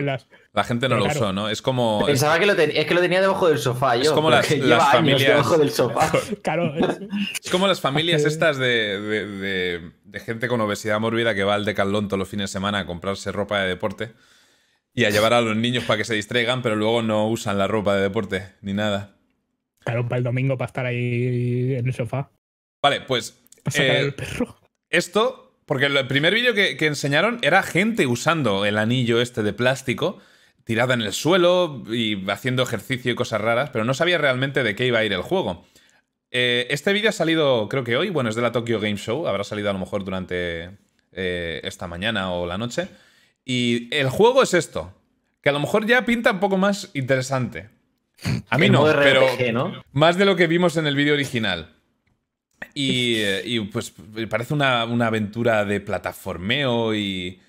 La 0.55 0.65
gente 0.65 0.89
no 0.89 0.97
lo 0.97 1.07
usó, 1.07 1.33
¿no? 1.33 1.49
Es 1.49 1.61
como. 1.61 2.05
Pensaba 2.07 2.39
que 2.39 2.47
lo, 2.47 2.53
es 2.53 2.87
que 2.87 2.95
lo 2.95 3.01
tenía 3.01 3.21
debajo 3.21 3.49
del 3.49 3.59
sofá. 3.59 3.97
Yo, 3.97 4.03
es 4.03 4.11
como 4.13 4.31
las, 4.31 4.47
familias. 4.47 5.21
Debajo 5.21 5.59
del 5.59 5.71
sofá. 5.71 6.13
claro. 6.43 6.73
Es... 7.43 7.51
como 7.51 7.67
las 7.67 7.81
familias 7.81 8.25
estas 8.25 8.57
de, 8.57 9.91
de, 10.05 10.21
gente 10.21 10.47
con 10.47 10.61
obesidad 10.61 11.01
mórbida 11.01 11.35
que 11.35 11.45
va 11.45 11.55
al 11.55 11.65
decalón 11.65 12.07
todos 12.07 12.21
los 12.21 12.29
fines 12.29 12.51
de 12.51 12.53
semana 12.53 12.79
a 12.79 12.87
comprarse 12.87 13.33
ropa 13.33 13.61
de 13.61 13.69
deporte 13.69 14.13
y 14.95 15.05
a 15.05 15.11
llevar 15.11 15.35
a 15.35 15.41
los 15.41 15.57
niños 15.57 15.85
para 15.85 15.99
que 15.99 16.05
se 16.05 16.15
distraigan, 16.15 16.63
pero 16.63 16.77
luego 16.77 17.03
no 17.03 17.29
usan 17.29 17.59
la 17.59 17.67
ropa 17.67 17.97
de 17.97 18.03
deporte 18.03 18.53
ni 18.63 18.73
nada. 18.73 19.17
Claro, 19.81 20.05
para 20.05 20.19
el 20.19 20.25
domingo 20.25 20.57
para 20.57 20.69
estar 20.69 20.87
ahí 20.87 21.75
en 21.77 21.87
el 21.87 21.93
sofá. 21.93 22.31
Vale, 22.81 23.01
pues. 23.01 23.43
El 23.75 24.09
eh, 24.09 24.13
perro. 24.13 24.57
Esto 24.89 25.45
porque 25.67 25.87
el 25.87 26.07
primer 26.07 26.35
vídeo 26.35 26.55
que, 26.55 26.77
enseñaron 26.87 27.39
era 27.43 27.63
gente 27.63 28.07
usando 28.07 28.65
el 28.65 28.79
anillo 28.79 29.21
este 29.21 29.43
de 29.43 29.53
plástico, 29.53 30.19
tirada 30.65 30.95
en 30.95 31.03
el 31.03 31.13
suelo 31.13 31.85
y 31.89 32.29
haciendo 32.31 32.63
ejercicio 32.63 33.13
y 33.13 33.15
cosas 33.15 33.41
raras, 33.41 33.71
pero 33.71 33.85
no 33.85 33.95
sabía 33.95 34.19
realmente 34.19 34.63
de 34.63 34.75
qué 34.75 34.87
iba 34.87 34.99
a 34.99 35.05
ir 35.05 35.13
el 35.13 35.23
juego. 35.23 35.65
Eh, 36.31 36.67
este 36.71 36.93
vídeo 36.93 37.11
ha 37.11 37.13
salido, 37.13 37.69
creo 37.69 37.85
que 37.85 37.97
hoy, 37.97 38.11
bueno, 38.11 38.31
es 38.31 38.37
de 38.37 38.43
la 38.43 38.51
Tokyo 38.51 38.81
Game 38.81 38.97
Show, 38.97 39.29
habrá 39.29 39.45
salido 39.45 39.71
a 39.71 39.73
lo 39.73 39.79
mejor 39.79 40.05
durante 40.05 40.71
eh, 41.13 41.61
esta 41.63 41.87
mañana 41.87 42.33
o 42.33 42.47
la 42.47 42.59
noche. 42.59 42.89
Y 43.45 43.95
el 43.95 44.09
juego 44.09 44.43
es 44.43 44.55
esto, 44.55 44.93
que 45.43 45.51
a 45.51 45.53
lo 45.53 45.61
mejor 45.61 45.87
ya 45.87 46.05
pinta 46.05 46.33
un 46.33 46.41
poco 46.41 46.57
más 46.57 46.91
interesante. 46.95 47.69
A 48.49 48.59
mí 48.59 48.71
no, 48.71 48.85
pero 48.85 49.27
más 49.93 50.17
de 50.17 50.25
lo 50.25 50.35
que 50.35 50.47
vimos 50.47 50.77
en 50.77 50.87
el 50.87 50.97
vídeo 50.97 51.15
original. 51.15 51.75
Eh, 52.75 53.43
y, 53.45 53.61
pues 53.61 53.93
parece 54.31 54.55
una, 54.55 54.83
aventura 54.83 55.65
de 55.65 55.81
plataformeo 55.81 56.95
y, 56.95 57.41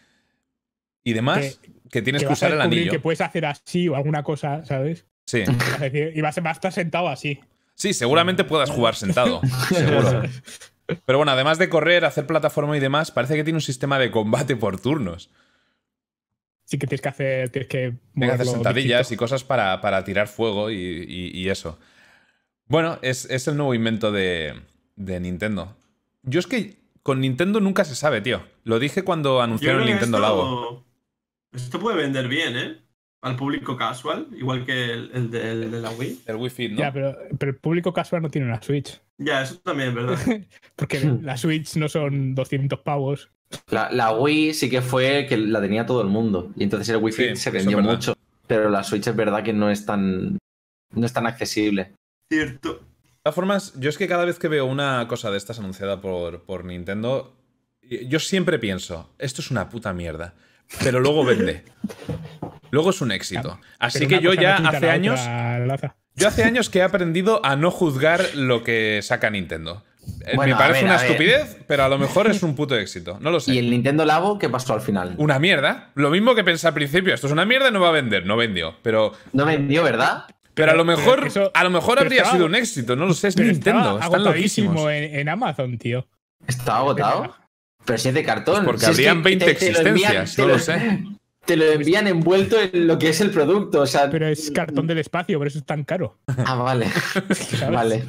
y 1.03 1.14
demás 1.14 1.60
que, 1.61 1.75
tienes 2.01 2.24
que, 2.24 2.33
usar 2.33 2.51
el 2.51 2.61
anillo. 2.61 2.91
Que 2.91 2.99
puedes 2.99 3.22
hacer 3.22 3.45
así 3.45 3.88
o 3.88 3.95
alguna 3.95 4.24
cosa, 4.24 4.65
¿sabes? 4.65 5.06
Sí. 5.25 5.43
y 6.14 6.22
vas 6.22 6.38
a 6.38 6.51
estar 6.51 6.72
sentado 6.72 7.09
así. 7.09 7.40
Sí, 7.74 7.93
seguramente 7.93 8.43
puedas 8.43 8.69
jugar 8.69 8.95
sentado. 8.95 9.41
seguro. 9.69 10.24
Pero 11.06 11.17
bueno, 11.17 11.32
además 11.32 11.57
de 11.57 11.69
correr, 11.69 12.06
hacer 12.06 12.27
plataforma 12.27 12.77
y 12.77 12.80
demás, 12.80 13.11
parece 13.11 13.35
que 13.35 13.43
tiene 13.43 13.57
un 13.57 13.61
sistema 13.61 13.99
de 13.99 14.11
combate 14.11 14.56
por 14.56 14.80
turnos. 14.80 15.30
Sí 16.65 16.77
que 16.77 16.88
tienes 16.88 17.01
que 17.01 17.09
hacer. 17.09 17.49
Tienes 17.49 17.69
que, 17.69 17.93
tienes 18.14 18.30
que 18.30 18.41
hacer 18.41 18.48
sentadillas 18.48 19.11
y 19.11 19.17
cosas 19.17 19.43
para, 19.43 20.03
tirar 20.03 20.27
fuego 20.27 20.72
y, 20.72 21.49
eso. 21.49 21.77
Bueno, 22.67 22.98
es, 23.01 23.25
es 23.30 23.48
el 23.48 23.57
nuevo 23.57 23.74
invento 23.74 24.11
de, 24.11 24.53
de 24.95 25.19
Nintendo. 25.19 25.75
Yo 26.24 26.40
es 26.40 26.48
que 26.48 26.77
con 27.03 27.22
Nintendo 27.22 27.59
nunca 27.59 27.85
se 27.85 27.95
sabe, 27.95 28.22
tío. 28.22 28.43
Lo 28.64 28.80
dije 28.80 29.03
cuando 29.03 29.41
anunciaron 29.41 29.82
el 29.83 29.90
Nintendo 29.90 30.19
Labo. 30.19 30.84
Esto 31.56 31.80
puede 31.80 31.98
vender 31.98 32.27
bien, 32.27 32.58
¿eh? 32.58 32.77
Al 33.22 33.35
público 33.35 33.75
casual, 33.75 34.27
igual 34.38 34.66
que 34.66 34.92
el, 34.92 35.32
de, 35.32 35.82
la 35.82 35.90
Wii. 35.90 36.22
El 36.27 36.35
Wii 36.35 36.50
Fit, 36.50 36.72
¿no? 36.74 36.77
Ya, 36.77 36.93
pero, 36.93 37.17
el 37.40 37.56
público 37.56 37.92
casual 37.92 38.22
no 38.22 38.30
tiene 38.30 38.48
una 38.48 38.61
Switch. 38.61 39.01
Ya, 39.17 39.42
eso 39.42 39.58
también, 39.59 39.95
¿verdad? 39.95 40.17
Porque 40.75 41.00
la 41.00 41.35
Switch 41.38 41.75
no 41.77 41.90
son 41.90 42.35
200 42.35 42.80
pavos. 42.82 43.32
La, 43.69 44.11
Wii 44.11 44.53
sí 44.53 44.69
que 44.69 44.82
fue 44.82 45.25
que 45.27 45.38
la 45.38 45.61
tenía 45.61 45.85
todo 45.85 46.01
el 46.01 46.08
mundo. 46.08 46.51
Y 46.56 46.64
entonces 46.64 46.90
el 46.90 46.98
Wii 46.98 47.14
Fit 47.14 47.35
se 47.35 47.50
vendió 47.50 47.82
mucho. 47.82 48.16
Pero 48.45 48.69
la 48.69 48.84
Switch 48.84 49.08
es 49.08 49.16
verdad 49.16 49.43
que 49.43 49.53
no 49.53 49.72
es 49.72 49.85
tan. 49.85 50.38
No 50.93 51.06
es 51.06 51.14
tan 51.14 51.25
accesible. 51.25 51.93
Cierto 52.30 52.82
todas 53.25 53.35
formas, 53.35 53.74
yo 53.80 53.90
es 53.90 53.98
que 53.98 54.08
cada 54.08 54.24
vez 54.24 54.38
que 54.38 54.48
veo 54.48 54.67
una 54.67 55.08
cosa 55.08 55.32
de 55.32 55.38
estas 55.38 55.58
anunciada 55.58 56.00
por, 56.00 56.43
por 56.43 56.64
Nintendo, 56.64 57.35
yo 57.82 58.19
siempre 58.19 58.59
pienso, 58.59 59.09
esto 59.17 59.42
es 59.42 59.50
una 59.50 59.67
puta 59.67 59.93
mierda. 59.93 60.35
Pero 60.84 61.00
luego 61.00 61.24
vende. 61.26 61.64
Luego 62.72 62.90
es 62.90 63.02
un 63.02 63.11
éxito. 63.11 63.60
Así 63.80 64.00
Pero 64.00 64.10
que 64.10 64.22
yo 64.24 64.34
ya 64.34 64.60
no 64.60 64.69
hace 64.69 64.85
la 64.85 64.94
años, 64.94 65.19
otra, 65.22 65.95
yo 66.16 66.27
hace 66.27 66.44
años 66.44 66.69
que 66.69 66.80
he 66.80 66.84
aprendido 66.84 67.45
a 67.45 67.56
no 67.56 67.72
juzgar 67.72 68.22
lo 68.35 68.64
que 68.64 69.00
saca 69.02 69.30
Nintendo. 69.30 69.84
Eh, 70.26 70.34
Bueno, 70.35 70.56
Me 70.56 70.60
parece 70.60 70.82
ver, 70.84 70.92
una 70.92 71.02
estupidez, 71.02 71.58
pero 71.68 71.84
a 71.85 71.90
lo 71.90 71.98
mejor 71.98 72.27
es 72.27 72.44
un 72.44 72.56
puto 72.56 72.76
éxito. 72.77 73.18
No 73.22 73.32
lo 73.32 73.40
sé. 73.40 73.53
¿Y 73.53 73.58
el 73.60 73.69
Nintendo 73.69 74.06
Labo 74.06 74.38
qué 74.38 74.50
pasó 74.50 74.74
al 74.74 74.82
final? 74.82 75.16
Una 75.18 75.40
mierda. 75.40 75.92
Lo 75.95 76.10
mismo 76.10 76.35
que 76.35 76.44
pensé 76.44 76.68
al 76.68 76.74
principio. 76.74 77.14
Esto 77.14 77.27
es 77.27 77.34
una 77.34 77.45
mierda, 77.45 77.72
no 77.72 77.80
va 77.80 77.90
a 77.90 77.94
vender. 77.94 78.26
No 78.26 78.35
vendió. 78.38 78.76
Pero, 78.84 79.14
No 79.34 79.45
vendió, 79.45 79.84
¿verdad? 79.84 80.26
pero 80.53 80.72
a 80.72 80.76
lo 80.76 80.85
mejor, 80.85 81.26
eso- 81.27 81.50
a 81.53 81.64
lo 81.64 81.69
mejor 81.69 82.00
habría 82.00 82.18
estaba- 82.19 82.35
sido 82.35 82.45
un 82.45 82.56
éxito. 82.56 82.95
No 82.95 83.06
lo 83.06 83.14
sé. 83.14 83.30
Es 83.30 83.38
Nintendo. 83.38 84.00
Están 84.00 84.24
loquísimos. 84.24 84.82
en, 84.92 85.16
en 85.16 85.30
Amazon, 85.30 85.77
tío. 85.77 86.08
¿Está 86.48 86.77
agotado? 86.77 87.35
Pero 87.85 87.97
si 87.99 88.07
es 88.09 88.14
de 88.14 88.23
cartón. 88.23 88.64
Pues 88.64 88.65
porque 88.65 88.80
Si 88.80 88.85
es 88.85 88.89
habrían 89.09 89.17
que 89.17 89.23
20 89.30 89.45
te- 89.45 89.53
te 89.53 89.72
lo 89.72 89.80
envían- 89.89 90.22
existencias, 90.22 90.35
te 90.35 90.41
no 90.41 90.47
lo 90.47 90.59
sé. 90.59 91.03
Te 91.45 91.55
lo 91.57 91.65
envían 91.65 92.07
envuelto 92.07 92.57
en 92.59 92.88
lo 92.88 92.97
que 92.97 93.09
es 93.09 93.22
el 93.22 93.30
producto. 93.30 93.81
O 93.81 93.85
sea, 93.85 94.09
Pero 94.09 94.27
es 94.27 94.49
cartón 94.49 94.88
del 94.88 94.97
espacio, 94.97 95.38
por 95.38 95.45
eso 95.45 95.59
es 95.59 95.64
tan 95.65 95.83
caro. 95.83 96.17
Ah, 96.43 96.55
vale. 96.55 96.88
vale. 97.72 98.03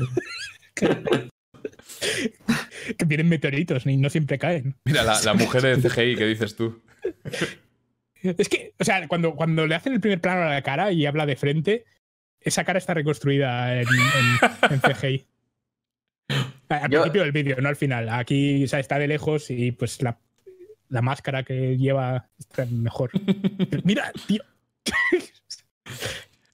Que 2.97 3.05
vienen 3.05 3.29
meteoritos 3.29 3.85
y 3.85 3.99
no 3.99 4.09
siempre 4.09 4.39
caen. 4.39 4.75
Mira, 4.87 5.03
la, 5.03 5.21
la 5.23 5.35
mujer 5.35 5.61
de 5.63 5.77
CGI 5.77 6.17
que 6.17 6.25
dices 6.27 6.57
tú. 6.57 6.81
Es 8.23 8.49
que, 8.49 8.73
o 8.79 8.85
sea, 8.85 9.07
cuando, 9.07 9.35
cuando 9.35 9.67
le 9.67 9.75
hacen 9.75 9.93
el 9.93 10.01
primer 10.01 10.21
plano 10.23 10.41
a 10.43 10.49
la 10.55 10.63
cara 10.63 10.91
y 10.93 11.05
habla 11.05 11.27
de 11.27 11.37
frente, 11.37 11.85
esa 12.41 12.65
cara 12.65 12.79
está 12.79 12.95
reconstruida 12.95 13.75
en, 13.83 13.87
en- 13.89 14.73
en 14.73 14.81
CGI. 14.81 15.27
Al 16.69 16.91
Yo- 16.91 17.03
principio 17.03 17.23
del 17.23 17.33
vídeo, 17.33 17.57
no 17.61 17.69
al 17.69 17.77
final. 17.77 18.09
Aquí 18.09 18.65
o 18.65 18.69
sea, 18.69 18.81
está 18.81 18.99
de 18.99 19.09
lejos 19.09 19.51
y 19.51 19.73
pues 19.73 20.01
la, 20.03 20.19
la 20.89 21.03
máscara 21.03 21.43
que 21.43 21.77
lleva 21.77 22.29
está 22.39 22.65
mejor. 22.67 23.11
Mira, 23.85 24.13
tío, 24.27 24.43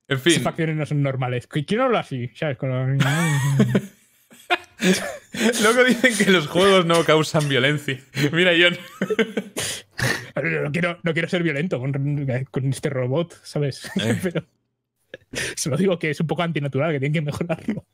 En 0.09 0.21
fin, 0.21 0.41
facciones 0.43 0.77
no 0.77 0.85
son 0.87 1.03
normales. 1.03 1.47
¿Quién 1.47 1.81
habla 1.81 2.01
así? 2.01 2.31
¿Sabes? 2.35 2.57
Con 2.59 2.69
lo- 2.71 2.87
luego 5.63 5.85
dicen 5.85 6.13
que 6.19 6.31
los 6.31 6.47
juegos 6.49 6.85
no 6.87 7.05
causan 7.05 7.49
violencia. 7.49 8.01
Mira, 8.33 8.53
John. 8.61 8.77
No 10.65 10.73
quiero, 10.73 10.99
no 11.03 11.13
quiero 11.13 11.29
ser 11.29 11.43
violento 11.43 11.79
con, 11.79 11.93
con 12.51 12.67
este 12.69 12.91
robot, 12.91 13.39
¿sabes? 13.45 13.91
Eh. 14.01 14.19
Pero 14.23 14.45
solo 15.57 15.77
digo 15.77 15.99
que 15.99 16.11
es 16.11 16.21
un 16.21 16.27
poco 16.27 16.43
antinatural, 16.43 16.93
que 16.93 17.01
tienen 17.01 17.13
que 17.15 17.23
mejorarlo. 17.23 17.85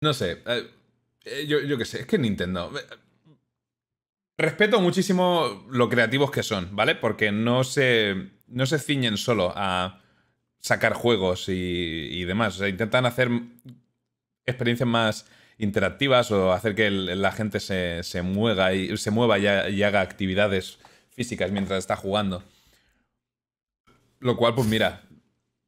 No 0.00 0.14
sé. 0.14 0.42
eh, 0.46 0.70
eh, 1.24 1.46
yo, 1.46 1.60
yo 1.60 1.76
qué 1.78 1.84
sé. 1.84 2.00
Es 2.00 2.06
que 2.06 2.18
Nintendo. 2.18 2.72
eh, 2.78 2.96
Respeto 4.36 4.80
muchísimo 4.80 5.66
lo 5.68 5.88
creativos 5.88 6.30
que 6.30 6.44
son, 6.44 6.76
¿vale? 6.76 6.94
Porque 6.94 7.32
no 7.32 7.64
se, 7.64 8.14
no 8.46 8.66
se 8.66 8.78
ciñen 8.78 9.16
solo 9.16 9.52
a 9.56 10.00
sacar 10.60 10.92
juegos 10.92 11.48
y, 11.48 11.52
y 11.52 12.24
demás. 12.24 12.54
O 12.54 12.58
sea, 12.58 12.68
intentan 12.68 13.04
hacer 13.04 13.28
experiencias 14.46 14.88
más 14.88 15.26
interactivas 15.58 16.30
o 16.30 16.52
hacer 16.52 16.76
que 16.76 16.88
la 16.88 17.32
gente 17.32 17.58
se, 17.58 18.04
se 18.04 18.22
mueva 18.22 18.74
y 18.74 18.96
se 18.96 19.10
mueva 19.10 19.40
y, 19.40 19.74
y 19.74 19.82
haga 19.82 20.00
actividades 20.02 20.78
físicas 21.10 21.50
mientras 21.50 21.80
está 21.80 21.96
jugando. 21.96 22.44
Lo 24.20 24.36
cual, 24.36 24.54
pues 24.54 24.68
mira, 24.68 25.02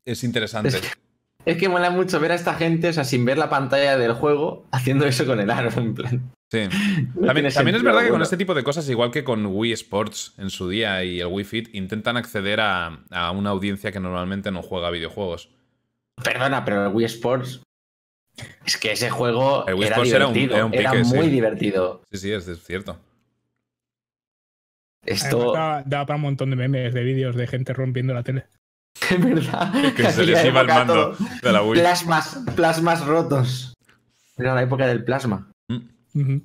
es 0.04 0.22
interesante. 0.22 0.80
Es 1.46 1.56
que- 1.56 1.68
mola 1.68 1.90
mucho 1.90 2.20
ver 2.20 2.32
a 2.32 2.34
esta 2.34 2.54
gente, 2.54 2.88
o 2.88 2.92
sea, 2.92 3.04
sin 3.04 3.24
ver 3.24 3.38
la 3.38 3.48
pantalla 3.48 3.96
del 3.96 4.12
juego, 4.12 4.66
haciendo 4.72 5.06
eso 5.06 5.24
con 5.26 5.40
el 5.40 5.50
aro, 5.50 5.70
en 5.80 5.94
plan. 5.94 6.32
Sí. 6.50 6.68
No 7.14 7.26
También, 7.28 7.46
es 7.46 7.82
verdad 7.82 8.02
que 8.02 8.08
con 8.10 8.22
este 8.22 8.36
tipo 8.36 8.54
de 8.54 8.64
cosas, 8.64 8.88
igual 8.88 9.10
que 9.10 9.22
con 9.24 9.46
Wii 9.46 9.72
Sports 9.72 10.34
en 10.38 10.50
su 10.50 10.68
día 10.68 11.02
y 11.04 11.20
el 11.20 11.26
Wii 11.28 11.44
Fit, 11.44 11.74
intentan 11.74 12.16
acceder 12.16 12.60
a, 12.60 13.04
a 13.10 13.30
una 13.30 13.50
audiencia 13.50 13.92
que 13.92 14.00
normalmente 14.00 14.50
no 14.50 14.62
juega 14.62 14.90
videojuegos. 14.90 15.48
Perdona, 16.22 16.64
pero 16.64 16.86
el 16.86 16.92
Wii 16.94 17.06
Sports. 17.06 17.62
Es 18.66 18.76
que 18.78 18.92
ese 18.92 19.10
juego 19.10 19.66
El 19.66 19.74
Wii 19.74 19.86
era 19.86 19.96
Sports 19.96 20.12
era 20.12 20.26
un- 20.26 20.32
divertido. 20.34 20.56
era 20.56 20.66
un 20.66 20.74
Era, 20.74 20.94
muy 21.04 21.26
sí. 21.26 21.30
divertido. 21.30 22.02
Sí, 22.10 22.18
sí, 22.18 22.32
es, 22.32 22.48
es 22.48 22.62
cierto. 22.64 22.98
Esto. 25.06 25.36
Además, 25.36 25.52
daba, 25.54 25.82
daba 25.86 26.06
para 26.06 26.16
un 26.16 26.22
montón 26.22 26.50
de 26.50 26.56
memes, 26.56 26.92
de 26.94 27.02
vídeos 27.02 27.34
de 27.36 27.46
gente 27.46 27.72
rompiendo 27.72 28.12
la 28.12 28.22
tele. 28.22 28.44
Es 29.10 29.20
verdad. 29.24 29.72
Que 29.94 30.10
se 30.12 30.24
les 30.24 30.44
iba 30.44 30.60
el 30.60 30.66
mando 30.66 30.94
todo. 31.16 31.28
de 31.42 31.52
la 31.52 31.62
Wii. 31.62 31.80
Plasmas, 31.80 32.38
plasmas 32.54 33.04
rotos. 33.04 33.74
Era 34.36 34.54
la 34.54 34.62
época 34.62 34.86
del 34.86 35.04
plasma. 35.04 35.50
Ujú. 36.14 36.42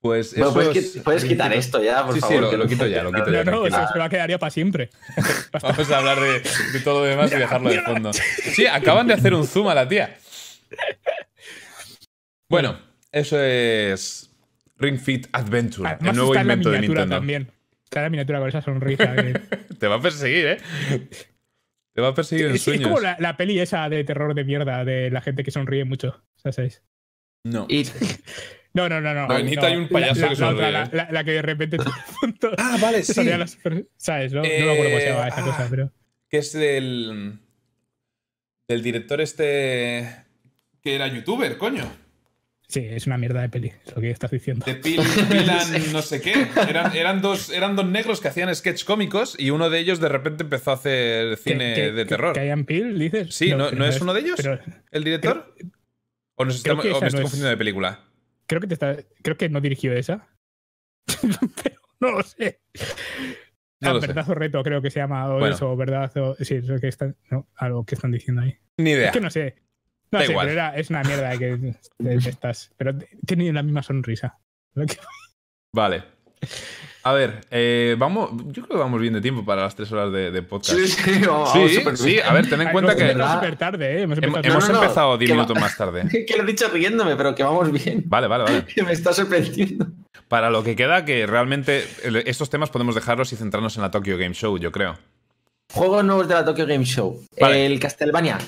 Pues 0.00 0.30
Bueno, 0.32 0.46
eso 0.46 0.54
puedes, 0.54 0.76
es- 0.76 0.96
qui- 0.96 1.02
puedes 1.02 1.24
quitar 1.24 1.52
esto 1.52 1.82
ya, 1.82 2.04
por 2.04 2.14
Sí, 2.14 2.20
sí, 2.20 2.26
favor. 2.28 2.40
lo- 2.42 2.50
que 2.50 2.56
lo 2.56 2.64
no 2.64 2.70
quito 2.70 2.86
ya, 2.86 3.02
lo 3.02 3.12
quito 3.12 3.30
ya. 3.32 3.42
No, 3.42 3.50
no, 3.50 3.66
eso 3.66 3.88
se 3.92 3.98
va 3.98 4.04
a 4.04 4.08
quedar 4.08 4.30
ya 4.30 4.38
para 4.38 4.50
siempre. 4.50 4.90
Vamos 5.62 5.90
a 5.90 5.98
hablar 5.98 6.20
de, 6.20 6.40
de 6.72 6.80
todo 6.84 7.00
lo 7.00 7.06
demás 7.06 7.32
y 7.32 7.36
dejarlo 7.36 7.68
de 7.70 7.80
fondo. 7.82 8.12
Sí, 8.12 8.66
acaban 8.66 9.08
de 9.08 9.14
hacer 9.14 9.34
un 9.34 9.44
zoom 9.46 9.66
a 9.68 9.74
la 9.74 9.88
tía. 9.88 10.16
Bueno, 12.48 12.78
eso 13.12 13.40
es 13.40 14.30
Ring 14.76 14.98
Fit 15.00 15.26
Adventure, 15.32 15.88
Además 15.88 16.10
el 16.10 16.16
nuevo 16.16 16.32
está 16.32 16.40
en 16.42 16.46
la 16.46 16.52
invento 16.54 16.70
de 16.70 16.76
miniatura 16.76 17.00
Nintendo. 17.02 17.16
también. 17.20 17.50
Está 17.84 17.98
en 18.00 18.04
la 18.04 18.10
miniatura 18.10 18.38
con 18.38 18.48
esa 18.48 18.62
sonrisa. 18.62 19.16
que- 19.16 19.32
Te 19.78 19.86
va 19.88 19.96
a 19.96 20.00
perseguir, 20.00 20.46
¿eh? 20.46 20.58
Te 21.98 22.02
va 22.02 22.10
a 22.10 22.14
perseguir 22.14 22.46
en 22.46 22.54
es, 22.54 22.68
es 22.68 22.80
como 22.80 23.00
la, 23.00 23.16
la 23.18 23.36
peli 23.36 23.58
esa 23.58 23.88
de 23.88 24.04
terror 24.04 24.32
de 24.32 24.44
mierda 24.44 24.84
de 24.84 25.10
la 25.10 25.20
gente 25.20 25.42
que 25.42 25.50
sonríe 25.50 25.84
mucho. 25.84 26.22
¿Sabes? 26.36 26.84
No. 27.42 27.66
Y 27.68 27.82
No, 28.72 28.88
no, 28.88 29.00
no, 29.00 29.12
no. 29.12 29.26
Hay 29.34 29.74
un 29.76 29.88
payaso 29.88 30.20
La- 30.20 30.28
que 30.28 30.36
sonríe, 30.36 30.70
la, 30.70 30.88
la- 30.92 31.08
la 31.10 31.24
que 31.24 31.32
de 31.32 31.42
repente 31.42 31.76
Ah, 32.56 32.78
vale, 32.80 33.02
sí. 33.02 33.14
salía 33.14 33.36
las- 33.36 33.58
¿Sabes? 33.96 34.32
No, 34.32 34.42
no 34.42 34.48
me 34.48 34.54
acuerdo 34.70 34.84
cómo 34.84 34.98
se 35.00 35.06
llama 35.08 35.26
esa 35.26 35.40
Eh, 35.40 35.44
cosa, 35.44 35.64
ah. 35.64 35.66
pero. 35.68 35.92
Que 36.30 36.38
es 36.38 36.52
del. 36.52 37.40
Del 38.68 38.82
director 38.84 39.20
este. 39.20 40.24
Que 40.80 40.94
era 40.94 41.08
youtuber, 41.08 41.58
coño. 41.58 41.90
Sí, 42.70 42.80
es 42.84 43.06
una 43.06 43.16
mierda 43.16 43.40
de 43.40 43.48
peli, 43.48 43.68
es 43.86 43.94
lo 43.96 44.02
que 44.02 44.10
estás 44.10 44.30
diciendo. 44.30 44.66
De 44.66 44.74
Pil, 44.74 45.00
Pilan 45.30 45.90
no 45.92 46.02
sé 46.02 46.20
qué. 46.20 46.34
Eran, 46.68 46.94
eran, 46.94 47.22
dos, 47.22 47.48
eran 47.48 47.76
dos 47.76 47.86
negros 47.86 48.20
que 48.20 48.28
hacían 48.28 48.54
sketch 48.54 48.84
cómicos 48.84 49.36
y 49.40 49.48
uno 49.50 49.70
de 49.70 49.78
ellos 49.78 50.00
de 50.00 50.08
repente 50.10 50.42
empezó 50.42 50.72
a 50.72 50.74
hacer 50.74 51.38
cine 51.38 51.92
de 51.92 52.04
terror. 52.04 52.34
Que 52.34 52.40
hayan 52.40 52.66
Peel, 52.66 52.98
dices. 52.98 53.34
Sí, 53.34 53.54
¿no, 53.54 53.70
¿no 53.70 53.86
es 53.86 53.98
uno 54.02 54.12
de 54.12 54.20
ellos? 54.20 54.34
Pero 54.36 54.58
¿El 54.90 55.02
director? 55.04 55.54
¿O, 56.34 56.44
nos 56.44 56.56
estamos- 56.56 56.84
o 56.84 56.88
me 56.88 56.92
estoy 56.94 57.00
no 57.00 57.06
es. 57.06 57.14
confundiendo 57.22 57.48
de 57.48 57.56
película? 57.56 58.00
creo 58.46 58.60
que 58.60 58.66
te 58.66 58.74
está. 58.74 58.96
Creo 59.22 59.36
que 59.38 59.48
no 59.48 59.60
dirigió 59.62 59.92
esa. 59.94 60.28
pero 61.62 61.76
no 62.00 62.10
lo 62.12 62.22
sé. 62.22 62.60
No 63.80 63.90
Ah, 63.90 63.92
lo 63.94 64.00
sé. 64.00 64.08
verdad 64.08 64.28
o 64.28 64.34
reto, 64.34 64.62
creo 64.62 64.82
que 64.82 64.90
se 64.90 65.00
llama. 65.00 65.26
O 65.28 65.38
Bueno. 65.38 65.54
eso, 65.54 65.74
verdad. 65.76 66.14
O, 66.18 66.34
sí, 66.40 66.56
es 66.56 66.66
lo 66.66 66.78
que 66.78 66.88
están. 66.88 67.16
No, 67.30 67.48
algo 67.56 67.84
que 67.86 67.94
están 67.94 68.10
diciendo 68.12 68.42
ahí. 68.42 68.56
Ni 68.76 68.90
idea. 68.90 69.06
Es 69.06 69.12
que 69.12 69.20
no 69.20 69.30
sé. 69.30 69.56
No 70.10 70.18
Da 70.18 70.24
sé, 70.24 70.32
igual. 70.32 70.46
pero 70.46 70.52
era- 70.60 70.76
es 70.76 70.90
una 70.90 71.02
mierda 71.02 71.36
que 71.38 71.56
de- 71.56 71.74
de 71.98 72.14
estas. 72.30 72.70
Pero 72.76 72.94
tiene 73.26 73.52
la 73.52 73.62
misma 73.62 73.82
sonrisa. 73.82 74.38
Vale. 75.74 76.02
A 77.04 77.12
ver, 77.12 77.40
eh, 77.50 77.96
vamos. 77.98 78.30
Yo 78.46 78.62
creo 78.64 78.68
que 78.68 78.76
vamos 78.76 79.00
bien 79.00 79.14
de 79.14 79.20
tiempo 79.20 79.44
para 79.44 79.62
las 79.62 79.74
tres 79.74 79.90
horas 79.92 80.12
de, 80.12 80.30
de 80.30 80.42
podcast. 80.42 80.78
Sí, 80.78 80.86
sí, 80.88 81.20
vamos, 81.26 81.52
vamos 81.54 81.70
Sí, 81.72 81.96
sí, 81.96 82.06
bien. 82.06 82.26
a 82.26 82.32
ver, 82.32 82.48
ten 82.48 82.60
en 82.60 82.66
Ay, 82.68 82.72
cuenta 82.72 82.96
que 82.96 83.56
tarde, 83.56 83.98
¿eh? 83.98 84.02
Hemos 84.02 84.18
hem- 84.18 84.24
empezado 84.24 84.44
hemos 84.52 84.68
No, 84.68 84.72
no, 84.74 84.78
no, 84.78 84.82
empezado 84.84 85.18
10 85.18 85.28
que 85.30 85.36
va- 85.36 85.42
minutos 85.42 85.60
más 85.60 85.76
tarde. 85.76 86.02
que 86.26 86.36
lo 86.36 86.42
he 86.42 86.46
dicho 86.46 86.68
riéndome, 86.68 87.16
pero 87.16 87.34
que 87.34 87.42
vamos 87.42 87.70
bien. 87.72 88.04
Vale, 88.06 88.26
vale, 88.26 88.44
vale. 88.44 88.64
Que 88.66 88.82
me 88.84 88.92
está 88.92 89.12
sorprendiendo. 89.12 89.86
Para 90.28 90.50
lo 90.50 90.62
que 90.62 90.76
queda, 90.76 91.04
que 91.04 91.26
realmente 91.26 91.84
estos 92.28 92.50
temas 92.50 92.70
podemos 92.70 92.94
dejarlos 92.94 93.32
y 93.32 93.36
centrarnos 93.36 93.76
en 93.76 93.82
la 93.82 93.90
Tokyo 93.90 94.18
Game 94.18 94.34
Show, 94.34 94.58
yo 94.58 94.70
creo. 94.70 94.98
Juegos 95.72 96.04
nuevos 96.04 96.28
de 96.28 96.34
la 96.34 96.44
Tokyo 96.44 96.66
Game 96.66 96.84
Show. 96.84 97.24
Vale. 97.40 97.64
El 97.66 97.80
Castlevania. 97.80 98.38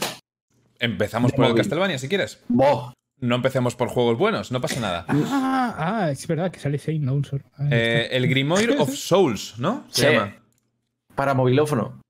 Empezamos 0.80 1.30
De 1.30 1.36
por 1.36 1.46
el. 1.46 1.54
Castlevania, 1.54 1.98
si 1.98 2.08
quieres. 2.08 2.42
No 2.48 3.34
empecemos 3.36 3.76
por 3.76 3.88
juegos 3.88 4.16
buenos, 4.18 4.50
no 4.50 4.60
pasa 4.60 4.80
nada. 4.80 5.04
Ah, 5.30 5.74
ah, 5.78 6.10
es 6.10 6.26
verdad 6.26 6.50
que 6.50 6.58
sale 6.58 6.78
Saint 6.78 7.04
No 7.04 7.22
Sor- 7.22 7.44
ah, 7.58 7.68
Eh, 7.70 8.08
el 8.12 8.26
Grimoire 8.28 8.76
of 8.78 8.90
Souls, 8.96 9.54
¿no? 9.58 9.84
Se 9.90 10.06
Sí. 10.08 10.12
llama. 10.12 10.36
Para 11.14 11.34
movilófono. 11.34 12.00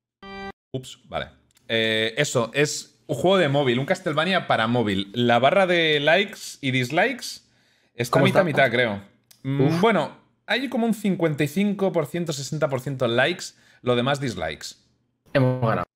Ups, 0.72 1.00
vale. 1.08 1.26
Eh, 1.68 2.14
eso, 2.16 2.50
es 2.54 2.96
un 3.08 3.16
juego 3.16 3.38
de 3.38 3.48
móvil, 3.48 3.78
un 3.80 3.86
Castlevania 3.86 4.46
para 4.46 4.68
móvil. 4.68 5.10
La 5.12 5.40
barra 5.40 5.66
de 5.66 5.98
likes 5.98 6.38
y 6.60 6.70
dislikes 6.70 7.40
está 7.94 8.12
¿Cómo 8.12 8.26
mitad 8.26 8.46
está? 8.48 8.64
mitad, 8.66 8.70
creo. 8.70 9.02
Mm, 9.42 9.60
Uf. 9.62 9.80
Bueno, 9.80 10.16
hay 10.46 10.68
como 10.68 10.86
un 10.86 10.94
55%, 10.94 12.32
60% 12.32 13.08
likes, 13.08 13.46
lo 13.82 13.96
demás 13.96 14.20
dislikes. 14.20 14.76
Hemos 15.32 15.60
ganado. 15.60 15.86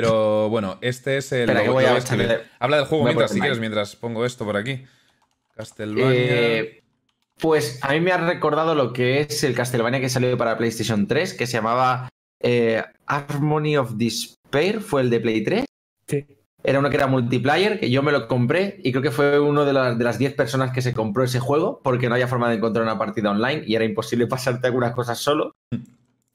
Pero 0.00 0.48
bueno, 0.48 0.78
este 0.80 1.18
es 1.18 1.30
el. 1.30 1.48
Espera, 1.48 1.70
voy 1.70 1.84
a 1.84 1.96
echarle- 1.96 2.40
Habla 2.58 2.78
del 2.78 2.86
juego 2.86 3.04
mientras, 3.04 3.30
si 3.30 3.38
quieres, 3.40 3.60
mientras 3.60 3.94
pongo 3.94 4.24
esto 4.26 4.44
por 4.44 4.56
aquí. 4.56 4.84
Castlevania. 5.54 6.12
Eh, 6.20 6.82
pues 7.38 7.78
a 7.80 7.92
mí 7.92 8.00
me 8.00 8.10
ha 8.10 8.16
recordado 8.16 8.74
lo 8.74 8.92
que 8.92 9.20
es 9.20 9.44
el 9.44 9.54
Castlevania 9.54 10.00
que 10.00 10.08
salió 10.08 10.36
para 10.36 10.58
PlayStation 10.58 11.06
3, 11.06 11.34
que 11.34 11.46
se 11.46 11.52
llamaba 11.52 12.08
eh, 12.40 12.82
Harmony 13.06 13.76
of 13.76 13.92
Despair, 13.92 14.80
fue 14.80 15.02
el 15.02 15.10
de 15.10 15.20
Play 15.20 15.44
3. 15.44 15.64
Sí. 16.08 16.26
Era 16.64 16.80
uno 16.80 16.90
que 16.90 16.96
era 16.96 17.06
multiplayer, 17.06 17.78
que 17.78 17.88
yo 17.90 18.02
me 18.02 18.10
lo 18.10 18.26
compré 18.26 18.80
y 18.82 18.90
creo 18.90 19.02
que 19.02 19.10
fue 19.12 19.38
uno 19.38 19.64
de, 19.64 19.72
las- 19.74 19.96
de 19.96 20.02
las 20.02 20.18
10 20.18 20.34
personas 20.34 20.72
que 20.72 20.82
se 20.82 20.92
compró 20.92 21.22
ese 21.22 21.38
juego 21.38 21.80
porque 21.84 22.08
no 22.08 22.14
había 22.16 22.26
forma 22.26 22.48
de 22.50 22.56
encontrar 22.56 22.82
una 22.84 22.98
partida 22.98 23.30
online 23.30 23.62
y 23.64 23.76
era 23.76 23.84
imposible 23.84 24.26
pasarte 24.26 24.66
algunas 24.66 24.92
cosas 24.92 25.18
solo. 25.20 25.54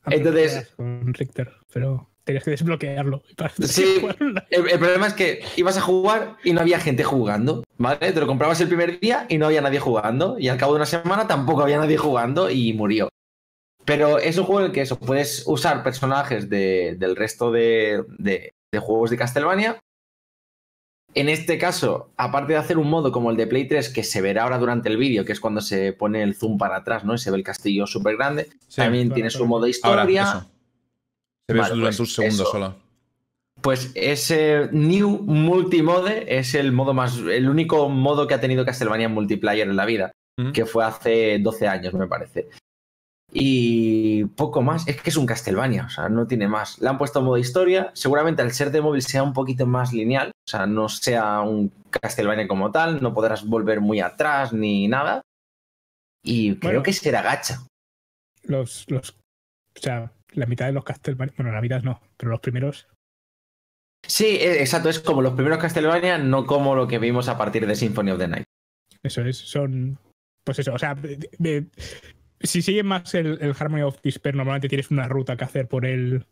Entonces- 0.06 0.70
Con 0.78 1.14
Richter, 1.14 1.52
pero 1.74 2.10
tenías 2.30 2.44
que 2.44 2.52
desbloquearlo. 2.52 3.24
para 3.36 3.54
Sí. 3.68 4.02
El, 4.50 4.70
el 4.70 4.80
problema 4.80 5.08
es 5.08 5.14
que 5.14 5.42
ibas 5.58 5.78
a 5.78 5.82
jugar 5.82 6.38
y 6.44 6.54
no 6.54 6.62
había 6.62 6.80
gente 6.80 7.04
jugando, 7.04 7.64
¿vale? 7.78 8.12
Te 8.12 8.20
lo 8.20 8.28
comprabas 8.28 8.60
el 8.62 8.68
primer 8.68 9.00
día 9.00 9.26
y 9.30 9.38
no 9.38 9.46
había 9.48 9.62
nadie 9.62 9.80
jugando. 9.80 10.38
Y 10.40 10.48
al 10.50 10.58
cabo 10.58 10.74
de 10.74 10.78
una 10.78 10.86
semana 10.86 11.28
tampoco 11.28 11.62
había 11.62 11.78
nadie 11.78 11.98
jugando 11.98 12.50
y 12.50 12.74
murió. 12.74 13.10
Pero 13.86 14.20
es 14.20 14.38
un 14.38 14.44
juego 14.46 14.60
en 14.62 14.66
el 14.68 14.72
que 14.72 14.82
eso, 14.82 15.00
puedes 15.00 15.44
usar 15.48 15.84
personajes 15.84 16.50
de- 16.50 16.96
del 17.00 17.16
resto 17.16 17.52
de, 17.52 18.04
de- 18.20 18.52
de 18.72 18.80
juegos 18.80 19.10
de 19.10 19.18
Castlevania. 19.18 19.80
En 21.16 21.28
este 21.28 21.58
caso, 21.58 22.12
aparte 22.18 22.54
de 22.54 22.60
hacer 22.60 22.78
un 22.78 22.88
modo 22.88 23.12
como 23.12 23.32
el 23.32 23.38
de 23.38 23.48
Play 23.48 23.68
3, 23.68 23.90
que 23.90 24.04
se 24.04 24.22
verá 24.22 24.44
ahora 24.44 24.60
durante 24.60 24.90
el 24.90 24.98
vídeo, 24.98 25.26
que 25.26 25.32
es 25.32 25.40
cuando 25.40 25.60
se 25.60 25.92
pone 25.92 26.22
el 26.22 26.36
zoom 26.36 26.60
para 26.60 26.76
atrás, 26.78 27.04
¿no? 27.04 27.16
Y 27.16 27.18
se 27.18 27.32
ve 27.32 27.38
el 27.38 27.44
castillo 27.44 27.88
súper 27.88 28.16
grande. 28.16 28.48
Sí, 28.68 28.76
También 28.76 29.08
claro, 29.08 29.16
tiene 29.16 29.30
claro. 29.30 29.44
su 29.44 29.48
modo 29.50 29.62
Ahora, 29.62 29.70
historia. 30.04 30.48
Durante 31.54 31.80
pues 31.80 32.00
un 32.00 32.08
segundo 32.08 32.44
eso. 32.44 32.52
solo. 32.52 32.76
Pues 33.62 33.92
ese 33.96 34.70
New 34.72 35.10
Multimode 35.24 36.38
es 36.40 36.56
el 36.56 36.72
modo 36.72 36.94
más. 36.94 37.18
el 37.18 37.50
único 37.50 37.90
modo 37.90 38.26
que 38.28 38.34
ha 38.34 38.40
tenido 38.42 38.66
Castlevania 38.66 39.08
en 39.08 39.14
multiplayer 39.14 39.68
en 39.68 39.76
la 39.76 39.86
vida. 39.86 40.12
Mm. 40.38 40.52
Que 40.54 40.66
fue 40.66 40.86
hace 40.86 41.40
12 41.40 41.68
años, 41.68 41.94
me 41.94 42.08
parece. 42.08 42.50
Y 43.32 44.26
poco 44.26 44.62
más. 44.62 44.88
Es 44.88 45.02
que 45.02 45.10
es 45.10 45.18
un 45.18 45.26
Castlevania, 45.26 45.86
o 45.86 45.90
sea, 45.90 46.10
no 46.10 46.26
tiene 46.26 46.48
más. 46.48 46.80
Le 46.80 46.88
han 46.90 46.98
puesto 46.98 47.22
modo 47.22 47.38
historia. 47.38 47.92
Seguramente 47.94 48.42
al 48.42 48.52
ser 48.54 48.72
de 48.72 48.82
móvil 48.82 49.02
sea 49.02 49.24
un 49.24 49.34
poquito 49.34 49.68
más 49.68 49.92
lineal. 49.94 50.30
O 50.30 50.50
sea, 50.50 50.66
no 50.66 50.88
sea 50.90 51.42
un 51.42 51.72
Castlevania 51.90 52.48
como 52.48 52.72
tal. 52.72 53.02
No 53.04 53.14
podrás 53.14 53.46
volver 53.46 53.82
muy 53.82 54.00
atrás 54.00 54.54
ni 54.54 54.88
nada. 54.88 55.22
Y 56.24 56.56
creo 56.56 56.72
Bueno. 56.72 56.84
que 56.84 56.94
será 56.94 57.22
gacha. 57.22 57.60
Los, 58.44 58.86
los, 58.90 59.12
o 59.12 59.80
sea, 59.80 60.12
la 60.32 60.46
mitad 60.46 60.66
de 60.68 60.74
los 60.74 60.84
Castlevania, 60.84 61.34
bueno, 61.38 61.52
la 61.52 61.62
mitad 61.62 61.82
no, 61.84 62.02
pero 62.18 62.32
los 62.32 62.40
primeros, 62.40 62.88
Sí, 64.08 64.26
eh, 64.40 64.62
exacto. 64.62 64.90
Es 64.90 65.00
como 65.00 65.22
los 65.22 65.34
primeros 65.34 65.60
Castlevania, 65.60 66.18
no 66.18 66.46
como 66.46 66.74
lo 66.76 66.88
que 66.88 67.00
vimos 67.00 67.28
a 67.28 67.38
partir 67.38 67.68
de 67.68 67.76
Symphony 67.76 68.12
of 68.12 68.20
the 68.20 68.28
Night. 68.30 68.46
eso 69.04 69.22
es, 69.24 69.38
son, 69.38 69.98
pues 70.46 70.60
eso, 70.60 70.74
o 70.74 70.80
sea, 70.80 70.96
de- 70.96 71.30
de- 71.38 71.66
si 72.42 72.62
siguen 72.62 72.86
más 72.88 73.14
el, 73.16 73.38
el 73.42 73.54
Harmony 73.60 73.82
of 73.82 74.00
Despair, 74.02 74.36
normalmente 74.36 74.70
tienes 74.70 74.90
una 74.92 75.08
ruta 75.10 75.36
que 75.36 75.44
hacer 75.44 75.68
por 75.68 75.86
el, 75.86 76.26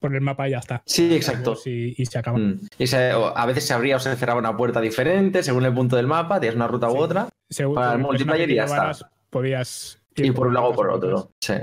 por 0.00 0.14
el 0.14 0.22
mapa 0.22 0.48
y 0.48 0.52
ya 0.52 0.58
está. 0.58 0.82
Sí, 0.86 1.14
exacto. 1.14 1.56
Y, 1.66 1.94
y 2.00 2.06
se 2.06 2.18
acaba. 2.18 2.38
Mm. 2.38 2.60
Y 2.78 2.86
se- 2.86 3.12
a 3.12 3.46
veces 3.46 3.66
se 3.66 3.74
abría 3.74 3.96
o 3.96 4.00
se 4.00 4.16
cerraba 4.16 4.38
una 4.40 4.56
puerta 4.56 4.80
diferente 4.80 5.42
según 5.42 5.66
el 5.66 5.74
punto 5.74 5.96
del 5.96 6.06
mapa, 6.06 6.40
tienes 6.40 6.56
una 6.56 6.68
ruta 6.68 6.90
u 6.90 6.96
otra, 6.96 7.28
Según 7.50 7.74
para 7.74 7.92
el 7.92 7.98
multiplayer 7.98 8.50
y 8.50 8.54
ya 8.54 8.64
está. 8.64 8.92
Podías 9.28 10.00
ir 10.16 10.26
y 10.26 10.30
por 10.30 10.46
un 10.46 10.54
lado 10.54 10.68
o 10.68 10.74
por 10.74 10.88
otro. 10.88 11.30
Sí. 11.42 11.54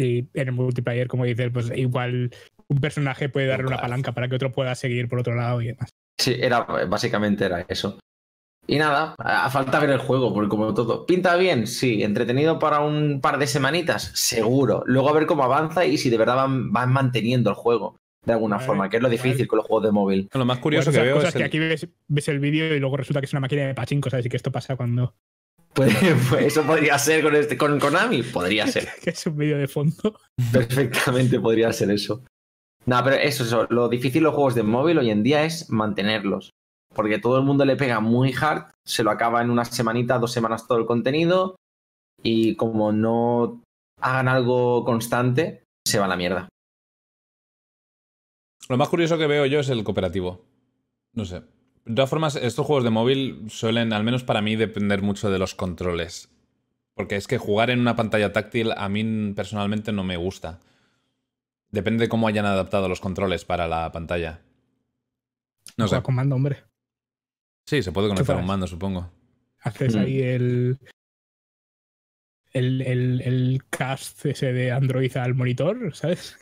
Y 0.00 0.28
en 0.34 0.48
el 0.48 0.52
multiplayer, 0.52 1.08
como 1.08 1.24
dices, 1.24 1.50
pues 1.52 1.70
igual 1.76 2.30
un 2.68 2.80
personaje 2.80 3.28
puede 3.28 3.46
darle 3.46 3.66
una 3.66 3.80
palanca 3.80 4.12
para 4.12 4.28
que 4.28 4.36
otro 4.36 4.52
pueda 4.52 4.74
seguir 4.74 5.08
por 5.08 5.18
otro 5.20 5.34
lado 5.34 5.60
y 5.60 5.66
demás. 5.68 5.90
Sí, 6.18 6.36
era, 6.38 6.60
básicamente 6.88 7.44
era 7.44 7.64
eso. 7.68 7.98
Y 8.66 8.76
nada, 8.78 9.14
a 9.18 9.50
falta 9.50 9.80
ver 9.80 9.90
el 9.90 9.98
juego, 9.98 10.32
porque 10.32 10.48
como 10.48 10.72
todo. 10.74 11.04
¿Pinta 11.06 11.34
bien? 11.36 11.66
Sí. 11.66 12.02
¿Entretenido 12.02 12.58
para 12.58 12.80
un 12.80 13.20
par 13.20 13.38
de 13.38 13.46
semanitas? 13.46 14.12
Seguro. 14.14 14.82
Luego 14.86 15.08
a 15.08 15.12
ver 15.12 15.26
cómo 15.26 15.42
avanza 15.42 15.84
y 15.86 15.98
si 15.98 16.08
de 16.08 16.18
verdad 16.18 16.36
van, 16.36 16.72
van 16.72 16.92
manteniendo 16.92 17.50
el 17.50 17.56
juego 17.56 17.96
de 18.24 18.32
alguna 18.34 18.56
Vale, 18.56 18.66
forma, 18.66 18.88
que 18.90 18.98
es 18.98 19.02
lo 19.02 19.08
difícil 19.08 19.38
vale. 19.38 19.46
con 19.48 19.56
los 19.56 19.66
juegos 19.66 19.84
de 19.84 19.92
móvil. 19.92 20.28
Lo 20.34 20.44
más 20.44 20.58
curioso 20.58 20.90
Bueno, 20.90 21.02
que 21.02 21.06
veo 21.06 21.16
cosas 21.16 21.28
es 21.30 21.34
que 21.34 21.38
el- 21.42 21.46
aquí 21.46 21.58
ves, 21.58 21.88
ves 22.06 22.28
el 22.28 22.38
vídeo 22.38 22.76
y 22.76 22.78
luego 22.78 22.96
resulta 22.98 23.20
que 23.20 23.24
es 23.26 23.32
una 23.32 23.40
máquina 23.40 23.66
de 23.66 23.74
pachinko, 23.74 24.10
¿sabes? 24.10 24.26
Y 24.26 24.28
que 24.28 24.36
esto 24.36 24.52
pasa 24.52 24.76
cuando 24.76 25.14
Pues, 25.74 25.94
pues 26.28 26.46
eso 26.46 26.62
podría 26.64 26.98
ser 26.98 27.22
con, 27.22 27.34
este, 27.34 27.56
con 27.56 27.78
Konami. 27.78 28.22
Podría 28.22 28.66
ser. 28.66 28.88
que 29.02 29.10
es 29.10 29.26
un 29.26 29.36
vídeo 29.36 29.58
de 29.58 29.68
fondo. 29.68 30.18
Perfectamente 30.52 31.40
podría 31.40 31.72
ser 31.72 31.90
eso. 31.90 32.24
No, 32.86 33.02
pero 33.04 33.16
eso, 33.16 33.44
eso, 33.44 33.66
lo 33.70 33.88
difícil 33.88 34.22
de 34.22 34.24
los 34.24 34.34
juegos 34.34 34.54
de 34.54 34.62
móvil 34.62 34.98
hoy 34.98 35.10
en 35.10 35.22
día 35.22 35.44
es 35.44 35.70
mantenerlos. 35.70 36.50
Porque 36.94 37.18
todo 37.18 37.38
el 37.38 37.44
mundo 37.44 37.64
le 37.64 37.76
pega 37.76 38.00
muy 38.00 38.32
hard, 38.32 38.72
se 38.84 39.04
lo 39.04 39.10
acaba 39.10 39.42
en 39.42 39.50
una 39.50 39.64
semanita, 39.64 40.18
dos 40.18 40.32
semanas 40.32 40.66
todo 40.66 40.78
el 40.78 40.86
contenido. 40.86 41.56
Y 42.22 42.56
como 42.56 42.90
no 42.92 43.62
hagan 44.00 44.28
algo 44.28 44.84
constante, 44.84 45.62
se 45.86 45.98
va 45.98 46.06
a 46.06 46.08
la 46.08 46.16
mierda. 46.16 46.48
Lo 48.68 48.76
más 48.76 48.88
curioso 48.88 49.18
que 49.18 49.26
veo 49.26 49.46
yo 49.46 49.60
es 49.60 49.68
el 49.68 49.84
cooperativo. 49.84 50.44
No 51.14 51.24
sé. 51.24 51.42
De 51.84 51.94
todas 51.94 52.10
formas, 52.10 52.36
estos 52.36 52.66
juegos 52.66 52.84
de 52.84 52.90
móvil 52.90 53.46
suelen, 53.48 53.92
al 53.92 54.04
menos 54.04 54.22
para 54.22 54.42
mí, 54.42 54.56
depender 54.56 55.02
mucho 55.02 55.30
de 55.30 55.38
los 55.38 55.54
controles. 55.54 56.28
Porque 56.94 57.16
es 57.16 57.26
que 57.26 57.38
jugar 57.38 57.70
en 57.70 57.80
una 57.80 57.96
pantalla 57.96 58.32
táctil 58.32 58.72
a 58.76 58.88
mí 58.88 59.32
personalmente 59.34 59.90
no 59.92 60.04
me 60.04 60.16
gusta. 60.16 60.60
Depende 61.70 62.04
de 62.04 62.08
cómo 62.08 62.28
hayan 62.28 62.46
adaptado 62.46 62.88
los 62.88 63.00
controles 63.00 63.44
para 63.44 63.66
la 63.68 63.90
pantalla. 63.92 64.40
No 65.76 65.86
sé. 65.86 65.90
Juega 65.90 66.02
con 66.02 66.14
mando, 66.16 66.34
hombre. 66.36 66.64
Sí, 67.66 67.82
se 67.82 67.92
puede 67.92 68.08
conectar 68.08 68.36
a 68.36 68.40
un 68.40 68.46
mando, 68.46 68.66
supongo. 68.66 69.10
Haces 69.60 69.94
Mm. 69.94 69.98
ahí 70.00 70.20
el, 70.20 70.78
el, 72.52 72.82
el, 72.82 73.20
el 73.22 73.62
cast 73.70 74.26
ese 74.26 74.52
de 74.52 74.72
Android 74.72 75.16
al 75.16 75.34
monitor, 75.34 75.94
¿sabes? 75.94 76.38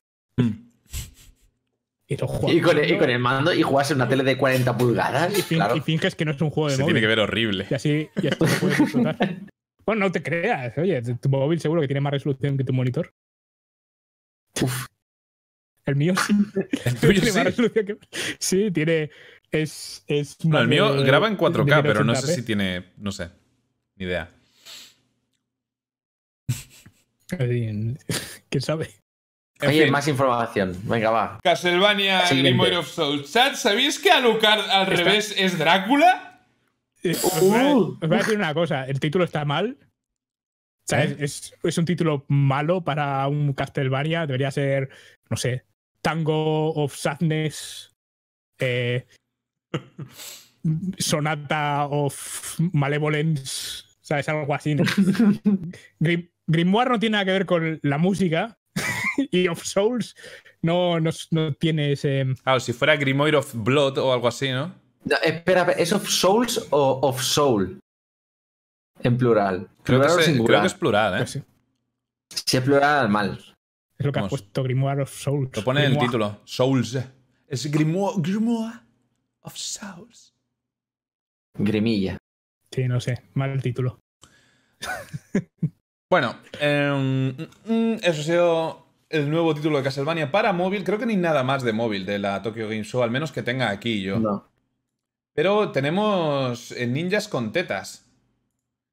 Y 2.10 2.16
lo 2.16 2.26
juegas. 2.26 2.56
Y 2.56 2.60
con, 2.62 2.78
el, 2.78 2.90
y 2.90 2.96
con 2.98 3.10
el 3.10 3.18
mando 3.18 3.52
y 3.52 3.60
jugarse 3.62 3.92
en 3.92 3.98
una 3.98 4.08
tele 4.08 4.24
de 4.24 4.38
40 4.38 4.76
pulgadas. 4.78 5.38
Y 5.38 5.42
fin- 5.42 5.58
claro. 5.58 5.76
y 5.76 5.80
finges 5.80 6.14
que 6.14 6.24
no 6.24 6.30
es 6.32 6.40
un 6.40 6.48
juego 6.50 6.70
de 6.70 6.76
Se 6.76 6.82
móvil. 6.82 6.94
tiene 6.94 7.00
que 7.02 7.06
ver 7.08 7.20
horrible. 7.20 7.66
Y 7.70 7.74
así, 7.74 8.08
y 8.22 8.26
así 8.28 8.36
lo 8.40 8.46
puedes 8.60 8.78
disfrutar. 8.78 9.16
Bueno, 9.88 10.04
no 10.04 10.12
te 10.12 10.22
creas. 10.22 10.76
Oye, 10.76 11.00
tu 11.18 11.30
móvil 11.30 11.60
seguro 11.62 11.80
que 11.80 11.86
tiene 11.88 12.02
más 12.02 12.12
resolución 12.12 12.58
que 12.58 12.64
tu 12.64 12.74
monitor. 12.74 13.10
El 15.86 15.96
mío 15.96 16.12
sí. 16.16 16.34
El 16.84 16.94
tuyo 17.00 17.22
tiene 17.22 17.26
más 17.26 17.32
sí. 17.32 17.62
resolución 17.62 17.86
que- 17.86 17.98
Sí, 18.38 18.70
tiene. 18.70 19.10
Es. 19.50 20.04
es 20.06 20.44
No, 20.44 20.50
más 20.50 20.62
el 20.62 20.68
mío 20.68 20.92
de- 20.92 21.04
graba 21.04 21.26
en 21.26 21.38
4K, 21.38 21.76
de 21.76 21.82
pero 21.88 22.04
no 22.04 22.14
sé 22.14 22.26
1080p. 22.26 22.34
si 22.34 22.42
tiene. 22.42 22.84
No 22.98 23.12
sé. 23.12 23.30
Ni 23.96 24.04
idea. 24.04 24.30
¿Quién 27.28 27.96
sabe? 28.60 28.88
En 29.60 29.68
Oye, 29.70 29.82
fin. 29.84 29.92
más 29.92 30.06
información. 30.06 30.76
Venga, 30.84 31.10
va. 31.10 31.40
Castlevania. 31.42 32.22
Grimoire 32.30 32.76
of 32.76 32.88
Souls. 32.88 33.32
Chat, 33.32 33.54
¿sabéis 33.54 33.98
que 33.98 34.10
Alucard 34.10 34.60
al 34.70 34.82
Está- 34.92 35.04
revés 35.04 35.34
es 35.36 35.58
Drácula? 35.58 36.44
Eh, 37.02 37.10
Os 37.22 37.40
voy, 37.40 37.58
a, 37.58 37.74
Uh. 37.74 37.80
os 37.94 37.98
voy 38.00 38.14
a 38.14 38.18
decir 38.18 38.36
una 38.36 38.54
cosa, 38.54 38.84
el 38.86 39.00
título 39.00 39.24
está 39.24 39.44
mal. 39.44 39.76
O 39.80 40.86
sea, 40.88 41.04
¿Eh? 41.04 41.16
es, 41.18 41.20
es- 41.20 41.54
es 41.62 41.78
un 41.78 41.84
título 41.84 42.24
malo 42.28 42.82
para 42.84 43.26
un 43.28 43.52
Castlevania. 43.52 44.26
Debería 44.26 44.50
ser, 44.50 44.90
no 45.28 45.36
sé, 45.36 45.64
Tango 46.02 46.72
of 46.74 46.94
Sadness, 46.96 47.94
eh, 48.60 49.06
Sonata 50.98 51.86
of 51.86 52.58
Malevolence, 52.72 53.84
¿sabes? 54.00 54.28
Algo 54.28 54.54
así. 54.54 54.76
Grimoire 56.46 56.90
no 56.90 56.98
tiene 56.98 57.12
nada 57.12 57.24
que 57.24 57.32
ver 57.32 57.46
con 57.46 57.78
la 57.82 57.98
música 57.98 58.57
y 59.30 59.48
of 59.48 59.62
Souls 59.62 60.14
no, 60.62 60.98
no, 61.00 61.10
no 61.30 61.52
tiene 61.54 61.92
ese... 61.92 62.26
Claro, 62.42 62.60
si 62.60 62.72
fuera 62.72 62.96
Grimoire 62.96 63.36
of 63.36 63.52
Blood 63.54 63.98
o 63.98 64.12
algo 64.12 64.28
así, 64.28 64.50
¿no? 64.50 64.74
No, 65.04 65.16
espera, 65.22 65.62
¿es 65.72 65.92
of 65.92 66.08
souls 66.08 66.66
o 66.70 67.00
of 67.02 67.22
soul? 67.22 67.78
En 69.02 69.16
plural. 69.16 69.68
Creo 69.84 70.00
que, 70.00 70.06
¿Plural 70.06 70.10
o 70.10 70.14
se- 70.18 70.24
singular? 70.24 70.46
creo 70.48 70.60
que 70.62 70.66
es 70.66 70.74
plural, 70.74 71.14
¿eh? 71.14 71.16
pues 71.18 71.30
sí, 71.30 71.42
Si 72.46 72.56
es 72.56 72.62
plural, 72.62 73.08
mal. 73.08 73.38
es 73.96 74.04
lo 74.06 74.12
que 74.12 74.18
ha 74.18 74.22
Vamos. 74.22 74.30
puesto 74.40 74.62
Grimoire 74.64 75.02
of 75.02 75.10
Souls. 75.12 75.50
Lo 75.56 75.62
pone 75.64 75.84
en 75.84 75.92
el 75.92 75.98
título. 75.98 76.40
Souls. 76.44 76.98
Es 77.46 77.70
Grimoire, 77.70 78.16
Grimoire 78.20 78.80
of 79.42 79.56
Souls. 79.56 80.34
Grimilla. 81.54 82.18
Sí, 82.70 82.86
no 82.88 83.00
sé, 83.00 83.22
mal 83.34 83.50
el 83.50 83.62
título. 83.62 84.00
Bueno, 86.10 86.36
em, 86.60 87.28
mm, 87.36 87.48
mm, 87.66 87.92
eso 88.02 88.20
ha 88.20 88.24
sido 88.24 88.86
el 89.10 89.30
nuevo 89.30 89.54
título 89.54 89.78
de 89.78 89.84
Castlevania 89.84 90.30
para 90.30 90.52
móvil. 90.52 90.84
Creo 90.84 90.98
que 90.98 91.06
ni 91.06 91.16
nada 91.16 91.42
más 91.42 91.62
de 91.62 91.72
móvil 91.72 92.04
de 92.06 92.18
la 92.18 92.42
Tokyo 92.42 92.68
Game 92.68 92.84
Show, 92.84 93.02
al 93.02 93.10
menos 93.10 93.32
que 93.32 93.42
tenga 93.42 93.70
aquí 93.70 94.02
yo. 94.02 94.18
No. 94.18 94.50
Pero 95.34 95.70
tenemos 95.72 96.72
eh, 96.72 96.86
ninjas 96.86 97.28
con 97.28 97.52
tetas. 97.52 98.04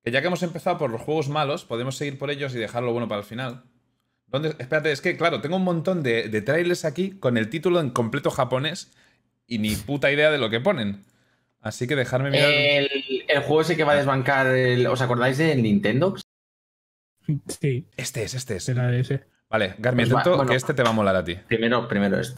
Que 0.03 0.11
ya 0.11 0.21
que 0.21 0.27
hemos 0.27 0.43
empezado 0.43 0.77
por 0.77 0.91
los 0.91 1.01
juegos 1.01 1.29
malos, 1.29 1.65
podemos 1.65 1.97
seguir 1.97 2.19
por 2.19 2.29
ellos 2.29 2.53
y 2.53 2.59
dejarlo 2.59 2.91
bueno 2.91 3.07
para 3.07 3.21
el 3.21 3.25
final. 3.25 3.63
¿Dónde? 4.27 4.49
Espérate, 4.49 4.91
es 4.91 5.01
que 5.01 5.17
claro, 5.17 5.41
tengo 5.41 5.55
un 5.55 5.63
montón 5.63 6.03
de, 6.03 6.29
de 6.29 6.41
trailers 6.41 6.85
aquí 6.85 7.11
con 7.19 7.37
el 7.37 7.49
título 7.49 7.79
en 7.79 7.89
completo 7.89 8.29
japonés 8.29 8.93
y 9.47 9.57
ni 9.59 9.75
puta 9.75 10.11
idea 10.11 10.29
de 10.31 10.37
lo 10.37 10.49
que 10.49 10.59
ponen. 10.59 11.03
Así 11.61 11.87
que 11.87 11.95
dejarme 11.95 12.29
mirar. 12.29 12.51
El, 12.51 12.89
el 13.27 13.39
juego 13.41 13.61
ese 13.61 13.75
que 13.75 13.83
va 13.83 13.93
a 13.93 13.97
desbancar. 13.97 14.45
el- 14.47 14.85
¿Os 14.85 15.01
acordáis 15.01 15.39
del 15.39 15.63
Nintendo? 15.63 16.15
Sí, 17.47 17.87
Este 17.97 18.23
es, 18.23 18.35
este 18.35 18.57
es. 18.57 18.63
será 18.63 18.95
ese. 18.95 19.23
Vale, 19.51 19.75
Garmi, 19.77 20.03
Pues 20.03 20.15
va, 20.15 20.19
atento 20.21 20.35
bueno. 20.37 20.49
que 20.49 20.55
este 20.57 20.73
te 20.73 20.83
va 20.83 20.89
a 20.89 20.93
molar 20.93 21.15
a 21.15 21.23
ti. 21.23 21.35
Primero, 21.35 21.87
primero 21.87 22.19
esto. 22.19 22.37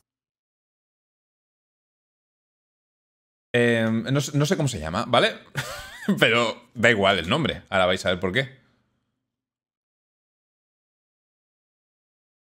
Eh, 3.56 3.88
no, 4.12 4.22
sé- 4.22 4.38
no 4.38 4.46
sé 4.46 4.56
cómo 4.58 4.68
se 4.68 4.80
llama, 4.80 5.06
¿vale? 5.08 5.40
Pero 6.20 6.70
da 6.74 6.90
igual 6.92 7.20
el 7.20 7.30
nombre. 7.30 7.64
Ahora 7.70 7.86
vais 7.86 8.06
a 8.06 8.10
ver 8.10 8.20
por 8.20 8.32
qué. 8.34 8.58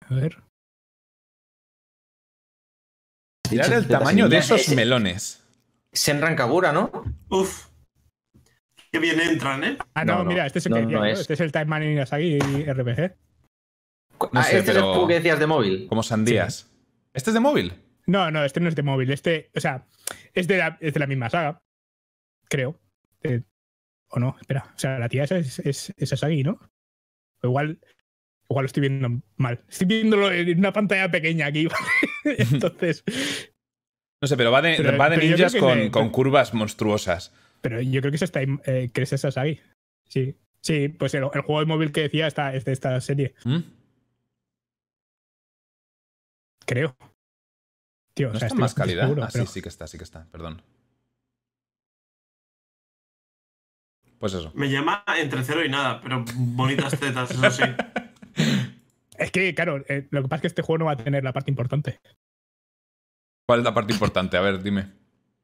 A 0.08 0.14
ver. 0.14 0.42
Mirad 3.50 3.72
el 3.72 3.88
tamaño 3.88 4.28
de 4.28 4.38
esos 4.38 4.68
melones. 4.70 5.42
Senran 5.92 6.36
Kagura, 6.36 6.72
¿no? 6.72 6.90
Uf. 7.30 7.68
Qué 8.92 8.98
bien 8.98 9.20
entran, 9.20 9.64
¿eh? 9.64 9.78
Ah, 9.94 10.04
no, 10.04 10.18
No, 10.18 10.24
no. 10.24 10.30
mira, 10.30 10.46
este 10.46 10.58
es 10.60 10.66
el 10.66 10.70
No, 10.72 10.76
que 10.76 10.82
no 10.82 10.88
decía, 10.88 10.98
¿no? 11.00 11.06
es. 11.06 11.20
Este 11.20 11.34
es 11.34 11.40
el 11.40 11.52
Time 11.52 11.64
Man 11.66 11.82
Inazagi 11.82 12.38
RPG. 12.38 13.16
No 14.32 14.40
ah, 14.40 14.44
sé, 14.44 14.58
este 14.58 14.70
es 14.72 14.76
el 14.76 14.82
juego 14.82 15.06
que 15.08 15.14
decías 15.14 15.38
de 15.38 15.46
móvil. 15.46 15.86
Como 15.88 16.02
sandías. 16.02 16.70
¿Este 17.14 17.30
es 17.30 17.34
de 17.34 17.40
móvil? 17.40 17.72
No, 18.06 18.30
no, 18.30 18.44
este 18.44 18.60
no 18.60 18.68
es 18.68 18.74
de 18.76 18.82
móvil. 18.82 19.10
Este, 19.10 19.50
o 19.54 19.60
sea, 19.60 19.86
es 20.34 20.46
de 20.48 20.58
la, 20.58 20.78
es 20.80 20.94
de 20.94 21.00
la 21.00 21.06
misma 21.06 21.30
saga. 21.30 21.62
Creo. 22.48 22.78
Eh, 23.22 23.42
o 24.08 24.18
no, 24.18 24.36
espera. 24.40 24.72
O 24.74 24.78
sea, 24.78 24.98
la 24.98 25.08
tía 25.08 25.24
esa 25.24 25.38
es, 25.38 25.58
es, 25.60 25.92
es 25.96 26.12
Asagi, 26.12 26.42
¿no? 26.42 26.58
O 27.42 27.46
igual, 27.46 27.78
igual 28.48 28.64
lo 28.64 28.66
estoy 28.66 28.80
viendo 28.82 29.22
mal. 29.36 29.64
Estoy 29.68 29.86
viéndolo 29.86 30.30
en 30.32 30.58
una 30.58 30.72
pantalla 30.72 31.10
pequeña 31.10 31.46
aquí. 31.46 31.66
¿vale? 32.24 32.36
Entonces, 32.52 33.04
No 34.20 34.28
sé, 34.28 34.36
pero 34.36 34.50
va 34.50 34.60
de, 34.62 34.74
Pero- 34.76 34.98
va 34.98 35.08
de 35.10 35.16
pero 35.16 35.28
ninjas 35.28 35.54
con, 35.56 35.78
de- 35.78 35.90
con 35.90 36.10
curvas 36.10 36.52
monstruosas. 36.54 37.32
pero 37.60 37.80
yo 37.80 38.00
creo 38.00 38.10
que 38.10 38.16
es, 38.16 38.22
esta, 38.22 38.40
eh, 38.42 38.90
que 38.92 39.02
es 39.02 39.24
Asagi. 39.24 39.60
Sí. 40.08 40.36
Sí, 40.62 40.88
pues 40.88 41.14
el, 41.14 41.24
el 41.32 41.40
juego 41.40 41.60
de 41.60 41.66
móvil 41.66 41.90
que 41.90 42.02
decía 42.02 42.26
está, 42.26 42.54
es 42.54 42.66
de 42.66 42.72
esta 42.72 43.00
serie, 43.00 43.34
¿Mm? 43.44 43.60
Creo. 46.70 46.96
Tío, 48.14 48.28
¿No 48.28 48.36
o 48.36 48.38
sea, 48.38 48.46
está 48.48 48.58
más 48.60 48.74
calidad? 48.74 49.02
seguro, 49.02 49.24
ah, 49.24 49.28
pero- 49.32 49.46
sí, 49.46 49.52
sí 49.54 49.62
que 49.62 49.68
está, 49.68 49.86
sí 49.88 49.98
que 49.98 50.04
está. 50.04 50.26
Perdón. 50.30 50.62
Pues 54.18 54.34
eso. 54.34 54.52
Me 54.54 54.68
llama 54.70 55.02
entre 55.18 55.42
cero 55.44 55.64
y 55.64 55.68
nada, 55.68 56.00
pero 56.00 56.24
bonitas 56.36 56.98
tetas, 56.98 57.30
eso 57.30 57.50
sí. 57.50 57.62
Es 59.18 59.30
que, 59.30 59.54
claro, 59.54 59.84
eh, 59.88 60.06
lo 60.10 60.22
que 60.22 60.28
pasa 60.28 60.36
es 60.36 60.40
que 60.42 60.46
este 60.46 60.62
juego 60.62 60.78
no 60.78 60.84
va 60.86 60.92
a 60.92 60.96
tener 60.96 61.22
la 61.22 61.34
parte 61.34 61.50
importante. 61.50 62.00
¿Cuál 63.46 63.58
es 63.60 63.64
la 63.66 63.74
parte 63.74 63.92
importante? 63.92 64.36
A 64.38 64.40
ver, 64.40 64.62
dime. 64.62 64.92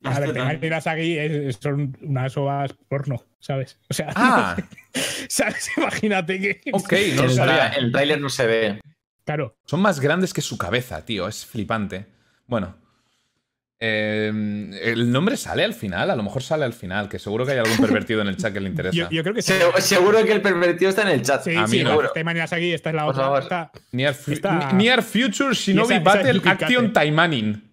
Las 0.01 0.17
a 0.17 0.21
ver, 0.21 0.33
tetas. 0.33 0.63
Inazagi 0.63 1.19
es- 1.19 1.57
son 1.57 1.95
unas 2.01 2.35
ovas 2.39 2.73
porno, 2.89 3.23
¿sabes? 3.39 3.79
O 3.91 3.95
sea, 3.95 4.13
Ah, 4.17 4.57
¿sabes? 5.29 5.71
Imagínate 5.77 6.41
que. 6.41 6.71
ok, 6.73 6.93
no 7.17 7.23
lo 7.25 7.31
sabía. 7.31 7.69
el 7.69 7.93
tráiler 7.93 8.19
no 8.21 8.31
se 8.31 8.47
ve. 8.47 8.81
Claro, 9.27 9.57
Son 9.67 9.81
más 9.83 10.01
grandes 10.01 10.33
que 10.33 10.41
su 10.41 10.57
cabeza, 10.57 11.05
tío. 11.05 11.29
Es 11.29 11.45
flipante. 11.45 12.07
Bueno. 12.47 12.77
eh, 13.79 14.29
el 14.83 15.13
nombre 15.13 15.37
sale 15.37 15.63
al 15.65 15.75
final, 15.75 16.11
a 16.11 16.17
lo 16.17 16.23
mejor 16.23 16.43
sale 16.43 16.65
al 16.65 16.73
final, 16.73 17.09
que 17.11 17.19
seguro 17.19 17.45
que 17.45 17.53
hay 17.53 17.59
algún 17.59 17.77
pervertido 17.77 18.23
en 18.23 18.29
el 18.29 18.37
chat 18.39 18.53
que 18.55 18.61
le 18.61 18.69
interesa. 18.71 18.97
yo, 18.97 19.11
yo 19.11 19.23
creo 19.23 19.35
que 19.35 19.43
sí. 19.43 19.53
Se- 19.53 19.81
seguro 19.83 20.25
que 20.25 20.33
el 20.33 20.41
pervertido 20.41 20.89
está 20.89 21.03
en 21.03 21.09
el 21.09 21.23
chat. 21.23 21.43
Sí, 21.43 21.55
a 21.55 21.63
mí 21.67 21.79
sí, 21.79 21.85
no. 21.85 22.01
Inazagi, 22.31 22.73
esta 22.73 22.89
es 22.91 22.97
la 22.97 23.05
Por 23.07 23.15
otra. 23.21 23.39
Esta, 23.39 23.73
Near, 23.93 24.15
fu- 24.15 24.31
Está- 24.33 24.73
Near 24.73 25.03
Future 25.03 25.53
Shinobi 25.55 25.95
esa 25.95 26.03
Battle 26.03 26.41
Action. 26.45 26.93
Taimanin. 26.93 27.71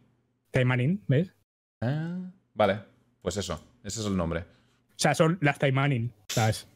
Time 0.51 0.65
Man 0.65 0.81
In, 0.81 1.03
¿ves? 1.07 1.33
Ah, 1.81 2.19
vale, 2.53 2.79
pues 3.21 3.37
eso, 3.37 3.63
ese 3.83 4.01
es 4.01 4.05
el 4.05 4.15
nombre. 4.17 4.41
O 4.41 4.97
sea, 4.97 5.15
son 5.15 5.37
las 5.41 5.57
Time 5.57 5.71
Man 5.71 5.91
In, 5.91 6.13
¿sabes? 6.27 6.67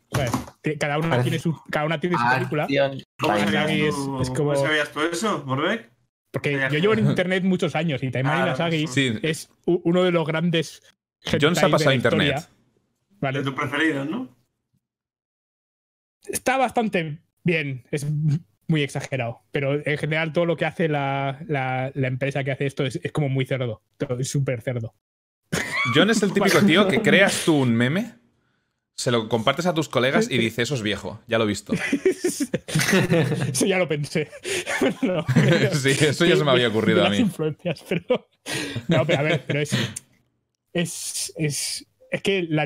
Cada 0.80 0.98
una 0.98 1.22
tiene 1.22 1.40
su, 1.40 1.60
cada 1.70 1.86
una 1.86 2.00
tiene 2.00 2.18
su 2.18 2.24
película. 2.34 2.68
¿Cómo 3.20 3.38
sabías, 3.38 3.70
es- 3.72 3.96
tú, 3.96 4.22
es 4.22 4.30
como- 4.30 4.54
¿Cómo 4.54 4.66
sabías 4.68 4.92
tú 4.92 5.02
eso, 5.02 5.44
Morbeck? 5.46 5.92
Porque 6.32 6.68
yo 6.72 6.80
llevo 6.80 6.94
en 6.94 7.08
internet 7.08 7.44
muchos 7.44 7.76
años 7.76 8.04
y 8.04 8.12
Time 8.12 8.24
Man 8.24 8.40
Ah, 8.42 8.44
Inazagi 8.48 8.86
Sí, 8.88 9.18
es 9.24 9.50
uno 9.66 10.04
de 10.04 10.12
los 10.12 10.28
grandes. 10.28 10.82
John 11.42 11.56
se 11.56 11.66
ha 11.66 11.70
pasado 11.70 11.92
la 11.92 11.96
internet. 11.96 12.50
Vale. 13.20 13.40
De 13.40 13.46
tus 13.46 13.54
preferidos, 13.54 14.08
¿no? 14.10 14.36
está 16.28 16.58
bastante 16.58 17.20
bien. 17.44 17.86
Es 17.92 18.06
muy 18.68 18.84
exagerado. 18.84 19.42
Pero 19.52 19.76
en 19.88 19.98
general, 19.98 20.34
todo 20.34 20.46
lo 20.46 20.58
que 20.58 20.66
hace 20.66 20.88
la, 20.90 21.40
la- 21.48 21.92
la 21.96 22.08
empresa 22.08 22.44
que 22.44 22.52
hace 22.52 22.66
esto 22.66 22.86
es, 22.86 23.00
es 23.02 23.12
como 23.12 23.30
muy 23.30 23.46
cerdo. 23.46 23.82
Todo 23.98 24.20
Es 24.20 24.30
súper 24.30 24.62
cerdo. 24.62 24.94
John 25.96 26.10
es 26.10 26.22
el 26.22 26.34
típico 26.34 26.60
tío 26.66 26.88
que 26.88 27.02
creas 27.02 27.44
tú 27.46 27.56
un 27.56 27.74
meme, 27.74 28.14
se 28.98 29.12
lo 29.12 29.30
compartes 29.30 29.68
a 29.68 29.76
tus 29.76 29.90
colegas 29.90 30.30
y 30.30 30.40
dice, 30.40 30.64
eso 30.64 30.74
es 30.74 30.82
viejo, 30.82 31.22
ya 31.28 31.38
lo 31.38 31.44
he 31.44 31.48
visto. 31.48 31.74
Eso 33.52 33.66
ya 33.66 33.78
lo 33.78 33.88
pensé. 33.88 34.30
No, 35.02 35.26
Sí, 35.74 35.92
eso 35.92 36.26
ya 36.26 36.36
se 36.36 36.44
me 36.44 36.52
había 36.52 36.68
ocurrido 36.70 37.06
a 37.06 37.10
mí. 37.10 37.18
influencias, 37.18 37.84
pero. 37.88 38.28
No, 38.88 39.06
pero 39.06 39.20
a 39.20 39.24
ver, 39.24 39.44
pero 39.46 39.60
es. 39.62 39.72
Es. 40.74 41.34
Es, 41.36 41.86
es 42.12 42.22
que 42.22 42.46
la 42.50 42.66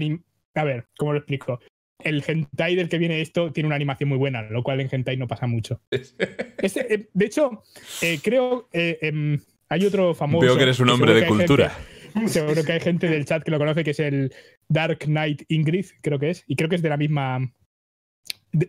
A 0.56 0.64
ver, 0.64 0.88
¿cómo 0.98 1.14
lo 1.14 1.20
explico? 1.20 1.60
El 2.00 2.24
hentai 2.26 2.76
del 2.76 2.90
que 2.90 2.98
viene 2.98 3.22
esto 3.22 3.52
tiene 3.52 3.68
una 3.68 3.76
animación 3.76 4.10
muy 4.10 4.18
buena, 4.18 4.42
lo 4.44 4.64
cual 4.64 4.80
en 4.82 4.90
hentai 4.92 5.18
no 5.18 5.28
pasa 5.28 5.48
mucho. 5.48 5.82
Este, 5.92 6.94
eh, 6.94 7.10
de 7.14 7.26
hecho, 7.26 7.64
eh, 8.02 8.20
creo. 8.24 8.70
eh, 8.74 8.98
em, 9.02 9.40
hay 9.70 9.86
otro 9.86 10.14
famoso. 10.14 10.46
Veo 10.46 10.58
que 10.58 10.64
eres 10.64 10.80
un 10.80 10.90
hombre 10.90 11.14
de 11.14 11.26
cultura. 11.26 11.76
seguro 12.28 12.64
que 12.64 12.72
hay 12.74 12.80
gente 12.80 13.08
del 13.08 13.26
chat 13.26 13.44
que 13.44 13.52
lo 13.52 13.58
conoce, 13.60 13.84
que 13.84 13.92
es 13.92 14.00
el 14.00 14.34
Dark 14.68 15.00
Knight 15.06 15.44
Ingrid, 15.50 15.86
creo 16.02 16.20
que 16.20 16.30
es. 16.32 16.44
Y 16.48 16.56
creo 16.56 16.70
que 16.70 16.76
es 16.76 16.82
de 16.82 16.90
la 16.90 16.98
misma. 16.98 17.40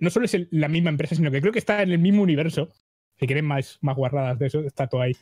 no 0.01 0.11
solo 0.11 0.27
es 0.27 0.35
el- 0.35 0.49
la 0.53 0.69
misma 0.69 0.91
empresa, 0.91 1.15
sino 1.17 1.31
que 1.31 1.41
creo 1.41 1.53
que 1.53 1.59
está 1.59 1.83
en 1.83 1.91
el 1.91 1.99
mismo 1.99 2.23
universo. 2.23 2.69
Si 3.19 3.27
quieren 3.27 3.45
más, 3.45 3.79
más 3.83 3.97
guarradas 3.97 4.39
de 4.39 4.47
eso, 4.47 4.61
está 4.61 4.87
todo 4.87 5.01
ahí. 5.03 5.17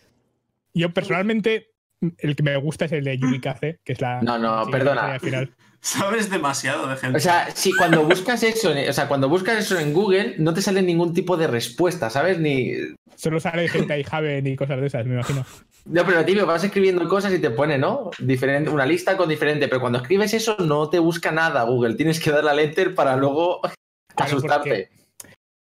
Yo 0.74 0.92
personalmente, 0.92 1.70
el 2.18 2.36
que 2.36 2.42
me 2.42 2.56
gusta 2.56 2.84
es 2.84 2.92
el 2.92 3.04
de 3.04 3.18
Yumikaze, 3.18 3.80
que 3.84 3.92
es 3.94 4.00
la. 4.00 4.20
No, 4.22 4.38
no, 4.38 4.64
sí, 4.66 4.70
perdona. 4.70 5.06
la 5.08 5.14
al 5.14 5.20
final. 5.20 5.54
Sabes 5.82 6.28
demasiado 6.30 6.86
de 6.88 6.96
gente. 6.96 7.16
O 7.16 7.20
sea, 7.20 7.48
si 7.54 7.72
cuando 7.72 8.04
buscas 8.04 8.42
eso, 8.42 8.74
en- 8.76 8.88
o 8.88 8.92
sea, 8.92 9.08
cuando 9.08 9.28
buscas 9.30 9.58
eso 9.58 9.78
en 9.78 9.94
Google, 9.94 10.34
no 10.38 10.52
te 10.52 10.60
sale 10.60 10.82
ningún 10.82 11.14
tipo 11.14 11.36
de 11.38 11.46
respuesta, 11.46 12.10
¿sabes? 12.10 12.38
Ni. 12.38 12.72
Solo 13.16 13.40
sale 13.40 13.66
gente 13.68 13.94
ahí, 13.94 14.04
Javen 14.04 14.46
y 14.46 14.56
cosas 14.56 14.80
de 14.80 14.86
esas, 14.88 15.06
me 15.06 15.14
imagino. 15.14 15.44
No, 15.86 16.04
pero 16.04 16.24
tío, 16.24 16.46
vas 16.46 16.62
escribiendo 16.64 17.08
cosas 17.08 17.32
y 17.32 17.38
te 17.40 17.50
pone, 17.50 17.78
¿no? 17.78 18.10
Diferente, 18.18 18.70
una 18.70 18.86
lista 18.86 19.16
con 19.16 19.28
diferente, 19.28 19.66
pero 19.68 19.80
cuando 19.80 19.98
escribes 19.98 20.32
eso 20.34 20.56
no 20.58 20.88
te 20.90 20.98
busca 20.98 21.32
nada 21.32 21.62
Google. 21.64 21.94
Tienes 21.94 22.20
que 22.20 22.30
darle 22.30 22.50
al 22.50 22.58
enter 22.60 22.94
para 22.94 23.16
luego 23.16 23.60
Claro, 24.14 24.36
asustarte. 24.36 24.90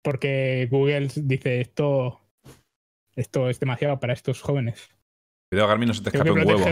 Porque 0.03 0.67
Google 0.71 1.09
dice 1.15 1.61
esto. 1.61 2.21
Esto 3.15 3.49
es 3.49 3.59
demasiado 3.59 3.99
para 3.99 4.13
estos 4.13 4.41
jóvenes. 4.41 4.89
Cuidado, 5.49 5.69
Garmin, 5.69 5.87
no 5.87 5.93
se 5.93 6.03
te 6.03 6.09
escape 6.09 6.31
un 6.31 6.39
huevo. 6.45 6.65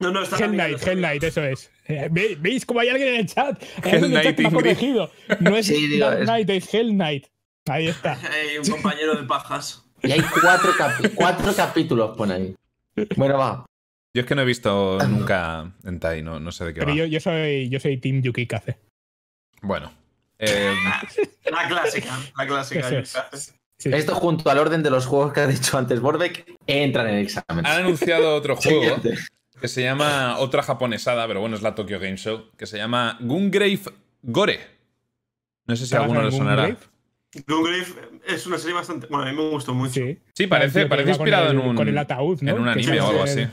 no, 0.00 0.10
no, 0.12 0.22
está 0.22 0.36
Hell 0.36 0.50
bien, 0.50 0.60
Knight, 0.62 0.76
está 0.78 0.90
Hell 0.90 0.96
bien. 0.98 1.08
Knight, 1.10 1.22
eso 1.24 1.42
es. 1.44 1.70
Eh, 1.86 2.08
¿ve- 2.10 2.36
¿Veis 2.40 2.64
cómo 2.64 2.80
hay 2.80 2.88
alguien 2.88 3.08
en 3.08 3.20
el 3.20 3.26
chat? 3.26 3.62
Hay 3.82 3.90
Hell 3.92 4.04
alguien 4.04 4.12
en 4.12 4.16
el 4.18 4.24
chat 4.24 4.36
que 4.36 4.50
corregido. 4.50 5.10
No 5.40 5.56
es 5.56 5.66
Sí, 5.66 5.98
Dark 5.98 6.20
es- 6.20 6.24
Knight, 6.24 6.50
es 6.50 6.74
Hell 6.74 6.90
Knight. 6.90 7.26
Ahí 7.68 7.88
está. 7.88 8.12
Hay 8.32 8.56
un 8.58 8.66
compañero 8.66 9.14
de 9.14 9.24
pajas. 9.24 9.84
Y 10.02 10.12
hay 10.12 10.20
cuatro, 10.40 10.72
capi- 10.72 11.12
cuatro 11.14 11.52
capítulos, 11.54 12.16
pone 12.16 12.34
ahí. 12.34 12.56
Bueno, 13.16 13.38
va. 13.38 13.64
Yo 14.14 14.20
es 14.22 14.26
que 14.26 14.34
no 14.34 14.42
he 14.42 14.46
visto 14.46 14.98
nunca 15.08 15.72
en 15.84 16.00
Tai, 16.00 16.22
no, 16.22 16.40
no 16.40 16.50
sé 16.52 16.64
de 16.64 16.74
qué 16.74 16.80
Pero 16.80 16.92
va. 16.92 16.96
yo, 16.98 17.04
yo 17.04 17.20
soy 17.20 17.68
yo 17.68 17.78
soy 17.80 17.98
Team 17.98 18.22
Yuki 18.22 18.46
Kaze. 18.46 18.78
Bueno. 19.62 19.92
eh, 20.38 20.72
La 21.50 21.68
clásica, 21.68 22.18
la 22.36 22.46
clásica. 22.46 22.88
Es. 23.32 23.54
Sí, 23.80 23.90
Esto 23.92 24.14
junto 24.16 24.50
al 24.50 24.58
orden 24.58 24.82
de 24.82 24.90
los 24.90 25.06
juegos 25.06 25.32
que 25.32 25.40
ha 25.40 25.46
dicho 25.46 25.78
antes 25.78 26.00
Borbeck, 26.00 26.46
entran 26.66 27.06
en 27.08 27.14
el 27.16 27.22
examen. 27.22 27.64
han 27.64 27.80
anunciado 27.84 28.34
otro 28.34 28.56
juego 28.56 28.80
Siguiente. 28.82 29.14
que 29.60 29.68
se 29.68 29.82
llama 29.82 30.38
otra 30.38 30.62
japonesada, 30.64 31.28
pero 31.28 31.40
bueno, 31.40 31.54
es 31.54 31.62
la 31.62 31.76
Tokyo 31.76 32.00
Game 32.00 32.16
Show, 32.16 32.46
que 32.56 32.66
se 32.66 32.76
llama 32.76 33.16
Gungrave 33.20 33.78
Gore. 34.22 34.58
No 35.66 35.76
sé 35.76 35.86
si 35.86 35.94
a 35.94 35.98
¿Te 35.98 36.00
vas 36.00 36.10
alguno 36.10 36.22
le 36.28 36.36
sonará. 36.36 36.62
grave? 36.66 36.78
Gungrave 37.46 37.84
es 38.26 38.46
una 38.46 38.58
serie 38.58 38.74
bastante. 38.74 39.06
Bueno, 39.08 39.24
a 39.26 39.30
mí 39.30 39.36
me 39.36 39.50
gustó 39.50 39.74
mucho. 39.74 39.94
Sí. 39.94 40.18
Sí, 40.34 40.46
parece, 40.46 40.86
parece 40.86 41.10
el- 41.12 41.50
en 41.50 41.58
un, 41.58 41.76
Con 41.76 41.88
el 41.88 41.98
ataúd, 41.98 42.40
¿no? 42.42 42.50
en 42.52 42.58
un 42.62 42.68
anime 42.68 43.00
o 43.00 43.06
algo 43.08 43.24
el- 43.24 43.28
así. 43.28 43.46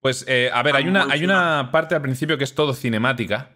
Pues, 0.00 0.24
eh, 0.28 0.50
a 0.52 0.62
ver, 0.62 0.76
hay 0.76 0.84
Ah, 0.84 0.88
una, 0.90 1.06
hay 1.10 1.24
una 1.24 1.70
parte 1.72 1.94
al 1.94 2.02
principio 2.02 2.36
que 2.36 2.44
es 2.44 2.54
todo 2.54 2.74
cinemática, 2.74 3.52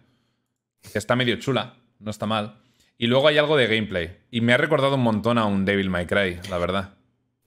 que 0.91 0.97
está 0.97 1.15
medio 1.15 1.35
chula, 1.37 1.75
no 1.99 2.09
está 2.11 2.25
mal. 2.25 2.61
Y 2.97 3.07
luego 3.07 3.27
hay 3.27 3.37
algo 3.37 3.55
de 3.55 3.67
gameplay. 3.67 4.17
Y 4.31 4.41
me 4.41 4.53
ha 4.53 4.57
recordado 4.57 4.95
un 4.95 5.01
montón 5.03 5.37
a 5.37 5.45
un 5.45 5.63
Devil 5.65 5.89
May 5.89 6.05
Cry, 6.07 6.39
la 6.49 6.57
verdad. 6.57 6.95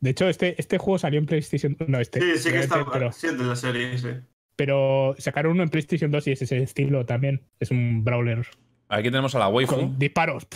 De 0.01 0.11
hecho, 0.11 0.29
este, 0.29 0.55
este 0.59 0.79
juego 0.79 0.99
salió 0.99 1.19
en 1.19 1.27
PlayStation. 1.27 1.77
No, 1.87 2.01
este. 2.01 2.21
Sí, 2.21 2.39
sí 2.39 2.51
que 2.51 2.61
está. 2.61 2.85
Pero, 2.93 3.13
Sí, 3.13 3.29
de 3.29 3.45
la 3.45 3.55
serie, 3.57 3.99
sí. 3.99 4.09
pero 4.57 5.15
sacaron 5.19 5.53
uno 5.53 5.63
en 5.65 5.69
PlayStation 5.69 6.11
2 6.11 6.27
y 6.29 6.33
es 6.33 6.43
ese 6.43 6.59
estilo 6.59 7.05
también. 7.05 7.43
Es 7.61 7.71
un 7.71 8.03
brawler 8.05 8.47
Aquí 8.95 9.05
tenemos 9.05 9.35
a 9.35 9.39
la 9.39 9.49
waifu. 9.49 9.75
con 9.75 9.99
disparos. 9.99 10.47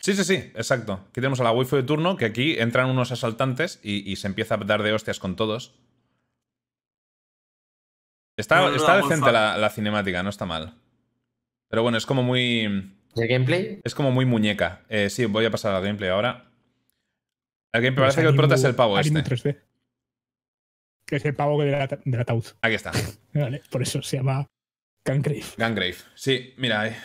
Sí, 0.00 0.14
sí, 0.14 0.24
sí, 0.24 0.34
exacto. 0.34 0.92
Aquí 1.08 1.14
tenemos 1.14 1.40
a 1.40 1.44
la 1.44 1.50
waifu 1.50 1.74
de 1.76 1.82
turno, 1.82 2.16
que 2.16 2.24
aquí 2.26 2.56
entran 2.58 2.88
unos 2.88 3.10
asaltantes 3.10 3.80
y, 3.82 4.08
y 4.10 4.14
se 4.16 4.28
empieza 4.28 4.54
a 4.54 4.58
dar 4.58 4.82
de 4.84 4.92
hostias 4.92 5.18
con 5.18 5.34
todos. 5.34 5.74
Está, 8.36 8.60
No, 8.60 8.70
no, 8.70 8.76
está 8.76 8.96
decente 8.96 9.30
la, 9.32 9.56
la 9.58 9.70
cinemática, 9.70 10.22
no 10.22 10.30
está 10.30 10.44
mal. 10.46 10.74
Pero 11.68 11.82
bueno, 11.82 11.98
es 11.98 12.06
como 12.06 12.22
muy. 12.22 12.92
¿Y 13.16 13.22
el 13.22 13.28
gameplay? 13.28 13.80
Es 13.84 13.94
como 13.94 14.10
muy 14.10 14.24
muñeca. 14.24 14.82
Eh, 14.88 15.10
sí, 15.10 15.24
voy 15.26 15.44
a 15.44 15.50
pasar 15.50 15.74
al 15.74 15.82
gameplay 15.82 16.10
ahora. 16.10 16.50
El 17.72 17.82
gameplay 17.82 18.06
Pues 18.06 18.14
parece 18.14 18.22
que 18.22 18.28
el 18.28 18.36
prota 18.36 18.54
es 18.56 18.64
el 18.64 18.74
pavo 18.74 18.98
este. 18.98 19.18
3D. 19.24 19.60
Que 21.06 21.16
es 21.16 21.24
el 21.24 21.34
pavo 21.34 21.60
del, 21.62 21.74
ata- 21.74 21.98
del 22.04 22.20
ataúd. 22.20 22.44
Aquí 22.62 22.74
está. 22.74 22.92
Vale, 23.34 23.62
por 23.70 23.82
eso 23.82 24.00
se 24.02 24.16
llama 24.16 24.46
Gangrave. 25.04 25.44
Gangrave. 25.56 25.96
Sí, 26.14 26.54
mira, 26.56 26.88
eh, 26.88 26.96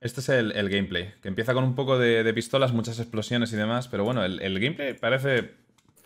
este 0.00 0.20
es 0.20 0.28
el, 0.28 0.52
el 0.52 0.68
gameplay. 0.68 1.12
Que 1.22 1.28
empieza 1.28 1.54
con 1.54 1.64
un 1.64 1.74
poco 1.74 1.98
de, 1.98 2.22
de 2.24 2.34
pistolas, 2.34 2.72
muchas 2.72 2.98
explosiones 3.00 3.52
y 3.52 3.56
demás. 3.56 3.88
Pero 3.88 4.04
bueno, 4.04 4.24
el, 4.24 4.40
el 4.40 4.58
gameplay 4.60 4.94
parece 4.94 5.54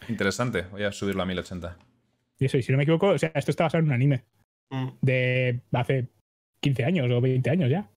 Interesante. 0.08 0.62
Voy 0.72 0.82
a 0.82 0.90
subirlo 0.92 1.22
a 1.22 1.26
1080. 1.26 1.76
Y 2.40 2.46
eso, 2.46 2.58
y 2.58 2.62
si 2.62 2.72
no 2.72 2.78
me 2.78 2.82
equivoco, 2.84 3.08
o 3.10 3.18
sea, 3.18 3.30
esto 3.34 3.50
está 3.52 3.64
basado 3.64 3.80
en 3.80 3.86
un 3.88 3.92
anime 3.94 4.24
Mm. 4.70 4.88
de 5.02 5.60
hace 5.72 6.08
15 6.60 6.84
años 6.84 7.10
o 7.10 7.20
20 7.20 7.50
años 7.50 7.70
ya. 7.70 7.88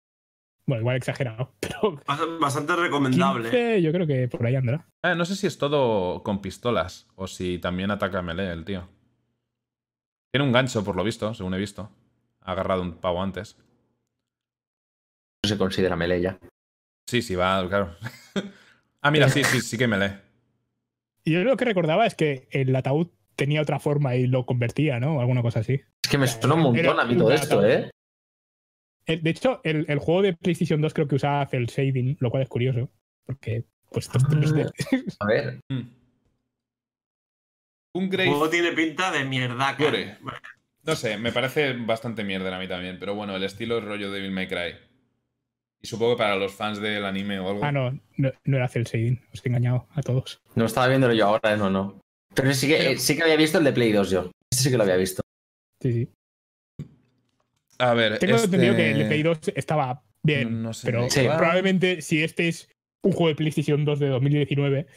Bueno, 0.68 0.82
igual 0.82 0.98
exagerado, 0.98 1.54
pero 1.62 1.96
Bast- 2.06 2.40
Bastante 2.40 2.76
recomendable. 2.76 3.44
15 3.50 3.82
yo 3.82 3.92
creo 3.94 4.06
que 4.06 4.28
por 4.28 4.46
ahí 4.46 4.56
andará. 4.56 4.86
Ah, 5.04 5.16
no 5.16 5.24
sé 5.26 5.36
si 5.36 5.48
es 5.48 5.58
todo 5.58 6.22
con 6.22 6.42
pistolas 6.42 7.08
o 7.16 7.28
si 7.28 7.60
también 7.60 7.92
ataca 7.92 8.22
melee 8.22 8.52
el 8.52 8.66
tío. 8.66 8.88
Tiene 10.34 10.46
un 10.46 10.52
gancho, 10.52 10.84
por 10.84 10.96
lo 10.98 11.04
visto, 11.04 11.34
según 11.34 11.54
he 11.54 11.58
visto. 11.58 11.90
Ha 12.42 12.52
agarrado 12.52 12.82
un 12.82 12.96
pavo 12.98 13.24
antes. 13.24 13.58
No 15.46 15.50
se 15.50 15.58
considera 15.60 15.96
melee 15.96 16.22
ya. 16.22 16.40
Sí, 17.08 17.22
sí, 17.22 17.36
va, 17.36 17.68
claro. 17.68 17.96
ah, 19.02 19.12
mira, 19.12 19.30
sí, 19.30 19.44
sí, 19.44 19.62
sí 19.62 19.78
que 19.78 19.88
melee. 19.88 20.20
Y 21.24 21.34
yo 21.34 21.44
lo 21.44 21.56
que 21.56 21.66
recordaba 21.66 22.06
es 22.08 22.16
que 22.16 22.48
el 22.52 22.76
ataúd 22.76 23.10
tenía 23.36 23.62
otra 23.62 23.80
forma 23.80 24.16
y 24.16 24.26
lo 24.26 24.46
convertía, 24.46 25.00
¿no? 25.00 25.18
O 25.18 25.20
alguna 25.22 25.42
cosa 25.44 25.60
así. 25.60 25.82
Es 26.04 26.10
que 26.10 26.18
me 26.18 26.28
suena 26.28 26.56
un 26.56 26.62
montón 26.62 27.00
a 27.00 27.06
mí 27.06 27.16
todo 27.16 27.32
esto, 27.32 27.64
¿eh? 27.66 27.92
El- 29.06 29.22
De 29.22 29.30
hecho, 29.30 29.62
el, 29.64 29.86
el 29.88 30.00
juego 30.00 30.24
de 30.24 30.34
PlayStation 30.34 30.82
2 30.82 30.94
creo 30.94 31.08
que 31.08 31.16
usaba 31.16 31.46
cel 31.46 31.68
shading, 31.68 32.18
lo 32.20 32.32
cual 32.32 32.42
es 32.44 32.50
curioso. 32.50 32.90
Porque, 33.26 33.66
pues, 33.92 34.10
3D. 34.10 34.72
A 35.20 35.26
ver. 35.28 35.60
Mm. 35.70 35.82
Un 37.94 38.04
El 38.04 38.10
Grave 38.10 38.30
juego 38.30 38.50
tiene 38.50 38.72
pinta 38.72 39.12
de 39.12 39.26
mierda. 39.26 39.78
No 40.84 40.96
sé, 40.96 41.18
me 41.18 41.32
parece 41.32 41.74
bastante 41.74 42.24
mierda 42.24 42.56
a 42.56 42.60
mí 42.60 42.68
también, 42.68 42.98
pero 43.00 43.16
bueno, 43.16 43.36
el 43.36 43.44
estilo 43.44 43.78
es 43.78 43.84
rollo 43.84 44.12
Devil 44.12 44.32
May 44.32 44.48
Cry. 44.48 44.76
Y 45.86 45.88
supongo 45.88 46.16
que 46.16 46.24
para 46.24 46.36
los 46.36 46.52
fans 46.52 46.82
del 46.82 47.06
anime 47.06 47.38
o 47.38 47.48
algo. 47.48 47.64
ah, 47.64 47.72
no, 47.72 47.92
no, 48.18 48.32
no 48.44 48.58
era 48.58 48.68
cel 48.68 48.86
shading. 48.86 49.22
Os 49.32 49.46
he 49.46 49.50
engañado 49.50 49.88
a 49.94 50.02
todos. 50.02 50.42
No 50.56 50.66
estaba 50.66 50.88
viéndolo 50.88 51.14
yo 51.14 51.28
ahora, 51.28 51.56
no, 51.58 51.70
no. 51.70 52.02
Pero 52.34 52.52
sí 52.56 52.68
que, 52.68 52.94
eh, 52.94 52.98
sí 52.98 53.16
que 53.16 53.22
había 53.22 53.36
visto 53.36 53.60
el 53.60 53.66
de 53.66 53.72
Play 53.72 53.92
2 53.92 54.10
yo. 54.10 54.32
Este 54.52 54.64
sí 54.64 54.72
que 54.72 54.78
lo 54.78 54.84
había 54.84 54.96
visto. 54.96 55.22
Sí, 55.80 55.94
sí. 55.94 56.10
A 57.78 57.94
ver, 57.94 58.18
Tengo 58.18 58.34
este... 58.34 58.46
entendido 58.46 58.76
que 58.76 58.92
el 58.94 58.98
de 58.98 59.06
Play 59.06 59.22
2 59.22 59.40
estaba 59.56 60.02
bien, 60.24 60.64
No 60.64 60.74
sé 60.74 60.88
pero 60.88 61.08
Sí. 61.08 61.20
probablemente 61.38 62.02
si 62.02 62.24
este 62.24 62.48
es 62.48 62.68
un 63.04 63.12
juego 63.12 63.28
de 63.28 63.36
PlayStation 63.36 63.86
2 63.86 64.00
de 64.00 64.08
2019, 64.08 64.88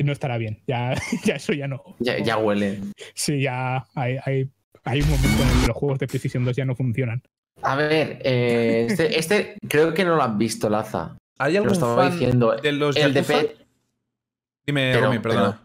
no 0.00 0.12
estará 0.12 0.36
bien. 0.36 0.60
Ya, 0.66 0.94
ya 1.24 1.36
eso 1.36 1.54
ya 1.54 1.68
no. 1.68 1.82
Ya, 2.00 2.18
ya 2.18 2.36
huele. 2.36 2.80
Sí, 3.14 3.40
ya 3.40 3.86
hay, 3.94 4.18
hay, 4.26 4.50
hay 4.84 5.00
un 5.00 5.08
momento 5.08 5.42
en 5.42 5.48
el 5.48 5.60
que 5.62 5.66
los 5.68 5.76
juegos 5.78 5.98
de 6.00 6.06
PlayStation 6.06 6.44
2 6.44 6.54
ya 6.54 6.66
no 6.66 6.76
funcionan. 6.76 7.22
A 7.62 7.74
ver, 7.76 8.20
eh, 8.24 8.86
este, 8.88 9.18
este 9.18 9.58
creo 9.68 9.92
que 9.94 10.04
no 10.04 10.16
lo 10.16 10.22
has 10.22 10.36
visto, 10.38 10.68
Laza. 10.68 11.16
¿Hay 11.38 11.52
Lo 11.54 11.60
algún 11.60 11.72
estaba 11.74 11.96
fan 11.96 12.12
diciendo. 12.12 12.56
de 12.56 12.72
los 12.72 12.96
El 12.96 13.14
de 13.14 13.22
Yakuza? 13.22 13.40
P. 13.40 13.56
Dime, 14.66 14.90
Pero- 14.92 15.06
Romy, 15.06 15.18
perdona. 15.20 15.60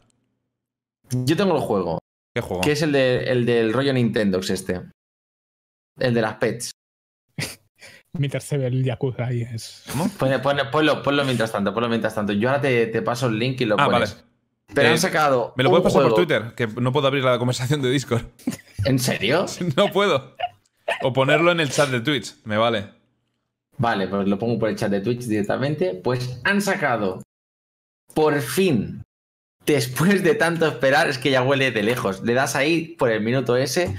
Yo 1.11 1.35
tengo 1.37 1.55
el 1.55 1.61
juego, 1.61 1.99
¿Qué 2.33 2.41
juego? 2.41 2.61
que 2.61 2.71
es 2.71 2.81
el, 2.81 2.91
de, 2.91 3.23
el 3.25 3.45
del 3.45 3.73
rollo 3.73 3.93
Nintendo, 3.93 4.39
este. 4.39 4.81
El 5.99 6.13
de 6.13 6.21
las 6.21 6.35
pets. 6.35 6.71
Mientras 8.15 8.43
se 8.43 8.57
ve 8.59 8.67
el 8.67 8.83
Yakuza 8.83 9.25
ahí 9.25 9.41
es. 9.41 9.83
Pone- 10.19 10.39
pone- 10.39 10.65
ponlo, 10.65 11.01
ponlo 11.01 11.25
mientras 11.25 11.51
tanto, 11.51 11.73
ponlo 11.73 11.89
mientras 11.89 12.13
tanto. 12.13 12.31
Yo 12.33 12.49
ahora 12.49 12.61
te, 12.61 12.87
te 12.87 13.01
paso 13.01 13.27
el 13.27 13.37
link 13.39 13.59
y 13.61 13.65
lo 13.65 13.75
Ah, 13.79 13.85
pones. 13.85 14.15
vale. 14.15 14.27
Pero 14.73 14.87
Eh, 14.87 14.91
han 14.91 14.99
sacado. 14.99 15.53
¿Me 15.57 15.63
lo 15.63 15.69
puedes 15.71 15.83
pasar 15.83 16.03
por 16.03 16.13
Twitter? 16.15 16.53
Que 16.55 16.67
no 16.67 16.91
puedo 16.91 17.07
abrir 17.07 17.23
la 17.23 17.37
conversación 17.39 17.81
de 17.81 17.89
Discord. 17.89 18.23
¿En 18.85 18.99
serio? 18.99 19.45
No 19.75 19.91
puedo. 19.91 20.35
O 21.01 21.13
ponerlo 21.13 21.51
en 21.51 21.59
el 21.59 21.69
chat 21.69 21.89
de 21.89 22.01
Twitch. 22.01 22.35
Me 22.45 22.57
vale. 22.57 22.89
Vale, 23.77 24.07
pues 24.07 24.27
lo 24.27 24.37
pongo 24.37 24.59
por 24.59 24.69
el 24.69 24.75
chat 24.75 24.91
de 24.91 25.01
Twitch 25.01 25.21
directamente. 25.23 25.95
Pues 25.95 26.39
han 26.43 26.61
sacado, 26.61 27.21
por 28.13 28.39
fin, 28.41 29.03
después 29.65 30.23
de 30.23 30.35
tanto 30.35 30.67
esperar, 30.67 31.09
es 31.09 31.17
que 31.17 31.31
ya 31.31 31.43
huele 31.43 31.71
de 31.71 31.83
lejos. 31.83 32.21
Le 32.21 32.33
das 32.33 32.55
ahí 32.55 32.95
por 32.97 33.11
el 33.11 33.21
minuto 33.21 33.57
ese, 33.57 33.95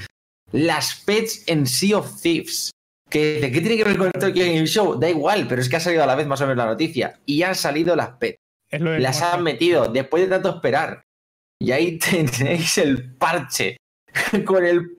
las 0.52 1.02
pets 1.04 1.44
en 1.48 1.66
Sea 1.66 1.98
of 1.98 2.20
Thieves. 2.20 2.70
Que, 3.10 3.40
¿De 3.40 3.52
qué 3.52 3.60
tiene 3.60 3.76
que 3.76 3.84
ver 3.84 3.98
con 3.98 4.06
el 4.06 4.12
Tokyo 4.12 4.44
Game 4.44 4.66
Show? 4.66 4.98
Da 4.98 5.08
igual, 5.08 5.46
pero 5.48 5.60
es 5.60 5.68
que 5.68 5.76
ha 5.76 5.80
salido 5.80 6.02
a 6.02 6.06
la 6.06 6.14
vez 6.14 6.26
más 6.26 6.40
o 6.40 6.44
menos 6.44 6.56
la 6.56 6.70
noticia. 6.70 7.20
Y 7.26 7.42
han 7.42 7.54
salido 7.54 7.94
las 7.94 8.10
pets. 8.10 8.38
Las 8.70 9.22
han 9.22 9.42
metido 9.42 9.88
después 9.88 10.24
de 10.24 10.30
tanto 10.30 10.50
esperar. 10.50 11.02
Y 11.60 11.70
ahí 11.70 11.98
tenéis 12.38 12.78
el 12.78 13.14
parche 13.16 13.76
con 14.44 14.64
el 14.64 14.96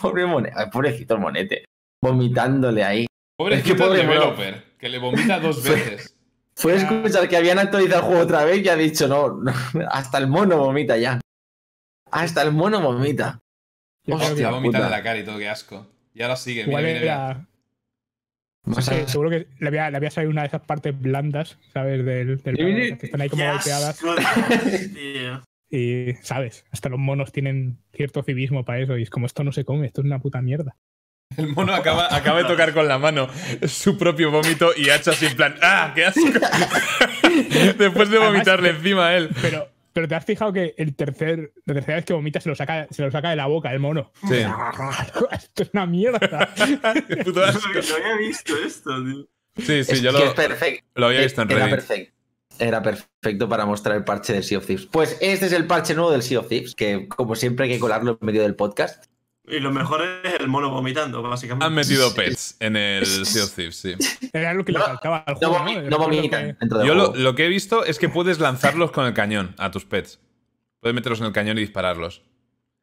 pobre 0.00 0.26
monete. 0.26 0.54
Pobrecito 0.72 1.14
el 1.14 1.20
monete. 1.20 1.64
Vomitándole 2.00 2.84
ahí. 2.84 3.06
Pobrecito 3.36 3.68
Es 3.68 3.72
que 3.72 3.84
pobre 3.84 3.98
developer, 4.02 4.64
que 4.78 4.88
le 4.88 4.98
vomita 4.98 5.40
dos 5.40 5.62
veces. 5.68 6.14
Fue 6.54 6.74
escuchar 6.74 7.28
que 7.28 7.36
habían 7.36 7.58
actualizado 7.58 8.00
el 8.00 8.06
juego 8.06 8.22
otra 8.22 8.44
vez 8.44 8.64
y 8.64 8.68
ha 8.68 8.74
dicho, 8.74 9.06
no, 9.06 9.28
no, 9.34 9.52
hasta 9.90 10.18
el 10.18 10.26
mono 10.26 10.58
vomita 10.58 10.96
ya. 10.96 11.20
Hasta 12.10 12.42
el 12.42 12.52
mono 12.52 12.80
vomita. 12.80 13.38
Hostia, 14.08 14.50
vomita 14.50 14.78
puta. 14.78 14.84
de 14.84 14.90
la 14.90 15.02
cara 15.02 15.18
y 15.18 15.24
todo, 15.24 15.38
qué 15.38 15.48
asco. 15.48 15.86
Y 16.14 16.22
ahora 16.22 16.34
sigue, 16.34 16.66
mira, 16.66 16.80
mira, 16.80 17.00
mira. 17.00 17.46
O 18.66 18.80
sea, 18.80 19.06
seguro 19.06 19.30
que 19.30 19.46
le 19.60 19.68
había, 19.68 19.90
le 19.90 19.96
había 19.96 20.10
salido 20.10 20.32
una 20.32 20.42
de 20.42 20.48
esas 20.48 20.62
partes 20.62 21.00
blandas, 21.00 21.58
¿sabes? 21.72 22.04
Del, 22.04 22.38
del 22.42 22.56
que 22.98 23.06
están 23.06 23.20
ahí 23.20 23.28
como 23.28 23.44
golpeadas. 23.44 24.00
Y, 25.70 26.14
¿sabes? 26.22 26.64
Hasta 26.70 26.88
los 26.88 26.98
monos 26.98 27.32
tienen 27.32 27.78
cierto 27.92 28.22
civismo 28.22 28.64
para 28.64 28.80
eso. 28.80 28.96
Y 28.96 29.02
es 29.02 29.10
como, 29.10 29.26
esto 29.26 29.44
no 29.44 29.52
se 29.52 29.64
come, 29.64 29.86
esto 29.86 30.00
es 30.00 30.06
una 30.06 30.20
puta 30.20 30.40
mierda. 30.40 30.76
El 31.36 31.48
mono 31.48 31.74
acaba, 31.74 32.14
acaba 32.14 32.38
de 32.42 32.48
tocar 32.48 32.72
con 32.72 32.88
la 32.88 32.98
mano 32.98 33.28
su 33.66 33.98
propio 33.98 34.30
vómito 34.30 34.70
y 34.74 34.88
ha 34.88 34.96
hecho 34.96 35.10
así 35.10 35.26
en 35.26 35.36
plan, 35.36 35.56
¡ah, 35.62 35.92
qué 35.94 36.06
asco! 36.06 36.22
Después 37.78 38.08
de 38.08 38.16
Además, 38.16 38.32
vomitarle 38.32 38.70
encima 38.70 39.08
a 39.08 39.16
él. 39.16 39.28
Pero, 39.42 39.68
pero 39.92 40.08
te 40.08 40.14
has 40.14 40.24
fijado 40.24 40.52
que 40.54 40.74
el 40.78 40.96
tercer, 40.96 41.52
la 41.66 41.74
tercera 41.74 41.96
vez 41.96 42.06
que 42.06 42.14
vomita 42.14 42.40
se 42.40 42.48
lo 42.48 42.54
saca, 42.54 42.88
se 42.90 43.02
lo 43.02 43.10
saca 43.10 43.30
de 43.30 43.36
la 43.36 43.46
boca 43.46 43.70
el 43.72 43.78
mono. 43.78 44.10
Sí. 44.26 44.36
Esto 45.32 45.62
es 45.64 45.70
una 45.74 45.86
mierda. 45.86 46.48
Qué 47.06 47.16
puto 47.24 47.44
asco. 47.44 47.68
No 47.68 47.94
había 47.96 48.16
visto 48.26 48.54
esto, 48.64 49.04
tío. 49.04 49.28
Sí, 49.58 49.84
sí, 49.84 49.92
es 49.92 50.02
yo 50.02 50.12
lo, 50.12 50.24
es 50.24 50.32
perfecto. 50.34 50.86
lo 50.94 51.06
había 51.06 51.20
visto 51.20 51.42
en 51.42 51.50
Era 51.50 51.66
Reddit. 51.66 51.74
perfecto. 51.74 52.17
Era 52.58 52.82
perfecto 52.82 53.48
para 53.48 53.64
mostrar 53.66 53.96
el 53.96 54.04
parche 54.04 54.32
del 54.32 54.42
Sea 54.44 54.58
of 54.58 54.66
Thieves. 54.66 54.86
Pues 54.86 55.16
este 55.20 55.46
es 55.46 55.52
el 55.52 55.66
parche 55.66 55.94
nuevo 55.94 56.10
del 56.10 56.22
Sea 56.22 56.40
of 56.40 56.48
Thieves, 56.48 56.74
que 56.74 57.08
como 57.08 57.34
siempre 57.34 57.66
hay 57.66 57.72
que 57.72 57.78
colarlo 57.78 58.18
en 58.20 58.26
medio 58.26 58.42
del 58.42 58.54
podcast. 58.54 59.04
Y 59.50 59.60
lo 59.60 59.70
mejor 59.70 60.02
es 60.24 60.34
el 60.40 60.48
mono 60.48 60.68
vomitando, 60.70 61.22
básicamente. 61.22 61.64
Han 61.64 61.74
metido 61.74 62.12
pets 62.14 62.56
en 62.60 62.76
el 62.76 63.06
Sea 63.06 63.44
of 63.44 63.54
Thieves, 63.54 63.76
sí. 63.76 63.94
Era 64.32 64.52
lo 64.52 64.64
que 64.64 64.72
le 64.72 64.78
faltaba 64.80 65.18
al 65.26 65.36
No, 65.40 65.48
juego. 65.48 65.64
vomi- 65.64 65.88
¿no? 65.88 65.98
vomitan 65.98 66.46
que- 66.48 66.56
dentro 66.60 66.78
del 66.78 66.86
Yo 66.86 66.94
lo, 66.94 67.34
que 67.34 67.46
he 67.46 67.48
visto 67.48 67.84
es 67.84 67.98
que 67.98 68.08
puedes 68.08 68.40
lanzarlos 68.40 68.90
con 68.90 69.06
el 69.06 69.14
cañón 69.14 69.54
a 69.56 69.70
tus 69.70 69.84
pets. 69.86 70.20
Puedes 70.80 70.94
meterlos 70.94 71.20
en 71.20 71.26
el 71.26 71.32
cañón 71.32 71.56
y 71.58 71.62
dispararlos. 71.62 72.22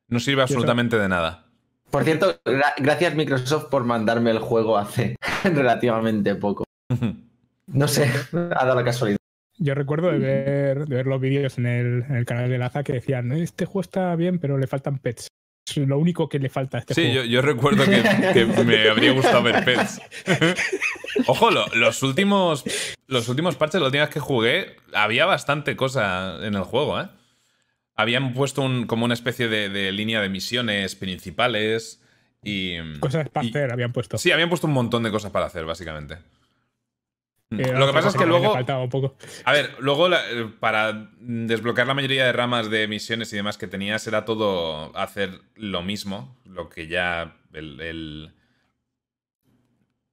No 0.08 0.20
sirve 0.20 0.42
absolutamente 0.42 0.98
de 0.98 1.08
nada. 1.08 1.46
Por 1.92 2.04
cierto, 2.04 2.40
gra- 2.46 2.74
gracias 2.78 3.14
Microsoft 3.16 3.66
por 3.66 3.84
mandarme 3.84 4.32
el 4.32 4.40
juego 4.40 4.78
hace 4.78 5.16
relativamente 5.44 6.36
poco. 6.36 6.64
No 7.68 7.88
sé, 7.88 8.12
ha 8.32 8.64
dado 8.64 8.76
la 8.76 8.84
casualidad. 8.84 9.18
Yo 9.58 9.74
recuerdo 9.74 10.12
de 10.12 10.18
ver, 10.20 10.86
de 10.86 10.96
ver 10.96 11.08
los 11.08 11.20
vídeos 11.22 11.58
en 11.58 11.66
el, 11.66 12.04
en 12.10 12.16
el 12.16 12.26
canal 12.26 12.50
de 12.50 12.58
Laza 12.58 12.84
que 12.84 12.94
decían, 12.94 13.32
este 13.32 13.66
juego 13.66 13.82
está 13.82 14.16
bien, 14.16 14.40
pero 14.40 14.58
le 14.58 14.68
faltan 14.68 15.00
pets. 15.00 15.28
Es 15.68 15.78
lo 15.78 15.98
único 15.98 16.30
que 16.30 16.38
le 16.40 16.50
falta 16.50 16.78
a 16.78 16.82
este 16.82 16.94
Sí, 16.94 17.02
juego. 17.02 17.16
yo, 17.16 17.24
yo 17.24 17.42
recuerdo 17.42 17.86
que, 17.86 18.04
que 18.34 18.46
me 18.64 18.88
habría 18.90 19.12
gustado 19.14 19.42
ver 19.44 19.64
pets. 19.66 20.00
Ojo, 21.28 21.50
lo- 21.52 21.66
los 21.74 22.04
últimos 22.04 22.64
los 23.08 23.30
últimos 23.30 23.56
parches, 23.56 23.80
la 23.82 23.88
última 23.88 24.06
vez 24.06 24.14
que 24.14 24.20
jugué, 24.20 24.76
había 24.94 25.26
bastante 25.26 25.76
cosa 25.76 26.38
en 26.46 26.56
el 26.56 26.64
juego, 26.64 27.00
¿eh? 27.02 27.08
Habían 27.96 28.34
puesto 28.34 28.62
un, 28.62 28.86
como 28.88 29.06
una 29.06 29.14
especie 29.14 29.48
de, 29.48 29.70
de 29.70 29.92
línea 29.94 30.20
de 30.22 30.28
misiones 30.28 30.96
principales 30.96 32.02
y... 32.44 32.76
Cosas 33.00 33.30
para 33.30 33.46
y- 33.46 33.50
hacer 33.52 33.72
habían 33.72 33.94
puesto. 33.94 34.18
Sí, 34.18 34.32
habían 34.32 34.50
puesto 34.50 34.68
un 34.68 34.74
montón 34.74 35.04
de 35.04 35.12
cosas 35.12 35.32
para 35.32 35.46
hacer, 35.46 35.66
básicamente. 35.66 36.18
Mm. 37.52 37.60
Eh, 37.60 37.74
Lo 37.78 37.86
que 37.88 37.94
pasa 37.94 38.08
es 38.10 38.16
que 38.16 38.26
luego... 38.26 38.54
faltaba 38.54 38.84
un 38.84 38.90
poco. 38.90 39.16
A 39.44 39.52
ver, 39.52 39.76
luego 39.80 40.10
la- 40.10 40.30
eh, 40.32 40.50
para 40.60 41.10
desbloquear 41.20 41.86
la 41.88 41.94
mayoría 41.94 42.26
de 42.26 42.34
ramas 42.34 42.70
de 42.70 42.88
misiones 42.88 43.32
y 43.34 43.36
demás 43.36 43.58
que 43.58 43.68
tenías 43.68 44.06
era 44.08 44.26
todo 44.26 44.96
hacer 44.98 45.42
lo 45.56 45.84
mismo, 45.84 46.36
lo 46.46 46.70
que 46.70 46.88
ya 46.88 47.38
el, 47.54 47.80
el- 47.82 48.34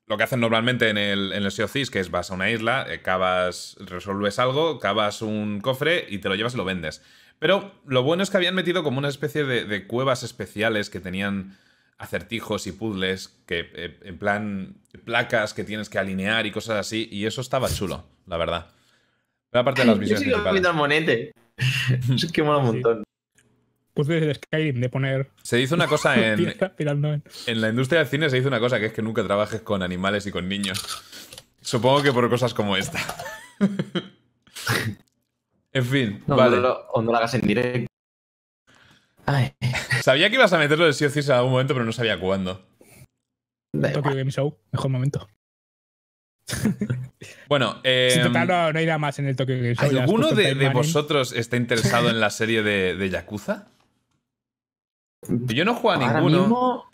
lo 0.07 0.17
que 0.19 0.25
hacen 0.25 0.41
normalmente 0.41 0.91
en 0.91 0.99
el, 0.99 1.33
en 1.33 1.43
el 1.45 1.51
Sea 1.51 1.65
of 1.65 1.73
Thieves, 1.73 1.91
que 1.91 2.01
es 2.01 2.11
vas 2.11 2.31
a 2.31 2.35
una 2.35 2.51
isla, 2.51 2.85
eh, 2.89 3.01
cavas, 3.01 3.77
resuelves 3.81 4.39
algo, 4.39 4.79
cavas 4.79 5.23
un 5.23 5.61
cofre 5.61 6.05
y 6.09 6.19
te 6.19 6.29
lo 6.29 6.35
llevas 6.35 6.55
y 6.55 6.59
lo 6.59 6.65
vendes. 6.65 7.03
Pero 7.39 7.73
lo 7.87 8.03
bueno 8.03 8.23
es 8.23 8.31
que 8.31 8.37
habían 8.37 8.55
metido 8.55 8.83
como 8.83 8.99
una 8.99 9.09
especie 9.09 9.45
de, 9.45 9.65
de 9.65 9.87
cuevas 9.87 10.23
especiales 10.23 10.91
que 10.91 11.01
tenían 11.01 11.57
acertijos 11.99 12.67
y 12.67 12.73
puzzles, 12.73 13.29
que 13.47 13.71
eh, 13.75 13.99
en 14.03 14.19
plan 14.19 14.77
placas 15.05 15.55
que 15.55 15.65
tienes 15.65 15.89
que 15.89 15.99
alinear 15.99 16.47
y 16.47 16.53
cosas 16.53 16.79
así, 16.79 17.09
y 17.11 17.27
eso 17.27 17.41
estaba 17.41 17.69
chulo, 17.69 18.05
la 18.27 18.37
verdad. 18.37 18.69
Era 19.53 19.65
parte 19.65 19.83
de 19.83 19.87
las 19.89 19.97
Yo 19.97 20.01
misiones 20.17 20.65
al 20.67 20.75
monete. 20.75 21.33
Es 22.15 22.27
que 22.33 22.43
mola 22.43 22.59
un 22.59 22.67
montón. 22.67 23.05
Pues 23.95 24.09
desde 24.09 24.35
Skyrim 24.35 24.81
de 24.81 24.89
poner 24.89 25.29
Se 25.43 25.61
hizo 25.61 25.75
una 25.75 25.87
cosa 25.87 26.15
en, 26.17 26.41
en- 27.47 27.61
la 27.61 27.69
industria 27.69 27.99
del 28.01 28.09
cine, 28.09 28.31
se 28.31 28.39
hizo 28.39 28.49
una 28.49 28.59
cosa 28.61 28.81
que 28.81 28.87
es 28.87 28.93
que 28.95 29.03
nunca 29.03 29.23
trabajes 29.23 29.61
con 29.61 29.83
animales 29.83 30.27
y 30.27 30.31
con 30.33 30.49
niños. 30.49 30.83
Supongo 31.61 32.03
que 32.03 32.13
por 32.13 32.29
cosas 32.31 32.55
como 32.55 32.77
esta. 32.77 32.99
en 35.73 35.85
fin, 35.85 36.23
No, 36.27 36.37
vale. 36.37 36.59
no 36.61 36.73
o 36.93 37.03
no 37.03 37.13
lo 37.13 37.19
hagas 37.19 37.35
en 37.35 37.43
directo. 37.43 37.87
Ay, 39.27 39.53
Sabía 40.03 40.29
que 40.31 40.35
ibas 40.37 40.53
a 40.53 40.59
meterlo 40.59 40.87
de 40.87 40.93
sí 40.95 41.05
o 41.05 41.11
sí 41.11 41.21
en 41.21 41.31
algún 41.33 41.53
momento, 41.53 41.75
pero 41.75 41.85
no 41.85 41.93
sabía 41.93 42.19
cuándo. 42.19 42.65
Tokyo. 43.73 44.15
Game 44.15 44.31
Show, 44.31 44.59
mejor 44.73 44.91
momento. 44.91 45.29
Bueno, 47.49 47.81
eh, 47.85 48.11
Sí, 48.15 48.21
total, 48.21 48.49
no, 48.49 48.73
no 48.73 48.79
hay 48.79 48.87
nada 48.87 48.99
más 48.99 49.19
en 49.19 49.27
el 49.29 49.37
Tokyo 49.37 49.55
Game 49.57 49.75
Show. 49.77 50.01
¿alguno 50.01 50.33
de, 50.33 50.69
vosotros 50.71 51.33
está 51.33 51.57
interesado 51.57 52.11
en 52.11 52.19
la 52.19 52.31
serie 52.31 52.63
de, 52.63 52.97
de 52.97 53.11
Yakuza? 53.11 53.69
Yo 55.29 55.65
no 55.65 55.75
juego 55.75 55.91
a 56.03 56.05
Ahora 56.07 56.21
ninguno. 56.21 56.41
mismo, 56.41 56.85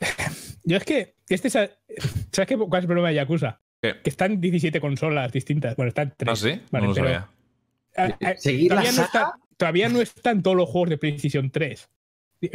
Yo 0.64 0.76
es 0.78 0.84
que, 0.84 1.14
este 1.28 1.48
es, 1.48 1.52
¿sabes 1.54 2.48
qué, 2.48 2.56
cuál 2.56 2.78
es 2.78 2.84
el 2.84 2.86
problema 2.86 3.08
de 3.10 3.16
Yakuza? 3.16 3.60
¿Qué? 3.82 4.00
Que 4.02 4.10
están 4.10 4.40
17 4.40 4.80
consolas 4.80 5.30
distintas. 5.30 5.76
Bueno, 5.76 5.88
están 5.88 6.14
3. 6.16 6.32
¿Ah, 6.32 6.36
sí? 6.36 6.60
Vale, 6.70 6.86
no 6.86 6.94
lo 6.94 6.94
pero- 6.94 7.06
sabía. 7.06 8.36
Seguir 8.38 8.70
la 8.72 8.76
todavía, 8.80 8.90
no 8.92 8.96
saga. 8.96 9.06
está- 9.06 9.38
todavía 9.56 9.88
no 9.90 10.00
están 10.00 10.42
todos 10.42 10.56
los 10.56 10.68
juegos 10.68 10.90
de 10.90 10.98
PlayStation 10.98 11.50
3 11.50 11.88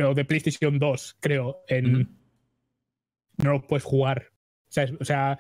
o 0.05 0.13
de 0.15 0.25
PlayStation 0.25 0.79
2, 0.79 1.17
creo. 1.19 1.63
En. 1.67 2.17
No 3.43 3.53
los 3.53 3.63
puedes 3.65 3.83
jugar. 3.83 4.31
O 4.69 4.71
sea, 4.71 4.83
es- 4.83 4.93
o 4.99 5.05
sea, 5.05 5.37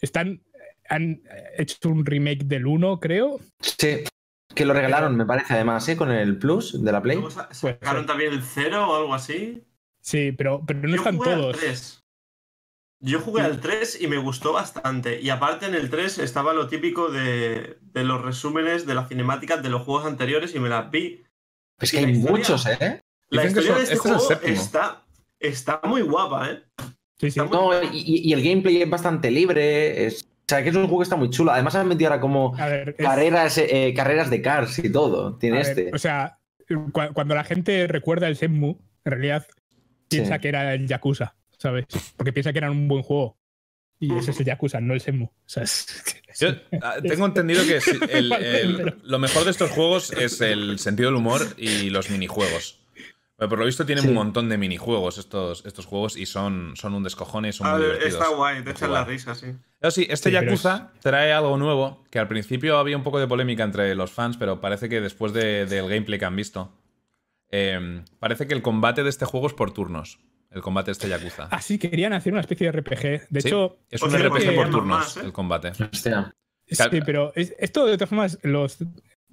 están. 0.00 0.42
Han 0.90 1.22
hecho 1.56 1.88
un 1.88 2.04
remake 2.04 2.44
del 2.44 2.66
1, 2.66 3.00
creo. 3.00 3.40
sí, 3.60 4.04
que 4.54 4.64
lo 4.66 4.74
regalaron, 4.74 5.16
me 5.16 5.24
parece, 5.24 5.54
además, 5.54 5.88
¿eh? 5.88 5.96
con 5.96 6.10
el 6.12 6.38
Plus 6.38 6.84
de 6.84 6.92
la 6.92 7.00
Play. 7.02 7.16
Puede 7.18 7.30
sacaron 7.32 8.02
ser. 8.02 8.06
también 8.06 8.32
el 8.34 8.42
0 8.42 8.90
o 8.90 8.94
algo 8.96 9.14
así. 9.14 9.64
Sí, 10.02 10.32
pero, 10.32 10.62
pero 10.66 10.80
no 10.80 10.88
Yo 10.90 10.96
están 10.96 11.16
jugué 11.16 11.30
al 11.32 11.40
todos. 11.40 11.56
3. 11.58 12.04
Yo 13.00 13.20
jugué 13.20 13.42
al 13.42 13.60
3 13.60 13.98
y 14.02 14.06
me 14.08 14.18
gustó 14.18 14.52
bastante. 14.52 15.20
Y 15.22 15.30
aparte 15.30 15.64
en 15.66 15.74
el 15.74 15.88
3 15.88 16.18
estaba 16.18 16.52
lo 16.52 16.68
típico 16.68 17.10
de, 17.10 17.78
de 17.80 18.04
los 18.04 18.22
resúmenes 18.22 18.84
de 18.86 18.94
las 18.94 19.08
cinemáticas 19.08 19.62
de 19.62 19.70
los 19.70 19.82
juegos 19.82 20.04
anteriores 20.06 20.54
y 20.54 20.58
me 20.60 20.68
las 20.68 20.90
vi. 20.90 21.24
Es 21.80 21.90
que 21.90 21.98
hay 21.98 22.10
historia- 22.10 22.30
muchos, 22.30 22.66
¿eh? 22.66 23.00
La 23.30 23.42
Dicen 23.42 23.58
historia 23.58 23.68
son- 23.70 23.76
de 23.78 23.82
este 23.84 23.94
este 23.94 24.08
juego 24.10 24.40
está, 24.42 25.06
está 25.40 25.80
muy 25.84 26.02
guapa, 26.02 26.50
¿eh? 26.50 26.62
Sí, 27.18 27.30
sí. 27.30 27.40
No, 27.40 27.70
y, 27.92 28.28
y 28.28 28.32
el 28.32 28.42
gameplay 28.42 28.82
es 28.82 28.90
bastante 28.90 29.30
libre. 29.30 30.06
Es, 30.06 30.22
o 30.24 30.26
sea, 30.48 30.62
que 30.62 30.68
es 30.70 30.74
un 30.76 30.82
juego 30.84 30.98
que 30.98 31.04
está 31.04 31.16
muy 31.16 31.30
chulo. 31.30 31.52
Además, 31.52 31.74
han 31.74 31.88
metido 31.88 32.10
ahora 32.10 32.20
como 32.20 32.54
A 32.58 32.66
ver, 32.66 32.94
es- 32.98 33.04
carreras, 33.06 33.56
eh, 33.58 33.92
carreras 33.96 34.30
de 34.30 34.42
cars 34.42 34.78
y 34.80 34.90
todo. 34.90 35.36
Tiene 35.36 35.58
a 35.58 35.62
ver, 35.62 35.68
este. 35.70 35.90
o 35.94 35.98
sea, 35.98 36.38
cu- 36.68 37.12
cuando 37.14 37.34
la 37.34 37.44
gente 37.44 37.86
recuerda 37.86 38.26
el 38.28 38.34
Shenmue, 38.34 38.76
en 39.04 39.10
realidad 39.12 39.46
piensa 40.08 40.34
Sí. 40.36 40.40
que 40.42 40.48
era 40.48 40.74
el 40.74 40.86
Yakuza, 40.86 41.34
¿sabes? 41.58 41.86
Porque 42.16 42.32
piensa 42.32 42.52
que 42.52 42.58
era 42.58 42.70
un 42.70 42.88
buen 42.88 43.02
juego. 43.02 43.38
Y 44.00 44.14
ese 44.16 44.32
es 44.32 44.40
el 44.40 44.46
Yakuza, 44.46 44.80
no 44.80 44.92
el. 45.06 45.26
O 45.30 45.48
sea, 45.48 45.62
es- 45.62 45.86
Yo 46.40 46.48
ah, 46.82 46.96
tengo 47.00 47.26
entendido 47.26 47.62
que 47.64 47.78
el- 48.12 48.32
el- 48.42 48.94
lo 49.04 49.18
mejor 49.20 49.44
de 49.44 49.52
estos 49.52 49.70
juegos 49.70 50.12
es 50.12 50.40
el 50.40 50.78
sentido 50.80 51.08
del 51.10 51.16
humor 51.16 51.40
y 51.56 51.90
los 51.90 52.10
minijuegos. 52.10 52.83
Pero 53.44 53.50
por 53.50 53.58
lo 53.58 53.66
visto 53.66 53.84
tienen 53.84 54.04
Sí. 54.04 54.08
un 54.08 54.14
montón 54.14 54.48
de 54.48 54.56
minijuegos 54.56 55.18
estos, 55.18 55.66
estos 55.66 55.84
juegos 55.84 56.16
y 56.16 56.24
son, 56.24 56.72
son 56.76 56.94
un 56.94 57.02
descojone 57.02 57.50
y 57.50 57.52
son 57.52 57.66
A 57.66 57.72
muy 57.72 57.80
ver, 57.82 57.90
divertidos. 57.98 58.22
está 58.22 58.34
guay, 58.34 58.56
te 58.58 58.62
de 58.64 58.70
echas 58.70 58.88
la 58.88 59.04
risa, 59.04 59.34
sí. 59.34 59.48
Pero 59.78 59.90
sí, 59.90 60.06
este 60.08 60.30
Sí, 60.30 60.32
Yakuza 60.34 60.92
trae 61.02 61.30
algo 61.34 61.58
nuevo, 61.58 62.04
que 62.10 62.18
al 62.18 62.26
principio 62.26 62.78
había 62.78 62.96
un 62.96 63.02
poco 63.02 63.20
de 63.20 63.26
polémica 63.26 63.62
entre 63.64 63.94
los 63.94 64.10
fans, 64.10 64.38
pero 64.38 64.62
parece 64.62 64.88
que 64.88 65.02
después 65.02 65.34
de- 65.34 65.66
del 65.66 65.88
gameplay 65.90 66.18
que 66.18 66.24
han 66.24 66.36
visto, 66.36 66.72
eh, 67.50 68.02
parece 68.18 68.46
que 68.46 68.54
el 68.54 68.62
combate 68.62 69.02
de 69.02 69.10
este 69.10 69.26
juego 69.26 69.46
es 69.46 69.52
por 69.52 69.72
turnos. 69.72 70.18
El 70.50 70.62
combate 70.62 70.86
de 70.86 70.92
este 70.92 71.08
Yakuza. 71.08 71.44
Así 71.50 71.78
querían 71.78 72.12
hacer 72.14 72.32
una 72.32 72.40
especie 72.40 72.66
de 72.70 72.72
RPG. 72.72 73.26
De 73.28 73.40
Sí, 73.42 73.48
hecho, 73.48 73.76
es 73.90 74.00
pues 74.00 74.12
un 74.12 74.18
RPG 74.20 74.54
por 74.54 74.70
turnos, 74.70 74.86
más, 74.86 75.16
¿eh? 75.18 75.20
el 75.24 75.32
combate. 75.32 75.68
Hostia. 75.92 76.32
sí, 76.66 77.00
pero 77.04 77.32
es- 77.34 77.54
esto 77.58 77.84
de 77.84 77.96
todas 77.98 78.08
formas, 78.08 78.38
los 78.42 78.78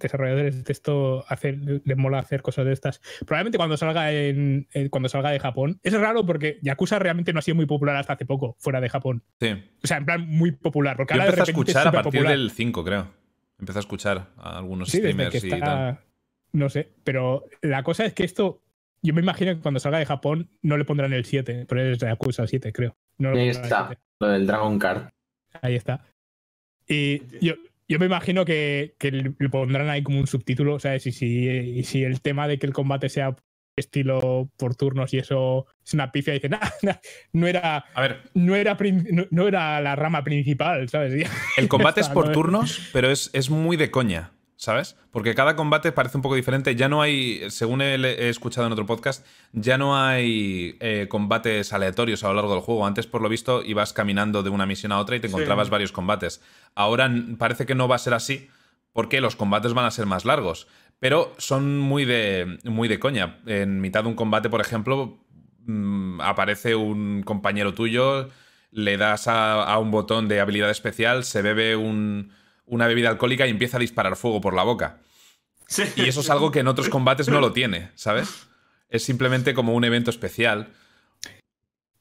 desarrolladores 0.08 0.64
de 0.64 0.72
esto 0.72 1.24
hacen, 1.28 1.82
les 1.86 1.98
mola 1.98 2.20
hacer 2.20 2.42
cosas 2.42 2.66
de 2.66 2.74
estas. 2.74 3.02
Probablemente 3.26 3.58
cuando 3.58 3.78
salga 3.78 4.12
en, 4.12 4.68
en- 4.74 4.90
cuando 4.90 5.10
salga 5.10 5.30
de 5.32 5.40
Japón. 5.40 5.80
Es 5.84 5.94
raro 5.94 6.26
porque 6.26 6.60
Yakuza 6.62 7.00
realmente 7.00 7.34
no 7.34 7.40
ha 7.40 7.42
sido 7.42 7.56
muy 7.56 7.66
popular 7.66 7.96
hasta 7.96 8.14
hace 8.14 8.26
poco, 8.26 8.56
fuera 8.60 8.82
de 8.82 8.90
Japón. 8.90 9.24
Sí. 9.40 9.50
O 9.84 9.88
sea, 9.88 9.98
en 9.98 10.06
plan 10.06 10.28
muy 10.28 10.52
popular. 10.52 10.98
Porque 10.98 11.14
Yo 11.14 11.22
ahora 11.22 11.32
de 11.32 11.40
empecé 11.40 11.42
a 11.42 11.44
es 11.44 11.50
escuchar 11.50 11.88
a 11.88 11.92
partir 11.92 12.24
del 12.28 12.52
5, 12.52 12.84
creo. 12.84 13.08
Empecé 13.60 13.80
a 13.80 13.82
escuchar 13.82 14.28
a 14.38 14.58
algunos 14.58 14.90
Sí, 14.90 14.98
desde 15.00 15.12
streamers 15.14 15.42
que 15.42 15.48
y 15.48 15.60
tal. 15.60 16.00
No 16.54 16.68
sé, 16.70 16.90
pero 17.04 17.46
la 17.62 17.84
cosa 17.84 18.06
es 18.06 18.14
que 18.14 18.24
esto. 18.24 18.62
Yo 19.04 19.14
me 19.14 19.22
imagino 19.22 19.56
que 19.56 19.62
cuando 19.62 19.80
salga 19.80 19.98
de 20.00 20.06
Japón 20.06 20.50
no 20.62 20.78
le 20.78 20.86
pondrán 20.86 21.14
el 21.14 21.26
7, 21.26 21.66
pero 21.68 21.82
es 21.82 21.98
Yakuza 21.98 22.46
7, 22.46 22.72
creo. 22.74 22.96
No 23.18 23.30
Ahí 23.32 23.50
está. 23.50 23.88
7. 23.88 24.02
Lo 24.20 24.28
del 24.28 24.46
Dragon 24.46 24.78
Card. 24.78 25.10
Ahí 25.62 25.76
está. 25.76 26.06
Y 26.88 27.22
yo, 27.44 27.54
yo 27.92 28.00
me 28.00 28.06
imagino 28.06 28.46
que, 28.46 28.96
que 28.98 29.12
le 29.12 29.50
pondrán 29.50 29.90
ahí 29.90 30.02
como 30.02 30.18
un 30.18 30.26
subtítulo, 30.26 30.80
¿sabes? 30.80 31.06
Y 31.08 31.12
si, 31.12 31.50
y 31.50 31.84
si 31.84 32.06
el 32.06 32.22
tema 32.22 32.48
de 32.48 32.58
que 32.58 32.66
el 32.66 32.72
combate 32.72 33.10
sea 33.10 33.36
estilo 33.76 34.50
por 34.58 34.76
turnos 34.76 35.14
y 35.14 35.18
eso 35.18 35.66
es 35.86 35.94
una 35.94 36.10
pifia, 36.10 36.34
dicen, 36.34 36.54
"Ah, 36.62 36.72
no 37.34 37.48
era, 37.48 37.84
A 37.94 38.02
ver, 38.02 38.22
no, 38.34 38.56
era, 38.56 38.78
no, 39.12 39.26
no 39.30 39.46
era 39.46 39.82
la 39.82 39.98
rama 39.98 40.24
principal, 40.24 40.88
¿sabes? 40.88 41.30
El 41.58 41.68
combate 41.68 42.00
es 42.00 42.08
por 42.14 42.28
¿no? 42.28 42.32
turnos, 42.32 42.90
pero 42.94 43.12
es, 43.12 43.30
es 43.34 43.50
muy 43.50 43.76
de 43.76 43.92
coña, 43.92 44.32
¿sabes? 44.62 44.96
Porque 45.10 45.34
cada 45.34 45.56
combate 45.56 45.92
parece 45.92 46.18
un 46.20 46.22
poco 46.22 46.36
diferente. 46.36 46.76
Ya 46.76 46.88
no 46.88 47.02
hay, 47.02 47.50
según 47.50 47.82
he, 47.82 48.30
escuchado 48.30 48.68
en 48.68 48.74
otro 48.74 48.86
podcast, 48.86 49.26
ya 49.54 49.80
no 49.80 49.98
hay 49.98 50.78
eh, 50.80 51.08
combates 51.10 51.74
aleatorios 51.74 52.24
a 52.24 52.28
lo 52.28 52.36
largo 52.36 52.52
del 52.54 52.62
juego. 52.62 52.86
Antes, 52.86 53.08
por 53.08 53.24
lo 53.24 53.28
visto, 53.30 53.64
ibas 53.64 53.92
caminando 53.92 54.44
de 54.44 54.52
una 54.52 54.68
misión 54.68 54.92
a 54.92 55.00
otra 55.00 55.16
y 55.16 55.20
te 55.20 55.30
Sí. 55.30 55.34
encontrabas 55.34 55.72
varios 55.72 55.92
combates. 55.92 56.44
Ahora 56.76 57.12
parece 57.40 57.66
que 57.66 57.74
no 57.74 57.88
va 57.88 57.96
a 57.96 58.00
ser 58.00 58.14
así, 58.14 58.50
porque 58.94 59.20
los 59.20 59.36
combates 59.36 59.74
van 59.74 59.86
a 59.86 59.92
ser 59.92 60.06
más 60.06 60.26
largos. 60.26 60.68
Pero 61.00 61.34
son 61.40 61.80
muy 61.80 62.06
de, 62.06 62.60
muy 62.64 62.88
de 62.88 63.00
coña. 63.00 63.40
En 63.48 63.82
mitad 63.82 64.04
de 64.04 64.10
un 64.10 64.16
combate, 64.16 64.52
por 64.52 64.62
ejemplo, 64.62 65.26
mm, 65.66 66.22
aparece 66.22 66.76
un 66.76 67.24
compañero 67.24 67.74
tuyo, 67.74 68.30
le 68.70 68.98
das 68.98 69.28
a, 69.28 69.64
a 69.64 69.80
un 69.80 69.90
botón 69.90 70.28
de 70.28 70.40
habilidad 70.40 70.70
especial, 70.70 71.24
se 71.24 71.42
bebe 71.42 71.76
un- 71.76 72.32
una 72.66 72.88
bebida 72.88 73.10
alcohólica 73.10 73.48
y 73.48 73.50
empieza 73.52 73.78
a 73.78 73.80
disparar 73.80 74.16
fuego 74.16 74.42
por 74.42 74.54
la 74.54 74.64
boca. 74.64 75.00
Sí. 75.68 75.84
Y 75.96 76.04
eso 76.08 76.22
es 76.22 76.30
algo 76.30 76.52
que 76.52 76.60
en 76.60 76.68
otros 76.68 76.90
combates 76.90 77.30
no 77.30 77.40
lo 77.40 77.54
tiene, 77.54 77.90
¿sabes? 77.96 78.48
Es 78.90 79.04
simplemente 79.04 79.54
como 79.54 79.74
un 79.74 79.84
evento 79.86 80.10
especial. 80.10 80.68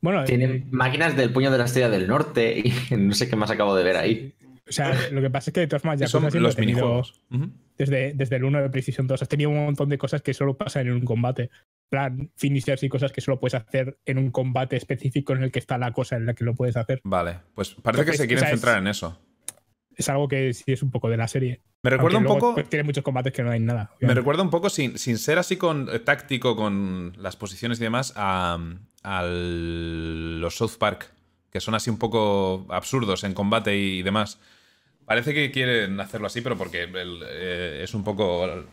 Bueno, 0.01 0.23
eh, 0.23 0.27
Tienen 0.27 0.67
máquinas 0.71 1.17
del 1.17 1.33
puño 1.33 1.51
de 1.51 1.59
la 1.59 1.65
estrella 1.65 1.89
del 1.91 2.09
norte 2.09 2.59
y 2.59 2.73
no 2.97 3.15
sé 3.15 3.29
qué 3.29 3.37
más 3.37 3.51
acabo 3.51 3.77
de 3.77 3.85
ver 3.85 3.97
ahí. 3.97 4.35
o 4.69 4.73
sea, 4.73 4.97
lo 5.13 5.21
que 5.21 5.31
pasa 5.31 5.51
es 5.51 5.55
que 5.55 5.61
de 5.61 5.67
todas 5.67 5.83
formas 5.83 6.01
Y 6.01 6.07
son 6.07 6.29
los 6.43 6.59
minijuegos. 6.59 7.21
Ujú. 7.31 7.51
desde, 7.77 8.13
desde 8.15 8.37
el 8.37 8.45
1 8.45 8.63
de 8.63 8.71
PlayStation 8.71 9.07
2. 9.07 9.23
Has 9.23 9.29
tenido 9.29 9.51
un 9.51 9.65
montón 9.65 9.89
de 9.89 9.99
cosas 9.99 10.23
que 10.23 10.33
solo 10.35 10.57
pasan 10.57 10.87
en 10.89 10.95
un 10.95 11.05
combate. 11.05 11.43
En 11.43 11.51
plan, 11.91 12.31
finishers 12.37 12.83
y 12.85 12.89
cosas 12.89 13.13
que 13.13 13.21
solo 13.21 13.39
puedes 13.41 13.55
hacer 13.55 13.99
en 14.07 14.17
un 14.19 14.31
combate 14.31 14.77
específico 14.77 15.33
en 15.35 15.43
el 15.43 15.51
que 15.53 15.59
está 15.59 15.77
la 15.77 15.93
cosa 15.93 16.17
en 16.17 16.25
la 16.27 16.35
que 16.35 16.45
lo 16.45 16.55
puedes 16.55 16.77
hacer. 16.77 17.01
Vale, 17.05 17.39
pues 17.55 17.71
parece 17.83 18.05
que 18.05 18.13
se 18.15 18.27
quieren 18.27 18.45
o 18.45 18.47
sea, 18.47 18.55
es- 18.55 18.61
centrar 18.61 18.79
en 18.79 18.87
eso. 18.89 19.21
Es 20.01 20.09
algo 20.09 20.29
que 20.29 20.55
sí 20.55 20.65
es 20.73 20.83
un 20.83 20.91
poco 20.91 21.11
de 21.11 21.19
la 21.19 21.29
serie. 21.29 21.61
Me 21.83 21.91
recuerda 21.91 22.17
un 22.17 22.27
Aunque 22.27 22.41
poco. 22.41 22.65
tiene 22.65 22.85
muchos 22.85 23.05
combates 23.05 23.35
que 23.35 23.43
no 23.43 23.51
hay 23.51 23.61
nada. 23.61 23.91
Me 24.01 24.15
recuerda 24.15 24.43
un 24.43 24.49
poco, 24.49 24.71
sin, 24.71 24.99
sin 24.99 25.19
ser 25.19 25.39
así 25.39 25.59
con 25.59 25.91
eh, 25.93 25.99
táctico 25.99 26.57
con 26.57 27.13
las 27.19 27.37
posiciones 27.37 27.79
y 27.81 27.85
demás, 27.85 28.15
a, 28.17 28.59
a 29.03 29.23
los 29.25 30.57
South 30.57 30.79
Park, 30.79 31.13
que 31.53 31.61
son 31.61 31.75
así 31.75 31.91
un 31.91 31.99
poco 31.99 32.65
absurdos 32.71 33.25
en 33.25 33.35
combate 33.35 33.77
y, 33.77 34.03
demás. 34.03 34.39
Parece 35.05 35.35
que 35.35 35.51
quieren 35.51 36.01
hacerlo 36.01 36.29
así, 36.29 36.41
pero 36.41 36.57
porque 36.57 36.85
el, 36.85 37.23
eh, 37.29 37.81
es 37.83 37.93
un 37.93 38.03
poco 38.03 38.65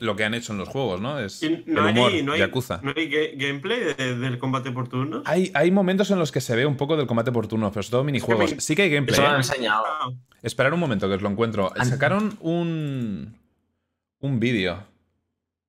lo 0.00 0.16
que 0.16 0.24
han 0.24 0.34
hecho 0.34 0.52
en 0.52 0.58
los 0.58 0.68
juegos, 0.68 1.00
¿no? 1.00 1.18
Es 1.18 1.42
Y 1.42 1.46
el 1.46 1.64
no 1.66 1.88
humor, 1.88 2.10
hay, 2.12 2.22
no 2.22 2.32
hay, 2.32 2.40
Yakuza. 2.40 2.80
no 2.82 2.92
hay 2.96 3.08
ga- 3.10 3.32
gameplay 3.36 3.80
de- 3.94 4.16
del 4.18 4.38
combate 4.38 4.70
por 4.72 4.88
turno. 4.88 5.22
Hay, 5.26 5.50
hay 5.54 5.70
momentos 5.70 6.10
en 6.10 6.18
los 6.18 6.32
que 6.32 6.40
se 6.40 6.56
ve 6.56 6.66
un 6.66 6.76
poco 6.76 6.96
del 6.96 7.06
combate 7.06 7.30
por 7.32 7.46
turnos, 7.46 7.70
pero 7.70 7.80
es 7.80 7.90
todo 7.90 8.02
minijuegos. 8.02 8.54
Sí 8.58 8.74
que 8.74 8.82
hay 8.82 8.90
gameplay. 8.90 9.12
Eso 9.14 9.22
lo 9.22 9.28
han 9.28 9.34
¿eh? 9.34 9.38
enseñado. 9.38 9.84
Esperar 10.42 10.74
un 10.74 10.80
momento 10.80 11.08
que 11.08 11.14
os 11.14 11.22
lo 11.22 11.28
encuentro. 11.28 11.72
Sacaron 11.84 12.36
un, 12.40 13.38
un 14.20 14.40
vídeo 14.40 14.84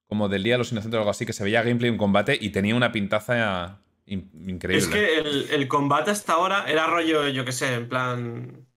como 0.07 0.27
del 0.27 0.43
Día 0.43 0.55
de 0.55 0.57
los 0.59 0.71
Inocentes 0.71 0.95
o 0.97 0.99
algo 1.01 1.11
así, 1.11 1.25
que 1.25 1.33
se 1.33 1.43
veía 1.43 1.61
gameplay 1.63 1.89
en 1.91 1.97
combate 1.97 2.37
y 2.39 2.49
tenía 2.49 2.75
una 2.75 2.91
pintaza 2.91 3.79
in- 4.05 4.29
increíble. 4.47 4.83
Es 4.85 4.87
que 4.87 5.17
el, 5.19 5.47
el 5.51 5.67
combate 5.67 6.11
hasta 6.11 6.33
ahora 6.33 6.65
era 6.67 6.87
rollo, 6.87 7.27
yo 7.29 7.45
qué 7.45 7.51
sé, 7.51 7.73
en 7.75 7.87
plan. 7.87 8.67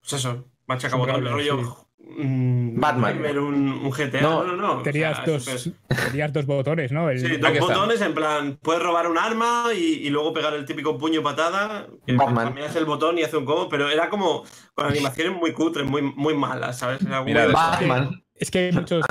Pues 0.00 0.14
eso, 0.14 0.48
machaca 0.66 0.96
rollo. 0.96 1.88
Mm, 2.16 2.80
Batman. 2.80 3.12
Timer, 3.14 3.38
Un, 3.38 3.68
un 3.72 3.90
GTA. 3.90 4.20
No, 4.20 4.44
No, 4.44 4.56
no, 4.56 4.74
no. 4.76 4.82
Tenías, 4.82 5.18
o 5.20 5.24
sea, 5.24 5.32
dos, 5.34 5.48
eso 5.48 5.72
tenías 6.10 6.32
dos 6.32 6.46
botones, 6.46 6.92
¿no? 6.92 7.08
El- 7.10 7.18
Sí, 7.20 7.36
dos 7.36 7.50
está. 7.52 7.60
botones, 7.66 8.00
en 8.00 8.14
plan, 8.14 8.58
puedes 8.62 8.82
robar 8.82 9.06
un 9.08 9.18
arma 9.18 9.66
y, 9.76 10.06
y 10.06 10.10
luego 10.10 10.32
pegar 10.32 10.54
el 10.54 10.64
típico 10.64 10.98
puño 10.98 11.22
patada. 11.22 11.86
Que 12.06 12.14
Batman. 12.14 12.46
también 12.46 12.66
hace 12.66 12.78
el 12.78 12.84
botón 12.84 13.18
y 13.18 13.22
hace 13.22 13.36
un 13.36 13.44
combo, 13.44 13.68
pero 13.68 13.88
era 13.90 14.08
como 14.08 14.44
con 14.74 14.86
animaciones 14.86 15.36
muy 15.38 15.52
cutres, 15.52 15.88
muy, 15.88 16.02
muy 16.02 16.34
malas, 16.34 16.78
¿sabes? 16.78 17.00
Era 17.04 17.22
Mira, 17.22 17.46
Batman. 17.48 18.22
Es 18.34 18.50
que 18.50 18.58
hay 18.66 18.72
muchos, 18.72 19.04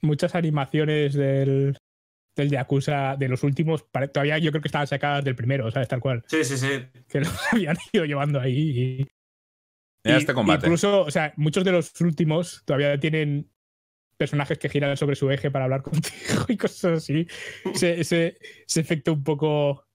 muchas 0.00 0.34
animaciones 0.34 1.14
del, 1.14 1.76
del 2.36 2.50
Yakuza 2.50 3.16
de 3.16 3.28
los 3.28 3.42
últimos. 3.42 3.84
Todavía 4.12 4.38
yo 4.38 4.50
creo 4.52 4.62
que 4.62 4.68
estaban 4.68 4.86
sacadas 4.86 5.24
del 5.24 5.36
primero, 5.36 5.70
¿sabes? 5.70 5.88
Tal 5.88 6.00
cual. 6.00 6.24
Sí, 6.28 6.44
sí, 6.44 6.56
sí. 6.56 6.68
Que 7.08 7.20
los 7.20 7.28
habían 7.52 7.76
ido 7.92 8.04
llevando 8.04 8.40
ahí. 8.40 9.06
Y, 10.04 10.08
Mira 10.08 10.18
y- 10.18 10.20
este 10.20 10.34
combate. 10.34 10.66
Incluso, 10.66 11.02
o 11.02 11.10
sea, 11.10 11.32
muchos 11.36 11.64
de 11.64 11.72
los 11.72 11.98
últimos 12.00 12.62
todavía 12.64 12.98
tienen 13.00 13.50
personajes 14.16 14.58
que 14.58 14.68
giran 14.68 14.96
sobre 14.96 15.16
su 15.16 15.30
eje 15.30 15.50
para 15.50 15.64
hablar 15.64 15.82
contigo 15.82 16.44
y 16.48 16.56
cosas 16.56 16.98
así. 16.98 17.26
Ese, 17.64 18.00
ese, 18.00 18.38
ese 18.66 18.80
efecto 18.80 19.12
un 19.12 19.24
poco. 19.24 19.86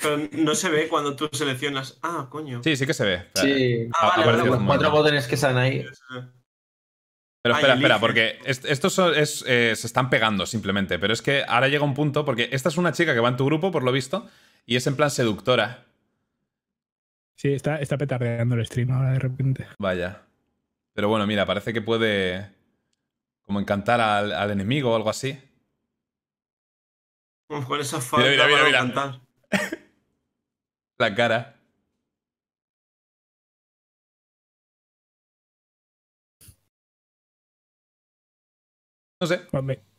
Pero 0.00 0.28
no 0.32 0.54
se 0.54 0.70
ve 0.70 0.88
cuando 0.88 1.14
tú 1.14 1.28
seleccionas. 1.32 1.98
Ah, 2.02 2.28
coño. 2.30 2.62
Sí, 2.62 2.74
sí 2.76 2.86
que 2.86 2.94
se 2.94 3.04
ve. 3.04 3.22
Sí. 3.34 3.88
Ah, 4.00 4.14
vale, 4.16 4.26
vale, 4.38 4.44
Los 4.50 4.62
cuatro 4.62 4.90
botones 4.90 5.26
que 5.26 5.36
salen 5.36 5.58
ahí. 5.58 5.84
Pero 7.44 7.56
Ay, 7.56 7.60
espera, 7.60 7.74
espera, 7.74 8.00
porque 8.00 8.38
est- 8.44 8.64
estos 8.66 8.92
son- 8.94 9.14
es, 9.16 9.44
eh, 9.48 9.74
se 9.76 9.86
están 9.88 10.08
pegando 10.10 10.46
simplemente. 10.46 10.98
Pero 10.98 11.12
es 11.12 11.20
que 11.20 11.42
ahora 11.46 11.68
llega 11.68 11.84
un 11.84 11.92
punto, 11.94 12.24
porque 12.24 12.48
esta 12.52 12.68
es 12.68 12.76
una 12.78 12.92
chica 12.92 13.12
que 13.14 13.20
va 13.20 13.28
en 13.28 13.36
tu 13.36 13.44
grupo, 13.44 13.70
por 13.72 13.82
lo 13.82 13.90
visto, 13.92 14.28
y 14.64 14.76
es 14.76 14.86
en 14.86 14.94
plan 14.96 15.10
seductora. 15.10 15.84
Sí, 17.42 17.52
está, 17.52 17.80
está 17.80 17.98
petardeando 17.98 18.54
el 18.54 18.64
stream 18.64 18.92
ahora 18.92 19.10
de 19.10 19.18
repente. 19.18 19.66
Vaya. 19.76 20.22
Pero 20.94 21.08
bueno, 21.08 21.26
mira, 21.26 21.44
parece 21.44 21.72
que 21.72 21.82
puede 21.82 22.52
como 23.42 23.58
encantar 23.58 24.00
al, 24.00 24.30
al 24.30 24.52
enemigo 24.52 24.92
o 24.92 24.94
algo 24.94 25.10
así. 25.10 25.36
Con 27.48 27.80
esa 27.80 28.00
falta 28.00 28.30
mira, 28.30 28.46
mira, 28.46 28.58
para 28.58 28.66
mira. 28.68 28.78
cantar. 28.78 29.20
La 30.98 31.14
cara. 31.16 31.56
No 39.20 39.26
sé. 39.26 39.40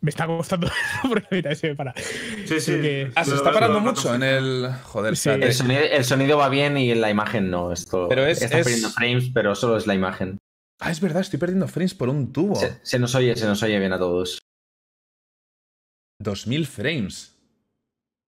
Bueno, 0.04 0.06
me, 0.06 0.10
está 0.10 0.28
costando 0.28 0.68
porque 1.10 1.28
ahorita 1.32 1.56
se 1.56 1.70
me 1.70 1.76
para. 1.76 1.94
Sí, 1.96 2.60
que- 2.82 3.12
Ah, 3.16 3.24
se 3.24 3.36
está 3.36 3.52
parando 3.54 3.80
lo- 3.80 3.86
mucho 3.86 4.14
en 4.14 4.24
el. 4.24 4.70
Joder, 4.84 5.16
Sí. 5.16 5.30
El 5.30 5.54
sonido, 5.54 5.82
el 5.82 6.04
sonido 6.04 6.38
va 6.38 6.50
bien 6.50 6.78
y 6.78 6.94
la 6.94 7.10
imagen 7.10 7.50
no. 7.50 7.72
Esto 7.72 8.08
Pero 8.10 8.26
es- 8.26 8.42
está 8.42 8.60
es- 8.60 8.64
perdiendo 8.66 8.90
frames, 8.90 9.32
pero 9.34 9.56
solo 9.56 9.78
es 9.78 9.88
la 9.88 9.96
imagen. 9.96 10.38
Ah, 10.82 10.92
es 10.92 11.00
verdad, 11.00 11.22
estoy 11.22 11.40
perdiendo 11.40 11.68
frames 11.68 11.94
por 11.94 12.10
un 12.10 12.34
tubo. 12.34 12.56
Se, 12.56 12.78
se 12.84 13.00
nos 13.00 13.16
oye, 13.16 13.36
se 13.38 13.46
nos 13.46 13.64
oye 13.64 13.80
bien 13.80 13.94
a 13.94 13.98
todos. 13.98 14.40
2000 16.20 16.68
frames. 16.68 17.36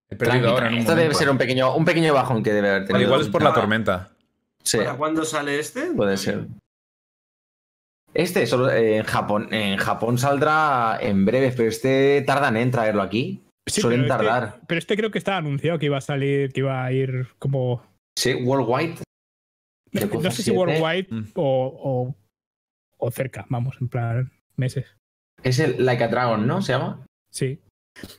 He 0.09 0.15
Tranqui, 0.15 0.31
perdido 0.33 0.51
ahora 0.51 0.67
en 0.67 0.73
un 0.73 0.79
Esto 0.79 0.95
debe 0.95 1.13
ser 1.15 1.29
un 1.29 1.37
pequeño, 1.37 1.75
un 1.75 1.83
pequeño 1.85 2.13
bajón 2.13 2.43
que 2.43 2.53
debe 2.53 2.69
haber 2.69 2.81
Bueno, 2.83 2.93
tenido. 2.93 3.09
igual 3.09 3.21
es 3.21 3.29
por 3.29 3.41
la 3.43 3.49
Ah, 3.49 3.53
tormenta. 3.53 4.11
Sí, 4.63 4.77
¿Para 4.77 4.95
cuándo 4.95 5.25
sale 5.25 5.59
este? 5.59 5.87
puede 5.91 6.15
ser. 6.17 6.47
Este 8.16 8.48
solo 8.48 8.72
eh, 8.72 8.98
en 8.98 9.03
Japón, 9.03 9.53
en 9.53 9.76
Japón 9.77 10.18
saldrá 10.18 10.98
en 11.02 11.26
breve, 11.26 11.52
pero 11.56 11.68
este 11.69 12.24
tardan 12.26 12.56
en 12.58 12.72
traerlo 12.72 13.02
aquí. 13.02 13.44
Sí, 13.68 13.82
Suelen 13.82 14.03
pero 14.03 14.14
este- 14.16 14.26
tardar. 14.26 14.61
pero 14.68 14.80
este 14.80 14.95
creo 14.95 15.11
que 15.11 15.18
está 15.18 15.38
anunciado 15.38 15.77
que 15.80 15.88
iba 15.88 15.98
a 15.98 16.02
salir, 16.02 16.53
que 16.53 16.61
iba 16.61 16.84
a 16.84 16.92
ir 16.94 17.27
como. 17.40 17.84
Sí, 18.18 18.34
Worldwide. 18.34 18.95
No 19.95 20.32
sé 20.32 20.38
si 20.44 20.52
7. 20.52 20.58
worldwide 20.58 21.08
Mm. 21.10 21.24
o, 21.35 21.68
o, 21.84 22.16
o 22.98 23.11
cerca, 23.11 23.45
vamos, 23.50 23.77
en 23.80 23.88
plan 23.88 24.32
meses. 24.58 24.85
Es 25.44 25.60
el 25.60 25.85
Like 25.85 26.03
a 26.03 26.08
Dragon, 26.10 26.45
¿no? 26.48 26.61
¿Se 26.61 26.74
llama? 26.74 27.06
Sí. 27.32 27.60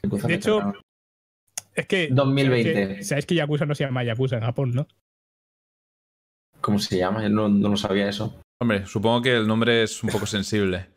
De 0.02 0.08
Like 0.18 0.34
hecho, 0.34 0.56
Dragon. 0.56 0.80
Es 1.74 1.86
que. 1.86 2.08
2020. 2.10 2.72
Sabéis 2.72 2.96
que, 2.98 3.04
sabéis 3.04 3.26
que 3.26 3.34
Yakuza 3.34 3.66
no 3.66 3.74
se 3.74 3.84
llama 3.84 4.04
Yakuza 4.04 4.36
en 4.36 4.42
Japón, 4.42 4.70
¿no? 4.74 4.86
¿Cómo 6.60 6.78
se 6.78 6.96
llama? 6.98 7.28
No, 7.28 7.48
no 7.48 7.68
lo 7.68 7.76
sabía 7.76 8.08
eso. 8.08 8.40
Hombre, 8.60 8.86
supongo 8.86 9.22
que 9.22 9.32
el 9.36 9.46
nombre 9.46 9.82
es 9.82 10.02
un 10.02 10.10
poco 10.10 10.26
sensible. 10.26 10.86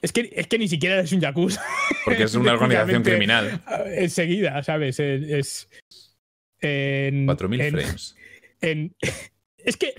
Es 0.00 0.12
que, 0.12 0.30
es 0.32 0.46
que 0.46 0.58
ni 0.58 0.68
siquiera 0.68 1.00
es 1.00 1.10
un 1.12 1.18
Yakuza. 1.20 1.60
Porque 2.04 2.22
es 2.22 2.34
una 2.36 2.52
organización 2.52 3.02
criminal. 3.02 3.60
Enseguida, 3.86 4.62
¿sabes? 4.62 5.00
Es. 5.00 5.22
es- 5.28 5.68
en, 6.60 7.26
4000 7.26 7.60
en- 7.60 7.72
frames. 7.72 8.16
en- 8.60 8.94
es 9.56 9.76
que, 9.76 9.94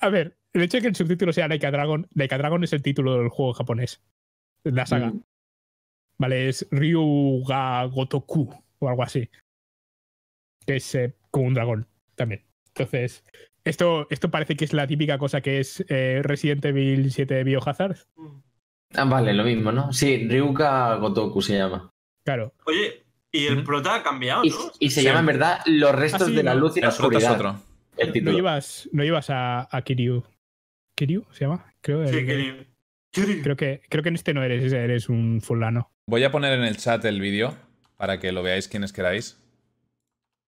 a 0.00 0.08
ver, 0.08 0.38
el 0.54 0.62
hecho 0.62 0.78
de 0.78 0.80
que 0.80 0.88
el 0.88 0.96
subtítulo 0.96 1.34
sea 1.34 1.48
Like 1.48 1.66
a 1.66 1.70
Dragon, 1.70 2.06
Like 2.14 2.34
a 2.34 2.38
Dragon 2.38 2.64
es 2.64 2.72
el 2.72 2.80
título 2.80 3.18
del 3.18 3.28
juego 3.28 3.52
japonés, 3.52 4.02
de 4.64 4.72
la 4.72 4.86
saga. 4.86 5.08
Mm. 5.08 5.22
Vale, 6.16 6.48
es 6.48 6.66
Ryuga 6.70 7.84
Gotoku 7.84 8.54
o 8.78 8.88
algo 8.88 9.02
así. 9.02 9.28
Que 10.66 10.76
es 10.76 10.94
eh, 10.94 11.14
como 11.30 11.48
un 11.48 11.52
dragón 11.54 11.86
también. 12.14 12.42
Entonces, 12.68 13.22
esto, 13.68 14.06
esto 14.10 14.30
parece 14.30 14.56
que 14.56 14.64
es 14.64 14.72
la 14.72 14.86
típica 14.86 15.18
cosa 15.18 15.40
que 15.40 15.60
es 15.60 15.84
eh, 15.88 16.20
Resident 16.22 16.64
Evil 16.64 17.10
7 17.12 17.44
Biohazard. 17.44 17.96
Ah, 18.94 19.04
vale, 19.04 19.34
lo 19.34 19.44
mismo, 19.44 19.72
¿no? 19.72 19.92
Sí, 19.92 20.26
Ryuka 20.28 20.94
Gotoku 20.96 21.42
se 21.42 21.58
llama. 21.58 21.90
Claro. 22.24 22.52
Oye, 22.64 23.02
y 23.32 23.46
el 23.46 23.62
prota 23.64 23.96
ha 23.96 24.02
cambiado, 24.02 24.44
Y, 24.44 24.50
¿no? 24.50 24.56
y 24.78 24.90
se 24.90 25.00
Sí. 25.00 25.06
llama 25.06 25.20
en 25.20 25.26
verdad 25.26 25.58
Los 25.66 25.92
restos 25.94 26.22
Ah, 26.22 26.26
sí, 26.26 26.34
de 26.34 26.42
la 26.42 26.54
¿no? 26.54 26.60
luz 26.60 26.76
y 26.76 26.80
la 26.80 26.88
es 26.88 26.94
oscuridad. 27.00 27.32
otro. 27.34 27.60
El 27.98 28.08
No 28.08 28.12
título. 28.12 28.32
llevas, 28.36 28.88
no 28.92 29.02
llevas 29.04 29.30
a, 29.30 29.68
a 29.74 29.82
Kiryu. 29.82 30.22
¿Kiryu 30.96 31.24
se 31.32 31.44
llama? 31.44 31.72
Creo, 31.80 32.06
Sí, 32.06 32.16
el- 32.18 32.26
que- 32.26 32.66
que- 33.12 33.42
creo, 33.42 33.56
que, 33.56 33.80
creo 33.88 34.02
que 34.02 34.08
en 34.10 34.14
este 34.14 34.34
no 34.34 34.42
eres, 34.42 34.62
ese 34.64 34.78
eres 34.82 35.08
un 35.08 35.40
fulano. 35.42 35.90
Voy 36.08 36.22
a 36.24 36.30
poner 36.30 36.52
en 36.58 36.64
el 36.64 36.76
chat 36.76 37.04
el 37.04 37.20
vídeo 37.20 37.56
para 37.96 38.18
que 38.20 38.32
lo 38.32 38.42
veáis 38.42 38.68
quienes 38.68 38.92
queráis. 38.92 39.42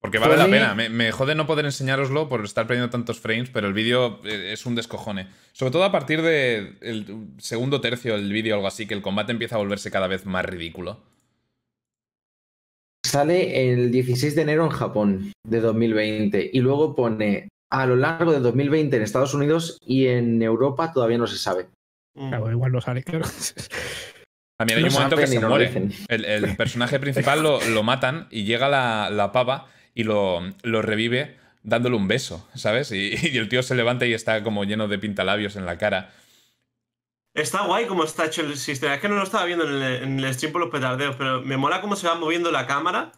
Porque 0.00 0.18
vale 0.18 0.36
la 0.36 0.46
pena. 0.46 0.74
Me, 0.74 0.88
me 0.88 1.10
jode 1.10 1.34
no 1.34 1.46
poder 1.46 1.64
enseñároslo 1.64 2.28
por 2.28 2.44
estar 2.44 2.66
perdiendo 2.66 2.90
tantos 2.90 3.18
frames, 3.18 3.50
pero 3.50 3.66
el 3.66 3.72
vídeo 3.72 4.20
eh, 4.24 4.52
es 4.52 4.64
un 4.64 4.74
descojone. 4.74 5.28
Sobre 5.52 5.72
todo 5.72 5.84
a 5.84 5.92
partir 5.92 6.22
del 6.22 7.34
segundo 7.38 7.80
tercio 7.80 8.14
del 8.14 8.32
vídeo 8.32 8.54
o 8.54 8.56
algo 8.56 8.68
así, 8.68 8.86
que 8.86 8.94
el 8.94 9.02
combate 9.02 9.32
empieza 9.32 9.56
a 9.56 9.58
volverse 9.58 9.90
cada 9.90 10.06
vez 10.06 10.24
más 10.24 10.44
ridículo. 10.44 11.02
Sale 13.04 13.72
el 13.72 13.90
16 13.90 14.36
de 14.36 14.42
enero 14.42 14.64
en 14.64 14.70
Japón 14.70 15.32
de 15.44 15.60
2020 15.60 16.50
y 16.52 16.60
luego 16.60 16.94
pone 16.94 17.48
a 17.70 17.86
lo 17.86 17.96
largo 17.96 18.32
de 18.32 18.40
2020 18.40 18.96
en 18.96 19.02
Estados 19.02 19.34
Unidos 19.34 19.78
y 19.84 20.06
en 20.06 20.42
Europa 20.42 20.92
todavía 20.92 21.18
no 21.18 21.26
se 21.26 21.38
sabe. 21.38 21.68
Mm. 22.14 22.28
Claro, 22.28 22.50
igual 22.50 22.72
no 22.72 22.80
sale, 22.80 23.02
claro. 23.02 23.24
A 24.60 24.64
mí 24.64 24.72
hay 24.72 24.82
No 24.82 24.88
un 24.88 24.92
momento 24.92 25.16
que 25.16 25.26
se 25.26 25.40
no 25.40 25.48
muere. 25.48 25.90
El, 26.08 26.24
el 26.24 26.56
personaje 26.56 26.98
principal 26.98 27.42
lo, 27.42 27.60
lo 27.68 27.82
matan 27.82 28.26
y 28.30 28.44
llega 28.44 28.68
la, 28.68 29.08
la 29.10 29.32
pava 29.32 29.66
y 29.98 30.04
lo, 30.04 30.40
lo 30.62 30.80
revive 30.80 31.36
dándole 31.64 31.96
un 31.96 32.06
beso, 32.06 32.48
¿sabes? 32.54 32.92
Y, 32.92 33.14
y 33.20 33.36
el 33.36 33.48
tío 33.48 33.64
se 33.64 33.74
levanta 33.74 34.06
y 34.06 34.14
está 34.14 34.44
como 34.44 34.62
lleno 34.62 34.86
de 34.86 34.96
pintalabios 34.98 35.56
en 35.56 35.66
la 35.66 35.76
cara. 35.76 36.12
Está 37.34 37.66
guay 37.66 37.86
cómo 37.86 38.04
está 38.04 38.26
hecho 38.26 38.42
el 38.42 38.56
sistema. 38.56 38.94
Es 38.94 39.00
que 39.00 39.08
no 39.08 39.16
lo 39.16 39.24
estaba 39.24 39.44
viendo 39.44 39.64
en 39.68 39.74
el, 39.82 40.02
en 40.04 40.20
el 40.20 40.34
stream 40.34 40.52
por 40.52 40.60
los 40.60 40.70
petardeos, 40.70 41.16
pero 41.16 41.42
me 41.42 41.56
mola 41.56 41.80
cómo 41.80 41.96
se 41.96 42.06
va 42.06 42.14
moviendo 42.14 42.52
la 42.52 42.66
cámara 42.68 43.10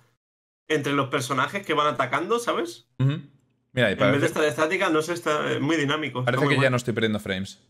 entre 0.68 0.94
los 0.94 1.09
personajes 1.09 1.67
que 1.67 1.75
van 1.75 1.86
atacando, 1.89 2.39
¿sabes? 2.39 2.89
Ujú. 2.99 3.20
Mira, 3.73 3.91
y 3.91 3.92
En 3.92 3.99
vez 4.12 4.20
de 4.23 4.26
estar 4.26 4.42
estática, 4.44 4.89
no 4.89 5.02
sé, 5.02 5.12
está 5.12 5.52
eh, 5.52 5.60
muy 5.60 5.76
dinámico. 5.76 6.25
parece 6.25 6.49
que 6.49 6.60
ya 6.60 6.70
no 6.70 6.76
estoy 6.78 6.94
perdiendo 6.94 7.20
frames. 7.20 7.60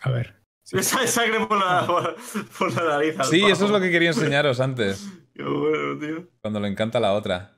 A 0.00 0.10
ver. 0.10 0.36
Sale 0.62 1.06
sangre 1.06 1.46
por 1.46 1.58
la, 1.58 1.86
por, 1.86 2.16
por 2.58 2.72
la 2.74 2.94
nariz. 2.94 3.14
Sí, 3.30 3.40
pavo. 3.42 3.52
eso 3.52 3.64
es 3.66 3.70
lo 3.70 3.78
que 3.80 3.90
quería 3.90 4.08
enseñaros 4.08 4.58
antes, 4.60 5.06
Qué 5.34 5.42
bueno, 5.42 5.98
tío. 5.98 6.28
cuando 6.40 6.60
le 6.60 6.68
encanta 6.68 6.98
la 6.98 7.12
otra. 7.12 7.56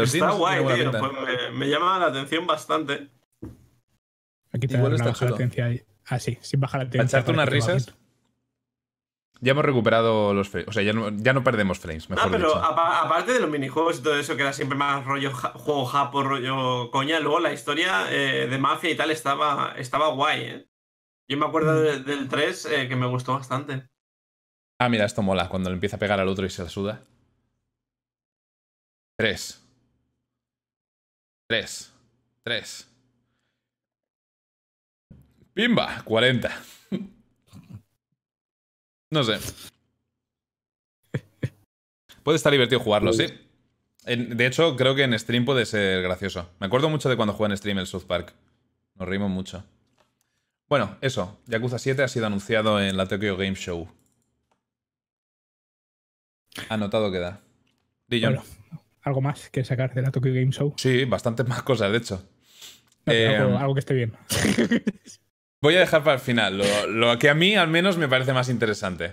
Pero 0.00 0.06
sí, 0.10 0.18
está 0.18 0.30
guay, 0.32 0.64
tío. 0.64 0.90
Pues 0.90 1.12
me, 1.12 1.50
me 1.58 1.68
llama 1.68 1.98
la 1.98 2.06
atención 2.06 2.46
bastante. 2.46 3.08
Aquí 4.52 4.66
te 4.66 4.76
Igual 4.76 4.94
está 4.94 5.06
baja 5.06 5.18
chulo. 5.18 5.30
latencia 5.32 5.66
ahí. 5.66 5.82
Ah, 6.06 6.18
sí, 6.18 6.38
sin 6.40 6.60
bajar 6.60 6.80
la 6.80 6.84
Para 6.86 6.94
latencia. 6.98 7.18
echarte 7.18 7.32
unas 7.32 7.48
risas. 7.48 7.94
Ya 9.40 9.52
hemos 9.52 9.64
recuperado 9.64 10.34
los 10.34 10.48
frames. 10.48 10.68
O 10.68 10.72
sea, 10.72 10.82
ya 10.82 10.92
no, 10.92 11.10
ya 11.10 11.32
no 11.32 11.44
perdemos 11.44 11.78
frames, 11.78 12.10
mejor 12.10 12.26
Ah, 12.26 12.28
pero 12.30 12.48
dicho. 12.48 12.58
apa- 12.64 13.02
aparte 13.02 13.32
de 13.32 13.38
los 13.40 13.48
minijuegos 13.48 14.00
y 14.00 14.02
todo 14.02 14.18
eso, 14.18 14.34
que 14.34 14.42
era 14.42 14.52
siempre 14.52 14.76
más 14.76 15.04
rollo 15.04 15.30
ja- 15.32 15.50
juego 15.52 15.84
japo, 15.84 16.24
rollo 16.24 16.90
coña, 16.90 17.20
luego 17.20 17.38
la 17.38 17.52
historia 17.52 18.06
eh, 18.10 18.48
de 18.48 18.58
mafia 18.58 18.90
y 18.90 18.96
tal 18.96 19.12
estaba, 19.12 19.74
estaba 19.76 20.08
guay, 20.08 20.40
¿eh? 20.42 20.68
Yo 21.28 21.36
me 21.36 21.46
acuerdo 21.46 21.72
Mm. 21.74 21.84
de- 21.84 22.02
del 22.02 22.28
3 22.28 22.66
eh, 22.66 22.88
que 22.88 22.96
me 22.96 23.06
gustó 23.06 23.34
bastante. 23.34 23.86
Ah, 24.80 24.88
mira, 24.88 25.04
esto 25.04 25.22
mola, 25.22 25.48
cuando 25.48 25.70
le 25.70 25.74
empieza 25.74 25.96
a 25.96 26.00
pegar 26.00 26.18
al 26.18 26.28
otro 26.28 26.44
y 26.46 26.50
se 26.50 26.64
la 26.64 26.68
suda. 26.68 27.02
Tres. 29.16 29.64
Tres. 31.48 31.90
Tres. 32.42 32.86
Pimba, 35.54 36.02
40. 36.04 36.62
No 39.10 39.24
sé. 39.24 39.38
Puede 42.22 42.36
estar 42.36 42.52
divertido 42.52 42.80
jugarlo, 42.80 43.14
sí. 43.14 43.26
De 44.04 44.46
hecho, 44.46 44.76
creo 44.76 44.94
que 44.94 45.04
en 45.04 45.18
stream 45.18 45.46
puede 45.46 45.64
ser 45.64 46.02
gracioso. 46.02 46.50
Me 46.60 46.66
acuerdo 46.66 46.90
mucho 46.90 47.08
de 47.08 47.16
cuando 47.16 47.32
jugué 47.32 47.48
en 47.48 47.56
stream 47.56 47.78
el 47.78 47.86
South 47.86 48.04
Park. 48.06 48.34
Nos 48.94 49.08
reímos 49.08 49.30
mucho. 49.30 49.64
Bueno, 50.68 50.98
eso. 51.00 51.40
Yakuza 51.46 51.78
7 51.78 52.02
ha 52.02 52.08
sido 52.08 52.26
anunciado 52.26 52.78
en 52.78 52.98
la 52.98 53.08
Tokyo 53.08 53.38
Game 53.38 53.54
Show. 53.54 53.88
Anotado 56.68 57.10
queda. 57.10 57.40
Dillon. 58.06 58.34
Bueno, 58.34 58.57
algo 59.02 59.20
más 59.20 59.50
que 59.50 59.64
sacar 59.64 59.94
de 59.94 60.02
la 60.02 60.10
Tokyo 60.10 60.32
Game 60.32 60.50
Show. 60.52 60.74
Sí, 60.76 61.04
bastantes 61.04 61.46
más 61.46 61.62
cosas, 61.62 61.90
de 61.92 61.98
hecho. 61.98 62.28
No, 63.06 63.12
Eh, 63.12 63.36
algo, 63.36 63.58
algo 63.58 63.74
que 63.74 63.80
esté 63.80 63.94
bien. 63.94 64.12
Voy 65.62 65.74
a 65.76 65.80
dejar 65.80 66.02
para 66.04 66.14
el 66.14 66.20
final 66.20 66.58
lo, 66.58 66.86
lo 66.86 67.18
que 67.18 67.28
a 67.30 67.34
mí 67.34 67.56
al 67.56 67.68
menos 67.68 67.96
me 67.98 68.08
parece 68.08 68.32
más 68.32 68.48
interesante. 68.48 69.12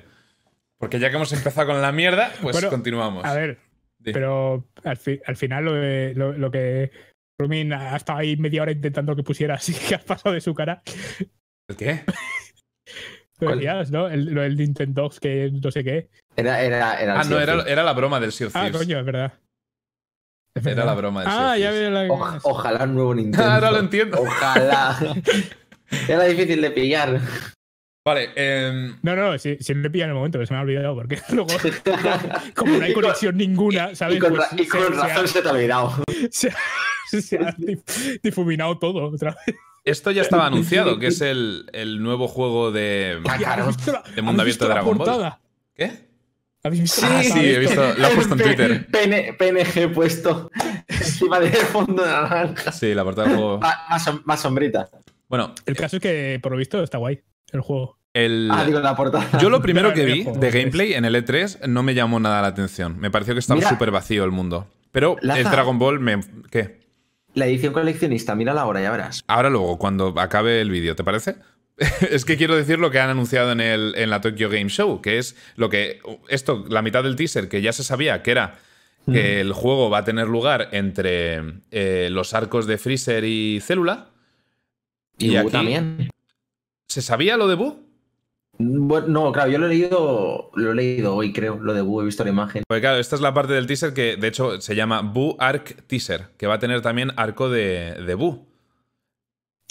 Porque 0.77 0.99
ya 0.99 1.09
que 1.09 1.15
hemos 1.15 1.31
empezado 1.33 1.67
con 1.71 1.81
la 1.81 1.91
mierda, 1.91 2.31
pues 2.41 2.53
Bueno, 2.53 2.69
continuamos. 2.69 3.25
A 3.25 3.33
ver, 3.33 3.59
Di. 3.97 4.11
pero 4.11 4.67
al, 4.83 4.97
fi- 4.97 5.21
al 5.25 5.37
final 5.37 5.65
lo, 5.65 5.73
de- 5.73 6.13
lo- 6.15 6.33
lo 6.33 6.51
que 6.51 6.91
Rumin 7.39 7.73
ha 7.73 7.95
estado 7.95 8.19
ahí 8.19 8.35
media 8.37 8.61
hora 8.61 8.71
intentando 8.73 9.15
que 9.15 9.23
pusiera 9.23 9.55
así 9.55 9.73
que 9.87 9.95
has 9.95 10.03
pasado 10.03 10.35
de 10.35 10.41
su 10.41 10.53
cara. 10.53 10.83
¿El 11.67 11.75
qué? 11.77 12.01
Lo 13.39 13.53
decías, 13.53 13.91
¿no? 13.91 14.07
El, 14.07 14.33
lo 14.33 14.41
del 14.43 14.55
Nintendo 14.55 15.09
que 15.19 15.51
no 15.51 15.69
sé 15.69 15.83
qué. 15.83 16.09
Era, 16.37 16.61
era, 16.61 17.01
era 17.01 17.13
el 17.15 17.19
Ah, 17.19 17.23
no, 17.25 17.37
era, 17.39 17.63
era 17.63 17.83
la 17.83 17.91
broma 17.91 18.19
del 18.21 18.31
Sea 18.31 18.47
of 18.47 18.55
Ah, 18.55 18.61
Thieves. 18.61 18.77
coño, 18.77 18.99
es 18.99 19.05
verdad. 19.05 19.33
Era 20.63 20.85
la 20.85 20.93
broma 20.93 21.23
Sea 21.23 21.51
Ah, 21.51 21.57
ya 21.57 21.71
veo 21.71 21.89
la. 21.91 22.07
Oja- 22.07 22.39
ojalá 22.43 22.83
un 22.85 22.95
nuevo 22.95 23.13
Nintendo. 23.15 23.45
Ahora 23.51 23.71
lo 23.71 23.79
entiendo. 23.79 24.21
Ojalá. 24.21 24.97
Era 26.07 26.23
difícil 26.25 26.61
de 26.61 26.71
pillar. 26.71 27.19
Vale, 28.07 28.29
em, 28.35 28.95
No, 29.01 29.15
no, 29.15 29.37
sí, 29.39 29.57
sí 29.59 29.73
me 29.73 29.89
pilla 29.89 30.03
en 30.05 30.11
el 30.11 30.15
momento, 30.15 30.37
pero 30.37 30.45
se 30.45 30.53
me 30.53 30.59
ha 30.59 30.61
olvidado 30.63 30.93
porque 30.95 31.19
luego, 31.29 31.49
como 32.55 32.77
no 32.77 32.85
hay 32.85 32.93
conexión 32.93 33.35
ninguna, 33.35 33.95
¿sabes? 33.95 34.17
Y 34.17 34.19
con, 34.19 34.35
Pues 34.35 34.47
y 34.57 34.67
con 34.67 34.81
se- 34.81 34.89
razón 34.89 35.27
se 35.27 35.41
te 35.41 35.47
ha 35.47 35.51
olvidado. 35.51 36.03
se 36.29 36.49
ha, 36.49 37.21
se 37.21 37.37
ha 37.37 37.51
dif- 37.57 38.19
difuminado 38.21 38.77
todo 38.77 39.07
otra 39.11 39.35
vez. 39.47 39.55
esto 39.83 40.11
ya 40.11 40.21
estaba 40.21 40.45
anunciado, 40.45 40.99
que 40.99 41.07
es 41.07 41.19
el, 41.21 41.67
el 41.73 42.01
nuevo 42.01 42.27
juego 42.27 42.71
de. 42.71 43.21
Ah, 43.27 43.37
claro. 43.37 43.63
¿Habéis 43.63 43.77
visto 43.77 43.91
la- 43.91 44.03
De 44.15 44.21
mundo 44.21 44.41
abierto 44.43 44.65
de 44.67 44.73
Dragon 44.73 44.97
Ball. 44.99 45.33
¿Qué? 45.75 45.91
¿Habéis 46.65 46.81
visto 46.81 47.01
Sí, 47.01 47.07
la 47.13 47.23
Sí, 47.23 47.39
de 47.39 47.55
he 47.55 47.59
visto. 47.59 47.93
Lo 47.97 48.07
he 48.07 48.15
puesto 48.15 48.33
en 48.33 48.39
Twitter. 48.41 48.87
PN 48.87 49.33
PNG 49.37 49.93
puesto 49.93 50.49
encima 50.87 51.39
del 51.39 51.51
fondo 51.53 52.03
naranja. 52.05 52.71
Sí, 52.71 52.93
la 52.93 53.03
portada 53.03 53.27
del 53.27 53.37
juego. 53.37 53.59
Más, 53.59 53.77
más 53.89 54.25
más 54.25 54.41
sombrita. 54.41 54.89
Bueno, 55.29 55.53
El 55.65 55.75
caso 55.75 55.97
es 55.97 56.01
que, 56.01 56.39
por 56.41 56.51
lo 56.51 56.57
visto, 56.57 56.81
está 56.83 56.97
guay 56.97 57.21
el 57.51 57.61
juego. 57.61 57.97
el. 58.13 58.49
Ah, 58.51 58.65
digo 58.65 58.79
la 58.79 58.95
portada. 58.95 59.39
Yo 59.39 59.49
lo 59.51 59.61
primero 59.61 59.93
que 59.93 60.05
vi 60.05 60.23
de 60.23 60.49
gameplay 60.51 60.93
en 60.93 61.05
el 61.05 61.15
E3 61.15 61.67
no 61.67 61.83
me 61.83 61.93
llamó 61.93 62.19
nada 62.19 62.41
la 62.41 62.47
atención. 62.47 62.99
Me 62.99 63.11
pareció 63.11 63.35
que 63.35 63.39
estaba 63.39 63.61
súper 63.61 63.91
vacío 63.91 64.23
el 64.23 64.31
mundo. 64.31 64.67
Pero 64.91 65.17
Laza. 65.21 65.41
el 65.41 65.45
Dragon 65.51 65.77
Ball 65.77 65.99
me. 65.99 66.19
¿Qué? 66.49 66.79
La 67.35 67.45
edición 67.47 67.73
coleccionista, 67.73 68.33
mírala 68.33 68.61
ahora, 68.61 68.81
ya 68.81 68.89
verás. 68.91 69.21
Ahora 69.27 69.49
luego, 69.49 69.77
cuando 69.77 70.13
acabe 70.19 70.61
el 70.61 70.71
vídeo, 70.71 70.95
¿te 70.95 71.03
parece? 71.03 71.35
es 72.09 72.23
que 72.25 72.37
quiero 72.37 72.55
decir 72.55 72.79
lo 72.79 72.89
que 72.91 72.99
han 72.99 73.09
anunciado 73.09 73.51
en, 73.51 73.59
el, 73.59 73.93
en 73.97 74.09
la 74.09 74.21
Tokyo 74.21 74.49
Game 74.49 74.69
Show, 74.69 75.01
que 75.01 75.17
es 75.17 75.35
lo 75.55 75.69
que. 75.69 75.99
Esto, 76.29 76.65
la 76.69 76.81
mitad 76.81 77.03
del 77.03 77.15
teaser, 77.15 77.49
que 77.49 77.61
ya 77.61 77.73
se 77.73 77.83
sabía 77.83 78.23
que 78.23 78.31
era 78.31 78.59
que 79.11 79.39
el 79.39 79.53
juego 79.53 79.91
va 79.91 79.99
a 79.99 80.03
tener 80.03 80.27
lugar 80.27 80.69
entre 80.71 81.39
eh, 81.69 82.07
los 82.11 82.33
arcos 82.33 82.65
de 82.65 82.79
Freezer 82.79 83.23
y 83.23 83.59
Célula. 83.61 84.07
Y, 85.19 85.27
Y 85.31 85.35
aquí- 85.37 85.51
también. 85.51 86.09
¿Se 86.87 87.03
sabía 87.03 87.37
lo 87.37 87.47
de? 87.47 87.55
Bueno, 88.57 89.07
no, 89.07 89.31
claro, 89.31 89.51
yo 89.51 89.57
lo 89.59 89.65
he 89.65 89.69
leído, 89.69 90.49
lo 90.55 90.71
he 90.71 90.75
leído 90.75 91.13
hoy, 91.15 91.33
creo, 91.33 91.59
lo 91.59 91.73
de 91.73 91.81
Buu, 91.81 92.01
he 92.01 92.05
visto 92.05 92.23
la 92.23 92.29
imagen. 92.29 92.63
Porque 92.67 92.81
claro, 92.81 92.97
esta 92.97 93.15
es 93.15 93.21
la 93.21 93.33
parte 93.33 93.53
del 93.53 93.67
teaser 93.67 93.93
que 93.93 94.15
de 94.15 94.27
hecho 94.27 94.59
se 94.61 94.75
llama 94.75 95.01
Buu 95.01 95.35
Arc 95.39 95.83
Teaser, 95.87 96.29
que 96.37 96.47
va 96.47 96.55
a 96.55 96.59
tener 96.59 96.81
también 96.81 97.11
arco 97.17 97.49
de, 97.49 97.95
de 98.05 98.15
Buu. 98.15 98.47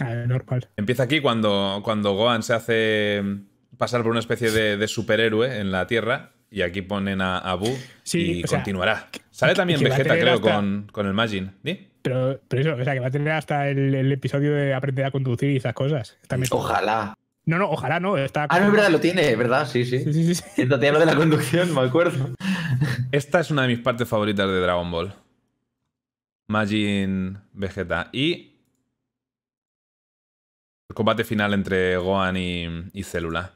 Ah, 0.01 0.15
normal. 0.27 0.69
Empieza 0.77 1.05
aquí 1.05 1.21
cuando, 1.21 1.81
cuando 1.85 2.15
Gohan 2.15 2.43
se 2.43 2.53
hace 2.55 3.23
pasar 3.79 4.03
por 4.03 4.11
una 4.11 4.21
especie 4.21 4.51
de, 4.51 4.77
de 4.77 4.89
superhéroe 4.89 5.59
en 5.61 5.71
la 5.71 5.87
Tierra 5.87 6.33
y 6.51 6.63
aquí 6.63 6.83
ponen 6.83 7.21
a, 7.21 7.39
a 7.39 7.59
Sí, 8.03 8.41
y 8.41 8.43
sea, 8.43 8.59
continuará. 8.59 9.09
Sale 9.31 9.55
también 9.55 9.81
Vegeta, 9.83 10.19
creo, 10.19 10.35
hasta- 10.35 10.55
con, 10.55 10.89
con 10.93 11.07
el 11.07 11.13
Majin. 11.15 11.53
¿Sí? 11.65 11.89
Pero, 12.03 12.39
pero 12.49 12.63
eso, 12.63 12.81
o 12.81 12.85
sea, 12.85 12.93
que 12.93 13.01
va 13.01 13.07
a 13.07 13.11
tener 13.11 13.33
hasta 13.33 13.69
el, 13.69 13.95
el 13.95 14.13
episodio 14.13 14.53
de 14.55 14.75
aprender 14.75 15.07
a 15.07 15.11
conducir 15.11 15.51
y 15.51 15.57
esas 15.57 15.73
cosas. 15.73 16.19
Metido. 16.37 16.59
Ojalá. 16.59 17.15
No, 17.47 17.59
no, 17.59 17.71
ojalá 17.71 17.99
no. 18.01 18.17
Está 18.19 18.47
Ah, 18.51 18.61
no, 18.61 18.67
es 18.67 18.73
verdad, 18.73 18.91
lo 18.91 19.01
tiene, 19.01 19.31
es 19.31 19.39
verdad, 19.39 19.67
sí, 19.67 19.85
sí. 19.85 19.99
Sí, 20.01 20.13
sí, 20.13 20.35
sí, 20.35 20.43
tiene 20.57 20.93
lo 20.93 20.99
de 21.01 21.07
la 21.07 21.15
conducción, 21.17 21.75
me 21.75 21.81
acuerdo. 21.81 22.31
Esta 23.13 23.41
es 23.41 23.51
una 23.51 23.63
de 23.63 23.69
mis 23.69 23.79
partes 23.81 24.09
favoritas 24.09 24.47
de 24.49 24.61
Dragon 24.61 24.91
Ball. 24.91 25.15
Majin 26.47 27.39
Vegeta. 27.53 28.09
Y. 28.13 28.54
Combate 30.95 31.25
final 31.25 31.53
entre 31.55 31.97
Gohan 31.97 32.37
y, 32.37 32.67
y 32.93 33.03
Célula. 33.03 33.53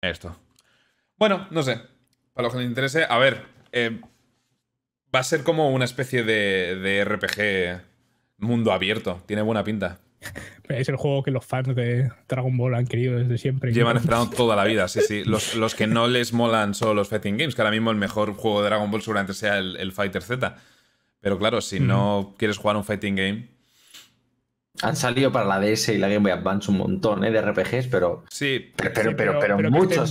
Esto. 0.00 0.36
Bueno, 1.16 1.46
no 1.50 1.62
sé. 1.62 1.80
Para 2.32 2.44
los 2.46 2.52
que 2.54 2.60
les 2.60 2.68
interese, 2.68 3.04
a 3.08 3.18
ver. 3.18 3.44
eh, 3.72 4.00
va 5.14 5.20
a 5.20 5.24
ser 5.24 5.42
como 5.44 5.70
una 5.70 5.84
especie 5.84 6.24
de, 6.24 6.76
de 6.76 7.04
RPG 7.04 7.82
mundo 8.38 8.72
abierto. 8.72 9.22
Tiene 9.26 9.42
buena 9.42 9.62
pinta. 9.62 9.98
Es 10.68 10.88
el 10.88 10.96
juego 10.96 11.22
que 11.22 11.30
los 11.30 11.44
fans 11.44 11.74
de 11.74 12.10
Dragon 12.28 12.56
Ball 12.56 12.74
han 12.76 12.86
querido 12.86 13.18
desde 13.18 13.36
siempre. 13.38 13.72
Llevan 13.72 13.96
esperando 13.98 14.30
toda 14.34 14.56
la 14.56 14.64
vida, 14.64 14.88
sí, 14.88 15.00
sí. 15.00 15.22
Los, 15.24 15.54
los 15.56 15.74
que 15.74 15.86
no 15.86 16.06
les 16.06 16.32
molan 16.32 16.74
son 16.74 16.96
los 16.96 17.08
fighting 17.08 17.36
games, 17.36 17.54
que 17.54 17.60
ahora 17.60 17.72
mismo 17.72 17.90
el 17.90 17.96
mejor 17.96 18.32
juego 18.34 18.62
de 18.62 18.68
Dragon 18.68 18.90
Ball 18.90 19.02
seguramente 19.02 19.34
sea 19.34 19.58
el, 19.58 19.76
el 19.76 19.92
Fighter 19.92 20.22
Z. 20.22 20.56
Pero 21.20 21.38
claro, 21.38 21.60
si 21.60 21.78
no 21.78 22.34
quieres 22.38 22.56
jugar 22.56 22.76
un 22.76 22.84
fighting 22.84 23.16
game, 23.16 23.48
Han 24.80 24.96
salido 24.96 25.30
para 25.30 25.44
la 25.44 25.60
DS 25.60 25.90
y 25.90 25.98
la 25.98 26.08
Game 26.08 26.20
Boy 26.20 26.30
Advance 26.32 26.70
un 26.70 26.78
montón 26.78 27.24
¿eh? 27.24 27.30
de 27.30 27.42
RPGs, 27.42 27.88
pero, 27.88 28.24
sí. 28.30 28.72
pero, 28.74 28.90
pero, 28.94 29.10
Sí, 29.10 29.16
pero, 29.16 29.38
pero- 29.38 29.56
pero 29.56 29.70
muchos 29.70 30.10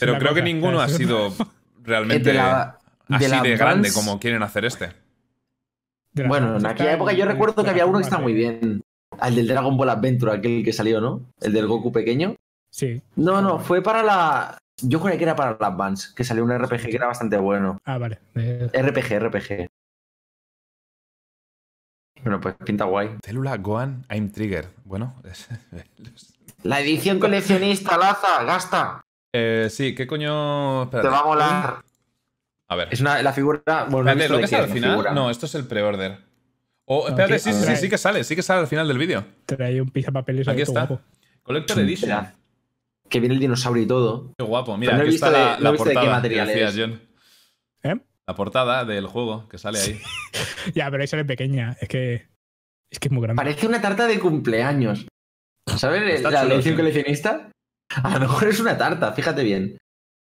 Pero 0.00 0.18
creo 0.18 0.34
que 0.34 0.42
ninguno 0.42 0.80
ha 0.80 0.88
sido 0.88 1.32
realmente 1.84 2.30
De 2.30 2.34
la- 2.36 2.78
de 3.08 3.16
así 3.16 3.28
la 3.28 3.42
de 3.42 3.56
grande 3.56 3.88
Advance- 3.90 3.94
como 3.94 4.18
quieren 4.18 4.42
hacer 4.42 4.64
este. 4.64 4.90
Bueno, 6.26 6.56
en 6.56 6.66
aquella 6.66 6.94
época 6.94 7.12
yo 7.12 7.24
recuerdo 7.26 7.62
que 7.62 7.70
había 7.70 7.86
uno 7.86 7.98
que 7.98 8.04
está 8.04 8.18
muy 8.18 8.32
bien. 8.34 8.82
Al 9.20 9.34
del 9.34 9.46
Dragon 9.48 9.76
Ball 9.76 9.90
Adventure, 9.90 10.32
aquel 10.32 10.64
que 10.64 10.72
salió, 10.72 11.00
¿no? 11.00 11.22
El 11.40 11.52
del 11.52 11.66
Goku 11.66 11.90
pequeño. 11.92 12.36
Sí. 12.70 13.00
No, 13.16 13.40
no, 13.40 13.58
fue 13.58 13.82
para 13.82 14.02
la. 14.02 14.58
Yo 14.82 15.00
creo 15.00 15.16
que 15.16 15.24
era 15.24 15.34
para 15.34 15.56
la 15.60 15.66
Advance, 15.68 16.08
que 16.14 16.24
salió 16.24 16.44
un 16.44 16.52
RPG 16.56 16.82
que 16.90 16.96
era 16.96 17.06
bastante 17.06 17.36
bueno. 17.36 17.78
Ah, 17.84 17.98
vale. 17.98 18.18
RPG, 18.34 19.18
RPG. 19.20 19.68
Bueno, 22.22 22.40
pues 22.40 22.54
pinta 22.64 22.84
guay. 22.84 23.10
Célula 23.24 23.56
Gohan 23.56 24.04
I'm 24.10 24.30
Trigger. 24.30 24.68
Bueno, 24.84 25.14
es- 25.24 25.48
La 26.62 26.80
edición 26.80 27.18
coleccionista, 27.18 27.96
Laza, 27.96 28.42
gasta. 28.44 29.00
eh, 29.32 29.68
sí, 29.70 29.94
¿qué 29.94 30.06
coño? 30.06 30.88
Te 30.90 30.96
va 31.08 31.20
a 31.20 31.24
molar. 31.24 31.84
A 32.68 32.76
ver. 32.76 32.88
Es 32.90 33.00
una, 33.00 33.22
la 33.22 33.32
figura. 33.32 33.62
Bueno, 33.88 34.10
Espérate, 34.10 34.28
¿lo 34.34 34.38
que 34.40 34.46
sale 34.48 34.64
al 34.64 34.70
final? 34.70 34.90
figura. 34.90 35.12
No, 35.12 35.30
esto 35.30 35.46
es 35.46 35.54
el 35.54 35.64
pre-order. 35.66 36.18
Oh, 36.84 37.06
espérate, 37.08 37.38
sí, 37.38 37.52
sí, 37.52 37.64
sí, 37.64 37.76
sí 37.76 37.88
que 37.90 37.98
sale, 37.98 38.24
sí 38.24 38.34
que 38.34 38.42
sale 38.42 38.60
al 38.60 38.66
final 38.66 38.88
del 38.88 38.98
vídeo. 38.98 39.24
Trae 39.46 39.80
un 39.80 39.88
Aquí 39.90 40.62
está. 40.62 40.86
guapo. 40.86 41.00
Collector 41.42 41.78
Edition. 41.80 42.26
Que 43.08 43.20
viene 43.20 43.34
el 43.34 43.40
dinosaurio 43.40 43.82
y 43.82 43.86
todo. 43.86 44.32
Qué 44.36 44.44
guapo. 44.44 44.76
Mira, 44.76 44.94
no 44.94 45.02
he 45.02 45.06
aquí 45.06 45.14
está 45.14 45.30
de- 45.30 45.38
la, 45.38 45.56
no 45.56 45.62
la 45.62 45.70
visto 45.70 45.84
de 45.84 45.90
qué 45.90 45.94
portada 45.94 46.16
material 46.16 46.46
decías, 46.48 46.74
es. 46.74 46.80
John. 46.80 47.00
La 48.28 48.34
portada 48.34 48.84
del 48.84 49.06
juego 49.06 49.48
que 49.48 49.56
sale 49.56 49.80
ahí. 49.80 50.00
Ya, 50.74 50.90
pero 50.90 51.00
ahí 51.00 51.06
sale 51.06 51.24
pequeña. 51.24 51.78
Es 51.80 51.88
que. 51.88 52.28
Es 52.90 52.98
que 52.98 53.08
es 53.08 53.12
muy 53.12 53.22
grande. 53.22 53.40
Parece 53.42 53.66
una 53.66 53.80
tarta 53.80 54.06
de 54.06 54.20
cumpleaños. 54.20 55.06
¿Sabes 55.76 56.02
Está 56.14 56.30
la 56.30 56.42
chulo, 56.42 56.54
edición 56.56 56.74
sí. 56.74 56.78
coleccionista? 56.78 57.50
A 58.02 58.10
lo 58.14 58.20
mejor 58.20 58.48
es 58.48 58.60
una 58.60 58.76
tarta, 58.76 59.12
fíjate 59.14 59.42
bien. 59.42 59.78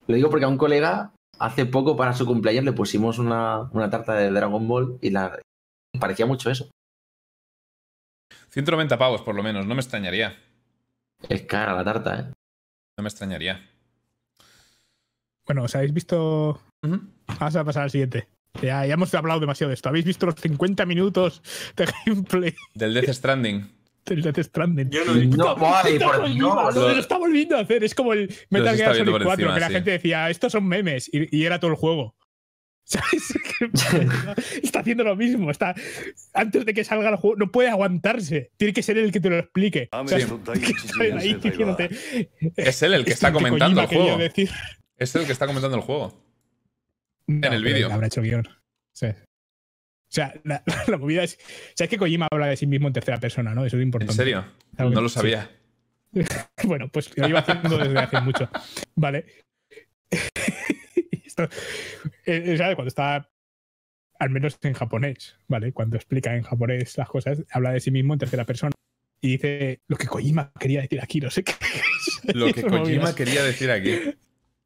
Lo 0.06 0.14
digo 0.14 0.30
porque 0.30 0.46
a 0.46 0.48
un 0.48 0.56
colega 0.56 1.12
hace 1.38 1.66
poco 1.66 1.94
para 1.94 2.14
su 2.14 2.24
cumpleaños 2.24 2.64
le 2.64 2.72
pusimos 2.72 3.18
una, 3.18 3.68
una 3.72 3.90
tarta 3.90 4.14
de 4.14 4.30
Dragon 4.30 4.66
Ball 4.66 4.98
y 5.02 5.10
la 5.10 5.38
parecía 5.98 6.24
mucho 6.24 6.50
eso. 6.50 6.70
190 8.48 8.96
pavos, 8.98 9.20
por 9.20 9.34
lo 9.34 9.42
menos. 9.42 9.66
No 9.66 9.74
me 9.74 9.80
extrañaría. 9.82 10.38
Es 11.28 11.42
cara 11.42 11.74
la 11.74 11.84
tarta, 11.84 12.18
¿eh? 12.18 12.24
No 12.96 13.02
me 13.02 13.08
extrañaría. 13.08 13.68
Bueno, 15.44 15.64
¿os 15.64 15.74
habéis 15.74 15.92
visto? 15.92 16.62
Ujú. 16.82 17.00
Vamos 17.38 17.56
a 17.56 17.64
pasar 17.64 17.84
al 17.84 17.90
siguiente. 17.90 18.28
Ya, 18.62 18.84
ya 18.84 18.94
hemos 18.94 19.14
hablado 19.14 19.38
demasiado 19.40 19.68
de 19.68 19.74
esto. 19.74 19.88
¿Habéis 19.88 20.04
visto 20.04 20.26
los 20.26 20.34
50 20.34 20.84
minutos 20.86 21.40
de 21.76 21.86
gameplay 22.06 22.54
Del 22.74 22.94
Death 22.94 23.10
Stranding. 23.12 23.70
del 24.06 24.22
Death 24.22 24.40
Stranding? 24.40 24.90
Yo 24.90 25.04
no. 25.04 25.14
No, 25.36 25.56
vale, 25.56 26.00
por 26.00 26.26
Dios. 26.28 26.36
lo, 26.38 26.70
lo 26.72 26.90
está 26.98 27.16
volviendo 27.16 27.56
a 27.56 27.60
hacer. 27.60 27.84
Es 27.84 27.94
como 27.94 28.12
el 28.12 28.34
Metal 28.50 28.76
Gear 28.76 28.96
Solid 28.96 29.10
por 29.12 29.22
4, 29.22 29.32
encima, 29.44 29.54
que 29.54 29.60
la 29.60 29.68
sí. 29.68 29.74
gente 29.74 29.90
decía, 29.92 30.30
estos 30.30 30.50
son 30.52 30.66
memes, 30.66 31.08
y, 31.12 31.34
y 31.36 31.44
era 31.44 31.60
todo 31.60 31.70
el 31.70 31.76
juego. 31.76 32.16
¿Sabes? 32.90 33.34
está 34.64 34.80
haciendo 34.80 35.04
lo 35.04 35.14
mismo. 35.14 35.48
Está, 35.52 35.76
antes 36.34 36.66
de 36.66 36.74
que 36.74 36.82
salga 36.82 37.10
el 37.10 37.16
juego, 37.16 37.36
no 37.36 37.52
puede 37.52 37.68
aguantarse. 37.68 38.50
Tiene 38.56 38.72
que 38.74 38.82
ser 38.82 38.98
el 38.98 39.12
que 39.12 39.20
te 39.20 39.30
lo 39.30 39.38
explique. 39.38 39.88
O 39.92 40.08
sea, 40.08 40.18
Sí. 40.18 40.26
Es 42.56 42.82
él 42.82 42.94
el 42.94 43.04
que 43.04 43.12
"Esto 43.12 43.28
está 43.28 43.32
comentando 43.32 43.80
el 43.80 43.86
juego. 43.86 44.16
decir". 44.18 44.50
Es 44.96 45.14
él 45.14 45.20
el 45.20 45.26
que 45.28 45.32
está 45.32 45.46
comentando 45.46 45.76
el 45.76 45.84
juego. 45.84 46.29
No, 47.30 47.52
el 47.52 47.64
vídeo. 47.64 47.92
Habrá 47.92 48.06
hecho 48.08 48.22
guion. 48.22 48.48
Sí. 48.94 49.06
O 49.06 50.12
sea, 50.12 50.34
la, 50.44 50.62
la 50.88 50.98
movida 50.98 51.22
es. 51.22 51.38
¿Sabes 51.76 51.88
que 51.90 51.98
Kojima 51.98 52.26
habla 52.30 52.46
de 52.48 52.56
sí 52.56 52.66
mismo 52.66 52.88
en 52.88 52.92
tercera 52.94 53.18
persona, 53.20 53.54
no? 53.54 53.64
Eso 53.64 53.76
es 53.76 53.80
¿En 53.82 53.88
importante. 53.88 54.14
serio? 54.14 54.44
Algo 54.76 54.90
que- 54.90 54.94
No 54.96 55.00
lo 55.02 55.08
sí. 55.08 55.14
sabía. 55.14 55.50
Bueno, 56.64 56.88
pues 56.92 57.16
lo 57.16 57.28
iba 57.28 57.38
haciendo 57.38 57.78
desde 57.78 57.98
hace 57.98 58.20
mucho. 58.22 58.50
Vale. 58.96 59.24
Esto, 61.24 61.48
eh, 62.26 62.56
¿sabes? 62.58 62.74
Cuando 62.74 62.88
está, 62.88 63.30
al 64.18 64.30
menos 64.30 64.58
en 64.62 64.72
japonés, 64.74 65.36
¿vale? 65.46 65.72
Cuando 65.72 65.96
explica 65.96 66.34
en 66.34 66.42
japonés 66.42 66.98
las 66.98 67.08
cosas, 67.08 67.44
habla 67.50 67.70
de 67.72 67.80
sí 67.80 67.90
mismo 67.92 68.12
en 68.14 68.18
tercera 68.18 68.44
persona. 68.44 68.72
Y 69.22 69.32
dice 69.32 69.82
lo 69.86 69.96
que 69.96 70.06
Kojima 70.06 70.50
quería 70.58 70.80
decir 70.80 71.00
aquí, 71.00 71.20
no 71.20 71.30
sé 71.30 71.44
qué. 71.44 71.52
Lo 72.34 72.46
que 72.52 72.62
Kojima 72.62 72.78
movidas. 72.78 73.14
quería 73.14 73.44
decir 73.44 73.70
aquí. 73.70 74.14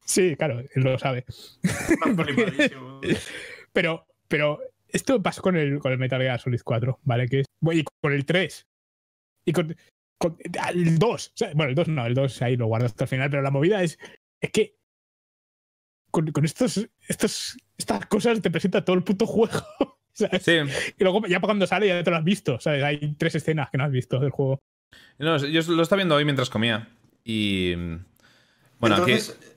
Sí, 0.05 0.35
claro, 0.35 0.59
él 0.59 0.83
lo 0.83 0.97
sabe. 0.99 1.25
Pero, 3.73 4.07
pero 4.29 4.61
esto 4.87 5.21
pasó 5.21 5.41
con 5.41 5.57
el, 5.57 5.79
con 5.79 5.91
el 5.91 5.97
Metal 5.97 6.21
Gear 6.21 6.39
Solid 6.39 6.61
4, 6.63 6.99
¿vale? 7.03 7.27
Que 7.27 7.41
es, 7.41 7.45
bueno, 7.59 7.81
y 7.81 7.83
con 8.01 8.13
el 8.13 8.25
3. 8.25 8.65
Y 9.43 9.51
con, 9.51 9.75
con 10.17 10.37
el 10.73 10.97
2. 10.97 11.27
O 11.27 11.31
sea, 11.35 11.51
bueno, 11.53 11.71
el 11.71 11.75
2 11.75 11.89
no, 11.89 12.05
el 12.05 12.13
2 12.13 12.41
ahí 12.41 12.55
lo 12.55 12.67
guardo 12.67 12.85
hasta 12.85 13.03
el 13.03 13.09
final, 13.09 13.29
pero 13.29 13.41
la 13.41 13.51
movida 13.51 13.83
es, 13.83 13.99
es 14.39 14.51
que 14.51 14.77
con, 16.09 16.31
con 16.31 16.45
estos, 16.45 16.87
estos, 17.09 17.57
estas 17.77 18.05
cosas 18.05 18.41
te 18.41 18.49
presenta 18.49 18.85
todo 18.85 18.95
el 18.95 19.03
puto 19.03 19.25
juego. 19.25 19.59
¿sabes? 20.13 20.43
Sí. 20.43 20.53
Y 20.97 21.03
luego 21.03 21.27
ya 21.27 21.41
cuando 21.41 21.67
sale 21.67 21.87
ya 21.87 22.01
te 22.01 22.09
lo 22.09 22.17
has 22.17 22.23
visto, 22.23 22.59
¿sabes? 22.61 22.81
Hay 22.83 23.15
tres 23.15 23.35
escenas 23.35 23.69
que 23.69 23.77
no 23.77 23.83
has 23.83 23.91
visto 23.91 24.19
del 24.19 24.29
juego. 24.29 24.61
No, 25.17 25.37
yo 25.37 25.61
lo 25.73 25.83
estaba 25.83 25.97
viendo 25.97 26.15
hoy 26.15 26.23
mientras 26.25 26.49
comía. 26.49 26.87
Y. 27.23 27.75
Bueno, 28.79 28.97
Entonces, 28.97 29.37
aquí. 29.37 29.54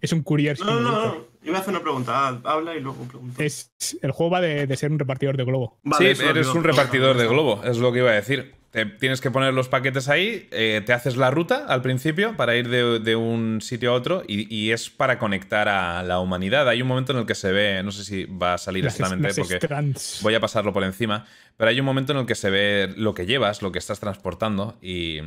Es 0.00 0.12
un 0.12 0.22
courier. 0.22 0.58
No, 0.60 0.80
no, 0.80 0.80
no, 0.80 0.90
no. 1.06 1.32
Iba 1.44 1.58
a 1.58 1.60
hacer 1.60 1.72
una 1.74 1.82
pregunta. 1.82 2.12
Ah, 2.28 2.40
Habla 2.44 2.74
y 2.76 2.80
luego 2.80 3.04
pregunta. 3.04 3.42
Es, 3.42 3.72
el 4.00 4.10
juego 4.12 4.30
va 4.30 4.40
de, 4.40 4.66
de 4.66 4.76
ser 4.76 4.92
un 4.92 4.98
repartidor 4.98 5.36
de 5.36 5.44
globo. 5.44 5.78
Vale, 5.82 6.14
sí, 6.14 6.22
eres 6.24 6.46
un 6.48 6.62
repartidor 6.64 7.16
de 7.16 7.26
globo, 7.26 7.62
es 7.64 7.78
lo 7.78 7.92
que 7.92 7.98
iba 8.00 8.10
a 8.10 8.14
decir. 8.14 8.54
Te 8.70 8.86
tienes 8.86 9.20
que 9.20 9.30
poner 9.30 9.52
los 9.52 9.68
paquetes 9.68 10.08
ahí, 10.08 10.48
eh, 10.50 10.80
te 10.86 10.94
haces 10.94 11.16
la 11.18 11.30
ruta 11.30 11.66
al 11.66 11.82
principio 11.82 12.36
para 12.38 12.56
ir 12.56 12.68
de, 12.70 13.00
de 13.00 13.16
un 13.16 13.60
sitio 13.60 13.90
a 13.90 13.94
otro 13.94 14.22
y, 14.26 14.52
y 14.54 14.70
es 14.70 14.88
para 14.88 15.18
conectar 15.18 15.68
a 15.68 16.02
la 16.02 16.20
humanidad. 16.20 16.66
Hay 16.70 16.80
un 16.80 16.88
momento 16.88 17.12
en 17.12 17.18
el 17.18 17.26
que 17.26 17.34
se 17.34 17.52
ve, 17.52 17.82
no 17.82 17.92
sé 17.92 18.02
si 18.04 18.24
va 18.24 18.54
a 18.54 18.58
salir 18.58 18.82
Las- 18.84 18.94
exactamente 18.94 19.28
las 19.28 19.38
porque 19.38 19.56
strands. 19.56 20.20
voy 20.22 20.34
a 20.36 20.40
pasarlo 20.40 20.72
por 20.72 20.84
encima, 20.84 21.26
pero 21.58 21.68
hay 21.68 21.80
un 21.80 21.84
momento 21.84 22.12
en 22.12 22.20
el 22.20 22.26
que 22.26 22.34
se 22.34 22.48
ve 22.48 22.94
lo 22.96 23.12
que 23.12 23.26
llevas, 23.26 23.60
lo 23.60 23.72
que 23.72 23.78
estás 23.78 24.00
transportando 24.00 24.78
y, 24.80 25.18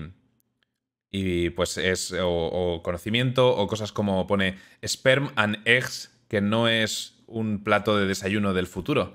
y 1.18 1.50
pues 1.52 1.78
es 1.78 2.12
o, 2.12 2.28
o 2.30 2.84
conocimiento 2.84 3.56
o 3.56 3.68
cosas 3.68 3.92
como 3.94 4.28
pone 4.28 4.58
sperm 4.84 5.32
and 5.38 5.60
eggs, 5.66 6.12
que 6.28 6.42
no 6.42 6.68
es 6.68 7.14
un 7.28 7.64
plato 7.64 7.98
de 7.98 8.06
desayuno 8.06 8.54
del 8.54 8.68
futuro. 8.68 9.14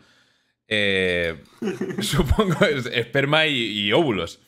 Eh, 0.68 1.42
supongo 2.00 2.64
es 2.64 2.86
esperma 2.86 3.46
y, 3.46 3.56
y 3.80 3.92
óvulos, 3.92 4.40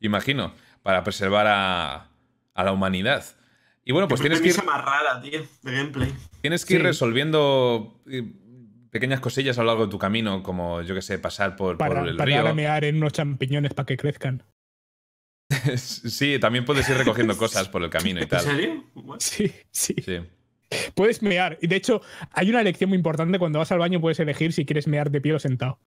imagino, 0.00 0.52
para 0.82 1.02
preservar 1.04 1.46
a, 1.46 2.08
a 2.54 2.64
la 2.64 2.72
humanidad. 2.72 3.24
Y 3.84 3.92
bueno, 3.92 4.06
pues 4.06 4.20
Qué 4.20 4.28
tienes 4.28 4.40
que 4.42 4.48
ir, 4.48 4.54
premisa 4.54 4.70
más 4.78 4.84
rara, 4.84 5.22
tío, 5.22 5.40
de 5.62 5.72
gameplay. 5.72 6.12
tienes 6.42 6.64
que 6.66 6.74
ir 6.74 6.82
resolviendo 6.82 7.98
eh, 8.10 8.24
pequeñas 8.90 9.20
cosillas 9.20 9.58
a 9.58 9.62
lo 9.62 9.68
largo 9.68 9.86
de 9.86 9.90
tu 9.90 9.98
camino, 9.98 10.42
como 10.42 10.82
yo 10.82 10.94
que 10.94 11.02
sé, 11.02 11.18
pasar 11.18 11.56
por, 11.56 11.78
por 11.78 11.88
Para, 11.88 12.02
el 12.02 12.16
para 12.16 12.52
río. 12.52 12.88
en 12.88 12.96
unos 12.96 13.12
champiñones 13.14 13.72
para 13.72 13.86
que 13.86 13.96
crezcan. 13.96 14.42
Sí, 15.76 16.38
también 16.38 16.64
puedes 16.64 16.88
ir 16.88 16.96
recogiendo 16.96 17.36
cosas 17.36 17.68
por 17.68 17.82
el 17.82 17.90
camino 17.90 18.20
y 18.20 18.24
¿En 18.24 18.28
tal. 18.28 18.40
serio? 18.40 18.84
What? 18.94 19.20
Sí, 19.20 19.52
sí. 19.70 19.94
Sí. 20.04 20.18
Puedes 20.94 21.20
mear. 21.22 21.58
Y 21.60 21.66
de 21.66 21.76
hecho, 21.76 22.00
hay 22.32 22.50
una 22.50 22.60
elección 22.60 22.90
muy 22.90 22.96
importante. 22.96 23.38
Cuando 23.38 23.58
vas 23.58 23.72
al 23.72 23.78
baño 23.80 24.00
puedes 24.00 24.20
elegir 24.20 24.52
si 24.52 24.64
quieres 24.64 24.86
mear 24.86 25.10
de 25.10 25.20
pie 25.20 25.34
o 25.34 25.38
sentado. 25.38 25.80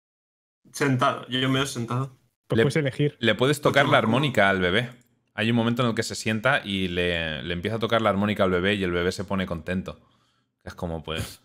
Sentado. 0.72 1.28
Yo, 1.28 1.40
yo 1.40 1.50
me 1.50 1.62
he 1.62 1.66
sentado. 1.68 2.18
Pues 2.48 2.58
Le- 2.58 2.64
puedes 2.64 2.76
elegir. 2.78 3.16
Le 3.20 3.36
puedes 3.36 3.62
tocar 3.62 3.84
Pues 3.84 3.92
la 3.92 3.98
toma, 4.00 4.08
toma. 4.08 4.18
armónica 4.18 4.50
al 4.50 4.60
bebé. 4.60 4.90
Hay 5.34 5.50
un 5.50 5.56
momento 5.56 5.84
en 5.84 5.90
el 5.90 5.96
que 5.96 6.04
se 6.04 6.16
sienta 6.16 6.62
y 6.66 6.88
le, 6.88 7.44
le 7.44 7.54
empieza 7.54 7.78
a 7.78 7.80
tocar 7.80 8.02
la 8.02 8.10
armónica 8.10 8.44
al 8.44 8.52
bebé 8.52 8.74
y 8.76 8.84
el 8.84 8.92
bebé 8.92 9.12
se 9.12 9.24
pone 9.24 9.46
contento. 9.46 10.00
Es 10.64 10.74
como, 10.74 11.04
pues. 11.04 11.42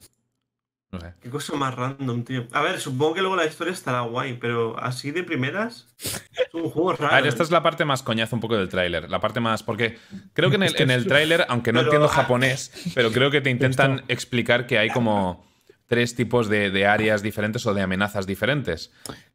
No 0.97 1.01
sé. 1.03 1.15
Qué 1.23 1.31
cosa 1.31 1.55
más 1.57 1.75
random, 1.75 2.25
tío. 2.25 2.47
A 2.53 2.61
ver, 2.63 2.81
supongo 2.81 3.15
que 3.15 3.21
luego 3.21 3.37
la 3.37 3.47
historia 3.47 3.73
estará 3.73 4.01
guay, 4.03 4.35
pero 4.41 4.79
así 4.83 5.11
de 5.11 5.23
primeras. 5.23 5.87
Es 5.99 6.53
un 6.53 6.69
juego 6.71 6.93
raro. 6.95 7.13
A 7.15 7.17
ver, 7.21 7.27
esta 7.29 7.43
¿eh? 7.43 7.47
es 7.47 7.51
la 7.51 7.63
parte 7.63 7.85
más 7.85 8.03
coñazo 8.03 8.37
un 8.37 8.41
poco 8.41 8.57
del 8.57 8.69
tráiler. 8.69 9.09
La 9.11 9.21
parte 9.21 9.41
más. 9.41 9.63
Porque 9.63 9.99
creo 10.33 10.51
que 10.51 10.57
en 10.57 10.63
el, 10.65 10.75
en 10.81 10.91
el 10.91 11.07
tráiler, 11.07 11.47
aunque 11.49 11.73
no 11.73 11.81
Pero- 11.81 11.89
entiendo 11.91 12.09
japonés, 12.09 12.73
pero 12.95 13.11
creo 13.13 13.31
que 13.31 13.41
te 13.41 13.51
intentan 13.51 14.03
explicar 14.09 14.67
que 14.67 14.79
hay 14.79 14.91
como 14.91 15.47
tres 15.87 16.15
tipos 16.17 16.49
de, 16.49 16.71
de 16.71 16.87
áreas 16.87 17.23
diferentes 17.23 17.65
o 17.67 17.75
de 17.75 17.83
amenazas 17.83 18.27
diferentes: 18.27 18.93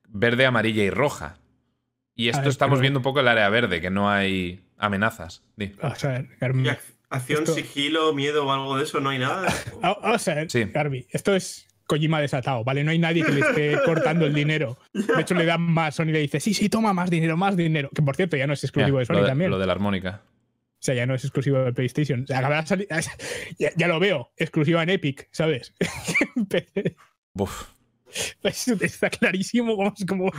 verde, 0.08 0.46
amarilla 0.46 0.84
y 0.84 0.90
roja. 0.90 1.38
Y 2.14 2.28
esto 2.28 2.42
ver, 2.42 2.50
estamos 2.50 2.76
pero- 2.78 2.82
viendo 2.82 3.00
un 3.00 3.04
poco 3.04 3.22
el 3.22 3.28
área 3.28 3.48
verde, 3.50 3.80
que 3.82 3.90
no 3.90 4.10
hay 4.10 4.62
amenazas. 4.78 5.44
Di. 5.56 5.68
Vamos 5.82 6.04
a 6.04 6.08
ver, 6.10 6.28
Garmi. 6.40 6.64
Y 6.68 6.72
ac- 6.72 6.80
Acción, 7.12 7.40
Esto- 7.44 7.54
sigilo, 7.56 8.14
miedo 8.14 8.46
o 8.48 8.52
algo 8.52 8.78
de 8.78 8.84
eso, 8.86 9.00
no 9.00 9.10
hay 9.10 9.20
nada. 9.20 9.54
Ah, 9.84 9.98
Vamos 10.02 10.28
a 10.28 10.34
ver, 10.34 10.50
Sí. 10.50 10.64
Garbi. 10.66 11.06
Esto 11.12 11.36
es 11.36 11.68
Kojima 11.86 12.22
desatado, 12.22 12.64
¿vale? 12.64 12.84
No 12.86 12.92
hay 12.92 13.00
nadie 13.00 13.24
que 13.26 13.32
le 13.34 13.42
esté 13.42 13.78
cortando 13.86 14.26
el 14.26 14.34
dinero. 14.34 14.78
De 14.94 15.22
hecho, 15.22 15.36
le 15.36 15.46
dan 15.46 15.62
más. 15.62 15.96
Sony 15.96 16.06
le 16.06 16.20
dice, 16.20 16.40
sí, 16.40 16.54
sí, 16.54 16.70
toma 16.70 16.94
más 16.94 17.10
dinero, 17.10 17.36
más 17.38 17.58
dinero. 17.58 17.90
Que 17.94 18.02
por 18.02 18.16
cierto, 18.16 18.38
ya 18.38 18.48
no 18.48 18.54
es 18.54 18.64
exclusivo 18.64 19.00
de 19.00 19.06
Sony 19.06 19.16
lo, 19.16 19.22
de, 19.24 19.28
también. 19.28 19.52
lo 19.52 19.60
de 19.60 19.66
la 19.68 19.74
armónica. 19.74 20.22
O 20.26 20.84
sea, 20.84 20.96
ya 20.96 21.06
no 21.06 21.14
es 21.14 21.24
exclusivo 21.24 21.60
de 21.60 21.74
PlayStation. 21.74 22.24
O 22.24 22.28
sea, 22.28 22.66
salir- 22.66 22.88
ya, 23.60 23.72
ya 23.76 23.88
lo 23.88 24.00
veo, 24.00 24.32
exclusiva 24.38 24.82
en 24.82 24.90
Epic, 24.90 25.28
¿sabes? 25.32 25.74
Pues 27.34 28.68
Está 28.68 29.10
clarísimo 29.10 29.76
cómo, 29.76 29.94
cómo- 30.08 30.32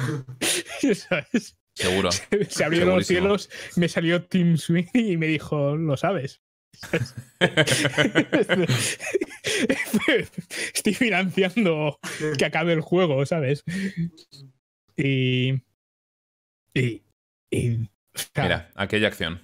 ¿sabes? 0.95 1.57
seguro. 1.75 2.11
Se 2.49 2.65
abrieron 2.65 2.91
los 2.97 3.07
cielos, 3.07 3.49
me 3.77 3.89
salió 3.89 4.25
Tim 4.25 4.57
Sweeney 4.59 5.13
y 5.13 5.17
me 5.17 5.27
dijo, 5.27 5.77
lo 5.77 5.97
sabes. 5.97 6.43
Estoy 10.75 10.95
financiando 10.95 11.99
que 12.39 12.45
acabe 12.45 12.73
el 12.73 12.81
juego, 12.81 13.25
¿sabes? 13.27 13.65
Y. 14.97 15.63
Y. 16.75 17.03
y, 17.51 17.77
o 18.15 18.19
sea, 18.35 18.43
Mira, 18.45 18.71
aquella 18.75 19.09
acción. 19.09 19.41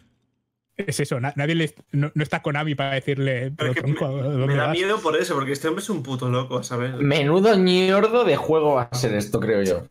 Es 0.76 1.00
eso, 1.00 1.18
na- 1.18 1.32
nadie 1.34 1.56
le, 1.56 1.74
no, 1.90 2.12
no 2.14 2.22
está 2.22 2.40
Konami 2.40 2.76
para 2.76 2.94
decirle. 2.94 3.50
Pero 3.50 3.56
Pero 3.56 3.70
es 3.72 3.76
que 3.76 3.82
tronco, 3.82 4.04
¿a 4.06 4.12
me, 4.12 4.22
dónde 4.22 4.46
me 4.46 4.54
da 4.54 4.66
vas?". 4.68 4.76
miedo 4.76 5.00
por 5.00 5.16
eso, 5.16 5.34
porque 5.34 5.52
este 5.52 5.66
hombre 5.66 5.82
es 5.82 5.90
un 5.90 6.04
puto 6.04 6.28
loco, 6.28 6.62
¿sabes? 6.62 6.94
Menudo 6.94 7.56
ñordo 7.56 8.24
de 8.24 8.36
juego 8.36 8.74
va 8.74 8.82
a 8.90 8.94
ser 8.96 9.14
esto, 9.14 9.40
creo 9.40 9.62
yo. 9.64 9.86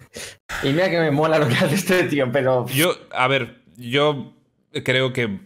Y 0.64 0.70
mira 0.72 0.90
que 0.90 1.00
me 1.00 1.12
mola 1.12 1.40
lo 1.40 1.48
que 1.50 1.56
hace 1.56 1.76
este 1.76 2.04
tío, 2.04 2.32
pero. 2.32 2.66
Yo, 2.70 2.96
a 3.12 3.28
ver, 3.28 3.62
yo 3.76 4.34
creo 4.86 5.12
que 5.12 5.40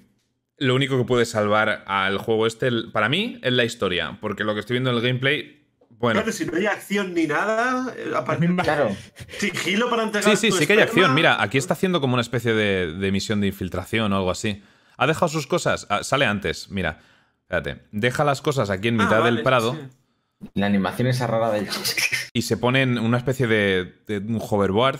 lo 0.61 0.75
único 0.75 0.98
que 0.98 1.03
puede 1.06 1.25
salvar 1.25 1.83
al 1.88 2.17
juego 2.17 2.48
este, 2.48 2.69
para 2.93 3.09
mí, 3.09 3.40
es 3.41 3.51
la 3.53 3.64
historia. 3.65 4.17
Porque 4.22 4.43
lo 4.43 4.53
que 4.53 4.59
estoy 4.61 4.75
viendo 4.75 4.90
en 4.91 4.95
el 4.98 5.01
gameplay, 5.01 5.65
bueno. 5.90 6.19
Claro, 6.22 6.31
si 6.31 6.45
no 6.45 6.56
hay 6.57 6.65
acción 6.67 7.14
ni 7.14 7.27
nada, 7.27 7.93
eh, 7.98 8.11
aparte 8.15 8.48
Claro. 8.64 8.95
sigilo 9.38 9.90
para 9.90 10.03
entregar 10.03 10.30
Sí, 10.31 10.38
sí, 10.38 10.49
tu 10.49 10.57
sí 10.57 10.67
que 10.67 10.73
hay 10.73 10.80
acción. 10.80 11.14
Mira, 11.14 11.41
aquí 11.41 11.57
está 11.57 11.73
haciendo 11.73 11.99
como 12.01 12.14
una 12.14 12.22
especie 12.22 12.53
de, 12.53 12.93
de 12.93 13.11
misión 13.11 13.41
de 13.41 13.48
infiltración 13.48 14.11
o 14.14 14.17
algo 14.17 14.31
así. 14.31 14.64
¿Ha 14.98 15.07
dejado 15.07 15.27
sus 15.30 15.48
cosas? 15.48 15.88
Ah, 15.90 16.03
sale 16.03 16.25
antes, 16.25 16.69
mira. 16.69 16.99
Espérate. 17.41 17.83
Deja 17.91 18.23
las 18.23 18.41
cosas 18.41 18.69
aquí 18.69 18.88
en 18.88 18.99
Ah, 19.01 19.03
mitad 19.03 19.19
vale, 19.19 19.35
del 19.35 19.43
prado 19.43 19.73
sí. 19.73 20.49
La 20.56 20.65
animación 20.65 21.07
esa 21.07 21.27
rara 21.27 21.51
de. 21.51 21.67
y 22.33 22.41
se 22.43 22.57
pone 22.57 22.81
en 22.81 22.98
una 22.98 23.17
especie 23.17 23.45
de, 23.48 23.93
de 24.07 24.17
un 24.17 24.40
hoverboard. 24.41 24.99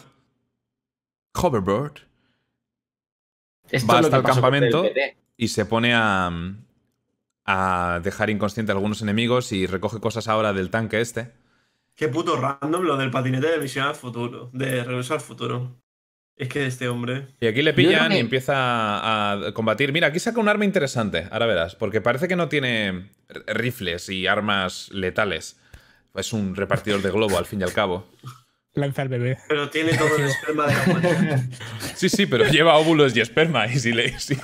Hoverboard. 1.34 1.94
Esto 3.72 3.88
Va 3.94 4.00
es 4.00 4.02
lo 4.02 4.08
hasta 4.08 4.22
que 4.22 4.28
el 4.28 4.34
campamento. 4.34 4.84
Y 5.42 5.48
se 5.48 5.66
pone 5.66 5.96
a, 5.96 6.30
a 7.46 8.00
dejar 8.04 8.30
inconsciente 8.30 8.72
a 8.72 8.76
algunos 8.76 9.02
enemigos 9.02 9.52
y 9.52 9.66
recoge 9.66 10.00
cosas 10.00 10.28
ahora 10.28 10.54
del 10.54 10.70
tanque 10.70 11.02
este. 11.02 11.32
Qué 11.96 12.08
puto 12.10 12.38
random 12.40 12.84
lo 12.84 12.96
del 12.96 13.10
patinete 13.10 13.48
de 13.48 13.58
misión 13.58 13.88
al 13.88 13.96
futuro, 13.96 14.52
de 14.54 14.84
regreso 14.84 15.16
al 15.16 15.20
futuro. 15.20 15.82
Es 16.36 16.48
que 16.48 16.68
este 16.68 16.88
hombre. 16.88 17.28
Y 17.40 17.48
aquí 17.48 17.64
le 17.64 17.74
pillan 17.74 18.10
que- 18.12 18.18
y 18.18 18.20
empieza 18.20 18.54
a 18.56 19.52
combatir. 19.54 19.92
Mira, 19.94 20.08
aquí 20.08 20.20
saca 20.20 20.40
un 20.40 20.48
arma 20.48 20.64
interesante, 20.66 21.28
ahora 21.32 21.48
verás, 21.48 21.76
porque 21.76 22.02
parece 22.02 22.28
que 22.28 22.36
no 22.36 22.48
tiene 22.48 23.10
rifles 23.48 24.10
y 24.10 24.28
armas 24.28 24.90
letales. 24.92 25.60
Es 26.14 26.34
un 26.34 26.56
repartidor 26.56 27.02
de 27.02 27.10
globo, 27.10 27.40
al 27.40 27.46
fin 27.48 27.62
y 27.62 27.64
al 27.64 27.74
cabo. 27.74 28.08
Lanza 28.74 29.02
al 29.02 29.10
bebé. 29.10 29.38
Pero 29.50 29.70
tiene 29.70 29.98
todo 29.98 30.16
el 30.18 30.24
esperma 30.26 30.68
de 30.68 30.74
la 30.74 30.84
humanidad. 30.86 31.42
Sí, 31.96 32.10
sí, 32.10 32.26
pero 32.26 32.48
lleva 32.48 32.78
óvulos 32.78 33.16
y 33.16 33.20
esperma. 33.20 33.68
Y 33.68 33.78
si, 33.80 33.92
le, 33.92 34.18
si, 34.20 34.36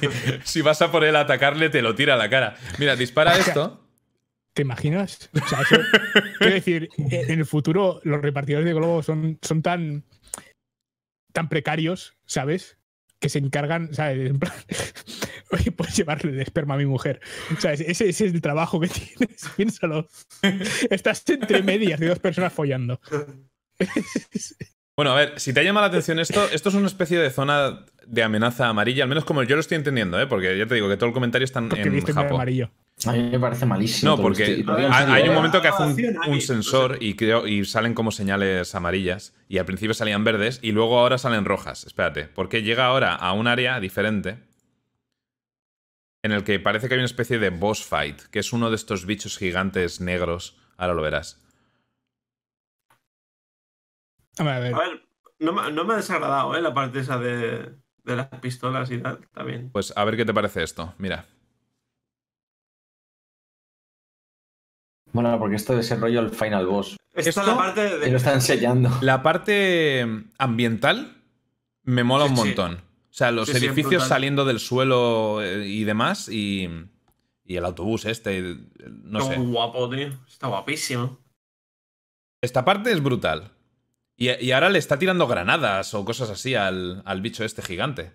si 0.43 0.61
vas 0.61 0.81
a 0.81 0.91
por 0.91 1.03
él 1.05 1.15
a 1.15 1.21
atacarle, 1.21 1.69
te 1.69 1.81
lo 1.81 1.95
tira 1.95 2.13
a 2.13 2.17
la 2.17 2.29
cara. 2.29 2.55
Mira, 2.77 2.95
dispara 2.95 3.37
esto. 3.37 3.83
¿Te 4.53 4.61
imaginas? 4.63 5.29
O 5.33 5.47
sea, 5.47 5.61
eso- 5.61 5.77
quiero 6.39 6.53
decir, 6.53 6.89
en 6.97 7.39
el 7.39 7.45
futuro 7.45 7.99
los 8.03 8.21
repartidores 8.21 8.65
de 8.65 8.73
globos 8.73 9.05
son, 9.05 9.39
son 9.41 9.61
tan, 9.61 10.03
tan 11.33 11.47
precarios, 11.49 12.15
¿sabes? 12.25 12.77
Que 13.19 13.29
se 13.29 13.39
encargan, 13.39 13.93
¿sabes? 13.93 14.29
En 14.29 14.39
plan, 14.39 14.53
Oye, 15.51 15.71
puedes 15.71 15.95
llevarle 15.95 16.31
el 16.31 16.39
esperma 16.41 16.73
a 16.73 16.77
mi 16.77 16.85
mujer. 16.85 17.21
¿Sabes? 17.59 17.79
Ese, 17.81 18.09
ese 18.09 18.25
es 18.27 18.33
el 18.33 18.41
trabajo 18.41 18.79
que 18.81 18.87
tienes, 18.89 19.45
piénsalo. 19.55 20.07
Estás 20.89 21.23
entre 21.29 21.63
medias 21.63 21.99
de 21.99 22.07
dos 22.07 22.19
personas 22.19 22.51
follando. 22.53 22.99
Bueno, 24.97 25.11
a 25.11 25.15
ver, 25.15 25.39
si 25.39 25.53
te 25.53 25.63
llama 25.63 25.81
la 25.81 25.87
atención 25.87 26.17
esto, 26.17 26.49
esto 26.51 26.69
es 26.69 26.75
una 26.75 26.87
especie 26.87 27.19
de 27.19 27.29
zona 27.29 27.85
de 28.07 28.23
amenaza 28.23 28.67
amarilla, 28.67 29.03
al 29.03 29.09
menos 29.09 29.25
como 29.25 29.43
yo 29.43 29.55
lo 29.55 29.59
estoy 29.59 29.75
entendiendo, 29.75 30.19
¿eh? 30.19 30.25
Porque 30.25 30.57
ya 30.57 30.65
te 30.65 30.73
digo 30.73 30.89
que 30.89 30.97
todo 30.97 31.05
el 31.05 31.13
comentario 31.13 31.45
está 31.45 31.59
en, 31.59 31.69
Japón. 31.69 32.33
amarillo. 32.33 32.71
A 33.05 33.11
mí 33.11 33.29
me 33.29 33.39
parece 33.39 33.67
malísimo. 33.67 34.15
No, 34.15 34.19
porque 34.19 34.65
hay, 34.89 35.29
un 35.29 35.35
momento 35.35 35.61
que 35.61 35.67
hace 35.67 35.83
un, 35.83 36.17
un 36.27 36.41
sensor 36.41 36.97
y, 36.99 37.13
creo, 37.13 37.45
y 37.45 37.63
salen 37.65 37.93
como 37.93 38.09
señales 38.09 38.73
amarillas. 38.73 39.35
Y 39.47 39.59
al 39.59 39.65
principio 39.65 39.93
salían 39.93 40.23
verdes 40.23 40.57
y 40.63 40.71
luego 40.71 40.97
ahora 40.97 41.19
salen 41.19 41.45
rojas. 41.45 41.85
Espérate, 41.85 42.23
porque 42.23 42.63
llega 42.63 42.87
ahora 42.87 43.13
a 43.13 43.33
un 43.33 43.45
área 43.45 43.79
diferente 43.79 44.39
en 46.23 46.31
el 46.31 46.43
que 46.43 46.59
parece 46.59 46.87
que 46.87 46.95
hay 46.95 46.99
una 46.99 47.05
especie 47.05 47.37
de 47.37 47.51
boss 47.51 47.85
fight, 47.85 48.19
que 48.31 48.39
es 48.39 48.51
uno 48.51 48.71
de 48.71 48.75
estos 48.77 49.05
bichos 49.05 49.37
gigantes 49.37 50.01
negros. 50.01 50.57
Ahora 50.75 50.95
lo 50.95 51.03
verás. 51.03 51.39
A 54.39 54.43
ver, 54.43 54.73
A 54.73 54.77
ver, 54.79 55.01
no, 55.39 55.53
me- 55.53 55.71
no 55.71 55.83
me 55.85 55.93
ha 55.93 55.97
desagradado, 55.97 56.55
¿eh? 56.55 56.61
La 56.61 56.73
parte 56.73 56.99
esa 56.99 57.17
de, 57.17 57.75
de 58.03 58.15
las 58.15 58.27
pistolas 58.41 58.89
y 58.91 58.99
tal, 58.99 59.27
también. 59.33 59.69
Pues 59.71 59.93
a 59.95 60.03
ver 60.05 60.15
qué 60.17 60.25
te 60.25 60.33
parece 60.33 60.63
esto. 60.63 60.93
Mira. 60.97 61.25
Bueno, 65.13 65.37
porque 65.39 65.55
esto 65.55 65.77
es 65.79 65.89
el 65.91 66.01
rollo 66.01 66.19
el 66.19 66.29
final 66.29 66.67
boss. 66.67 66.97
Esta 67.13 67.29
¿Esto? 67.29 67.41
es 67.41 67.47
la 67.47 67.57
parte 67.57 67.87
Y 67.87 67.89
lo 67.91 67.97
de... 67.99 68.15
está 68.17 68.33
enseñando. 68.33 68.89
La 69.01 69.23
parte 69.23 70.05
ambiental 70.37 71.23
me 71.83 72.03
mola 72.03 72.25
Sí, 72.25 72.29
un 72.31 72.35
sí. 72.35 72.45
montón. 72.47 72.73
O 72.75 73.13
sea, 73.17 73.31
los 73.31 73.49
Sí, 73.49 73.57
edificios 73.57 74.03
saliendo 74.03 74.45
del 74.45 74.59
suelo 74.59 75.41
eh, 75.41 75.65
y 75.65 75.83
demás, 75.85 76.29
y, 76.29 76.69
y 77.45 77.55
el 77.55 77.65
autobús 77.65 78.05
este, 78.05 78.57
no 78.85 79.19
Está 79.19 79.33
sé. 79.33 79.39
guapo, 79.39 79.89
tío. 79.89 80.09
Está 80.27 80.47
guapísimo. 80.47 81.17
Esta 82.41 82.63
parte 82.63 82.91
es 82.91 83.01
brutal. 83.01 83.51
Y, 84.17 84.31
y 84.43 84.51
ahora 84.51 84.69
le 84.69 84.79
está 84.79 84.99
tirando 84.99 85.27
granadas 85.27 85.93
o 85.93 86.03
cosas 86.03 86.29
así 86.29 86.55
al, 86.55 87.03
al 87.05 87.21
bicho 87.21 87.45
este 87.45 87.61
gigante. 87.61 88.11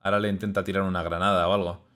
Ahora 0.00 0.20
le 0.20 0.28
intenta 0.28 0.64
tirar 0.64 0.82
una 0.82 1.02
granada 1.02 1.48
o 1.48 1.52
algo. 1.52 1.94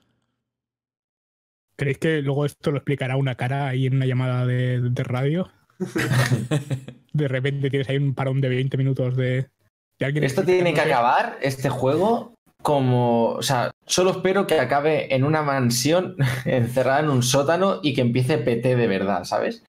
¿creéis 1.79 1.97
que 1.97 2.21
luego 2.21 2.45
esto 2.45 2.71
lo 2.71 2.77
explicará 2.77 3.15
una 3.15 3.35
cara 3.35 3.69
ahí 3.69 3.87
en 3.87 3.95
una 3.95 4.05
llamada 4.05 4.45
de, 4.45 4.81
de 4.81 5.03
radio? 5.03 5.49
De 7.13 7.27
repente 7.27 7.69
tienes 7.71 7.89
ahí 7.89 7.97
un 7.97 8.13
parón 8.13 8.39
de 8.39 8.49
20 8.49 8.77
minutos 8.77 9.15
de, 9.17 9.49
de 9.97 10.05
alguien. 10.05 10.23
Esto 10.23 10.43
tiene 10.43 10.73
que 10.73 10.81
acabar, 10.81 11.37
este 11.41 11.69
juego, 11.69 12.35
como. 12.61 13.29
O 13.31 13.41
sea, 13.41 13.71
solo 13.85 14.11
espero 14.11 14.45
que 14.45 14.59
acabe 14.59 15.13
en 15.13 15.23
una 15.23 15.41
mansión 15.41 16.15
encerrada 16.45 16.99
en 16.99 17.09
un 17.09 17.23
sótano 17.23 17.79
y 17.81 17.93
que 17.93 18.01
empiece 18.01 18.37
PT 18.37 18.75
de 18.75 18.87
verdad, 18.87 19.23
¿sabes? 19.23 19.63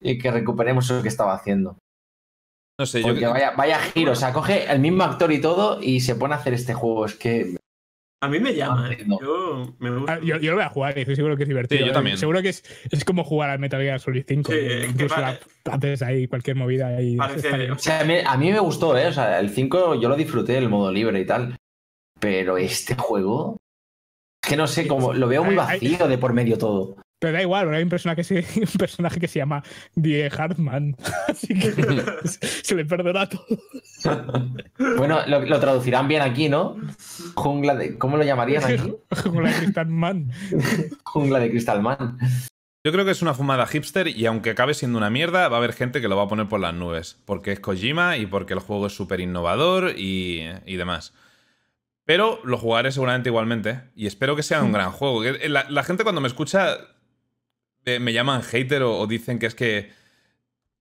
Y 0.00 0.18
que 0.18 0.30
recuperemos 0.30 0.90
lo 0.90 1.02
que 1.02 1.08
estaba 1.08 1.34
haciendo. 1.34 1.78
No 2.78 2.86
sé, 2.86 3.02
yo. 3.02 3.30
Vaya, 3.30 3.52
vaya 3.52 3.78
giro, 3.78 4.12
o 4.12 4.16
sea, 4.16 4.32
coge 4.32 4.70
el 4.70 4.80
mismo 4.80 5.04
actor 5.04 5.30
y 5.32 5.40
todo 5.40 5.80
y 5.80 6.00
se 6.00 6.16
pone 6.16 6.34
a 6.34 6.38
hacer 6.38 6.54
este 6.54 6.74
juego. 6.74 7.06
Es 7.06 7.14
que. 7.14 7.56
A 8.22 8.28
mí 8.28 8.38
me 8.40 8.54
llama, 8.54 8.90
¿eh? 8.90 9.04
No. 9.06 9.20
Yo 9.20 9.74
me 9.78 9.90
gusta. 9.90 10.14
Ah, 10.14 10.20
yo, 10.20 10.38
yo 10.38 10.50
lo 10.52 10.56
voy 10.56 10.64
a 10.64 10.70
jugar 10.70 10.96
y 10.96 11.02
estoy 11.02 11.14
seguro 11.14 11.36
que 11.36 11.42
es 11.42 11.48
divertido. 11.48 11.78
Sí, 11.80 11.84
yo 11.84 11.90
¿eh? 11.90 11.94
también. 11.94 12.16
Seguro 12.16 12.40
que 12.42 12.48
es, 12.48 12.64
es 12.90 13.04
como 13.04 13.22
jugar 13.22 13.50
al 13.50 13.58
Metal 13.58 13.80
Gear 13.80 14.00
Solid 14.00 14.24
5. 14.26 14.50
Sí, 14.50 14.58
que 14.96 15.08
la- 15.08 15.38
haces 15.70 16.02
ahí 16.02 16.26
cualquier 16.26 16.56
movida 16.56 17.00
y 17.02 17.16
Parece-. 17.16 17.70
O 17.70 17.78
sea, 17.78 18.00
a 18.00 18.04
mí, 18.04 18.14
a 18.24 18.36
mí 18.36 18.50
me 18.50 18.60
gustó, 18.60 18.96
¿eh? 18.96 19.08
O 19.08 19.12
sea, 19.12 19.38
el 19.38 19.50
5 19.50 20.00
yo 20.00 20.08
lo 20.08 20.16
disfruté, 20.16 20.56
el 20.56 20.68
modo 20.70 20.90
libre 20.90 21.20
y 21.20 21.26
tal. 21.26 21.54
Pero 22.18 22.56
este 22.56 22.94
juego. 22.96 23.58
Es 24.42 24.50
que 24.50 24.56
no 24.56 24.66
sé, 24.66 24.86
como 24.88 25.12
lo 25.12 25.28
veo 25.28 25.44
muy 25.44 25.54
vacío 25.54 26.08
de 26.08 26.18
por 26.18 26.32
medio 26.32 26.58
todo. 26.58 26.96
Pero 27.24 27.32
da 27.38 27.42
igual, 27.42 27.64
porque 27.64 27.76
hay 27.78 27.82
un 27.82 27.88
personaje, 27.88 28.16
que 28.16 28.24
se- 28.24 28.60
un 28.60 28.78
personaje 28.78 29.18
que 29.18 29.28
se 29.28 29.38
llama 29.38 29.62
Die 29.94 30.28
Hartman. 30.30 30.94
Así 31.28 31.48
que 31.58 31.72
se 32.62 32.74
le 32.74 32.84
perdona 32.84 33.26
todo. 33.28 33.46
Bueno, 34.98 35.20
lo, 35.26 35.40
lo 35.40 35.60
traducirán 35.60 36.08
bien 36.08 36.20
aquí, 36.20 36.48
¿no? 36.50 36.76
Jungla 37.34 37.74
de. 37.74 37.96
¿Cómo 37.96 38.18
lo 38.18 38.24
llamarían 38.24 38.62
aquí? 38.64 38.92
Como 39.22 39.40
la 39.40 39.50
de 39.50 39.56
Crystal 39.60 39.86
Man. 39.88 40.30
Jungla 41.04 41.38
de 41.38 41.50
Crystal 41.50 41.80
Man. 41.80 42.18
Yo 42.84 42.92
creo 42.92 43.06
que 43.06 43.12
es 43.12 43.22
una 43.22 43.32
fumada 43.32 43.66
hipster 43.66 44.08
y 44.08 44.26
aunque 44.26 44.50
acabe 44.50 44.74
siendo 44.74 44.98
una 44.98 45.08
mierda, 45.08 45.48
va 45.48 45.56
a 45.56 45.58
haber 45.58 45.72
gente 45.72 46.02
que 46.02 46.08
lo 46.08 46.16
va 46.18 46.24
a 46.24 46.28
poner 46.28 46.48
por 46.48 46.60
las 46.60 46.74
nubes. 46.74 47.16
Porque 47.24 47.52
es 47.52 47.60
Kojima 47.60 48.18
y 48.18 48.26
porque 48.26 48.52
el 48.52 48.58
juego 48.60 48.88
es 48.88 48.92
súper 48.94 49.20
innovador 49.20 49.94
y, 49.96 50.42
y 50.66 50.76
demás. 50.76 51.14
Pero 52.04 52.40
lo 52.44 52.58
jugaré 52.58 52.92
seguramente 52.92 53.30
igualmente. 53.30 53.80
Y 53.96 54.06
espero 54.06 54.36
que 54.36 54.42
sea 54.42 54.62
un 54.62 54.72
gran 54.72 54.90
juego. 54.92 55.22
Que 55.22 55.48
La, 55.48 55.64
la 55.70 55.82
gente 55.82 56.02
cuando 56.02 56.20
me 56.20 56.28
escucha 56.28 56.76
eh, 57.84 57.98
me 57.98 58.12
llaman 58.12 58.42
hater 58.42 58.82
o, 58.82 58.98
o 58.98 59.06
dicen 59.06 59.38
que 59.38 59.46
es 59.46 59.54
que 59.54 59.92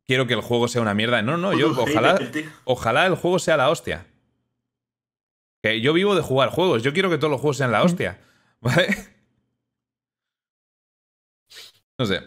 quiero 0.06 0.28
que 0.28 0.34
el 0.34 0.42
juego 0.42 0.68
sea 0.68 0.82
una 0.82 0.94
mierda. 0.94 1.22
No, 1.22 1.38
no, 1.38 1.54
yo 1.54 1.72
ojalá, 1.72 2.20
ojalá 2.66 3.06
el 3.06 3.16
juego 3.16 3.40
sea 3.40 3.58
la 3.58 3.70
hostia. 3.70 4.06
Que 5.62 5.82
yo 5.82 5.94
vivo 5.94 6.16
de 6.16 6.22
jugar 6.22 6.50
juegos. 6.50 6.84
Yo 6.84 6.94
quiero 6.94 7.10
que 7.10 7.18
todos 7.18 7.32
los 7.32 7.40
juegos 7.42 7.58
sean 7.58 7.72
la 7.72 7.84
hostia. 7.84 8.20
¿Vale? 8.62 8.88
No 11.98 12.06
sé. 12.06 12.22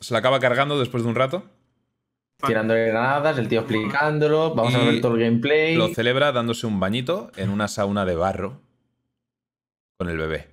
Se 0.00 0.12
la 0.12 0.18
acaba 0.18 0.40
cargando 0.40 0.78
después 0.78 1.02
de 1.02 1.08
un 1.08 1.14
rato. 1.14 1.48
Tirando 2.46 2.74
granadas, 2.74 3.38
el 3.38 3.48
tío 3.48 3.60
explicándolo. 3.60 4.54
Vamos 4.54 4.74
a 4.74 4.78
ver 4.78 5.00
todo 5.00 5.14
el 5.14 5.22
gameplay. 5.22 5.74
Lo 5.74 5.88
celebra 5.88 6.32
dándose 6.32 6.66
un 6.66 6.78
bañito 6.78 7.30
en 7.36 7.50
una 7.50 7.66
sauna 7.66 8.04
de 8.04 8.14
barro 8.14 8.60
con 9.96 10.10
el 10.10 10.18
bebé. 10.18 10.48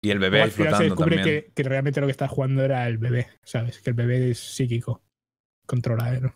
Y 0.00 0.10
el 0.10 0.18
bebé 0.18 0.38
ahí 0.38 0.44
al 0.44 0.50
final 0.50 0.72
se 0.72 0.76
flotando 0.76 0.94
descubre 0.94 1.16
también. 1.16 1.44
que, 1.44 1.52
que 1.52 1.62
realmente 1.68 2.00
lo 2.00 2.06
que 2.06 2.12
está 2.12 2.28
jugando 2.28 2.64
era 2.64 2.86
el 2.86 2.98
bebé, 2.98 3.28
¿sabes? 3.42 3.80
Que 3.80 3.90
el 3.90 3.94
bebé 3.94 4.30
es 4.30 4.38
psíquico. 4.38 5.02
Controla, 5.66 6.14
¿eh? 6.14 6.20
¿no? 6.20 6.28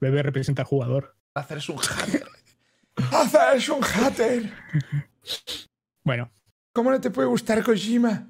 El 0.00 0.10
bebé 0.10 0.22
representa 0.22 0.62
al 0.62 0.68
jugador. 0.68 1.16
Hacer 1.34 1.58
es 1.58 1.68
un 1.68 1.78
hater. 1.78 2.28
Hacer 2.96 3.56
es 3.56 3.68
un 3.68 3.82
hater. 3.82 4.52
Bueno, 6.06 6.30
¿Cómo 6.74 6.90
no 6.90 7.00
te 7.00 7.10
puede 7.10 7.28
gustar 7.28 7.62
Kojima? 7.62 8.26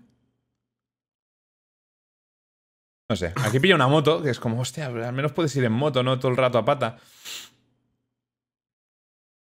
No 3.09 3.17
sé, 3.17 3.33
aquí 3.37 3.59
pilla 3.59 3.75
una 3.75 3.89
moto, 3.89 4.23
que 4.23 4.31
es 4.31 4.39
como, 4.39 4.61
hostia, 4.61 4.87
al 4.87 5.13
menos 5.15 5.33
puedes 5.33 5.57
ir 5.57 5.65
en 5.65 5.73
moto, 5.73 6.03
no 6.03 6.19
todo 6.19 6.31
el 6.31 6.37
rato 6.37 6.59
a 6.59 6.65
pata. 6.65 6.99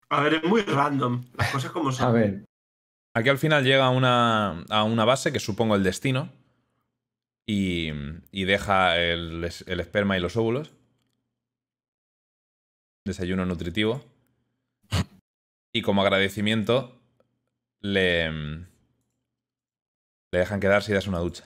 A 0.08 0.20
ver, 0.22 0.34
es 0.34 0.44
muy 0.44 0.62
random. 0.62 1.24
Las 1.34 1.52
cosas 1.52 1.70
como 1.70 1.92
son. 1.92 2.08
A 2.08 2.10
ver. 2.10 2.44
Aquí 3.14 3.28
al 3.28 3.38
final 3.38 3.64
llega 3.64 3.86
a 3.86 3.90
una, 3.90 4.62
a 4.68 4.84
una 4.84 5.04
base, 5.04 5.32
que 5.32 5.40
supongo 5.40 5.74
el 5.74 5.82
destino, 5.82 6.32
y, 7.46 7.90
y 8.30 8.44
deja 8.44 8.98
el, 8.98 9.48
el 9.66 9.80
esperma 9.80 10.16
y 10.16 10.20
los 10.20 10.36
óvulos. 10.36 10.72
Desayuno 13.04 13.44
nutritivo. 13.46 14.04
Y 15.72 15.82
como 15.82 16.02
agradecimiento, 16.02 17.00
le, 17.80 18.30
le 18.30 18.66
dejan 20.38 20.60
quedarse 20.60 20.92
y 20.92 20.94
das 20.94 21.06
una 21.06 21.18
ducha. 21.18 21.44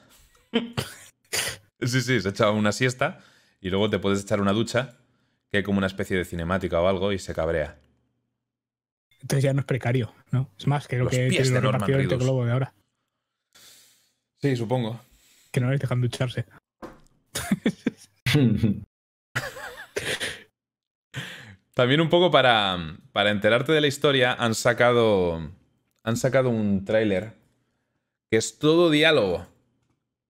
sí, 1.80 2.00
sí, 2.02 2.20
se 2.20 2.28
echa 2.28 2.50
una 2.50 2.72
siesta 2.72 3.20
y 3.60 3.70
luego 3.70 3.88
te 3.88 3.98
puedes 3.98 4.22
echar 4.22 4.40
una 4.42 4.52
ducha, 4.52 4.98
que 5.50 5.58
hay 5.58 5.62
como 5.62 5.78
una 5.78 5.86
especie 5.86 6.18
de 6.18 6.26
cinemática 6.26 6.80
o 6.80 6.88
algo, 6.88 7.12
y 7.12 7.18
se 7.18 7.34
cabrea. 7.34 7.78
Entonces 9.24 9.42
ya 9.44 9.54
no 9.54 9.60
es 9.60 9.66
precario, 9.66 10.12
¿no? 10.32 10.50
Es 10.58 10.66
más 10.66 10.86
que 10.86 10.98
lo 10.98 11.04
Los 11.04 11.14
que 11.14 11.28
pies 11.28 11.50
de 11.50 11.58
Norman 11.62 11.88
Reedus. 11.88 12.18
globo 12.18 12.44
de 12.44 12.52
ahora, 12.52 12.74
Sí, 14.42 14.54
supongo. 14.54 15.00
que 15.50 15.60
no 15.60 15.70
les 15.70 15.80
dejan 15.80 16.02
ducharse. 16.02 16.44
También 21.74 22.00
un 22.00 22.08
poco 22.08 22.30
para, 22.30 22.78
para 23.12 23.30
enterarte 23.30 23.72
de 23.72 23.80
la 23.80 23.86
historia, 23.86 24.34
han 24.34 24.54
sacado, 24.54 25.50
han 26.04 26.16
sacado 26.16 26.50
un 26.50 26.84
tráiler 26.84 27.32
que 28.30 28.36
es 28.36 28.58
todo 28.58 28.90
diálogo. 28.90 29.46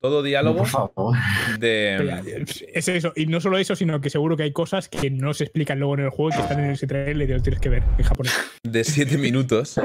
Todo 0.04 0.22
diálogo 0.22 0.58
Por 0.58 0.66
favor. 0.66 1.16
De... 1.58 2.44
Es 2.74 2.88
eso, 2.88 3.14
y 3.16 3.24
no 3.24 3.40
solo 3.40 3.56
eso, 3.56 3.74
sino 3.74 4.02
que 4.02 4.10
seguro 4.10 4.36
que 4.36 4.42
hay 4.42 4.52
cosas 4.52 4.90
que 4.90 5.08
no 5.08 5.32
se 5.32 5.44
explican 5.44 5.78
luego 5.78 5.94
en 5.94 6.00
el 6.00 6.10
juego 6.10 6.28
y 6.28 6.36
que 6.36 6.42
están 6.42 6.62
en 6.62 6.72
ese 6.72 6.86
trailer 6.86 7.30
y 7.30 7.32
los 7.32 7.42
tienes 7.42 7.58
que 7.58 7.70
ver 7.70 7.82
en 7.96 8.04
japonés. 8.04 8.34
de 8.62 8.84
siete 8.84 9.16
minutos. 9.16 9.80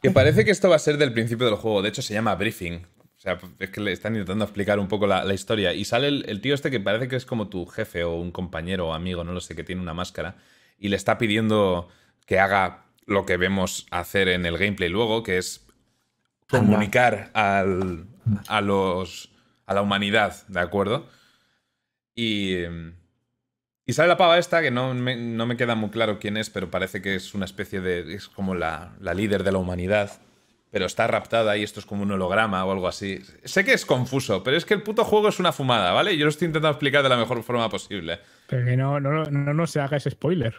Que 0.00 0.12
parece 0.12 0.44
que 0.44 0.52
esto 0.52 0.68
va 0.68 0.76
a 0.76 0.78
ser 0.78 0.98
del 0.98 1.12
principio 1.12 1.46
del 1.46 1.56
juego. 1.56 1.82
De 1.82 1.88
hecho, 1.88 2.00
se 2.00 2.14
llama 2.14 2.36
briefing. 2.36 2.86
O 2.96 3.20
sea, 3.20 3.40
es 3.58 3.70
que 3.70 3.80
le 3.80 3.90
están 3.90 4.14
intentando 4.14 4.44
explicar 4.44 4.78
un 4.78 4.86
poco 4.86 5.08
la, 5.08 5.24
la 5.24 5.34
historia. 5.34 5.72
Y 5.72 5.84
sale 5.84 6.06
el, 6.06 6.24
el 6.28 6.40
tío 6.40 6.54
este 6.54 6.70
que 6.70 6.78
parece 6.78 7.08
que 7.08 7.16
es 7.16 7.26
como 7.26 7.48
tu 7.48 7.66
jefe 7.66 8.04
o 8.04 8.14
un 8.14 8.30
compañero 8.30 8.90
o 8.90 8.92
amigo, 8.94 9.24
no 9.24 9.32
lo 9.32 9.40
sé, 9.40 9.56
que 9.56 9.64
tiene 9.64 9.82
una 9.82 9.94
máscara. 9.94 10.36
Y 10.78 10.90
le 10.90 10.96
está 10.96 11.18
pidiendo 11.18 11.88
que 12.24 12.38
haga 12.38 12.84
lo 13.04 13.26
que 13.26 13.36
vemos 13.36 13.88
hacer 13.90 14.28
en 14.28 14.46
el 14.46 14.58
gameplay 14.58 14.90
luego, 14.90 15.24
que 15.24 15.38
es 15.38 15.66
comunicar 16.48 17.32
al, 17.34 18.06
a 18.48 18.60
los 18.60 19.30
a 19.66 19.74
la 19.74 19.82
humanidad, 19.82 20.46
¿de 20.48 20.60
acuerdo? 20.60 21.06
Y, 22.14 22.58
y 23.86 23.92
sale 23.92 24.08
la 24.08 24.16
pava 24.16 24.38
esta, 24.38 24.62
que 24.62 24.70
no 24.70 24.94
me, 24.94 25.16
no 25.16 25.46
me 25.46 25.56
queda 25.56 25.74
muy 25.74 25.90
claro 25.90 26.18
quién 26.18 26.36
es, 26.36 26.50
pero 26.50 26.70
parece 26.70 27.02
que 27.02 27.14
es 27.14 27.34
una 27.34 27.44
especie 27.44 27.80
de... 27.80 28.14
es 28.14 28.28
como 28.28 28.54
la, 28.54 28.94
la 29.00 29.14
líder 29.14 29.42
de 29.42 29.52
la 29.52 29.58
humanidad, 29.58 30.20
pero 30.70 30.86
está 30.86 31.06
raptada 31.06 31.56
y 31.56 31.62
esto 31.62 31.80
es 31.80 31.86
como 31.86 32.02
un 32.02 32.12
holograma 32.12 32.64
o 32.64 32.72
algo 32.72 32.88
así. 32.88 33.20
Sé 33.44 33.64
que 33.64 33.72
es 33.72 33.86
confuso, 33.86 34.42
pero 34.42 34.56
es 34.56 34.64
que 34.64 34.74
el 34.74 34.82
puto 34.82 35.04
juego 35.04 35.28
es 35.28 35.38
una 35.38 35.52
fumada, 35.52 35.92
¿vale? 35.92 36.16
Yo 36.16 36.24
lo 36.24 36.30
estoy 36.30 36.46
intentando 36.46 36.70
explicar 36.70 37.02
de 37.02 37.08
la 37.08 37.16
mejor 37.16 37.42
forma 37.42 37.68
posible. 37.68 38.20
Pero 38.48 38.64
que 38.66 38.76
no, 38.76 39.00
no, 39.00 39.24
no, 39.24 39.54
no 39.54 39.66
se 39.66 39.80
haga 39.80 39.96
ese 39.96 40.10
spoiler. 40.10 40.54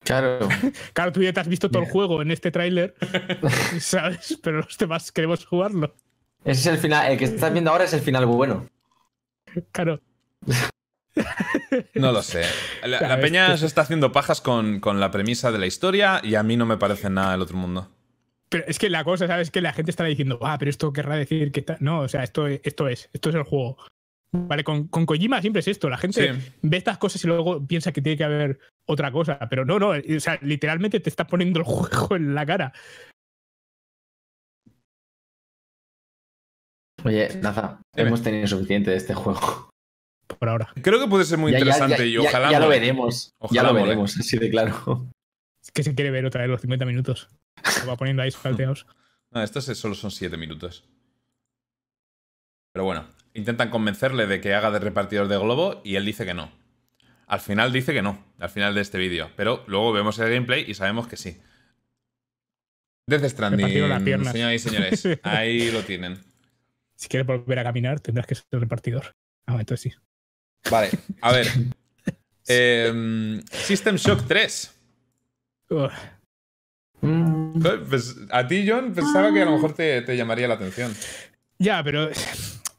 Claro. 0.00 0.48
Claro, 0.92 1.12
tú 1.12 1.22
ya 1.22 1.32
te 1.32 1.40
has 1.40 1.48
visto 1.48 1.70
todo 1.70 1.82
el 1.82 1.90
juego 1.90 2.22
en 2.22 2.30
este 2.30 2.50
tráiler, 2.50 2.94
¿sabes? 3.80 4.38
Pero 4.42 4.58
los 4.58 4.78
demás 4.78 5.12
queremos 5.12 5.44
jugarlo. 5.44 5.94
Ese 6.46 6.60
es 6.60 6.66
el 6.66 6.78
final. 6.78 7.10
El 7.12 7.18
que 7.18 7.24
estás 7.26 7.52
viendo 7.52 7.70
ahora 7.70 7.84
es 7.84 7.92
el 7.92 8.00
final 8.00 8.24
bueno. 8.26 8.66
Claro. 9.72 10.00
No 11.94 12.12
lo 12.12 12.22
sé. 12.22 12.42
La, 12.82 12.98
Claro, 12.98 13.08
la 13.08 13.14
es 13.16 13.20
peña 13.20 13.50
que- 13.52 13.58
se 13.58 13.66
está 13.66 13.80
haciendo 13.82 14.12
pajas 14.12 14.40
con, 14.40 14.80
con 14.80 15.00
la 15.00 15.10
premisa 15.10 15.50
de 15.50 15.58
la 15.58 15.66
historia 15.66 16.20
y 16.22 16.34
a 16.34 16.42
mí 16.42 16.56
no 16.56 16.66
me 16.66 16.76
parece 16.76 17.10
nada 17.10 17.32
del 17.32 17.42
otro 17.42 17.56
mundo. 17.56 17.90
Pero 18.48 18.64
es 18.68 18.78
que 18.78 18.88
la 18.90 19.02
cosa, 19.02 19.26
¿sabes? 19.26 19.50
Que 19.50 19.60
la 19.60 19.72
gente 19.72 19.90
estará 19.90 20.08
diciendo, 20.08 20.38
ah, 20.42 20.56
pero 20.58 20.70
esto 20.70 20.92
querrá 20.92 21.16
decir 21.16 21.50
que 21.52 21.60
está. 21.60 21.76
No, 21.80 22.00
o 22.00 22.08
sea, 22.08 22.22
esto, 22.22 22.46
esto 22.46 22.86
es, 22.88 23.10
esto 23.12 23.30
es 23.30 23.34
el 23.34 23.42
juego. 23.42 23.76
Vale, 24.32 24.62
con, 24.62 24.86
con 24.88 25.06
Kojima 25.06 25.40
siempre 25.40 25.60
es 25.60 25.68
esto. 25.68 25.88
La 25.88 25.96
gente 25.96 26.32
Sí. 26.34 26.52
ve 26.62 26.76
estas 26.76 26.98
cosas 26.98 27.24
y 27.24 27.26
luego 27.26 27.66
piensa 27.66 27.90
que 27.92 28.02
tiene 28.02 28.18
que 28.18 28.24
haber 28.24 28.58
otra 28.84 29.10
cosa. 29.10 29.38
Pero 29.48 29.64
no, 29.64 29.78
no. 29.78 29.88
O 29.90 30.20
sea, 30.20 30.38
literalmente 30.42 31.00
te 31.00 31.08
está 31.08 31.26
poniendo 31.26 31.58
el 31.60 31.64
juego 31.64 32.14
en 32.16 32.34
la 32.34 32.44
cara. 32.46 32.72
Oye, 37.06 37.28
Naza, 37.40 37.80
Dime. 37.94 38.08
hemos 38.08 38.22
tenido 38.22 38.46
suficiente 38.46 38.90
de 38.90 38.96
este 38.96 39.14
juego. 39.14 39.70
Por 40.38 40.48
ahora. 40.48 40.68
Creo 40.82 40.98
que 41.00 41.06
puede 41.08 41.24
ser 41.24 41.38
muy 41.38 41.52
Ya- 41.52 41.58
interesante 41.58 41.98
ya- 41.98 42.04
y 42.04 42.12
ya- 42.14 42.20
ojalá. 42.28 42.50
Ya 42.50 42.60
lo 42.60 42.68
veremos. 42.68 43.32
Ojalá 43.38 43.54
ya 43.54 43.62
lo 43.66 43.72
mole. 43.72 43.82
veremos, 43.84 44.16
así 44.18 44.38
de 44.38 44.50
claro. 44.50 45.06
Es 45.62 45.70
que 45.72 45.82
se 45.82 45.94
quiere 45.94 46.10
ver 46.10 46.26
otra 46.26 46.42
vez 46.42 46.50
los 46.50 46.60
50 46.60 46.84
minutos. 46.84 47.28
Lo 47.82 47.88
va 47.88 47.96
poniendo 47.96 48.22
ahí 48.22 48.30
salteados. 48.30 48.86
No, 49.32 49.42
estos 49.42 49.68
es- 49.68 49.78
solo 49.78 49.94
son 49.96 50.10
7 50.12 50.36
minutos. 50.36 50.88
Pero 52.72 52.84
bueno, 52.84 53.06
intentan 53.34 53.70
convencerle 53.70 54.26
de 54.26 54.40
que 54.40 54.54
haga 54.54 54.70
de 54.70 54.78
repartidor 54.78 55.26
de 55.28 55.36
globo 55.36 55.80
y 55.84 55.96
él 55.96 56.04
dice 56.06 56.24
que 56.24 56.32
no. 56.32 56.50
Al 57.26 57.40
final 57.40 57.72
dice 57.72 57.92
que 57.92 58.02
no, 58.02 58.24
al 58.38 58.48
final 58.50 58.74
de 58.74 58.80
este 58.82 58.98
vídeo. 58.98 59.30
Pero 59.36 59.64
luego 59.66 59.92
vemos 59.92 60.18
el 60.20 60.30
gameplay 60.30 60.64
y 60.70 60.74
sabemos 60.74 61.08
que 61.08 61.16
sí. 61.16 61.38
Death 63.08 63.24
Stranding, 63.24 63.66
señoras 63.68 64.54
y 64.54 64.58
señores. 64.58 65.08
Ahí 65.24 65.70
lo 65.72 65.82
tienen. 65.82 66.18
Si 66.96 67.08
quieres 67.08 67.26
volver 67.26 67.58
a 67.58 67.64
caminar, 67.64 68.00
tendrás 68.00 68.26
que 68.26 68.34
ser 68.34 68.44
repartidor. 68.50 69.14
Ah, 69.46 69.56
entonces 69.60 69.92
sí. 69.92 69.98
Vale, 70.70 70.90
a 71.20 71.32
ver. 71.32 71.46
Em, 72.48 73.42
System 73.50 73.96
Shock 73.96 74.24
3. 74.28 74.80
Ugh. 75.70 75.90
Mm, 77.00 77.60
Pues 77.88 78.16
a 78.30 78.46
ti, 78.46 78.64
John, 78.68 78.94
pensaba 78.94 79.32
que 79.32 79.42
a 79.42 79.44
lo 79.44 79.52
mejor 79.52 79.74
te, 79.74 80.00
te 80.02 80.16
llamaría 80.16 80.46
la 80.48 80.54
atención. 80.54 80.94
Ya, 81.58 81.82
pero 81.82 82.08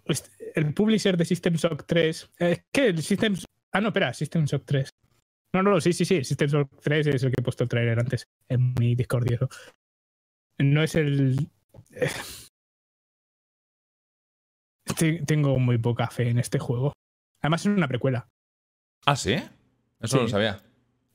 pues, 0.06 0.32
el 0.56 0.74
publisher 0.74 1.18
de 1.18 1.26
System 1.26 1.56
Shock 1.56 1.84
3. 1.86 2.30
eh, 2.40 2.52
Es 2.52 2.64
que 2.72 2.88
el 2.88 3.04
System. 3.04 3.36
Ah, 3.74 3.82
no, 3.82 3.90
espera, 3.90 4.14
System 4.14 4.46
Shock 4.46 4.64
3. 4.66 4.90
No, 5.54 5.64
no, 5.64 5.82
sí, 5.82 5.92
sí, 5.94 6.06
sí. 6.06 6.24
System 6.24 6.48
Shock 6.50 6.70
3 6.82 7.08
es 7.08 7.24
el 7.24 7.32
que 7.32 7.42
he 7.42 7.44
puesto 7.44 7.64
el 7.64 7.70
trailer 7.70 8.00
antes 8.00 8.26
en 8.48 8.74
mi 8.80 8.96
Discord 8.96 9.30
y 9.30 9.34
eso. 9.36 9.50
No 10.60 10.82
es 10.82 10.96
el. 10.96 11.50
Te- 14.98 15.22
Tengo 15.26 15.58
muy 15.60 15.78
poca 15.78 16.08
fe 16.10 16.30
en 16.30 16.40
este 16.40 16.60
juego. 16.60 16.94
Además, 17.42 17.62
es 17.62 17.68
una 17.68 17.88
precuela. 17.88 18.28
¿Ah, 19.06 19.16
sí? 19.16 19.36
Eso 20.00 20.18
no 20.18 20.24
lo 20.24 20.30
sabía. 20.30 20.60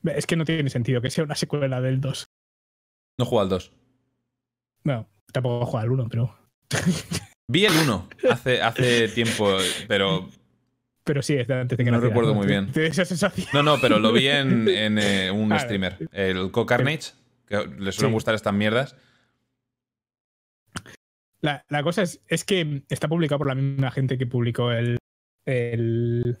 Es 0.03 0.25
que 0.25 0.35
no 0.35 0.45
tiene 0.45 0.69
sentido 0.69 1.01
que 1.01 1.09
sea 1.09 1.23
una 1.23 1.35
secuela 1.35 1.79
del 1.81 2.01
2. 2.01 2.25
No 3.19 3.25
juego 3.25 3.41
al 3.41 3.49
2. 3.49 3.71
Bueno, 4.83 5.07
tampoco 5.31 5.65
juego 5.65 5.79
al 5.83 5.91
1, 5.91 6.07
pero. 6.09 6.35
Vi 7.47 7.65
el 7.65 7.73
1 7.83 8.09
hace, 8.31 8.61
hace 8.61 9.07
tiempo, 9.09 9.57
pero. 9.87 10.29
Pero 11.05 11.21
sí, 11.21 11.33
es 11.35 11.47
de 11.47 11.53
antes 11.59 11.77
de 11.77 11.83
que 11.83 11.91
No 11.91 11.97
naciera, 11.97 12.13
recuerdo 12.15 12.33
muy 12.33 12.47
bien. 12.47 12.71
De 12.73 12.87
esa 12.87 13.03
sensación. 13.05 13.47
No, 13.53 13.61
no, 13.61 13.77
pero 13.81 13.99
lo 13.99 14.13
vi 14.13 14.27
en, 14.27 14.67
en, 14.69 14.97
eh, 14.97 15.29
un 15.31 15.51
streamer. 15.59 15.97
El 16.13 16.51
Co-Carnage, 16.51 17.11
que 17.45 17.57
le 17.57 17.91
suelen 17.91 18.11
Sí. 18.11 18.13
gustar 18.13 18.35
estas 18.35 18.53
mierdas. 18.53 18.95
La, 21.43 21.65
la 21.69 21.83
cosa 21.83 22.01
es, 22.03 22.21
es 22.27 22.43
que 22.45 22.83
está 22.89 23.07
publicado 23.07 23.39
por 23.39 23.47
la 23.47 23.55
misma 23.55 23.91
gente 23.91 24.17
que 24.17 24.25
publicó 24.25 24.71
el, 24.71 24.97
el 25.45 26.37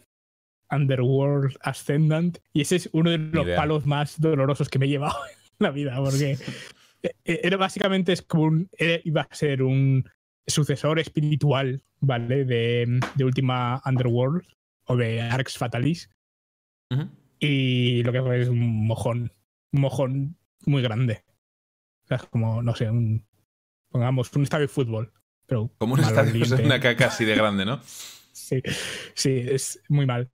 Underworld 0.71 1.57
Ascendant 1.61 2.37
y 2.53 2.61
ese 2.61 2.77
es 2.77 2.89
uno 2.93 3.11
de 3.11 3.17
los 3.17 3.45
idea. 3.45 3.57
palos 3.57 3.85
más 3.85 4.19
dolorosos 4.19 4.69
que 4.69 4.79
me 4.79 4.85
he 4.85 4.89
llevado 4.89 5.15
en 5.59 5.63
la 5.65 5.71
vida 5.71 5.95
porque 5.97 6.37
e- 7.03 7.13
era 7.43 7.57
básicamente 7.57 8.13
es 8.13 8.21
como 8.21 8.43
un 8.45 8.69
era- 8.77 9.01
iba 9.03 9.21
a 9.29 9.35
ser 9.35 9.61
un 9.61 10.09
sucesor 10.47 10.99
espiritual 10.99 11.83
vale 11.99 12.45
de, 12.45 12.99
de 13.15 13.23
Ultima 13.25 13.81
Underworld 13.85 14.45
o 14.85 14.95
de 14.97 15.21
Arx 15.21 15.57
Fatalis. 15.57 16.09
Y 17.39 18.03
lo 18.03 18.11
que 18.11 18.21
fue 18.21 18.41
es 18.41 18.47
un 18.49 18.85
mojón 18.87 19.31
un 19.73 19.81
mojón 19.81 20.37
muy 20.65 20.81
grande. 20.81 21.23
O 22.03 22.07
sea, 22.07 22.17
es 22.17 22.23
como 22.27 22.61
no 22.61 22.75
sé 22.75 22.89
un 22.89 23.25
pongamos 23.93 24.29
un 24.35 24.43
estadio 24.43 24.63
de 24.63 24.73
fútbol 24.73 25.11
pero 25.45 25.69
Como 25.77 25.93
un 25.93 25.99
estadio, 26.01 26.33
limpio. 26.33 26.65
una 26.65 26.79
caca 26.79 27.07
así 27.07 27.23
de 27.25 27.35
grande, 27.35 27.63
¿no? 27.65 27.79
Sí, 28.31 28.61
sí, 29.13 29.45
es 29.49 29.81
muy 29.89 30.05
mal. 30.05 30.29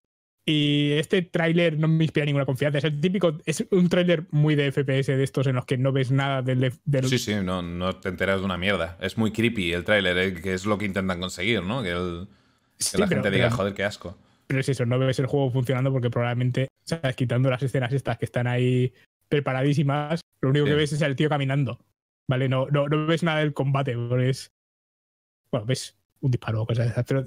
Y 0.45 0.93
este 0.93 1.21
tráiler 1.21 1.77
no 1.77 1.87
me 1.87 2.03
inspira 2.05 2.25
ninguna 2.25 2.45
confianza. 2.45 2.77
Es 2.79 2.83
el 2.85 2.99
típico, 3.01 3.37
es 3.45 3.65
un 3.71 3.89
tráiler 3.89 4.25
muy 4.31 4.55
de 4.55 4.71
FPS 4.71 5.07
de 5.15 5.23
estos 5.23 5.45
en 5.47 5.55
los 5.55 5.65
que 5.65 5.77
no 5.77 5.91
ves 5.91 6.09
nada 6.11 6.41
del, 6.41 6.73
del- 6.85 7.07
Sí, 7.07 7.17
sí, 7.19 7.35
no, 7.43 7.61
no 7.61 7.95
te 7.97 8.09
enteras 8.09 8.39
de 8.39 8.45
una 8.45 8.57
mierda. 8.57 8.97
Es 9.01 9.17
muy 9.17 9.31
creepy 9.31 9.73
el 9.73 9.83
tráiler, 9.83 10.17
eh, 10.17 10.33
que 10.41 10.53
es 10.53 10.65
lo 10.65 10.77
que 10.77 10.85
intentan 10.85 11.19
conseguir, 11.19 11.61
¿no? 11.63 11.83
Que, 11.83 11.89
el- 11.91 12.27
que 12.77 12.83
Sí, 12.83 12.97
la 12.97 13.07
pero- 13.07 13.21
gente 13.21 13.35
diga, 13.35 13.47
pero- 13.47 13.57
joder, 13.57 13.73
qué 13.73 13.83
asco. 13.83 14.17
pero 14.47 14.59
es 14.61 14.69
eso, 14.69 14.85
no 14.85 14.97
ves 14.97 15.19
el 15.19 15.25
juego 15.27 15.51
funcionando 15.51 15.91
porque 15.91 16.09
probablemente, 16.09 16.67
¿sabes? 16.85 17.15
quitando 17.15 17.49
las 17.49 17.61
escenas 17.61 17.91
estas 17.93 18.17
que 18.17 18.25
están 18.25 18.47
ahí 18.47 18.91
preparadísimas, 19.27 20.21
lo 20.41 20.49
único 20.49 20.65
Sí. 20.65 20.71
que 20.71 20.75
ves 20.77 20.93
es 20.93 21.01
el 21.01 21.15
tío 21.15 21.29
caminando. 21.29 21.79
¿Vale? 22.29 22.47
No, 22.47 22.67
no, 22.67 22.87
no 22.87 23.07
ves 23.07 23.23
nada 23.23 23.39
del 23.39 23.55
combate, 23.55 23.95
porque 23.95 24.29
es. 24.29 24.53
Bueno, 25.51 25.65
ves 25.65 25.97
un 26.21 26.29
disparo 26.29 26.61
o 26.61 26.67
cosas 26.67 26.85
de 26.85 26.91
esas, 26.91 27.05
pero. 27.05 27.25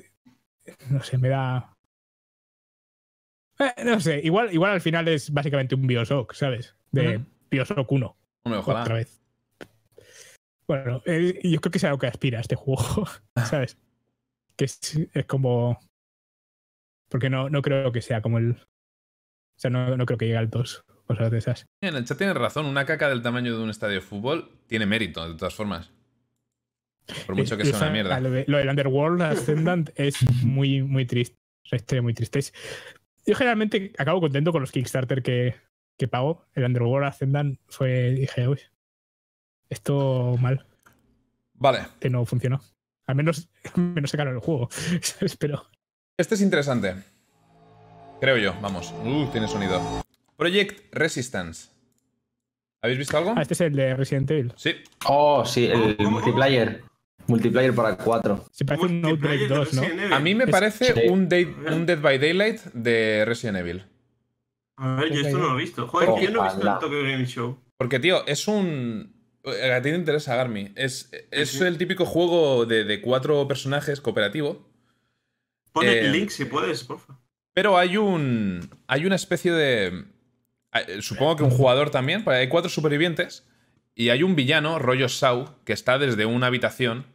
No 0.91 1.03
sé, 1.03 1.19
me 1.19 1.29
da. 1.29 1.77
Eh, 3.59 3.85
no 3.85 3.99
sé, 3.99 4.21
igual, 4.23 4.55
igual 4.55 4.71
al 4.71 4.81
final 4.81 5.09
es 5.09 5.33
básicamente 5.33 5.75
un 5.75 5.89
Bioshock, 5.89 6.35
¿sabes? 6.35 6.77
De 6.93 7.17
Ujú. 7.17 7.27
Bioshock 7.51 7.91
1. 7.91 8.17
Hombre, 8.45 8.61
ojalá. 8.61 8.83
Otra 8.83 8.95
vez. 8.95 9.21
Bueno, 10.69 11.03
eh, 11.05 11.41
yo 11.43 11.61
creo 11.61 11.73
que 11.73 11.79
es 11.79 11.85
a 11.85 11.91
lo 11.91 11.99
que 11.99 12.07
aspira 12.07 12.39
este 12.39 12.55
juego, 12.55 13.05
¿sabes? 13.45 13.77
Que 14.57 14.67
es, 14.67 15.01
es 15.13 15.27
como. 15.27 15.81
Porque 17.09 17.29
no, 17.29 17.51
no 17.51 17.61
creo 17.61 17.91
que 17.91 18.03
sea 18.03 18.23
como 18.23 18.39
el. 18.39 18.53
O 18.53 19.59
sea, 19.59 19.71
no, 19.71 19.97
no 19.97 20.07
creo 20.07 20.17
que 20.17 20.27
llegue 20.27 20.39
al 20.39 20.49
2, 20.49 20.85
cosas 21.07 21.31
de 21.31 21.39
esas. 21.39 21.67
En 21.81 21.95
el 21.97 22.05
chat 22.05 22.19
tienes 22.19 22.37
razón, 22.37 22.67
una 22.67 22.85
caca 22.87 23.09
del 23.09 23.23
tamaño 23.23 23.57
de 23.57 23.63
un 23.63 23.71
estadio 23.71 23.97
de 23.97 24.01
fútbol 24.01 24.51
tiene 24.67 24.87
mérito, 24.87 25.29
de 25.29 25.37
todas 25.37 25.55
formas. 25.55 25.91
Por 27.27 27.35
mucho 27.37 27.57
que 27.57 27.65
sea 27.65 27.77
una 27.79 27.91
mierda. 27.91 28.21
Lo, 28.21 28.31
de- 28.31 28.45
lo 28.47 28.59
del 28.59 28.69
Underworld 28.69 29.23
Ascendant 29.23 29.91
es 29.97 30.17
muy, 30.45 30.83
muy 30.83 31.05
triste. 31.05 31.37
Es 31.65 31.73
una 31.73 31.77
historia 31.77 32.03
muy 32.03 32.15
triste. 32.15 32.41
Yo 33.27 33.35
generalmente 33.35 33.93
acabo 33.99 34.21
contento 34.21 34.53
con 34.53 34.61
los 34.61 34.73
Kickstarter 34.73 35.23
que, 35.23 35.55
que 35.99 36.09
pago. 36.09 36.47
El 36.55 36.65
Underworld 36.65 37.09
Ascendant 37.09 37.59
fue. 37.69 38.11
Dije, 38.13 38.49
uy, 38.49 38.59
esto 39.69 40.37
mal, 40.41 40.67
Vale, 41.55 41.81
que 42.01 42.11
no 42.11 42.25
funcionó. 42.25 42.61
Al 43.07 43.15
menos, 43.17 43.49
al 43.75 43.83
menos 43.83 44.11
sacaron 44.11 44.35
el 44.35 44.41
juego. 44.41 44.69
¿sabes? 45.03 45.37
Pero. 45.37 45.67
este 46.17 46.35
es 46.37 46.41
interesante. 46.41 46.95
Creo 48.21 48.37
yo, 48.39 48.55
vamos. 48.61 48.93
Uh, 49.05 49.27
tiene 49.33 49.49
sonido. 49.49 49.81
Project 50.43 50.93
Resistance. 50.93 51.69
¿Habéis 52.83 52.99
visto 52.99 53.17
algo? 53.17 53.35
Ah, 53.37 53.43
este 53.43 53.55
es 53.55 53.61
el 53.61 53.77
de 53.77 53.95
Resident 53.95 54.29
Evil. 54.31 54.53
Sí. 54.57 54.75
Oh, 55.07 55.45
sí, 55.45 55.67
el 55.67 55.97
¿Cómo? 55.97 56.11
multiplayer. 56.11 56.83
Multiplayer 57.29 57.73
para 57.75 57.97
4. 57.97 58.45
Se 58.51 58.65
parece 58.65 58.87
un 58.87 59.05
Outbreak 59.05 59.41
Multiplayer 59.41 59.49
de 59.49 59.55
2, 59.55 59.75
¿no? 60.11 60.17
A 60.17 60.19
mí 60.19 60.35
me 60.35 60.45
Es- 60.45 60.51
parece 60.51 60.93
Sí. 60.95 61.09
un, 61.09 61.29
Dead 61.29 62.01
by 62.01 62.19
Daylight 62.19 62.61
de 62.75 63.25
Resident 63.25 63.59
Evil. 63.59 63.85
A 64.79 64.97
ver, 64.97 65.13
yo 65.13 65.21
esto 65.21 65.39
no 65.39 65.51
lo 65.53 65.59
he 65.59 65.63
visto. 65.63 65.87
Joder, 65.87 66.09
Oh, 66.09 66.17
que 66.17 66.25
yo 66.25 66.31
no 66.33 66.41
he 66.45 66.49
visto 66.49 66.73
el 66.73 66.79
Tokyo 66.81 67.03
Game 67.03 67.27
Show. 67.27 67.59
Porque, 67.77 68.01
tío, 68.01 68.27
es 68.27 68.49
un. 68.49 69.15
A 69.45 69.81
ti 69.81 69.91
te 69.91 69.95
interesa, 69.97 70.35
Garmi. 70.35 70.73
Es, 70.75 71.09
es 71.31 71.51
Sí. 71.51 71.63
el 71.63 71.79
típico 71.79 72.05
juego 72.05 72.67
de, 72.67 72.83
de 72.83 73.01
cuatro 73.01 73.47
personajes 73.47 74.01
cooperativo. 74.01 74.69
Pone 75.73 75.93
Eh, 75.93 76.01
el 76.07 76.13
link 76.13 76.31
si 76.31 76.47
puedes, 76.47 76.83
porfa. 76.83 77.17
Pero 77.55 77.79
hay 77.79 77.97
un. 77.97 78.69
Hay 78.89 79.07
una 79.07 79.15
especie 79.15 79.53
de. 79.53 80.05
Eh, 80.75 81.03
Supongo 81.03 81.37
que 81.37 81.43
un 81.45 81.51
jugador 81.51 81.91
también. 81.91 82.25
porque 82.25 82.39
Hay 82.41 82.49
cuatro 82.49 82.71
supervivientes. 82.71 83.47
Y 83.95 84.09
hay 84.09 84.23
un 84.23 84.35
villano, 84.35 84.79
rollo 84.79 85.09
Sau, 85.09 85.55
que 85.65 85.73
está 85.75 85.99
desde 85.99 86.25
una 86.27 86.47
habitación 86.47 87.07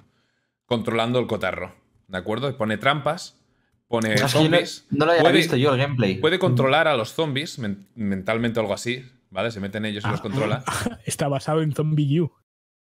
controlando 0.65 1.19
el 1.19 1.27
cotarro. 1.27 1.73
¿De 2.07 2.17
acuerdo? 2.17 2.55
Pone 2.57 2.77
trampas. 2.77 3.39
Pone 3.87 4.15
no, 4.15 4.27
zombies. 4.27 4.85
no 4.91 5.05
lo 5.05 5.11
había 5.11 5.23
Puede- 5.23 5.37
visto 5.37 5.55
yo 5.55 5.71
el 5.73 5.79
gameplay. 5.79 6.15
Puede 6.15 6.39
controlar 6.39 6.87
a 6.89 6.95
los 6.95 7.13
zombies, 7.13 7.57
men- 7.57 7.87
mentalmente 7.95 8.59
o 8.59 8.61
algo 8.61 8.73
así. 8.73 9.09
¿Vale? 9.29 9.49
Se 9.51 9.59
meten 9.59 9.85
ellos 9.85 10.03
y 10.05 10.07
los 10.09 10.19
Ah. 10.19 10.23
controla. 10.23 10.63
Está 11.05 11.27
basado 11.27 11.61
en 11.61 11.73
Zombie 11.73 12.19
U. 12.21 12.31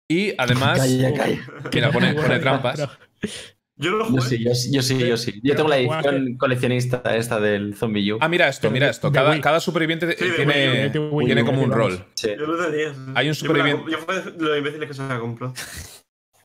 Y 0.08 0.32
además. 0.38 0.78
Calla, 0.78 1.12
calla. 1.14 1.40
Mira, 1.72 1.90
pone, 1.92 2.12
Bueno, 2.12 2.22
pone 2.28 2.38
trampas. 2.40 2.88
Yo 3.78 3.90
lo 3.90 4.05
Yo 4.05 4.10
jugué. 4.10 4.22
sí, 4.22 4.42
yo, 4.44 4.55
sí, 4.55 4.72
yo 4.72 4.80
sí, 4.82 4.98
yo 4.98 5.16
sí. 5.18 5.32
Yo 5.34 5.40
Pero 5.42 5.56
tengo 5.56 5.68
la 5.68 5.78
edición 5.78 6.36
coleccionista 6.38 7.02
esta 7.14 7.38
del 7.40 7.74
Zombie 7.74 8.12
U. 8.14 8.18
Ah, 8.22 8.28
mira 8.28 8.48
esto, 8.48 8.70
mira 8.70 8.88
esto. 8.88 9.12
Cada, 9.12 9.38
cada 9.40 9.60
superviviente 9.60 10.16
Sí, 10.16 10.24
de 10.24 10.30
tiene, 10.34 10.88
Wii, 11.10 11.34
como 11.44 11.58
Wii, 11.58 11.64
un 11.66 11.72
rol. 11.72 12.05
Sí. 12.14 12.30
Yo 12.38 12.46
lo 12.46 12.70
tenía. 12.70 12.94
Hay 13.14 13.28
un 13.28 13.34
Yo 13.34 13.52
me 13.52 13.58
la 13.58 13.64
superviviente- 13.64 13.90
Yo 13.92 13.98
fue 13.98 14.22
de 14.22 14.42
los 14.44 14.58
imbéciles 14.58 14.88
que 14.88 14.94
se 14.94 15.06
la 15.06 15.18
compró. 15.18 15.52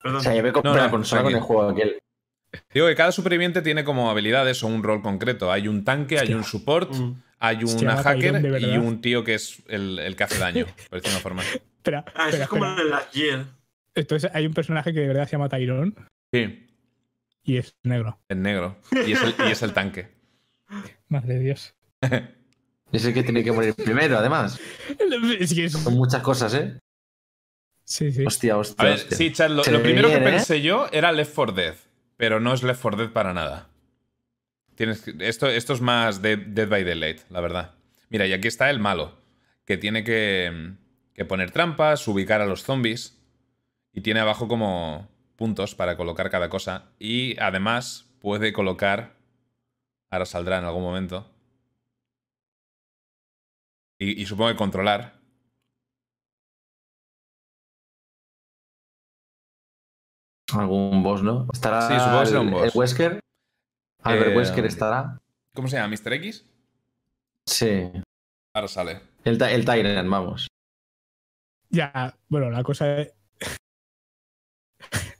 Perdón. 0.03 0.17
O 0.19 0.23
sea, 0.23 0.35
yo 0.35 0.43
me 0.43 0.51
compré 0.51 0.71
No, 0.71 0.77
no, 0.77 0.83
la 0.83 0.89
consola 0.91 1.23
con 1.23 1.33
el 1.33 1.39
juego 1.39 1.69
aquel. 1.69 1.97
Digo 2.73 2.87
que 2.87 2.95
cada 2.95 3.13
superviviente 3.13 3.61
tiene 3.61 3.85
como 3.85 4.09
habilidades 4.11 4.61
o 4.63 4.67
un 4.67 4.83
rol 4.83 5.01
concreto. 5.01 5.51
Hay 5.53 5.69
un 5.69 5.85
tanque, 5.85 6.19
hay 6.19 6.33
un 6.33 6.43
support, 6.43 6.93
Mm. 6.93 7.13
hay 7.39 7.63
una 7.63 7.95
hacker 8.03 8.61
y 8.61 8.77
un 8.77 8.99
tío 8.99 9.23
que 9.23 9.35
es 9.35 9.63
el, 9.69 9.99
el 9.99 10.17
que 10.17 10.23
hace 10.25 10.37
daño, 10.37 10.65
por 10.89 10.99
decirlo 10.99 11.01
de 11.01 11.09
una 11.11 11.19
forma. 11.21 11.43
Espera, 11.43 12.03
Ah, 12.13 12.27
eso 12.27 12.41
es 12.41 12.47
como 12.49 12.65
espera. 12.65 12.81
el 12.83 12.89
Last 12.89 13.13
Year. 13.13 13.45
Entonces 13.95 14.29
hay 14.33 14.45
un 14.45 14.53
personaje 14.53 14.91
que 14.93 14.99
de 14.99 15.07
verdad 15.07 15.25
se 15.27 15.31
llama 15.31 15.47
Tyrone. 15.47 15.93
Sí. 16.33 16.67
Y 17.43 17.57
es 17.57 17.75
negro. 17.83 18.19
Es 18.29 18.37
negro. 18.37 18.77
Y 19.05 19.13
es 19.13 19.21
el, 19.23 19.35
y 19.47 19.51
es 19.51 19.61
el 19.63 19.73
tanque. 19.73 20.09
Madre 21.07 21.35
de 21.35 21.39
Dios. 21.41 21.75
Es 22.93 23.05
el 23.05 23.13
que 23.13 23.23
tiene 23.23 23.41
que 23.41 23.53
morir 23.53 23.73
primero, 23.73 24.17
además. 24.17 24.59
Es 25.39 25.53
que 25.53 25.63
es- 25.63 25.71
Son 25.71 25.93
muchas 25.93 26.21
cosas, 26.21 26.53
¿eh? 26.55 26.77
Sí, 27.85 28.11
sí. 28.11 28.25
Hostia, 28.25 28.53
A 28.55 28.57
hostia. 28.57 28.83
ver, 28.83 28.93
hostia. 28.95 29.17
sí, 29.17 29.31
Chad, 29.31 29.49
lo, 29.51 29.63
primero 29.63 30.09
bien, 30.09 30.21
que 30.21 30.27
¿eh? 30.27 30.31
pensé 30.31 30.61
yo 30.61 30.87
era 30.91 31.13
Left 31.13 31.33
4 31.33 31.53
Dead, 31.55 31.75
pero 32.17 32.41
no 32.41 32.53
es 32.53 32.63
Left 32.63 32.81
4 32.81 32.99
Dead 33.03 33.11
para 33.13 33.33
nada. 33.33 33.69
Tienes 34.75 35.01
que- 35.01 35.13
esto, 35.19 35.47
esto 35.49 35.71
es 35.73 35.79
más 35.79 36.21
de 36.21 36.35
Dead 36.35 36.67
by 36.67 36.83
Daylight, 36.83 37.21
la 37.29 37.39
verdad. 37.39 37.75
Mira, 38.09 38.27
y 38.27 38.33
aquí 38.33 38.49
está 38.49 38.69
el 38.69 38.79
malo, 38.79 39.17
que 39.65 39.77
tiene 39.77 40.03
que, 40.03 40.73
que 41.13 41.23
poner 41.23 41.51
trampas, 41.51 42.05
ubicar 42.09 42.41
a 42.41 42.45
los 42.45 42.63
zombies, 42.63 43.17
y 43.93 44.01
tiene 44.01 44.19
abajo 44.19 44.49
como 44.49 45.07
puntos 45.41 45.73
para 45.73 45.97
colocar 45.97 46.29
cada 46.29 46.49
cosa, 46.49 46.91
y 46.99 47.35
además 47.39 48.07
puede 48.19 48.53
colocar, 48.53 49.17
ahora 50.11 50.25
saldrá 50.27 50.59
en 50.59 50.65
algún 50.65 50.83
momento, 50.83 51.17
y, 53.99 54.21
y 54.21 54.25
supongo 54.27 54.51
que 54.51 54.55
controlar, 54.65 55.19
Algún 60.53 61.01
boss, 61.01 61.23
¿no? 61.23 61.47
Estará 61.53 61.81
Sí, 61.87 61.93
supongo 61.97 62.19
que 62.21 62.25
será 62.27 62.41
un 62.41 62.47
el- 62.47 62.53
boss. 62.53 62.63
el 62.65 62.71
Wesker. 62.75 63.19
Albert 64.03 64.31
Eh, 64.31 64.37
Wesker 64.37 64.65
estará. 64.65 65.17
¿cómo 65.55 65.67
se 65.67 65.77
llama? 65.77 65.95
¿Mr. 65.95 66.13
X? 66.13 66.45
Sí. 67.47 67.89
Ahora 68.53 68.67
sale. 68.67 69.01
El, 69.23 69.41
el 69.41 69.65
Tyrant, 69.65 70.09
vamos. 70.09 70.47
Ya, 71.69 72.17
bueno, 72.27 72.49
la 72.49 72.63
cosa 72.63 72.99
es. 72.99 73.13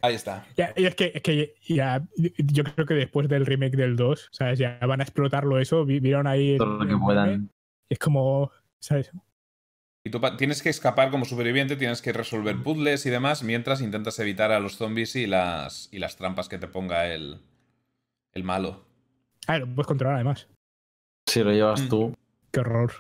Ahí 0.02 0.16
está. 0.16 0.46
Ya, 0.58 0.74
y 0.76 0.86
es 0.86 0.96
que, 0.96 1.12
es 1.16 1.22
que 1.22 1.56
ya, 1.68 2.04
yo 2.38 2.64
creo 2.64 2.86
que 2.88 2.94
después 2.96 3.28
del 3.30 3.46
remake 3.46 3.76
del 3.78 3.96
2, 3.96 4.30
¿sabes? 4.32 4.58
Ya 4.60 4.80
van 4.86 5.00
a 5.00 5.04
explotarlo 5.04 5.60
eso. 5.60 5.86
vi- 5.86 6.00
Vieron 6.00 6.26
ahí. 6.28 6.58
Todo 6.58 6.84
lo 6.84 6.88
que 6.88 6.98
puedan. 6.98 7.50
es 7.90 8.00
como, 8.00 8.52
¿sabes? 8.80 9.12
Y 10.04 10.10
tú 10.10 10.20
tienes 10.38 10.64
que 10.64 10.70
escapar 10.70 11.12
como 11.12 11.26
superviviente, 11.26 11.76
tienes 11.76 12.02
que 12.02 12.12
resolver 12.12 12.58
puzzles 12.64 13.06
y 13.06 13.12
demás, 13.12 13.44
mientras 13.44 13.82
intentas 13.82 14.18
evitar 14.18 14.52
a 14.52 14.60
los 14.60 14.78
zombies 14.78 15.16
y 15.16 15.28
las, 15.28 15.90
y 15.92 16.00
las 16.00 16.18
trampas 16.18 16.50
que 16.50 16.58
te 16.58 16.68
ponga 16.68 17.08
el, 17.14 17.40
el 18.34 18.44
malo. 18.44 18.84
Ah, 19.46 19.60
lo 19.60 19.68
puedes 19.68 19.86
controlar 19.88 20.16
además. 20.16 20.48
Si 21.28 21.44
lo 21.44 21.52
llevas 21.52 21.82
Mm. 21.84 21.90
tú. 21.90 22.16
Qué 22.52 22.62
horror. 22.62 22.92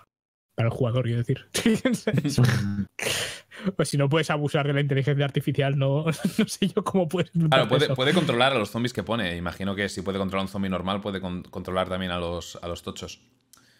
Para 0.53 0.67
el 0.69 0.73
jugador, 0.75 1.05
quiero 1.05 1.23
decir. 1.23 1.47
pues 3.75 3.89
si 3.89 3.97
no 3.97 4.09
puedes 4.09 4.29
abusar 4.29 4.67
de 4.67 4.73
la 4.73 4.81
inteligencia 4.81 5.23
artificial, 5.25 5.77
no, 5.77 6.05
no 6.37 6.45
sé 6.47 6.67
yo 6.67 6.83
cómo 6.83 7.07
puedes. 7.07 7.31
Claro, 7.31 7.67
puede, 7.67 7.85
eso. 7.85 7.95
puede 7.95 8.13
controlar 8.15 8.53
a 8.53 8.59
los 8.59 8.69
zombies 8.71 8.93
que 8.93 9.03
pone. 9.03 9.35
Imagino 9.37 9.75
que 9.75 9.89
si 9.89 10.01
puede 10.01 10.17
controlar 10.19 10.41
a 10.41 10.45
un 10.45 10.51
zombie 10.51 10.69
normal, 10.69 11.01
puede 11.01 11.21
con- 11.21 11.43
controlar 11.43 11.89
también 11.89 12.11
a 12.11 12.19
los, 12.19 12.57
a 12.61 12.67
los 12.67 12.81
tochos. 12.83 13.21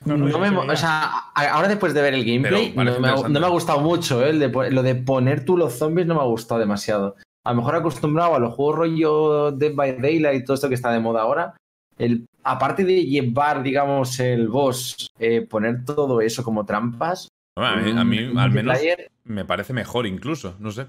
No, 0.04 0.18
No, 0.18 0.28
no, 0.28 0.40
me, 0.40 0.50
o 0.74 0.76
sea, 0.76 1.12
ahora 1.36 1.68
después 1.68 1.94
de 1.94 2.02
ver 2.02 2.16
el 2.16 2.26
gameplay, 2.26 2.74
no 2.76 2.84
me, 3.00 3.08
ha, 3.10 3.16
no 3.16 3.40
me 3.40 3.46
ha 3.46 3.50
gustado 3.50 3.82
mucho, 3.82 4.26
¿eh? 4.26 4.32
El 4.32 4.40
de 4.40 4.50
po- 4.50 4.64
lo 4.64 4.82
de 4.82 4.96
poner 4.96 5.46
tú 5.46 5.58
los 5.58 5.74
zombies 5.74 6.08
no 6.08 6.16
me 6.16 6.22
ha 6.22 6.26
gustado 6.26 6.60
demasiado. 6.60 7.16
A 7.46 7.52
lo 7.52 7.58
mejor 7.58 7.76
acostumbrado 7.76 8.34
a 8.36 8.40
los 8.40 8.54
juegos 8.56 8.78
rollo 8.78 9.52
Dead 9.52 9.74
by 9.76 9.98
Daylight 10.02 10.42
y 10.42 10.46
todo 10.46 10.56
esto 10.56 10.70
que 10.70 10.76
está 10.76 10.92
de 10.92 11.00
moda 11.00 11.22
ahora. 11.22 11.54
El, 12.00 12.26
aparte 12.44 12.84
de 12.84 13.06
llevar, 13.06 13.62
digamos, 13.62 14.20
el 14.20 14.48
boss, 14.48 15.08
eh, 15.20 15.42
poner 15.42 15.86
todo 15.86 16.20
eso 16.22 16.44
como 16.44 16.66
trampas. 16.66 17.28
Bueno, 17.56 17.70
a 17.72 17.76
mí, 17.78 17.92
a 17.92 18.04
mí, 18.04 18.20
un 18.24 18.38
al 18.40 18.52
menos 18.52 18.78
me 19.24 19.46
parece 19.46 19.74
mejor 19.74 20.08
incluso, 20.08 20.56
no 20.60 20.72
sé. 20.72 20.88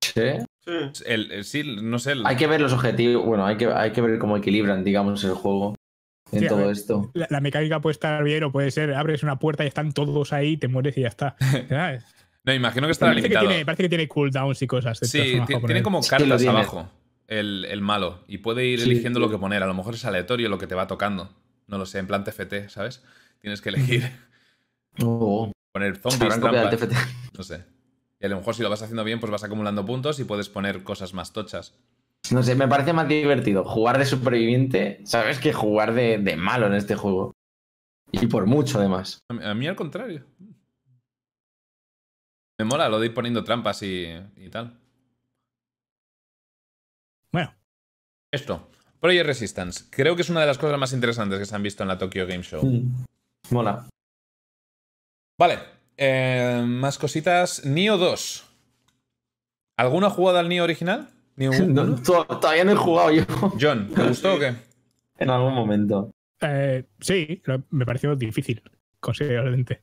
sí. 0.00 0.22
Sí. 0.64 1.02
El, 1.06 1.32
el- 1.32 1.44
sí, 1.44 1.62
no 1.82 1.98
sé. 1.98 2.12
el- 2.12 2.26
Hay 2.26 2.36
que 2.36 2.46
ver 2.46 2.60
los 2.60 2.72
objetivos, 2.72 3.24
bueno, 3.24 3.46
hay 3.46 3.56
que, 3.56 3.66
hay 3.66 3.90
que 3.92 4.00
ver 4.02 4.18
cómo 4.18 4.36
equilibran, 4.36 4.84
digamos, 4.84 5.24
el 5.24 5.32
juego 5.32 5.74
en 6.32 6.40
Sí, 6.40 6.46
todo 6.46 6.58
ver. 6.58 6.70
esto. 6.70 7.10
La, 7.14 7.26
la 7.30 7.40
mecánica 7.40 7.80
puede 7.80 7.92
estar 7.92 8.22
bien 8.22 8.44
o 8.44 8.52
puede 8.52 8.70
ser, 8.70 8.92
abres 8.92 9.22
una 9.22 9.38
puerta 9.38 9.64
y 9.64 9.68
están 9.68 9.92
todos 9.92 10.32
ahí, 10.34 10.56
te 10.58 10.68
mueres 10.68 10.96
y 10.98 11.02
ya 11.02 11.08
está. 11.08 11.36
¿Sabes? 11.68 12.04
No, 12.44 12.52
imagino 12.52 12.86
que 12.86 12.92
estará 12.92 13.12
Parece 13.12 13.28
que, 13.28 13.34
limitado. 13.34 13.48
tiene, 13.48 13.64
parece 13.64 13.82
que 13.84 13.88
tiene 13.88 14.08
cooldowns 14.08 14.60
y 14.62 14.66
cosas. 14.66 14.98
Sí, 15.02 15.40
tiene 15.66 15.82
como 15.82 16.00
cartas 16.02 16.44
abajo 16.46 16.90
el, 17.26 17.64
el 17.66 17.80
malo 17.80 18.24
y 18.26 18.38
puede 18.38 18.66
ir 18.66 18.80
Sí, 18.80 18.90
eligiendo 18.90 19.20
sí. 19.20 19.24
lo 19.26 19.30
que 19.30 19.38
poner. 19.38 19.62
A 19.62 19.66
lo 19.66 19.74
mejor 19.74 19.94
es 19.94 20.04
aleatorio 20.04 20.48
lo 20.48 20.58
que 20.58 20.66
te 20.66 20.74
va 20.74 20.86
tocando. 20.86 21.30
No 21.66 21.78
lo 21.78 21.86
sé, 21.86 21.98
en 21.98 22.06
plan 22.06 22.24
TFT, 22.24 22.68
¿sabes? 22.68 23.02
Tienes 23.40 23.60
que 23.62 23.68
elegir 23.70 24.10
Oh, 25.02 25.50
poner 25.72 25.96
zombies, 25.96 26.40
trampas, 26.40 26.88
no 27.36 27.42
sé. 27.42 27.64
Y 28.20 28.26
a 28.26 28.28
lo 28.28 28.36
mejor 28.36 28.54
si 28.54 28.62
lo 28.62 28.70
vas 28.70 28.82
haciendo 28.82 29.04
bien, 29.04 29.20
pues 29.20 29.30
vas 29.30 29.44
acumulando 29.44 29.84
puntos 29.84 30.18
y 30.18 30.24
puedes 30.24 30.48
poner 30.48 30.82
cosas 30.82 31.14
más 31.14 31.32
tochas. 31.32 31.78
No 32.32 32.42
sé, 32.42 32.54
me 32.56 32.66
parece 32.66 32.92
más 32.92 33.06
divertido 33.08 33.64
jugar 33.64 33.98
de 33.98 34.04
superviviente, 34.04 35.00
¿sabes? 35.04 35.38
Que 35.38 35.52
jugar 35.52 35.94
de, 35.94 36.18
de 36.18 36.36
malo 36.36 36.66
en 36.66 36.74
este 36.74 36.96
juego. 36.96 37.32
Y 38.10 38.26
por 38.26 38.46
mucho, 38.46 38.78
además. 38.78 39.20
A 39.28 39.34
mí, 39.34 39.44
a 39.44 39.54
mí 39.54 39.66
al 39.66 39.76
contrario. 39.76 40.24
Me 42.58 42.64
mola 42.64 42.88
lo 42.88 42.98
de 42.98 43.06
ir 43.06 43.14
poniendo 43.14 43.44
trampas 43.44 43.82
y, 43.82 44.06
y 44.36 44.48
tal. 44.50 44.76
Bueno, 47.32 47.54
Esto. 48.32 48.68
Project 49.00 49.26
Resistance. 49.26 49.84
Creo 49.90 50.16
que 50.16 50.22
es 50.22 50.30
una 50.30 50.40
de 50.40 50.46
las 50.46 50.58
cosas 50.58 50.78
más 50.78 50.92
interesantes 50.92 51.38
que 51.38 51.44
se 51.44 51.54
han 51.54 51.62
visto 51.62 51.84
en 51.84 51.88
la 51.88 51.98
Tokyo 51.98 52.26
Game 52.26 52.42
Show. 52.42 52.64
Mm. 52.64 53.04
Mola. 53.50 53.88
Vale. 55.38 55.58
eh, 55.96 56.62
más 56.66 56.98
cositas. 56.98 57.64
Nio 57.64 57.96
2. 57.96 58.44
¿Alguna 59.76 60.10
jugada 60.10 60.40
al 60.40 60.48
Nio 60.48 60.64
original? 60.64 61.08
¿Nio 61.36 61.50
No, 61.68 61.82
1? 61.82 62.02
to- 62.02 62.24
todavía 62.26 62.64
no 62.64 62.72
he 62.72 62.76
jugado 62.76 63.10
yo 63.12 63.22
John, 63.60 63.88
¿te 63.94 64.02
gustó 64.08 64.34
o 64.34 64.38
qué? 64.38 64.54
en 65.18 65.30
algún 65.30 65.54
momento. 65.54 66.10
eh, 66.40 66.84
sí, 67.00 67.42
me 67.70 67.86
pareció 67.86 68.14
difícil, 68.16 68.62
considerablemente. 69.00 69.82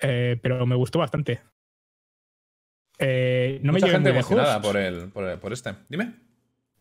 Eh, 0.00 0.38
pero 0.42 0.66
me 0.66 0.74
gustó 0.76 0.98
bastante. 0.98 1.40
Eh, 2.98 3.60
no 3.62 3.72
me 3.72 3.80
Mucha 3.80 3.92
gente 3.92 4.10
muy 4.10 4.16
lejos. 4.18 4.56
por, 4.62 4.76
el, 4.76 5.08
por, 5.10 5.24
el- 5.24 5.38
por 5.38 5.52
este. 5.52 5.74
Dime. 5.88 6.14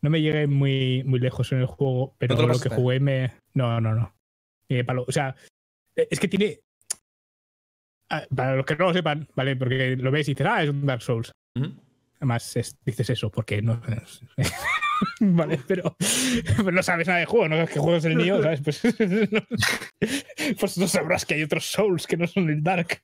No 0.02 0.10
me 0.10 0.22
llegué 0.22 0.46
muy, 0.48 1.04
muy 1.06 1.20
lejos 1.20 1.52
en 1.52 1.60
el 1.60 1.66
juego, 1.66 2.16
pero 2.18 2.36
¿No 2.36 2.42
lo 2.44 2.48
lo 2.54 2.60
que 2.60 2.70
jugué 2.70 3.00
me. 3.00 3.32
No, 3.54 3.80
no, 3.82 3.96
no. 3.96 4.14
Palo. 4.86 5.06
O 5.08 5.12
sea, 5.12 5.36
es 5.96 6.20
que 6.20 6.28
tiene. 6.28 6.60
Ah, 8.10 8.24
Para 8.36 8.56
los 8.56 8.66
que 8.66 8.76
no 8.76 8.86
lo 8.86 8.94
sepan, 8.94 9.28
¿vale? 9.36 9.56
Porque 9.56 9.96
lo 9.98 10.12
ves 10.12 10.28
y 10.28 10.32
dices, 10.34 10.48
ah, 10.50 10.64
es 10.64 10.70
un 10.70 10.86
Dark 10.86 11.02
Souls. 11.02 11.32
Además, 12.18 12.56
es- 12.56 12.78
dices 12.86 13.10
eso 13.10 13.30
porque 13.32 13.62
no. 13.62 13.82
vale, 15.20 15.60
pero, 15.68 15.96
pero 16.58 16.72
no 16.72 16.82
sabes 16.84 17.08
nada 17.08 17.20
de 17.20 17.26
juego, 17.26 17.50
no 17.50 17.56
sabes 17.56 17.72
qué 17.72 17.80
juego 17.80 17.98
es 17.98 18.06
el 18.06 18.16
mío, 18.16 18.42
¿sabes? 18.42 18.62
Pues 18.62 18.84
no, 19.32 19.42
pues 20.60 20.78
no 20.78 20.88
sabrás 20.88 21.26
que 21.26 21.34
hay 21.36 21.44
otros 21.44 21.66
Souls 21.66 22.08
que 22.08 22.18
no 22.18 22.28
son 22.28 22.50
el 22.50 22.64
Dark. 22.64 23.02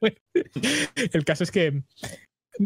Bueno, 0.00 0.16
el 1.12 1.24
caso 1.24 1.44
es 1.44 1.50
que 1.50 1.82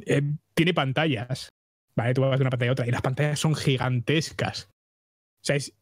eh, 0.06 0.22
tiene 0.54 0.74
pantallas. 0.74 1.48
Vale, 1.94 2.14
tú 2.14 2.22
vas 2.22 2.38
de 2.38 2.42
una 2.44 2.50
pantalla 2.50 2.70
a 2.70 2.72
otra 2.72 2.86
y 2.86 2.90
las 2.90 3.02
pantallas 3.02 3.38
son 3.38 3.54
gigantescas. 3.54 4.68
O 4.70 5.44
sea, 5.44 5.56
es- 5.56 5.74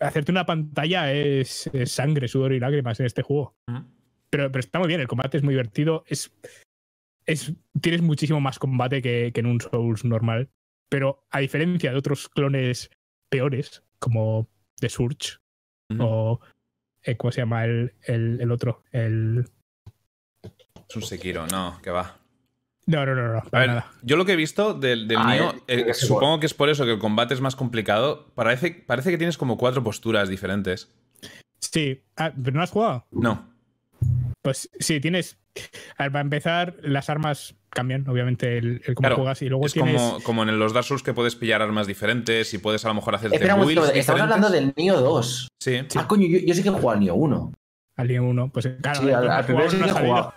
hacerte 0.00 0.32
una 0.32 0.46
pantalla 0.46 1.12
es, 1.12 1.68
es 1.72 1.90
sangre, 1.92 2.28
sudor 2.28 2.52
y 2.52 2.60
lágrimas 2.60 3.00
en 3.00 3.06
este 3.06 3.22
juego. 3.22 3.54
Ujú. 3.68 3.84
Pero, 4.32 4.50
pero 4.50 4.60
está 4.60 4.78
muy 4.78 4.88
bien, 4.88 5.00
el 5.00 5.08
combate 5.08 5.36
es 5.36 5.42
muy 5.42 5.52
divertido. 5.52 6.04
Es, 6.06 6.32
es, 7.26 7.52
tienes 7.80 8.00
muchísimo 8.00 8.40
más 8.40 8.58
combate 8.58 9.02
que, 9.02 9.30
que 9.34 9.40
en 9.40 9.46
un 9.46 9.60
Souls 9.60 10.04
normal. 10.06 10.48
Pero 10.88 11.26
a 11.30 11.40
diferencia 11.40 11.90
de 11.92 11.98
otros 11.98 12.28
clones 12.30 12.90
peores, 13.30 13.82
como 13.98 14.48
The 14.80 14.88
Surge 14.88 15.36
o. 15.98 16.40
eh, 17.02 17.16
¿Cómo 17.16 17.30
se 17.30 17.42
llama 17.42 17.64
el, 17.66 17.94
el, 18.06 18.40
el 18.40 18.50
otro? 18.50 18.82
El. 18.90 19.44
Es 20.88 20.96
un 20.96 21.02
Sekiro, 21.02 21.46
no, 21.46 21.78
que 21.82 21.90
va. 21.90 22.18
No, 22.86 23.06
no, 23.06 23.14
no, 23.14 23.28
no, 23.32 23.38
A 23.38 23.42
para 23.42 23.60
ver, 23.60 23.68
nada. 23.68 23.92
yo 24.02 24.16
lo 24.16 24.24
que 24.24 24.32
he 24.32 24.36
visto 24.36 24.74
del, 24.74 25.06
del 25.06 25.18
Ah, 25.20 25.54
eh, 25.68 25.86
eh, 25.88 25.94
supongo 25.94 26.40
que 26.40 26.46
es 26.46 26.54
por 26.54 26.68
eso 26.68 26.84
que 26.84 26.92
el 26.92 26.98
combate 26.98 27.32
es 27.34 27.40
más 27.40 27.54
complicado. 27.54 28.32
Parece, 28.34 28.72
parece 28.72 29.10
que 29.10 29.18
tienes 29.18 29.38
como 29.38 29.56
cuatro 29.56 29.82
posturas 29.84 30.28
diferentes. 30.28 30.92
Sí, 31.60 32.02
ah, 32.16 32.32
¿pero 32.42 32.56
no 32.56 32.62
has 32.62 32.70
jugado? 32.70 33.06
No. 33.12 33.51
Pues 34.42 34.68
sí, 34.78 35.00
tienes. 35.00 35.38
A 35.96 36.04
ver, 36.04 36.12
para 36.12 36.22
empezar, 36.22 36.76
las 36.82 37.08
armas 37.10 37.54
cambian, 37.70 38.08
obviamente, 38.08 38.58
el, 38.58 38.82
el 38.86 38.94
cómo 38.94 39.06
Claro, 39.06 39.16
juegas. 39.16 39.42
Y 39.42 39.48
luego 39.48 39.66
es 39.66 39.72
tienes. 39.72 40.00
como, 40.00 40.22
como 40.22 40.42
en 40.42 40.58
los 40.58 40.72
Dark 40.72 40.84
Souls 40.84 41.02
que 41.02 41.14
puedes 41.14 41.36
pillar 41.36 41.62
armas 41.62 41.86
diferentes 41.86 42.52
y 42.54 42.58
puedes 42.58 42.84
a 42.84 42.88
lo 42.88 42.94
mejor 42.94 43.14
hacerte 43.14 43.36
Espera 43.36 43.54
un 43.54 43.60
momento, 43.60 43.86
estamos 43.92 44.22
hablando 44.22 44.50
del 44.50 44.72
Nio 44.76 45.00
2. 45.00 45.48
Sí. 45.60 45.78
Ah, 45.96 46.06
coño, 46.08 46.26
yo, 46.26 46.38
yo 46.38 46.54
sí 46.54 46.62
que 46.62 46.68
he 46.68 46.72
jugado 46.72 46.90
al 46.90 47.00
Nio 47.00 47.14
1. 47.14 47.52
Al 47.94 48.08
día 48.08 48.22
uno, 48.22 48.50
pues 48.50 48.66
claro, 48.80 49.02
Sí, 49.02 49.10
al, 49.10 49.28
al 49.30 49.44
primero 49.44 49.70
sí 49.70 49.76
no 49.76 49.84
que 49.84 49.90
he 49.90 49.94
jugado. 49.94 50.34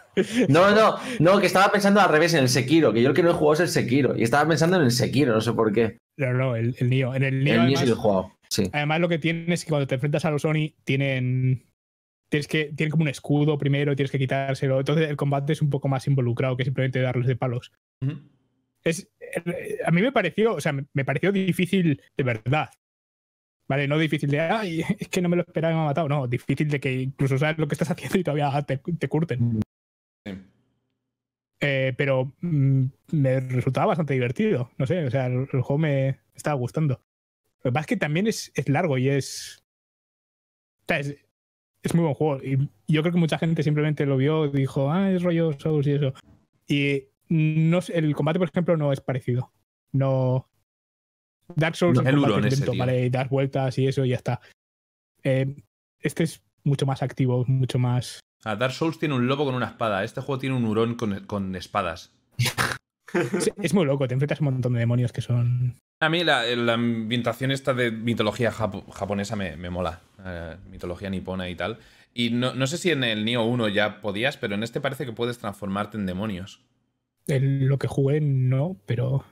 No, 0.49 0.71
no, 0.75 0.97
no, 1.19 1.39
que 1.39 1.45
estaba 1.47 1.71
pensando 1.71 2.01
al 2.01 2.09
revés 2.09 2.33
en 2.33 2.41
el 2.41 2.49
Sekiro, 2.49 2.91
que 2.93 3.01
yo 3.01 3.09
el 3.09 3.15
que 3.15 3.23
no 3.23 3.29
he 3.31 3.33
jugado 3.33 3.53
es 3.53 3.59
el 3.61 3.69
Sekiro. 3.69 4.15
Y 4.15 4.23
estaba 4.23 4.47
pensando 4.47 4.75
en 4.77 4.83
el 4.83 4.91
Sekiro, 4.91 5.33
no 5.33 5.39
sé 5.41 5.53
por 5.53 5.71
qué. 5.71 5.97
No, 6.17 6.33
no, 6.33 6.55
el, 6.57 6.75
el 6.79 6.89
Nio. 6.89 7.15
En 7.15 7.23
el 7.23 7.43
Nio, 7.43 7.53
el 7.55 7.67
Nio 7.67 7.77
sí 7.77 7.85
que 7.85 7.89
he 7.89 7.93
además, 7.93 8.03
jugado. 8.03 8.31
Sí. 8.49 8.69
además, 8.73 8.99
lo 8.99 9.09
que 9.09 9.19
tienes 9.19 9.61
es 9.61 9.65
que 9.65 9.69
cuando 9.69 9.87
te 9.87 9.95
enfrentas 9.95 10.25
a 10.25 10.31
los 10.31 10.43
Oni, 10.45 10.75
tienen. 10.83 11.65
Tienes 12.35 12.47
que, 12.49 12.73
tienen 12.75 12.91
como 12.91 13.03
un 13.03 13.07
escudo 13.07 13.57
primero, 13.57 13.95
tienes 13.95 14.11
que 14.11 14.19
quitárselo. 14.19 14.79
Entonces 14.79 15.09
el 15.09 15.15
combate 15.15 15.53
es 15.53 15.61
un 15.61 15.69
poco 15.69 15.87
más 15.87 16.05
involucrado 16.05 16.57
que 16.57 16.65
simplemente 16.65 16.99
darles 16.99 17.27
de 17.27 17.37
palos. 17.37 17.71
Ujú. 18.01 18.19
Es, 18.83 19.09
a 19.85 19.91
mí 19.91 20.01
me 20.01 20.11
pareció, 20.11 20.55
o 20.55 20.59
sea, 20.59 20.73
me 20.73 21.05
pareció 21.05 21.31
difícil 21.31 22.01
de 22.17 22.23
verdad. 22.25 22.69
Vale, 23.69 23.87
no 23.87 23.97
difícil 23.97 24.29
de, 24.29 24.41
ay, 24.41 24.81
es 24.99 25.07
que 25.07 25.21
no 25.21 25.29
me 25.29 25.37
lo 25.37 25.43
esperaba 25.43 25.73
y 25.73 25.75
me 25.77 25.81
ha 25.83 25.85
matado. 25.85 26.09
No, 26.09 26.27
difícil 26.27 26.67
de 26.67 26.81
que 26.81 26.91
incluso 26.91 27.37
sabes 27.37 27.57
lo 27.57 27.69
que 27.69 27.75
estás 27.75 27.89
haciendo 27.89 28.19
y 28.19 28.23
todavía 28.23 28.51
te, 28.63 29.07
curten. 29.07 29.61
Sí. 30.25 30.33
Eh, 31.61 31.93
pero 31.97 32.33
mm, 32.41 32.85
me 33.13 33.39
resultaba 33.39 33.85
bastante 33.87 34.13
divertido. 34.13 34.71
No 34.77 34.85
sé, 34.85 35.05
o 35.05 35.09
sea, 35.09 35.27
el, 35.27 35.47
juego 35.47 35.77
me 35.77 36.19
estaba 36.35 36.55
gustando. 36.55 37.01
Lo 37.63 37.71
que 37.71 37.73
pasa 37.73 37.83
es 37.83 37.87
que 37.87 37.97
también 37.97 38.27
es, 38.27 38.51
es 38.55 38.67
largo 38.67 38.97
y 38.97 39.07
es, 39.07 39.63
es, 40.89 41.24
es. 41.87 41.95
muy 41.95 42.03
buen 42.03 42.15
juego. 42.15 42.43
Y 42.43 42.69
yo 42.87 43.01
creo 43.01 43.13
que 43.13 43.19
mucha 43.19 43.37
gente 43.37 43.63
simplemente 43.63 44.05
lo 44.05 44.17
vio 44.17 44.45
y 44.45 44.51
dijo, 44.51 44.91
ah, 44.91 45.11
es 45.11 45.23
rollo 45.23 45.53
Souls 45.59 45.87
y 45.87 45.91
eso. 45.91 46.13
Y 46.67 47.03
no, 47.29 47.79
el 47.93 48.15
combate, 48.15 48.39
por 48.39 48.49
ejemplo, 48.49 48.77
no 48.77 48.91
es 48.91 49.01
parecido. 49.01 49.51
No, 49.91 50.49
Dark 51.53 51.75
Souls 51.75 51.99
es 51.99 52.05
el 52.05 52.77
¿vale? 52.77 53.09
Das 53.09 53.29
vueltas 53.29 53.77
y 53.77 53.87
eso 53.87 54.05
y 54.05 54.09
ya 54.09 54.15
está. 54.15 54.39
Eh, 55.23 55.63
este 55.99 56.23
es 56.23 56.41
mucho 56.63 56.85
más 56.85 57.03
activo, 57.03 57.45
mucho 57.47 57.79
más. 57.79 58.19
Ah, 58.43 58.55
Dark 58.55 58.73
Souls 58.73 58.99
tiene 58.99 59.15
un 59.15 59.27
lobo 59.27 59.45
con 59.45 59.55
una 59.55 59.67
espada. 59.67 60.03
Este 60.03 60.21
juego 60.21 60.39
tiene 60.39 60.55
un 60.55 60.65
hurón 60.65 60.95
con, 60.95 61.55
espadas. 61.55 62.13
es, 63.61 63.73
muy 63.73 63.85
loco, 63.85 64.07
te 64.07 64.13
enfrentas 64.13 64.39
a 64.39 64.43
un 64.43 64.53
montón 64.53 64.73
de 64.73 64.79
demonios 64.79 65.11
que 65.11 65.21
son. 65.21 65.79
A 65.99 66.09
mí 66.09 66.23
la, 66.23 66.43
ambientación 66.73 67.51
esta 67.51 67.73
de 67.73 67.91
mitología 67.91 68.51
japonesa 68.51 69.35
me, 69.35 69.69
mola. 69.69 70.01
Eh, 70.23 70.55
mitología 70.69 71.09
nipona 71.09 71.49
y 71.49 71.55
tal. 71.55 71.79
Y 72.13 72.29
no, 72.29 72.53
no, 72.53 72.67
sé 72.67 72.77
si 72.77 72.91
en 72.91 73.03
el 73.03 73.25
Nioh 73.25 73.43
1 73.43 73.67
ya 73.69 74.01
podías, 74.01 74.37
pero 74.37 74.55
en 74.55 74.63
este 74.63 74.81
parece 74.81 75.05
que 75.05 75.11
puedes 75.11 75.37
transformarte 75.37 75.97
en 75.97 76.05
demonios. 76.05 76.61
En 77.27 77.67
lo 77.67 77.77
que 77.77 77.87
jugué 77.87 78.21
no, 78.21 78.77
pero 78.85 79.25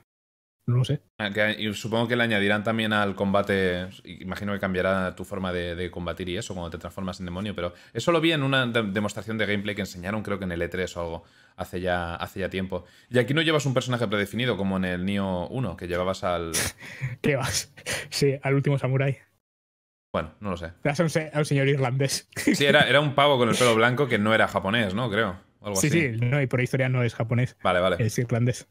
no 0.66 0.78
lo 0.78 0.84
sé. 0.84 1.02
Ah, 1.18 1.30
y 1.58 1.72
supongo 1.74 2.08
que 2.08 2.16
le 2.16 2.24
añadirán 2.24 2.64
también 2.64 2.92
al 2.92 3.14
combate. 3.14 3.88
Imagino 4.04 4.52
que 4.52 4.60
cambiará 4.60 5.14
tu 5.14 5.24
forma 5.24 5.52
de, 5.52 5.90
combatir 5.90 6.28
y 6.30 6.38
eso 6.38 6.54
cuando 6.54 6.70
te 6.70 6.78
transformas 6.78 7.20
en 7.20 7.26
demonio. 7.26 7.54
Pero 7.54 7.74
eso 7.92 8.12
lo 8.12 8.20
vi 8.20 8.32
en 8.32 8.42
una 8.42 8.66
demostración 8.66 9.36
de 9.36 9.46
gameplay 9.46 9.74
que 9.74 9.82
enseñaron, 9.82 10.22
creo 10.22 10.38
que 10.38 10.44
en 10.44 10.52
el 10.52 10.62
E3 10.62 10.96
o 10.96 11.00
algo, 11.00 11.24
hace 11.56 11.80
ya, 11.80 12.14
hace 12.14 12.40
ya 12.40 12.48
tiempo. 12.48 12.84
Y 13.10 13.18
aquí 13.18 13.34
no 13.34 13.42
llevas 13.42 13.66
un 13.66 13.74
personaje 13.74 14.06
predefinido 14.08 14.56
como 14.56 14.76
en 14.76 14.84
el 14.84 15.04
Nio 15.04 15.48
1, 15.48 15.76
que 15.76 15.88
llevabas 15.88 16.24
al. 16.24 16.52
¿Qué 17.20 17.36
vas? 17.36 17.72
Sí, 18.10 18.34
al 18.42 18.54
último 18.54 18.78
samurái. 18.78 19.18
Bueno, 20.12 20.32
no 20.40 20.50
lo 20.50 20.56
sé. 20.56 20.70
Eras 20.84 21.00
un, 21.00 21.08
un, 21.34 21.44
señor 21.44 21.68
irlandés. 21.68 22.28
Sí, 22.36 22.64
era, 22.64 22.88
era 22.88 23.00
un 23.00 23.14
pavo 23.14 23.36
con 23.36 23.48
el 23.48 23.56
pelo 23.56 23.74
blanco 23.74 24.06
que 24.06 24.18
no 24.18 24.32
era 24.32 24.46
japonés, 24.46 24.94
¿no? 24.94 25.10
Creo. 25.10 25.40
sí, 25.74 25.90
sí, 25.90 26.12
no, 26.12 26.40
y 26.40 26.46
por 26.46 26.60
historia 26.60 26.88
no 26.88 27.02
es 27.02 27.14
japonés. 27.14 27.56
Vale, 27.62 27.80
vale. 27.80 27.96
Es 27.98 28.16
irlandés. 28.18 28.68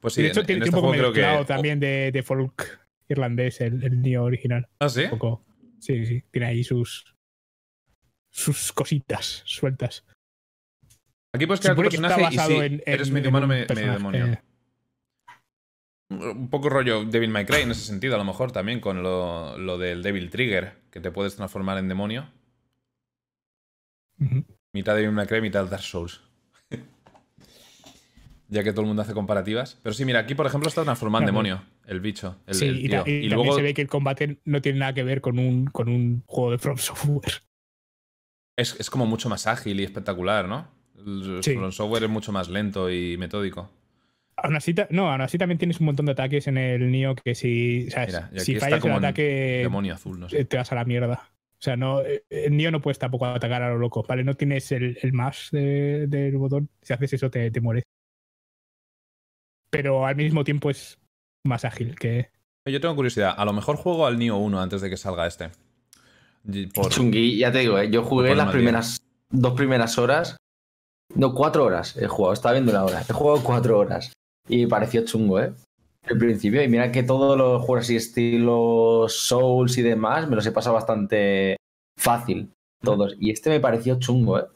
Pues 0.00 0.14
sí, 0.14 0.22
de 0.22 0.28
hecho, 0.28 0.44
tiene 0.44 0.64
este 0.64 0.76
un 0.76 0.82
poco 0.82 0.92
mezclado 0.94 1.44
también 1.44 1.80
de, 1.80 2.12
de, 2.12 2.22
folk 2.22 2.86
irlandés, 3.08 3.60
el, 3.60 3.82
el 3.82 4.16
original. 4.18 4.68
¿Ah, 4.78 4.88
sí? 4.88 5.04
Sí, 5.80 6.06
sí. 6.06 6.22
Tiene 6.30 6.46
ahí 6.46 6.62
sus. 6.62 7.16
sus 8.30 8.72
cositas 8.72 9.42
sueltas. 9.44 10.04
Aquí 11.36 11.46
puedes 11.46 11.60
crear 11.60 11.76
tu 11.76 11.82
personaje 11.82 12.22
y 12.30 12.38
sí, 12.38 12.82
eres 12.86 13.10
medio 13.10 13.28
humano, 13.28 13.46
medio 13.46 13.66
demonio. 13.92 14.38
Un 16.08 16.48
poco 16.48 16.70
rollo 16.70 17.04
Devil 17.04 17.30
May 17.30 17.44
Cry 17.44 17.62
en 17.62 17.72
ese 17.72 17.82
sentido, 17.82 18.14
a 18.14 18.18
lo 18.18 18.24
mejor 18.24 18.52
también 18.52 18.80
con 18.80 19.02
lo, 19.02 19.58
lo 19.58 19.76
del 19.76 20.02
Devil 20.02 20.30
Trigger, 20.30 20.72
que 20.90 21.00
te 21.00 21.10
puedes 21.10 21.36
transformar 21.36 21.76
en 21.76 21.88
demonio. 21.88 22.26
Mitad 24.72 24.94
Devil 24.94 25.12
May 25.12 25.26
Cry, 25.26 25.42
mitad 25.42 25.66
Dark 25.66 25.82
Souls 25.82 26.22
ya 28.48 28.64
que 28.64 28.70
todo 28.70 28.80
el 28.80 28.86
mundo 28.86 29.02
hace 29.02 29.12
comparativas. 29.12 29.78
Pero 29.82 29.92
sí, 29.92 30.06
mira, 30.06 30.20
aquí 30.20 30.34
por 30.34 30.46
ejemplo 30.46 30.70
está 30.70 30.84
transformado 30.84 31.22
en 31.22 31.26
demonio, 31.26 31.62
el 31.86 32.00
bicho. 32.00 32.40
El, 32.46 32.54
sí, 32.54 32.66
y, 32.66 33.10
y, 33.10 33.28
luego 33.28 33.54
se 33.54 33.60
ve 33.60 33.74
que 33.74 33.82
el 33.82 33.88
combate 33.88 34.38
no 34.46 34.62
tiene 34.62 34.78
nada 34.78 34.94
que 34.94 35.02
ver 35.02 35.20
con 35.20 35.38
un, 35.38 35.66
con 35.66 35.90
un 35.90 36.22
juego 36.26 36.52
de 36.52 36.58
From 36.58 36.78
Software. 36.78 37.42
Es, 38.56 38.74
es 38.80 38.88
como 38.88 39.04
mucho 39.04 39.28
más 39.28 39.46
ágil 39.46 39.80
y 39.80 39.84
espectacular, 39.84 40.48
¿no? 40.48 40.75
El 41.04 41.72
Software 41.72 42.04
es 42.04 42.10
mucho 42.10 42.32
más 42.32 42.48
lento 42.48 42.90
y 42.90 43.16
metódico. 43.16 43.70
Aún 44.36 44.56
así, 44.56 44.74
no, 44.90 45.10
aún 45.10 45.22
así 45.22 45.38
también 45.38 45.58
tienes 45.58 45.80
un 45.80 45.86
montón 45.86 46.06
de 46.06 46.12
ataques 46.12 46.46
en 46.46 46.58
el 46.58 46.90
Nio 46.90 47.14
que 47.14 47.34
si, 47.34 47.88
si 48.36 48.56
fallas 48.56 48.84
el 48.84 48.92
ataque 48.92 49.60
demonio 49.62 49.94
azul, 49.94 50.20
no 50.20 50.28
sé. 50.28 50.44
te 50.44 50.56
vas 50.56 50.70
a 50.72 50.74
la 50.74 50.84
mierda. 50.84 51.30
O 51.58 51.62
sea, 51.62 51.76
no, 51.76 52.02
el 52.02 52.56
Nio 52.56 52.70
no 52.70 52.82
puedes 52.82 52.98
tampoco 52.98 53.24
atacar 53.26 53.62
a 53.62 53.70
lo 53.70 53.78
loco, 53.78 54.04
¿vale? 54.06 54.24
No 54.24 54.34
tienes 54.34 54.70
el, 54.72 54.98
el 55.00 55.12
más 55.14 55.48
del 55.52 56.36
botón. 56.36 56.68
Si 56.82 56.92
haces 56.92 57.14
eso 57.14 57.30
te, 57.30 57.50
te 57.50 57.60
mueres 57.62 57.84
pero 59.76 60.06
al 60.06 60.16
mismo 60.16 60.44
tiempo 60.44 60.70
es 60.70 60.98
más 61.44 61.64
ágil 61.64 61.96
que. 61.96 62.30
Yo 62.64 62.80
tengo 62.80 62.96
curiosidad. 62.96 63.34
A 63.36 63.44
lo 63.44 63.52
mejor 63.52 63.76
juego 63.76 64.06
al 64.06 64.18
Nio 64.18 64.36
1 64.36 64.60
antes 64.60 64.80
de 64.80 64.90
que 64.90 64.96
salga 64.96 65.26
este. 65.26 65.50
Por... 66.74 66.88
Chungui, 66.90 67.36
ya 67.36 67.52
te 67.52 67.58
digo, 67.58 67.78
¿eh? 67.78 67.90
yo 67.90 68.02
jugué 68.02 68.34
las 68.34 68.50
primeras 68.50 69.02
dos 69.30 69.52
primeras 69.52 69.98
horas. 69.98 70.36
No, 71.14 71.34
cuatro 71.34 71.64
horas 71.64 71.96
he 71.96 72.06
jugado, 72.06 72.34
estaba 72.34 72.54
viendo 72.54 72.72
la 72.72 72.84
hora. 72.84 73.02
He 73.08 73.12
jugado 73.12 73.42
cuatro 73.42 73.78
horas. 73.78 74.12
Y 74.48 74.66
pareció 74.66 75.04
chungo, 75.04 75.40
¿eh? 75.40 75.52
Al 76.08 76.18
principio. 76.18 76.62
Y 76.62 76.68
mira 76.68 76.92
que 76.92 77.02
todos 77.02 77.36
los 77.36 77.62
juegos 77.62 77.84
así, 77.84 77.96
estilo 77.96 79.06
Souls 79.08 79.76
y 79.78 79.82
demás, 79.82 80.28
me 80.28 80.36
los 80.36 80.46
he 80.46 80.52
pasado 80.52 80.74
bastante 80.74 81.56
fácil. 81.98 82.50
Todos. 82.82 83.16
Y 83.18 83.30
este 83.30 83.50
me 83.50 83.60
pareció 83.60 83.98
chungo, 83.98 84.38
¿eh? 84.38 84.46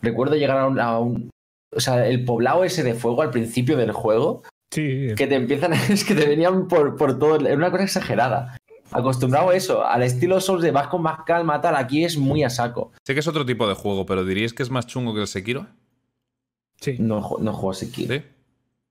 Recuerdo 0.00 0.36
llegar 0.36 0.58
a 0.58 0.98
un, 0.98 1.30
o 1.74 1.80
sea, 1.80 2.06
el 2.06 2.24
poblado 2.24 2.64
ese 2.64 2.82
de 2.82 2.94
fuego 2.94 3.22
al 3.22 3.30
principio 3.30 3.76
del 3.76 3.92
juego, 3.92 4.42
sí. 4.72 5.08
que 5.16 5.26
te 5.26 5.34
empiezan, 5.34 5.72
es 5.90 6.04
que 6.04 6.14
te 6.14 6.26
venían 6.26 6.68
por, 6.68 6.96
por 6.96 7.18
todo, 7.18 7.36
es 7.46 7.56
una 7.56 7.70
cosa 7.70 7.84
exagerada. 7.84 8.56
Acostumbrado 8.90 9.50
a 9.50 9.56
eso, 9.56 9.84
al 9.84 10.02
estilo 10.02 10.40
Souls 10.40 10.62
de 10.62 10.70
vas 10.70 10.88
con 10.88 11.02
más 11.02 11.18
calma, 11.26 11.60
tal, 11.60 11.76
aquí 11.76 12.04
es 12.04 12.16
muy 12.16 12.42
a 12.42 12.48
saco. 12.48 12.92
Sé 13.04 13.12
que 13.12 13.20
es 13.20 13.28
otro 13.28 13.44
tipo 13.44 13.68
de 13.68 13.74
juego, 13.74 14.06
pero 14.06 14.24
¿diríais 14.24 14.54
que 14.54 14.62
es 14.62 14.70
más 14.70 14.86
chungo 14.86 15.14
que 15.14 15.20
el 15.20 15.26
Sekiro? 15.26 15.66
Sí. 16.80 16.96
No, 16.98 17.20
no 17.40 17.52
juego 17.52 17.70
a 17.70 17.74
Sekiro. 17.74 18.14
¿Sí? 18.14 18.22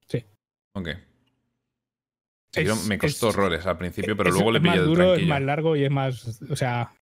Sí. 0.08 0.26
Ok. 0.74 0.90
Sekiro 2.52 2.76
me 2.88 2.98
costó 2.98 3.30
horrores 3.30 3.66
al 3.66 3.78
principio, 3.78 4.16
pero 4.16 4.32
luego 4.32 4.52
le 4.52 4.62
pillé 4.62 4.74
es 4.74 4.80
más 4.80 4.88
duro, 4.88 5.16
Es 5.16 5.28
más 5.28 5.42
largo 5.42 5.76
y 5.76 5.84
es 5.84 5.92
más. 5.92 6.42
O 6.50 6.56
sea. 6.56 6.94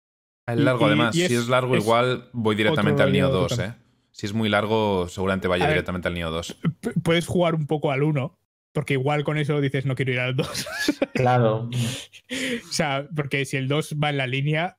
Es 0.47 0.59
largo, 0.59 0.87
además. 0.87 1.15
si 1.15 1.23
es 1.23 1.49
largo, 1.49 1.77
igual 1.77 2.29
voy 2.33 2.55
directamente 2.55 3.03
al 3.03 3.13
Nio 3.13 3.31
2, 3.31 3.59
¿eh? 3.61 3.75
Si 4.11 4.27
es 4.27 4.33
muy 4.33 4.49
largo, 4.49 5.09
seguramente 5.09 5.49
vaya 5.49 5.67
directamente 5.67 6.09
al 6.09 6.15
Nio 6.15 6.31
2. 6.31 6.61
Puedes 7.03 7.27
jugar 7.27 7.55
un 7.55 7.67
poco 7.67 7.91
al 7.91 8.03
1, 8.03 8.39
porque 8.73 8.95
igual 8.95 9.25
con 9.25 9.39
eso 9.39 9.61
dices 9.61 9.87
no 9.87 9.95
quiero 9.95 10.13
ir 10.13 10.21
al 10.21 10.37
2. 10.37 10.67
Claro. 11.15 11.71
o 11.71 12.73
sea, 12.73 13.09
porque 13.15 13.45
si 13.45 13.57
el 13.57 13.69
2 13.69 13.97
va 14.03 14.11
en 14.11 14.19
la 14.19 14.27
línea. 14.27 14.79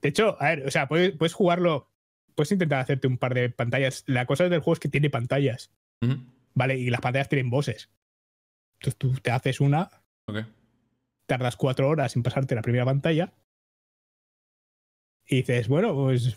De 0.00 0.08
hecho, 0.10 0.36
a 0.40 0.48
ver, 0.50 0.66
o 0.66 0.70
sea, 0.70 0.86
puedes, 0.86 1.16
puedes 1.16 1.32
jugarlo. 1.32 1.91
Puedes 2.34 2.52
intentar 2.52 2.80
hacerte 2.80 3.06
un 3.06 3.18
par 3.18 3.34
de 3.34 3.50
pantallas. 3.50 4.04
La 4.06 4.26
cosa 4.26 4.48
del 4.48 4.60
juego 4.60 4.74
es 4.74 4.80
que 4.80 4.88
tiene 4.88 5.10
pantallas. 5.10 5.70
¿Vale? 6.54 6.78
Y 6.78 6.90
las 6.90 7.00
pantallas 7.00 7.28
tienen 7.28 7.50
voces. 7.50 7.90
Entonces 8.74 8.98
tú 8.98 9.14
te 9.20 9.30
haces 9.30 9.60
una. 9.60 9.90
Tardas 11.26 11.56
cuatro 11.56 11.88
horas 11.88 12.16
en 12.16 12.22
pasarte 12.22 12.54
la 12.54 12.62
primera 12.62 12.84
pantalla. 12.84 13.32
Y 15.26 15.36
dices, 15.36 15.68
bueno, 15.68 15.94
pues 15.94 16.36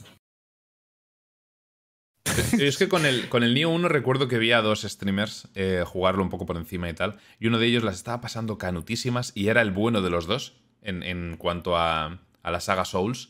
es 2.60 2.78
que 2.78 2.90
con 2.90 3.06
el, 3.06 3.30
con 3.30 3.44
el 3.44 3.54
Nio 3.54 3.70
1 3.70 3.88
recuerdo 3.88 4.28
que 4.28 4.38
vi 4.38 4.52
a 4.52 4.62
dos 4.62 4.82
streamers 4.82 5.48
eh, 5.56 5.84
jugarlo 5.86 6.24
un 6.24 6.30
poco 6.30 6.46
por 6.46 6.58
encima 6.58 6.90
y 6.90 6.94
tal, 6.94 7.18
y 7.40 7.48
uno 7.48 7.60
de 7.60 7.68
ellos 7.68 7.84
las 7.84 7.96
estaba 7.96 8.22
pasando 8.22 8.58
canutísimas 8.58 9.32
y 9.36 9.48
era 9.48 9.62
el 9.62 9.72
bueno 9.72 10.02
de 10.02 10.10
los 10.10 10.28
dos 10.28 10.58
en, 10.82 11.38
cuanto 11.38 11.78
a, 11.78 12.20
la 12.44 12.60
saga 12.60 12.86
Souls. 12.86 13.30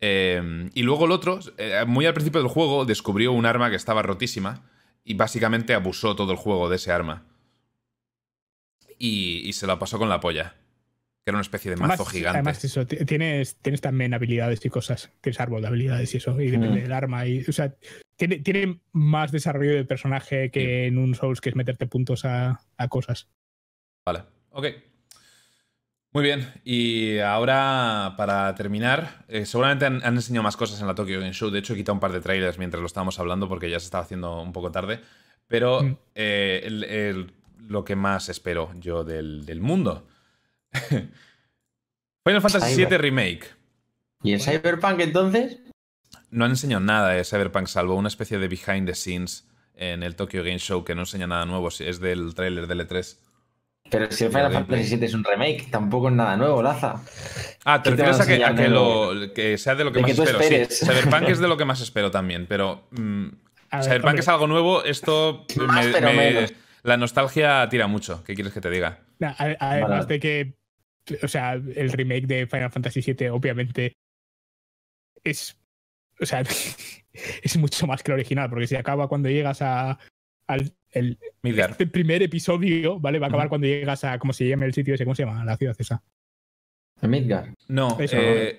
Eh, 0.00 0.70
y 0.74 0.82
luego 0.82 1.06
el 1.06 1.12
otro, 1.12 1.40
eh, 1.56 1.84
muy 1.86 2.06
al 2.06 2.14
principio 2.14 2.40
del 2.40 2.50
juego, 2.50 2.84
descubrió 2.84 3.32
un 3.32 3.46
arma 3.46 3.70
que 3.70 3.76
estaba 3.76 4.02
rotísima 4.02 4.64
y 5.04 5.14
básicamente 5.14 5.74
abusó 5.74 6.14
todo 6.14 6.32
el 6.32 6.38
juego 6.38 6.68
de 6.68 6.76
ese 6.76 6.92
arma. 6.92 7.26
Y, 8.98 9.42
y 9.44 9.52
se 9.52 9.66
la 9.66 9.78
pasó 9.78 9.98
con 9.98 10.08
la 10.08 10.20
polla 10.20 10.56
era 11.28 11.36
una 11.36 11.42
especie 11.42 11.70
de 11.70 11.76
mazo 11.76 12.04
gigante. 12.04 12.38
Además, 12.38 12.64
eso, 12.64 12.86
tienes, 12.86 13.56
tienes 13.56 13.80
también 13.80 14.14
habilidades 14.14 14.64
y 14.64 14.70
cosas, 14.70 15.10
tienes 15.20 15.40
árbol 15.40 15.62
de 15.62 15.68
habilidades 15.68 16.14
y 16.14 16.16
eso, 16.16 16.40
y 16.40 16.50
depende 16.50 16.80
mm. 16.80 16.82
del 16.82 16.92
arma. 16.92 17.26
Y, 17.26 17.44
o 17.46 17.52
sea, 17.52 17.74
tiene, 18.16 18.38
tiene, 18.38 18.80
más 18.92 19.30
desarrollo 19.30 19.74
de 19.74 19.84
personaje 19.84 20.50
que 20.50 20.86
en 20.86 20.98
un 20.98 21.14
Souls, 21.14 21.40
que 21.40 21.50
es 21.50 21.56
meterte 21.56 21.86
puntos 21.86 22.24
a, 22.24 22.60
cosas. 22.88 23.28
Vale, 24.06 24.24
ok. 24.50 24.66
Muy 26.12 26.24
bien, 26.24 26.52
y 26.64 27.18
ahora 27.18 28.14
para 28.16 28.54
terminar, 28.54 29.24
eh, 29.28 29.44
seguramente 29.44 29.84
han, 29.84 30.02
enseñado 30.02 30.42
más 30.42 30.56
cosas 30.56 30.80
en 30.80 30.86
la 30.86 30.94
Tokyo 30.94 31.20
Game 31.20 31.34
Show. 31.34 31.50
De 31.50 31.58
hecho, 31.58 31.74
he 31.74 31.76
quitado 31.76 31.94
un 31.94 32.00
par 32.00 32.12
de 32.12 32.20
trailers 32.20 32.58
mientras 32.58 32.80
lo 32.80 32.86
estábamos 32.86 33.18
hablando 33.18 33.48
porque 33.48 33.68
ya 33.68 33.78
se 33.78 33.84
estaba 33.84 34.04
haciendo 34.04 34.40
un 34.40 34.52
poco 34.52 34.72
tarde. 34.72 35.00
Pero 35.46 35.82
mm. 35.82 35.96
eh, 36.14 37.26
lo 37.58 37.84
que 37.84 37.94
más 37.94 38.30
espero 38.30 38.72
yo 38.80 39.04
del, 39.04 39.44
del 39.44 39.60
mundo 39.60 40.06
Final 42.28 42.42
Fantasy 42.42 42.84
VII 42.84 42.98
Remake. 42.98 43.46
¿Y 44.22 44.32
el 44.32 44.40
Cyberpunk 44.40 45.00
entonces? 45.00 45.60
No 46.30 46.44
han 46.44 46.52
enseñado 46.52 46.82
nada 46.82 47.10
de 47.10 47.24
Cyberpunk 47.24 47.66
salvo 47.66 47.94
una 47.94 48.08
especie 48.08 48.38
de 48.38 48.48
behind 48.48 48.86
the 48.86 48.94
scenes 48.94 49.48
en 49.74 50.02
el 50.02 50.16
Tokyo 50.16 50.42
Game 50.42 50.58
Show 50.58 50.84
que 50.84 50.94
no 50.94 51.02
enseña 51.02 51.26
nada 51.26 51.46
nuevo, 51.46 51.68
es 51.68 52.00
del 52.00 52.34
tráiler 52.34 52.66
del 52.66 52.86
E3. 52.86 53.16
Pero 53.90 54.10
si 54.10 54.24
el 54.24 54.30
Final 54.30 54.52
Fantasy 54.52 54.96
VII 54.96 55.06
es 55.06 55.14
un 55.14 55.24
remake, 55.24 55.68
tampoco 55.70 56.08
es 56.08 56.14
nada 56.14 56.36
nuevo, 56.36 56.62
Laza. 56.62 57.02
Ah, 57.64 57.82
te 57.82 57.90
refieres 57.90 58.20
a, 58.20 58.26
que, 58.26 58.44
a 58.44 58.54
que, 58.54 58.68
lo, 58.68 59.32
que, 59.34 59.56
sea 59.56 59.74
de 59.74 59.84
lo 59.84 59.92
que 59.92 60.00
más 60.00 60.10
espero. 60.10 60.66
Sí, 60.70 60.84
Cyberpunk 60.84 61.28
es 61.28 61.38
de 61.38 61.48
lo 61.48 61.56
que 61.58 61.64
más 61.64 61.80
espero 61.80 62.10
también, 62.10 62.46
pero 62.46 62.86
mm, 62.90 63.28
Cyberpunk 63.82 64.18
es 64.18 64.28
algo 64.28 64.46
nuevo, 64.46 64.84
esto 64.84 65.46
me, 65.56 66.48
la 66.82 66.96
nostalgia 66.96 67.68
tira 67.68 67.86
mucho. 67.86 68.22
¿Qué 68.24 68.34
quieres 68.34 68.52
que 68.52 68.60
te 68.60 68.70
diga? 68.70 69.00
Además 69.20 70.06
de 70.06 70.20
que, 70.20 70.54
o 71.22 71.28
sea, 71.28 71.52
el 71.54 71.90
remake 71.90 72.26
de 72.26 72.46
Final 72.46 72.70
Fantasy 72.70 73.00
VII 73.00 73.30
obviamente 73.30 73.96
es, 75.24 75.58
o 76.20 76.26
sea, 76.26 76.42
es 77.42 77.56
mucho 77.56 77.86
más 77.86 78.02
que 78.02 78.12
el 78.12 78.16
original, 78.16 78.50
porque 78.50 78.66
si 78.66 78.76
acaba 78.76 79.08
cuando 79.08 79.28
llegas 79.28 79.62
a, 79.62 79.98
al 80.46 80.72
el, 80.92 81.18
este 81.42 81.86
primer 81.86 82.22
episodio, 82.22 82.98
¿vale? 82.98 83.18
Va 83.18 83.26
a 83.26 83.28
acabar 83.28 83.48
cuando 83.48 83.66
llegas 83.66 84.04
a, 84.04 84.18
¿cómo 84.18 84.32
se 84.32 84.48
llama 84.48 84.64
el 84.64 84.74
sitio 84.74 84.94
ese? 84.94 85.04
¿Cómo 85.04 85.14
se 85.14 85.24
llama? 85.24 85.44
La 85.44 85.56
ciudad 85.56 85.76
esa. 85.78 86.02
Midgar. 87.02 87.54
No, 87.68 87.96
eh, 88.00 88.58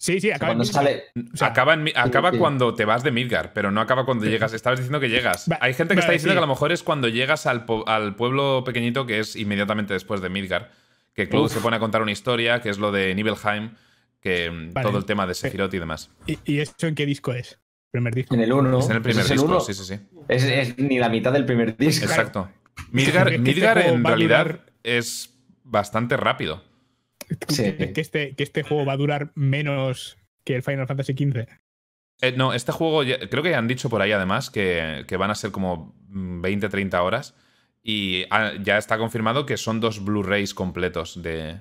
Sí, 0.00 0.20
sí, 0.20 0.30
acaba, 0.30 0.50
cuando 0.50 0.64
sale... 0.64 1.06
acaba, 1.40 1.76
acaba 1.96 2.30
cuando 2.30 2.72
te 2.72 2.84
vas 2.84 3.02
de 3.02 3.10
Midgar, 3.10 3.52
pero 3.52 3.72
no 3.72 3.80
acaba 3.80 4.04
cuando 4.04 4.26
llegas. 4.26 4.52
Estabas 4.52 4.78
diciendo 4.78 5.00
que 5.00 5.08
llegas. 5.08 5.50
Hay 5.60 5.74
gente 5.74 5.94
que 5.94 6.00
está 6.00 6.12
diciendo 6.12 6.34
que 6.34 6.38
a 6.38 6.42
lo 6.42 6.46
mejor 6.46 6.70
es 6.70 6.84
cuando 6.84 7.08
llegas 7.08 7.46
al, 7.46 7.66
al, 7.86 8.14
pueblo 8.14 8.62
pequeñito 8.64 9.06
que 9.06 9.18
es 9.18 9.34
inmediatamente 9.34 9.94
después 9.94 10.20
de 10.20 10.28
Midgar. 10.28 10.70
Que 11.14 11.28
Claude 11.28 11.48
se 11.48 11.58
pone 11.58 11.76
a 11.76 11.80
contar 11.80 12.00
una 12.00 12.12
historia, 12.12 12.60
que 12.60 12.68
es 12.68 12.78
lo 12.78 12.92
de 12.92 13.12
Nibelheim, 13.12 13.74
que 14.20 14.48
mm, 14.48 14.74
todo 14.80 14.98
el 14.98 15.04
tema 15.04 15.26
de 15.26 15.34
Sephiroth 15.34 15.74
y 15.74 15.80
demás. 15.80 16.12
¿Y, 16.28 16.38
¿Y, 16.44 16.60
eso 16.60 16.86
en 16.86 16.94
qué 16.94 17.04
disco 17.04 17.32
es? 17.32 17.58
¿Primer 17.90 18.14
disco? 18.14 18.34
En 18.34 18.40
el 18.42 18.52
1. 18.52 18.78
Es 18.78 18.90
en 18.90 18.96
el 18.96 19.02
primer 19.02 19.26
disco, 19.26 19.60
sí, 19.60 19.74
sí, 19.74 19.84
sí. 19.84 20.00
Es, 20.28 20.78
ni 20.78 20.98
la 20.98 21.08
mitad 21.08 21.32
del 21.32 21.46
primer 21.46 21.76
disco. 21.76 22.04
Exacto. 22.04 22.50
Midgar, 22.92 23.38
Midgar 23.38 23.78
en 23.78 24.04
realidad 24.04 24.60
es 24.82 25.38
bastante 25.64 26.16
rápido. 26.16 26.62
Sí. 27.48 27.72
Que, 27.72 28.00
este, 28.00 28.34
que 28.34 28.42
este 28.42 28.62
juego 28.62 28.84
va 28.84 28.94
a 28.94 28.96
durar 28.96 29.32
menos 29.34 30.18
que 30.44 30.56
el 30.56 30.62
Final 30.62 30.86
Fantasy 30.86 31.12
XV. 31.12 31.46
Eh, 32.20 32.32
no, 32.32 32.52
este 32.52 32.72
juego 32.72 33.02
creo 33.30 33.42
que 33.42 33.54
han 33.54 33.68
dicho 33.68 33.88
por 33.88 34.02
ahí 34.02 34.12
además 34.12 34.50
que, 34.50 35.04
van 35.18 35.30
a 35.30 35.34
ser 35.34 35.50
como 35.50 35.94
20-30 36.10 37.02
horas. 37.02 37.34
Y 37.82 38.26
ya 38.62 38.76
está 38.76 38.98
confirmado 38.98 39.46
que 39.46 39.56
son 39.56 39.80
dos 39.80 40.04
Blu-rays 40.04 40.52
completos 40.52 41.22
de. 41.22 41.60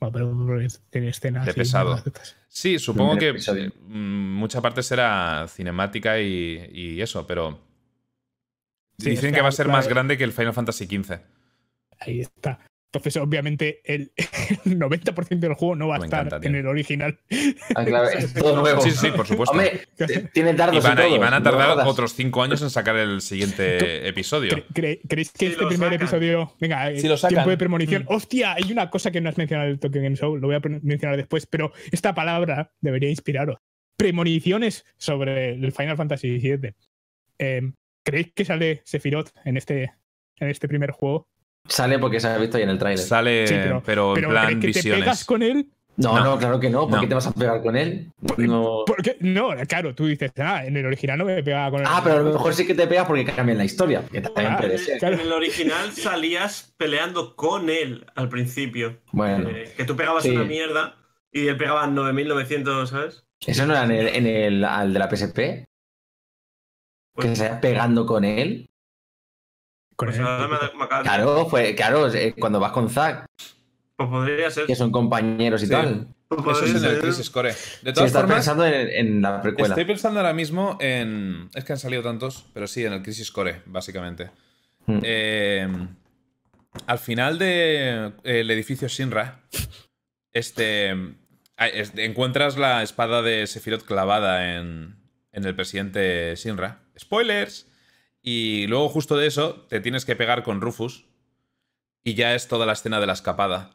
Bueno, 0.00 0.12
pero 0.12 0.68
tiene 0.88 1.08
escenas. 1.08 1.44
De 1.44 1.52
pesado. 1.52 2.02
Sí, 2.48 2.78
supongo 2.78 3.18
que 3.18 3.34
mm, 3.34 4.34
mucha 4.34 4.62
parte 4.62 4.82
será 4.82 5.46
cinemática 5.46 6.18
y, 6.18 7.00
eso, 7.00 7.26
pero. 7.26 7.60
dicen 8.96 9.34
que 9.34 9.42
va 9.42 9.48
a 9.48 9.52
ser 9.52 9.68
más 9.68 9.88
grande 9.88 10.16
que 10.16 10.24
el 10.24 10.32
Final 10.32 10.54
Fantasy 10.54 10.86
XV. 10.86 11.18
Ahí 12.00 12.20
está. 12.20 12.58
Entonces, 12.92 13.16
obviamente, 13.18 13.82
el, 13.84 14.12
90% 14.64 15.38
del 15.38 15.54
juego 15.54 15.76
no 15.76 15.86
va 15.86 15.96
a 15.96 15.98
estar 16.00 16.40
en 16.42 16.56
el 16.56 16.66
original. 16.66 17.20
Ah, 17.76 17.84
claro, 17.84 18.08
es 18.18 18.34
todo 18.34 18.60
nuevo. 18.60 18.80
Sí, 18.80 18.90
sí, 18.90 19.12
por 19.12 19.28
supuesto. 19.28 19.52
Hombre, 19.52 19.86
tiene 20.32 20.54
dardos 20.54 20.84
y 20.84 20.88
van, 20.88 20.98
a, 20.98 21.08
y 21.08 21.18
van 21.18 21.34
a 21.34 21.42
tardar 21.42 21.86
otros 21.86 22.14
5 22.14 22.42
años 22.42 22.62
en 22.62 22.70
sacar 22.70 22.96
el 22.96 23.20
siguiente 23.20 24.08
episodio. 24.08 24.64
¿Creéis 24.74 25.30
que 25.30 25.46
este 25.46 25.66
primer 25.66 25.92
episodio. 25.92 26.52
Venga, 26.58 26.90
si 26.96 27.06
lo 27.06 27.16
tiempo 27.16 27.50
de 27.50 27.56
premonición. 27.56 28.02
Mm. 28.02 28.12
Hostia, 28.12 28.54
hay 28.54 28.72
una 28.72 28.90
cosa 28.90 29.12
que 29.12 29.20
no 29.20 29.28
has 29.28 29.38
mencionado 29.38 29.68
en 29.68 29.74
el 29.74 29.78
Tokyo 29.78 30.02
Game 30.02 30.16
Show, 30.16 30.36
lo 30.36 30.48
voy 30.48 30.56
a 30.56 30.60
mencionar 30.82 31.16
después, 31.16 31.46
pero 31.46 31.72
esta 31.92 32.14
palabra 32.14 32.72
debería 32.80 33.08
inspiraros. 33.08 33.58
Premoniciones 33.96 34.84
sobre 34.96 35.50
el 35.54 35.72
Final 35.72 35.96
Fantasy 35.96 36.38
VII. 36.38 36.74
Em, 37.38 37.74
¿Creéis 38.02 38.32
que 38.34 38.44
sale 38.44 38.82
Sephiroth 38.84 39.30
en 39.44 39.56
este, 39.56 39.92
en 40.36 40.48
este 40.48 40.66
primer 40.66 40.90
juego? 40.90 41.28
Sale 41.68 41.98
porque 41.98 42.20
se 42.20 42.28
ha 42.28 42.38
visto 42.38 42.56
ahí 42.56 42.64
en 42.64 42.70
el 42.70 42.78
tráiler. 42.78 43.04
Sale, 43.04 43.82
pero, 43.84 44.16
en 44.16 44.28
plan 44.28 44.60
que 44.60 44.72
¿Te 44.72 44.82
pegas 44.82 45.24
con 45.24 45.42
él? 45.42 45.68
No, 45.96 46.24
no, 46.24 46.38
claro 46.38 46.58
que 46.58 46.70
no. 46.70 46.88
¿Por 46.88 47.00
qué 47.00 47.06
te 47.06 47.14
vas 47.14 47.26
a 47.26 47.32
pegar 47.32 47.62
con 47.62 47.76
él? 47.76 48.10
No. 48.38 48.84
no, 49.20 49.50
claro, 49.68 49.94
tú 49.94 50.06
dices, 50.06 50.32
ah, 50.38 50.64
en 50.64 50.76
el 50.76 50.86
original 50.86 51.18
no 51.18 51.26
me 51.26 51.42
pegaba 51.42 51.70
con 51.70 51.80
él. 51.80 51.86
Ah, 51.88 52.00
pero 52.02 52.16
a 52.16 52.22
lo 52.22 52.32
mejor 52.32 52.54
sí 52.54 52.66
que 52.66 52.74
te 52.74 52.86
pegas 52.86 53.06
porque 53.06 53.24
cambian 53.24 53.58
la 53.58 53.64
historia. 53.64 54.02
Que 54.10 54.22
también 54.22 54.54
ah, 54.54 55.08
En 55.08 55.20
el 55.20 55.32
original 55.32 55.92
salías 55.92 56.72
peleando 56.78 57.36
con 57.36 57.68
él 57.68 58.06
al 58.14 58.30
principio. 58.30 58.98
Bueno. 59.12 59.50
Eh, 59.50 59.74
que 59.76 59.84
tú 59.84 59.94
pegabas 59.94 60.24
una 60.24 60.44
mierda 60.44 60.96
y 61.30 61.48
él 61.48 61.56
pegaba 61.56 61.86
9900, 61.86 62.88
¿sabes? 62.88 63.26
¿Eso 63.46 63.66
no 63.66 63.74
era 63.74 63.84
en 63.84 63.90
el, 63.90 64.08
en 64.08 64.26
el 64.26 64.64
al 64.64 64.92
de 64.92 64.98
la 64.98 65.10
PSP? 65.10 65.66
que 67.20 67.28
pues 67.28 67.38
se 67.38 67.50
pegando 67.56 68.06
con 68.06 68.24
él. 68.24 68.69
Pues 70.06 70.16
claro, 71.02 71.46
fue, 71.46 71.74
claro, 71.74 72.12
eh, 72.12 72.34
cuando 72.38 72.58
vas 72.58 72.72
con 72.72 72.88
Zack. 72.88 73.26
Pues 73.96 74.08
podría 74.08 74.50
ser. 74.50 74.66
Que 74.66 74.74
son 74.74 74.90
compañeros 74.90 75.62
y 75.62 75.68
tal. 75.68 76.08
Pues 76.28 76.58
Eso 76.58 76.76
es 76.76 76.82
en 76.82 76.90
el 76.90 77.00
Crisis 77.00 77.28
Core. 77.28 77.54
De 77.82 77.92
todas 77.92 78.12
formas, 78.12 78.36
pensando 78.36 78.64
en, 78.64 79.20
la 79.20 79.42
precuela. 79.42 79.74
Estoy 79.74 79.84
pensando 79.84 80.20
ahora 80.20 80.32
mismo 80.32 80.78
en. 80.80 81.50
Es 81.54 81.64
que 81.64 81.72
han 81.72 81.78
salido 81.78 82.02
tantos, 82.02 82.46
pero 82.54 82.66
sí, 82.66 82.84
en 82.84 82.92
el 82.92 83.02
Crisis 83.02 83.30
Core, 83.30 83.62
básicamente. 83.66 84.30
Hmm. 84.86 85.00
Eh, 85.02 85.68
al 86.86 86.98
final 86.98 87.38
del 87.38 88.14
de, 88.22 88.40
el 88.40 88.50
edificio 88.50 88.86
Shinra, 88.86 89.40
este, 90.32 90.94
encuentras 91.96 92.56
la 92.56 92.82
espada 92.82 93.22
de 93.22 93.46
Sephiroth 93.46 93.82
clavada 93.82 94.54
en, 94.56 94.96
en 95.32 95.44
el 95.44 95.54
presidente 95.54 96.34
Shinra. 96.36 96.80
¡Spoilers! 96.98 97.69
Y 98.22 98.66
luego 98.66 98.88
justo 98.88 99.16
de 99.16 99.26
eso 99.26 99.66
te 99.68 99.80
tienes 99.80 100.04
que 100.04 100.16
pegar 100.16 100.42
con 100.42 100.60
Rufus 100.60 101.06
y 102.04 102.14
ya 102.14 102.34
es 102.34 102.48
toda 102.48 102.66
la 102.66 102.72
escena 102.72 103.00
de 103.00 103.06
la 103.06 103.12
escapada. 103.14 103.72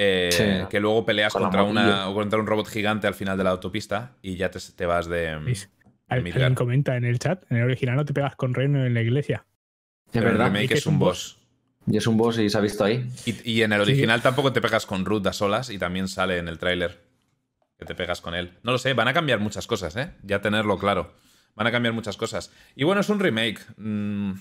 Eh, 0.00 0.66
que 0.70 0.78
luego 0.78 1.04
peleas 1.04 1.32
contra, 1.32 1.64
una, 1.64 2.04
contra 2.14 2.38
un 2.38 2.46
robot 2.46 2.68
gigante 2.68 3.08
al 3.08 3.14
final 3.14 3.36
de 3.36 3.42
la 3.42 3.50
autopista 3.50 4.12
y 4.22 4.36
ya 4.36 4.48
te, 4.48 4.86
vas 4.86 5.08
de... 5.08 5.36
Alguien 6.06 6.54
comenta 6.54 6.96
en 6.96 7.04
el 7.04 7.18
chat, 7.18 7.42
en 7.50 7.58
el 7.58 7.64
original 7.64 7.96
no 7.96 8.04
te 8.04 8.14
pegas 8.14 8.36
con 8.36 8.54
Reino 8.54 8.86
en 8.86 8.94
la 8.94 9.02
iglesia. 9.02 9.44
Es 10.12 10.22
verdad. 10.22 10.54
El 10.56 10.72
es 10.72 10.86
un 10.86 10.98
boss. 11.00 11.38
Y 11.90 11.96
es 11.96 12.06
un 12.06 12.16
boss 12.16 12.38
y 12.38 12.48
se 12.48 12.56
ha 12.56 12.60
visto 12.60 12.84
ahí. 12.84 13.10
Y, 13.24 13.62
en 13.62 13.72
el 13.72 13.80
original 13.80 14.22
tampoco 14.22 14.52
te 14.52 14.60
pegas 14.60 14.86
con 14.86 15.04
Ruth 15.04 15.26
a 15.26 15.32
solas 15.32 15.70
y 15.70 15.78
también 15.78 16.06
sale 16.06 16.38
en 16.38 16.48
el 16.48 16.58
tráiler 16.58 17.00
que 17.78 17.84
te 17.84 17.94
pegas 17.94 18.20
con 18.20 18.34
él. 18.34 18.52
No 18.62 18.72
lo 18.72 18.78
sé, 18.78 18.92
van 18.94 19.08
a 19.08 19.14
cambiar 19.14 19.40
muchas 19.40 19.66
cosas, 19.66 19.96
¿eh? 19.96 20.10
Ya 20.22 20.40
tenerlo 20.40 20.78
claro. 20.78 21.14
Van 21.58 21.66
a 21.66 21.72
cambiar 21.72 21.92
muchas 21.92 22.16
cosas. 22.16 22.52
Y 22.76 22.84
bueno, 22.84 23.00
es 23.00 23.08
un 23.08 23.18
remake. 23.18 23.60
Mm, 23.76 24.34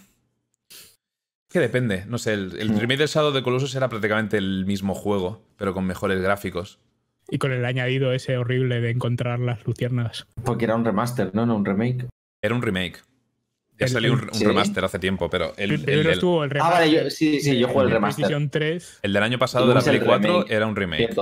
que 1.49 1.59
depende. 1.59 2.05
No 2.05 2.19
sé, 2.19 2.33
el, 2.33 2.51
remake 2.51 2.99
del 2.99 3.07
Shadow 3.07 3.31
de 3.31 3.41
Colossus 3.41 3.73
era 3.75 3.89
prácticamente 3.89 4.37
el 4.37 4.65
mismo 4.67 4.93
juego, 4.93 5.43
pero 5.57 5.73
con 5.73 5.85
mejores 5.85 6.21
gráficos. 6.21 6.79
Y 7.29 7.39
con 7.39 7.51
el 7.51 7.65
añadido 7.65 8.13
ese 8.13 8.37
horrible 8.37 8.81
de 8.81 8.91
encontrar 8.91 9.39
las 9.39 9.65
luciernas. 9.65 10.27
Porque 10.43 10.65
era 10.65 10.75
un 10.75 10.85
remaster, 10.85 11.33
¿no? 11.33 11.47
No 11.47 11.55
un 11.55 11.65
remake. 11.65 12.07
Era 12.41 12.53
un 12.53 12.61
remake. 12.61 13.01
Ya 13.79 13.87
salió 13.87 14.13
un, 14.13 14.19
remaster 14.19 14.85
hace 14.85 14.99
tiempo, 14.99 15.29
pero 15.29 15.53
el, 15.57 15.89
el, 15.89 16.07
estuvo 16.07 16.43
el 16.43 16.49
remaster. 16.49 16.77
Ah, 16.77 16.79
vale, 16.79 17.11
sí, 17.11 17.39
sí, 17.39 17.57
yo 17.57 17.67
jugué 17.67 17.85
el 17.85 17.91
remaster. 17.91 18.49
3. 18.49 18.99
El 19.01 19.13
del 19.13 19.23
año 19.23 19.39
pasado 19.39 19.67
de 19.67 19.73
la 19.73 19.81
Play 19.81 19.99
4 19.99 20.47
era 20.49 20.67
un 20.67 20.75
remake. 20.75 21.15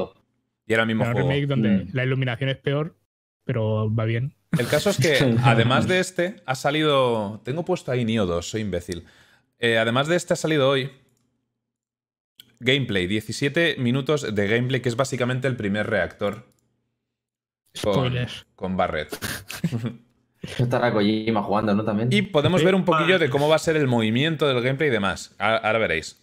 Y 0.68 0.74
era 0.74 0.84
el 0.84 0.88
mismo 0.88 1.06
juego. 1.06 1.20
un 1.20 1.32
remake 1.32 1.48
donde 1.48 1.70
mm. 1.70 1.90
la 1.94 2.04
iluminación 2.04 2.50
es 2.50 2.58
peor, 2.58 2.96
pero 3.46 3.94
va 3.94 4.06
bien. 4.06 4.34
El 4.58 4.68
caso 4.68 4.90
es 4.90 4.98
que, 4.98 5.38
además 5.44 5.88
de 5.88 6.00
este, 6.00 6.42
ha 6.46 6.56
salido. 6.56 7.42
Tengo 7.44 7.66
puesto 7.66 7.92
ahí 7.92 8.06
Nio 8.06 8.26
2, 8.26 8.50
soy 8.50 8.62
imbécil. 8.62 9.06
Eh, 9.60 9.78
además 9.78 10.08
de 10.08 10.16
este, 10.16 10.34
ha 10.34 10.38
salido 10.38 10.70
hoy. 10.70 10.92
Gameplay, 12.60 13.08
17 13.08 13.76
minutos 13.80 14.34
de 14.34 14.48
gameplay, 14.48 14.82
que 14.82 14.90
es 14.90 14.96
básicamente 14.96 15.48
el 15.48 15.56
primer 15.56 15.88
reactor. 15.88 16.46
Con, 17.82 18.14
con 18.56 18.78
Barret. 18.78 19.10
Estará 20.60 20.94
Kojima 20.94 21.44
jugando, 21.44 21.74
¿no? 21.76 21.84
También. 21.84 22.10
Y 22.12 22.22
podemos 22.22 22.64
ver 22.64 22.76
un 22.76 22.86
poquillo 22.86 23.20
de 23.20 23.30
cómo 23.30 23.50
va 23.50 23.56
a 23.56 23.60
ser 23.60 23.76
el 23.76 23.88
movimiento 23.88 24.48
del 24.48 24.62
gameplay 24.62 24.90
y 24.90 24.92
demás. 24.92 25.36
Ahora 25.40 25.78
veréis. 25.80 26.22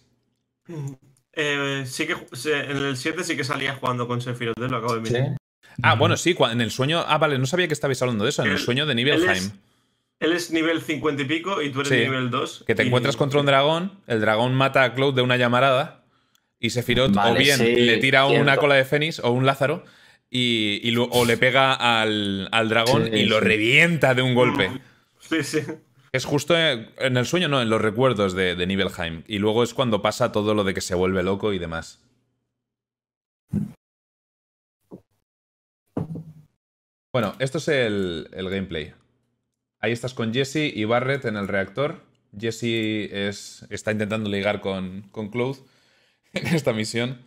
Eh, 1.33 1.83
sí 1.85 2.07
que 2.07 2.13
en 2.13 2.77
el 2.77 2.97
7 2.97 3.23
sí 3.23 3.35
que 3.35 3.43
salía 3.43 3.75
jugando 3.75 4.07
con 4.07 4.21
Sephiroth, 4.21 4.57
lo 4.57 4.77
acabo 4.77 4.95
de 4.95 5.01
mirar. 5.01 5.37
Ah, 5.81 5.95
bueno, 5.95 6.17
sí, 6.17 6.35
en 6.51 6.61
el 6.61 6.71
sueño. 6.71 7.03
Ah, 7.07 7.17
vale, 7.17 7.39
no 7.39 7.45
sabía 7.45 7.67
que 7.67 7.73
estabais 7.73 8.01
hablando 8.01 8.23
de 8.23 8.29
eso. 8.29 8.43
En 8.43 8.51
el, 8.51 8.59
sueño 8.59 8.85
de 8.85 8.95
Nibelheim. 8.95 9.51
Él 10.19 10.31
es, 10.31 10.51
nivel 10.51 10.81
50 10.81 11.21
y 11.21 11.25
pico 11.25 11.61
y 11.61 11.69
tú 11.69 11.81
eres 11.81 11.91
nivel 11.91 12.29
2. 12.29 12.63
Que 12.65 12.75
te 12.75 12.83
encuentras 12.83 13.17
contra 13.17 13.39
un 13.39 13.45
dragón, 13.45 13.99
el 14.07 14.21
dragón 14.21 14.53
mata 14.53 14.83
a 14.83 14.93
Cloud 14.93 15.13
de 15.13 15.21
una 15.21 15.37
llamarada 15.37 16.05
y 16.59 16.69
Sephiroth 16.69 17.15
o 17.17 17.33
bien 17.33 17.59
le 17.59 17.97
tira 17.97 18.25
una 18.25 18.57
cola 18.57 18.75
de 18.75 18.85
Fénix 18.85 19.19
o 19.19 19.31
un 19.31 19.45
Lázaro 19.45 19.83
y, 20.29 20.95
o 20.97 21.25
le 21.25 21.37
pega 21.37 21.73
al, 21.73 22.49
dragón 22.69 23.13
y 23.13 23.25
lo 23.25 23.39
revienta 23.39 24.13
de 24.13 24.21
un 24.21 24.33
golpe. 24.35 24.69
Sí, 25.29 25.41
sí. 25.41 25.59
Es 26.11 26.25
justo 26.25 26.53
en 26.57 27.17
el 27.17 27.25
sueño, 27.25 27.47
no, 27.47 27.61
en 27.61 27.69
los 27.69 27.81
recuerdos 27.81 28.33
de, 28.33 28.55
de 28.55 28.67
Nibelheim. 28.67 29.23
Y 29.25 29.39
luego 29.39 29.63
es 29.63 29.73
cuando 29.73 30.01
pasa 30.01 30.33
todo 30.33 30.53
lo 30.53 30.65
de 30.65 30.73
que 30.73 30.81
se 30.81 30.95
vuelve 30.95 31.23
loco 31.23 31.53
y 31.53 31.59
demás. 31.59 32.01
Bueno, 37.13 37.35
esto 37.37 37.59
es 37.59 37.67
el, 37.67 38.27
gameplay. 38.33 38.95
Ahí 39.79 39.91
estás 39.91 40.15
con 40.15 40.33
Jesse 40.33 40.73
y 40.73 40.83
Barrett 40.85 41.25
en 41.25 41.37
el 41.37 41.47
reactor. 41.47 42.03
Jesse 42.35 42.63
es, 43.11 43.67
está 43.69 43.91
intentando 43.91 44.31
ligar 44.31 44.61
con, 44.61 45.03
con 45.11 45.29
Cloud 45.29 45.57
en 46.33 46.47
esta 46.47 46.73
misión. 46.73 47.21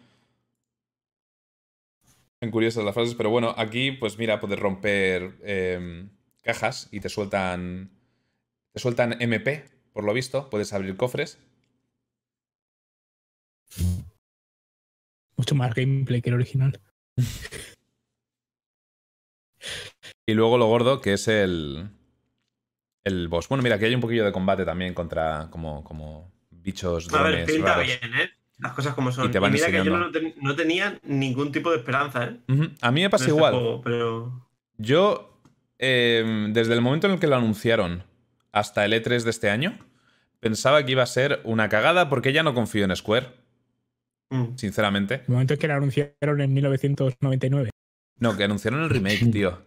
En 2.41 2.51
curiosas 2.51 2.85
las 2.85 2.95
frases, 2.95 3.15
pero 3.15 3.31
bueno, 3.31 3.55
aquí, 3.57 3.93
pues 3.93 4.19
mira, 4.19 4.41
puedes 4.41 4.59
romper 4.59 5.39
em, 5.45 6.11
cajas 6.43 6.89
y 6.91 6.99
te 6.99 7.09
sueltan. 7.09 7.93
Te 8.73 8.81
sueltan 8.81 9.23
MP, 9.23 9.67
por 9.93 10.03
lo 10.03 10.13
visto. 10.13 10.51
Puedes 10.51 10.73
abrir 10.73 10.97
cofres. 10.97 11.39
Mucho 15.37 15.55
más 15.55 15.73
gameplay 15.77 16.21
que 16.23 16.31
el 16.31 16.35
original. 16.35 16.81
y 20.27 20.35
luego 20.35 20.59
lo 20.59 20.67
gordo, 20.67 21.01
que 21.01 21.13
es 21.15 21.29
el. 21.29 21.89
El 23.05 23.29
boss. 23.29 23.49
Bueno, 23.49 23.63
mira, 23.63 23.77
aquí 23.77 23.85
hay 23.85 23.95
un 23.95 24.01
poquillo 24.01 24.25
de 24.25 24.33
combate 24.33 24.65
también 24.65 24.93
contra 24.93 25.49
como, 25.51 25.85
como 25.85 26.33
bichos 26.51 27.09
A 27.15 27.23
ver, 27.23 27.33
drones 27.33 27.53
pinta 27.53 27.75
raros. 27.75 27.87
bien, 27.87 28.15
¿eh? 28.21 28.31
Las 28.59 28.73
cosas 28.73 28.95
como 28.95 29.13
son. 29.13 29.29
Y 29.29 29.31
te 29.31 29.39
van 29.39 29.53
mira 29.53 29.67
que 29.71 29.85
yo 29.85 29.97
no, 29.97 30.11
ten- 30.11 30.35
no 30.41 30.57
tenía 30.57 30.99
ningún 31.05 31.53
tipo 31.53 31.71
de 31.71 31.77
esperanza, 31.77 32.25
¿eh? 32.25 32.41
A 32.81 32.91
mí 32.91 33.03
me 33.03 33.11
pasa 33.11 33.25
este 33.27 33.37
igual. 33.37 33.53
juego, 33.53 33.81
pero. 33.83 34.49
Yo, 34.79 35.41
eh, 35.79 36.49
desde 36.51 36.75
el 36.75 36.81
momento 36.81 37.07
en 37.07 37.13
el 37.15 37.21
que 37.21 37.29
lo 37.29 37.37
anunciaron 37.37 38.03
hasta 38.51 38.85
el 38.85 38.93
E3 38.93 39.23
de 39.23 39.31
este 39.31 39.51
año, 39.51 39.79
pensaba 40.41 40.85
que 40.85 40.93
iba 40.93 41.03
a 41.05 41.07
ser 41.07 41.41
una 41.45 41.69
cagada 41.69 42.09
porque 42.09 42.33
ya 42.33 42.43
no 42.43 42.55
confío 42.55 42.85
en 42.87 42.97
Square, 42.97 43.29
mm. 44.31 44.57
sinceramente. 44.57 45.23
El 45.29 45.33
momento 45.35 45.55
en 45.55 45.61
que 45.61 45.69
lo 45.69 45.75
anunciaron 45.75 46.41
en 46.41 46.53
1999. 46.55 47.71
No, 48.19 48.37
que 48.37 48.45
anunciaron 48.45 48.83
el 48.83 48.91
remake, 48.91 49.31
tío. 49.31 49.63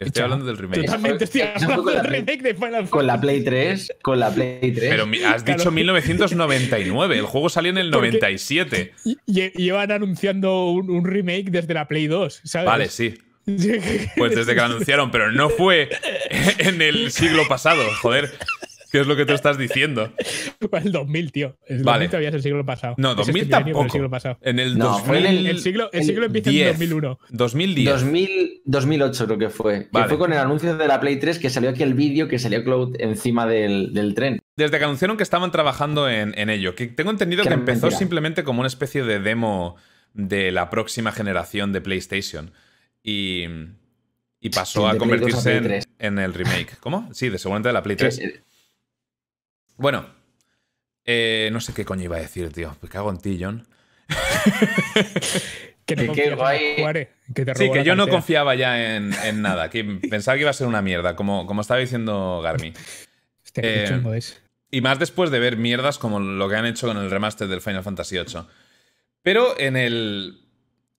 Estoy 0.00 0.22
hablando 0.22 0.46
del 0.46 0.56
remake. 0.56 0.80
Totalmente 0.86 1.24
estoy 1.24 1.42
Eso 1.42 1.50
fue 1.52 1.62
hablando 1.74 1.82
con 1.84 1.92
la 1.94 2.00
del 2.02 2.08
Play- 2.08 2.20
remake 2.20 2.42
de 2.42 2.54
Final 2.54 2.88
Con 2.88 3.06
la 3.06 3.12
Fantasy. 3.12 3.26
Play 3.26 3.44
3, 3.44 3.92
con 4.02 4.18
la 4.20 4.30
Play 4.34 4.72
3. 4.72 4.74
Pero 4.90 5.02
has 5.28 5.42
Claro. 5.42 5.58
dicho 5.58 5.70
1999, 5.70 7.18
el 7.18 7.24
juego 7.26 7.48
salió 7.50 7.70
en 7.70 7.78
el 7.78 7.90
Porque- 7.90 8.08
97. 8.08 8.94
Y, 9.04 9.18
y- 9.26 9.50
llevan 9.62 9.92
anunciando 9.92 10.68
un, 10.70 10.90
un 10.90 11.04
remake 11.04 11.50
desde 11.50 11.74
la 11.74 11.86
Play 11.86 12.06
2, 12.06 12.40
¿sabes? 12.44 12.66
Vale, 12.66 12.88
sí. 12.88 13.14
Pues 14.16 14.34
desde 14.34 14.52
que 14.54 14.60
lo 14.60 14.64
anunciaron, 14.64 15.10
pero 15.10 15.32
no 15.32 15.50
fue 15.50 15.88
en 16.58 16.80
el 16.82 17.10
siglo 17.10 17.46
pasado, 17.48 17.82
joder. 18.00 18.30
¿Qué 18.90 19.00
es 19.00 19.06
lo 19.06 19.16
que 19.16 19.24
tú 19.26 19.32
estás 19.32 19.56
diciendo? 19.58 20.12
Fue 20.68 20.78
el 20.84 20.92
2000, 20.92 21.32
tío. 21.32 21.56
El 21.66 21.82
Vale. 21.84 22.06
2000 22.06 22.10
todavía 22.10 22.28
es 22.30 22.34
el 22.34 22.42
siglo 22.42 22.66
pasado. 22.66 22.94
No, 22.98 23.10
Es 23.12 23.16
2000 23.18 23.42
este 23.42 23.56
milenio, 23.56 23.64
pero 23.64 23.64
tampoco. 23.64 23.84
El 23.86 23.90
siglo 23.92 24.10
pasado. 24.10 24.38
En 24.42 24.58
el 24.58 24.78
No, 24.78 24.98
fue 24.98 25.18
en 25.18 25.22
2010. 25.24 25.40
el- 25.40 25.46
El 25.56 25.62
siglo, 25.62 25.90
el 25.92 26.04
siglo 26.04 26.26
empieza 26.26 26.50
en 26.50 26.66
2001. 26.68 27.18
2010. 27.30 27.90
2000, 28.00 28.62
2008 28.64 29.26
creo 29.26 29.38
que 29.38 29.48
fue. 29.50 29.88
Vale. 29.92 30.04
Que 30.04 30.08
fue 30.08 30.18
con 30.18 30.32
el 30.32 30.38
anuncio 30.38 30.76
de 30.76 30.86
la 30.88 31.00
Play 31.00 31.18
3 31.18 31.38
que 31.38 31.50
salió 31.50 31.70
aquí 31.70 31.82
el 31.82 31.94
vídeo 31.94 32.28
que 32.28 32.38
salió 32.38 32.64
Cloud 32.64 32.96
encima 32.98 33.46
del, 33.46 33.92
del 33.94 34.14
tren. 34.14 34.40
Desde 34.56 34.78
que 34.78 34.84
anunciaron 34.84 35.16
que 35.16 35.22
estaban 35.22 35.50
trabajando 35.52 36.08
en, 36.08 36.32
en 36.38 36.50
ello. 36.50 36.74
Que 36.74 36.86
tengo 36.86 37.10
entendido 37.10 37.44
Que 37.44 37.50
empezó 37.54 37.86
mentira. 37.86 37.98
simplemente 37.98 38.44
como 38.44 38.60
una 38.60 38.68
especie 38.68 39.04
de 39.04 39.20
demo 39.20 39.76
de 40.12 40.50
la 40.52 40.68
próxima 40.70 41.12
generación 41.12 41.72
de 41.72 41.80
PlayStation. 41.80 42.52
Y, 43.02 43.44
y 44.40 44.50
pasó 44.50 44.80
Sí, 44.82 44.86
a 44.88 44.92
de 44.92 44.98
Play 44.98 45.08
2 45.10 45.18
a 45.18 45.20
convertirse 45.20 45.56
en, 45.56 45.64
Play 45.64 45.80
3. 45.80 45.88
en 46.00 46.18
el 46.18 46.34
remake. 46.34 46.76
¿Cómo? 46.80 47.08
Sí, 47.12 47.28
de 47.28 47.38
seguramente 47.38 47.68
de 47.68 47.72
la 47.72 47.82
Play 47.82 47.96
Que- 47.96 48.08
3. 48.08 48.42
Bueno, 49.80 50.04
eh, 51.06 51.48
no 51.52 51.60
sé 51.60 51.72
qué 51.72 51.86
coño 51.86 52.04
iba 52.04 52.18
a 52.18 52.20
decir, 52.20 52.52
tío. 52.52 52.76
Me 52.82 52.88
cago 52.90 53.10
en 53.10 53.18
ti, 53.18 53.38
John. 53.40 53.66
Que 55.86 55.96
no 55.96 56.12
Que 56.12 56.34
guay. 56.36 56.74
Juare, 56.78 57.10
que 57.34 57.44
te 57.44 57.54
Sí, 57.56 57.72
que 57.72 57.82
yo 57.82 57.96
no 57.96 58.06
confiaba 58.06 58.54
ya 58.54 58.94
en, 58.94 59.12
en 59.24 59.42
nada. 59.42 59.70
Que 59.70 59.82
pensaba 59.82 60.36
que 60.36 60.42
iba 60.42 60.50
a 60.50 60.52
ser 60.52 60.68
una 60.68 60.82
mierda, 60.82 61.16
como, 61.16 61.46
como 61.46 61.62
estaba 61.62 61.80
diciendo 61.80 62.40
Garmi. 62.44 62.72
Eh, 63.56 63.86
chungo 63.88 64.14
es. 64.14 64.40
Y 64.70 64.82
más 64.82 65.00
después 65.00 65.32
de 65.32 65.40
ver 65.40 65.56
mierdas 65.56 65.98
como 65.98 66.20
lo 66.20 66.48
que 66.48 66.54
han 66.54 66.66
hecho 66.66 66.86
con 66.86 66.98
el 66.98 67.10
remaster 67.10 67.48
del 67.48 67.60
Final 67.60 67.82
Fantasy 67.82 68.16
VIII. 68.18 68.42
Pero 69.22 69.58
en 69.58 69.76
el, 69.76 70.42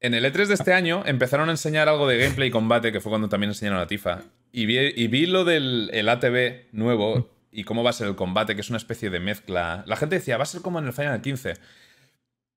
en 0.01 0.13
el 0.13 0.25
E3 0.25 0.47
de 0.47 0.55
este 0.55 0.73
año 0.73 1.03
empezaron 1.05 1.47
a 1.47 1.53
enseñar 1.53 1.87
algo 1.87 2.05
de 2.07 2.17
gameplay 2.17 2.49
y 2.49 2.51
combate, 2.51 2.91
que 2.91 2.99
fue 2.99 3.11
cuando 3.11 3.29
también 3.29 3.51
enseñaron 3.51 3.79
a 3.79 3.87
Tifa. 3.87 4.23
Y 4.51 4.65
vi, 4.65 4.77
y 4.77 5.07
vi 5.07 5.25
lo 5.27 5.45
del 5.45 5.89
el 5.93 6.09
ATV 6.09 6.73
nuevo 6.73 7.29
y 7.51 7.63
cómo 7.63 7.83
va 7.83 7.89
a 7.89 7.93
ser 7.93 8.07
el 8.07 8.15
combate, 8.15 8.55
que 8.55 8.61
es 8.61 8.69
una 8.69 8.77
especie 8.77 9.09
de 9.09 9.19
mezcla. 9.19 9.83
La 9.87 9.95
gente 9.97 10.15
decía, 10.15 10.37
va 10.37 10.43
a 10.43 10.47
ser 10.47 10.61
como 10.61 10.79
en 10.79 10.85
el 10.85 10.93
Final 10.93 11.21
15. 11.21 11.53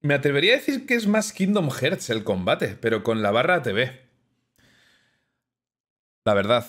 Me 0.03 0.15
atrevería 0.15 0.53
a 0.55 0.57
decir 0.57 0.87
que 0.87 0.95
es 0.95 1.07
más 1.07 1.33
Kingdom 1.33 1.71
Hearts 1.71 2.11
el 2.11 2.25
combate, 2.25 2.77
pero 2.81 3.03
con 3.03 3.23
la 3.23 3.31
barra 3.31 3.57
ATV. 3.57 3.91
La 6.25 6.35
verdad. 6.35 6.67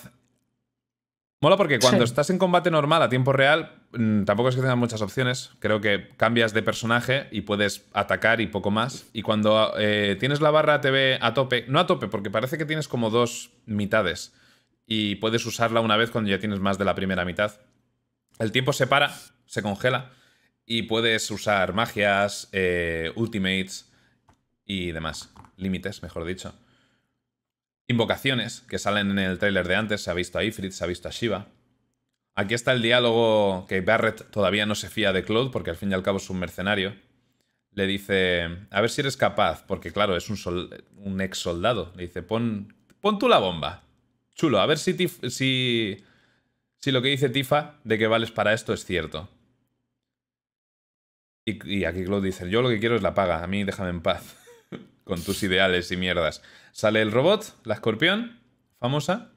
Mola 1.41 1.57
porque 1.57 1.79
cuando 1.79 2.05
Sí. 2.05 2.11
estás 2.11 2.29
en 2.29 2.37
combate 2.39 2.71
normal 2.71 3.01
a 3.03 3.09
tiempo 3.09 3.31
real, 3.33 3.83
mm, 3.91 4.23
tampoco 4.23 4.49
es 4.49 4.55
que 4.55 4.61
tengas 4.61 4.77
muchas 4.77 5.01
opciones. 5.01 5.51
Creo 5.59 5.79
que 5.81 6.09
cambias 6.17 6.53
de 6.53 6.63
personaje 6.63 7.27
y 7.31 7.41
puedes 7.41 7.85
atacar 7.93 8.41
y 8.41 8.47
poco 8.47 8.71
más. 8.71 9.05
Y 9.13 9.21
cuando 9.21 9.73
eh, 9.77 10.15
tienes 10.19 10.41
la 10.41 10.49
barra 10.49 10.75
ATV 10.75 11.19
a 11.21 11.33
tope, 11.33 11.65
no 11.67 11.79
a 11.79 11.87
tope, 11.87 12.07
porque 12.07 12.31
parece 12.31 12.57
que 12.57 12.65
tienes 12.65 12.87
como 12.87 13.09
dos 13.09 13.51
mitades. 13.65 14.33
Y 14.87 15.15
puedes 15.15 15.45
usarla 15.45 15.81
una 15.81 15.97
vez 15.97 16.09
cuando 16.09 16.29
ya 16.29 16.39
tienes 16.39 16.59
más 16.59 16.77
de 16.77 16.85
la 16.85 16.95
primera 16.95 17.25
mitad. 17.25 17.59
El 18.39 18.51
tiempo 18.51 18.73
se 18.73 18.87
para, 18.87 19.15
se 19.45 19.61
congela. 19.61 20.11
Y 20.65 20.83
puedes 20.83 21.29
usar 21.29 21.73
magias, 21.73 22.49
eh, 22.51 23.11
ultimates 23.15 23.91
y 24.65 24.91
demás. 24.91 25.31
Límites, 25.57 26.01
mejor 26.01 26.25
dicho. 26.25 26.55
Invocaciones 27.87 28.61
que 28.61 28.79
salen 28.79 29.11
en 29.11 29.19
el 29.19 29.37
tráiler 29.37 29.67
de 29.67 29.75
antes. 29.75 30.01
Se 30.01 30.09
ha 30.09 30.15
visto 30.15 30.39
a 30.39 30.43
Ifrit, 30.43 30.71
se 30.71 30.83
ha 30.83 30.87
visto 30.87 31.07
a 31.07 31.11
Shiva. 31.11 31.47
Aquí 32.33 32.53
está 32.53 32.73
el 32.73 32.81
diálogo 32.81 33.65
que 33.67 33.81
Barrett 33.81 34.29
todavía 34.31 34.65
no 34.65 34.75
se 34.75 34.89
fía 34.89 35.13
de 35.13 35.23
Claude 35.23 35.51
porque 35.51 35.69
al 35.69 35.75
fin 35.77 35.91
y 35.91 35.93
al 35.93 36.03
cabo 36.03 36.17
es 36.17 36.29
un 36.29 36.39
mercenario. 36.39 36.95
Le 37.71 37.85
dice, 37.87 38.47
a 38.71 38.81
ver 38.81 38.89
si 38.89 39.01
eres 39.01 39.17
capaz, 39.17 39.65
porque 39.67 39.91
claro, 39.91 40.15
es 40.17 40.29
un, 40.29 40.37
sol- 40.37 40.83
un 40.97 41.21
ex 41.21 41.37
soldado. 41.37 41.93
Le 41.95 42.07
dice, 42.07 42.23
pon, 42.23 42.75
pon 43.01 43.19
tú 43.19 43.29
la 43.29 43.37
bomba. 43.37 43.83
Chulo, 44.33 44.59
a 44.59 44.65
ver 44.65 44.77
si, 44.79 44.95
si, 45.29 46.03
si 46.85 46.91
lo 46.91 47.01
que 47.01 47.07
dice 47.09 47.29
Tifa 47.29 47.79
de 47.83 47.97
que 47.97 48.05
vales 48.05 48.29
para 48.29 48.53
esto 48.53 48.71
es 48.71 48.85
cierto. 48.85 49.27
Y, 51.43 51.79
y 51.79 51.85
aquí 51.85 52.03
Claude 52.05 52.27
dice, 52.27 52.47
yo 52.47 52.61
lo 52.61 52.69
que 52.69 52.79
quiero 52.79 52.95
es 52.95 53.01
la 53.01 53.15
paga, 53.15 53.43
a 53.43 53.47
mí 53.47 53.63
déjame 53.63 53.89
en 53.89 54.01
paz. 54.03 54.37
Con 55.03 55.23
tus 55.23 55.41
ideales 55.41 55.91
y 55.91 55.97
mierdas. 55.97 56.43
Sale 56.73 57.01
el 57.01 57.11
robot, 57.11 57.55
la 57.63 57.73
escorpión, 57.73 58.39
famosa, 58.79 59.31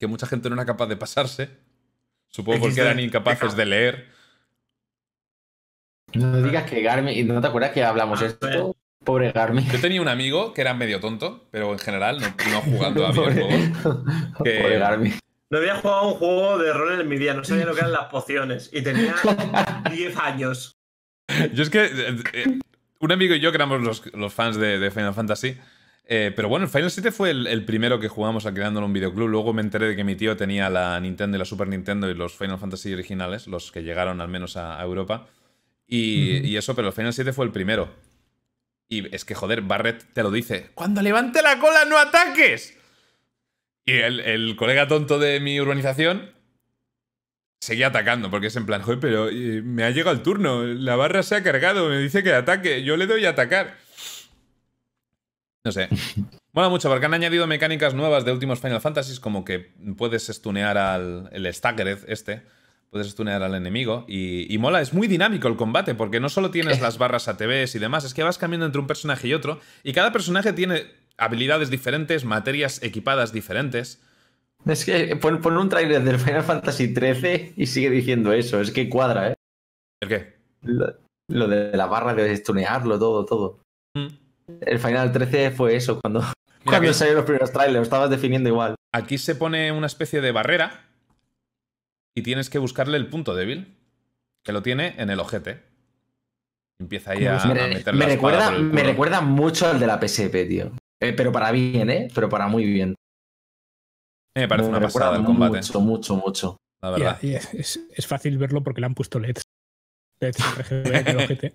que 0.00 0.06
mucha 0.06 0.26
gente 0.26 0.48
no 0.48 0.54
era 0.54 0.64
capaz 0.64 0.86
de 0.86 0.96
pasarse. 0.96 1.50
Supongo 2.30 2.60
porque 2.60 2.80
eran 2.80 2.98
incapaces 2.98 3.54
de 3.54 3.66
leer. 3.66 4.08
No 6.14 6.40
digas 6.40 6.64
que 6.70 6.80
Garmin. 6.80 7.28
¿No 7.28 7.42
te 7.42 7.46
acuerdas 7.48 7.72
que 7.72 7.84
hablamos 7.84 8.22
Ah, 8.22 8.26
esto? 8.26 8.74
Pobre 9.04 9.32
Garmin. 9.32 9.70
Yo 9.70 9.78
tenía 9.82 10.00
un 10.00 10.08
amigo 10.08 10.54
que 10.54 10.62
era 10.62 10.72
medio 10.72 10.98
tonto, 10.98 11.46
pero 11.50 11.72
en 11.72 11.78
general 11.78 12.20
no, 12.20 12.28
no 12.52 12.60
jugando 12.62 13.06
a 13.06 13.12
videojuegos. 13.12 13.52
Que- 14.42 14.60
Pobre 14.62 14.78
Garmin. 14.78 15.12
No 15.50 15.58
había 15.58 15.76
jugado 15.76 16.08
un 16.08 16.14
juego 16.14 16.58
de 16.58 16.72
rol 16.72 17.00
en 17.00 17.08
mi 17.08 17.16
vida, 17.18 17.34
no 17.34 17.44
sabía 17.44 17.66
lo 17.66 17.72
que 17.74 17.80
eran 17.80 17.92
las 17.92 18.06
pociones. 18.06 18.70
Y 18.72 18.82
tenía 18.82 19.14
10 19.92 20.16
años. 20.18 20.72
Yo 21.52 21.62
es 21.62 21.70
que 21.70 21.84
eh, 21.84 22.16
eh, 22.32 22.58
un 23.00 23.12
amigo 23.12 23.34
y 23.34 23.40
yo 23.40 23.50
que 23.52 23.56
éramos 23.56 23.80
los, 23.82 24.02
los 24.14 24.32
fans 24.32 24.56
de, 24.56 24.78
de 24.78 24.90
Final 24.90 25.14
Fantasy. 25.14 25.56
eh, 26.04 26.32
pero 26.34 26.48
bueno, 26.48 26.64
el 26.66 26.70
Final 26.70 26.90
7 26.90 27.12
fue 27.12 27.30
el, 27.30 27.46
el 27.46 27.64
primero 27.64 28.00
que 28.00 28.08
jugamos 28.08 28.44
creándolo 28.44 28.86
en 28.86 28.90
un 28.90 28.92
videoclub. 28.92 29.28
Luego 29.28 29.52
me 29.52 29.62
enteré 29.62 29.86
de 29.88 29.96
que 29.96 30.04
mi 30.04 30.16
tío 30.16 30.36
tenía 30.36 30.68
la 30.70 30.98
Nintendo 31.00 31.36
y 31.36 31.38
la 31.38 31.44
Super 31.44 31.68
Nintendo 31.68 32.10
y 32.10 32.14
los 32.14 32.34
Final 32.34 32.58
Fantasy 32.58 32.92
originales, 32.92 33.46
los 33.46 33.70
que 33.70 33.82
llegaron 33.84 34.20
al 34.20 34.28
menos 34.28 34.56
a, 34.56 34.80
a 34.80 34.84
Europa. 34.84 35.28
Y, 35.86 36.38
y 36.46 36.56
eso, 36.56 36.74
pero 36.74 36.88
el 36.88 36.94
Final 36.94 37.12
7 37.12 37.32
fue 37.32 37.44
el 37.44 37.52
primero. 37.52 37.88
Y 38.88 39.14
es 39.14 39.24
que, 39.24 39.34
joder, 39.34 39.62
Barrett 39.62 40.12
te 40.12 40.22
lo 40.22 40.30
dice. 40.30 40.70
Cuando 40.74 41.02
levante 41.02 41.42
la 41.42 41.58
cola, 41.58 41.84
no 41.84 41.98
ataques. 41.98 42.76
Y 43.86 43.92
el, 43.92 44.20
el 44.20 44.56
colega 44.56 44.88
tonto 44.88 45.18
de 45.20 45.38
mi 45.38 45.60
urbanización 45.60 46.34
seguía 47.60 47.88
atacando, 47.88 48.30
porque 48.30 48.48
es 48.48 48.56
en 48.56 48.66
plan, 48.66 48.82
joder, 48.82 49.00
pero 49.00 49.28
eh, 49.28 49.62
me 49.62 49.84
ha 49.84 49.90
llegado 49.90 50.14
el 50.14 50.22
turno, 50.22 50.64
la 50.64 50.96
barra 50.96 51.22
se 51.22 51.36
ha 51.36 51.42
cargado, 51.42 51.88
me 51.88 51.98
dice 51.98 52.22
que 52.22 52.32
ataque, 52.32 52.82
yo 52.82 52.96
le 52.96 53.06
doy 53.06 53.24
a 53.26 53.30
atacar. 53.30 53.76
No 55.64 55.72
sé. 55.72 55.88
Mola 56.52 56.68
mucho 56.68 56.88
porque 56.88 57.06
han 57.06 57.14
añadido 57.14 57.46
mecánicas 57.46 57.94
nuevas 57.94 58.24
de 58.24 58.32
últimos 58.32 58.60
Final 58.60 58.80
Fantasies, 58.80 59.20
como 59.20 59.44
que 59.44 59.72
puedes 59.96 60.26
stunear 60.26 60.78
al 60.78 61.28
el 61.32 61.52
Staggered 61.52 61.98
este, 62.08 62.42
puedes 62.90 63.08
stunear 63.10 63.42
al 63.42 63.54
enemigo 63.54 64.04
y, 64.08 64.52
y 64.52 64.58
mola, 64.58 64.80
es 64.80 64.94
muy 64.94 65.06
dinámico 65.06 65.48
el 65.48 65.56
combate 65.56 65.94
porque 65.94 66.18
no 66.18 66.28
solo 66.28 66.50
tienes 66.50 66.80
las 66.86 66.98
barras 66.98 67.28
ATVs 67.28 67.74
y 67.74 67.78
demás, 67.78 68.04
es 68.04 68.14
que 68.14 68.22
vas 68.22 68.38
cambiando 68.38 68.64
entre 68.64 68.80
un 68.80 68.86
personaje 68.86 69.28
y 69.28 69.34
otro 69.34 69.60
y 69.82 69.92
cada 69.92 70.12
personaje 70.12 70.52
tiene 70.54 70.86
habilidades 71.18 71.70
diferentes, 71.70 72.24
materias 72.24 72.82
equipadas 72.82 73.32
diferentes. 73.32 74.02
Es 74.64 74.84
que 74.84 75.16
pon, 75.16 75.40
pon 75.40 75.56
un 75.56 75.68
tráiler 75.68 76.02
del 76.02 76.18
Final 76.18 76.42
Fantasy 76.42 76.94
XIII 76.94 77.54
y 77.56 77.66
sigue 77.66 77.90
diciendo 77.90 78.32
eso. 78.32 78.60
Es 78.60 78.70
que 78.70 78.88
cuadra, 78.88 79.30
¿eh? 79.30 79.34
¿El 80.02 80.08
qué? 80.08 80.36
Lo, 80.62 80.94
lo 81.28 81.48
de 81.48 81.76
la 81.76 81.86
barra 81.86 82.14
de 82.14 82.32
estunearlo, 82.32 82.98
todo, 82.98 83.24
todo. 83.24 83.60
Mm. 83.94 84.06
El 84.60 84.78
Final 84.78 85.12
13 85.12 85.50
fue 85.50 85.76
eso, 85.76 86.00
cuando, 86.00 86.20
Mira, 86.20 86.32
cuando 86.64 86.92
salieron 86.92 87.18
los 87.18 87.26
primeros 87.26 87.52
trailers, 87.52 87.76
lo 87.76 87.82
estabas 87.82 88.10
definiendo 88.10 88.48
igual. 88.48 88.74
Aquí 88.92 89.18
se 89.18 89.34
pone 89.34 89.72
una 89.72 89.86
especie 89.86 90.20
de 90.20 90.32
barrera 90.32 90.84
y 92.16 92.22
tienes 92.22 92.48
que 92.50 92.58
buscarle 92.58 92.96
el 92.96 93.08
punto 93.08 93.34
débil, 93.34 93.76
que 94.44 94.52
lo 94.52 94.62
tiene 94.62 94.94
en 94.98 95.10
el 95.10 95.20
ojete. 95.20 95.62
Empieza 96.78 97.12
ahí 97.12 97.26
a, 97.26 97.44
me, 97.46 97.60
a 97.60 97.68
meter 97.68 97.94
me 97.94 98.06
la 98.06 98.06
recuerda, 98.06 98.46
por 98.46 98.56
el 98.56 98.62
me 98.64 98.82
recuerda 98.82 99.20
mucho 99.20 99.66
al 99.66 99.80
de 99.80 99.86
la 99.86 100.00
PSP, 100.00 100.48
tío. 100.48 100.72
Eh, 101.02 101.12
pero 101.12 101.30
para 101.32 101.52
bien, 101.52 101.90
¿eh? 101.90 102.08
Pero 102.14 102.28
para 102.28 102.48
muy 102.48 102.64
bien. 102.64 102.94
Me 104.36 104.48
parece 104.48 104.70
me 104.70 104.76
una 104.76 104.86
pasada 104.86 105.16
el 105.16 105.24
combate, 105.24 105.56
Mucho, 105.58 105.80
mucho, 105.80 106.16
mucho. 106.16 106.56
la 106.82 106.90
verdad. 106.90 107.18
Y- 107.22 107.28
y 107.28 107.34
es, 107.34 107.54
es- 107.54 107.80
es 107.90 108.06
fácil 108.06 108.36
verlo 108.38 108.62
porque 108.62 108.80
le 108.80 108.86
han 108.86 108.94
puesto 108.94 109.18
LEDs. 109.18 109.42
LEDs 110.20 110.38
RGB 110.58 111.54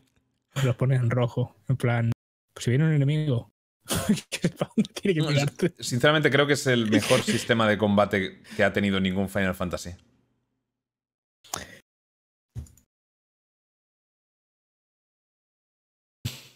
los 0.64 0.76
ponen 0.76 1.02
en 1.02 1.10
rojo. 1.10 1.56
En 1.70 1.78
plan, 1.78 2.12
pues 2.54 2.64
si 2.66 2.72
viene 2.72 2.86
un 2.86 2.94
enemigo, 2.94 3.52
tiene 4.94 5.16
que 5.16 5.22
mirarte. 5.22 5.74
Sinceramente 5.80 6.30
creo 6.30 6.46
que 6.48 6.54
es 6.54 6.68
el 6.68 6.90
mejor 6.90 7.22
sistema 7.24 7.68
de 7.68 7.78
combate 7.78 8.42
que 8.56 8.64
ha 8.64 8.74
tenido 8.74 9.00
ningún 9.00 9.30
Final 9.30 9.56
Fantasy. 9.56 9.92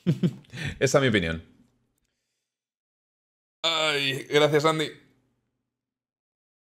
Esa 0.79 0.97
es 0.97 1.01
mi 1.01 1.07
opinión. 1.07 1.43
Ay, 3.67 4.27
gracias 4.29 4.63
Andy. 4.65 4.87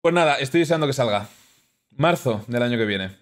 Pues 0.02 0.12
nada, 0.14 0.36
estoy 0.36 0.60
deseando 0.60 0.86
que 0.88 0.92
salga. 0.92 1.28
Marzo 1.96 2.44
del 2.48 2.62
año 2.62 2.76
que 2.76 2.86
viene. 2.86 3.16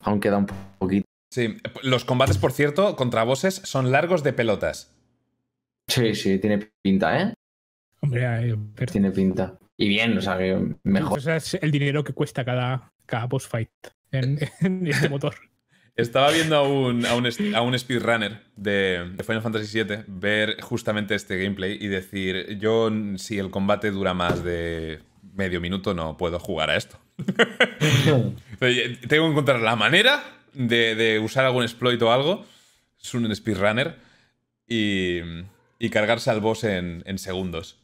Aún 0.00 0.18
queda 0.20 0.38
un 0.38 0.46
poquito. 0.78 1.04
Sí, 1.30 1.56
los 1.82 2.06
combates, 2.06 2.38
por 2.38 2.52
cierto, 2.52 2.96
contra 2.96 3.22
bosses 3.24 3.56
son 3.56 3.92
largos 3.92 4.22
de 4.22 4.32
pelotas. 4.32 4.94
Sí, 5.88 6.14
sí, 6.14 6.38
tiene 6.38 6.70
pinta, 6.82 7.20
¿eh? 7.20 7.34
Hombre, 8.00 8.26
ay, 8.26 8.54
pero- 8.74 8.92
Tiene 8.92 9.10
pinta. 9.10 9.58
Y 9.76 9.88
bien, 9.88 10.16
o 10.16 10.22
sea, 10.22 10.38
que 10.38 10.74
mejor. 10.84 11.18
O 11.18 11.20
sea, 11.20 11.36
es 11.36 11.54
el 11.54 11.70
dinero 11.70 12.02
que 12.02 12.12
cuesta 12.14 12.44
cada, 12.44 12.92
cada 13.06 13.26
boss 13.26 13.46
fight 13.46 13.70
en, 14.10 14.38
en 14.60 14.86
este 14.86 15.08
motor. 15.10 15.34
Estaba 15.98 16.30
viendo 16.30 16.54
a 16.56 16.62
un, 16.62 17.04
a 17.06 17.14
un, 17.16 17.26
a 17.56 17.60
un 17.60 17.76
speedrunner 17.78 18.40
de, 18.54 19.10
de 19.16 19.24
Final 19.24 19.42
Fantasy 19.42 19.82
VII 19.82 20.04
ver 20.06 20.60
justamente 20.60 21.16
este 21.16 21.36
gameplay 21.42 21.76
y 21.80 21.88
decir, 21.88 22.56
yo 22.60 22.88
si 23.16 23.38
el 23.40 23.50
combate 23.50 23.90
dura 23.90 24.14
más 24.14 24.44
de 24.44 25.00
medio 25.34 25.60
minuto 25.60 25.94
no 25.94 26.16
puedo 26.16 26.38
jugar 26.38 26.70
a 26.70 26.76
esto. 26.76 27.00
Pero 28.60 28.96
Tengo 29.08 29.24
que 29.26 29.30
encontrar 29.32 29.60
la 29.60 29.74
manera 29.74 30.22
de, 30.54 30.94
de 30.94 31.18
usar 31.18 31.44
algún 31.44 31.64
exploit 31.64 32.00
o 32.02 32.12
algo. 32.12 32.46
Es 33.02 33.12
un 33.14 33.34
speedrunner. 33.34 33.96
Y, 34.68 35.18
y 35.80 35.90
cargarse 35.90 36.30
al 36.30 36.40
boss 36.40 36.62
en, 36.62 37.02
en 37.06 37.18
segundos. 37.18 37.76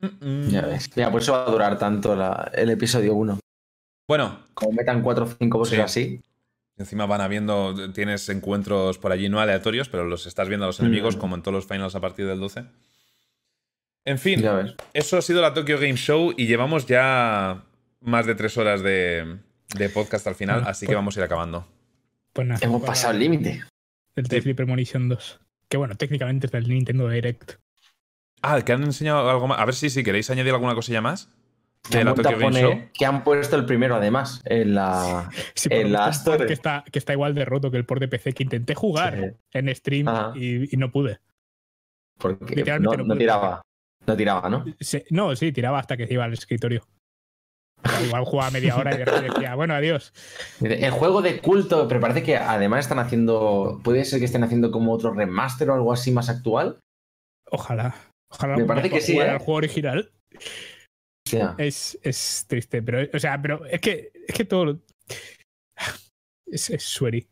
Mm, 0.00 0.06
mm. 0.20 0.48
Ya 0.50 0.60
ves. 0.66 0.90
Mira, 0.94 1.10
por 1.10 1.22
eso 1.22 1.32
va 1.32 1.46
a 1.46 1.50
durar 1.50 1.78
tanto 1.78 2.14
la- 2.14 2.50
el 2.54 2.68
episodio 2.68 3.14
1. 3.14 3.38
Bueno, 4.06 4.38
Como 4.54 4.72
metan 4.72 5.02
4 5.02 5.24
o 5.24 5.28
5 5.28 5.58
bosses 5.58 5.76
Sí. 5.76 5.80
así. 5.82 6.22
Encima 6.76 7.06
van 7.06 7.20
habiendo, 7.20 7.92
tienes 7.92 8.28
encuentros 8.28 8.98
por 8.98 9.12
allí 9.12 9.28
no 9.28 9.40
aleatorios, 9.40 9.88
pero 9.88 10.04
los 10.04 10.26
estás 10.26 10.48
viendo 10.48 10.64
a 10.64 10.68
los 10.68 10.80
enemigos 10.80 11.16
Mm. 11.16 11.18
como 11.20 11.36
en 11.36 11.42
todos 11.42 11.54
los 11.54 11.66
finals 11.66 11.94
a 11.94 12.00
partir 12.00 12.26
del 12.26 12.40
12. 12.40 12.64
En 14.04 14.18
fin, 14.18 14.40
Ya 14.42 14.52
ves. 14.54 14.74
eso 14.92 15.16
ha 15.16 15.22
sido 15.22 15.40
la 15.40 15.54
Tokyo 15.54 15.76
Game 15.78 15.96
Show 15.96 16.34
y 16.36 16.46
llevamos 16.46 16.86
ya 16.86 17.62
más 18.00 18.26
de 18.26 18.34
tres 18.34 18.58
horas 18.58 18.82
de, 18.82 19.38
de 19.78 19.88
podcast 19.88 20.26
al 20.26 20.34
final, 20.34 20.56
Bueno, 20.56 20.70
así 20.70 20.84
que 20.84 20.88
pues- 20.90 20.96
vamos 20.96 21.16
a 21.16 21.20
ir 21.20 21.24
acabando. 21.24 21.66
Pues 22.32 22.46
nada, 22.48 22.60
Hemos 22.62 22.82
pasado 22.82 23.14
el 23.14 23.20
límite. 23.20 23.62
El 24.16 24.28
Tales 24.28 24.54
Premonition 24.54 25.08
2. 25.08 25.40
Que 25.68 25.76
bueno, 25.76 25.94
técnicamente 25.94 26.46
es 26.46 26.52
del 26.52 26.68
Nintendo 26.68 27.08
Direct. 27.08 27.52
Ah, 28.42 28.60
que 28.62 28.72
han 28.72 28.82
enseñado 28.82 29.30
algo 29.30 29.46
más. 29.46 29.58
A 29.58 29.64
ver 29.64 29.74
si, 29.74 29.88
si 29.88 30.02
queréis 30.04 30.28
añadir 30.30 30.52
alguna 30.52 30.74
cosilla 30.74 31.00
más 31.00 31.30
Que 31.88 31.90
de 31.96 31.98
han, 32.00 32.04
la 32.06 32.12
vuelto 32.12 32.28
a 32.28 32.32
Tokyo 32.32 32.46
Game 32.46 32.60
poner- 32.60 32.78
Show. 32.78 32.88
que 32.94 33.06
han 33.06 33.24
puesto 33.24 33.56
el 33.56 33.66
primero, 33.66 33.96
además, 33.96 34.40
en 34.46 34.74
la. 34.74 35.28
Sí, 35.54 35.68
En 35.70 35.92
la 35.92 36.08
Store. 36.08 36.46
que 36.46 36.52
está, 36.54 36.82
que 36.90 36.98
está 36.98 37.12
igual 37.12 37.34
de 37.34 37.44
roto 37.44 37.70
que 37.70 37.76
el 37.76 37.84
port 37.84 38.00
de 38.00 38.08
PC 38.08 38.32
que 38.32 38.42
intenté 38.42 38.74
jugar 38.74 39.18
Sí. 39.18 39.58
en 39.58 39.74
stream 39.74 40.06
y, 40.34 40.74
y 40.74 40.78
no 40.78 40.90
pude. 40.90 41.18
Porque 42.18 42.54
Literalmente 42.56 42.96
no, 42.96 43.02
no 43.02 43.08
no 43.08 43.14
pude. 43.14 43.18
tiraba. 43.18 43.62
No 44.06 44.16
tiraba, 44.16 44.48
¿no? 44.48 44.64
Se- 44.80 45.04
no, 45.10 45.34
sí, 45.36 45.52
tiraba 45.52 45.78
hasta 45.78 45.96
que 45.96 46.06
se 46.06 46.14
iba 46.14 46.24
al 46.24 46.32
escritorio. 46.32 46.86
Igual 48.06 48.24
jugaba 48.24 48.50
media 48.50 48.76
hora 48.76 48.94
y 48.94 48.98
de 48.98 49.04
repente 49.04 49.30
decía, 49.34 49.54
bueno, 49.54 49.74
adiós. 49.74 50.14
El 50.62 50.90
juego 50.90 51.20
de 51.20 51.40
culto, 51.40 51.86
pero 51.86 52.00
parece 52.00 52.22
que 52.22 52.36
además 52.36 52.80
están 52.80 52.98
haciendo. 52.98 53.80
Puede 53.84 54.06
ser 54.06 54.20
que 54.20 54.24
estén 54.24 54.42
haciendo 54.42 54.70
como 54.70 54.90
otro 54.92 55.12
remaster 55.12 55.68
o 55.68 55.74
algo 55.74 55.92
así 55.92 56.10
más 56.10 56.30
actual. 56.30 56.78
Ojalá. 57.50 57.94
Ojalá 58.30 58.56
Me 58.56 58.64
parece 58.64 58.88
que 58.88 59.02
sí, 59.02 59.18
¿eh? 59.18 59.28
al 59.28 59.38
juego 59.38 59.58
original. 59.58 60.10
Es, 61.58 61.98
es 62.02 62.44
triste, 62.48 62.82
pero, 62.82 63.08
o 63.12 63.18
sea, 63.18 63.40
pero 63.40 63.64
es 63.66 63.80
que, 63.80 64.12
es 64.26 64.34
que 64.34 64.44
todo. 64.44 64.80
Es, 66.46 66.70
es 66.70 66.84
Sueri. 66.84 67.26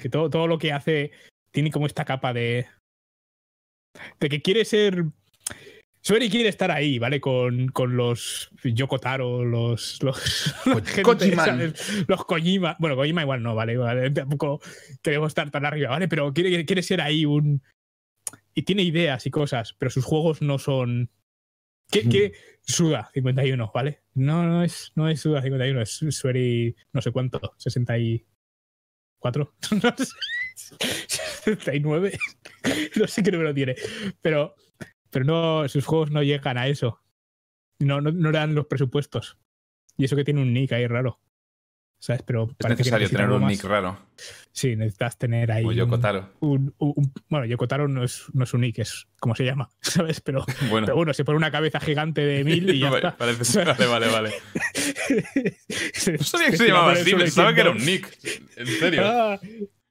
Que 0.00 0.08
todo, 0.08 0.30
todo 0.30 0.46
lo 0.46 0.58
que 0.58 0.72
hace 0.72 1.10
tiene 1.50 1.72
como 1.72 1.86
esta 1.86 2.04
capa 2.04 2.32
de. 2.32 2.66
de 4.20 4.28
que 4.28 4.42
quiere 4.42 4.64
ser. 4.64 5.06
Sueri 6.02 6.28
quiere 6.28 6.50
estar 6.50 6.70
ahí, 6.70 6.98
¿vale? 6.98 7.20
Con, 7.20 7.68
con 7.68 7.96
los 7.96 8.50
Yokotaro, 8.62 9.44
los. 9.44 10.00
los 10.02 10.54
la 10.66 11.44
gente. 11.44 11.72
Los 12.06 12.24
Kojima. 12.26 12.76
Bueno, 12.78 12.94
Kojima 12.94 13.22
igual 13.22 13.42
no, 13.42 13.54
¿vale? 13.54 13.76
Vale, 13.76 14.10
Tampoco 14.12 14.60
queremos 15.02 15.28
estar 15.28 15.50
tan 15.50 15.64
arriba, 15.64 15.90
¿vale? 15.90 16.06
Pero 16.06 16.32
quiere, 16.32 16.64
quiere 16.64 16.82
ser 16.82 17.00
ahí 17.00 17.24
un. 17.24 17.62
Y 18.54 18.62
tiene 18.62 18.82
ideas 18.82 19.26
y 19.26 19.30
cosas, 19.30 19.74
pero 19.78 19.90
sus 19.90 20.04
juegos 20.04 20.42
no 20.42 20.58
son. 20.58 21.10
¿Qué, 21.90 22.08
qué? 22.08 22.32
Suda 22.66 23.10
51, 23.12 23.70
¿vale? 23.74 24.02
No, 24.14 24.42
no 24.44 24.62
es, 24.64 24.92
no 24.94 25.08
es 25.08 25.20
Suda 25.20 25.42
51, 25.42 25.82
es 25.82 26.04
Sueri 26.10 26.74
no 26.92 27.02
sé 27.02 27.12
cuánto, 27.12 27.54
64, 27.58 28.24
no 29.82 29.94
sé, 29.96 30.06
69, 30.56 32.18
no 32.96 33.06
sé 33.06 33.22
qué 33.22 33.30
número 33.32 33.54
tiene, 33.54 33.76
pero, 34.22 34.54
pero 35.10 35.24
no, 35.24 35.68
sus 35.68 35.84
juegos 35.84 36.10
no 36.10 36.22
llegan 36.22 36.58
a 36.58 36.68
eso. 36.68 37.00
No, 37.80 38.00
no, 38.00 38.12
no 38.12 38.30
le 38.30 38.38
dan 38.38 38.54
los 38.54 38.66
presupuestos. 38.66 39.36
Y 39.96 40.04
eso 40.04 40.16
que 40.16 40.24
tiene 40.24 40.40
un 40.40 40.52
nick 40.52 40.72
ahí 40.72 40.86
raro. 40.86 41.20
¿Sabes? 41.98 42.22
Pero 42.26 42.50
Es 42.50 42.56
que 42.66 42.68
necesario 42.68 43.08
tener 43.08 43.30
un 43.30 43.40
más. 43.42 43.50
nick 43.50 43.64
raro. 43.64 43.98
Sí, 44.52 44.76
necesitas 44.76 45.16
tener 45.18 45.50
ahí. 45.50 45.64
Un- 45.64 45.74
Yokotaro. 45.74 46.30
un- 46.40 46.74
un- 46.78 46.92
un- 46.96 47.12
bueno, 47.30 47.46
Yokotaro 47.46 47.88
no 47.88 48.04
es, 48.04 48.24
no 48.34 48.44
es 48.44 48.52
un 48.52 48.60
nick, 48.60 48.78
es 48.80 49.06
como 49.18 49.34
se 49.34 49.44
llama, 49.44 49.70
¿sabes? 49.80 50.20
Pero, 50.20 50.44
Bueno, 50.70 50.84
pero 50.86 50.96
bueno, 50.96 51.14
se 51.14 51.24
pone 51.24 51.38
una 51.38 51.50
cabeza 51.50 51.80
gigante 51.80 52.20
de 52.20 52.44
mil 52.44 52.68
y 52.74 52.78
ya 52.80 52.90
vale, 52.90 53.06
está. 53.08 53.16
parece- 53.16 53.64
vale, 53.64 53.86
vale, 53.86 54.08
vale. 54.08 54.32
no 56.18 56.24
sabía 56.24 56.50
que 56.50 56.56
se 56.56 56.68
llamaba 56.68 56.92
así, 56.92 57.14
pensaba 57.14 57.54
que 57.54 57.60
era 57.60 57.70
un 57.70 57.78
nick. 57.84 58.18
En 58.56 58.66
serio. 58.66 59.02
Ah, 59.04 59.40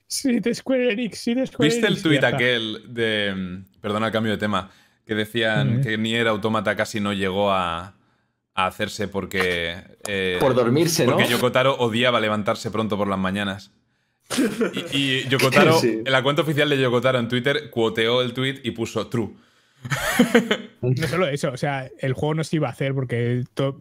sí, 0.07 0.39
de 0.39 0.53
Square 0.53 0.93
Enix, 0.93 1.17
sí, 1.17 1.33
de 1.33 1.47
Square 1.47 1.69
¿Viste 1.69 1.87
el 1.87 1.93
Enix, 1.93 2.03
tuit 2.03 2.23
aquel 2.23 2.83
de. 2.93 3.33
mm, 3.35 3.79
Perdona 3.81 4.07
el 4.07 4.13
cambio 4.13 4.31
de 4.33 4.37
tema. 4.37 4.69
Que 5.05 5.15
decían 5.15 5.79
Ujú. 5.79 5.81
que 5.81 5.97
Nier 5.97 6.27
Automata 6.27 6.75
casi 6.77 7.01
no 7.01 7.11
llegó 7.11 7.51
a, 7.51 7.95
a 8.55 8.67
hacerse 8.67 9.07
porque. 9.07 9.75
eh, 10.07 10.37
Por 10.39 10.53
dormirse, 10.55 11.05
¿no? 11.05 11.13
porque 11.13 11.27
Yokotaro 11.29 11.75
odiaba 11.77 12.19
levantarse 12.19 12.69
pronto 12.71 12.97
por 12.97 13.07
las 13.07 13.19
mañanas. 13.19 13.71
Y, 14.91 14.97
y 14.97 15.27
Yokotaro, 15.27 15.73
Sí. 15.79 16.01
en 16.05 16.11
la 16.11 16.23
cuenta 16.23 16.41
oficial 16.43 16.69
de 16.69 16.79
Yokotaro 16.79 17.19
en 17.19 17.27
Twitter, 17.27 17.69
cuoteó 17.69 18.21
el 18.21 18.33
tweet 18.33 18.61
y 18.63 18.71
puso 18.71 19.07
true. 19.07 19.33
No 20.81 21.07
solo 21.07 21.27
eso, 21.27 21.51
o 21.51 21.57
sea, 21.57 21.89
el 21.99 22.13
juego 22.13 22.35
no 22.35 22.43
se 22.43 22.57
iba 22.57 22.67
a 22.67 22.71
hacer 22.71 22.93
porque 22.93 23.43
to- 23.53 23.79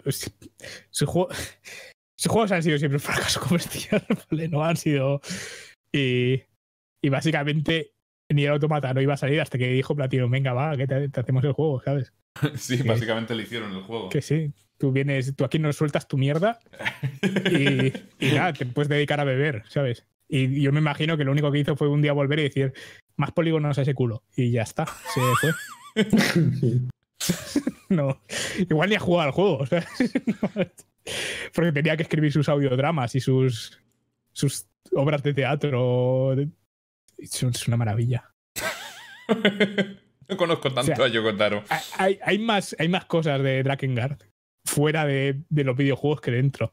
su 0.90 1.06
juego- 1.06 1.28
sus 2.16 2.30
juegos 2.30 2.52
han 2.52 2.62
sido 2.62 2.78
siempre 2.78 2.96
un 2.96 3.00
fracaso 3.00 3.40
comercial, 3.40 4.04
¿vale? 4.30 4.48
No 4.48 4.64
han 4.64 4.76
sido. 4.76 5.20
Y, 5.92 6.42
y 7.02 7.08
básicamente 7.08 7.92
ni 8.30 8.44
el 8.44 8.52
automata 8.52 8.94
no 8.94 9.00
iba 9.00 9.14
a 9.14 9.16
salir 9.18 9.40
hasta 9.40 9.58
que 9.58 9.68
dijo 9.68 9.94
Platino, 9.96 10.28
venga, 10.28 10.52
va, 10.54 10.76
que 10.76 10.86
te, 10.86 11.08
te 11.08 11.20
hacemos 11.20 11.42
el 11.44 11.52
juego, 11.52 11.82
¿sabes? 11.84 12.12
Sí, 12.56 12.82
básicamente 12.82 13.34
le 13.34 13.42
hicieron 13.42 13.72
el 13.72 13.82
juego. 13.82 14.08
Que 14.08 14.22
sí, 14.22 14.52
tú 14.78 14.92
vienes, 14.92 15.34
tú 15.36 15.44
aquí 15.44 15.58
nos 15.58 15.76
sueltas 15.76 16.08
tu 16.08 16.16
mierda 16.18 16.58
y, 17.50 17.92
y 18.18 18.32
nada, 18.32 18.52
te 18.52 18.66
puedes 18.66 18.88
dedicar 18.88 19.20
a 19.20 19.24
beber, 19.24 19.64
¿sabes? 19.68 20.04
Y 20.28 20.62
yo 20.62 20.72
me 20.72 20.80
imagino 20.80 21.18
que 21.18 21.24
lo 21.24 21.32
único 21.32 21.52
que 21.52 21.58
hizo 21.58 21.76
fue 21.76 21.88
un 21.88 22.00
día 22.00 22.14
volver 22.14 22.38
y 22.38 22.44
decir, 22.44 22.72
más 23.16 23.32
polígonos 23.32 23.78
a 23.78 23.82
ese 23.82 23.94
culo. 23.94 24.22
Y 24.34 24.50
ya 24.50 24.62
está, 24.62 24.86
se 24.86 25.20
fue. 25.40 25.52
no, 27.90 28.20
igual 28.58 28.88
ni 28.88 28.96
ha 28.96 29.00
jugado 29.00 29.28
al 29.28 29.34
juego, 29.34 29.66
¿sabes? 29.66 29.86
Porque 31.54 31.72
tenía 31.72 31.96
que 31.96 32.04
escribir 32.04 32.32
sus 32.32 32.48
audiodramas 32.48 33.14
y 33.14 33.20
sus, 33.20 33.78
sus 34.32 34.66
obras 34.92 35.22
de 35.22 35.34
teatro. 35.34 36.32
Es 37.18 37.42
es 37.42 37.68
una 37.68 37.76
maravilla. 37.76 38.32
No 40.32 40.36
conozco 40.38 40.72
tanto 40.72 40.92
O 40.92 40.96
sea, 40.96 41.04
a 41.04 41.08
Yokotaro. 41.08 41.64
Hay- 41.98 42.18
Hay, 42.22 42.38
más, 42.38 42.74
hay 42.78 42.88
más 42.88 43.04
cosas 43.06 43.42
de 43.42 43.62
Drakengard 43.62 44.18
fuera 44.64 45.04
de, 45.06 45.42
de 45.48 45.64
los 45.64 45.76
videojuegos 45.76 46.20
que 46.20 46.30
dentro. 46.30 46.72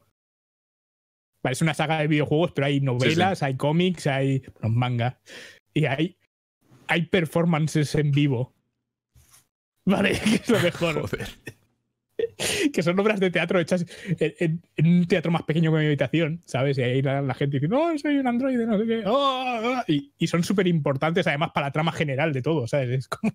Vale, 1.44 1.54
es 1.54 1.62
una 1.62 1.74
saga 1.74 2.00
de 2.00 2.08
videojuegos, 2.08 2.52
pero 2.52 2.68
hay 2.68 2.82
novelas, 2.82 3.44
hay 3.44 3.56
cómics, 3.56 4.08
hay 4.08 4.40
bueno, 4.60 4.76
manga. 4.76 5.22
Y 5.74 5.86
hay, 5.86 6.18
hay 6.88 7.04
performances 7.08 7.96
en 7.96 8.12
vivo. 8.12 8.54
Vale, 9.86 10.20
que 10.24 10.36
es 10.36 10.50
lo 10.50 10.60
mejor. 10.60 11.02
Joder. 11.10 11.30
que 12.74 12.84
son 12.84 13.00
obras 13.00 13.20
de 13.20 13.30
teatro 13.32 13.60
hechas 13.60 13.86
en, 14.20 14.62
un 14.78 15.08
teatro 15.08 15.32
más 15.32 15.44
pequeño 15.44 15.72
que 15.72 15.80
mi 15.80 15.86
habitación, 15.86 16.42
¿sabes? 16.46 16.78
Y 16.78 16.84
ahí 16.84 17.02
la, 17.02 17.34
gente 17.34 17.58
dice, 17.58 17.68
no, 17.68 17.98
soy 17.98 18.18
un 18.18 18.28
androide, 18.28 18.66
no 18.66 18.78
sé 18.78 18.86
qué. 18.86 19.04
Oh, 19.06 19.62
oh", 19.64 19.84
y, 19.88 20.12
y, 20.18 20.28
son 20.28 20.44
súper 20.44 20.68
importantes 20.68 21.28
además 21.28 21.52
para 21.54 21.68
la 21.68 21.72
trama 21.72 21.92
general 21.92 22.34
de 22.34 22.42
todo, 22.42 22.68
¿sabes? 22.68 22.90
Es 22.90 23.08
como... 23.08 23.34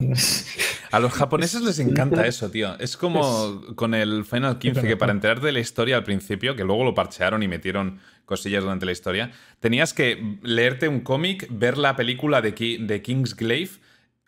A 0.90 0.98
los 0.98 1.12
japoneses 1.12 1.62
les 1.62 1.78
encanta 1.78 2.26
eso, 2.26 2.50
tío. 2.50 2.76
Es 2.80 2.96
como 2.96 3.62
con 3.76 3.94
el 3.94 4.24
Final 4.24 4.58
15, 4.58 4.82
que 4.82 4.96
para 4.96 5.12
enterarte 5.12 5.46
de 5.46 5.52
la 5.52 5.60
historia 5.60 5.96
al 5.96 6.02
principio, 6.02 6.56
que 6.56 6.64
luego 6.64 6.82
lo 6.84 6.94
parchearon 6.94 7.44
y 7.44 7.48
metieron 7.48 8.00
cosillas 8.24 8.64
durante 8.64 8.86
la 8.86 8.92
historia, 8.92 9.30
tenías 9.60 9.94
que 9.94 10.38
leerte 10.42 10.88
un 10.88 11.00
cómic, 11.00 11.46
ver 11.48 11.78
la 11.78 11.94
película 11.94 12.42
de, 12.42 12.52
de 12.80 13.02
Kingsglaive, 13.02 13.70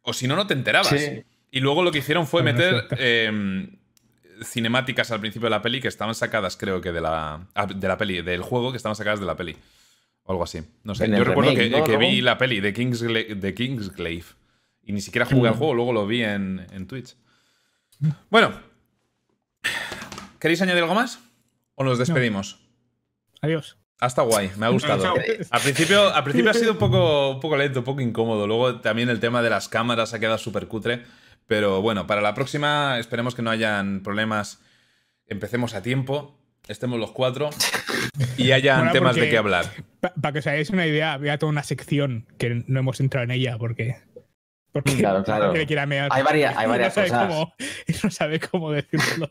o 0.03 0.13
si 0.13 0.29
no, 0.29 0.37
no 0.37 0.47
te 0.47 0.55
enterabas. 0.55 0.95
Y 1.51 1.61
luego 1.61 1.83
lo 1.83 1.91
que 1.91 1.99
hicieron 1.99 2.29
fue 2.29 2.45
meter 2.45 2.87
cinemáticas 4.45 5.11
al 5.11 5.21
principio 5.21 5.47
de 5.47 5.51
la 5.51 5.63
peli 5.63 5.81
que 5.81 5.89
estaban 5.89 6.15
sacadas, 6.15 6.57
creo 6.57 6.81
que 6.81 6.93
de 6.93 7.01
la, 7.01 7.47
ah, 7.55 7.67
de 7.67 7.89
la 7.89 7.97
peli, 7.97 8.23
del 8.23 8.43
juego 8.43 8.71
que 8.71 8.77
estaban 8.77 8.97
sacadas 8.97 9.21
de 9.21 9.27
la 9.27 9.37
peli. 9.37 9.57
O 10.25 10.33
algo 10.33 10.45
así. 10.45 10.63
No 10.85 10.95
sé. 10.95 11.09
Yo 11.09 11.25
recuerdo 11.25 11.55
que, 11.55 11.97
vi 11.97 12.21
la 12.21 12.39
peli 12.39 12.61
de, 12.61 12.73
de 12.73 13.55
Kingsglaive 13.55 14.25
y 14.85 14.93
ni 14.93 15.01
siquiera 15.01 15.27
jugué 15.27 15.49
al 15.49 15.55
mm. 15.55 15.59
juego, 15.59 15.75
luego 15.75 15.93
lo 15.93 16.07
vi 16.07 16.23
en, 16.23 16.67
en 16.73 16.87
Twitch. 16.87 17.17
Bueno. 18.31 18.53
¿Queréis 20.39 20.61
añadir 20.63 20.83
algo 20.83 20.95
más? 20.95 21.21
¿O 21.75 21.85
nos 21.85 21.99
despedimos? 21.99 22.59
Adiós. 23.41 23.77
Hasta 24.03 24.23
guay, 24.23 24.51
me 24.57 24.67
ha 24.67 24.69
gustado. 24.71 25.15
Al 25.51 25.61
principio, 25.61 26.13
al 26.13 26.25
principio 26.25 26.51
ha 26.51 26.55
sido 26.55 26.73
un 26.73 26.79
poco, 26.79 27.31
un 27.31 27.41
poco 27.41 27.57
lento, 27.57 27.79
un 27.79 27.85
poco 27.85 28.01
incómodo. 28.01 28.49
Luego 28.49 28.81
también 28.81 29.09
el 29.09 29.21
tema 29.21 29.43
de 29.43 29.51
las 29.51 29.69
cámaras 29.69 30.13
ha 30.13 30.19
quedado 30.19 30.39
súper 30.39 30.67
cutre. 30.67 31.05
Pero 31.53 31.83
bueno, 31.83 32.07
para 32.07 32.23
la 32.23 32.33
próxima 32.33 32.99
esperemos 32.99 33.35
que 33.35 33.43
no 33.43 33.51
hayan 33.51 34.01
problemas. 34.03 34.63
Empecemos 35.27 35.75
a 35.75 35.83
tiempo, 35.83 36.41
estemos 36.67 36.99
los 36.99 37.11
cuatro 37.13 37.51
y 38.39 38.53
hayan 38.53 38.91
temas 38.91 39.17
de 39.17 39.29
qué 39.29 39.37
hablar. 39.37 39.67
Para 40.01 40.33
que 40.33 40.39
os 40.39 40.47
hagáis 40.47 40.71
una 40.71 40.87
idea, 40.87 41.13
había 41.13 41.37
toda 41.37 41.53
una 41.53 41.63
sección 41.63 42.27
que 42.39 42.65
no 42.67 42.81
hemos 42.81 43.01
entrado 43.01 43.25
en 43.25 43.33
ella 43.33 43.59
porque 43.59 43.97
porque 44.73 44.97
claro, 44.97 45.23
claro. 45.25 45.53
Hay 45.53 46.23
varias, 46.23 46.57
hay 46.57 46.67
varias 46.67 46.97
no 46.97 47.03
cosas. 47.03 47.29
Cómo, 47.29 47.55
no 48.03 48.11
sabe 48.11 48.41
cómo 48.41 48.73
decirlo. 48.73 49.31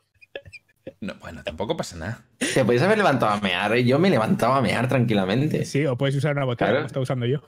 No, 0.99 1.15
bueno, 1.15 1.43
tampoco 1.43 1.75
pasa 1.75 1.95
nada. 1.97 2.25
Te 2.37 2.63
podéis 2.63 2.83
haber 2.83 2.99
levantado 2.99 3.31
a 3.31 3.41
mear, 3.41 3.75
¿eh? 3.75 3.83
yo 3.83 3.97
me 3.97 4.11
levantaba 4.11 4.57
a 4.57 4.61
mear 4.61 4.87
tranquilamente. 4.87 5.65
Sí, 5.65 5.87
o 5.87 5.97
puedes 5.97 6.15
usar 6.15 6.33
una 6.33 6.45
botella 6.45 6.73
como 6.73 6.85
estaba 6.85 7.01
usando 7.01 7.25
yo. 7.25 7.41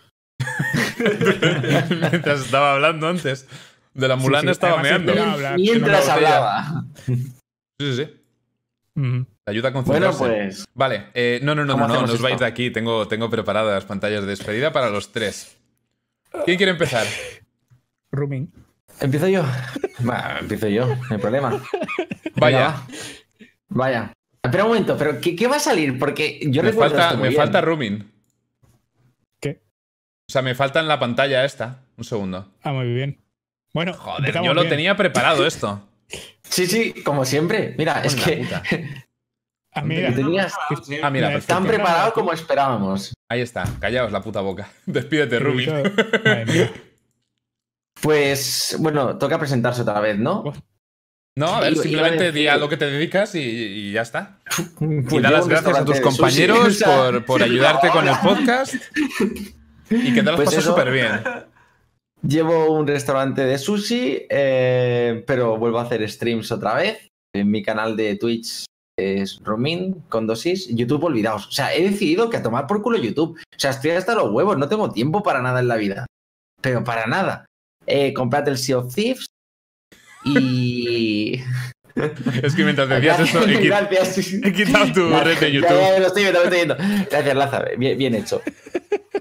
Mientras 2.11 2.39
estaba 2.39 2.73
hablando 2.73 3.07
antes. 3.07 3.47
De 3.93 4.07
la 4.07 4.15
mulana 4.15 4.51
estaba 4.51 4.81
meando. 4.81 5.13
Mientras 5.57 6.09
hablaba. 6.09 6.85
Sí, 7.05 7.33
sí, 7.79 7.95
sí. 7.95 9.25
Ayuda 9.45 9.69
a 9.69 9.73
concentrarse. 9.73 10.19
Bueno, 10.19 10.35
pues. 10.35 10.65
Vale, 10.73 11.07
eh, 11.13 11.39
no, 11.43 11.53
no, 11.53 11.65
no, 11.65 11.75
no, 11.75 11.87
no, 11.87 12.07
no 12.07 12.13
os 12.13 12.21
vais 12.21 12.39
de 12.39 12.45
aquí. 12.45 12.71
Tengo, 12.71 13.07
tengo 13.07 13.29
preparadas 13.29 13.73
las 13.73 13.85
pantallas 13.85 14.21
de 14.21 14.27
despedida 14.27 14.71
para 14.71 14.89
los 14.89 15.11
tres. 15.11 15.57
¿Quién 16.45 16.57
quiere 16.57 16.71
empezar? 16.71 17.05
Rumin. 18.11 18.51
Empiezo 18.99 19.27
yo. 19.27 19.43
Va, 20.07 20.37
empiezo 20.39 20.67
yo, 20.67 20.87
no 20.87 21.07
hay 21.09 21.17
problema. 21.17 21.61
Vaya. 22.35 22.75
Vaya. 23.69 24.13
Espera 24.41 24.65
un 24.65 24.69
momento, 24.71 24.97
pero 24.97 25.19
¿qué, 25.19 25.47
va 25.47 25.55
a 25.55 25.59
salir? 25.59 25.97
Porque 25.97 26.39
yo 26.47 26.63
me 26.63 26.73
falta, 26.73 27.15
me 27.15 27.31
falta 27.31 27.61
Rumin. 27.61 28.11
¿Qué? 29.39 29.61
O 30.27 30.31
sea, 30.31 30.41
me 30.41 30.53
falta 30.53 30.79
en 30.79 30.87
la 30.87 30.99
pantalla 30.99 31.45
esta. 31.45 31.85
Un 31.97 32.03
segundo. 32.03 32.51
Ah, 32.61 32.73
muy 32.73 32.93
bien. 32.93 33.22
Bueno, 33.73 33.93
joder, 33.93 34.41
yo 34.43 34.53
lo 34.53 34.67
tenía 34.67 34.95
preparado 34.95 35.45
esto. 35.45 35.81
Sí, 36.43 36.67
sí, 36.67 36.93
como 37.03 37.25
siempre. 37.25 37.73
Mira, 37.77 38.01
es 38.03 38.15
que. 38.15 38.47
Ah, 39.75 39.81
mira. 39.81 40.13
Tenías... 40.13 40.53
ah, 41.01 41.09
mira, 41.09 41.41
tan 41.41 41.65
preparado 41.65 42.13
como 42.13 42.31
esperábamos. 42.31 43.11
Ahí 43.27 43.41
está, 43.41 43.63
callaos 43.79 44.11
la 44.11 44.21
puta 44.21 44.39
boca. 44.39 44.69
Despídete, 44.85 45.39
Rumin. 45.39 45.67
Pues 47.99 48.75
bueno, 48.77 49.17
toca 49.17 49.39
presentarse 49.39 49.81
otra 49.81 49.99
vez, 49.99 50.19
¿no? 50.19 50.53
No, 51.35 51.47
a 51.47 51.61
ver, 51.61 51.75
simplemente 51.75 52.31
di 52.31 52.47
a 52.47 52.57
lo 52.57 52.69
que 52.69 52.77
te 52.77 52.85
dedicas 52.85 53.33
y, 53.33 53.91
ya 53.91 54.03
está. 54.03 54.37
Pues 54.77 55.11
y 55.11 55.19
da 55.19 55.31
las 55.31 55.47
gracias 55.47 55.75
a 55.75 55.83
tus 55.83 55.99
compañeros 56.01 56.83
por, 57.25 57.41
ayudarte 57.41 57.89
con 57.89 58.07
el 58.07 58.15
podcast 58.17 58.75
y 59.89 60.13
que 60.13 60.21
te 60.21 60.31
lo 60.31 60.35
pues 60.35 60.51
súper 60.63 60.91
bien. 60.91 61.19
Llevo 62.27 62.71
un 62.71 62.87
restaurante 62.87 63.43
de 63.43 63.57
sushi, 63.57 64.27
eh, 64.29 65.23
pero 65.27 65.57
vuelvo 65.57 65.79
a 65.79 65.83
hacer 65.83 66.07
streams 66.09 66.51
otra 66.51 66.75
vez. 66.75 67.09
En 67.35 67.51
mi 67.51 67.61
canal 67.61 67.97
de 67.97 68.15
Twitch 68.15 68.65
es 68.97 69.39
Romin 69.43 70.03
con 70.07 70.25
dosis. 70.25 70.69
YouTube, 70.69 71.03
olvidaos. 71.03 71.47
O 71.47 71.51
sea, 71.51 71.73
he 71.75 71.83
decidido 71.83 72.29
que 72.29 72.37
a 72.37 72.43
tomar 72.43 72.65
por 72.65 72.81
culo 72.81 72.97
YouTube. 72.97 73.37
O 73.37 73.59
sea, 73.59 73.71
estoy 73.71 73.91
hasta 73.91 74.15
los 74.15 74.31
huevos, 74.31 74.57
no 74.57 74.69
tengo 74.69 74.91
tiempo 74.91 75.21
para 75.21 75.41
nada 75.41 75.59
en 75.59 75.67
la 75.67 75.75
vida. 75.75 76.05
Pero 76.61 76.83
para 76.83 77.07
nada 77.07 77.45
eh, 77.85 78.13
comprate 78.13 78.51
el 78.51 78.57
Sea 78.57 78.77
of 78.77 78.93
Thieves 78.93 79.25
y... 80.23 81.41
Es 81.95 82.55
que 82.55 82.63
mientras 82.63 82.89
decías 82.89 83.19
eso, 83.19 83.47
he, 83.47 84.53
quitado 84.53 84.93
tu 84.93 85.09
red 85.09 85.37
de 85.39 85.51
YouTube. 85.51 85.69
Ya, 85.69 85.99
lo 85.99 86.07
estoy 86.07 86.23
viendo, 86.23 86.75
Gracias, 87.09 87.35
Laza, 87.35 87.65
bien, 87.77 88.15
hecho. 88.15 88.41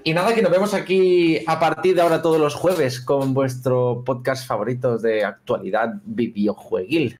Y 0.03 0.13
nada, 0.13 0.33
que 0.33 0.41
nos 0.41 0.51
vemos 0.51 0.73
aquí 0.73 1.39
a 1.47 1.59
partir 1.59 1.95
de 1.95 2.01
ahora 2.01 2.21
todos 2.21 2.39
los 2.39 2.55
jueves 2.55 2.99
con 2.99 3.33
vuestro 3.33 4.03
podcast 4.05 4.45
favorito 4.47 4.97
de 4.97 5.23
actualidad 5.23 5.93
videojueguil. 6.03 7.17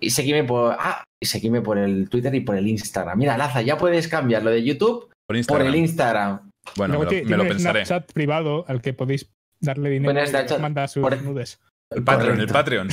Y 0.00 0.10
seguime 0.10 0.44
por. 0.44 0.76
Ah, 0.78 1.04
y 1.22 1.26
seguime 1.26 1.60
por 1.60 1.78
el 1.78 2.08
Twitter 2.08 2.34
y 2.34 2.40
por 2.40 2.56
el 2.56 2.66
Instagram. 2.66 3.18
Mira, 3.18 3.36
Laza, 3.36 3.60
ya 3.62 3.76
puedes 3.76 4.08
cambiar 4.08 4.42
lo 4.42 4.50
de 4.50 4.64
YouTube 4.64 5.10
por, 5.26 5.62
el 5.62 5.74
Instagram. 5.76 6.50
Bueno, 6.76 6.98
me 6.98 7.04
lo, 7.04 7.10
me 7.10 7.36
lo 7.36 7.48
pensaré. 7.48 7.84
chat 7.84 8.10
privado 8.12 8.64
al 8.66 8.80
que 8.80 8.94
podéis 8.94 9.30
darle 9.60 9.90
dinero 9.90 10.18
y 10.18 10.60
manda 10.60 10.88
sus 10.88 11.04
nudes. 11.22 11.60
El 11.90 12.02
Patreon, 12.02 12.40
el 12.40 12.46
Patreon. 12.46 12.88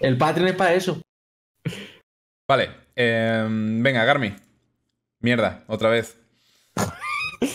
el 0.00 0.16
Patreon 0.16 0.48
es 0.48 0.54
para 0.54 0.74
eso. 0.74 1.00
Vale. 2.48 2.70
Em, 2.96 3.82
venga, 3.82 4.04
Garmi. 4.04 4.34
Mierda, 5.20 5.64
otra 5.66 5.90
vez. 5.90 6.16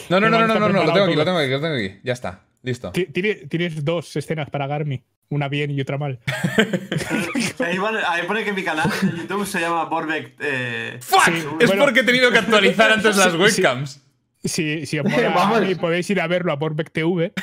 No, 0.10 0.20
no, 0.20 0.30
no, 0.30 0.48
no, 0.48 0.60
no, 0.60 0.70
no, 0.70 0.84
lo 0.84 0.94
tengo 0.94 1.06
aquí, 1.06 1.16
lo 1.16 1.26
tengo 1.26 1.40
aquí, 1.40 1.50
lo 1.50 1.62
tengo 1.62 1.76
aquí. 1.76 2.00
Ya 2.04 2.14
está, 2.14 2.42
listo. 2.62 2.92
Tienes 2.92 3.84
dos 3.84 4.16
escenas 4.16 4.50
para 4.50 4.68
Garmi. 4.68 5.04
Una 5.30 5.48
bien 5.48 5.72
y 5.72 5.82
otra 5.82 5.98
mal. 5.98 6.20
ahí, 7.60 8.24
pone, 8.28 8.44
que 8.44 8.54
mi 8.54 8.64
canal 8.64 8.88
de 9.02 9.18
YouTube 9.18 9.48
se 9.48 9.62
llama 9.62 9.86
Borbeck. 9.86 10.36
Eh, 10.40 11.00
¡Fuck! 11.02 11.60
es 11.60 11.72
porque 11.72 12.02
he 12.02 12.04
tenido 12.04 12.30
que 12.30 12.38
actualizar 12.38 12.92
antes 12.94 13.18
las 13.18 13.34
webcams. 13.34 14.00
Si, 14.44 14.86
si 14.86 15.00
os 15.00 15.06
mola 15.10 15.66
podéis 15.80 16.08
ir 16.12 16.22
a 16.22 16.28
verlo 16.28 16.52
a 16.52 16.60
por 16.60 16.76
TV. 16.76 17.34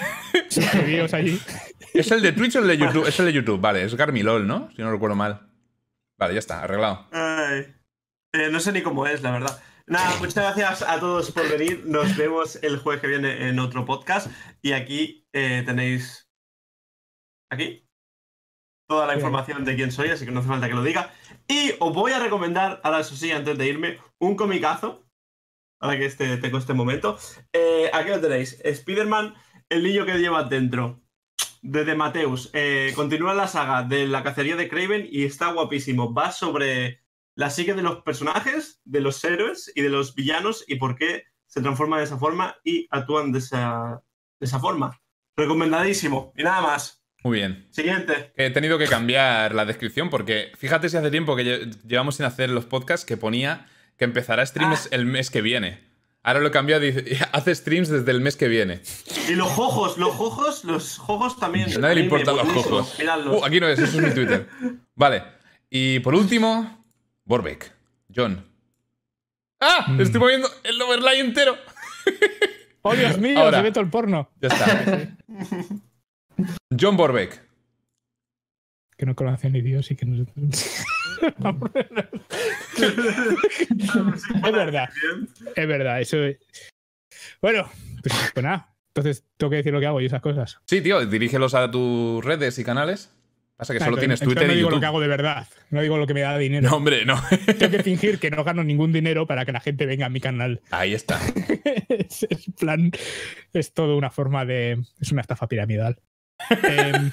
allí. 1.12 1.40
¿Es 1.94 2.12
el 2.12 2.22
de 2.22 2.32
Twitch 2.32 2.56
o 2.56 2.58
el 2.60 2.68
de 2.68 2.78
YouTube? 2.78 3.08
Es 3.08 3.18
el 3.18 3.26
de 3.26 3.32
YouTube, 3.32 3.60
vale. 3.60 3.82
Es 3.82 3.94
Garmilol, 3.96 4.46
¿no? 4.46 4.70
Si 4.76 4.82
no 4.82 4.92
recuerdo 4.92 5.16
mal. 5.16 5.49
Vale, 6.20 6.34
ya 6.34 6.40
está, 6.40 6.62
arreglado. 6.62 7.06
Eh, 7.12 8.50
no 8.50 8.60
sé 8.60 8.72
ni 8.72 8.82
cómo 8.82 9.06
es, 9.06 9.22
la 9.22 9.30
verdad. 9.30 9.62
Nada, 9.86 10.16
muchas 10.20 10.34
gracias 10.34 10.82
a 10.82 11.00
todos 11.00 11.30
por 11.30 11.48
venir. 11.48 11.86
Nos 11.86 12.14
vemos 12.14 12.62
el 12.62 12.78
jueves 12.78 13.00
que 13.00 13.08
viene 13.08 13.48
en 13.48 13.58
otro 13.58 13.86
podcast. 13.86 14.30
Y 14.60 14.72
aquí 14.72 15.26
eh, 15.32 15.62
tenéis. 15.64 16.30
Aquí. 17.50 17.88
Toda 18.86 19.06
la 19.06 19.14
información 19.14 19.64
de 19.64 19.76
quién 19.76 19.92
soy, 19.92 20.10
así 20.10 20.26
que 20.26 20.30
no 20.30 20.40
hace 20.40 20.48
falta 20.48 20.68
que 20.68 20.74
lo 20.74 20.82
diga. 20.82 21.10
Y 21.48 21.72
os 21.80 21.94
voy 21.94 22.12
a 22.12 22.18
recomendar, 22.18 22.80
ahora 22.84 23.00
eso 23.00 23.16
sí, 23.16 23.30
antes 23.30 23.56
de 23.56 23.66
irme, 23.66 23.98
un 24.20 24.36
comicazo 24.36 25.06
ahora 25.80 25.96
que 25.96 26.04
este, 26.04 26.36
tengo 26.36 26.58
este 26.58 26.74
momento. 26.74 27.16
Eh, 27.54 27.90
aquí 27.94 28.10
lo 28.10 28.20
tenéis. 28.20 28.60
Spider-Man, 28.62 29.34
el 29.70 29.82
niño 29.84 30.04
que 30.04 30.18
llevas 30.18 30.50
dentro. 30.50 31.00
Desde 31.62 31.94
Mateus. 31.94 32.50
Eh, 32.52 32.92
continúa 32.94 33.34
la 33.34 33.46
saga 33.46 33.82
de 33.82 34.06
la 34.06 34.22
cacería 34.22 34.56
de 34.56 34.68
Craven 34.68 35.06
y 35.10 35.24
está 35.24 35.52
guapísimo. 35.52 36.14
Va 36.14 36.32
sobre 36.32 37.00
la 37.34 37.50
psique 37.50 37.74
de 37.74 37.82
los 37.82 38.02
personajes, 38.02 38.80
de 38.84 39.00
los 39.00 39.22
héroes 39.24 39.70
y 39.74 39.82
de 39.82 39.90
los 39.90 40.14
villanos 40.14 40.64
y 40.66 40.76
por 40.76 40.96
qué 40.96 41.24
se 41.46 41.60
transforman 41.60 41.98
de 41.98 42.04
esa 42.04 42.18
forma 42.18 42.56
y 42.64 42.86
actúan 42.90 43.32
de 43.32 43.40
esa, 43.40 44.02
de 44.38 44.46
esa 44.46 44.58
forma. 44.58 45.00
Recomendadísimo. 45.36 46.32
Y 46.36 46.42
nada 46.42 46.62
más. 46.62 47.04
Muy 47.22 47.38
bien. 47.38 47.68
Siguiente. 47.70 48.32
He 48.36 48.50
tenido 48.50 48.78
que 48.78 48.86
cambiar 48.86 49.54
la 49.54 49.64
descripción 49.66 50.08
porque 50.08 50.52
fíjate 50.56 50.88
si 50.88 50.96
hace 50.96 51.10
tiempo 51.10 51.36
que 51.36 51.70
llevamos 51.86 52.16
sin 52.16 52.26
hacer 52.26 52.50
los 52.50 52.64
podcasts 52.64 53.04
que 53.04 53.16
ponía 53.16 53.66
que 53.98 54.04
empezará 54.04 54.46
streams 54.46 54.86
ah. 54.86 54.96
el 54.96 55.04
mes 55.04 55.28
que 55.30 55.42
viene. 55.42 55.89
Ahora 56.22 56.40
lo 56.40 56.48
he 56.48 56.50
cambiado 56.50 56.84
y 56.86 56.92
hace 57.32 57.54
streams 57.54 57.88
desde 57.88 58.10
el 58.10 58.20
mes 58.20 58.36
que 58.36 58.48
viene. 58.48 58.82
Y 59.28 59.34
los 59.34 59.48
jojos, 59.48 59.96
los 59.96 60.14
jojos, 60.14 60.64
los 60.64 60.98
jojos 60.98 61.38
también. 61.38 61.72
A 61.74 61.78
nadie 61.78 61.96
le 61.96 62.00
importan 62.02 62.36
los 62.36 62.48
jojos. 62.48 62.98
Uh, 62.98 63.44
aquí 63.44 63.60
no 63.60 63.68
es, 63.68 63.78
eso 63.78 63.98
es 63.98 64.06
mi 64.06 64.14
Twitter. 64.14 64.48
Vale. 64.94 65.22
Y 65.70 66.00
por 66.00 66.14
último, 66.14 66.84
Borbeck. 67.24 67.72
John. 68.14 68.44
¡Ah! 69.60 69.86
Mm. 69.88 70.00
Estoy 70.00 70.20
moviendo 70.20 70.48
el 70.64 70.80
overlay 70.82 71.20
entero. 71.20 71.56
¡Oh, 72.82 72.94
Dios 72.94 73.18
mío! 73.18 73.38
Ahora, 73.38 73.58
se 73.58 73.62
ve 73.62 73.72
todo 73.72 73.84
el 73.84 73.90
porno. 73.90 74.30
Ya 74.40 74.48
está. 74.48 75.16
John 76.80 76.96
Borbeck. 76.96 77.40
Que 78.96 79.06
no 79.06 79.14
conoce 79.14 79.48
ni 79.48 79.60
Dios 79.62 79.90
y 79.90 79.96
que 79.96 80.06
no 80.06 80.26
es 84.44 84.52
verdad. 84.52 84.88
Es 85.56 85.68
verdad, 85.68 86.00
eso. 86.00 86.16
Bueno, 87.40 87.70
pues, 88.02 88.14
pues, 88.34 88.44
nada. 88.44 88.74
Entonces, 88.88 89.24
tengo 89.36 89.50
que 89.50 89.56
decir 89.56 89.72
lo 89.72 89.80
que 89.80 89.86
hago 89.86 90.00
y 90.00 90.06
esas 90.06 90.20
cosas. 90.20 90.58
Sí, 90.66 90.80
tío, 90.80 91.04
dirígelos 91.06 91.54
a 91.54 91.70
tus 91.70 92.24
redes 92.24 92.58
y 92.58 92.64
canales. 92.64 93.14
Pasa 93.56 93.74
que 93.74 93.80
solo 93.80 93.98
tienes 93.98 94.20
Twitter 94.20 94.46
no 94.46 94.54
y 94.54 94.56
digo 94.56 94.70
lo 94.70 94.80
que 94.80 94.86
hago 94.86 95.00
de 95.00 95.06
verdad. 95.06 95.46
No 95.68 95.82
digo 95.82 95.98
lo 95.98 96.06
que 96.06 96.14
me 96.14 96.22
da 96.22 96.38
dinero. 96.38 96.70
No, 96.70 96.76
hombre, 96.76 97.04
no. 97.04 97.22
Tengo 97.58 97.70
que 97.70 97.82
fingir 97.82 98.18
que 98.18 98.30
no 98.30 98.42
gano 98.42 98.64
ningún 98.64 98.90
dinero 98.90 99.26
para 99.26 99.44
que 99.44 99.52
la 99.52 99.60
gente 99.60 99.84
venga 99.84 100.06
a 100.06 100.08
mi 100.08 100.18
canal. 100.18 100.62
Ahí 100.70 100.94
está. 100.94 101.20
es, 101.90 102.26
plan. 102.58 102.90
Es 103.52 103.74
todo 103.74 103.98
una 103.98 104.10
forma 104.10 104.46
de. 104.46 104.82
Es 104.98 105.12
una 105.12 105.20
estafa 105.20 105.46
piramidal. 105.46 106.00
Em, 106.62 107.10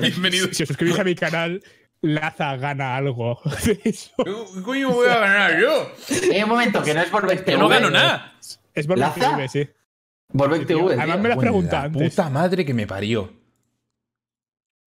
Bienvenido. 0.00 0.48
Si 0.52 0.64
os 0.64 0.68
suscribís 0.68 0.98
a 0.98 1.04
mi 1.04 1.14
canal, 1.14 1.62
Laza 2.06 2.56
gana 2.56 2.96
algo 2.96 3.40
de 3.64 3.80
eso. 3.82 4.12
¿Cómo 4.16 4.94
voy 4.94 5.08
a 5.08 5.18
ganar 5.18 5.60
yo? 5.60 5.90
En 6.30 6.44
un 6.44 6.50
momento, 6.50 6.80
que 6.82 6.94
no 6.94 7.00
es 7.00 7.10
por 7.10 7.44
Que 7.44 7.56
no 7.56 7.68
gano 7.68 7.90
nada. 7.90 8.34
Es 8.72 8.86
por 8.86 8.96
TV, 8.96 9.48
sí. 9.48 9.68
Volver 10.32 10.66
TV. 10.66 10.94
Además 10.94 11.18
me 11.18 11.28
lo 11.28 11.34
has 11.34 11.40
preguntado 11.40 11.86
antes. 11.86 12.14
Puta 12.14 12.30
madre 12.30 12.64
que 12.64 12.74
me 12.74 12.86
parió. 12.86 13.32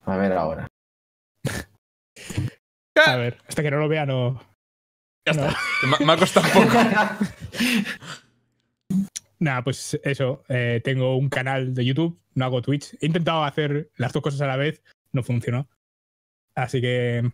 A 0.05 0.15
ver 0.15 0.31
ahora. 0.31 0.67
A 3.05 3.15
ver, 3.15 3.37
hasta 3.47 3.63
que 3.63 3.71
no 3.71 3.79
lo 3.79 3.89
vea, 3.89 4.05
no. 4.05 4.41
Ya 5.25 5.33
está. 5.33 5.57
Me, 5.99 6.13
ha 6.13 6.17
costado 6.17 6.47
un 6.47 6.67
poco. 6.67 6.79
Nada, 9.39 9.63
pues 9.63 9.99
eso. 10.03 10.43
Eh, 10.47 10.79
tengo 10.83 11.17
un 11.17 11.27
canal 11.27 11.73
de 11.73 11.83
YouTube, 11.83 12.17
no 12.35 12.45
hago 12.45 12.61
Twitch. 12.61 12.95
He 13.01 13.07
intentado 13.07 13.43
hacer 13.43 13.91
las 13.97 14.13
dos 14.13 14.23
cosas 14.23 14.39
a 14.41 14.47
la 14.47 14.55
vez, 14.55 14.81
no 15.11 15.21
funcionó. 15.21 15.67
Así 16.63 16.81
que 16.81 17.31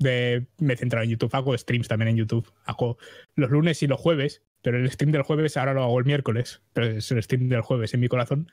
me 0.00 0.72
he 0.72 0.76
centrado 0.76 1.04
en 1.04 1.10
YouTube. 1.10 1.34
Hago 1.34 1.56
streams 1.56 1.88
también 1.88 2.10
en 2.10 2.16
YouTube. 2.16 2.52
Hago 2.64 2.98
los 3.34 3.50
lunes 3.50 3.82
y 3.82 3.86
los 3.86 4.00
jueves, 4.00 4.42
pero 4.62 4.78
el 4.78 4.90
stream 4.90 5.12
del 5.12 5.22
jueves 5.22 5.56
ahora 5.56 5.74
lo 5.74 5.82
hago 5.82 5.98
el 5.98 6.04
miércoles. 6.04 6.62
Pero 6.72 6.86
es 6.86 7.10
el 7.10 7.22
stream 7.22 7.48
del 7.48 7.62
jueves 7.62 7.94
en 7.94 8.00
mi 8.00 8.08
corazón. 8.08 8.50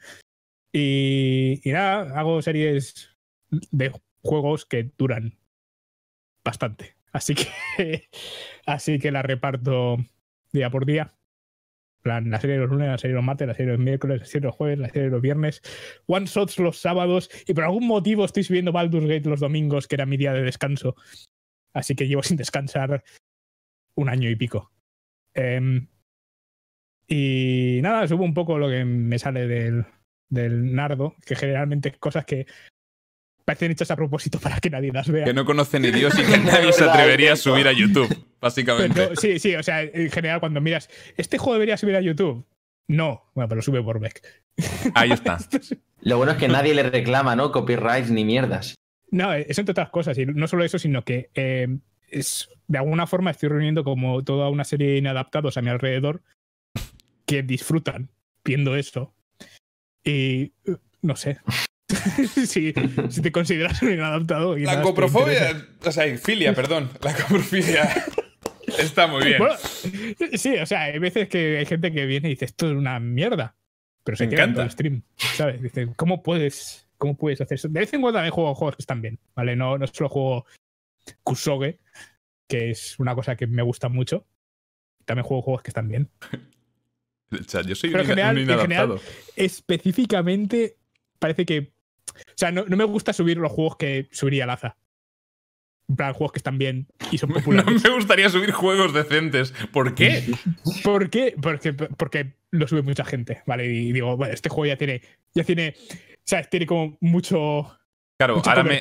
Y, 0.71 1.61
y 1.63 1.71
nada, 1.71 2.19
hago 2.19 2.41
series 2.41 3.15
de 3.49 3.91
juegos 4.21 4.65
que 4.65 4.91
duran 4.97 5.37
bastante. 6.43 6.95
Así 7.11 7.35
que, 7.35 8.09
así 8.65 8.99
que 8.99 9.11
la 9.11 9.21
reparto 9.21 9.97
día 10.51 10.69
por 10.69 10.85
día. 10.85 11.13
Plan, 12.05 12.29
la 12.29 12.39
serie 12.39 12.55
de 12.55 12.61
los 12.61 12.69
lunes, 12.69 12.87
la 12.87 12.97
serie 12.99 13.13
de 13.13 13.15
los 13.15 13.25
martes, 13.25 13.47
la 13.47 13.55
serie 13.55 13.71
de 13.71 13.77
los 13.77 13.83
miércoles, 13.83 14.19
la 14.19 14.25
serie 14.25 14.41
de 14.41 14.47
los 14.47 14.55
jueves, 14.55 14.77
la 14.77 14.89
serie 14.89 15.03
de 15.05 15.09
los 15.09 15.21
viernes, 15.21 15.61
one 16.05 16.27
shots 16.27 16.59
los 16.59 16.77
sábados 16.77 17.31
y 17.47 17.53
por 17.55 17.63
algún 17.63 17.87
motivo 17.87 18.23
estoy 18.23 18.43
subiendo 18.43 18.71
Baldur's 18.71 19.07
Gate 19.07 19.27
los 19.27 19.39
domingos, 19.39 19.87
que 19.87 19.95
era 19.95 20.05
mi 20.05 20.15
día 20.15 20.31
de 20.31 20.43
descanso. 20.43 20.95
Así 21.73 21.95
que 21.95 22.07
llevo 22.07 22.21
sin 22.23 22.37
descansar 22.37 23.03
un 23.95 24.09
año 24.09 24.29
y 24.29 24.35
pico. 24.35 24.71
Em, 25.33 25.87
y 27.07 27.79
nada, 27.81 28.07
subo 28.07 28.23
un 28.23 28.35
poco 28.35 28.59
lo 28.59 28.69
que 28.69 28.85
me 28.85 29.17
sale 29.17 29.47
del, 29.47 29.85
del 30.29 30.75
nardo, 30.75 31.15
que 31.25 31.35
generalmente 31.35 31.89
es 31.89 31.97
cosas 31.97 32.25
que 32.25 32.45
parecen 33.45 33.71
hechas 33.71 33.91
a 33.91 33.95
propósito 33.95 34.39
para 34.39 34.59
que 34.59 34.69
nadie 34.69 34.91
las 34.91 35.09
vea. 35.09 35.25
Que 35.25 35.33
no 35.33 35.45
conocen 35.45 35.83
ni 35.83 35.91
Dios 35.91 36.17
y 36.19 36.23
que 36.31 36.37
nadie 36.39 36.73
se 36.73 36.83
atrevería 36.83 37.33
a 37.33 37.35
subir 37.35 37.67
a 37.67 37.71
YouTube, 37.71 38.25
básicamente. 38.41 39.15
sí, 39.15 39.39
sí, 39.39 39.55
o 39.55 39.63
sea, 39.63 39.83
en 39.83 40.11
general 40.11 40.39
cuando 40.39 40.59
miras, 40.59 40.89
¿este 41.15 41.37
juego 41.37 41.53
debería 41.53 41.77
subir 41.77 41.95
a 41.95 42.01
YouTube? 42.01 42.45
No, 42.87 43.23
bueno, 43.33 43.47
pero 43.47 43.61
sube 43.61 43.81
por 43.81 43.99
Beck. 43.99 44.21
Ahí 44.93 45.11
está. 45.11 45.37
Lo 46.01 46.17
bueno 46.17 46.33
es 46.33 46.37
que 46.37 46.47
nadie 46.47 46.73
le 46.73 46.83
reclama, 46.89 47.35
¿no? 47.35 47.51
Copyrights 47.51 48.11
ni 48.11 48.25
mierdas. 48.25 48.75
No, 49.11 49.33
es 49.33 49.57
entre 49.57 49.71
otras 49.71 49.89
cosas, 49.89 50.17
y 50.17 50.25
no 50.25 50.47
solo 50.47 50.65
eso, 50.65 50.77
sino 50.77 51.03
que 51.03 51.29
eh, 51.35 51.67
es, 52.09 52.49
de 52.67 52.77
alguna 52.77 53.07
forma 53.07 53.31
estoy 53.31 53.49
reuniendo 53.49 53.83
como 53.83 54.23
toda 54.23 54.49
una 54.49 54.63
serie 54.63 54.89
de 54.89 54.97
inadaptados 54.97 55.57
a 55.57 55.61
mi 55.61 55.69
alrededor 55.69 56.21
que 57.25 57.43
disfrutan 57.43 58.09
viendo 58.43 58.75
eso. 58.75 59.13
Y 60.03 60.53
no 61.01 61.15
sé, 61.15 61.39
si, 62.33 62.47
si, 62.47 63.21
te 63.21 63.31
consideras 63.31 63.81
un 63.81 63.93
inadaptado. 63.93 64.57
La 64.57 64.81
coprofobia, 64.81 65.67
o 65.83 65.91
sea, 65.91 66.17
filia, 66.17 66.53
perdón. 66.53 66.89
La 67.01 67.13
coprofilia 67.13 67.89
está 68.79 69.07
muy 69.07 69.23
bien. 69.23 69.41
sí, 70.33 70.57
o 70.57 70.65
sea, 70.65 70.83
hay 70.83 70.99
veces 70.99 71.29
que 71.29 71.57
hay 71.59 71.65
gente 71.65 71.91
que 71.91 72.05
viene 72.05 72.29
y 72.29 72.31
dice 72.31 72.45
esto 72.45 72.67
es 72.67 72.73
una 72.73 72.99
mierda. 72.99 73.55
Pero 74.03 74.17
se 74.17 74.27
Me 74.27 74.33
encanta 74.33 74.63
el 74.63 74.71
stream, 74.71 75.01
¿sabes? 75.17 75.61
Dice, 75.61 75.87
¿cómo 75.95 76.21
puedes, 76.21 76.87
¿cómo 76.97 77.17
puedes 77.17 77.41
hacer 77.41 77.55
eso? 77.55 77.67
De 77.69 77.79
vez 77.79 77.91
en 77.93 78.01
cuando 78.01 78.17
también 78.17 78.33
juego 78.33 78.53
juegos 78.53 78.75
que 78.75 78.83
están 78.83 79.01
bien, 79.01 79.19
¿vale? 79.35 79.55
No, 79.55 79.79
no 79.79 79.87
solo 79.87 80.09
juego 80.09 80.45
Kusoge, 81.23 81.79
que 82.47 82.69
es 82.69 82.99
una 82.99 83.15
cosa 83.15 83.35
que 83.35 83.47
me 83.47 83.63
gusta 83.63 83.89
mucho. 83.89 84.27
También 85.05 85.23
juego 85.25 85.41
juegos 85.41 85.63
que 85.63 85.69
están 85.69 85.87
bien. 85.87 86.09
yo 87.31 87.75
soy 87.75 87.93
un, 87.93 88.05
general, 88.05 88.37
inadaptado. 88.37 88.99
específicamente, 89.35 90.77
parece 91.17 91.45
que 91.45 91.74
o 92.15 92.37
sea, 92.37 92.51
no, 92.51 92.65
me 92.65 92.83
gusta 92.83 93.13
subir 93.13 93.37
los 93.37 93.51
juegos 93.51 93.77
que 93.77 94.07
subiría 94.11 94.45
Laza. 94.45 94.77
En 95.87 95.95
plan, 95.97 96.13
juegos 96.13 96.31
que 96.31 96.39
están 96.39 96.57
bien 96.57 96.87
y 97.11 97.17
son 97.17 97.29
populares. 97.33 97.83
No 97.83 97.89
me 97.89 97.95
gustaría 97.95 98.29
subir 98.29 98.51
juegos 98.51 98.93
decentes. 98.93 99.53
¿Por 99.71 99.93
qué? 99.93 100.33
¿Por 100.83 101.09
qué? 101.09 101.35
Porque, 101.39 101.73
porque 101.73 102.33
lo 102.51 102.67
sube 102.67 102.81
mucha 102.81 103.05
gente, 103.05 103.43
¿vale? 103.45 103.65
Y 103.67 103.91
digo, 103.91 104.17
bueno, 104.17 104.33
este 104.33 104.49
juego 104.49 104.65
ya 104.65 104.77
tiene. 104.77 105.01
Ya 105.33 105.43
tiene. 105.43 105.75
O 105.79 106.23
sea, 106.23 106.43
tiene 106.43 106.65
como 106.65 106.97
mucho. 107.01 107.77
Claro, 108.17 108.41
ahora 108.43 108.63
me. 108.63 108.79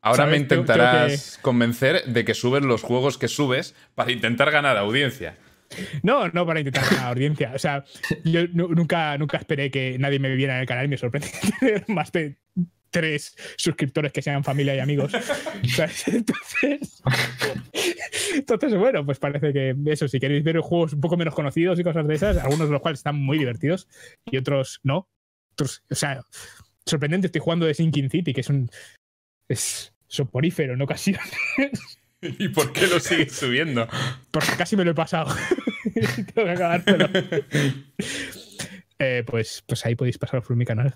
Ahora 0.00 0.26
me 0.26 0.36
intentarás 0.36 1.38
convencer 1.40 2.04
de 2.04 2.26
que 2.26 2.34
subes 2.34 2.62
los 2.62 2.82
juegos 2.82 3.16
que 3.16 3.26
subes 3.26 3.74
para 3.94 4.12
intentar 4.12 4.50
ganar 4.50 4.76
audiencia. 4.76 5.38
No, 6.02 6.28
no 6.28 6.46
para 6.46 6.60
intentar 6.60 6.84
ganar 6.84 7.06
audiencia. 7.08 7.52
O 7.54 7.58
sea, 7.58 7.84
yo 8.24 8.46
nunca, 8.48 9.18
nunca 9.18 9.38
esperé 9.38 9.70
que 9.70 9.98
nadie 9.98 10.18
me 10.18 10.34
viera 10.34 10.54
en 10.54 10.60
el 10.60 10.66
canal 10.66 10.84
y 10.86 10.88
me 10.88 10.96
sorprende 10.96 11.28
tener 11.60 11.84
más 11.88 12.12
de 12.12 12.36
tres 12.90 13.34
suscriptores 13.56 14.12
que 14.12 14.22
sean 14.22 14.44
familia 14.44 14.76
y 14.76 14.78
amigos. 14.78 15.12
Entonces, 16.06 17.02
entonces, 18.34 18.78
bueno, 18.78 19.04
pues 19.04 19.18
parece 19.18 19.52
que 19.52 19.74
eso, 19.86 20.06
si 20.08 20.20
queréis 20.20 20.44
ver 20.44 20.58
juegos 20.58 20.92
un 20.92 21.00
poco 21.00 21.16
menos 21.16 21.34
conocidos 21.34 21.78
y 21.78 21.84
cosas 21.84 22.06
de 22.06 22.14
esas, 22.14 22.36
algunos 22.38 22.68
de 22.68 22.72
los 22.72 22.80
cuales 22.80 23.00
están 23.00 23.16
muy 23.16 23.38
divertidos 23.38 23.88
y 24.24 24.36
otros 24.36 24.80
no. 24.82 25.08
o 25.60 25.94
sea, 25.94 26.20
sorprendente, 26.86 27.26
estoy 27.26 27.40
jugando 27.40 27.66
de 27.66 27.74
Sinking 27.74 28.10
City, 28.10 28.32
que 28.32 28.40
es 28.42 28.48
un. 28.48 28.70
es 29.48 29.92
soporífero 30.06 30.74
en 30.74 30.82
ocasiones. 30.82 31.32
¿Y 32.38 32.48
por 32.48 32.72
qué 32.72 32.86
lo 32.86 33.00
sigues 33.00 33.32
subiendo? 33.32 33.86
Porque 34.30 34.52
casi 34.56 34.76
me 34.76 34.84
lo 34.84 34.92
he 34.92 34.94
pasado. 34.94 35.34
Tengo 36.34 36.46
que 36.46 36.50
acabártelo. 36.50 37.08
Eh, 38.98 39.24
pues, 39.26 39.62
pues 39.66 39.84
ahí 39.84 39.94
podéis 39.94 40.18
pasar 40.18 40.42
por 40.42 40.56
mi 40.56 40.64
canal 40.64 40.94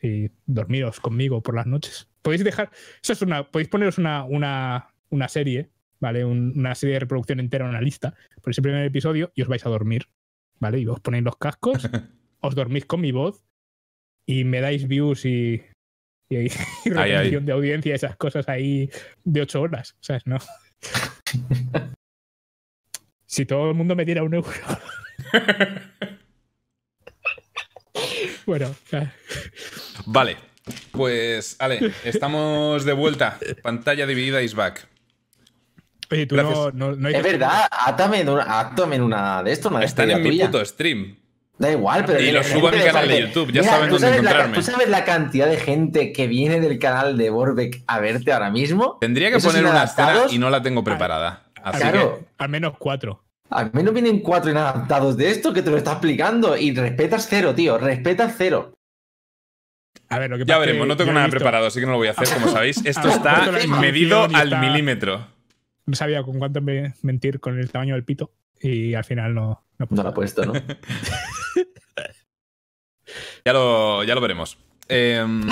y 0.00 0.30
dormiros 0.46 1.00
conmigo 1.00 1.42
por 1.42 1.54
las 1.54 1.66
noches. 1.66 2.08
Podéis 2.22 2.44
dejar. 2.44 2.70
Eso 3.02 3.12
es 3.12 3.22
una. 3.22 3.50
Podéis 3.50 3.68
poneros 3.68 3.98
una, 3.98 4.24
una, 4.24 4.94
una 5.10 5.28
serie, 5.28 5.70
¿vale? 6.00 6.24
una 6.24 6.74
serie 6.74 6.94
de 6.94 7.00
reproducción 7.00 7.40
entera, 7.40 7.68
una 7.68 7.80
lista. 7.80 8.14
Por 8.40 8.50
ese 8.50 8.62
primer 8.62 8.84
episodio 8.84 9.32
y 9.34 9.42
os 9.42 9.48
vais 9.48 9.64
a 9.66 9.70
dormir, 9.70 10.08
¿vale? 10.58 10.80
Y 10.80 10.86
os 10.86 11.00
ponéis 11.00 11.24
los 11.24 11.36
cascos, 11.36 11.88
os 12.40 12.54
dormís 12.54 12.84
con 12.84 13.00
mi 13.00 13.12
voz 13.12 13.42
y 14.26 14.44
me 14.44 14.60
dais 14.60 14.86
views 14.86 15.24
y, 15.24 15.62
y, 16.40 16.48
retención 16.90 17.44
de 17.44 17.52
audiencia, 17.52 17.94
esas 17.94 18.16
cosas 18.16 18.48
ahí 18.48 18.90
de 19.24 19.42
ocho 19.42 19.60
horas, 19.60 19.96
¿sabes? 20.00 20.26
No. 20.26 20.38
si 23.26 23.46
todo 23.46 23.70
el 23.70 23.74
mundo 23.74 23.94
me 23.94 24.04
diera 24.04 24.22
un 24.22 24.34
euro. 24.34 24.50
bueno. 28.46 28.74
Vale. 30.06 30.36
Pues, 30.92 31.56
Ale, 31.58 31.92
estamos 32.04 32.84
de 32.84 32.92
vuelta. 32.92 33.38
Pantalla 33.62 34.06
dividida 34.06 34.42
is 34.42 34.54
back. 34.54 34.86
Oye, 36.10 36.26
tú 36.26 36.36
no, 36.36 36.70
no, 36.70 37.08
Es 37.08 37.22
verdad, 37.22 37.66
átame 37.70 38.20
en 38.20 38.28
una, 38.28 38.74
una 39.00 39.42
de 39.42 39.52
esto, 39.52 39.70
una 39.70 39.82
Están 39.82 40.10
en 40.10 40.22
mi 40.22 40.38
puto 40.38 40.64
stream. 40.64 41.16
Da 41.62 41.70
igual, 41.70 42.04
pero. 42.04 42.20
Y 42.20 42.32
lo 42.32 42.42
subo 42.42 42.68
a 42.68 42.72
mi 42.72 42.78
canal 42.80 43.06
de 43.06 43.20
YouTube, 43.20 43.52
ya 43.52 43.62
saben 43.62 43.88
dónde 43.88 44.08
encontrarme. 44.08 44.56
¿Tú 44.56 44.62
sabes 44.62 44.88
la 44.88 45.04
cantidad 45.04 45.46
de 45.46 45.58
gente 45.58 46.12
que 46.12 46.26
viene 46.26 46.58
del 46.58 46.80
canal 46.80 47.16
de 47.16 47.30
Borbeck 47.30 47.84
a 47.86 48.00
verte 48.00 48.32
ahora 48.32 48.50
mismo? 48.50 48.98
Tendría 49.00 49.30
que 49.30 49.38
poner 49.38 49.64
una 49.64 49.84
escena 49.84 50.22
y 50.28 50.38
no 50.38 50.50
la 50.50 50.60
tengo 50.60 50.82
preparada. 50.82 51.44
claro. 51.78 52.24
al 52.36 52.48
menos 52.48 52.74
cuatro. 52.80 53.22
Al 53.48 53.70
menos 53.72 53.94
vienen 53.94 54.18
cuatro 54.18 54.50
inadaptados 54.50 55.16
de 55.16 55.30
esto 55.30 55.52
que 55.52 55.62
te 55.62 55.70
lo 55.70 55.76
está 55.76 55.92
explicando 55.92 56.56
y 56.56 56.74
respetas 56.74 57.28
cero, 57.30 57.54
tío. 57.54 57.78
Respetas 57.78 58.34
cero. 58.36 58.74
A 60.08 60.18
ver, 60.18 60.30
lo 60.30 60.38
que 60.38 60.44
ya 60.44 60.58
veremos, 60.58 60.88
no 60.88 60.96
tengo 60.96 61.12
nada 61.12 61.28
preparado, 61.28 61.66
así 61.66 61.78
que 61.78 61.86
no 61.86 61.92
lo 61.92 61.98
voy 61.98 62.08
a 62.08 62.10
hacer. 62.10 62.28
Como 62.40 62.48
sabéis, 62.52 62.84
esto 62.84 63.08
está 63.08 63.52
medido 63.80 64.26
al 64.34 64.58
milímetro. 64.58 65.28
No 65.86 65.94
sabía 65.94 66.24
con 66.24 66.40
cuánto 66.40 66.60
mentir 66.60 67.38
con 67.38 67.60
el 67.60 67.70
tamaño 67.70 67.94
del 67.94 68.02
pito 68.02 68.32
y 68.60 68.94
al 68.94 69.04
final 69.04 69.32
no. 69.32 69.64
No, 69.78 69.86
no 69.90 70.02
lo 70.02 70.08
ha 70.08 70.14
puesto, 70.14 70.44
¿no? 70.44 70.54
ya, 73.44 73.52
lo, 73.52 74.04
ya 74.04 74.14
lo 74.14 74.20
veremos. 74.20 74.58
Em, 74.88 75.48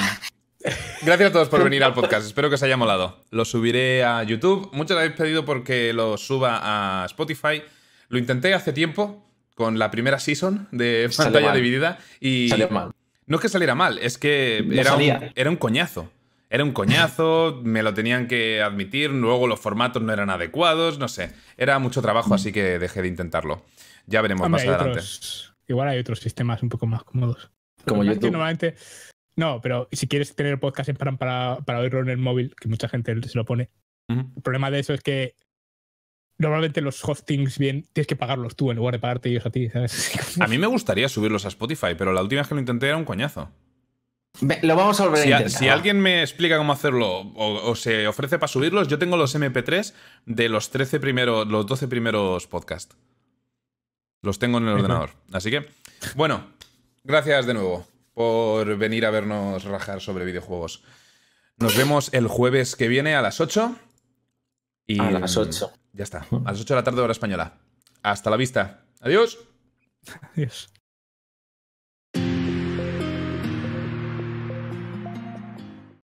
Gracias 1.03 1.31
a 1.31 1.33
todos 1.33 1.49
por 1.49 1.65
venir 1.65 1.83
al 1.83 1.95
podcast. 1.95 2.27
Espero 2.27 2.49
que 2.49 2.57
os 2.57 2.63
haya 2.63 2.77
molado. 2.77 3.19
Lo 3.31 3.45
subiré 3.45 4.05
a 4.05 4.23
YouTube. 4.23 4.69
Muchos 4.73 4.97
habéis 4.97 5.15
pedido 5.15 5.45
porque 5.45 5.93
lo 5.93 6.19
suba 6.19 7.03
a 7.03 7.07
Spotify. 7.07 7.63
Lo 8.09 8.19
intenté 8.19 8.53
hace 8.53 8.73
tiempo 8.73 9.25
con 9.55 9.79
la 9.79 9.91
primera 9.91 10.19
season 10.19 10.69
de 10.71 11.11
pantalla 11.17 11.55
dividida 11.55 11.99
y 12.21 12.51
mal. 12.71 12.93
no 13.27 13.37
es 13.37 13.43
que 13.43 13.49
saliera 13.49 13.75
mal, 13.75 13.99
es 13.99 14.19
que 14.19 14.59
era 14.73 14.95
un, 14.95 15.03
era 15.35 15.51
un 15.51 15.57
coñazo. 15.57 16.11
Era 16.49 16.65
un 16.65 16.73
coñazo, 16.73 17.61
me 17.63 17.83
lo 17.83 17.95
tenían 17.95 18.27
que 18.27 18.61
admitir, 18.61 19.11
luego 19.11 19.47
los 19.47 19.61
formatos 19.61 20.03
no 20.03 20.13
eran 20.13 20.31
adecuados, 20.31 20.99
no 20.99 21.07
sé. 21.07 21.33
Era 21.57 21.79
mucho 21.79 22.03
trabajo, 22.03 22.35
así 22.35 22.53
que 22.53 22.79
dejé 22.79 23.03
de 23.03 23.09
intentarlo. 23.09 23.63
Ya 24.07 24.21
veremos 24.21 24.49
más 24.49 24.63
adelante. 24.67 25.01
Igual 25.73 25.89
hay 25.89 25.99
otros 25.99 26.21
sistemas 26.21 26.63
un 26.63 26.69
poco 26.69 26.87
más 26.87 27.05
cómodos. 27.05 27.51
Como 27.87 28.05
YouTube. 28.05 28.31
Normalmente, 28.31 28.75
no, 29.37 29.61
pero 29.61 29.89
si 29.93 30.07
quieres 30.07 30.35
tener 30.35 30.53
el 30.53 30.59
podcast 30.59 30.89
en 30.91 30.97
para, 30.97 31.17
para, 31.17 31.59
para 31.65 31.81
oírlo 31.81 32.01
en 32.01 32.11
el 32.11 32.19
móvil, 32.19 32.55
que 32.61 32.69
mucha 32.69 32.89
gente 32.89 33.17
se 33.27 33.39
lo 33.39 33.45
pone, 33.45 33.71
el 34.09 34.43
problema 34.43 34.71
de 34.71 34.81
eso 34.81 34.93
es 34.93 35.03
que 35.03 35.37
normalmente 36.39 36.81
los 36.81 37.05
hostings 37.05 37.59
bien 37.59 37.87
tienes 37.93 38.07
que 38.07 38.17
pagarlos 38.17 38.57
tú 38.57 38.71
en 38.71 38.79
lugar 38.79 38.95
de 38.95 38.99
pagarte 38.99 39.29
ellos 39.29 39.47
a 39.47 39.51
ti, 39.51 39.69
A 40.41 40.47
mí 40.49 40.59
me 40.59 40.67
gustaría 40.67 41.09
subirlos 41.09 41.45
a 41.45 41.49
Spotify, 41.49 41.95
pero 41.97 42.13
la 42.13 42.23
última 42.23 42.41
vez 42.41 42.49
que 42.49 42.55
lo 42.55 42.61
intenté 42.61 42.89
era 42.89 42.97
un 42.97 43.05
coñazo. 43.05 43.51
Lo 44.63 44.77
vamos 44.77 45.01
a 45.01 45.05
volver 45.05 45.23
si, 45.23 45.33
a 45.33 45.39
intentar. 45.39 45.59
Si 45.59 45.69
alguien 45.69 46.01
me 46.01 46.23
explica 46.23 46.57
cómo 46.57 46.73
hacerlo 46.73 47.33
o, 47.35 47.75
se 47.75 48.07
ofrece 48.07 48.39
para 48.39 48.49
subirlos, 48.49 48.89
yo 48.89 48.99
tengo 48.99 49.17
los 49.17 49.35
MP3 49.35 49.93
de 50.27 50.49
los 50.49 50.71
13 50.71 50.99
primeros, 50.99 51.47
los 51.47 51.67
12 51.67 51.89
primeros 51.89 52.47
podcasts. 52.47 52.97
Los 54.23 54.39
tengo 54.39 54.59
en 54.59 54.69
el 54.69 54.75
ordenador. 54.75 55.11
Así 55.33 55.51
que, 55.51 55.69
bueno, 56.15 56.53
gracias 57.05 57.47
de 57.47 57.55
nuevo 57.55 57.87
por 58.15 58.77
venir 58.77 59.07
a 59.07 59.11
vernos 59.11 59.65
rajar 59.65 60.01
sobre 60.01 60.25
videojuegos. 60.25 60.83
Nos 61.57 61.77
vemos 61.77 62.13
el 62.13 62.27
jueves 62.27 62.77
que 62.77 62.89
viene 62.89 63.15
a 63.15 63.23
las 63.23 63.41
8. 63.41 63.77
Y 64.87 64.99
a 64.99 65.11
las 65.11 65.37
8. 65.37 65.73
Ya 65.93 66.05
está. 66.05 66.27
A 66.45 66.53
las 66.53 66.61
8 66.61 66.75
de 66.75 66.81
la 66.81 66.85
tarde, 66.85 67.01
hora 67.01 67.13
española. 67.13 67.59
Hasta 68.03 68.31
la 68.31 68.37
vista. 68.37 68.85
Adiós. 69.01 69.39
Adiós. 70.35 70.69